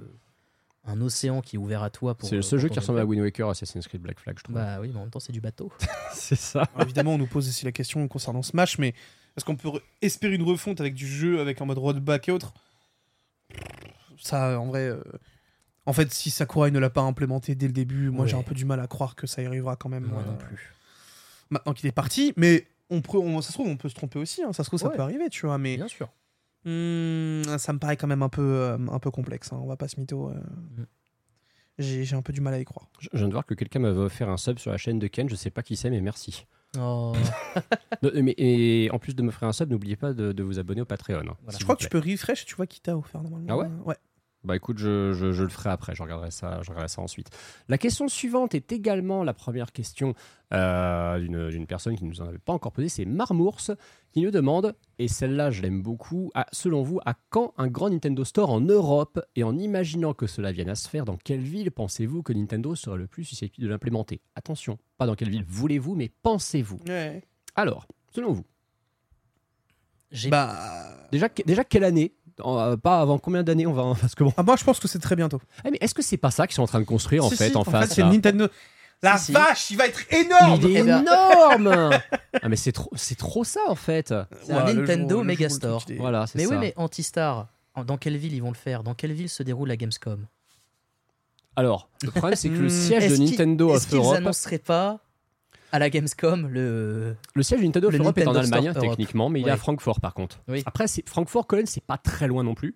un 0.85 0.99
océan 0.99 1.39
qui 1.41 1.55
est 1.55 1.59
ouvert 1.59 1.81
à 1.81 1.89
toi 1.89 2.13
pour. 2.13 2.27
C'est 2.27 2.35
le 2.35 2.41
seul 2.41 2.59
jeu 2.59 2.67
qui 2.67 2.77
ressemble 2.77 2.99
à. 2.99 3.05
Wind 3.05 3.21
Waker 3.23 3.47
Assassin's 3.49 3.87
Creed 3.87 4.01
Black 4.01 4.19
Flag, 4.19 4.37
je 4.37 4.43
trouve. 4.43 4.55
Bah 4.55 4.79
oui, 4.81 4.89
mais 4.91 4.97
en 4.97 5.03
même 5.03 5.09
temps, 5.11 5.21
c'est 5.21 5.31
du 5.31 5.39
bateau. 5.39 5.71
c'est 6.13 6.35
ça. 6.35 6.63
Alors, 6.75 6.81
évidemment, 6.83 7.13
on 7.13 7.17
nous 7.17 7.25
pose 7.25 7.47
aussi 7.47 7.63
la 7.63 7.71
question 7.71 8.05
concernant 8.09 8.41
Smash, 8.41 8.77
mais 8.79 8.93
est-ce 9.35 9.45
qu'on 9.45 9.55
peut 9.55 9.69
re- 9.69 9.81
espérer 10.01 10.35
une 10.35 10.43
refonte 10.43 10.79
avec 10.81 10.93
du 10.93 11.07
jeu, 11.07 11.39
avec 11.39 11.59
en 11.61 11.65
mode 11.65 11.77
roadback 11.77 12.29
et 12.29 12.31
autres 12.31 12.53
Ça, 14.19 14.59
en 14.59 14.67
vrai. 14.67 14.81
euh, 14.87 15.01
En 15.85 15.91
fait, 15.93 16.13
si 16.13 16.29
Sakurai 16.31 16.71
ne 16.71 16.79
l'a 16.79 16.89
pas 16.89 17.01
implémenté 17.01 17.55
dès 17.55 17.67
le 17.67 17.73
début, 17.73 18.09
moi 18.09 18.23
Ouais. 18.23 18.29
j'ai 18.31 18.37
un 18.37 18.43
peu 18.43 18.55
du 18.55 18.63
mal 18.63 18.79
à 18.79 18.87
croire 18.87 19.15
que 19.15 19.27
ça 19.27 19.41
y 19.41 19.45
arrivera 19.45 19.75
quand 19.75 19.89
même. 19.89 20.05
Moi 20.05 20.23
non 20.25 20.35
plus. 20.37 20.71
Maintenant 21.49 21.73
qu'il 21.73 21.87
est 21.87 21.91
parti, 21.91 22.33
mais 22.37 22.65
on 22.89 23.01
peut, 23.01 23.17
on- 23.17 23.41
ça 23.41 23.49
se 23.49 23.53
trouve, 23.53 23.67
on 23.67 23.75
peut 23.75 23.89
se 23.89 23.95
tromper 23.95 24.17
aussi. 24.17 24.41
hein, 24.43 24.53
Ça 24.53 24.63
se 24.63 24.69
trouve, 24.69 24.79
ça 24.79 24.87
Ouais. 24.87 24.95
peut 24.95 25.01
arriver, 25.01 25.27
tu 25.29 25.45
vois. 25.45 25.57
Mais 25.57 25.75
Bien 25.75 25.89
sûr. 25.89 26.07
hmm, 26.63 27.57
ça 27.57 27.73
me 27.73 27.79
paraît 27.79 27.97
quand 27.97 28.07
même 28.07 28.23
un 28.23 28.29
peu, 28.29 28.41
euh, 28.41 28.77
un 28.91 28.99
peu 28.99 29.11
complexe. 29.11 29.51
hein, 29.51 29.59
on 29.61 29.67
va 29.67 29.75
pas 29.75 29.87
se 29.89 29.99
mytho. 29.99 30.29
euh. 30.29 30.35
Mm. 30.35 30.85
J'ai 31.79 32.05
j'ai 32.05 32.15
un 32.15 32.21
peu 32.21 32.31
du 32.33 32.39
mal 32.39 32.53
à 32.53 32.59
y 32.59 32.65
croire. 32.65 32.87
Je 32.99 33.09
je 33.11 33.17
viens 33.17 33.27
de 33.27 33.33
voir 33.33 33.45
que 33.47 33.55
quelqu'un 33.55 33.79
m'avait 33.79 33.97
offert 33.99 34.29
un 34.29 34.37
sub 34.37 34.59
sur 34.59 34.71
la 34.71 34.77
chaîne 34.77 34.99
de 34.99 35.07
Ken, 35.07 35.27
je 35.27 35.35
sais 35.35 35.49
pas 35.49 35.63
qui 35.63 35.75
c'est, 35.75 35.89
mais 35.89 36.01
merci. 36.01 36.45
Oh, 36.79 37.13
Non, 38.01 38.09
mais, 38.23 38.33
et 38.37 38.89
en 38.91 38.99
plus 38.99 39.15
de 39.15 39.21
m'offrir 39.21 39.47
un 39.47 39.53
sub, 39.53 39.69
n'oubliez 39.71 39.95
pas 39.95 40.13
de, 40.13 40.31
de 40.31 40.43
vous 40.43 40.57
abonner 40.59 40.81
au 40.81 40.85
Patreon. 40.85 41.19
hein, 41.19 41.37
Voilà. 41.43 41.57
Je 41.59 41.63
crois 41.63 41.75
que 41.75 41.83
tu 41.83 41.89
peux 41.89 41.99
refresh, 41.99 42.45
tu 42.45 42.55
vois 42.55 42.65
qui 42.67 42.81
t'a 42.81 42.97
offert 42.97 43.21
normalement. 43.21 43.47
Ah 43.49 43.57
ouais? 43.57 43.67
Ouais. 43.85 43.95
Bah 44.43 44.57
écoute, 44.57 44.77
je, 44.77 45.13
je- 45.13 45.31
je 45.31 45.43
le 45.43 45.49
ferai 45.49 45.69
après, 45.69 45.95
je 45.95 46.03
regarderai, 46.03 46.29
ça, 46.29 46.59
je 46.63 46.69
regarderai 46.69 46.89
ça 46.89 47.01
ensuite. 47.01 47.29
La 47.69 47.77
question 47.77 48.09
suivante 48.09 48.53
est 48.55 48.73
également 48.73 49.23
la 49.23 49.33
première 49.33 49.71
question 49.71 50.15
euh, 50.53 51.17
d'une 51.19 51.49
d'une 51.49 51.65
personne 51.65 51.95
qui 51.95 52.03
ne 52.03 52.09
nous 52.09 52.21
en 52.21 52.27
avait 52.27 52.39
pas 52.39 52.51
encore 52.51 52.73
posé, 52.73 52.89
c'est 52.89 53.05
Marmours, 53.05 53.61
qui 54.11 54.21
nous 54.21 54.31
demande, 54.31 54.75
et 54.99 55.07
celle-là 55.07 55.49
je 55.49 55.61
l'aime 55.61 55.81
beaucoup, 55.81 56.29
à- 56.35 56.45
selon 56.51 56.83
vous, 56.83 56.99
à 57.05 57.13
quand 57.29 57.53
un 57.57 57.67
grand 57.67 57.89
Nintendo 57.89 58.23
Store 58.25 58.49
en 58.49 58.59
Europe 58.59 59.21
Et 59.37 59.43
en 59.43 59.57
imaginant 59.57 60.13
que 60.13 60.27
cela 60.27 60.51
vienne 60.51 60.69
à 60.69 60.75
se 60.75 60.89
faire, 60.89 61.05
dans 61.05 61.15
quelle 61.17 61.39
ville 61.41 61.71
pensez-vous 61.71 62.21
que 62.21 62.33
Nintendo 62.33 62.75
serait 62.75 62.97
le 62.97 63.07
plus 63.07 63.23
susceptible 63.23 63.65
de 63.67 63.71
l'implémenter? 63.71 64.19
Attention, 64.35 64.77
pas 64.97 65.05
dans 65.07 65.15
quelle 65.15 65.29
ville 65.29 65.45
voulez-vous, 65.47 65.95
mais 65.95 66.09
pensez-vous 66.21 66.79
Ouais. 66.87 67.23
Alors, 67.55 67.87
selon 68.13 68.33
vous, 68.33 68.43
Bah. 70.29 71.07
déjà, 71.11 71.27
déjà 71.45 71.63
quelle 71.63 71.83
année? 71.85 72.13
En- 72.41 72.57
euh, 72.59 72.75
pas 72.77 72.99
avant 73.01 73.17
combien 73.19 73.43
d'années 73.43 73.67
on 73.67 73.73
va 73.73 73.93
parce 73.99 74.15
que 74.15 74.23
bon. 74.23 74.33
Ah, 74.37 74.43
moi, 74.43 74.55
je 74.57 74.63
pense 74.63 74.79
que 74.79 74.87
c'est 74.87 74.99
très 74.99 75.15
bientôt. 75.15 75.39
Eh, 75.65 75.71
mais 75.71 75.77
est-ce 75.81 75.93
que 75.93 76.01
c'est 76.01 76.17
pas 76.17 76.31
ça 76.31 76.47
qu'ils 76.47 76.55
sont 76.55 76.63
en 76.63 76.67
train 76.67 76.79
de 76.79 76.85
construire 76.85 77.25
en 77.25 77.29
Si, 77.29 77.35
fait 77.37 77.49
si, 77.51 77.55
en 77.57 77.63
face 77.63 77.93
c'est 77.93 78.03
Nintendo. 78.03 78.47
La 79.01 79.17
Si, 79.17 79.25
si. 79.27 79.31
vache, 79.33 79.69
il 79.71 79.77
va 79.77 79.85
être 79.87 80.01
énorme 80.13 80.61
Il 80.63 80.77
est 80.77 80.79
Eh 80.79 80.83
ben- 80.83 81.01
énorme 81.01 81.89
Ah 82.41 82.49
mais 82.49 82.55
c'est 82.55 82.71
trop, 82.71 82.89
c'est 82.95 83.17
trop 83.17 83.43
ça 83.43 83.59
en 83.67 83.75
fait. 83.75 84.13
C'est 84.43 84.53
Ouais, 84.53 84.59
un 84.59 84.65
le 84.73 84.73
Nintendo 84.81 85.15
jour- 85.17 85.25
Megastore. 85.25 85.85
Voilà, 85.99 86.25
c'est 86.25 86.37
Mais 86.37 86.45
ça. 86.45 86.51
oui, 86.51 86.57
mais 86.59 86.73
Antistar, 86.77 87.47
dans 87.85 87.97
quelle 87.97 88.15
ville 88.17 88.33
ils 88.33 88.41
vont 88.41 88.49
le 88.51 88.55
faire? 88.57 88.81
Dans 88.83 88.93
quelle 88.93 89.11
ville 89.11 89.29
se 89.29 89.43
déroule 89.43 89.67
la 89.67 89.75
Gamescom? 89.75 90.25
Alors, 91.55 91.89
le 92.01 92.09
problème 92.11 92.35
c'est 92.35 92.49
que 92.49 92.55
le 92.55 92.65
Hmm. 92.65 92.69
siège 92.69 93.11
de 93.11 93.17
Nintendo 93.17 93.77
qu'ils 93.77 93.97
Europe, 93.97 94.15
annonceraient 94.15 94.57
pas 94.57 94.99
à 95.73 95.79
la 95.79 95.89
Gamescom 95.89 96.47
le. 96.47 97.15
le 97.35 97.43
siège 97.43 97.59
de 97.59 97.65
Nintendo 97.65 97.87
of 97.89 97.93
le 97.93 97.99
Europe 97.99 98.17
est 98.17 98.21
en 98.27 98.31
Store 98.31 98.43
Allemagne 98.43 98.69
Europe. 98.69 98.81
techniquement, 98.81 99.29
mais 99.29 99.41
il 99.41 99.47
est 99.47 99.51
à 99.51 99.53
Ouais. 99.55 99.59
Francfort 99.59 99.99
par 99.99 100.13
contre. 100.13 100.39
Oui. 100.47 100.63
Après, 100.65 100.87
c'est 100.87 101.07
Francfort 101.09 101.45
Cologne, 101.47 101.65
c'est 101.65 101.83
pas 101.83 101.97
très 101.97 102.27
loin 102.27 102.43
non 102.43 102.55
plus. 102.55 102.75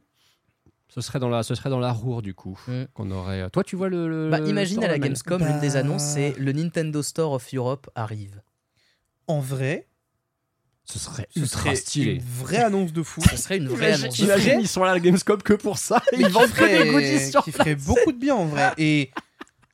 Ce 0.90 1.02
serait 1.02 1.20
dans 1.20 1.30
la, 1.30 1.44
ce 1.44 1.54
serait 1.56 1.70
dans 1.70 1.80
la 1.80 1.92
Roure 1.94 2.22
du 2.22 2.34
coup 2.34 2.60
Mm. 2.68 2.84
qu'on 2.94 3.12
aurait. 3.12 3.50
Toi, 3.52 3.64
tu 3.64 3.76
vois 3.76 3.88
le. 3.90 4.08
le- 4.10 4.30
Bah, 4.30 4.40
le 4.40 4.50
imagine 4.50 4.78
store 4.78 4.86
à 4.90 4.92
la 4.94 5.00
Gamescom, 5.00 5.46
l'une 5.46 5.60
des 5.60 5.70
Bah. 5.72 5.80
annonces, 5.80 6.04
c'est 6.04 6.34
le 6.40 6.52
Nintendo 6.52 7.02
Store 7.04 7.32
of 7.34 7.54
Europe 7.54 7.90
arrive. 7.96 8.42
En 9.28 9.40
vrai, 9.42 9.88
Ce 10.86 10.98
serait 10.98 11.28
ce 11.36 11.40
ultra 11.42 11.62
serait 11.64 11.76
stylé. 11.76 12.12
une 12.14 12.22
vraie 12.22 12.64
annonce 12.64 12.94
de 12.94 13.04
fou. 13.04 13.20
Ce 13.30 13.36
serait 13.38 13.58
une 13.58 13.68
vraie 13.68 13.90
Imagine, 13.90 14.06
annonce. 14.06 14.20
imagine, 14.20 14.60
ils 14.62 14.68
sont 14.70 14.84
là 14.84 14.92
à 14.92 14.94
la 14.94 15.00
Gamescom 15.02 15.42
que 15.44 15.54
pour 15.54 15.78
ça. 15.78 16.02
Mais 16.14 16.20
Ils 16.20 16.26
qui 16.28 16.32
vendent 16.32 16.52
que 16.52 16.84
des 16.84 16.90
goodies 16.90 17.30
sur 17.30 17.44
qui 17.44 17.52
ferait 17.52 17.76
beaucoup 17.76 18.14
de 18.14 18.18
bien 18.18 18.36
en 18.36 18.46
vrai. 18.46 18.72
Et 18.78 19.12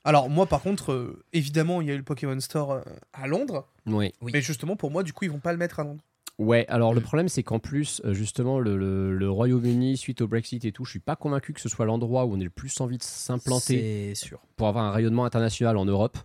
alors 0.04 0.30
moi 0.30 0.46
par 0.46 0.62
contre, 0.62 0.92
euh, 0.92 1.24
évidemment 1.34 1.82
il 1.82 1.88
y 1.88 1.92
a 1.92 1.94
eu 1.94 1.98
le 1.98 2.04
Pokémon 2.04 2.40
Store 2.40 2.72
euh, 2.72 2.82
à 3.14 3.28
Londres, 3.28 3.68
Oui. 3.86 4.12
Oui. 4.22 4.32
mais 4.34 4.42
justement 4.42 4.76
pour 4.76 4.92
moi 4.92 5.04
du 5.04 5.14
coup 5.14 5.26
ils 5.26 5.32
vont 5.32 5.40
pas 5.40 5.52
le 5.52 5.58
mettre 5.58 5.80
à 5.80 5.84
Londres. 5.84 6.04
Ouais, 6.40 6.66
alors 6.68 6.96
le 6.96 7.02
problème 7.02 7.30
c'est 7.30 7.44
qu'en 7.44 7.60
plus, 7.60 8.02
euh, 8.06 8.14
justement, 8.16 8.58
le, 8.60 8.76
le- 8.76 9.16
le 9.16 9.30
Royaume-Uni, 9.30 9.98
suite 9.98 10.20
au 10.22 10.28
Brexit 10.28 10.66
et 10.66 10.72
tout, 10.72 10.84
je 10.84 10.90
suis 10.90 11.00
pas 11.00 11.16
convaincu 11.16 11.54
que 11.54 11.62
ce 11.62 11.70
soit 11.70 11.86
l'endroit 11.86 12.26
où 12.26 12.34
on 12.34 12.40
ait 12.40 12.44
le 12.44 12.50
plus 12.50 12.82
envie 12.82 12.98
de 12.98 13.04
s'implanter 13.04 14.16
C'est 14.16 14.26
sûr. 14.30 14.40
pour 14.56 14.68
avoir 14.68 14.84
un 14.86 14.92
rayonnement 14.92 15.26
international 15.26 15.78
en 15.78 15.86
Europe. 15.86 16.18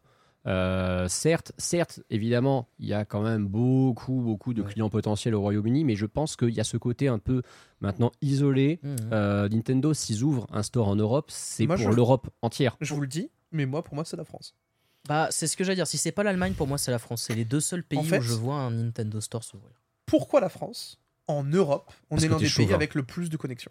Euh, 0.46 1.08
certes, 1.08 1.52
certes, 1.58 2.00
évidemment, 2.08 2.68
il 2.78 2.86
y 2.86 2.94
a 2.94 3.04
quand 3.04 3.20
même 3.20 3.46
beaucoup, 3.46 4.22
beaucoup 4.22 4.54
de 4.54 4.62
Ouais. 4.62 4.72
clients 4.72 4.88
potentiels 4.88 5.34
au 5.34 5.42
Royaume-Uni, 5.42 5.84
mais 5.84 5.94
je 5.94 6.06
pense 6.06 6.36
qu'il 6.36 6.50
y 6.54 6.60
a 6.60 6.64
ce 6.64 6.78
côté 6.78 7.08
un 7.08 7.18
peu 7.18 7.42
maintenant 7.82 8.10
isolé. 8.22 8.80
Mhm. 8.82 8.96
Euh, 9.12 9.48
Nintendo, 9.50 9.92
s'ils 9.92 10.22
ouvrent 10.22 10.46
un 10.50 10.62
store 10.62 10.88
en 10.88 10.96
Europe, 10.96 11.26
c'est 11.30 11.66
Moi, 11.66 11.76
pour 11.76 11.90
je- 11.90 11.94
l'Europe 11.96 12.28
entière. 12.40 12.78
Je 12.80 12.94
vous 12.94 13.02
le 13.02 13.08
dis, 13.08 13.30
mais 13.52 13.66
moi 13.66 13.82
pour 13.84 13.94
moi 13.94 14.04
c'est 14.04 14.16
la 14.16 14.24
France. 14.24 14.54
Bah, 15.08 15.28
c'est 15.30 15.46
ce 15.46 15.56
que 15.56 15.64
j'allais 15.64 15.76
dire. 15.76 15.86
Si 15.86 15.96
c'est 15.96 16.12
pas 16.12 16.22
l'Allemagne, 16.22 16.52
pour 16.52 16.66
moi, 16.66 16.76
c'est 16.76 16.90
la 16.90 16.98
France. 16.98 17.22
C'est 17.22 17.34
les 17.34 17.46
deux 17.46 17.60
seuls 17.60 17.82
pays 17.82 17.98
En 17.98 18.02
fait- 18.02 18.18
où 18.18 18.22
je 18.22 18.34
vois 18.34 18.56
un 18.56 18.70
Nintendo 18.72 19.20
Store 19.22 19.42
s'ouvrir. 19.42 19.70
Pourquoi 20.04 20.40
la 20.40 20.50
France 20.50 21.00
En 21.28 21.44
Europe, 21.44 21.92
on 22.10 22.16
Parce 22.16 22.24
est 22.24 22.28
l'un 22.28 22.36
des 22.36 22.42
pays 22.42 22.50
chauvin. 22.50 22.74
avec 22.74 22.94
le 22.94 23.04
plus 23.04 23.30
de 23.30 23.38
connexions? 23.38 23.70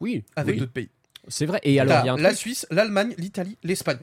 Oui, 0.00 0.24
avec 0.34 0.54
oui, 0.54 0.58
d'autres 0.58 0.72
pays. 0.72 0.88
c'est 1.28 1.46
vrai. 1.46 1.60
Et 1.62 1.78
alors, 1.78 1.94
T'as 1.98 2.02
il 2.02 2.06
y 2.06 2.08
a 2.08 2.12
un 2.14 2.16
la 2.16 2.30
truc, 2.30 2.38
Suisse, 2.38 2.66
l'Allemagne, 2.70 3.14
l'Italie, 3.16 3.58
l'Espagne. 3.62 4.00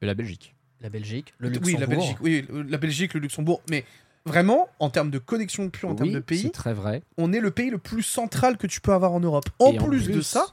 et 0.00 0.06
la 0.06 0.14
Belgique. 0.14 0.54
La 0.80 0.88
Belgique, 0.88 1.34
le 1.38 1.48
Oui, 1.48 1.54
Luxembourg. 1.54 1.80
la 1.80 1.86
Belgique, 1.86 2.16
oui, 2.22 2.46
la 2.70 2.78
Belgique, 2.78 3.14
le 3.14 3.20
Luxembourg, 3.20 3.62
mais 3.68 3.84
vraiment 4.24 4.68
en 4.78 4.88
termes 4.88 5.10
de 5.10 5.18
connexion 5.18 5.68
pure, 5.68 5.90
en 5.90 5.94
termes 5.96 6.08
Oui, 6.08 6.14
de 6.14 6.20
pays, 6.20 6.42
c'est 6.42 6.50
très 6.50 6.72
vrai. 6.72 7.02
on 7.18 7.32
est 7.32 7.40
le 7.40 7.50
pays 7.50 7.68
le 7.70 7.78
plus 7.78 8.02
central 8.02 8.56
que 8.56 8.66
tu 8.66 8.80
peux 8.80 8.92
avoir 8.94 9.12
en 9.12 9.20
Europe. 9.20 9.44
En, 9.58 9.74
plus, 9.74 10.08
de 10.08 10.22
ça, 10.22 10.46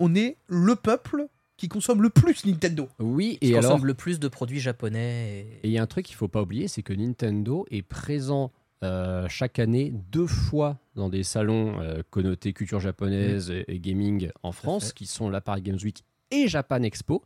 on 0.00 0.14
est 0.14 0.36
le 0.46 0.74
peuple 0.74 1.28
qui 1.58 1.68
consomme 1.68 2.00
le 2.00 2.08
plus 2.08 2.46
Nintendo. 2.46 2.88
Oui, 2.98 3.36
qui 3.42 3.48
et 3.48 3.58
alors, 3.58 3.72
consomme 3.72 3.86
le 3.86 3.94
plus 3.94 4.18
de 4.18 4.28
produits 4.28 4.60
japonais. 4.60 5.40
Et 5.62 5.68
il 5.68 5.70
y 5.70 5.78
a 5.78 5.82
un 5.82 5.86
truc 5.86 6.06
qu'il 6.06 6.16
faut 6.16 6.28
pas 6.28 6.40
oublier, 6.40 6.68
c'est 6.68 6.82
que 6.82 6.94
Nintendo 6.94 7.66
est 7.70 7.82
présent 7.82 8.52
euh, 8.84 9.26
chaque 9.28 9.58
année 9.58 9.92
deux 10.12 10.28
fois 10.28 10.78
dans 10.94 11.08
des 11.08 11.24
salons 11.24 11.80
euh, 11.80 12.02
connotés 12.10 12.52
culture 12.52 12.78
japonaise 12.78 13.50
et, 13.50 13.64
et 13.66 13.80
gaming 13.80 14.30
en 14.44 14.52
France, 14.52 14.92
qui 14.92 15.06
sont 15.06 15.28
la 15.28 15.40
Paris 15.40 15.62
Games 15.62 15.78
Week 15.82 16.04
et 16.30 16.46
Japan 16.46 16.82
Expo. 16.82 17.22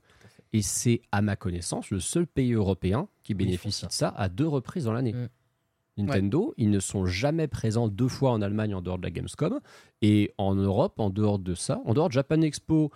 Et 0.54 0.62
c'est, 0.62 1.02
à 1.12 1.22
ma 1.22 1.36
connaissance, 1.36 1.90
le 1.90 2.00
seul 2.00 2.26
pays 2.26 2.52
européen 2.52 3.08
qui 3.22 3.34
bénéficie 3.34 3.80
ça. 3.80 3.86
de 3.86 3.92
ça 3.92 4.08
à 4.16 4.28
deux 4.28 4.48
reprises 4.48 4.84
dans 4.84 4.92
l'année. 4.92 5.12
Mm. 5.12 5.28
Nintendo, 5.98 6.54
ils 6.56 6.70
ne 6.70 6.80
sont 6.80 7.04
jamais 7.04 7.48
présents 7.48 7.88
deux 7.88 8.08
fois 8.08 8.30
en 8.30 8.40
Allemagne 8.40 8.74
en 8.74 8.80
dehors 8.80 8.98
de 8.98 9.02
la 9.02 9.10
Gamescom. 9.10 9.60
Et 10.00 10.32
en 10.38 10.54
Europe, 10.54 10.98
en 10.98 11.10
dehors 11.10 11.38
de 11.38 11.54
ça, 11.54 11.80
en 11.84 11.92
dehors 11.94 12.08
de 12.08 12.14
Japan 12.14 12.40
Expo, 12.40 12.90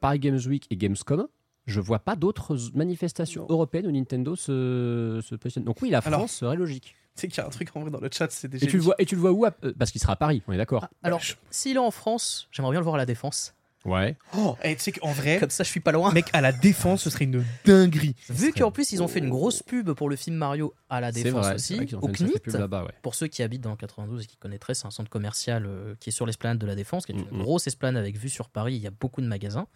Paris 0.00 0.18
Games 0.18 0.40
Week 0.46 0.66
et 0.70 0.76
Gamescom, 0.76 1.26
je 1.66 1.80
vois 1.80 1.98
pas 2.00 2.16
d'autres 2.16 2.56
manifestations 2.74 3.46
européennes 3.48 3.86
où 3.86 3.92
Nintendo 3.92 4.36
se, 4.36 5.20
se 5.22 5.34
positionne. 5.34 5.64
Donc 5.64 5.80
oui, 5.82 5.90
la 5.90 6.00
France 6.00 6.14
Alors, 6.14 6.28
serait 6.30 6.56
logique. 6.56 6.96
Tu 7.16 7.22
sais 7.22 7.28
qu'il 7.28 7.38
y 7.38 7.40
a 7.40 7.46
un 7.46 7.50
truc 7.50 7.70
en 7.74 7.80
vrai 7.80 7.90
dans 7.90 7.98
le 8.00 8.08
chat, 8.10 8.30
c'est 8.30 8.46
déjà. 8.48 8.64
Et 8.64 8.68
tu 8.68 8.76
le 8.76 8.82
vois, 8.82 8.94
et 8.98 9.04
tu 9.04 9.16
le 9.16 9.20
vois 9.20 9.32
où 9.32 9.44
à- 9.44 9.52
euh, 9.64 9.72
Parce 9.76 9.90
qu'il 9.90 10.00
sera 10.00 10.12
à 10.12 10.16
Paris, 10.16 10.42
on 10.46 10.52
est 10.52 10.56
d'accord. 10.56 10.84
Ah, 10.84 10.90
alors, 11.02 11.20
s'il 11.50 11.74
est 11.76 11.80
en 11.80 11.90
France, 11.90 12.48
j'aimerais 12.52 12.70
bien 12.70 12.80
le 12.80 12.84
voir 12.84 12.94
à 12.94 12.98
la 12.98 13.04
Défense. 13.04 13.52
Ouais. 13.86 14.16
Oh, 14.36 14.56
et 14.62 14.76
tu 14.76 14.82
sais 14.82 14.92
qu'en 14.92 15.10
vrai, 15.12 15.38
Comme 15.38 15.48
ça, 15.50 15.64
je 15.64 15.70
suis 15.70 15.80
pas 15.80 15.92
loin. 15.92 16.12
mec, 16.12 16.26
à 16.34 16.40
la 16.42 16.52
défense, 16.52 17.02
ce 17.02 17.08
serait 17.10 17.24
une 17.24 17.42
dinguerie. 17.64 18.14
Vu 18.28 18.52
qu'en 18.52 18.70
plus, 18.70 18.92
ils 18.92 19.02
ont 19.02 19.08
fait 19.08 19.20
une 19.20 19.30
grosse 19.30 19.62
pub 19.62 19.92
pour 19.92 20.10
le 20.10 20.16
film 20.16 20.36
Mario 20.36 20.74
à 20.90 21.00
la 21.00 21.12
Défense 21.12 21.46
vrai, 21.46 21.58
c'est 21.58 21.80
aussi, 21.80 21.94
au 21.94 22.08
CNIT. 22.08 22.38
pub 22.40 22.54
là-bas, 22.54 22.84
ouais. 22.84 22.92
Pour 23.02 23.14
ceux 23.14 23.26
qui 23.26 23.42
habitent 23.42 23.62
dans 23.62 23.70
le 23.70 23.76
92 23.76 24.24
et 24.24 24.26
qui 24.26 24.36
connaîtraient, 24.36 24.74
c'est 24.74 24.86
un 24.86 24.90
centre 24.90 25.08
commercial 25.08 25.64
euh, 25.66 25.94
qui 25.98 26.10
est 26.10 26.12
sur 26.12 26.26
l'esplanade 26.26 26.58
de 26.58 26.66
la 26.66 26.74
Défense, 26.74 27.06
qui 27.06 27.12
est 27.12 27.14
une 27.14 27.24
grosse 27.42 27.66
esplanade 27.66 28.02
avec 28.02 28.18
vue 28.18 28.28
sur 28.28 28.50
Paris. 28.50 28.74
Il 28.76 28.82
y 28.82 28.86
a 28.86 28.90
beaucoup 28.90 29.22
de 29.22 29.26
magasins. 29.26 29.66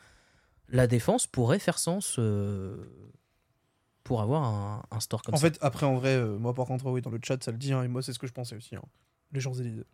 La 0.69 0.87
Défense 0.87 1.27
pourrait 1.27 1.59
faire 1.59 1.79
sens 1.79 2.17
euh, 2.19 2.77
pour 4.03 4.21
avoir 4.21 4.45
un, 4.45 4.83
un 4.91 5.01
store 5.01 5.23
comme 5.23 5.35
En 5.35 5.39
ça. 5.39 5.47
fait, 5.51 5.59
après, 5.63 5.87
en 5.87 5.95
vrai, 5.95 6.11
euh, 6.17 6.37
moi 6.39 6.53
par 6.53 6.67
contre, 6.67 6.85
oui, 6.91 7.01
dans 7.01 7.11
le 7.11 7.21
chat, 7.23 7.43
ça 7.43 7.51
le 7.53 7.57
dit, 7.59 7.73
hein, 7.73 7.83
et 7.83 7.89
moi, 7.89 8.03
c'est 8.03 8.13
ce 8.13 8.19
que 8.19 8.27
je 8.27 8.33
pensais 8.33 8.55
aussi. 8.55 8.77
hein. 8.77 8.83
Les 9.33 9.41
Champs-Élysées. 9.41 9.85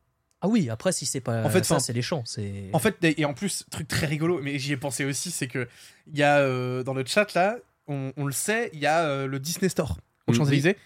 Ah 0.42 0.48
oui, 0.48 0.70
après, 0.70 0.92
si 0.92 1.04
c'est 1.06 1.20
pas 1.20 1.44
En 1.44 1.50
fait, 1.50 1.64
ça, 1.64 1.78
c'est 1.80 1.92
les 1.92 2.02
champs. 2.02 2.22
C'est... 2.24 2.70
En 2.72 2.78
fait, 2.78 2.96
et 3.02 3.24
en 3.24 3.34
plus, 3.34 3.64
truc 3.70 3.86
très 3.88 4.06
rigolo, 4.06 4.40
mais 4.42 4.58
j'y 4.58 4.72
ai 4.72 4.76
pensé 4.76 5.04
aussi, 5.04 5.30
c'est 5.30 5.48
que 5.48 5.68
il 6.12 6.18
y 6.18 6.22
a 6.22 6.38
euh, 6.38 6.82
dans 6.82 6.94
le 6.94 7.04
chat 7.04 7.34
là, 7.34 7.56
on, 7.88 8.12
on 8.16 8.24
le 8.24 8.32
sait, 8.32 8.70
il 8.72 8.78
y 8.80 8.86
a 8.86 9.00
euh, 9.00 9.26
le 9.26 9.38
Disney 9.38 9.68
Store 9.68 9.98
aux 10.26 10.32
Oui. 10.32 10.38
Champs-Élysées. 10.38 10.76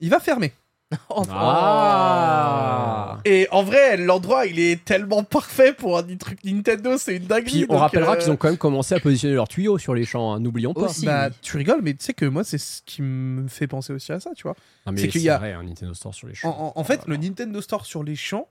Il 0.00 0.10
va 0.10 0.20
fermer. 0.20 0.52
Oh, 1.08 1.24
Ah 1.30 3.18
Et 3.24 3.48
en 3.50 3.62
vrai, 3.62 3.96
l'endroit, 3.96 4.46
il 4.46 4.58
est 4.60 4.84
tellement 4.84 5.24
parfait 5.24 5.72
pour 5.72 5.98
un 5.98 6.16
truc 6.16 6.42
Nintendo, 6.44 6.96
c'est 6.98 7.16
une 7.16 7.24
dinguerie. 7.26 7.64
Puis 7.64 7.66
on 7.68 7.78
rappellera 7.78 8.12
euh, 8.14 8.16
qu'ils 8.16 8.30
ont 8.30 8.36
quand 8.36 8.48
même 8.48 8.58
commencé 8.58 8.94
à 8.94 9.00
positionner 9.00 9.34
leurs 9.34 9.48
tuyaux 9.48 9.78
sur 9.78 9.94
les 9.94 10.04
champs, 10.04 10.34
hein, 10.34 10.40
n'oublions 10.40 10.74
pas. 10.74 10.82
Aussi. 10.82 11.06
Bah, 11.06 11.28
oui. 11.28 11.34
tu 11.42 11.56
rigoles, 11.56 11.80
mais 11.82 11.94
tu 11.94 12.04
sais 12.04 12.14
que 12.14 12.26
moi, 12.26 12.44
c'est 12.44 12.58
ce 12.58 12.82
qui 12.84 13.02
me 13.02 13.48
fait 13.48 13.66
penser 13.66 13.92
aussi 13.92 14.12
à 14.12 14.20
ça, 14.20 14.30
tu 14.36 14.44
vois. 14.44 14.54
C'est 14.96 15.08
qu'il 15.08 15.22
y 15.22 15.30
a- 15.30 15.38
vrai, 15.38 15.52
un 15.52 15.62
Nintendo 15.64 15.94
Store 15.94 16.14
sur 16.14 16.28
les 16.28 16.34
champs. 16.34 16.50
en- 16.76 16.78
en 16.80 16.84
fait, 16.84 17.00
le 17.06 17.16
Nintendo 17.16 17.60
Store 17.60 17.86
sur 17.86 18.04
les 18.04 18.16
champs, 18.16 18.48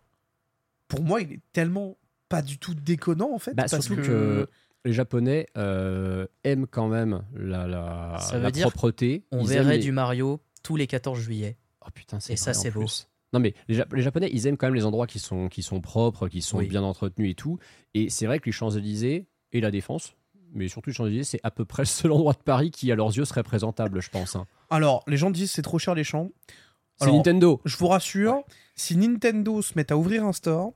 pour 0.95 1.03
moi, 1.03 1.22
il 1.22 1.34
est 1.34 1.41
tellement 1.53 1.98
pas 2.30 2.41
du 2.41 2.57
tout 2.57 2.74
déconnant, 2.76 3.32
en 3.34 3.40
fait. 3.40 3.53
Bah, 3.53 3.65
parce 3.70 3.84
surtout 3.86 4.02
que... 4.02 4.48
les 4.86 4.94
Japonais 4.94 5.48
euh, 5.57 6.26
aiment 6.44 6.68
quand 6.68 6.88
même 6.88 7.24
la, 7.36 7.68
la, 7.68 8.18
Ça 8.20 8.38
veut 8.38 8.44
la 8.44 8.52
dire 8.52 8.70
propreté. 8.70 9.24
On 9.32 9.41
Ils 9.41 9.48
verrait 9.49 9.78
les- 9.78 9.84
du 9.84 9.91
Mario 9.91 10.40
tous 10.61 10.76
les 10.76 10.88
14 10.88 11.20
juillet. 11.20 11.57
Oh 11.86 11.90
putain, 11.94 12.20
c'est 12.20 12.34
Et 12.34 12.38
ça, 12.38 12.53
c'est 12.53 12.72
beau. 12.72 12.82
plus. 12.82 13.07
Non 13.34 13.40
mais 13.40 13.56
les, 13.68 13.76
Ja- 13.76 13.86
les 13.91 14.02
Japonais, 14.03 14.30
ils 14.32 14.45
aiment 14.45 14.57
quand 14.57 14.68
même 14.68 14.76
les 14.76 14.86
endroits 14.86 15.07
qui 15.07 15.18
sont, 15.20 15.48
qui 15.49 15.64
sont 15.64 15.82
propres, 15.82 16.28
qui 16.28 16.41
sont 16.41 16.60
Oui. 16.60 16.68
bien 16.68 16.84
entretenus 16.84 17.32
et 17.32 17.36
tout. 17.36 17.57
Et 17.95 18.10
c'est 18.10 18.26
vrai 18.28 18.40
que 18.40 18.45
les 18.45 18.52
Champs-Élysées 18.52 19.26
et 19.52 19.60
la 19.61 19.72
Défense, 19.72 20.15
mais 20.53 20.68
surtout 20.68 20.91
les 20.91 20.95
Champs-Élysées, 20.95 21.24
c'est 21.24 21.40
à 21.44 21.49
peu 21.52 21.65
près 21.65 21.82
le 21.82 21.88
seul 21.88 22.11
endroit 22.11 22.34
de 22.34 22.44
Paris 22.44 22.70
qui, 22.70 22.91
à 22.91 22.95
leurs 22.95 23.10
yeux, 23.18 23.26
serait 23.26 23.41
présentable, 23.44 24.02
je 24.02 24.10
pense. 24.11 24.36
hein. 24.36 24.45
Alors, 24.70 25.03
les 25.07 25.18
gens 25.18 25.32
disent 25.32 25.52
c'est 25.52 25.61
trop 25.64 25.80
cher 25.80 25.95
les 25.95 26.03
champs. 26.03 26.30
C'est 27.02 27.11
Nintendo. 27.11 27.60
Je 27.65 27.76
vous 27.76 27.88
rassure, 27.88 28.44
si 28.76 28.95
Nintendo 28.95 29.61
se 29.64 29.74
met 29.76 29.91
à 29.91 29.98
ouvrir 29.98 30.24
un 30.26 30.32
store, 30.32 30.74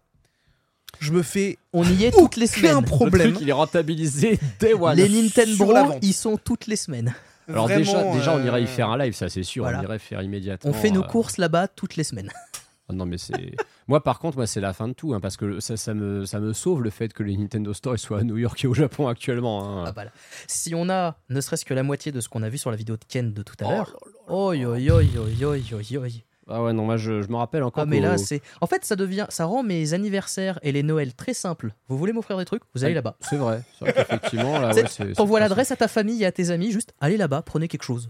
je 1.00 1.12
me 1.12 1.22
fais 1.24 1.58
On 1.74 1.84
y 1.84 2.06
est 2.06 2.12
toutes 2.12 2.36
les 2.38 2.48
semaines. 2.48 2.80
Le 2.80 2.86
problème. 2.86 3.32
truc, 3.34 3.42
il 3.44 3.50
est 3.50 3.54
rentabilisé 3.54 4.40
day 4.60 4.74
one. 4.74 4.96
Les 4.98 5.10
Nintendo 5.10 5.72
la 5.72 5.84
vente. 5.84 6.00
ils 6.02 6.14
sont 6.14 6.38
toutes 6.38 6.68
les 6.68 6.76
semaines. 6.76 7.14
Alors 7.50 7.66
Vraiment, 7.68 7.80
déjà, 7.80 8.12
déjà 8.14 8.36
on 8.36 8.44
irait 8.46 8.62
y 8.62 8.66
euh, 8.66 8.68
faire 8.68 8.90
un 8.90 8.98
live, 8.98 9.14
ça 9.14 9.30
c'est 9.30 9.44
sûr. 9.44 9.64
voilà. 9.64 9.80
On 9.80 9.84
irait 9.84 10.00
faire 10.00 10.22
immédiatement. 10.22 10.70
On 10.70 10.74
fait 10.74 10.90
nos 10.92 11.04
euh, 11.04 11.08
courses 11.08 11.38
là-bas 11.38 11.68
toutes 11.68 11.96
les 11.96 12.04
semaines. 12.04 12.32
Ah 12.90 12.94
Non 12.94 13.06
mais 13.06 13.18
c'est. 13.18 13.52
moi 13.90 14.02
par 14.02 14.18
contre, 14.18 14.38
moi 14.38 14.48
c'est 14.48 14.62
la 14.62 14.72
fin 14.72 14.88
de 14.88 14.94
tout, 14.94 15.14
hein, 15.14 15.20
parce 15.20 15.36
que 15.36 15.60
ça, 15.60 15.76
ça 15.76 15.94
me, 15.94 16.26
ça 16.26 16.40
me 16.40 16.54
sauve 16.54 16.82
le 16.82 16.90
fait 16.90 17.12
que 17.12 17.22
les 17.22 17.36
Nintendo 17.36 17.74
Store 17.74 18.00
soient 18.00 18.20
à 18.20 18.24
New 18.24 18.38
York 18.38 18.64
et 18.64 18.68
au 18.68 18.74
Japon 18.74 19.10
actuellement. 19.10 19.82
hein. 19.82 19.84
Ah 19.88 19.92
bah 19.92 20.06
là. 20.06 20.12
Si 20.48 20.74
on 20.74 20.90
a 20.90 21.18
ne 21.30 21.42
serait-ce 21.42 21.66
que 21.66 21.74
la 21.74 21.84
moitié 21.84 22.14
de 22.14 22.22
ce 22.22 22.30
qu'on 22.30 22.44
a 22.44 22.50
vu 22.50 22.58
sur 22.58 22.72
la 22.72 22.78
vidéo 22.78 22.96
de 22.96 23.04
Ken 23.06 23.34
de 23.34 23.44
tout 23.44 23.56
à 23.60 23.66
Oh 23.68 23.72
l'heure. 23.72 23.98
Oi, 24.30 24.56
oi, 24.66 24.78
oi, 24.90 25.04
oi, 25.04 25.04
oi, 25.44 25.58
oi, 25.74 25.98
oi. 25.98 26.08
Ah 26.50 26.64
ouais 26.64 26.74
non, 26.74 26.86
moi 26.86 26.98
je, 26.98 27.22
je 27.22 27.28
me 27.30 27.36
rappelle 27.36 27.64
encore. 27.64 27.84
Ah 27.84 27.86
mais 27.86 28.00
là 28.00 28.18
c'est 28.18 28.42
en 28.62 28.68
fait 28.68 28.86
ça 28.86 28.96
devient 28.96 29.26
ça 29.30 29.46
rend 29.46 29.64
mes 29.64 29.94
anniversaires 29.94 30.60
et 30.64 30.72
les 30.72 30.84
Noëls 30.84 31.14
très 31.14 31.34
simples. 31.34 31.74
Vous 31.88 31.98
voulez 31.98 32.14
m'offrir 32.14 32.38
des 32.38 32.46
trucs? 32.46 32.64
Vous 32.74 32.84
allez 32.86 32.94
là-bas. 32.94 33.18
C'est 33.20 33.36
vrai, 33.38 33.62
c'est 33.78 33.86
vrai 33.86 33.94
qu'effectivement 33.94 34.60
là. 34.60 34.72
C'est- 34.74 34.82
ouais, 34.84 34.88
c'est- 34.90 35.14
T'envoies 35.14 35.40
l'adresse 35.40 35.72
à 35.72 35.76
ta 35.76 35.88
famille 35.88 36.24
et 36.24 36.26
à 36.26 36.32
tes 36.32 36.50
amis, 36.50 36.72
juste 36.72 36.94
allez 37.00 37.18
là-bas, 37.18 37.42
prenez 37.42 37.68
quelque 37.68 37.84
chose. 37.84 38.10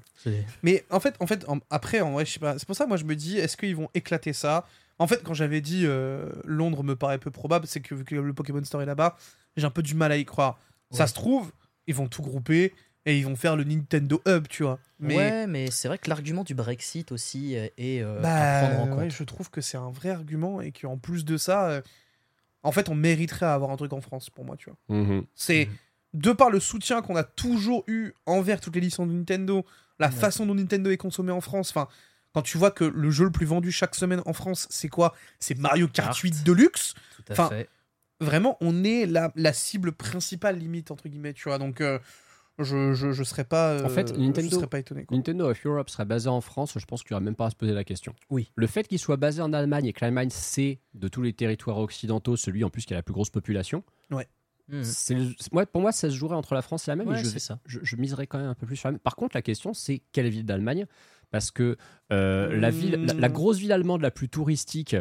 Mais 0.64 0.86
en 0.92 1.00
fait, 1.00 1.16
en 1.20 1.28
fait 1.28 1.48
en- 1.50 1.58
après, 1.70 2.02
en 2.02 2.12
vrai, 2.12 2.26
je 2.26 2.34
sais 2.34 2.40
pas. 2.40 2.58
C'est 2.60 2.66
pour 2.68 2.76
ça, 2.76 2.86
moi, 2.86 2.98
je 2.98 3.06
me 3.06 3.16
dis, 3.16 3.38
est-ce 3.38 3.58
qu'ils 3.58 3.76
vont 3.76 3.90
éclater 3.94 4.34
ça? 4.34 4.66
En 5.00 5.08
fait, 5.08 5.22
quand 5.24 5.34
j'avais 5.34 5.62
dit 5.62 5.84
euh, 5.86 6.30
Londres 6.44 6.84
me 6.84 6.96
paraît 6.96 7.18
peu 7.20 7.32
probable, 7.32 7.68
c'est 7.68 7.80
que 7.82 7.94
vu 7.96 8.04
que 8.04 8.16
le 8.16 8.34
Pokémon 8.34 8.64
Store 8.64 8.82
est 8.82 8.86
là-bas, 8.88 9.16
j'ai 9.56 9.66
un 9.66 9.70
peu 9.72 9.84
du 9.84 9.94
mal 9.96 10.12
à 10.12 10.18
y 10.18 10.26
croire. 10.26 10.60
Ça 10.92 11.06
se 11.08 11.14
trouve, 11.14 11.52
ils 11.88 11.94
vont 11.96 12.08
tout 12.08 12.22
grouper 12.22 12.74
et 13.08 13.18
ils 13.18 13.26
vont 13.26 13.36
faire 13.36 13.56
le 13.56 13.64
Nintendo 13.64 14.22
Hub, 14.28 14.48
tu 14.48 14.64
vois. 14.64 14.80
Mais 15.00 15.16
Ouais, 15.16 15.48
mais 15.48 15.72
c'est 15.72 15.88
vrai 15.88 15.98
que 15.98 16.10
l'argument 16.10 16.44
du 16.44 16.54
Brexit 16.54 17.12
aussi 17.12 17.56
euh, 17.56 17.68
est 17.78 18.02
euh, 18.04 18.22
bah, 18.22 18.36
à 18.60 18.60
prendre 18.68 18.80
en 18.82 18.88
compte. 18.88 19.00
ouais, 19.00 19.10
je 19.10 19.24
trouve 19.24 19.50
que 19.50 19.62
c'est 19.62 19.78
un 19.78 19.90
vrai 19.90 20.10
argument 20.10 20.62
et 20.62 20.72
qu'en 20.72 20.98
plus 20.98 21.24
de 21.26 21.38
ça, 21.38 21.70
euh, 21.70 21.82
en 22.64 22.72
fait, 22.72 22.90
on 22.90 22.96
mériterait 22.96 23.46
à 23.46 23.54
avoir 23.54 23.72
un 23.72 23.78
truc 23.78 23.94
en 23.94 24.02
France 24.02 24.30
pour 24.30 24.44
moi, 24.46 24.58
tu 24.58 24.70
vois. 24.70 24.78
Mhm. 24.98 25.26
C'est 25.36 25.70
de 26.14 26.32
par 26.34 26.50
le 26.50 26.60
soutien 26.60 27.02
qu'on 27.02 27.16
a 27.16 27.24
toujours 27.24 27.84
eu 27.88 28.12
envers 28.26 28.60
toutes 28.60 28.76
les 28.76 28.82
licences 28.82 29.08
de 29.08 29.14
Nintendo, 29.14 29.66
la 30.00 30.08
Ouais. 30.08 30.14
façon 30.14 30.46
dont 30.46 30.56
Nintendo 30.56 30.90
est 30.90 30.98
consommé 30.98 31.32
en 31.32 31.42
France. 31.42 31.70
Enfin, 31.70 31.88
quand 32.34 32.42
tu 32.42 32.58
vois 32.58 32.72
que 32.72 32.84
le 32.84 33.10
jeu 33.10 33.24
le 33.24 33.32
plus 33.32 33.46
vendu 33.46 33.72
chaque 33.72 33.96
semaine 33.96 34.22
en 34.26 34.34
France, 34.34 34.68
c'est 34.70 34.90
quoi? 34.90 35.16
C'est 35.40 35.58
Mario 35.58 35.88
Kart 35.88 36.10
Kart. 36.10 36.18
8 36.20 36.44
Deluxe? 36.44 36.94
Tout 37.16 37.24
à 37.30 37.32
Enfin, 37.34 37.50
fait. 37.50 37.70
Vraiment, 38.20 38.58
on 38.62 38.84
est 38.84 39.06
la, 39.06 39.32
la 39.36 39.54
cible 39.54 39.92
principale 39.92 40.58
limite 40.58 40.90
entre 40.92 41.08
guillemets, 41.08 41.34
tu 41.34 41.44
vois. 41.50 41.58
Donc, 41.60 41.82
euh, 41.82 42.00
je, 42.60 42.94
je 42.94 43.12
je 43.12 43.24
serais 43.24 43.44
pas. 43.44 43.72
euh, 43.74 43.84
En 43.86 43.90
fait, 43.90 44.14
je 44.16 44.20
Nintendo- 44.20 44.50
serais 44.56 44.68
pas 44.68 44.80
étonné. 44.80 45.06
quoi. 45.06 45.16
Nintendo 45.16 45.50
of 45.50 45.66
Europe 45.66 45.90
serait 45.90 46.06
basé 46.06 46.28
en 46.30 46.42
France, 46.42 46.74
je 46.78 46.86
pense 46.86 47.04
qu'il 47.04 47.14
n'y 47.14 47.16
aurait 47.18 47.26
même 47.26 47.36
pas 47.36 47.46
à 47.48 47.50
se 47.50 47.56
poser 47.56 47.74
la 47.74 47.84
question. 47.84 48.14
Oui. 48.30 48.52
Le 48.56 48.68
fait 48.68 48.88
qu'il 48.88 49.00
soit 49.00 49.18
basé 49.18 49.42
en 49.42 49.54
Allemagne 49.54 49.86
et 49.86 49.94
que 49.94 50.00
l'Allemagne, 50.04 50.30
c'est 50.32 50.80
de 50.94 51.08
tous 51.08 51.22
les 51.22 51.34
territoires 51.34 51.78
occidentaux, 51.78 52.36
celui 52.36 52.64
en 52.64 52.70
plus 52.70 52.86
qui 52.86 52.94
a 52.94 52.98
la 52.98 53.04
plus 53.04 53.14
grosse 53.14 53.30
population, 53.30 53.84
Mhm. 54.70 54.84
c'est 54.84 55.14
le- 55.16 55.30
ouais, 55.54 55.66
pour 55.66 55.80
moi, 55.82 55.94
ça 55.94 56.10
se 56.10 56.16
jouerait 56.16 56.36
entre 56.36 56.54
la 56.54 56.62
France 56.62 56.88
et 56.88 56.92
l'Allemagne. 56.92 57.08
Ouais, 57.08 57.20
et 57.22 57.24
je, 57.24 57.30
c'est 57.30 57.40
ça. 57.40 57.60
je, 57.66 57.80
je 57.84 57.96
miserais 57.96 58.28
quand 58.28 58.38
même 58.38 58.50
un 58.50 58.54
peu 58.54 58.66
plus 58.66 58.76
sur 58.76 58.88
l'Allemagne. 58.90 59.00
Par 59.02 59.16
contre, 59.16 59.36
la 59.38 59.42
question, 59.42 59.74
c'est 59.74 60.02
quelle 60.12 60.28
ville 60.28 60.46
d'Allemagne? 60.46 60.86
Parce 61.32 61.52
que 61.52 61.78
euh, 62.12 62.60
la, 62.60 62.70
ville, 62.70 63.00
la, 63.02 63.14
la 63.14 63.30
Hmm. 63.30 63.32
grosse 63.32 63.60
ville 63.60 63.72
allemande 63.72 64.02
la 64.02 64.12
plus 64.12 64.28
touristique. 64.28 64.96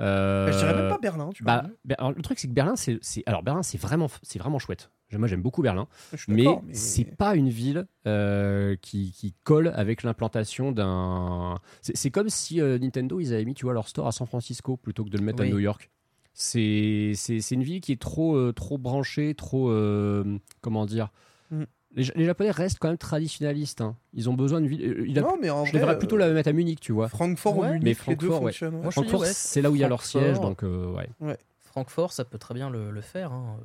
euh, 0.00 0.50
Je 0.50 0.56
dirais 0.56 0.74
même 0.74 0.88
pas 0.88 0.96
Berlin, 0.98 1.28
tu 1.34 1.42
vois. 1.44 1.64
bah, 1.84 1.94
alors, 1.98 2.12
le 2.12 2.22
truc, 2.22 2.38
c'est 2.38 2.48
que 2.48 2.52
Berlin, 2.54 2.76
c'est- 2.76 2.98
alors 3.26 3.42
Berlin, 3.42 3.62
c'est 3.62 3.76
vraiment, 3.76 4.08
c'est 4.22 4.38
vraiment 4.38 4.58
chouette. 4.58 4.90
Moi, 5.12 5.26
j'aime 5.28 5.42
beaucoup 5.42 5.62
Berlin, 5.62 5.88
mais, 6.28 6.44
c'est 6.72 7.04
pas 7.04 7.34
une 7.34 7.48
ville 7.48 7.86
euh, 8.06 8.76
qui, 8.80 9.12
qui 9.12 9.34
colle 9.44 9.72
avec 9.74 10.02
l'implantation 10.02 10.70
d'un. 10.72 11.58
C'est, 11.82 11.96
c'est 11.96 12.10
comme 12.10 12.28
si 12.30 12.60
euh, 12.60 12.78
Nintendo, 12.78 13.18
ils 13.20 13.32
avaient 13.34 13.44
mis, 13.44 13.54
tu 13.54 13.64
vois, 13.64 13.74
leur 13.74 13.88
store 13.88 14.06
à 14.06 14.12
San 14.12 14.26
Francisco 14.26 14.76
plutôt 14.76 15.04
que 15.04 15.10
de 15.10 15.18
le 15.18 15.24
mettre 15.24 15.40
Oui. 15.42 15.48
à 15.48 15.50
New 15.50 15.58
York. 15.58 15.90
C'est, 16.32 17.12
c'est, 17.16 17.40
c'est 17.40 17.54
une 17.56 17.64
ville 17.64 17.80
qui 17.80 17.92
est 17.92 18.00
trop, 18.00 18.36
euh, 18.36 18.52
trop 18.52 18.78
branchée, 18.78 19.34
trop, 19.34 19.68
euh, 19.70 20.38
comment 20.60 20.86
dire. 20.86 21.10
Mm. 21.50 21.64
Les, 21.96 22.04
Ja- 22.04 22.12
les 22.14 22.24
Japonais 22.24 22.52
restent 22.52 22.78
quand 22.78 22.86
même 22.88 22.96
traditionnalistes. 22.96 23.80
hein. 23.80 23.96
Ils 24.14 24.30
ont 24.30 24.34
besoin 24.34 24.60
de 24.60 24.68
ville. 24.68 25.04
il 25.08 25.18
a- 25.18 25.22
Non, 25.22 25.36
mais 25.42 25.50
en 25.50 25.64
je 25.64 25.72
vrai, 25.72 25.80
devrais 25.80 25.98
plutôt 25.98 26.14
euh, 26.16 26.20
la 26.20 26.30
mettre 26.30 26.48
à 26.48 26.52
Munich, 26.52 26.78
tu 26.80 26.92
vois. 26.92 27.08
Francfort 27.08 27.58
Ouais. 27.58 27.66
ou 27.66 27.72
Munich, 27.72 27.82
Mais 27.84 27.94
Francfort, 27.94 28.42
ouais. 28.42 28.52
ouais. 28.62 29.30
C'est 29.32 29.60
là 29.60 29.70
où 29.72 29.74
il 29.74 29.80
y 29.80 29.84
a 29.84 29.88
leur 29.88 30.04
siège, 30.04 30.38
donc 30.40 30.62
euh, 30.62 30.92
ouais. 31.20 31.36
Francfort, 31.58 32.12
ça 32.12 32.24
peut 32.24 32.38
très 32.38 32.54
bien 32.54 32.70
le, 32.70 32.90
le 32.92 33.00
faire. 33.00 33.32
hein. 33.32 33.56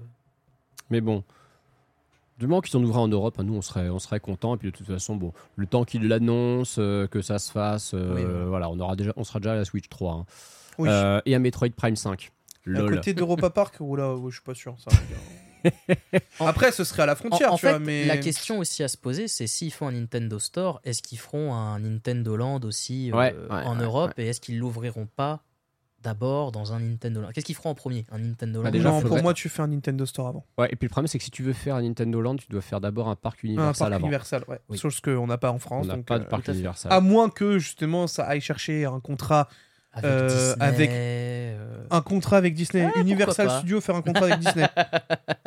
Mais 0.89 1.01
bon, 1.01 1.23
du 2.37 2.47
moment 2.47 2.61
qu'ils 2.61 2.77
en 2.77 2.83
ouvraient 2.83 2.99
en 2.99 3.07
Europe, 3.07 3.35
hein, 3.39 3.43
nous 3.43 3.55
on 3.55 3.61
serait, 3.61 3.89
on 3.89 3.99
serait 3.99 4.19
content. 4.19 4.55
Et 4.55 4.57
puis 4.57 4.71
de 4.71 4.75
toute 4.75 4.87
façon, 4.87 5.15
bon, 5.15 5.33
le 5.55 5.67
temps 5.67 5.83
qu'ils 5.83 6.07
l'annoncent, 6.07 6.81
euh, 6.81 7.07
que 7.07 7.21
ça 7.21 7.39
se 7.39 7.51
fasse, 7.51 7.93
euh, 7.93 8.15
Oui, 8.15 8.23
voilà. 8.23 8.45
voilà, 8.45 8.69
on 8.69 8.79
aura 8.79 8.95
déjà, 8.95 9.13
on 9.15 9.23
sera 9.23 9.39
déjà 9.39 9.53
à 9.53 9.55
la 9.55 9.65
Switch 9.65 9.89
3 9.89 10.13
hein. 10.13 10.25
Oui. 10.77 10.89
Euh, 10.91 11.21
et 11.25 11.33
à 11.35 11.39
Metroid 11.39 11.69
Prime 11.69 11.95
5. 11.95 12.31
À 12.67 12.69
Lol. 12.69 12.95
côté 12.95 13.13
d'Europa 13.13 13.49
Park, 13.51 13.75
ou 13.79 13.95
là, 13.95 14.13
ouais, 14.15 14.29
je 14.31 14.35
suis 14.35 14.43
pas 14.43 14.55
sûr. 14.55 14.75
Ça, 14.79 14.91
Après, 16.39 16.71
ce 16.71 16.83
serait 16.83 17.03
à 17.03 17.05
la 17.05 17.15
frontière, 17.15 17.53
en 17.53 17.55
tu 17.55 17.61
fait, 17.61 17.69
vois, 17.71 17.79
mais. 17.79 18.05
la 18.05 18.17
question 18.17 18.59
aussi 18.59 18.83
à 18.83 18.87
se 18.87 18.97
poser, 18.97 19.27
c'est 19.27 19.47
s'ils 19.47 19.71
font 19.71 19.87
un 19.87 19.93
Nintendo 19.93 20.37
Store, 20.39 20.79
est-ce 20.83 21.01
qu'ils 21.01 21.17
feront 21.17 21.53
un 21.53 21.79
Nintendo 21.79 22.35
Land 22.35 22.59
aussi 22.63 23.11
euh, 23.11 23.15
Ouais, 23.15 23.33
ouais, 23.33 23.63
en 23.63 23.77
ouais, 23.77 23.83
Europe 23.83 24.13
et 24.17 24.27
est-ce 24.27 24.41
qu'ils 24.41 24.59
l'ouvriront 24.59 25.07
pas 25.07 25.41
d'abord 26.06 26.52
dans 26.52 26.72
un 26.73 26.80
Nintendo 26.80 27.19
Land 27.22 27.30
Qu'est-ce 27.34 27.45
qu'ils 27.45 27.56
feront 27.56 27.72
en 27.72 27.76
premier 27.76 28.06
Un 28.11 28.19
Nintendo 28.19 28.60
Bah, 28.61 28.69
Land 28.69 28.72
déjà, 28.72 28.90
non, 28.90 29.02
faudrait- 29.02 29.10
pour 29.18 29.23
moi, 29.23 29.34
tu 29.34 29.49
fais 29.49 29.61
un 29.61 29.68
Nintendo 29.68 30.06
Store 30.06 30.27
avant. 30.27 30.45
Ouais, 30.57 30.68
et 30.72 30.76
puis 30.76 30.86
le 30.88 30.90
problème, 30.90 31.07
c'est 31.07 31.18
que 31.18 31.23
si 31.23 31.32
tu 31.32 31.44
veux 31.44 31.53
faire 31.53 31.76
un 31.76 31.82
Nintendo 31.82 32.22
Land, 32.22 32.38
tu 32.38 32.48
dois 32.49 32.61
faire 32.61 32.80
d'abord 32.80 33.10
un 33.10 33.15
parc 33.15 33.40
Un 33.44 33.48
Universal 33.49 33.73
parc 33.90 33.94
avant. 33.94 34.07
Universal, 34.07 34.44
ouais. 34.48 34.60
Oui. 34.69 34.77
Chose 34.77 35.02
qu'on 35.02 35.27
n'a 35.27 35.38
pas 35.38 35.52
en 35.52 35.56
On 35.56 35.60
France. 35.60 35.88
n'a 35.88 35.95
donc, 35.95 36.06
pas 36.06 36.19
de 36.19 36.23
euh, 36.23 36.27
parc. 36.27 36.48
Universal. 36.48 36.91
À 36.94 37.02
moins 37.02 37.30
que, 37.30 37.60
justement, 37.60 38.07
ça 38.07 38.23
aille 38.26 38.41
chercher 38.41 38.86
un 38.86 38.99
contrat 38.99 39.49
avec 39.95 40.05
Euh, 40.11 40.27
Disney 40.27 40.55
avec- 40.59 40.89
euh, 40.93 41.55
un 41.91 42.01
contrat 42.01 42.38
avec 42.38 42.53
Disney. 42.55 42.88
Ah, 42.93 42.99
Universal 42.99 43.47
pas. 43.47 43.57
Studios 43.59 43.80
faire 43.80 43.95
un 43.95 44.01
contrat 44.01 44.26
avec 44.26 44.39
Disney. 44.39 44.65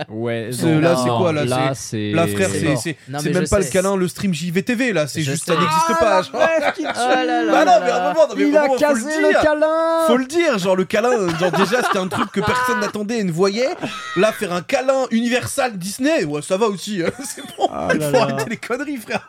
Ouais, 0.09 0.49
C'est- 0.53 0.65
non, 0.65 0.81
là, 0.81 0.97
c'est 0.97 1.09
quoi, 1.11 1.33
là, 1.33 1.45
Là, 1.45 1.73
c'est. 1.75 2.13
Là, 2.13 2.27
frère, 2.27 2.49
C'est 2.51 2.77
c'est 2.77 2.97
Non, 3.09 3.21
même 3.21 3.35
pas 3.49 3.61
sais. 3.61 3.67
le 3.69 3.71
câlin, 3.73 3.97
le 3.97 4.09
stream 4.09 4.33
JVTV, 4.33 4.93
là. 4.95 5.07
C'est 5.07 5.21
Je 5.21 5.33
juste, 5.33 5.45
sais. 5.45 5.53
ça 5.53 5.59
n'existe 5.61 5.99
pas. 6.01 6.23
Ah 6.97 7.25
là 7.25 7.43
là 7.45 7.53
Bah 7.53 7.65
non, 7.67 7.73
mais 7.85 7.91
à 7.91 7.97
un 8.11 8.15
moment, 8.15 8.29
non, 8.29 8.35
mais 8.37 8.49
Il 8.49 8.57
a 8.57 8.69
casé 8.79 9.21
le 9.21 9.29
le 9.29 9.43
câlin 9.43 10.07
Faut 10.07 10.17
le 10.17 10.25
dire, 10.25 10.59
genre 10.59 10.77
le 10.77 10.85
câlin, 10.85 11.11
genre 11.39 11.53
déjà 11.53 11.83
c'était 11.83 11.99
un 11.99 12.09
truc 12.09 12.31
que 12.33 12.41
personne 12.41 12.81
n'attendait 12.81 13.19
et 13.19 13.25
ne 13.25 13.33
voyait. 13.33 13.69
Là, 14.17 14.33
faire 14.33 14.53
un 14.53 14.63
câlin 14.63 15.05
universal 15.11 15.77
Disney, 15.77 16.25
ouais, 16.25 16.41
ça 16.41 16.57
va 16.57 16.67
aussi. 16.67 17.03
hein. 17.05 17.11
C'est 17.25 17.43
bon, 17.59 17.69
Ah 17.71 17.89
faut 18.01 18.17
arrêter 18.17 18.49
les 18.51 18.57
conneries, 18.57 18.97
frère. 18.97 19.29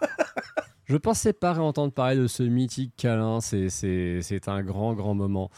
Je 0.89 0.97
pensais 0.97 1.33
pas 1.33 1.53
réentendre 1.53 1.93
parler 1.93 2.15
de 2.15 2.25
ce 2.25 2.41
mythique 2.41 2.93
câlin. 2.97 3.41
C'est, 3.41 4.47
un 4.47 4.63
grand, 4.63 4.95
grand 4.95 5.13
moment. 5.13 5.51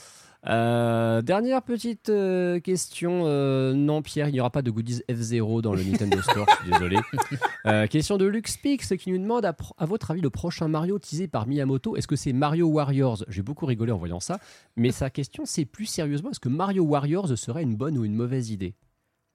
Euh, 0.46 1.22
dernière 1.22 1.62
petite 1.62 2.10
euh, 2.10 2.60
question. 2.60 3.22
Euh, 3.28 3.74
non, 3.74 4.02
Pierre, 4.02 4.28
il 4.28 4.34
n'y 4.34 4.42
aura 4.42 4.50
pas 4.50 4.62
de 4.62 4.70
goodies 4.70 5.04
F0 5.08 5.62
dans 5.62 5.74
le 5.74 5.84
Nintendo 5.84 6.22
Store. 6.22 6.46
Je 6.50 6.64
suis 6.64 6.72
désolé. 6.74 6.98
Question 7.90 8.18
de 8.18 8.26
LuxPix 8.26 8.98
qui 9.00 9.10
nous 9.10 9.20
demande 9.20 9.46
à, 9.46 9.56
à 9.78 9.86
votre 9.86 10.12
avis, 10.12 10.20
le 10.20 10.30
prochain 10.30 10.68
Mario 10.68 11.00
teasé 11.00 11.30
par 11.30 11.48
Miyamoto, 11.48 11.96
est-ce 11.96 12.08
que 12.08 12.18
c'est 12.18 12.34
Mario 12.34 12.68
Warriors? 12.68 13.24
J'ai 13.30 13.42
beaucoup 13.42 13.66
rigolé 13.66 13.94
en 13.94 13.98
voyant 13.98 14.20
ça. 14.20 14.38
Mais 14.76 14.92
sa 14.92 15.10
question, 15.10 15.44
c'est 15.46 15.64
plus 15.64 15.86
sérieusement 15.86 16.32
est-ce 16.32 16.42
que 16.42 16.50
Mario 16.50 16.84
Warriors 16.84 17.38
serait 17.38 17.64
une 17.64 17.78
bonne 17.78 17.98
ou 17.98 18.04
une 18.04 18.16
mauvaise 18.16 18.50
idée? 18.50 18.76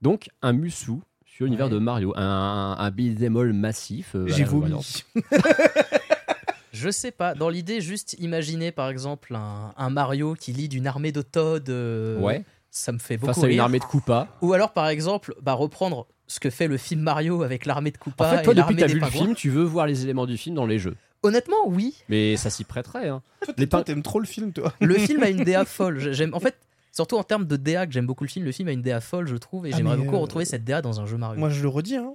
Donc, 0.02 0.28
un 0.42 0.52
Musou 0.52 1.00
sur 1.36 1.44
l'univers 1.44 1.66
Ouais. 1.66 1.72
de 1.72 1.78
Mario, 1.78 2.12
un, 2.16 2.76
un 2.78 2.90
beat'em 2.90 3.52
massif. 3.52 4.12
euh, 4.14 4.26
J'ai 4.28 4.44
vomi. 4.44 4.74
Je 6.72 6.90
sais 6.90 7.10
pas. 7.10 7.34
Dans 7.34 7.48
l'idée, 7.48 7.80
juste 7.80 8.16
imaginer 8.18 8.70
par 8.70 8.88
exemple 8.90 9.34
un, 9.34 9.72
un 9.76 9.90
Mario 9.90 10.34
qui 10.34 10.52
lit 10.52 10.68
d'une 10.68 10.86
armée 10.86 11.12
de 11.12 11.22
Todd. 11.22 11.68
euh, 11.70 12.18
Ouais. 12.20 12.42
Ça 12.70 12.92
me 12.92 12.98
fait 12.98 13.16
beaucoup 13.16 13.32
Face 13.32 13.42
à 13.44 13.46
une 13.46 13.52
rire. 13.54 13.62
armée 13.64 13.78
de 13.78 13.84
Koopa. 13.84 14.28
Ou 14.42 14.52
alors 14.52 14.72
par 14.72 14.88
exemple, 14.88 15.34
bah, 15.40 15.54
reprendre 15.54 16.06
ce 16.26 16.40
que 16.40 16.50
fait 16.50 16.68
le 16.68 16.76
film 16.76 17.00
Mario 17.00 17.42
avec 17.42 17.64
l'armée 17.64 17.90
de 17.90 17.96
En 17.96 18.04
Koopa 18.04 18.36
fait, 18.36 18.42
toi, 18.42 18.52
et 18.52 18.56
depuis 18.56 18.74
que 18.76 18.80
t'as 18.80 18.86
vu 18.86 19.00
le 19.00 19.06
film, 19.06 19.34
tu 19.34 19.48
veux 19.48 19.62
voir 19.64 19.86
les 19.86 20.02
éléments 20.04 20.26
du 20.26 20.36
film 20.36 20.54
dans 20.56 20.66
les 20.66 20.78
jeux. 20.78 20.96
Honnêtement, 21.22 21.56
oui. 21.66 21.94
Mais 22.10 22.36
ça 22.36 22.50
s'y 22.50 22.64
prêterait. 22.64 23.08
Hein. 23.08 23.22
Toi, 23.42 23.54
Les 23.56 23.66
pin- 23.66 23.82
t'aimes 23.82 24.02
trop 24.02 24.20
le 24.20 24.26
film, 24.26 24.52
toi. 24.52 24.74
Le 24.80 24.94
film 24.94 25.22
a 25.22 25.30
une 25.30 25.44
DA 25.44 25.64
folle. 25.64 26.12
J'aime, 26.12 26.34
en 26.34 26.40
fait, 26.40 26.56
surtout 26.96 27.16
en 27.16 27.22
termes 27.22 27.44
de 27.46 27.56
DA, 27.56 27.86
que 27.86 27.92
j'aime 27.92 28.06
beaucoup 28.06 28.24
le 28.24 28.28
film. 28.30 28.44
Le 28.44 28.52
film 28.52 28.68
a 28.68 28.72
une 28.72 28.82
DA 28.82 29.00
folle, 29.00 29.28
je 29.28 29.36
trouve, 29.36 29.66
et 29.66 29.70
Ah, 29.72 29.76
j'aimerais 29.76 29.96
mais, 29.96 30.04
beaucoup 30.04 30.16
euh, 30.16 30.20
retrouver 30.20 30.44
cette 30.46 30.64
DA 30.64 30.82
dans 30.82 31.00
un 31.00 31.06
jeu 31.06 31.16
Mario. 31.16 31.38
Moi, 31.38 31.50
je 31.50 31.62
le 31.62 31.68
redis, 31.68 31.96
hein. 31.96 32.14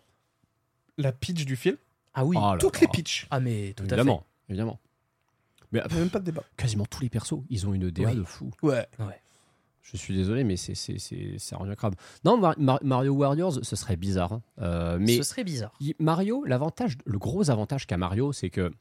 La 0.97 1.11
pitch 1.13 1.45
du 1.45 1.55
film, 1.55 1.77
ah 2.13 2.25
oui. 2.25 2.35
Oh 2.39 2.55
toutes 2.59 2.81
les 2.81 2.87
pitches. 2.87 3.25
Ah 3.31 3.39
mais 3.39 3.73
tout 3.75 3.83
évidemment, 3.83 4.25
évidemment. 4.49 4.79
Mais 5.71 5.81
Il 5.85 5.91
y 5.91 5.95
a 5.95 5.99
même 5.99 6.09
pas 6.09 6.19
de 6.19 6.25
débat. 6.25 6.43
quasiment 6.57 6.85
tous 6.85 7.01
les 7.01 7.09
persos, 7.09 7.39
ils 7.49 7.65
ont 7.65 7.73
une 7.73 7.89
DA 7.89 8.09
Oui. 8.09 8.15
de 8.15 8.23
fou. 8.23 8.51
Ouais. 8.61 8.79
à 8.79 8.81
fait. 8.97 9.03
Ouais. 9.03 9.21
Je 9.83 9.97
suis 9.97 10.13
désolé, 10.15 10.43
mais 10.43 10.57
c'est, 10.57 10.75
c'est, 10.75 10.99
c'est, 10.99 11.37
ça 11.39 11.57
revient 11.57 11.75
crable. 11.75 11.95
Non, 12.25 12.37
Mar- 12.37 12.55
Mar- 12.59 12.79
Mario 12.83 13.13
Warriors, 13.13 13.59
ce 13.63 13.75
serait 13.75 13.95
bizarre. 13.95 14.33
hein. 14.33 14.41
Euh, 14.61 14.97
mais 14.99 15.17
Ce 15.17 15.23
serait 15.23 15.43
bizarre. 15.43 15.73
Mario, 15.99 16.43
l'avantage, 16.45 16.97
le 17.05 17.17
gros 17.17 17.49
avantage 17.49 17.87
qu'a 17.87 17.97
Mario, 17.97 18.31
c'est 18.33 18.49
que 18.49 18.71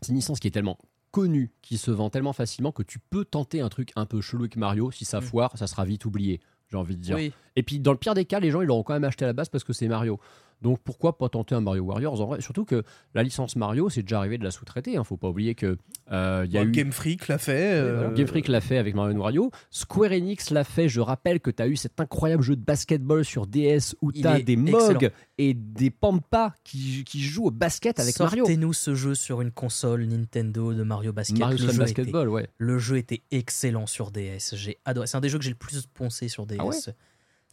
c'est 0.00 0.08
une 0.10 0.16
licence 0.16 0.40
qui 0.40 0.48
est 0.48 0.50
tellement 0.52 0.78
connue, 1.10 1.50
qui 1.62 1.78
se 1.78 1.90
vend 1.90 2.10
tellement 2.10 2.32
facilement 2.32 2.72
que 2.72 2.82
tu 2.82 2.98
peux 2.98 3.24
tenter 3.24 3.60
un 3.60 3.68
truc 3.68 3.92
un 3.96 4.06
peu 4.06 4.20
chelou 4.20 4.42
avec 4.44 4.56
Mario. 4.56 4.90
Si 4.90 5.04
ça 5.04 5.20
Mm. 5.20 5.22
foire, 5.22 5.56
ça 5.58 5.66
sera 5.66 5.84
vite 5.84 6.04
oublié. 6.04 6.40
J'ai 6.70 6.76
envie 6.76 6.96
de 6.96 7.00
dire. 7.02 7.16
Oui. 7.16 7.32
Et 7.56 7.62
puis, 7.62 7.80
dans 7.80 7.92
le 7.92 7.98
pire 7.98 8.14
des 8.14 8.24
cas, 8.26 8.40
les 8.40 8.50
gens, 8.50 8.60
ils 8.60 8.66
l'auront 8.66 8.82
quand 8.82 8.92
même 8.92 9.04
acheté 9.04 9.24
à 9.24 9.28
la 9.28 9.32
base 9.32 9.48
parce 9.48 9.64
que 9.64 9.72
c'est 9.72 9.88
Mario. 9.88 10.20
Donc, 10.60 10.80
pourquoi 10.82 11.16
pas 11.18 11.28
tenter 11.28 11.54
un 11.54 11.60
Mario 11.60 11.82
Warriors 11.84 12.20
en 12.20 12.26
vrai? 12.26 12.40
Surtout 12.40 12.64
que 12.64 12.82
la 13.14 13.22
licence 13.22 13.54
Mario, 13.56 13.88
c'est 13.90 14.02
déjà 14.02 14.18
arrivé 14.18 14.38
de 14.38 14.44
la 14.44 14.50
sous-traiter. 14.50 14.96
Hein. 14.96 15.04
Faut 15.04 15.16
pas 15.16 15.28
oublier 15.28 15.54
que 15.54 15.78
euh, 16.10 16.44
il 16.46 16.52
y 16.52 16.58
a 16.58 16.62
Bon, 16.64 16.68
eu. 16.68 16.72
Game 16.72 16.92
Freak 16.92 17.28
l'a 17.28 17.38
fait. 17.38 17.74
euh, 17.74 18.12
Game 18.12 18.26
Freak 18.26 18.48
l'a 18.48 18.60
fait 18.60 18.78
avec 18.78 18.94
Mario 18.94 19.16
Wario. 19.18 19.50
Square 19.70 20.12
Enix 20.12 20.50
l'a 20.50 20.64
fait. 20.64 20.88
Je 20.88 21.00
rappelle 21.00 21.40
que 21.40 21.50
tu 21.50 21.62
as 21.62 21.68
eu 21.68 21.76
cet 21.76 22.00
incroyable 22.00 22.42
jeu 22.42 22.56
de 22.56 22.64
basketball 22.64 23.24
sur 23.24 23.46
DS 23.46 23.94
où 24.00 24.10
tu 24.12 24.26
as 24.26 24.40
des. 24.40 24.56
Mogs 24.56 25.10
et 25.38 25.54
des 25.54 25.90
Pampas 25.90 26.52
qui, 26.64 27.04
qui 27.04 27.20
jouent 27.22 27.46
au 27.46 27.50
basket 27.50 28.00
avec 28.00 28.18
Mario. 28.18 28.44
Sortez-nous 28.44 28.72
ce 28.72 28.94
jeu 28.94 29.14
sur 29.14 29.40
une 29.40 29.52
console 29.52 30.04
Nintendo 30.06 30.74
de 30.74 30.82
Mario 30.82 31.12
Basket. 31.12 31.38
Mario 31.38 31.58
le, 31.64 31.72
jeu 31.72 31.78
Basketball, 31.78 32.28
ouais. 32.28 32.42
était, 32.42 32.52
le 32.58 32.78
jeu 32.78 32.96
était 32.96 33.22
excellent 33.30 33.86
sur 33.86 34.10
DS. 34.10 34.54
J'ai 34.56 34.78
adoré. 34.84 35.06
C'est 35.06 35.16
un 35.16 35.20
des 35.20 35.28
jeux 35.28 35.38
que 35.38 35.44
j'ai 35.44 35.50
le 35.50 35.56
plus 35.56 35.86
poncé 35.86 36.28
sur 36.28 36.46
DS. 36.46 36.56
Ah 36.58 36.66
ouais? 36.66 36.76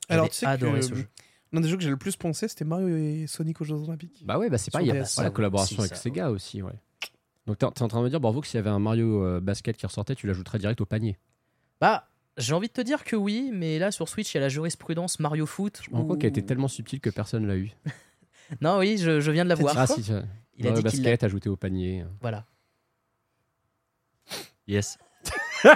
Alors, 0.10 0.30
tu 0.30 0.36
sais 0.36 0.46
adoré 0.46 0.80
que 0.80 0.86
ce 0.86 0.96
jeu. 0.96 1.06
L'un 1.56 1.62
des 1.62 1.70
jeux 1.70 1.78
que 1.78 1.84
j'ai 1.84 1.90
le 1.90 1.98
plus 1.98 2.16
pensé, 2.16 2.48
c'était 2.48 2.66
Mario 2.66 2.88
et 2.96 3.26
Sonic 3.28 3.60
aux 3.62 3.64
Jeux 3.66 3.76
Olympiques. 3.76 4.24
Bah 4.26 4.38
ouais, 4.38 4.50
bah 4.50 4.58
c'est 4.58 4.72
pas, 4.72 4.82
il 4.82 4.88
y 4.88 4.92
a 4.92 5.04
pas 5.04 5.24
la 5.24 5.30
collaboration 5.32 5.80
avec 5.80 5.96
Sega 5.96 6.30
aussi, 6.32 6.62
ouais. 6.62 6.74
Donc 7.48 7.58
t'es 7.60 7.66
en 7.66 7.72
train 7.72 8.00
de 8.00 8.04
me 8.04 8.10
dire, 8.10 8.20
bravo, 8.20 8.42
que 8.42 8.48
s'il 8.48 8.58
y 8.58 8.60
avait 8.60 8.70
un 8.70 8.80
Mario 8.80 9.24
euh, 9.24 9.40
Basket 9.40 9.76
qui 9.78 9.86
ressortait, 9.86 10.16
tu 10.16 10.28
l'ajouterais 10.28 10.58
direct 10.60 10.82
au 10.82 10.86
panier. 10.86 11.18
Bah, 11.82 12.08
j'ai 12.38 12.54
envie 12.54 12.68
de 12.68 12.74
te 12.74 12.82
dire 12.82 13.04
que 13.04 13.16
oui, 13.16 13.52
mais 13.54 13.78
là 13.80 13.92
sur 13.92 14.10
Switch, 14.10 14.34
il 14.34 14.38
y 14.38 14.40
a 14.40 14.42
la 14.42 14.50
jurisprudence 14.50 15.20
Mario 15.20 15.46
Foot. 15.46 15.82
Je 15.84 15.92
me 15.92 15.96
rends 15.98 16.04
compte 16.06 16.16
où- 16.16 16.20
qu'elle 16.20 16.30
était 16.32 16.42
tellement 16.42 16.68
subtile 16.68 17.00
que 17.00 17.10
personne 17.10 17.46
l'a 17.48 17.56
eu. 17.58 17.72
Non, 18.62 18.78
oui, 18.78 18.98
je, 19.00 19.20
je 19.22 19.32
viens 19.32 19.44
de 19.44 19.50
la 19.50 19.56
voir. 19.56 19.74
dit 19.74 19.80
Ah 19.82 19.88
si. 19.88 20.02
Il 20.02 20.68
a 20.68 20.70
Mario 20.70 20.84
dit 20.84 20.90
qu'il 20.92 21.04
l'a. 21.04 21.10
Basket 21.12 21.24
ajouté 21.24 21.50
au 21.50 21.56
panier. 21.56 22.06
Voilà. 22.22 22.46
Yes. 24.68 24.98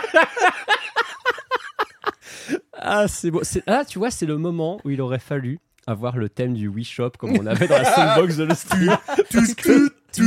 Ah, 2.82 3.08
c'est 3.08 3.30
beau. 3.30 3.44
C'est- 3.44 3.64
Ah, 3.68 3.84
tu 3.86 4.00
vois, 4.00 4.10
c'est 4.10 4.26
le 4.26 4.38
moment 4.38 4.80
où 4.86 4.90
il 4.90 5.02
aurait 5.02 5.20
fallu 5.20 5.60
avoir 5.90 6.18
le 6.18 6.30
thème 6.30 6.54
du 6.54 6.68
Wii 6.68 6.86
Shop 6.86 7.12
comme 7.18 7.38
on 7.38 7.46
avait 7.46 7.68
dans 7.68 7.78
la 7.78 7.86
sandbox 7.94 8.38
de 8.38 8.44
le 8.46 8.56
stream. 8.56 8.98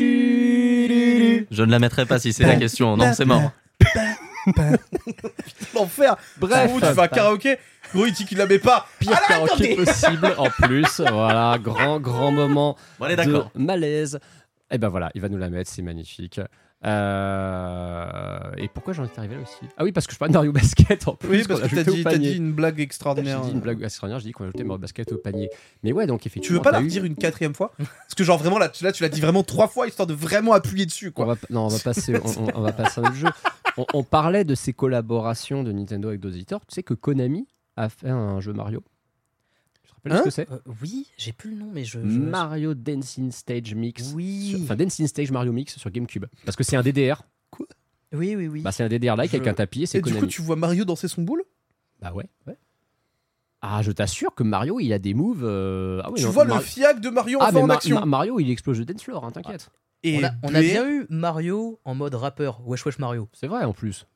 Je 0.00 1.62
ne 1.62 1.70
la 1.70 1.78
mettrai 1.78 2.06
pas 2.06 2.18
si 2.18 2.32
c'est 2.32 2.44
la 2.46 2.56
question. 2.56 2.96
Non, 2.96 3.12
c'est 3.12 3.24
mort. 3.24 3.52
L'enfer. 5.74 6.16
Bref. 6.38 6.70
Tu 6.74 6.80
vas 6.94 7.08
karaoké. 7.08 7.56
Gros, 7.92 8.06
il 8.06 8.12
dit 8.12 8.24
qu'il 8.24 8.38
la 8.38 8.46
met 8.46 8.58
pas. 8.58 8.86
Pire 8.98 9.12
Ah, 9.14 9.28
karaoké 9.28 9.76
possible 9.76 10.34
en 10.38 10.48
plus. 10.50 11.00
Voilà, 11.00 11.58
grand, 11.60 12.00
grand 12.00 12.30
moment 12.30 12.76
Bon, 12.98 13.06
allez, 13.06 13.16
de 13.16 13.42
malaise. 13.54 14.18
Et 14.70 14.78
ben 14.78 14.88
voilà, 14.88 15.10
il 15.14 15.20
va 15.20 15.28
nous 15.28 15.38
la 15.38 15.48
mettre, 15.48 15.70
c'est 15.70 15.82
magnifique. 15.82 16.40
Euh, 16.84 18.50
Et 18.56 18.68
pourquoi 18.68 18.92
j'en 18.92 19.04
étais 19.04 19.18
arrivé 19.18 19.34
là 19.36 19.42
aussi? 19.42 19.70
Ah 19.76 19.84
oui, 19.84 19.92
parce 19.92 20.06
que 20.06 20.12
je 20.14 20.18
parle 20.18 20.30
de 20.30 20.36
Mario 20.36 20.52
Basket 20.52 21.08
en 21.08 21.14
plus. 21.14 21.28
Oui, 21.28 21.44
parce 21.46 21.60
que 21.60 21.74
t'as 22.02 22.14
dit, 22.16 22.18
dit 22.30 22.36
une 22.36 22.52
blague 22.52 22.76
J'ai 22.76 22.82
extraordinaire. 22.82 23.40
dit 23.40 23.50
une 23.50 23.60
blague 23.60 23.82
extraordinaire, 23.82 24.20
j'ai 24.20 24.26
dit 24.26 24.32
qu'on 24.32 24.44
a 24.44 24.46
ajouté 24.48 24.64
Mario 24.64 24.78
Basket 24.80 25.10
au 25.12 25.18
panier. 25.18 25.50
Mais 25.82 25.92
ouais, 25.92 26.06
donc 26.06 26.20
Tu 26.22 26.28
effectivement. 26.28 26.58
veux 26.58 26.62
pas 26.62 26.70
la 26.70 26.78
t'as 26.78 26.82
eu- 26.82 26.86
redire 26.86 27.04
une 27.04 27.16
quatrième 27.16 27.54
fois? 27.54 27.72
Parce 27.78 28.14
que 28.16 28.24
genre 28.24 28.38
vraiment 28.38 28.58
là, 28.58 28.68
tu- 28.68 28.84
là 28.84 28.92
tu 28.92 29.02
l'as 29.02 29.08
dit 29.08 29.20
vraiment 29.20 29.42
trois 29.42 29.68
fois 29.68 29.86
histoire 29.86 30.06
de 30.06 30.14
vraiment 30.14 30.52
appuyer 30.52 30.86
dessus 30.86 31.08
On 31.08 31.12
quoi. 31.12 31.24
va, 31.26 31.34
non, 31.50 31.64
on 31.64 31.68
va 31.68 31.78
passer, 31.78 32.14
on, 32.22 32.42
on- 32.44 32.50
on 32.54 32.60
va 32.62 32.72
passer 32.72 33.00
à 33.00 33.04
un 33.04 33.06
autre 33.08 33.16
jeu. 33.16 33.28
On, 33.76 33.84
on 33.94 34.02
parlait 34.04 34.44
de 34.44 34.54
ces 34.54 34.72
collaborations 34.72 35.62
de 35.64 35.72
Nintendo 35.72 36.08
avec 36.08 36.20
d'autres 36.20 36.36
éditeurs. 36.36 36.60
Tu 36.66 36.74
sais 36.74 36.82
que 36.82 36.94
Konami 36.94 37.46
a 37.76 37.88
fait 37.88 38.08
un 38.08 38.40
jeu 38.40 38.52
Mario. 38.52 38.82
Rappelles 40.04 40.12
Hein 40.12 40.18
ce 40.18 40.24
que 40.24 40.30
c'est 40.30 40.50
Euh, 40.50 40.58
oui, 40.82 41.06
j'ai 41.16 41.32
plus 41.32 41.50
le 41.50 41.56
nom, 41.56 41.70
mais 41.72 41.84
je. 41.84 41.98
je- 42.00 42.04
Mario 42.18 42.74
Dancing 42.74 43.30
Stage 43.30 43.74
Mix. 43.74 44.12
Oui. 44.14 44.50
sur- 44.50 44.62
Enfin, 44.62 44.76
Dancing 44.76 45.06
Stage 45.06 45.30
Mario 45.30 45.52
Mix 45.52 45.76
sur 45.78 45.90
GameCube. 45.90 46.24
Parce 46.44 46.56
que 46.56 46.64
c'est 46.64 46.76
un 46.76 46.82
DDR. 46.82 47.22
Oui, 48.12 48.34
oui, 48.36 48.48
oui. 48.48 48.62
Bah, 48.62 48.72
c'est 48.72 48.82
un 48.84 48.88
DDR 48.88 49.16
like 49.16 49.30
Je- 49.30 49.36
avec 49.36 49.48
un 49.48 49.54
tapis 49.54 49.82
et 49.82 49.86
c'est 49.86 49.98
Et 49.98 50.02
du 50.02 50.14
coup, 50.14 50.26
tu 50.26 50.40
vois 50.40 50.56
Mario 50.56 50.84
danser 50.84 51.08
son 51.08 51.22
boule? 51.22 51.42
Bah 52.00 52.12
ouais. 52.14 52.26
Ah, 53.60 53.82
je 53.82 53.90
t'assure 53.90 54.34
que 54.36 54.44
Mario, 54.44 54.78
il 54.78 54.92
a 54.92 54.98
des 55.00 55.14
moves. 55.14 55.42
euh, 55.44 56.00
Ah, 56.04 56.10
oui, 56.12 56.20
Tu 56.20 56.24
non, 56.26 56.30
vois 56.30 56.44
le 56.44 56.50
Mar- 56.50 56.62
fiac 56.62 57.00
de 57.00 57.08
Mario 57.10 57.38
Ah, 57.42 57.50
en 57.54 57.66
Ma- 57.66 57.74
action. 57.74 57.98
Ma- 57.98 58.06
Mario, 58.06 58.38
il 58.38 58.50
explose 58.50 58.78
le 58.78 58.84
dance 58.84 59.02
floor, 59.02 59.24
hein, 59.24 59.32
t'inquiète. 59.32 59.68
Et 60.04 60.18
on 60.18 60.24
a, 60.24 60.30
on 60.44 60.54
a 60.54 60.60
bien 60.60 60.88
eu 60.88 61.06
Mario 61.10 61.80
en 61.84 61.94
mode 61.96 62.14
rappeur. 62.14 62.60
Wesh 62.66 62.86
Wesh 62.86 63.00
Mario. 63.00 63.28
C'est 63.32 63.48
vrai 63.48 63.64
en 63.64 63.72
plus. 63.72 64.06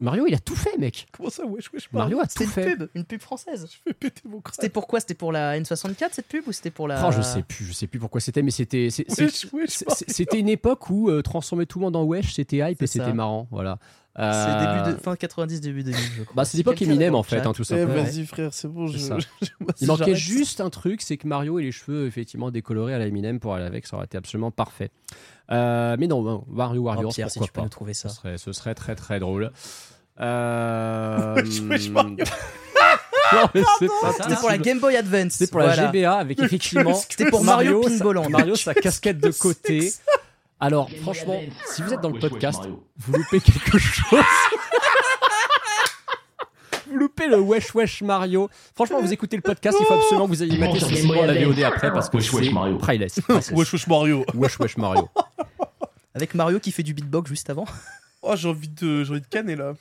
Mario, 0.00 0.26
il 0.26 0.34
a 0.34 0.38
tout 0.38 0.56
fait, 0.56 0.76
mec. 0.78 1.06
Comment 1.12 1.30
ça, 1.30 1.46
wesh, 1.46 1.72
wesh, 1.72 1.90
Mario 1.92 2.18
a 2.20 2.24
C'était 2.28 2.44
tout 2.44 2.50
une 2.50 2.50
fait. 2.50 2.76
pub, 2.76 2.88
une 2.94 3.04
pub 3.04 3.20
française. 3.20 3.66
Je 3.70 3.78
vais 3.86 3.94
péter 3.94 4.22
mon 4.28 4.40
crâne. 4.40 4.54
C'était 4.54 4.68
pourquoi 4.68 5.00
C'était 5.00 5.14
pour 5.14 5.32
la 5.32 5.58
N64 5.58 6.08
cette 6.12 6.26
pub 6.26 6.46
ou 6.46 6.52
c'était 6.52 6.70
pour 6.70 6.88
la. 6.88 7.06
Oh, 7.06 7.12
je 7.12 7.22
sais 7.22 7.42
plus, 7.42 7.64
je 7.64 7.72
sais 7.72 7.86
plus 7.86 7.98
pourquoi 8.00 8.20
c'était, 8.20 8.42
mais 8.42 8.50
c'était. 8.50 8.88
C'était 8.90 10.38
une 10.38 10.48
époque 10.48 10.90
où 10.90 11.08
euh, 11.10 11.22
transformer 11.22 11.66
tout 11.66 11.78
le 11.78 11.84
monde 11.84 11.96
en 11.96 12.04
wesh, 12.04 12.34
c'était 12.34 12.58
hype 12.58 12.82
et 12.82 12.86
c'était 12.86 13.12
marrant. 13.12 13.46
Voilà. 13.50 13.78
C'est 14.16 14.22
Euh, 14.22 14.84
début 14.84 14.96
de, 14.96 15.02
fin 15.02 15.16
90, 15.16 15.60
début 15.60 15.82
2000, 15.82 15.98
je 16.18 16.22
crois. 16.22 16.34
Bah, 16.36 16.44
c'est 16.44 16.52
Si 16.52 16.56
l'époque 16.58 16.80
Eminem 16.80 17.16
en 17.16 17.24
fait, 17.24 17.40
hein, 17.46 17.52
tout 17.52 17.62
Eh, 17.62 17.64
simplement. 17.64 18.02
vas-y 18.04 18.24
frère, 18.26 18.50
c'est 18.54 18.68
bon. 18.68 18.86
Je... 18.86 18.96
C'est 18.98 19.08
ça. 19.08 19.16
Il 19.80 19.88
manquait 19.88 20.14
juste 20.14 20.60
un 20.60 20.70
truc, 20.70 21.02
c'est 21.02 21.16
que 21.16 21.26
Mario 21.26 21.58
ait 21.58 21.62
les 21.64 21.72
cheveux 21.72 22.06
effectivement 22.06 22.52
décolorés 22.52 22.94
à 22.94 22.98
la 22.98 23.06
Eminem 23.06 23.40
pour 23.40 23.54
aller 23.54 23.64
avec, 23.64 23.86
ça 23.88 23.96
aurait 23.96 24.04
été 24.06 24.16
absolument 24.16 24.52
parfait. 24.52 24.90
Euh, 25.50 25.96
mais 25.98 26.06
non, 26.06 26.22
non, 26.22 26.44
Mario 26.48 26.82
Oh, 26.82 26.84
Warriors, 26.86 27.12
Pierre, 27.12 27.28
si 27.30 27.38
pourquoi 27.40 27.46
tu 27.48 27.52
peux 27.52 27.60
pas 27.60 27.64
nous 27.64 27.68
trouver 27.70 27.92
ça. 27.94 28.08
ce 28.08 28.14
serait, 28.16 28.38
ce 28.38 28.52
serait 28.52 28.74
très 28.74 28.94
très 28.94 29.18
drôle. 29.18 29.50
Euh... 30.20 31.34
Wesh, 31.42 31.60
wesh, 31.62 31.88
Mario. 31.90 32.10
non, 33.32 33.48
mais 33.52 33.62
c'est 33.80 33.88
pas 34.00 34.12
C'était 34.12 34.36
pour 34.36 34.48
la. 34.48 34.58
Game 34.58 34.78
Boy 34.78 34.96
Advance. 34.96 35.32
C'était 35.32 35.50
pour 35.50 35.60
voilà. 35.60 35.74
la 35.74 35.90
GBA 35.90 36.14
avec 36.14 36.38
effectivement 36.42 36.94
C'était 36.94 37.30
pour 37.30 37.42
Mario 37.42 37.80
Pinball 37.80 38.14
Land. 38.14 38.30
Mario 38.30 38.54
sa 38.54 38.74
casquette 38.74 39.18
de 39.18 39.30
côté. 39.32 39.92
Alors 40.60 40.88
franchement, 41.02 41.40
si 41.66 41.82
vous 41.82 41.92
êtes 41.92 42.00
dans 42.00 42.10
le 42.10 42.18
podcast, 42.18 42.62
vous 42.98 43.12
loupez 43.12 43.40
quelque 43.40 43.78
chose. 43.78 44.20
vous 46.86 46.96
loupez 46.96 47.26
le 47.26 47.40
Wesh 47.40 47.74
Wesh 47.74 48.02
Mario. 48.02 48.48
Franchement, 48.74 49.00
vous 49.00 49.12
écoutez 49.12 49.36
le 49.36 49.42
podcast, 49.42 49.76
il 49.80 49.86
faut 49.86 49.94
absolument 49.94 50.26
que 50.26 50.30
vous 50.30 50.42
ayez 50.42 50.56
maté 50.56 50.80
spécifiquement 50.80 51.24
la 51.24 51.44
VOD 51.44 51.62
après 51.64 51.92
parce 51.92 52.08
que 52.08 52.20
c'est 52.20 52.28
priceless. 52.78 53.20
priceless. 53.20 53.50
Wesh, 53.52 53.72
wesh, 53.72 53.86
Mario. 53.88 54.24
Wesh 54.34 54.58
Wesh 54.58 54.76
Mario. 54.76 55.08
Avec 56.14 56.34
Mario 56.34 56.60
qui 56.60 56.70
fait 56.70 56.84
du 56.84 56.94
beatbox 56.94 57.28
juste 57.28 57.50
avant. 57.50 57.64
Oh, 58.22 58.36
j'ai 58.36 58.48
envie 58.48 58.68
de, 58.68 59.02
j'ai 59.04 59.10
envie 59.10 59.20
de 59.20 59.26
canner 59.26 59.56
là. 59.56 59.74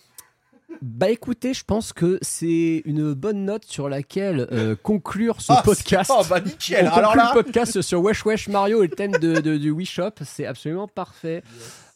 Bah 0.82 1.10
écoutez, 1.10 1.54
je 1.54 1.64
pense 1.64 1.94
que 1.94 2.18
c'est 2.22 2.82
une 2.86 3.14
bonne 3.14 3.46
note 3.46 3.66
sur 3.66 3.90
laquelle 3.90 4.48
euh, 4.52 4.76
conclure 4.84 5.42
ce 5.42 5.54
Ah, 5.54 5.62
podcast. 5.64 6.12
Oh 6.14 6.24
bah 6.30 6.42
nickel. 6.42 6.88
On 6.88 6.98
Alors 6.98 7.16
là, 7.16 7.32
le 7.36 7.42
podcast 7.44 7.82
sur 7.82 8.02
Wesh 8.02 8.26
Wesh 8.26 8.50
Mario 8.50 8.84
et 8.84 8.88
le 8.88 8.96
thème 8.96 9.12
de, 9.14 9.40
de- 9.40 9.58
du 9.58 9.72
Wii 9.72 9.86
Shop, 9.86 10.12
c'est 10.24 10.46
absolument 10.46 10.88
parfait. 10.88 11.44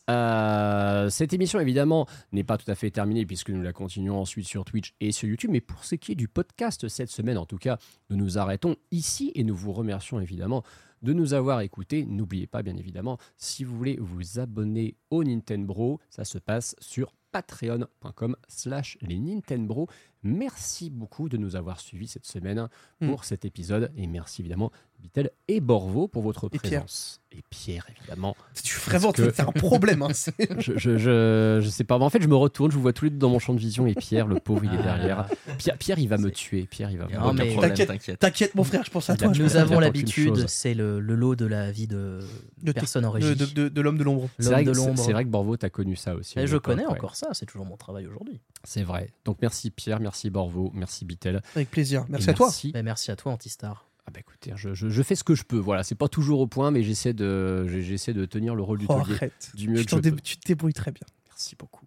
Euh, 0.09 1.09
cette 1.09 1.33
émission 1.33 1.59
évidemment 1.59 2.07
n'est 2.31 2.45
pas 2.45 2.57
tout 2.57 2.71
à 2.71 2.75
fait 2.75 2.89
terminée 2.91 3.25
puisque 3.25 3.49
nous 3.49 3.61
la 3.61 3.73
continuons 3.73 4.21
ensuite 4.21 4.47
sur 4.47 4.63
Twitch 4.63 4.93
et 5.01 5.11
sur 5.11 5.27
YouTube, 5.27 5.49
mais 5.51 5.59
pour 5.59 5.83
ce 5.83 5.95
qui 5.95 6.13
est 6.13 6.15
du 6.15 6.29
podcast 6.29 6.87
cette 6.87 7.09
semaine 7.09 7.37
en 7.37 7.45
tout 7.45 7.57
cas, 7.57 7.77
nous 8.09 8.15
nous 8.15 8.37
arrêtons 8.37 8.77
ici 8.91 9.33
et 9.35 9.43
nous 9.43 9.55
vous 9.55 9.73
remercions 9.73 10.21
évidemment 10.21 10.63
de 11.01 11.11
nous 11.11 11.33
avoir 11.33 11.59
écoutés. 11.59 12.05
N'oubliez 12.07 12.47
pas 12.47 12.63
bien 12.63 12.77
évidemment, 12.77 13.17
si 13.35 13.65
vous 13.65 13.75
voulez 13.75 13.97
vous 13.99 14.39
abonner 14.39 14.95
au 15.11 15.25
Nintendo, 15.25 15.99
ça 16.09 16.23
se 16.23 16.37
passe 16.37 16.75
sur 16.79 17.13
patreon.com 17.37 18.35
slash 18.47 18.97
les 19.01 19.19
Nintendo. 19.19 19.85
Merci 20.23 20.89
beaucoup 20.89 21.29
de 21.29 21.37
nous 21.37 21.55
avoir 21.55 21.79
suivis 21.79 22.07
cette 22.07 22.25
semaine 22.25 22.67
pour 22.99 23.25
cet 23.25 23.45
épisode 23.45 23.91
et 23.95 24.07
merci 24.07 24.41
évidemment 24.41 24.71
Vitel 25.01 25.29
et 25.47 25.59
Borvo 25.61 26.07
pour 26.07 26.21
votre 26.23 26.47
Et 26.47 26.59
Pierre. 26.59 26.81
présence. 26.81 27.21
Et 27.31 27.43
Pierre 27.49 27.85
évidemment. 27.99 28.35
tu 28.63 28.77
vraiment, 28.79 29.11
que- 29.11 29.31
c'est 29.31 29.41
un 29.41 29.51
problème. 29.51 30.01
Hein. 30.01 30.07
Je, 30.59 30.77
je, 30.77 30.97
je, 30.97 31.59
je 31.61 31.69
sais 31.69 31.83
pas, 31.83 31.97
mais 31.99 32.05
en 32.05 32.09
fait 32.09 32.21
je 32.21 32.27
me 32.27 32.35
retourne, 32.35 32.71
je 32.71 32.75
vous 32.75 32.81
vois 32.81 32.93
tous 32.93 33.05
les 33.05 33.11
deux 33.11 33.17
dans 33.17 33.29
mon 33.29 33.37
champ 33.39 33.53
de 33.53 33.59
vision 33.59 33.85
et 33.85 33.93
Pierre, 33.93 34.25
le 34.27 34.39
pauvre, 34.39 34.63
il 34.63 34.73
est 34.73 34.81
derrière. 34.81 35.27
Pierre, 35.57 35.77
Pierre 35.77 35.99
il 35.99 36.07
va 36.07 36.17
me 36.17 36.31
tuer, 36.31 36.65
Pierre 36.65 36.89
il 36.89 36.97
va 36.97 37.07
Non, 37.07 37.33
me 37.33 37.39
tuer. 37.41 37.51
problème, 37.51 37.71
T'inquiète. 37.71 37.87
t'inquiète. 37.89 38.19
T'inquiète, 38.19 38.55
mon 38.55 38.63
frère, 38.63 38.83
je 38.85 38.89
pense 38.91 39.09
à 39.09 39.17
toi. 39.17 39.27
Nous 39.37 39.55
avons 39.57 39.79
l'habitude, 39.79 40.47
c'est 40.47 40.73
le, 40.73 40.99
le 40.99 41.15
lot 41.15 41.35
de 41.35 41.45
la 41.45 41.71
vie 41.71 41.87
de, 41.87 42.19
De 42.63 42.71
personne 42.71 43.05
en 43.05 43.09
de, 43.09 43.13
régie. 43.15 43.35
de, 43.35 43.45
de- 43.45 43.69
de 43.69 43.81
l'homme 43.81 43.97
de 43.97 44.03
l'ombre. 44.03 44.29
C'est 44.39 44.45
vrai, 44.49 44.63
L'homme 44.63 44.65
de 44.65 44.71
que- 44.71 44.77
c'est- 44.79 44.85
l'ombre. 44.87 45.03
c'est 45.03 45.13
vrai 45.13 45.23
que 45.25 45.29
Borvo, 45.29 45.57
t'as 45.57 45.69
connu 45.69 45.95
ça 45.95 46.15
aussi. 46.15 46.39
Et 46.39 46.47
je 46.47 46.57
connais 46.57 46.85
ouais. 46.85 46.91
encore 46.91 47.15
ça, 47.15 47.27
c'est 47.33 47.45
toujours 47.45 47.65
mon 47.65 47.77
travail 47.77 48.07
aujourd'hui. 48.07 48.39
C'est 48.63 48.83
vrai. 48.83 49.09
Donc 49.25 49.37
merci 49.41 49.69
Pierre, 49.69 49.99
merci 49.99 50.29
Borvo, 50.29 50.71
merci 50.73 51.05
Bitel. 51.05 51.41
Avec 51.55 51.69
plaisir. 51.69 52.05
Merci 52.09 52.27
Et 52.27 52.31
à 52.31 52.33
toi. 52.33 52.49
Merci 52.83 53.11
à 53.11 53.15
toi, 53.15 53.31
Antistar. 53.33 53.86
Ah 54.07 54.11
bah 54.13 54.21
écoutez, 54.21 54.53
je, 54.55 54.73
je- 54.73 54.87
je 54.89 55.03
fais 55.03 55.15
ce 55.15 55.23
que 55.25 55.35
je 55.35 55.43
peux. 55.43 55.57
Voilà, 55.57 55.83
c'est 55.83 55.95
pas 55.95 56.07
toujours 56.07 56.39
au 56.39 56.47
point, 56.47 56.71
mais 56.71 56.81
j'essaie 56.81 57.11
de, 57.13 57.67
j'ai- 57.67 57.81
j'essaie 57.81 58.13
de 58.13 58.23
tenir 58.25 58.55
le 58.55 58.63
rôle 58.63 58.77
du 58.79 58.85
Oh, 58.87 59.01
taulier 59.01 59.31
du 59.53 59.69
mieux 59.69 59.79
Tu, 59.79 59.85
que 59.85 59.91
je 59.97 60.01
dé- 60.01 60.11
peux. 60.11 60.19
tu 60.21 60.37
te 60.37 60.47
débrouilles 60.47 60.73
très 60.73 60.91
bien. 60.91 61.05
Merci 61.27 61.55
beaucoup. 61.59 61.85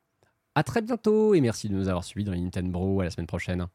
À 0.55 0.63
très 0.63 0.83
bientôt 0.83 1.35
et 1.35 1.41
merci 1.41 1.69
de 1.69 1.75
nous 1.75 1.89
avoir 1.89 2.05
suivis 2.05 2.25
dans 2.25 2.33
les 2.33 2.41
Nintendo. 2.41 3.01
À 3.01 3.05
la 3.05 3.11
semaine 3.11 3.27
prochaine. 3.27 3.67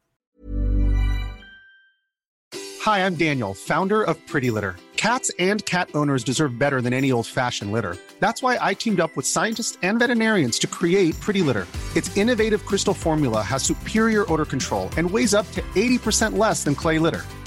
Hi, 2.85 2.99
I'm 2.99 3.15
Daniel, 3.15 3.55
founder 3.55 4.03
of 4.03 4.15
Pretty 4.27 4.51
Litter. 4.51 4.75
Cats 4.95 5.31
and 5.39 5.57
cat 5.65 5.87
owners 5.95 6.23
deserve 6.23 6.57
better 6.59 6.81
than 6.81 6.93
any 6.93 7.11
old 7.11 7.25
fashioned 7.25 7.71
litter. 7.71 7.97
That's 8.19 8.43
why 8.43 8.57
I 8.61 8.75
teamed 8.75 8.99
up 8.99 9.15
with 9.15 9.25
scientists 9.25 9.77
and 9.81 9.97
veterinarians 9.97 10.59
to 10.59 10.67
create 10.67 11.19
Pretty 11.19 11.41
Litter. 11.41 11.65
Its 11.95 12.15
innovative 12.15 12.63
crystal 12.65 12.93
formula 12.93 13.41
has 13.41 13.63
superior 13.63 14.31
odor 14.31 14.45
control 14.45 14.89
and 14.97 15.09
weighs 15.09 15.33
up 15.33 15.49
to 15.53 15.61
80% 15.73 16.37
less 16.37 16.63
than 16.63 16.75
clay 16.75 16.99
litter. 16.99 17.21